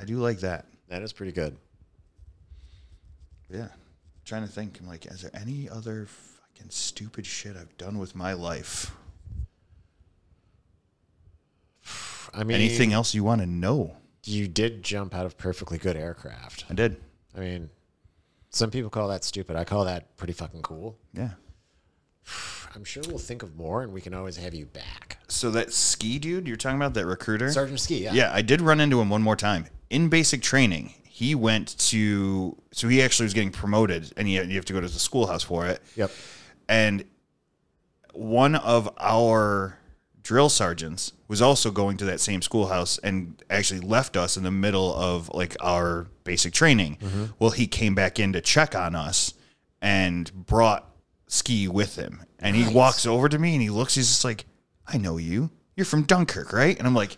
I 0.00 0.04
do 0.04 0.16
like 0.16 0.40
that. 0.40 0.66
That 0.88 1.02
is 1.02 1.12
pretty 1.12 1.32
good. 1.32 1.56
Yeah. 3.48 3.68
trying 4.24 4.42
to 4.46 4.50
think. 4.52 4.80
I'm 4.80 4.88
like, 4.88 5.06
is 5.06 5.22
there 5.22 5.30
any 5.34 5.68
other 5.68 6.06
fucking 6.06 6.70
stupid 6.70 7.24
shit 7.26 7.56
I've 7.56 7.76
done 7.78 7.98
with 7.98 8.16
my 8.16 8.32
life? 8.32 8.90
I 12.36 12.44
mean, 12.44 12.56
Anything 12.56 12.92
else 12.92 13.14
you 13.14 13.24
want 13.24 13.40
to 13.40 13.46
know? 13.46 13.96
you 14.26 14.48
did 14.48 14.82
jump 14.82 15.14
out 15.14 15.26
of 15.26 15.36
perfectly 15.36 15.76
good 15.76 15.96
aircraft. 15.96 16.64
I 16.70 16.74
did. 16.74 16.96
I 17.36 17.40
mean, 17.40 17.68
some 18.48 18.70
people 18.70 18.88
call 18.88 19.08
that 19.08 19.22
stupid. 19.22 19.54
I 19.54 19.64
call 19.64 19.84
that 19.84 20.16
pretty 20.16 20.32
fucking 20.32 20.62
cool. 20.62 20.96
Yeah. 21.12 21.32
I'm 22.74 22.84
sure 22.84 23.02
we'll 23.06 23.18
think 23.18 23.42
of 23.42 23.54
more 23.54 23.82
and 23.82 23.92
we 23.92 24.00
can 24.00 24.14
always 24.14 24.36
have 24.38 24.54
you 24.54 24.66
back. 24.66 25.18
So 25.28 25.50
that 25.52 25.72
ski 25.72 26.18
dude 26.18 26.48
you're 26.48 26.56
talking 26.56 26.76
about, 26.76 26.94
that 26.94 27.06
recruiter? 27.06 27.52
Sergeant 27.52 27.80
Ski, 27.80 28.02
yeah. 28.04 28.14
Yeah, 28.14 28.30
I 28.32 28.42
did 28.42 28.60
run 28.60 28.80
into 28.80 29.00
him 29.00 29.10
one 29.10 29.22
more 29.22 29.36
time 29.36 29.66
in 29.90 30.08
basic 30.08 30.42
training. 30.42 30.94
He 31.04 31.34
went 31.34 31.78
to 31.90 32.56
so 32.72 32.88
he 32.88 33.00
actually 33.00 33.26
was 33.26 33.34
getting 33.34 33.52
promoted, 33.52 34.12
and 34.16 34.28
you 34.28 34.42
you 34.42 34.56
have 34.56 34.64
to 34.64 34.72
go 34.72 34.80
to 34.80 34.88
the 34.88 34.98
schoolhouse 34.98 35.44
for 35.44 35.64
it. 35.66 35.80
Yep. 35.94 36.10
And 36.68 37.04
one 38.12 38.56
of 38.56 38.90
our 38.98 39.78
drill 40.24 40.48
sergeants 40.48 41.12
was 41.28 41.40
also 41.40 41.70
going 41.70 41.96
to 41.98 42.04
that 42.06 42.18
same 42.18 42.42
schoolhouse 42.42 42.98
and 42.98 43.40
actually 43.48 43.80
left 43.80 44.16
us 44.16 44.36
in 44.36 44.42
the 44.42 44.50
middle 44.50 44.92
of 44.94 45.28
like 45.32 45.54
our 45.60 46.08
basic 46.24 46.52
training. 46.52 46.96
Mm-hmm. 46.96 47.24
Well, 47.38 47.50
he 47.50 47.68
came 47.68 47.94
back 47.94 48.18
in 48.18 48.32
to 48.32 48.40
check 48.40 48.74
on 48.74 48.96
us 48.96 49.34
and 49.80 50.32
brought 50.46 50.90
ski 51.28 51.68
with 51.68 51.96
him. 51.96 52.24
And 52.40 52.56
he 52.56 52.66
walks 52.74 53.06
over 53.06 53.28
to 53.28 53.38
me 53.38 53.52
and 53.52 53.62
he 53.62 53.70
looks, 53.70 53.94
he's 53.94 54.08
just 54.08 54.24
like, 54.24 54.46
I 54.86 54.98
know 54.98 55.18
you. 55.18 55.50
You're 55.76 55.86
from 55.86 56.02
Dunkirk, 56.02 56.52
right? 56.52 56.76
And 56.76 56.86
I'm 56.86 56.94
like, 56.94 57.16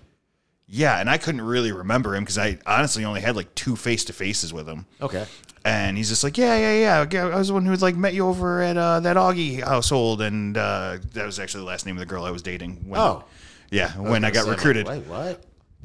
yeah. 0.66 0.98
And 0.98 1.08
I 1.08 1.18
couldn't 1.18 1.42
really 1.42 1.72
remember 1.72 2.14
him 2.14 2.24
because 2.24 2.38
I 2.38 2.58
honestly 2.66 3.04
only 3.04 3.20
had 3.20 3.36
like 3.36 3.54
two 3.54 3.76
face 3.76 4.04
to 4.04 4.12
faces 4.12 4.52
with 4.52 4.68
him. 4.68 4.86
Okay. 5.00 5.26
And 5.66 5.96
he's 5.96 6.08
just 6.08 6.22
like, 6.22 6.38
yeah, 6.38 6.56
yeah, 6.56 7.02
yeah. 7.02 7.24
I 7.26 7.36
was 7.36 7.48
the 7.48 7.54
one 7.54 7.66
who 7.66 7.74
like 7.74 7.96
met 7.96 8.14
you 8.14 8.28
over 8.28 8.62
at 8.62 8.76
uh, 8.76 9.00
that 9.00 9.16
Augie 9.16 9.64
household, 9.64 10.22
and 10.22 10.56
uh, 10.56 10.98
that 11.14 11.26
was 11.26 11.40
actually 11.40 11.62
the 11.62 11.66
last 11.66 11.86
name 11.86 11.96
of 11.96 11.98
the 11.98 12.06
girl 12.06 12.22
I 12.24 12.30
was 12.30 12.40
dating. 12.42 12.88
When, 12.88 13.00
Oh. 13.00 13.24
yeah, 13.72 13.90
when 13.98 14.24
I 14.24 14.30
got 14.30 14.42
I'm 14.44 14.50
like, 14.50 14.58
recruited, 14.58 14.86
Wait, 14.86 15.02
what? 15.06 15.42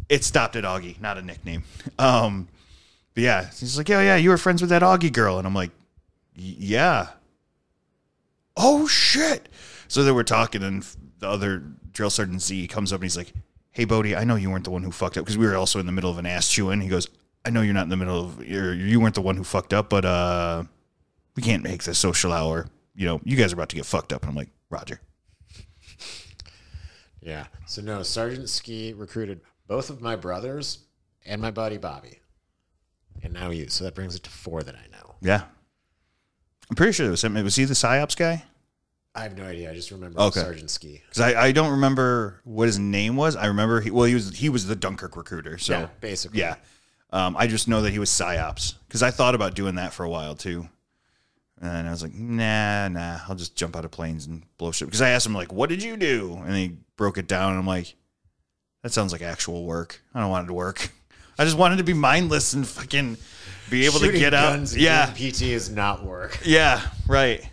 it 0.08 0.24
stopped 0.24 0.56
at 0.56 0.66
Augie, 0.66 1.02
not 1.02 1.18
a 1.18 1.24
nickname. 1.24 1.64
Um, 1.98 2.48
but 3.16 3.24
yeah, 3.24 3.46
he's 3.60 3.76
like, 3.76 3.90
yeah, 3.90 4.02
yeah, 4.02 4.16
you 4.18 4.30
were 4.30 4.38
friends 4.38 4.62
with 4.62 4.70
that 4.70 4.84
Augie 4.84 5.12
girl, 5.12 5.40
and 5.40 5.48
I'm 5.48 5.56
like, 5.56 5.72
yeah. 6.36 7.08
Oh 8.56 8.88
shit! 8.88 9.50
So 9.88 10.04
they 10.04 10.12
were 10.12 10.24
talking, 10.24 10.62
and 10.62 10.86
the 11.18 11.28
other 11.28 11.64
drill 11.92 12.12
sergeant 12.12 12.44
Z 12.44 12.68
comes 12.68 12.94
up 12.94 12.98
and 12.98 13.06
he's 13.06 13.18
like, 13.18 13.34
"Hey, 13.72 13.86
Bode, 13.86 14.14
I 14.14 14.26
know 14.26 14.36
you 14.36 14.52
weren't 14.52 14.66
the 14.66 14.70
one 14.72 14.84
who 14.84 14.92
fucked 14.92 15.18
up 15.18 15.24
because 15.26 15.38
we 15.40 15.48
were 15.48 15.56
also 15.56 15.80
in 15.80 15.86
the 15.88 15.92
middle 15.92 16.12
of 16.12 16.18
an 16.20 16.26
ass 16.28 16.50
chewing." 16.50 16.82
He 16.82 16.88
goes, 16.90 17.08
"I 17.46 17.50
know 17.50 17.62
you're 17.62 17.74
not 17.74 17.84
in 17.84 17.90
the 17.90 17.98
middle 17.98 18.26
of 18.26 18.46
you're, 18.46 18.74
you 18.74 19.00
weren't 19.00 19.16
the 19.16 19.22
one 19.22 19.36
who 19.38 19.44
fucked 19.44 19.74
up, 19.74 19.90
but 19.90 20.06
uh, 20.06 20.64
we 21.36 21.44
can't 21.44 21.64
make 21.64 21.84
this 21.84 21.98
social 22.00 22.32
hour. 22.34 22.68
You 22.96 23.06
know, 23.08 23.22
you 23.24 23.38
guys 23.38 23.52
are 23.52 23.56
about 23.56 23.70
to 23.70 23.76
get 23.76 23.86
fucked 23.86 24.14
up." 24.14 24.22
And 24.24 24.30
I'm 24.30 24.36
like, 24.36 24.50
"Roger." 24.70 25.00
Yeah. 27.22 27.46
So 27.68 27.82
no, 27.82 28.04
Sergeant 28.04 28.50
Ski 28.50 28.94
recruited 28.94 29.42
both 29.68 29.90
of 29.90 30.02
my 30.02 30.16
brothers 30.16 30.80
and 31.26 31.42
my 31.42 31.52
buddy 31.52 31.78
Bobby. 31.78 32.20
And 33.24 33.34
now 33.34 33.52
you. 33.52 33.70
So 33.70 33.84
that 33.84 33.96
brings 33.96 34.16
it 34.16 34.24
to 34.24 34.30
four 34.30 34.64
that 34.64 34.76
I 34.76 34.88
know. 34.92 35.16
Yeah, 35.22 35.44
I'm 36.70 36.76
pretty 36.76 36.94
sure 36.94 37.06
it 37.08 37.12
was 37.12 37.24
him. 37.24 37.36
Was 37.44 37.56
he 37.56 37.66
the 37.66 37.76
psyops 37.76 38.18
guy? 38.18 38.44
I 39.14 39.24
have 39.24 39.38
no 39.38 39.44
idea. 39.44 39.70
I 39.70 39.76
just 39.76 39.92
remember 39.92 40.20
Okay. 40.20 40.40
Sergeant 40.40 40.70
Ski. 40.72 41.02
Because 41.06 41.20
I, 41.20 41.48
I 41.48 41.52
don't 41.52 41.72
remember 41.72 42.40
what 42.46 42.68
his 42.68 42.80
name 42.80 43.18
was. 43.18 43.36
I 43.36 43.48
remember 43.48 43.82
he 43.82 43.92
well 43.92 44.06
he 44.06 44.14
was 44.16 44.36
he 44.38 44.50
was 44.50 44.66
the 44.66 44.76
Dunkirk 44.76 45.16
recruiter. 45.18 45.58
So 45.58 45.74
Yeah, 45.82 45.88
basically. 46.00 46.40
yeah. 46.40 46.56
Um, 47.12 47.36
I 47.38 47.48
just 47.48 47.68
know 47.68 47.82
that 47.82 47.92
he 47.92 48.00
was 48.00 48.10
psyops 48.10 48.76
because 48.88 49.04
I 49.04 49.12
thought 49.12 49.36
about 49.36 49.54
doing 49.54 49.76
that 49.76 49.94
for 49.94 50.04
a 50.06 50.10
while 50.10 50.34
too, 50.36 50.70
and 51.62 51.88
I 51.88 51.92
was 51.92 52.02
like, 52.02 52.14
nah, 52.14 52.88
nah, 52.88 53.20
I'll 53.28 53.36
just 53.36 53.56
jump 53.56 53.76
out 53.76 53.84
of 53.86 53.92
planes 53.92 54.26
and 54.28 54.44
blow 54.58 54.72
shit. 54.72 54.88
Because 54.88 55.02
I 55.02 55.10
asked 55.10 55.26
him 55.26 55.34
like, 55.34 55.52
what 55.52 55.70
did 55.70 55.84
you 55.84 55.98
do? 55.98 56.42
And 56.46 56.56
he 56.56 56.78
broke 56.96 57.18
it 57.18 57.28
down, 57.28 57.52
and 57.52 57.60
I'm 57.60 57.68
like, 57.68 57.96
that 58.84 58.92
sounds 58.94 59.12
like 59.12 59.22
actual 59.22 59.66
work. 59.66 60.02
I 60.14 60.22
don't 60.22 60.30
want 60.30 60.46
it 60.46 60.48
to 60.48 60.54
work. 60.54 60.90
I 61.38 61.44
just 61.46 61.58
wanted 61.58 61.78
to 61.78 61.84
be 61.84 61.94
mindless 61.94 62.54
and 62.54 62.66
fucking 62.68 63.18
be 63.70 63.86
able 63.86 64.00
to 64.00 64.12
get 64.12 64.34
out. 64.34 64.54
guns 64.54 64.74
and 64.74 64.82
Yeah, 64.82 65.08
PT 65.08 65.42
is 65.44 65.70
not 65.70 66.06
work. 66.06 66.40
yeah, 66.46 66.82
right. 67.08 67.48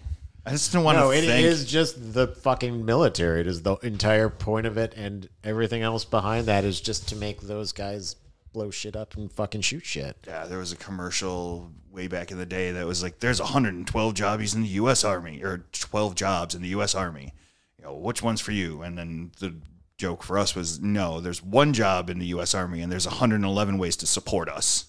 I 0.46 0.50
just 0.52 0.72
don't 0.72 0.84
want 0.84 0.98
No, 0.98 1.10
to 1.10 1.16
it 1.18 1.24
is 1.24 1.58
think. 1.58 1.68
just 1.68 2.14
the 2.14 2.28
fucking 2.28 2.84
military. 2.84 3.40
It 3.42 3.46
is 3.46 3.62
the 3.62 3.74
entire 3.76 4.28
point 4.30 4.66
of 4.66 4.78
it, 4.78 4.94
and 4.96 5.28
everything 5.44 5.82
else 5.82 6.04
behind 6.04 6.46
that 6.46 6.64
is 6.64 6.80
just 6.80 7.08
to 7.08 7.16
make 7.16 7.40
those 7.42 7.72
guys 7.72 8.16
blow 8.52 8.70
shit 8.70 8.96
up 8.96 9.16
and 9.16 9.30
fucking 9.32 9.60
shoot 9.60 9.84
shit. 9.84 10.16
Yeah, 10.26 10.46
there 10.46 10.58
was 10.58 10.72
a 10.72 10.76
commercial 10.76 11.70
way 11.90 12.08
back 12.08 12.30
in 12.30 12.38
the 12.38 12.46
day 12.46 12.72
that 12.72 12.86
was 12.86 13.02
like, 13.02 13.20
"There's 13.20 13.40
112 13.40 14.14
jobs 14.14 14.54
in 14.54 14.62
the 14.62 14.68
U.S. 14.68 15.04
Army, 15.04 15.42
or 15.42 15.66
12 15.72 16.14
jobs 16.14 16.54
in 16.54 16.62
the 16.62 16.68
U.S. 16.68 16.94
Army. 16.94 17.32
you 17.78 17.84
know, 17.84 17.94
which 17.94 18.22
one's 18.22 18.40
for 18.40 18.52
you? 18.52 18.82
And 18.82 18.98
then 18.98 19.32
the 19.40 19.54
joke 19.98 20.22
for 20.22 20.38
us 20.38 20.54
was, 20.54 20.80
no, 20.80 21.20
there's 21.20 21.42
one 21.42 21.72
job 21.72 22.08
in 22.08 22.18
the 22.18 22.26
U.S. 22.26 22.54
Army, 22.54 22.80
and 22.80 22.90
there's 22.90 23.06
111 23.06 23.78
ways 23.78 23.96
to 23.96 24.06
support 24.06 24.48
us. 24.48 24.86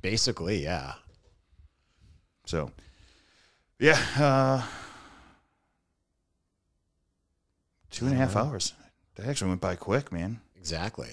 Basically, 0.00 0.62
yeah. 0.62 0.94
So, 2.46 2.72
yeah, 3.78 4.00
uh, 4.16 4.62
two 7.90 8.06
and 8.06 8.14
a 8.14 8.18
half 8.18 8.36
hours. 8.36 8.72
That 9.16 9.26
actually 9.26 9.48
went 9.48 9.60
by 9.60 9.76
quick, 9.76 10.10
man. 10.10 10.40
Exactly. 10.56 11.10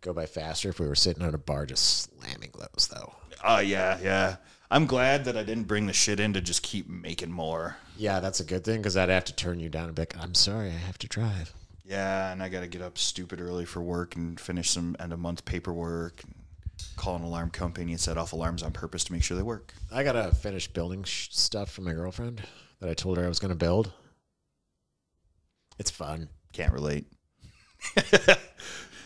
Go 0.00 0.12
by 0.12 0.26
faster 0.26 0.70
if 0.70 0.80
we 0.80 0.88
were 0.88 0.94
sitting 0.94 1.22
at 1.22 1.34
a 1.34 1.38
bar 1.38 1.66
just 1.66 2.10
slamming 2.10 2.52
those, 2.58 2.88
though. 2.88 3.14
Oh 3.44 3.58
yeah, 3.58 3.98
yeah. 4.02 4.36
I'm 4.70 4.86
glad 4.86 5.24
that 5.24 5.36
I 5.36 5.42
didn't 5.42 5.64
bring 5.64 5.86
the 5.86 5.92
shit 5.92 6.20
in 6.20 6.32
to 6.34 6.40
just 6.40 6.62
keep 6.62 6.88
making 6.88 7.32
more. 7.32 7.76
Yeah, 7.96 8.20
that's 8.20 8.40
a 8.40 8.44
good 8.44 8.64
thing 8.64 8.78
because 8.78 8.96
I'd 8.96 9.08
have 9.08 9.24
to 9.24 9.34
turn 9.34 9.58
you 9.58 9.68
down 9.68 9.86
and 9.86 9.94
be 9.94 10.02
like, 10.02 10.16
I'm 10.18 10.34
sorry, 10.34 10.68
I 10.68 10.78
have 10.86 10.98
to 10.98 11.08
drive. 11.08 11.52
Yeah, 11.84 12.32
and 12.32 12.42
I 12.42 12.48
got 12.48 12.60
to 12.60 12.68
get 12.68 12.82
up 12.82 12.96
stupid 12.96 13.40
early 13.40 13.64
for 13.64 13.82
work 13.82 14.14
and 14.14 14.38
finish 14.38 14.70
some 14.70 14.94
end 15.00 15.12
of 15.12 15.18
month 15.18 15.44
paperwork. 15.44 16.22
And 16.22 16.34
call 16.96 17.16
an 17.16 17.22
alarm 17.22 17.50
company 17.50 17.92
and 17.92 18.00
set 18.00 18.16
off 18.16 18.32
alarms 18.32 18.62
on 18.62 18.72
purpose 18.72 19.04
to 19.04 19.12
make 19.12 19.22
sure 19.22 19.36
they 19.36 19.42
work. 19.42 19.74
I 19.90 20.02
got 20.02 20.12
to 20.12 20.34
finish 20.34 20.68
building 20.68 21.02
sh- 21.04 21.28
stuff 21.30 21.70
for 21.70 21.82
my 21.82 21.92
girlfriend 21.92 22.42
that 22.80 22.88
I 22.88 22.94
told 22.94 23.18
her 23.18 23.24
I 23.24 23.28
was 23.28 23.38
going 23.38 23.50
to 23.50 23.56
build. 23.56 23.92
It's 25.78 25.90
fun. 25.90 26.28
Can't 26.52 26.72
relate. 26.72 27.06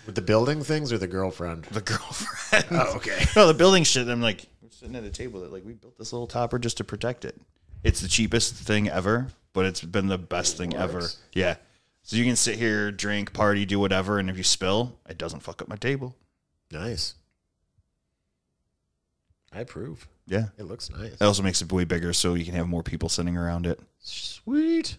With 0.06 0.14
the 0.14 0.22
building 0.22 0.62
things 0.62 0.92
or 0.92 0.98
the 0.98 1.06
girlfriend? 1.06 1.64
The 1.64 1.80
girlfriend. 1.80 2.66
Oh, 2.70 2.96
okay. 2.96 3.24
no, 3.34 3.46
the 3.46 3.54
building 3.54 3.84
shit. 3.84 4.06
I'm 4.08 4.20
like, 4.22 4.46
we're 4.62 4.70
sitting 4.70 4.94
at 4.96 5.04
a 5.04 5.10
table 5.10 5.40
that 5.40 5.52
like 5.52 5.64
we 5.64 5.72
built 5.72 5.98
this 5.98 6.12
little 6.12 6.26
topper 6.26 6.58
just 6.58 6.76
to 6.78 6.84
protect 6.84 7.24
it. 7.24 7.40
It's 7.82 8.00
the 8.00 8.08
cheapest 8.08 8.54
thing 8.54 8.88
ever, 8.88 9.28
but 9.52 9.64
it's 9.66 9.80
been 9.80 10.06
the 10.08 10.18
best 10.18 10.56
thing 10.56 10.74
ever. 10.74 11.00
works. 11.00 11.20
Yeah. 11.32 11.56
So 12.02 12.16
you 12.16 12.24
can 12.24 12.36
sit 12.36 12.56
here, 12.58 12.92
drink, 12.92 13.32
party, 13.32 13.64
do 13.64 13.78
whatever, 13.80 14.18
and 14.18 14.28
if 14.28 14.36
you 14.36 14.42
spill, 14.44 14.98
it 15.08 15.16
doesn't 15.18 15.40
fuck 15.40 15.62
up 15.62 15.68
my 15.68 15.76
table. 15.76 16.14
Nice. 16.70 17.14
I 19.52 19.60
approve. 19.60 20.06
Yeah. 20.26 20.46
It 20.58 20.64
looks 20.64 20.90
nice. 20.90 21.12
It 21.12 21.22
also 21.22 21.42
makes 21.42 21.62
it 21.62 21.72
way 21.72 21.84
bigger 21.84 22.12
so 22.12 22.34
you 22.34 22.44
can 22.44 22.54
have 22.54 22.68
more 22.68 22.82
people 22.82 23.08
sitting 23.08 23.36
around 23.36 23.66
it. 23.66 23.80
Sweet. 24.00 24.96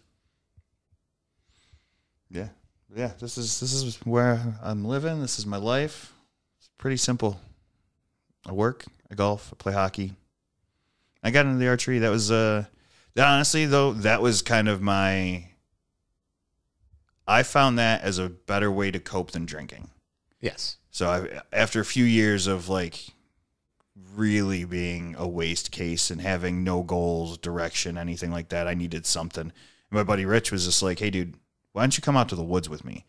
Yeah. 2.32 2.48
Yeah. 2.94 3.12
This 3.20 3.38
is 3.38 3.60
this 3.60 3.74
is 3.74 3.98
where 4.04 4.58
I'm 4.62 4.86
living. 4.86 5.22
This 5.22 5.40
is 5.40 5.46
my 5.46 5.58
life. 5.58 6.14
It's 6.60 6.70
pretty 6.78 6.98
simple. 6.98 7.40
I 8.48 8.52
work, 8.52 8.86
I 9.12 9.16
golf, 9.16 9.50
I 9.52 9.56
play 9.56 9.74
hockey. 9.74 10.14
I 11.24 11.32
got 11.32 11.46
into 11.46 11.58
the 11.58 11.68
archery. 11.68 12.00
That 12.00 12.10
was 12.12 12.32
uh 12.32 12.66
honestly 13.18 13.66
though, 13.66 13.94
that 13.94 14.22
was 14.22 14.42
kind 14.42 14.68
of 14.68 14.82
my 14.82 15.50
I 17.28 17.44
found 17.44 17.80
that 17.80 18.02
as 18.02 18.20
a 18.20 18.30
better 18.30 18.72
way 18.72 18.92
to 18.92 19.00
cope 19.00 19.32
than 19.32 19.46
drinking. 19.46 19.90
Yes. 20.40 20.78
So 20.92 21.10
I, 21.10 21.42
after 21.52 21.80
a 21.80 21.86
few 21.86 22.06
years 22.06 22.46
of 22.46 22.70
like 22.70 23.08
really 24.14 24.64
being 24.64 25.16
a 25.18 25.28
waste 25.28 25.72
case 25.72 26.12
and 26.12 26.22
having 26.22 26.64
no 26.64 26.84
goals, 26.84 27.38
direction, 27.38 27.98
anything 27.98 28.32
like 28.32 28.50
that, 28.50 28.68
I 28.68 28.76
needed 28.76 29.06
something. 29.06 29.42
And 29.42 29.54
my 29.92 30.04
buddy 30.04 30.26
Rich 30.26 30.52
was 30.52 30.66
just 30.66 30.84
like, 30.84 31.00
"Hey, 31.00 31.10
dude, 31.10 31.36
why 31.76 31.84
don't 31.84 31.98
you 31.98 32.02
come 32.02 32.18
out 32.18 32.30
to 32.30 32.36
the 32.36 32.44
woods 32.44 32.70
with 32.70 32.86
me?" 32.86 33.06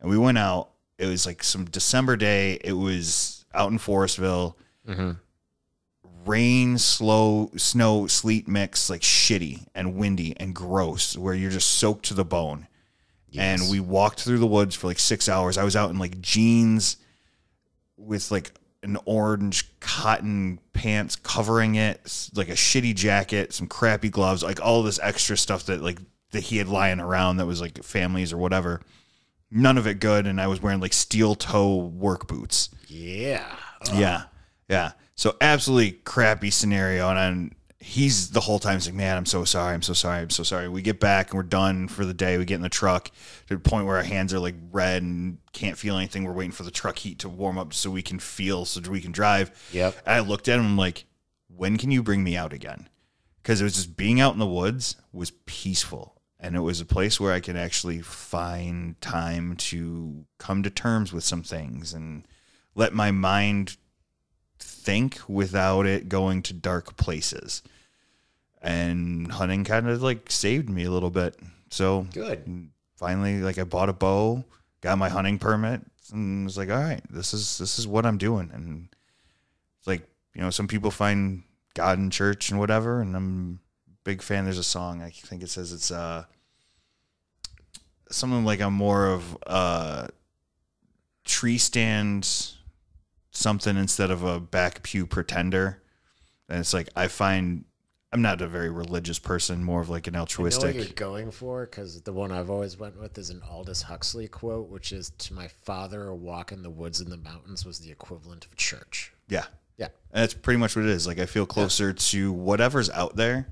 And 0.00 0.10
we 0.10 0.18
went 0.18 0.38
out. 0.38 0.70
It 0.98 1.06
was 1.06 1.26
like 1.26 1.42
some 1.42 1.64
December 1.64 2.16
day. 2.16 2.58
It 2.62 2.74
was 2.74 3.44
out 3.54 3.70
in 3.70 3.78
Forestville. 3.78 4.54
Mm-hmm. 4.88 5.12
Rain, 6.24 6.78
slow, 6.78 7.50
snow, 7.56 8.06
sleet 8.06 8.46
mix, 8.46 8.88
like 8.88 9.00
shitty 9.00 9.66
and 9.74 9.96
windy 9.96 10.36
and 10.38 10.54
gross, 10.54 11.16
where 11.16 11.34
you're 11.34 11.50
just 11.50 11.68
soaked 11.68 12.04
to 12.06 12.14
the 12.14 12.24
bone 12.24 12.68
and 13.40 13.70
we 13.70 13.80
walked 13.80 14.20
through 14.20 14.38
the 14.38 14.46
woods 14.46 14.74
for 14.74 14.86
like 14.86 14.98
six 14.98 15.28
hours. 15.28 15.56
I 15.56 15.64
was 15.64 15.76
out 15.76 15.90
in 15.90 15.98
like 15.98 16.20
jeans 16.20 16.96
with 17.96 18.30
like 18.30 18.52
an 18.82 18.98
orange 19.04 19.70
cotton 19.80 20.58
pants 20.72 21.16
covering 21.16 21.76
it, 21.76 22.28
like 22.34 22.48
a 22.48 22.52
shitty 22.52 22.94
jacket, 22.94 23.52
some 23.54 23.66
crappy 23.66 24.10
gloves, 24.10 24.42
like 24.42 24.60
all 24.60 24.82
this 24.82 25.00
extra 25.02 25.36
stuff 25.36 25.66
that 25.66 25.82
like 25.82 25.98
that 26.32 26.44
he 26.44 26.58
had 26.58 26.68
lying 26.68 27.00
around 27.00 27.36
that 27.36 27.46
was 27.46 27.60
like 27.60 27.82
families 27.82 28.32
or 28.32 28.38
whatever. 28.38 28.80
None 29.50 29.78
of 29.78 29.86
it 29.86 30.00
good, 30.00 30.26
and 30.26 30.40
I 30.40 30.46
was 30.46 30.60
wearing 30.60 30.80
like 30.80 30.94
steel 30.94 31.34
toe 31.34 31.76
work 31.76 32.26
boots. 32.26 32.70
Yeah. 32.88 33.44
Yeah, 33.94 34.24
yeah. 34.68 34.92
So 35.14 35.36
absolutely 35.40 35.92
crappy 35.92 36.50
scenario, 36.50 37.08
and 37.10 37.18
I'm, 37.18 37.52
he's 37.78 38.30
the 38.30 38.40
whole 38.40 38.58
time 38.58 38.74
he's 38.74 38.86
like, 38.86 38.94
"Man, 38.94 39.16
I'm 39.16 39.26
so 39.26 39.44
sorry. 39.44 39.74
I'm 39.74 39.82
so 39.82 39.92
sorry. 39.92 40.20
I'm 40.20 40.30
so 40.30 40.42
sorry." 40.42 40.68
We 40.68 40.82
get 40.82 41.00
back 41.00 41.30
and 41.30 41.36
we're 41.36 41.42
done 41.42 41.88
for 41.88 42.04
the 42.04 42.14
day. 42.14 42.38
We 42.38 42.44
get 42.44 42.56
in 42.56 42.62
the 42.62 42.68
truck 42.68 43.10
to 43.48 43.54
the 43.54 43.60
point 43.60 43.86
where 43.86 43.96
our 43.96 44.02
hands 44.02 44.32
are 44.32 44.38
like 44.38 44.54
red 44.70 45.02
and 45.02 45.38
can't 45.52 45.76
feel 45.76 45.96
anything. 45.96 46.24
We're 46.24 46.32
waiting 46.32 46.52
for 46.52 46.62
the 46.62 46.70
truck 46.70 46.98
heat 46.98 47.18
to 47.20 47.28
warm 47.28 47.58
up 47.58 47.74
so 47.74 47.90
we 47.90 48.02
can 48.02 48.18
feel, 48.18 48.64
so 48.64 48.80
we 48.90 49.00
can 49.00 49.12
drive. 49.12 49.50
Yep. 49.72 49.96
And 50.06 50.14
I 50.14 50.20
looked 50.20 50.48
at 50.48 50.58
him 50.58 50.64
I'm 50.64 50.78
like, 50.78 51.04
"When 51.54 51.76
can 51.76 51.90
you 51.90 52.02
bring 52.02 52.24
me 52.24 52.36
out 52.36 52.52
again?" 52.52 52.88
Because 53.42 53.60
it 53.60 53.64
was 53.64 53.74
just 53.74 53.96
being 53.96 54.20
out 54.20 54.32
in 54.32 54.38
the 54.38 54.46
woods 54.46 54.96
was 55.12 55.32
peaceful. 55.46 56.21
And 56.42 56.56
it 56.56 56.60
was 56.60 56.80
a 56.80 56.84
place 56.84 57.20
where 57.20 57.32
I 57.32 57.38
could 57.38 57.56
actually 57.56 58.00
find 58.00 59.00
time 59.00 59.54
to 59.56 60.26
come 60.38 60.64
to 60.64 60.70
terms 60.70 61.12
with 61.12 61.22
some 61.22 61.44
things 61.44 61.94
and 61.94 62.26
let 62.74 62.92
my 62.92 63.12
mind 63.12 63.76
think 64.58 65.20
without 65.28 65.86
it 65.86 66.08
going 66.08 66.42
to 66.42 66.52
dark 66.52 66.96
places. 66.96 67.62
And 68.60 69.30
hunting 69.30 69.62
kind 69.62 69.88
of 69.88 70.02
like 70.02 70.32
saved 70.32 70.68
me 70.68 70.82
a 70.82 70.90
little 70.90 71.10
bit. 71.10 71.36
So 71.70 72.08
Good. 72.12 72.70
finally, 72.96 73.40
like 73.40 73.58
I 73.58 73.64
bought 73.64 73.88
a 73.88 73.92
bow, 73.92 74.44
got 74.80 74.98
my 74.98 75.08
hunting 75.08 75.38
permit, 75.38 75.82
and 76.12 76.44
was 76.44 76.58
like, 76.58 76.70
all 76.70 76.82
right, 76.82 77.02
this 77.08 77.32
is 77.32 77.58
this 77.58 77.78
is 77.78 77.86
what 77.86 78.04
I'm 78.04 78.18
doing. 78.18 78.50
And 78.52 78.88
it's 79.78 79.86
like, 79.86 80.08
you 80.34 80.42
know, 80.42 80.50
some 80.50 80.66
people 80.66 80.90
find 80.90 81.44
God 81.74 81.98
in 81.98 82.10
church 82.10 82.50
and 82.50 82.58
whatever, 82.58 83.00
and 83.00 83.16
I'm 83.16 83.60
big 84.04 84.22
fan. 84.22 84.44
There's 84.44 84.58
a 84.58 84.64
song 84.64 85.02
I 85.02 85.10
think 85.10 85.42
it 85.42 85.50
says 85.50 85.72
it's 85.72 85.90
uh 85.90 86.24
something 88.10 88.44
like 88.44 88.60
I'm 88.60 88.74
more 88.74 89.08
of 89.08 89.36
a 89.46 90.10
tree 91.24 91.58
stand 91.58 92.28
something 93.30 93.76
instead 93.76 94.10
of 94.10 94.22
a 94.22 94.38
back 94.38 94.82
pew 94.82 95.06
pretender. 95.06 95.82
And 96.48 96.60
it's 96.60 96.74
like 96.74 96.88
I 96.94 97.08
find 97.08 97.64
I'm 98.12 98.20
not 98.20 98.42
a 98.42 98.46
very 98.46 98.68
religious 98.68 99.18
person, 99.18 99.64
more 99.64 99.80
of 99.80 99.88
like 99.88 100.06
an 100.06 100.14
altruistic. 100.14 100.64
I 100.64 100.72
know 100.72 100.78
what 100.80 100.86
you're 100.86 100.94
going 100.94 101.30
for 101.30 101.64
because 101.64 102.02
the 102.02 102.12
one 102.12 102.30
I've 102.30 102.50
always 102.50 102.78
went 102.78 103.00
with 103.00 103.16
is 103.16 103.30
an 103.30 103.40
Aldous 103.48 103.80
Huxley 103.80 104.28
quote, 104.28 104.68
which 104.68 104.92
is 104.92 105.10
"To 105.10 105.34
my 105.34 105.48
father, 105.48 106.08
a 106.08 106.14
walk 106.14 106.52
in 106.52 106.62
the 106.62 106.70
woods 106.70 107.00
and 107.00 107.10
the 107.10 107.16
mountains 107.16 107.64
was 107.64 107.78
the 107.78 107.90
equivalent 107.90 108.44
of 108.44 108.54
church." 108.56 109.12
Yeah. 109.28 109.44
Yeah. 109.78 109.86
And 110.12 110.22
that's 110.22 110.34
pretty 110.34 110.58
much 110.58 110.76
what 110.76 110.84
it 110.84 110.90
is. 110.90 111.06
Like 111.06 111.18
I 111.18 111.26
feel 111.26 111.46
closer 111.46 111.94
to 111.94 112.32
whatever's 112.32 112.90
out 112.90 113.16
there 113.16 113.46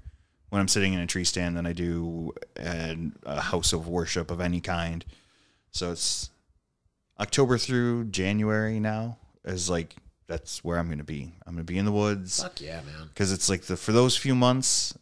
when 0.51 0.61
I'm 0.61 0.69
sitting 0.69 0.93
in 0.93 1.01
a 1.01 1.07
tree 1.07 1.25
stand 1.25 1.57
than 1.57 1.67
I 1.67 1.73
do 1.73 2.33
in 2.57 3.15
a 3.25 3.41
house 3.41 3.73
of 3.73 3.89
worship 3.89 4.31
of 4.31 4.41
any 4.41 4.61
kind. 4.61 5.05
So 5.71 5.93
it's 5.93 6.31
October 7.19 7.57
through 7.57 8.07
January 8.07 8.81
now 8.81 9.19
is 9.45 9.71
like 9.71 9.97
that's 10.27 10.63
where 10.63 10.79
I'm 10.79 10.87
going 10.87 10.99
to 10.99 11.05
be. 11.05 11.33
I'm 11.47 11.55
going 11.55 11.67
to 11.67 11.73
be 11.73 11.79
in 11.79 11.85
the 11.85 11.93
woods 11.93 12.43
Fuck 12.43 12.61
yeah, 12.61 12.81
man. 12.83 13.09
because 13.09 13.33
it's 13.33 13.49
like 13.49 13.63
the 13.63 13.77
for 13.77 13.93
those 13.93 14.17
few 14.17 14.35
months 14.35 14.97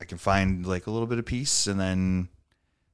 I 0.00 0.04
can 0.04 0.18
find 0.18 0.66
like 0.66 0.86
a 0.86 0.90
little 0.90 1.06
bit 1.06 1.18
of 1.18 1.24
peace 1.26 1.66
and 1.66 1.80
then 1.80 2.28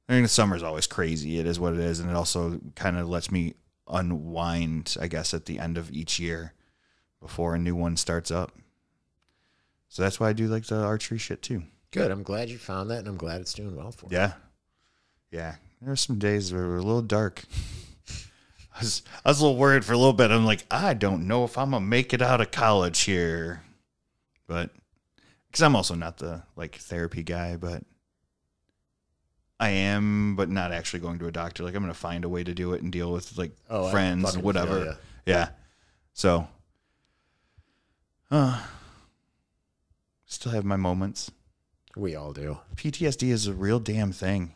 I 0.07 0.13
mean 0.13 0.23
the 0.23 0.29
summer's 0.29 0.63
always 0.63 0.87
crazy. 0.87 1.39
It 1.39 1.47
is 1.47 1.59
what 1.59 1.73
it 1.73 1.79
is 1.79 1.99
and 1.99 2.09
it 2.09 2.15
also 2.15 2.59
kind 2.75 2.97
of 2.97 3.09
lets 3.09 3.31
me 3.31 3.55
unwind 3.87 4.95
I 5.01 5.07
guess 5.07 5.33
at 5.33 5.45
the 5.45 5.57
end 5.57 5.75
of 5.77 5.91
each 5.91 6.19
year 6.19 6.53
before 7.19 7.55
a 7.55 7.59
new 7.59 7.75
one 7.75 7.97
starts 7.97 8.29
up. 8.29 8.51
So 9.87 10.03
that's 10.03 10.19
why 10.19 10.29
I 10.29 10.33
do 10.33 10.47
like 10.47 10.65
the 10.65 10.83
archery 10.83 11.17
shit 11.17 11.41
too. 11.41 11.63
Good. 11.91 12.11
I'm 12.11 12.23
glad 12.23 12.49
you 12.49 12.57
found 12.57 12.91
that, 12.91 12.99
and 12.99 13.07
I'm 13.07 13.17
glad 13.17 13.41
it's 13.41 13.53
doing 13.53 13.75
well 13.75 13.91
for 13.91 14.07
you. 14.07 14.17
Yeah. 14.17 14.33
Yeah. 15.31 15.55
There 15.81 15.89
were 15.89 15.95
some 15.95 16.19
days 16.19 16.49
that 16.51 16.57
were 16.57 16.77
a 16.77 16.81
little 16.83 17.01
dark. 17.01 17.43
I 18.75 18.79
was, 18.81 19.01
I 19.25 19.29
was 19.29 19.39
a 19.39 19.43
little 19.45 19.57
worried 19.57 19.83
for 19.85 19.93
a 19.93 19.97
little 19.97 20.13
bit. 20.13 20.29
I'm 20.31 20.45
like, 20.45 20.65
I 20.69 20.93
don't 20.93 21.27
know 21.27 21.43
if 21.45 21.57
I'm 21.57 21.71
to 21.71 21.79
make 21.79 22.13
it 22.13 22.21
out 22.21 22.41
of 22.41 22.51
college 22.51 23.01
here. 23.01 23.63
But, 24.47 24.69
because 25.47 25.61
I'm 25.63 25.75
also 25.75 25.95
not 25.95 26.17
the 26.17 26.43
like 26.55 26.75
therapy 26.75 27.23
guy, 27.23 27.55
but 27.57 27.83
I 29.59 29.69
am, 29.69 30.35
but 30.35 30.49
not 30.49 30.71
actually 30.71 30.99
going 31.01 31.19
to 31.19 31.27
a 31.27 31.31
doctor. 31.31 31.63
Like, 31.63 31.75
I'm 31.75 31.81
to 31.87 31.93
find 31.93 32.23
a 32.23 32.29
way 32.29 32.43
to 32.43 32.53
do 32.53 32.73
it 32.73 32.81
and 32.81 32.91
deal 32.91 33.11
with 33.11 33.37
like 33.37 33.51
Oh, 33.69 33.89
friends, 33.89 34.33
feel 34.35 34.43
whatever. 34.43 34.85
ya. 34.85 34.93
Yeah. 35.25 35.49
So, 36.13 36.47
uh, 38.31 38.63
still 40.25 40.51
have 40.51 40.65
my 40.65 40.75
moments. 40.77 41.31
We 41.95 42.15
all 42.15 42.33
do. 42.33 42.59
PTSD 42.75 43.29
is 43.29 43.47
a 43.47 43.53
real 43.53 43.79
damn 43.79 44.11
thing. 44.11 44.53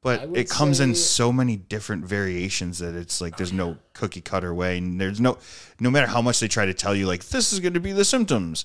But 0.00 0.30
it 0.36 0.48
comes 0.48 0.78
in 0.78 0.94
so 0.94 1.32
many 1.32 1.56
different 1.56 2.04
variations 2.04 2.78
that 2.78 2.94
it's 2.94 3.20
like 3.20 3.36
there's 3.36 3.52
no 3.52 3.78
cookie 3.94 4.20
cutter 4.20 4.54
way. 4.54 4.78
And 4.78 5.00
there's 5.00 5.20
no, 5.20 5.38
no 5.80 5.90
matter 5.90 6.06
how 6.06 6.22
much 6.22 6.38
they 6.40 6.48
try 6.48 6.66
to 6.66 6.74
tell 6.74 6.94
you, 6.94 7.06
like, 7.06 7.24
this 7.24 7.52
is 7.52 7.60
going 7.60 7.74
to 7.74 7.80
be 7.80 7.92
the 7.92 8.04
symptoms, 8.04 8.64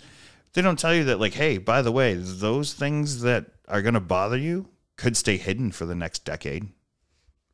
they 0.54 0.62
don't 0.62 0.78
tell 0.78 0.94
you 0.94 1.04
that, 1.06 1.20
like, 1.20 1.34
hey, 1.34 1.58
by 1.58 1.82
the 1.82 1.92
way, 1.92 2.14
those 2.14 2.74
things 2.74 3.22
that 3.22 3.48
are 3.68 3.82
going 3.82 3.96
to 3.96 4.00
bother 4.00 4.38
you, 4.38 4.68
could 4.96 5.18
stay 5.18 5.38
hidden 5.38 5.72
for 5.72 5.86
the 5.86 5.96
next 5.96 6.24
decade 6.24 6.68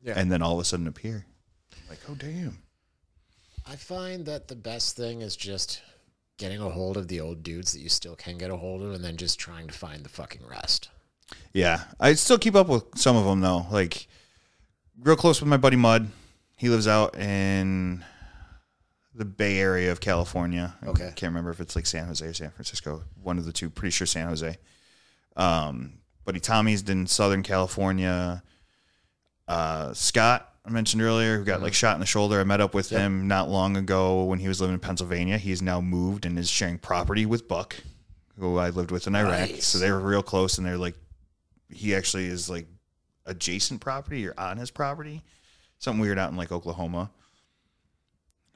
Yeah. 0.02 0.12
and 0.16 0.30
then 0.30 0.42
all 0.42 0.54
of 0.54 0.60
a 0.60 0.64
sudden 0.64 0.86
appear. 0.86 1.26
Like, 1.88 2.00
oh 2.08 2.14
damn. 2.14 2.58
I 3.66 3.76
find 3.76 4.26
that 4.26 4.48
the 4.48 4.56
best 4.56 4.96
thing 4.96 5.20
is 5.22 5.36
just 5.36 5.82
getting 6.40 6.60
a 6.60 6.70
hold 6.70 6.96
of 6.96 7.06
the 7.08 7.20
old 7.20 7.42
dudes 7.42 7.72
that 7.72 7.80
you 7.80 7.88
still 7.90 8.16
can 8.16 8.38
get 8.38 8.50
a 8.50 8.56
hold 8.56 8.80
of 8.82 8.92
and 8.94 9.04
then 9.04 9.18
just 9.18 9.38
trying 9.38 9.66
to 9.66 9.74
find 9.74 10.02
the 10.02 10.08
fucking 10.08 10.40
rest. 10.46 10.88
Yeah, 11.52 11.82
I 12.00 12.14
still 12.14 12.38
keep 12.38 12.54
up 12.54 12.66
with 12.66 12.84
some 12.96 13.14
of 13.14 13.26
them 13.26 13.40
though. 13.40 13.66
Like, 13.70 14.08
real 15.02 15.16
close 15.16 15.38
with 15.40 15.50
my 15.50 15.58
buddy 15.58 15.76
Mud. 15.76 16.08
He 16.56 16.70
lives 16.70 16.88
out 16.88 17.14
in 17.18 18.02
the 19.14 19.24
Bay 19.26 19.58
Area 19.58 19.92
of 19.92 20.00
California. 20.00 20.74
I 20.82 20.86
Okay. 20.86 21.12
can't 21.14 21.30
remember 21.30 21.50
if 21.50 21.60
it's 21.60 21.76
like 21.76 21.84
San 21.86 22.06
Jose 22.06 22.24
or 22.26 22.32
San 22.32 22.50
Francisco. 22.50 23.04
One 23.22 23.36
of 23.38 23.44
the 23.44 23.52
two. 23.52 23.68
Pretty 23.68 23.90
sure 23.90 24.06
San 24.06 24.26
Jose. 24.28 24.56
Um, 25.36 25.98
buddy 26.24 26.40
Tommy's 26.40 26.88
in 26.88 27.06
Southern 27.06 27.42
California. 27.42 28.42
Uh, 29.46 29.92
Scott, 29.94 30.49
I 30.64 30.70
mentioned 30.70 31.02
earlier, 31.02 31.38
who 31.38 31.44
got 31.44 31.62
like 31.62 31.72
shot 31.74 31.94
in 31.94 32.00
the 32.00 32.06
shoulder. 32.06 32.38
I 32.40 32.44
met 32.44 32.60
up 32.60 32.74
with 32.74 32.92
Yep. 32.92 33.00
him 33.00 33.28
not 33.28 33.48
long 33.48 33.76
ago 33.76 34.24
when 34.24 34.38
he 34.38 34.48
was 34.48 34.60
living 34.60 34.74
in 34.74 34.80
Pennsylvania. 34.80 35.38
He's 35.38 35.62
now 35.62 35.80
moved 35.80 36.26
and 36.26 36.38
is 36.38 36.50
sharing 36.50 36.78
property 36.78 37.24
with 37.24 37.48
Buck, 37.48 37.76
who 38.38 38.58
I 38.58 38.68
lived 38.70 38.90
with 38.90 39.06
in 39.06 39.14
Iraq. 39.16 39.50
Nice. 39.50 39.66
So 39.66 39.78
they 39.78 39.90
were 39.90 39.98
real 40.00 40.22
close, 40.22 40.58
and 40.58 40.66
they're 40.66 40.76
like, 40.76 40.96
he 41.70 41.94
actually 41.94 42.26
is 42.26 42.50
like 42.50 42.66
adjacent 43.26 43.80
property 43.80 44.26
or 44.28 44.34
on 44.38 44.58
his 44.58 44.70
property. 44.70 45.22
Something 45.78 46.00
weird 46.00 46.18
out 46.18 46.30
in 46.30 46.36
like 46.36 46.52
Oklahoma. 46.52 47.10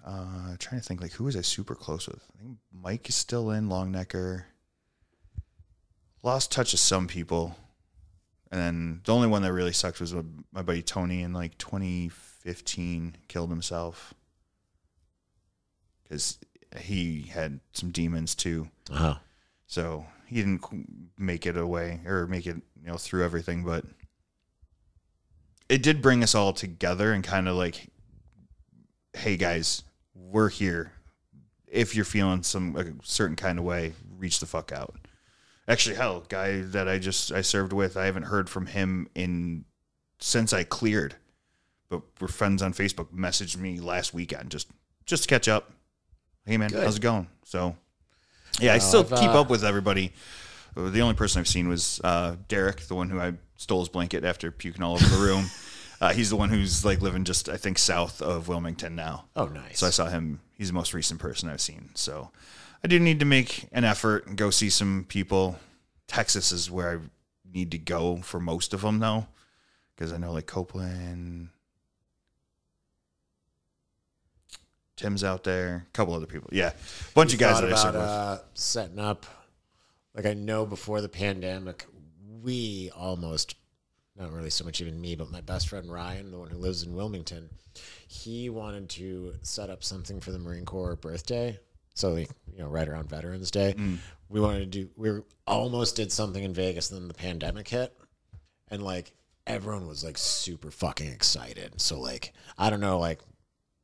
Uh, 0.04 0.56
trying 0.58 0.78
to 0.80 0.86
think 0.86 1.00
like 1.00 1.12
who 1.12 1.24
was 1.24 1.36
I 1.36 1.40
super 1.40 1.74
close 1.74 2.06
with? 2.06 2.22
I 2.38 2.42
think 2.42 2.58
Mike 2.70 3.08
is 3.08 3.14
still 3.14 3.50
in 3.50 3.68
Longnecker. 3.70 4.42
Lost 6.22 6.52
touch 6.52 6.74
of 6.74 6.80
some 6.80 7.06
people, 7.06 7.56
and 8.50 8.60
then 8.60 9.00
the 9.04 9.14
only 9.14 9.26
one 9.26 9.42
that 9.42 9.52
really 9.52 9.72
sucked 9.72 10.00
was 10.00 10.14
my, 10.14 10.22
my 10.52 10.62
buddy 10.62 10.82
Tony 10.82 11.22
in 11.22 11.32
like 11.32 11.58
2015 11.58 13.16
killed 13.28 13.50
himself 13.50 14.14
because 16.02 16.38
he 16.78 17.22
had 17.22 17.60
some 17.72 17.90
demons 17.90 18.34
too. 18.34 18.68
Uh-huh. 18.90 19.16
So 19.66 20.06
he 20.26 20.36
didn't 20.36 20.62
make 21.18 21.46
it 21.46 21.56
away 21.56 22.00
or 22.06 22.26
make 22.26 22.46
it, 22.46 22.56
you 22.80 22.86
know, 22.86 22.96
through 22.96 23.24
everything, 23.24 23.64
but 23.64 23.84
it 25.68 25.82
did 25.82 26.02
bring 26.02 26.22
us 26.22 26.34
all 26.34 26.52
together 26.52 27.12
and 27.12 27.24
kind 27.24 27.48
of 27.48 27.56
like, 27.56 27.88
hey 29.14 29.36
guys, 29.36 29.82
we're 30.14 30.50
here. 30.50 30.92
If 31.66 31.96
you're 31.96 32.04
feeling 32.04 32.42
some 32.42 32.76
a 32.76 33.04
certain 33.04 33.36
kind 33.36 33.58
of 33.58 33.64
way, 33.64 33.94
reach 34.16 34.38
the 34.38 34.46
fuck 34.46 34.70
out. 34.70 34.94
Actually, 35.66 35.96
hell, 35.96 36.24
guy 36.28 36.60
that 36.60 36.88
I 36.88 36.98
just 36.98 37.32
I 37.32 37.40
served 37.40 37.72
with, 37.72 37.96
I 37.96 38.04
haven't 38.04 38.24
heard 38.24 38.50
from 38.50 38.66
him 38.66 39.08
in 39.14 39.64
since 40.18 40.52
I 40.52 40.64
cleared, 40.64 41.16
but 41.88 42.02
we're 42.20 42.28
friends 42.28 42.62
on 42.62 42.72
Facebook. 42.74 43.08
Messaged 43.14 43.56
me 43.56 43.80
last 43.80 44.12
weekend 44.12 44.50
just 44.50 44.68
just 45.06 45.22
to 45.24 45.28
catch 45.28 45.48
up. 45.48 45.72
Hey 46.46 46.56
man, 46.58 46.70
Good. 46.70 46.84
how's 46.84 46.96
it 46.96 47.02
going? 47.02 47.28
So 47.44 47.76
yeah, 48.60 48.74
I 48.74 48.78
still 48.78 49.00
I've, 49.00 49.08
keep 49.20 49.30
uh, 49.30 49.40
up 49.40 49.50
with 49.50 49.64
everybody. 49.64 50.12
Uh, 50.76 50.90
The 50.90 51.00
only 51.00 51.14
person 51.14 51.40
I've 51.40 51.48
seen 51.48 51.68
was 51.68 52.00
uh, 52.04 52.36
Derek, 52.48 52.80
the 52.82 52.94
one 52.94 53.08
who 53.08 53.18
I 53.18 53.32
stole 53.56 53.80
his 53.80 53.88
blanket 53.88 54.24
after 54.24 54.50
puking 54.50 54.82
all 54.82 54.94
over 54.94 55.06
the 55.06 55.22
room. 55.24 55.46
Uh, 56.00 56.12
he's 56.12 56.28
the 56.28 56.36
one 56.36 56.50
who's 56.50 56.84
like 56.84 57.00
living 57.00 57.24
just 57.24 57.48
I 57.48 57.56
think 57.56 57.78
south 57.78 58.20
of 58.20 58.48
Wilmington 58.48 58.94
now. 58.94 59.26
Oh, 59.36 59.46
nice. 59.46 59.78
So 59.78 59.86
I 59.86 59.90
saw 59.90 60.06
him. 60.06 60.40
He's 60.58 60.66
the 60.66 60.74
most 60.74 60.92
recent 60.92 61.18
person 61.20 61.48
I've 61.48 61.60
seen. 61.62 61.90
So 61.94 62.30
I 62.84 62.86
do 62.86 63.00
need 63.00 63.20
to 63.20 63.24
make 63.24 63.66
an 63.72 63.84
effort 63.84 64.26
and 64.26 64.36
go 64.36 64.50
see 64.50 64.68
some 64.68 65.06
people. 65.08 65.58
Texas 66.06 66.52
is 66.52 66.70
where 66.70 66.98
I 66.98 67.00
need 67.50 67.70
to 67.70 67.78
go 67.78 68.18
for 68.18 68.38
most 68.38 68.74
of 68.74 68.82
them 68.82 68.98
though, 68.98 69.26
because 69.96 70.12
I 70.12 70.18
know 70.18 70.32
like 70.32 70.46
Copeland, 70.46 71.48
Tim's 74.96 75.24
out 75.24 75.44
there, 75.44 75.86
a 75.88 75.92
couple 75.92 76.12
other 76.12 76.26
people. 76.26 76.50
Yeah, 76.52 76.68
a 76.68 77.14
bunch 77.14 77.32
of 77.32 77.40
guys 77.40 77.58
that 77.58 77.72
I 77.72 77.80
about 77.80 77.94
with. 77.94 78.02
uh, 78.02 78.38
setting 78.52 78.98
up. 78.98 79.24
Like 80.14 80.26
I 80.26 80.34
know 80.34 80.66
before 80.66 81.00
the 81.00 81.08
pandemic, 81.08 81.86
we 82.42 82.90
almost 82.94 83.56
not 84.14 84.30
really 84.30 84.50
so 84.50 84.62
much 84.64 84.82
even 84.82 85.00
me, 85.00 85.16
but 85.16 85.32
my 85.32 85.40
best 85.40 85.68
friend 85.68 85.90
Ryan, 85.90 86.30
the 86.30 86.38
one 86.38 86.50
who 86.50 86.58
lives 86.58 86.82
in 86.82 86.94
Wilmington, 86.94 87.48
he 88.06 88.50
wanted 88.50 88.90
to 88.90 89.34
set 89.40 89.70
up 89.70 89.82
something 89.82 90.20
for 90.20 90.32
the 90.32 90.38
Marine 90.38 90.66
Corps 90.66 90.96
birthday. 90.96 91.58
So 91.94 92.10
like, 92.10 92.30
you 92.52 92.58
know, 92.58 92.68
right 92.68 92.88
around 92.88 93.08
Veterans 93.08 93.50
Day, 93.50 93.74
Mm. 93.76 93.98
we 94.28 94.40
wanted 94.40 94.60
to 94.60 94.66
do. 94.66 94.90
We 94.96 95.10
were, 95.10 95.24
almost 95.46 95.96
did 95.96 96.10
something 96.10 96.42
in 96.42 96.54
Vegas, 96.54 96.88
then 96.88 97.06
the 97.08 97.14
pandemic 97.14 97.68
hit, 97.68 97.96
and 98.68 98.82
like 98.82 99.12
everyone 99.46 99.86
was 99.86 100.02
like 100.02 100.16
super 100.18 100.70
fucking 100.70 101.10
excited. 101.10 101.80
So 101.80 102.00
like 102.00 102.32
I 102.58 102.70
don't 102.70 102.80
know, 102.80 102.98
like 102.98 103.20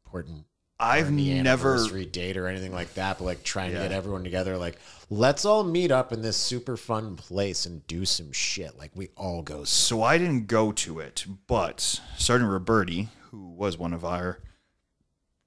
important 0.05 0.45
I've 0.83 1.13
never 1.13 1.87
date 2.07 2.39
or 2.39 2.47
anything 2.47 2.73
like 2.73 2.95
that, 2.95 3.19
but 3.19 3.25
like 3.27 3.43
trying 3.45 3.73
to 3.73 3.79
get 3.79 3.93
everyone 3.93 4.25
together, 4.25 4.57
like 4.57 4.79
let's 5.11 5.45
all 5.45 5.63
meet 5.63 5.91
up 5.93 6.11
in 6.11 6.23
this 6.23 6.39
super 6.39 6.79
fun 6.79 7.17
place 7.17 7.67
and 7.67 7.87
do 7.87 8.07
some 8.07 8.33
shit. 8.33 8.79
Like 8.79 8.91
we 8.95 9.11
all 9.15 9.43
go. 9.43 9.65
So 9.65 10.03
I 10.03 10.17
didn't 10.17 10.47
go 10.47 10.73
to 10.73 10.99
it, 11.01 11.27
but 11.47 12.01
Sergeant 12.17 12.51
Roberti, 12.51 13.09
who 13.31 13.51
was 13.51 13.77
one 13.77 13.93
of 13.93 14.07
our 14.07 14.39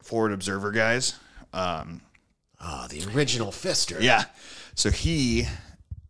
forward 0.03 0.33
observer 0.33 0.71
guys, 0.71 1.15
um, 1.51 2.01
Ah, 2.65 2.87
the 2.89 3.03
original 3.13 3.51
Fister. 3.51 3.99
yeah, 4.01 4.23
so 4.73 4.89
he 4.89 5.45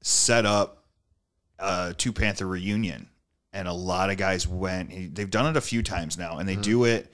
set 0.02 0.46
up 0.46 0.86
a 1.58 1.96
Two 1.98 2.14
Panther 2.14 2.46
reunion, 2.48 3.10
and 3.52 3.68
a 3.68 3.74
lot 3.74 4.10
of 4.12 4.18
guys 4.18 4.48
went. 4.48 5.16
They've 5.16 5.30
done 5.30 5.48
it 5.48 5.58
a 5.58 5.62
few 5.62 5.82
times 5.82 6.18
now, 6.18 6.38
and 6.38 6.48
they 6.48 6.54
Mm-hmm. 6.54 6.62
do 6.62 6.84
it. 6.86 7.12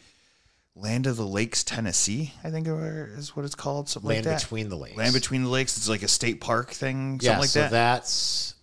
Land 0.76 1.08
of 1.08 1.18
the 1.18 1.26
Lakes, 1.26 1.64
Tennessee, 1.64 2.34
I 2.44 2.50
think 2.52 2.66
is 2.70 3.36
what 3.36 3.44
it's 3.46 3.56
called. 3.56 3.90
Something 3.90 4.10
Land 4.10 4.26
like 4.26 4.36
that. 4.36 4.42
between 4.44 4.70
the 4.70 4.78
lakes. 4.78 4.98
Land 4.98 5.14
between 5.14 5.44
the 5.44 5.50
lakes. 5.50 5.76
It's 5.78 5.90
like 5.90 6.04
a 6.04 6.08
state 6.08 6.40
park 6.40 6.72
thing, 6.72 7.20
something 7.20 7.28
Yeah, 7.30 7.40
like 7.40 7.50
so 7.50 7.62
that. 7.62 7.72
that's 7.72 8.56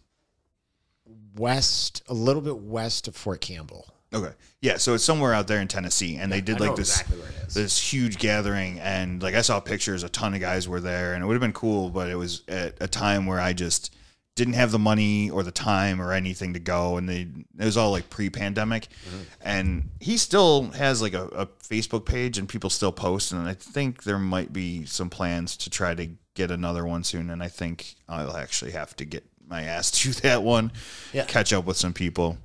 west, 1.37 2.03
a 2.09 2.15
little 2.15 2.43
bit 2.43 2.59
west 2.59 3.09
of 3.09 3.17
Fort 3.17 3.41
Campbell. 3.41 3.93
Okay. 4.15 4.33
Yeah, 4.61 4.77
so 4.77 4.95
it's 4.95 5.05
somewhere 5.05 5.35
out 5.35 5.49
there 5.49 5.61
in 5.61 5.69
Tennessee, 5.69 6.17
and 6.17 6.31
they 6.33 6.41
did 6.41 6.57
I 6.57 6.61
like 6.61 6.71
know 6.71 6.77
this 6.77 7.01
exactly 7.01 7.19
where 7.21 7.29
it 7.29 7.47
is. 7.49 7.55
this 7.55 7.93
huge 7.93 8.19
gathering, 8.19 8.79
and 8.81 9.23
like 9.23 9.35
I 9.35 9.43
saw 9.43 9.61
pictures, 9.61 10.03
a 10.03 10.09
ton 10.09 10.35
of 10.35 10.41
guys 10.41 10.69
were 10.69 10.81
there, 10.81 11.15
and 11.15 11.23
it 11.23 11.27
would 11.27 11.35
have 11.35 11.41
been 11.41 11.53
cool, 11.53 11.91
but 11.91 12.09
it 12.09 12.15
was 12.17 12.43
at 12.49 12.77
a 12.81 12.89
time 12.89 13.27
where 13.27 13.41
I 13.41 13.53
just 13.53 13.95
didn't 14.37 14.55
have 14.55 14.71
the 14.71 14.79
money 14.79 15.31
or 15.31 15.43
the 15.43 15.51
time 15.51 16.01
or 16.01 16.13
anything 16.13 16.53
to 16.53 16.59
go, 16.61 16.97
and 16.99 17.09
they 17.09 17.23
it 17.59 17.65
was 17.65 17.77
all 17.77 17.91
like 17.91 18.09
pre-pandemic, 18.11 18.89
Mm-hmm. 19.09 19.23
and 19.43 19.89
he 20.01 20.17
still 20.17 20.71
has 20.73 21.03
like 21.03 21.15
a, 21.15 21.25
a 21.29 21.47
Facebook 21.47 22.05
page, 22.05 22.39
and 22.39 22.49
people 22.49 22.71
still 22.71 22.93
post, 22.93 23.33
and 23.33 23.49
I 23.49 23.55
think 23.55 24.05
there 24.05 24.19
might 24.19 24.53
be 24.53 24.85
some 24.87 25.11
plans 25.11 25.57
to 25.59 25.71
try 25.71 25.95
to 25.95 26.09
get 26.35 26.51
another 26.51 26.87
one 26.87 27.03
soon, 27.03 27.29
and 27.31 27.43
I 27.43 27.49
think 27.49 27.95
I'll 28.09 28.37
actually 28.37 28.71
have 28.73 28.95
to 28.97 29.05
get 29.05 29.25
my 29.49 29.63
ass 29.63 29.91
to 30.03 30.13
that 30.23 30.43
one, 30.43 30.71
Yeah. 31.13 31.25
catch 31.25 31.53
up 31.53 31.65
with 31.65 31.77
some 31.77 31.93
people. 31.93 32.39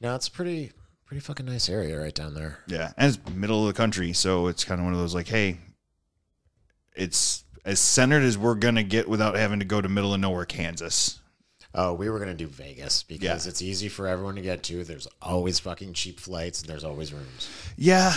No, 0.00 0.14
it's 0.14 0.28
pretty, 0.28 0.72
pretty 1.06 1.20
fucking 1.20 1.46
nice 1.46 1.68
area 1.68 1.98
right 2.00 2.14
down 2.14 2.34
there. 2.34 2.58
Yeah, 2.66 2.92
and 2.96 3.14
it's 3.14 3.34
middle 3.34 3.62
of 3.66 3.72
the 3.72 3.76
country, 3.76 4.12
so 4.12 4.48
it's 4.48 4.64
kind 4.64 4.80
of 4.80 4.84
one 4.84 4.92
of 4.94 4.98
those 5.00 5.14
like, 5.14 5.28
hey, 5.28 5.58
it's 6.94 7.44
as 7.64 7.80
centered 7.80 8.22
as 8.22 8.38
we're 8.38 8.54
gonna 8.54 8.82
get 8.82 9.08
without 9.08 9.36
having 9.36 9.58
to 9.58 9.64
go 9.64 9.80
to 9.80 9.88
middle 9.88 10.14
of 10.14 10.20
nowhere, 10.20 10.44
Kansas. 10.44 11.20
Oh, 11.74 11.92
we 11.92 12.08
were 12.08 12.18
gonna 12.18 12.34
do 12.34 12.46
Vegas 12.46 13.02
because 13.02 13.44
Yeah. 13.44 13.50
it's 13.50 13.60
easy 13.60 13.88
for 13.88 14.06
everyone 14.06 14.36
to 14.36 14.40
get 14.40 14.62
to. 14.64 14.82
There's 14.82 15.06
always 15.20 15.58
fucking 15.58 15.92
cheap 15.92 16.18
flights 16.20 16.60
and 16.60 16.70
there's 16.70 16.84
always 16.84 17.12
rooms. 17.12 17.48
Yeah, 17.76 18.16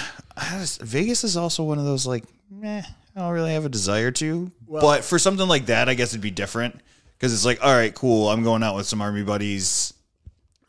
just, 0.52 0.82
Vegas 0.82 1.24
is 1.24 1.36
also 1.36 1.64
one 1.64 1.78
of 1.78 1.86
those 1.86 2.06
like, 2.08 2.24
meh, 2.50 2.84
I 3.16 3.20
don't 3.20 3.34
really 3.34 3.54
have 3.54 3.66
a 3.66 3.70
desire 3.70 4.12
to. 4.12 4.52
but 4.68 5.04
for 5.04 5.20
something 5.20 5.48
like 5.48 5.66
that, 5.66 5.90
I 5.90 5.94
guess 5.94 6.10
it'd 6.12 6.22
be 6.22 6.32
different 6.32 6.80
because 7.18 7.34
it's 7.34 7.44
like, 7.46 7.62
all 7.64 7.74
right, 7.74 7.94
cool, 7.94 8.30
I'm 8.30 8.44
going 8.44 8.64
out 8.64 8.76
with 8.78 8.86
some 8.88 9.02
army 9.02 9.24
buddies, 9.24 9.94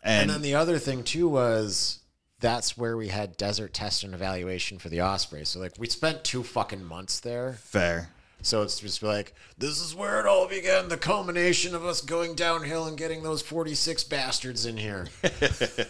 and, 0.02 0.22
And 0.22 0.30
then 0.30 0.42
the 0.42 0.54
other 0.56 0.78
thing 0.80 1.04
too 1.04 1.28
was 1.28 1.99
that's 2.40 2.76
where 2.76 2.96
we 2.96 3.08
had 3.08 3.36
desert 3.36 3.72
test 3.74 4.02
and 4.02 4.14
evaluation 4.14 4.78
for 4.78 4.88
the 4.88 5.02
Osprey. 5.02 5.44
So 5.44 5.60
like 5.60 5.72
we 5.78 5.86
spent 5.88 6.24
two 6.24 6.42
fucking 6.42 6.84
months 6.84 7.20
there. 7.20 7.52
fair. 7.62 8.10
So 8.42 8.62
it's 8.62 8.80
just 8.80 9.02
like 9.02 9.34
this 9.58 9.78
is 9.80 9.94
where 9.94 10.18
it 10.18 10.26
all 10.26 10.48
began. 10.48 10.88
The 10.88 10.96
culmination 10.96 11.74
of 11.74 11.84
us 11.84 12.00
going 12.00 12.34
downhill 12.34 12.86
and 12.86 12.96
getting 12.96 13.22
those 13.22 13.42
forty 13.42 13.74
six 13.74 14.02
bastards 14.02 14.64
in 14.66 14.76
here. 14.78 15.06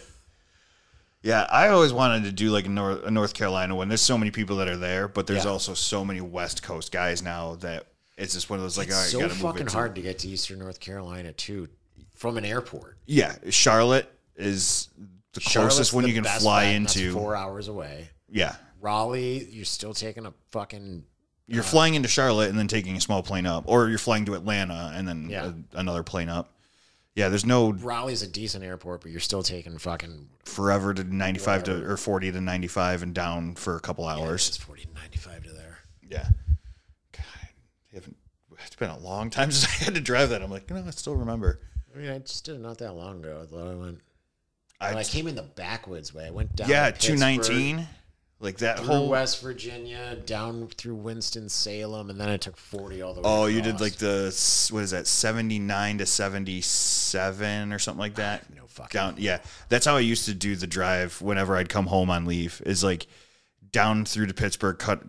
Yeah, 1.23 1.45
I 1.51 1.67
always 1.67 1.93
wanted 1.93 2.23
to 2.23 2.31
do 2.31 2.49
like 2.49 2.65
a 2.65 2.69
North, 2.69 3.03
a 3.05 3.11
North 3.11 3.35
Carolina 3.35 3.75
one. 3.75 3.87
There's 3.89 4.01
so 4.01 4.17
many 4.17 4.31
people 4.31 4.55
that 4.57 4.67
are 4.67 4.75
there, 4.77 5.07
but 5.07 5.27
there's 5.27 5.45
Yeah. 5.45 5.51
also 5.51 5.75
so 5.75 6.03
many 6.03 6.19
West 6.19 6.63
Coast 6.63 6.91
guys 6.91 7.21
now 7.21 7.55
that 7.57 7.85
it's 8.17 8.33
just 8.33 8.49
one 8.49 8.57
of 8.57 8.63
those 8.63 8.75
like, 8.75 8.89
all 8.89 8.95
right, 8.97 9.05
so 9.05 9.19
you 9.19 9.23
gotta 9.27 9.35
move 9.35 9.43
fucking 9.43 9.67
it 9.67 9.69
to- 9.69 9.75
hard 9.75 9.93
to 9.95 10.01
get 10.01 10.17
to 10.19 10.27
Eastern 10.27 10.57
North 10.57 10.79
Carolina 10.79 11.31
too, 11.31 11.69
from 12.15 12.37
an 12.39 12.45
airport. 12.45 12.97
Yeah, 13.05 13.35
Charlotte 13.51 14.11
is 14.35 14.89
the 15.33 15.39
closest 15.41 15.93
one 15.93 16.03
the 16.03 16.09
you 16.09 16.15
can 16.21 16.23
fly 16.39 16.63
and 16.65 16.85
that's 16.85 16.95
into. 16.95 17.13
four 17.13 17.35
hours 17.35 17.67
away. 17.67 18.09
Yeah, 18.29 18.55
Raleigh, 18.81 19.45
you're 19.51 19.65
still 19.65 19.93
taking 19.93 20.25
a 20.25 20.33
fucking 20.51 21.03
you're 21.47 21.63
uh, 21.63 21.65
flying 21.65 21.95
into 21.95 22.07
Charlotte 22.07 22.49
and 22.49 22.57
then 22.57 22.67
taking 22.67 22.95
a 22.95 23.01
small 23.01 23.21
plane 23.23 23.45
up, 23.45 23.65
or 23.67 23.89
you're 23.89 23.97
flying 23.97 24.25
to 24.25 24.35
Atlanta 24.35 24.91
and 24.95 25.07
then 25.07 25.29
Yeah. 25.29 25.51
a- 25.73 25.77
another 25.79 26.03
plane 26.03 26.29
up. 26.29 26.53
Yeah, 27.13 27.27
there's 27.27 27.45
no 27.45 27.73
Raleigh's 27.73 28.21
a 28.21 28.27
decent 28.27 28.63
airport, 28.63 29.01
but 29.01 29.11
you're 29.11 29.19
still 29.19 29.43
taking 29.43 29.77
fucking 29.77 30.29
forever 30.45 30.93
to 30.93 31.03
95 31.03 31.63
to 31.65 31.83
or 31.91 31.97
40 31.97 32.31
to 32.31 32.39
95 32.39 33.03
and 33.03 33.13
down 33.13 33.55
for 33.55 33.75
a 33.75 33.81
couple 33.81 34.07
it's 34.09 34.17
hours. 34.19 34.57
40 34.57 34.83
to 34.85 34.93
95 34.93 35.43
to 35.43 35.51
there. 35.51 35.79
Yeah. 36.09 36.29
God, 37.11 38.03
It's 38.65 38.75
been 38.77 38.89
a 38.91 38.97
long 38.99 39.29
time 39.29 39.51
since 39.51 39.65
I 39.81 39.85
had 39.85 39.95
to 39.95 40.01
drive 40.01 40.29
that. 40.29 40.41
I'm 40.41 40.49
like, 40.51 40.69
no, 40.69 40.81
I 40.85 40.89
still 40.91 41.15
remember. 41.15 41.59
I 41.93 41.97
mean, 41.99 42.09
I 42.11 42.19
just 42.19 42.45
did 42.45 42.55
it 42.55 42.61
not 42.61 42.77
that 42.77 42.93
long 42.93 43.19
ago. 43.19 43.41
I 43.43 43.45
thought 43.45 43.69
I 43.69 43.75
went, 43.75 43.99
I, 44.81 44.95
I 44.95 45.03
came 45.03 45.27
in 45.27 45.35
the 45.35 45.43
backwoods 45.43 46.13
way. 46.13 46.25
I 46.25 46.31
went 46.31 46.55
down. 46.55 46.69
yeah, 46.69 46.91
219. 46.91 47.87
Like 48.43 48.57
that 48.57 48.79
through 48.79 48.87
whole. 48.87 49.09
West 49.09 49.39
Virginia, 49.43 50.15
down 50.25 50.67
through 50.75 50.95
Winston 50.95 51.47
Salem, 51.47 52.09
and 52.09 52.19
then 52.19 52.27
I 52.27 52.37
took 52.37 52.57
40 52.57 52.99
all 53.03 53.13
the 53.13 53.21
way. 53.21 53.25
Oh, 53.27 53.45
you 53.45 53.61
did 53.61 53.79
like 53.79 53.97
the 53.97 54.35
what 54.71 54.81
is 54.81 54.89
that? 54.89 55.05
79 55.05 55.99
to 55.99 56.07
77 56.07 57.71
or 57.71 57.77
something 57.77 57.99
like 57.99 58.15
that. 58.15 58.51
no 58.55 58.65
fucking 58.65 58.99
down. 58.99 59.15
Yeah, 59.19 59.41
that's 59.69 59.85
how 59.85 59.95
I 59.95 59.99
used 59.99 60.25
to 60.25 60.33
do 60.33 60.55
the 60.55 60.65
drive 60.65 61.21
whenever 61.21 61.55
I'd 61.55 61.69
come 61.69 61.85
home 61.85 62.09
on 62.09 62.25
leave. 62.25 62.63
Is 62.65 62.83
like 62.83 63.05
down 63.71 64.05
through 64.05 64.25
to 64.25 64.33
Pittsburgh, 64.33 64.79
cut 64.79 65.03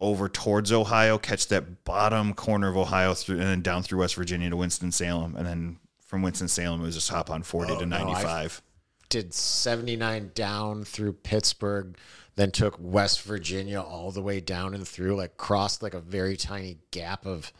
over 0.00 0.28
towards 0.28 0.70
Ohio, 0.70 1.18
catch 1.18 1.48
that 1.48 1.82
bottom 1.84 2.34
corner 2.34 2.68
of 2.68 2.76
Ohio 2.76 3.14
through, 3.14 3.38
and 3.40 3.46
then 3.46 3.62
down 3.62 3.82
through 3.82 3.98
West 3.98 4.14
Virginia 4.14 4.48
to 4.48 4.56
Winston 4.56 4.92
Salem, 4.92 5.34
and 5.34 5.44
then 5.44 5.78
from 6.06 6.22
Winston 6.22 6.46
Salem 6.48 6.80
it 6.80 6.84
was 6.84 6.94
just 6.94 7.08
hop 7.10 7.30
on 7.30 7.42
40 7.42 7.78
to 7.78 7.82
Oh, 7.82 7.84
no, 7.84 8.04
95. 8.04 8.62
Did 9.10 9.34
79 9.34 10.30
down 10.34 10.84
through 10.84 11.12
Pittsburgh, 11.12 11.96
then 12.36 12.50
took 12.50 12.76
West 12.78 13.22
Virginia 13.22 13.80
all 13.80 14.10
the 14.10 14.22
way 14.22 14.40
down 14.40 14.72
and 14.72 14.86
through, 14.88 15.16
like 15.16 15.36
crossed 15.36 15.82
like 15.82 15.94
a 15.94 16.00
very 16.00 16.36
tiny 16.36 16.78
gap 16.90 17.26
of 17.26 17.52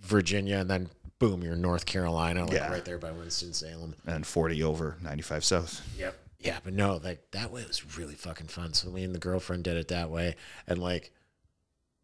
Virginia, 0.00 0.58
and 0.58 0.68
then 0.68 0.90
boom, 1.18 1.42
you're 1.42 1.56
North 1.56 1.86
Carolina, 1.86 2.44
like 2.44 2.52
Yeah. 2.52 2.70
right 2.70 2.84
there 2.84 2.98
by 2.98 3.10
Winston 3.10 3.54
Salem. 3.54 3.94
and 4.06 4.26
40 4.26 4.62
over 4.62 4.98
95 5.00 5.44
south. 5.44 5.80
Yep. 5.98 6.14
Yeah, 6.40 6.58
but 6.62 6.74
no, 6.74 6.96
like 7.02 7.30
that 7.30 7.50
way 7.50 7.64
was 7.66 7.96
really 7.96 8.14
fucking 8.14 8.48
fun. 8.48 8.74
So 8.74 8.90
me 8.90 9.02
and 9.02 9.14
the 9.14 9.18
girlfriend 9.18 9.64
did 9.64 9.76
it 9.78 9.88
that 9.88 10.10
way, 10.10 10.36
and 10.66 10.78
like 10.78 11.12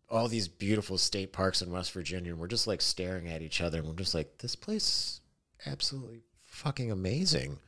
all 0.09 0.29
these 0.29 0.49
beautiful 0.49 0.99
state 0.99 1.33
parks 1.33 1.61
in 1.63 1.71
West 1.71 1.93
Virginia, 1.93 2.33
and 2.33 2.41
we're 2.41 2.47
just 2.49 2.67
like 2.67 2.81
staring 2.81 3.29
at 3.29 3.43
each 3.43 3.61
other, 3.61 3.79
and 3.79 3.89
we're 3.89 3.95
just 3.95 4.15
like, 4.15 4.39
this 4.39 4.57
place 4.57 5.21
absolutely 5.67 6.23
fucking 6.47 6.91
amazing. 6.91 7.59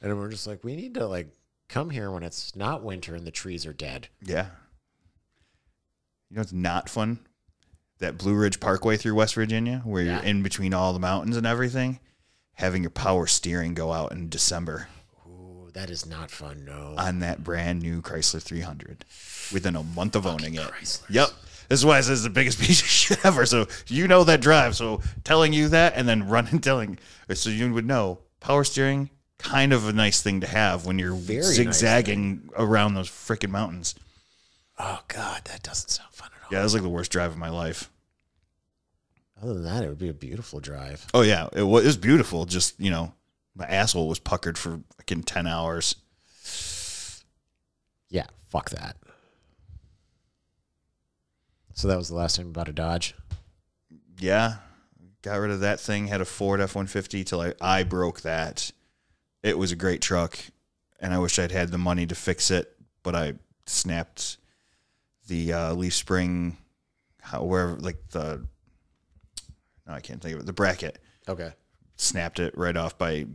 And 0.00 0.16
we're 0.16 0.30
just 0.30 0.46
like, 0.46 0.62
we 0.64 0.76
need 0.76 0.94
to 0.94 1.06
like 1.06 1.28
come 1.68 1.90
here 1.90 2.10
when 2.10 2.22
it's 2.22 2.54
not 2.56 2.82
winter 2.82 3.14
and 3.14 3.26
the 3.26 3.30
trees 3.30 3.66
are 3.66 3.72
dead. 3.72 4.08
Yeah. 4.22 4.46
You 6.30 6.36
know 6.36 6.42
it's 6.42 6.52
not 6.52 6.88
fun? 6.88 7.20
That 7.98 8.16
Blue 8.18 8.34
Ridge 8.34 8.60
Parkway 8.60 8.96
through 8.96 9.14
West 9.14 9.34
Virginia, 9.34 9.82
where 9.84 10.02
Yeah. 10.04 10.16
you're 10.16 10.24
in 10.24 10.42
between 10.42 10.72
all 10.72 10.92
the 10.92 10.98
mountains 11.00 11.36
and 11.36 11.46
everything, 11.46 11.98
having 12.54 12.82
your 12.82 12.90
power 12.90 13.26
steering 13.26 13.74
go 13.74 13.92
out 13.92 14.12
in 14.12 14.28
December 14.28 14.88
Ooh, 15.26 15.70
that 15.74 15.90
is 15.90 16.06
not 16.06 16.30
fun. 16.30 16.64
No. 16.64 16.94
on 16.96 17.18
that 17.20 17.42
brand 17.42 17.82
new 17.82 18.00
Chrysler 18.02 18.40
300 18.42 19.04
within 19.52 19.74
a 19.74 19.82
month 19.82 20.14
of 20.14 20.26
owning 20.26 20.54
it. 20.54 20.60
Chryslers. 20.68 21.02
Yep. 21.10 21.28
This 21.68 21.80
is 21.80 21.84
why 21.86 21.98
I 21.98 22.00
says 22.02 22.22
the 22.22 22.30
biggest 22.30 22.60
piece 22.62 22.80
of 22.80 22.86
shit 22.86 23.24
ever. 23.26 23.44
So 23.44 23.66
you 23.88 24.06
know 24.06 24.22
that 24.24 24.40
drive. 24.40 24.76
So 24.76 25.00
telling 25.24 25.52
you 25.52 25.68
that 25.68 25.94
and 25.96 26.08
then 26.08 26.28
running 26.28 26.60
telling 26.60 26.98
so 27.34 27.50
you 27.50 27.72
would 27.74 27.86
know 27.86 28.20
power 28.40 28.62
steering 28.64 29.10
kind 29.38 29.72
of 29.72 29.86
a 29.86 29.92
nice 29.92 30.20
thing 30.22 30.40
to 30.40 30.46
have 30.46 30.84
when 30.86 30.98
you're 30.98 31.14
Very 31.14 31.40
nice 31.42 31.54
zigzagging 31.54 32.50
around 32.56 32.94
those 32.94 33.08
freaking 33.08 33.50
mountains. 33.50 33.94
oh 34.78 35.00
God, 35.08 35.42
that 35.44 35.62
doesn't 35.62 35.90
sound 35.90 36.12
fun 36.12 36.30
at 36.36 36.42
all. 36.42 36.48
Yeah, 36.50 36.58
that 36.58 36.64
was 36.64 36.74
like 36.74 36.82
the 36.82 36.88
worst 36.88 37.10
drive 37.12 37.30
of 37.32 37.36
my 37.38 37.50
life. 37.50 37.90
Other 39.40 39.54
than 39.54 39.64
that, 39.64 39.84
it 39.84 39.88
would 39.88 39.98
be 39.98 40.08
a 40.08 40.14
beautiful 40.14 40.58
drive. 40.58 41.06
Oh 41.14 41.22
yeah, 41.22 41.48
it 41.52 41.62
was, 41.62 41.84
it 41.84 41.86
was 41.86 41.96
beautiful. 41.96 42.44
Just 42.44 42.78
you 42.80 42.90
know, 42.90 43.14
my 43.54 43.66
asshole 43.66 44.08
was 44.08 44.18
puckered 44.18 44.58
for 44.58 44.80
fucking 44.96 45.22
ten 45.22 45.46
hours. 45.46 45.94
Yeah, 48.10 48.26
fuck 48.48 48.70
that. 48.70 48.96
So 51.74 51.86
that 51.86 51.96
was 51.96 52.08
the 52.08 52.16
last 52.16 52.36
time 52.36 52.48
about 52.48 52.68
a 52.68 52.72
Dodge. 52.72 53.14
Yeah, 54.18 54.56
got 55.22 55.36
rid 55.36 55.52
of 55.52 55.60
that 55.60 55.78
thing. 55.78 56.08
Had 56.08 56.20
a 56.20 56.24
Ford 56.24 56.60
F 56.60 56.74
one 56.74 56.88
fifty 56.88 57.22
till 57.22 57.40
I 57.40 57.54
I 57.60 57.84
broke 57.84 58.22
that. 58.22 58.72
It 59.42 59.58
was 59.58 59.72
a 59.72 59.76
great 59.76 60.00
truck, 60.00 60.38
and 61.00 61.14
I 61.14 61.18
wish 61.18 61.38
I'd 61.38 61.52
had 61.52 61.70
the 61.70 61.78
money 61.78 62.06
to 62.06 62.14
fix 62.14 62.50
it, 62.50 62.74
but 63.02 63.14
I 63.14 63.34
snapped 63.66 64.38
the 65.28 65.52
uh, 65.52 65.74
leaf 65.74 65.94
spring, 65.94 66.56
how, 67.20 67.44
wherever 67.44 67.76
like 67.76 68.08
the. 68.10 68.46
No, 69.86 69.92
I 69.94 70.00
can't 70.00 70.20
think 70.20 70.34
of 70.34 70.40
it. 70.40 70.46
The 70.46 70.52
bracket. 70.52 70.98
Okay. 71.28 71.52
snapped 71.96 72.40
it 72.40 72.56
right 72.56 72.76
off 72.76 72.96
by 72.96 73.26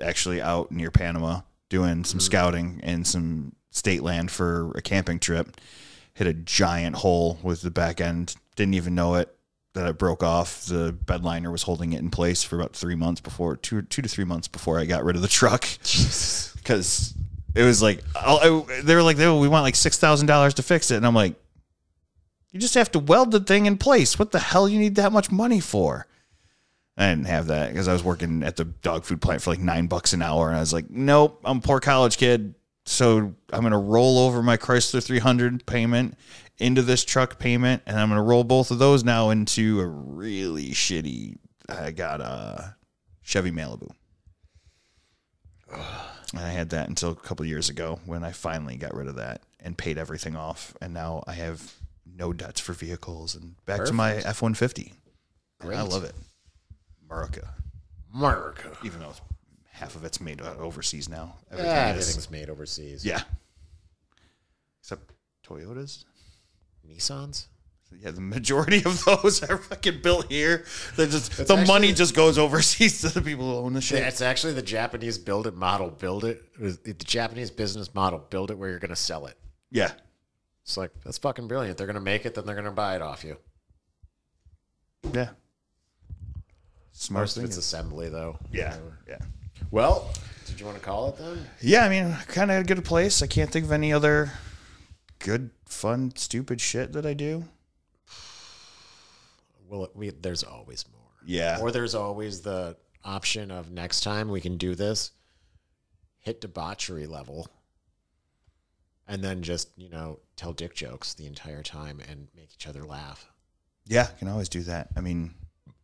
actually 0.00 0.40
out 0.42 0.72
near 0.72 0.90
Panama 0.90 1.42
doing 1.68 2.04
some 2.04 2.18
scouting 2.20 2.80
and 2.82 3.06
some 3.06 3.54
state 3.70 4.02
land 4.02 4.30
for 4.30 4.72
a 4.72 4.82
camping 4.82 5.18
trip. 5.18 5.60
Hit 6.14 6.26
a 6.26 6.34
giant 6.34 6.96
hole 6.96 7.38
with 7.42 7.62
the 7.62 7.70
back 7.70 8.00
end. 8.00 8.34
Didn't 8.56 8.74
even 8.74 8.94
know 8.94 9.14
it 9.14 9.34
that 9.74 9.86
it 9.88 9.98
broke 9.98 10.22
off. 10.22 10.66
The 10.66 10.92
bed 10.92 11.22
liner 11.24 11.50
was 11.50 11.62
holding 11.62 11.92
it 11.92 12.00
in 12.00 12.10
place 12.10 12.42
for 12.42 12.56
about 12.56 12.74
three 12.74 12.94
months 12.96 13.20
before 13.20 13.56
two 13.56 13.82
two 13.82 14.02
to 14.02 14.08
three 14.08 14.24
months 14.24 14.48
before 14.48 14.78
I 14.78 14.84
got 14.84 15.04
rid 15.04 15.16
of 15.16 15.22
the 15.22 15.28
truck 15.28 15.62
because 15.78 17.14
it 17.54 17.62
was 17.62 17.80
like 17.82 18.02
I'll- 18.16 18.66
they 18.82 18.94
were 18.94 19.02
like 19.02 19.18
oh, 19.20 19.38
we 19.38 19.48
want 19.48 19.62
like 19.64 19.76
six 19.76 19.98
thousand 19.98 20.26
dollars 20.26 20.54
to 20.54 20.62
fix 20.62 20.90
it, 20.90 20.96
and 20.96 21.06
I'm 21.06 21.14
like, 21.14 21.34
you 22.52 22.58
just 22.60 22.74
have 22.74 22.90
to 22.92 22.98
weld 22.98 23.30
the 23.30 23.40
thing 23.40 23.66
in 23.66 23.76
place. 23.78 24.18
What 24.18 24.32
the 24.32 24.40
hell 24.40 24.68
you 24.68 24.78
need 24.78 24.96
that 24.96 25.12
much 25.12 25.30
money 25.30 25.60
for? 25.60 26.06
I 26.96 27.08
didn't 27.10 27.26
have 27.28 27.46
that 27.46 27.70
because 27.70 27.88
I 27.88 27.92
was 27.92 28.02
working 28.04 28.42
at 28.42 28.56
the 28.56 28.64
dog 28.64 29.04
food 29.04 29.22
plant 29.22 29.40
for 29.40 29.50
like 29.50 29.60
nine 29.60 29.86
bucks 29.86 30.12
an 30.12 30.20
hour, 30.20 30.48
and 30.48 30.56
I 30.56 30.60
was 30.60 30.72
like, 30.72 30.90
nope, 30.90 31.40
I'm 31.44 31.58
a 31.58 31.60
poor 31.60 31.80
college 31.80 32.18
kid, 32.18 32.54
so 32.84 33.32
I'm 33.52 33.62
gonna 33.62 33.78
roll 33.78 34.18
over 34.18 34.42
my 34.42 34.56
Chrysler 34.56 35.02
300 35.02 35.64
payment 35.64 36.18
into 36.60 36.82
this 36.82 37.04
truck 37.04 37.38
payment, 37.38 37.82
and 37.86 37.98
I'm 37.98 38.08
gonna 38.08 38.22
roll 38.22 38.44
both 38.44 38.70
of 38.70 38.78
those 38.78 39.02
now 39.04 39.30
into 39.30 39.80
a 39.80 39.86
really 39.86 40.70
shitty. 40.70 41.36
I 41.68 41.90
got 41.90 42.20
a 42.20 42.76
Chevy 43.22 43.50
Malibu. 43.50 43.90
And 45.72 46.40
I 46.44 46.50
had 46.50 46.70
that 46.70 46.88
until 46.88 47.10
a 47.10 47.16
couple 47.16 47.44
years 47.46 47.68
ago 47.68 48.00
when 48.06 48.22
I 48.24 48.32
finally 48.32 48.76
got 48.76 48.94
rid 48.94 49.08
of 49.08 49.16
that 49.16 49.42
and 49.58 49.76
paid 49.76 49.98
everything 49.98 50.36
off, 50.36 50.74
and 50.80 50.94
now 50.94 51.22
I 51.26 51.32
have 51.34 51.74
no 52.06 52.32
debts 52.32 52.60
for 52.60 52.72
vehicles 52.72 53.34
and 53.34 53.54
back 53.66 53.84
to 53.84 53.92
my 53.92 54.14
F 54.16 54.42
one 54.42 54.54
fifty. 54.54 54.94
I 55.62 55.82
love 55.82 56.04
it. 56.04 56.14
America, 57.08 57.48
America. 58.14 58.70
even 58.84 59.00
though 59.00 59.12
half 59.72 59.94
of 59.96 60.04
it's 60.04 60.20
made 60.20 60.40
overseas 60.40 61.08
now. 61.08 61.36
Yeah, 61.50 61.56
Everything 61.58 61.70
is- 61.72 61.90
everything's 62.08 62.30
made 62.30 62.50
overseas. 62.50 63.04
yeah, 63.04 63.22
except 64.80 65.12
Toyotas. 65.46 66.04
Nissans. 66.94 67.46
Yeah, 68.02 68.12
the 68.12 68.20
majority 68.20 68.82
of 68.84 69.04
those 69.04 69.42
are 69.42 69.58
fucking 69.58 70.00
built 70.00 70.30
here. 70.30 70.64
They're 70.96 71.06
just 71.08 71.36
the 71.36 71.42
actually- 71.42 71.66
money 71.66 71.92
just 71.92 72.14
goes 72.14 72.38
overseas 72.38 73.00
to 73.00 73.08
the 73.08 73.20
people 73.20 73.50
who 73.50 73.64
own 73.66 73.72
the 73.72 73.80
shit. 73.80 73.98
Yeah, 74.00 74.08
it's 74.08 74.20
actually 74.20 74.52
the 74.52 74.62
Japanese 74.62 75.18
build 75.18 75.46
it 75.48 75.54
model. 75.56 75.90
Build 75.90 76.24
it. 76.24 76.42
it 76.60 76.84
the 76.84 76.94
Japanese 76.94 77.50
business 77.50 77.92
model. 77.94 78.20
Build 78.30 78.50
it 78.52 78.58
where 78.58 78.70
you're 78.70 78.78
going 78.78 78.90
to 78.90 78.96
sell 78.96 79.26
it. 79.26 79.36
Yeah, 79.72 79.90
It's 80.62 80.76
like 80.76 80.92
that's 81.04 81.18
fucking 81.18 81.48
brilliant. 81.48 81.78
They're 81.78 81.86
going 81.86 81.94
to 81.94 82.00
make 82.00 82.24
it, 82.26 82.34
then 82.34 82.46
they're 82.46 82.54
going 82.54 82.64
to 82.64 82.70
buy 82.70 82.94
it 82.96 83.02
off 83.02 83.24
you. 83.24 83.36
yeah. 85.12 85.30
Smart 86.92 87.22
Most 87.22 87.36
thing. 87.36 87.44
it's 87.44 87.56
assembly, 87.56 88.08
though. 88.08 88.38
Yeah, 88.52 88.76
yeah. 89.08 89.18
Well, 89.70 90.10
did 90.46 90.60
you 90.60 90.66
want 90.66 90.78
to 90.78 90.84
call 90.84 91.08
it 91.10 91.18
then? 91.18 91.46
Yeah, 91.62 91.84
I 91.84 91.88
mean, 91.88 92.14
kind 92.28 92.50
of 92.50 92.60
a 92.60 92.64
good 92.64 92.84
place. 92.84 93.22
I 93.22 93.26
can't 93.26 93.50
think 93.50 93.64
of 93.64 93.72
any 93.72 93.92
other 93.92 94.32
good, 95.18 95.50
fun, 95.70 96.12
stupid 96.16 96.60
shit 96.60 96.92
that 96.92 97.06
I 97.06 97.14
do. 97.14 97.44
Well, 99.68 99.88
we 99.94 100.10
there's 100.10 100.42
always 100.42 100.84
more. 100.92 101.00
Yeah. 101.24 101.58
Or 101.60 101.70
there's 101.70 101.94
always 101.94 102.40
the 102.40 102.76
option 103.04 103.50
of 103.50 103.70
next 103.70 104.00
time 104.02 104.28
we 104.28 104.40
can 104.40 104.56
do 104.56 104.74
this, 104.74 105.12
hit 106.18 106.40
debauchery 106.40 107.06
level, 107.06 107.48
and 109.06 109.22
then 109.22 109.42
just 109.42 109.70
you 109.76 109.88
know 109.88 110.18
tell 110.36 110.52
dick 110.52 110.74
jokes 110.74 111.14
the 111.14 111.26
entire 111.26 111.62
time 111.62 112.00
and 112.08 112.28
make 112.34 112.52
each 112.54 112.66
other 112.66 112.84
laugh. 112.84 113.30
Yeah, 113.86 114.06
can 114.18 114.28
always 114.28 114.48
do 114.48 114.62
that. 114.62 114.88
I 114.96 115.00
mean, 115.00 115.34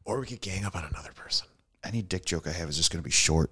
Or 0.05 0.21
we 0.21 0.27
could 0.27 0.41
gang 0.41 0.65
up 0.65 0.77
on 0.77 0.85
another 0.85 1.13
person. 1.15 1.47
any 1.85 2.03
dick 2.03 2.25
joke 2.25 2.47
I 2.47 2.53
have 2.53 2.69
is 2.69 2.77
just 2.77 2.91
going 2.93 3.03
to 3.03 3.05
be 3.07 3.11
short. 3.13 3.51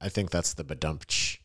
I 0.00 0.08
think 0.08 0.30
that's 0.30 0.54
the 0.54 0.64
badumpch. 0.64 1.38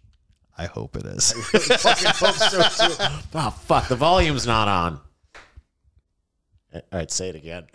I 0.58 0.66
hope 0.66 0.96
it 0.96 1.06
is. 1.06 1.32
fucking 1.34 2.12
hope 2.16 2.36
so 2.36 2.88
too. 2.88 3.04
Oh 3.34 3.50
fuck, 3.50 3.88
the 3.88 3.96
volume's 3.96 4.46
not 4.46 4.68
on. 4.68 5.00
All 6.74 6.82
right, 6.92 7.12
say 7.12 7.30
it 7.30 7.36
again. 7.36 7.68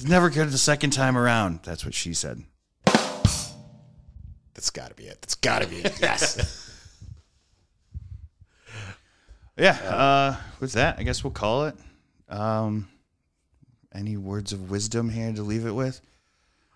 it's 0.00 0.06
never 0.06 0.30
good 0.30 0.50
the 0.50 0.58
second 0.58 0.90
time 0.90 1.16
around. 1.16 1.60
That's 1.62 1.84
what 1.84 1.94
she 1.94 2.14
said. 2.14 2.42
That's 2.84 4.70
got 4.70 4.90
to 4.90 4.94
be 4.94 5.04
it. 5.04 5.20
That's 5.22 5.36
got 5.36 5.62
to 5.62 5.68
be 5.68 5.76
it. 5.76 5.98
Yes. 6.00 6.66
Yeah. 9.56 9.72
Uh, 9.72 10.36
with 10.58 10.72
that, 10.72 10.98
I 10.98 11.02
guess 11.02 11.22
we'll 11.22 11.32
call 11.32 11.66
it. 11.66 11.74
Um, 12.30 12.88
any 13.94 14.16
words 14.16 14.54
of 14.54 14.70
wisdom 14.70 15.10
here 15.10 15.30
to 15.34 15.42
leave 15.42 15.66
it 15.66 15.72
with? 15.72 16.00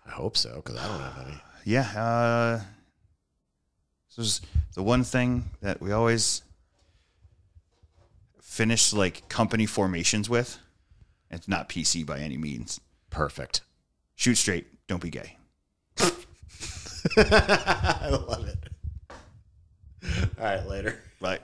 I 0.05 0.11
hope 0.11 0.37
so 0.37 0.57
because 0.57 0.77
I 0.77 0.87
don't 0.87 1.01
have 1.01 1.27
any. 1.27 1.41
Yeah. 1.63 1.89
Uh, 1.99 2.61
this 4.15 4.25
is 4.27 4.41
the 4.75 4.83
one 4.83 5.03
thing 5.03 5.49
that 5.61 5.81
we 5.81 5.91
always 5.91 6.41
finish 8.41 8.93
like 8.93 9.27
company 9.29 9.65
formations 9.65 10.29
with. 10.29 10.57
It's 11.29 11.47
not 11.47 11.67
PC 11.67 12.05
by 12.05 12.19
any 12.19 12.37
means. 12.37 12.79
Perfect. 13.09 13.61
Shoot 14.15 14.35
straight. 14.35 14.67
Don't 14.87 15.01
be 15.01 15.09
gay. 15.09 15.37
I 17.17 18.09
love 18.09 18.47
it. 18.47 18.57
All 20.39 20.45
right, 20.45 20.65
later. 20.67 21.01
Bye. 21.19 21.39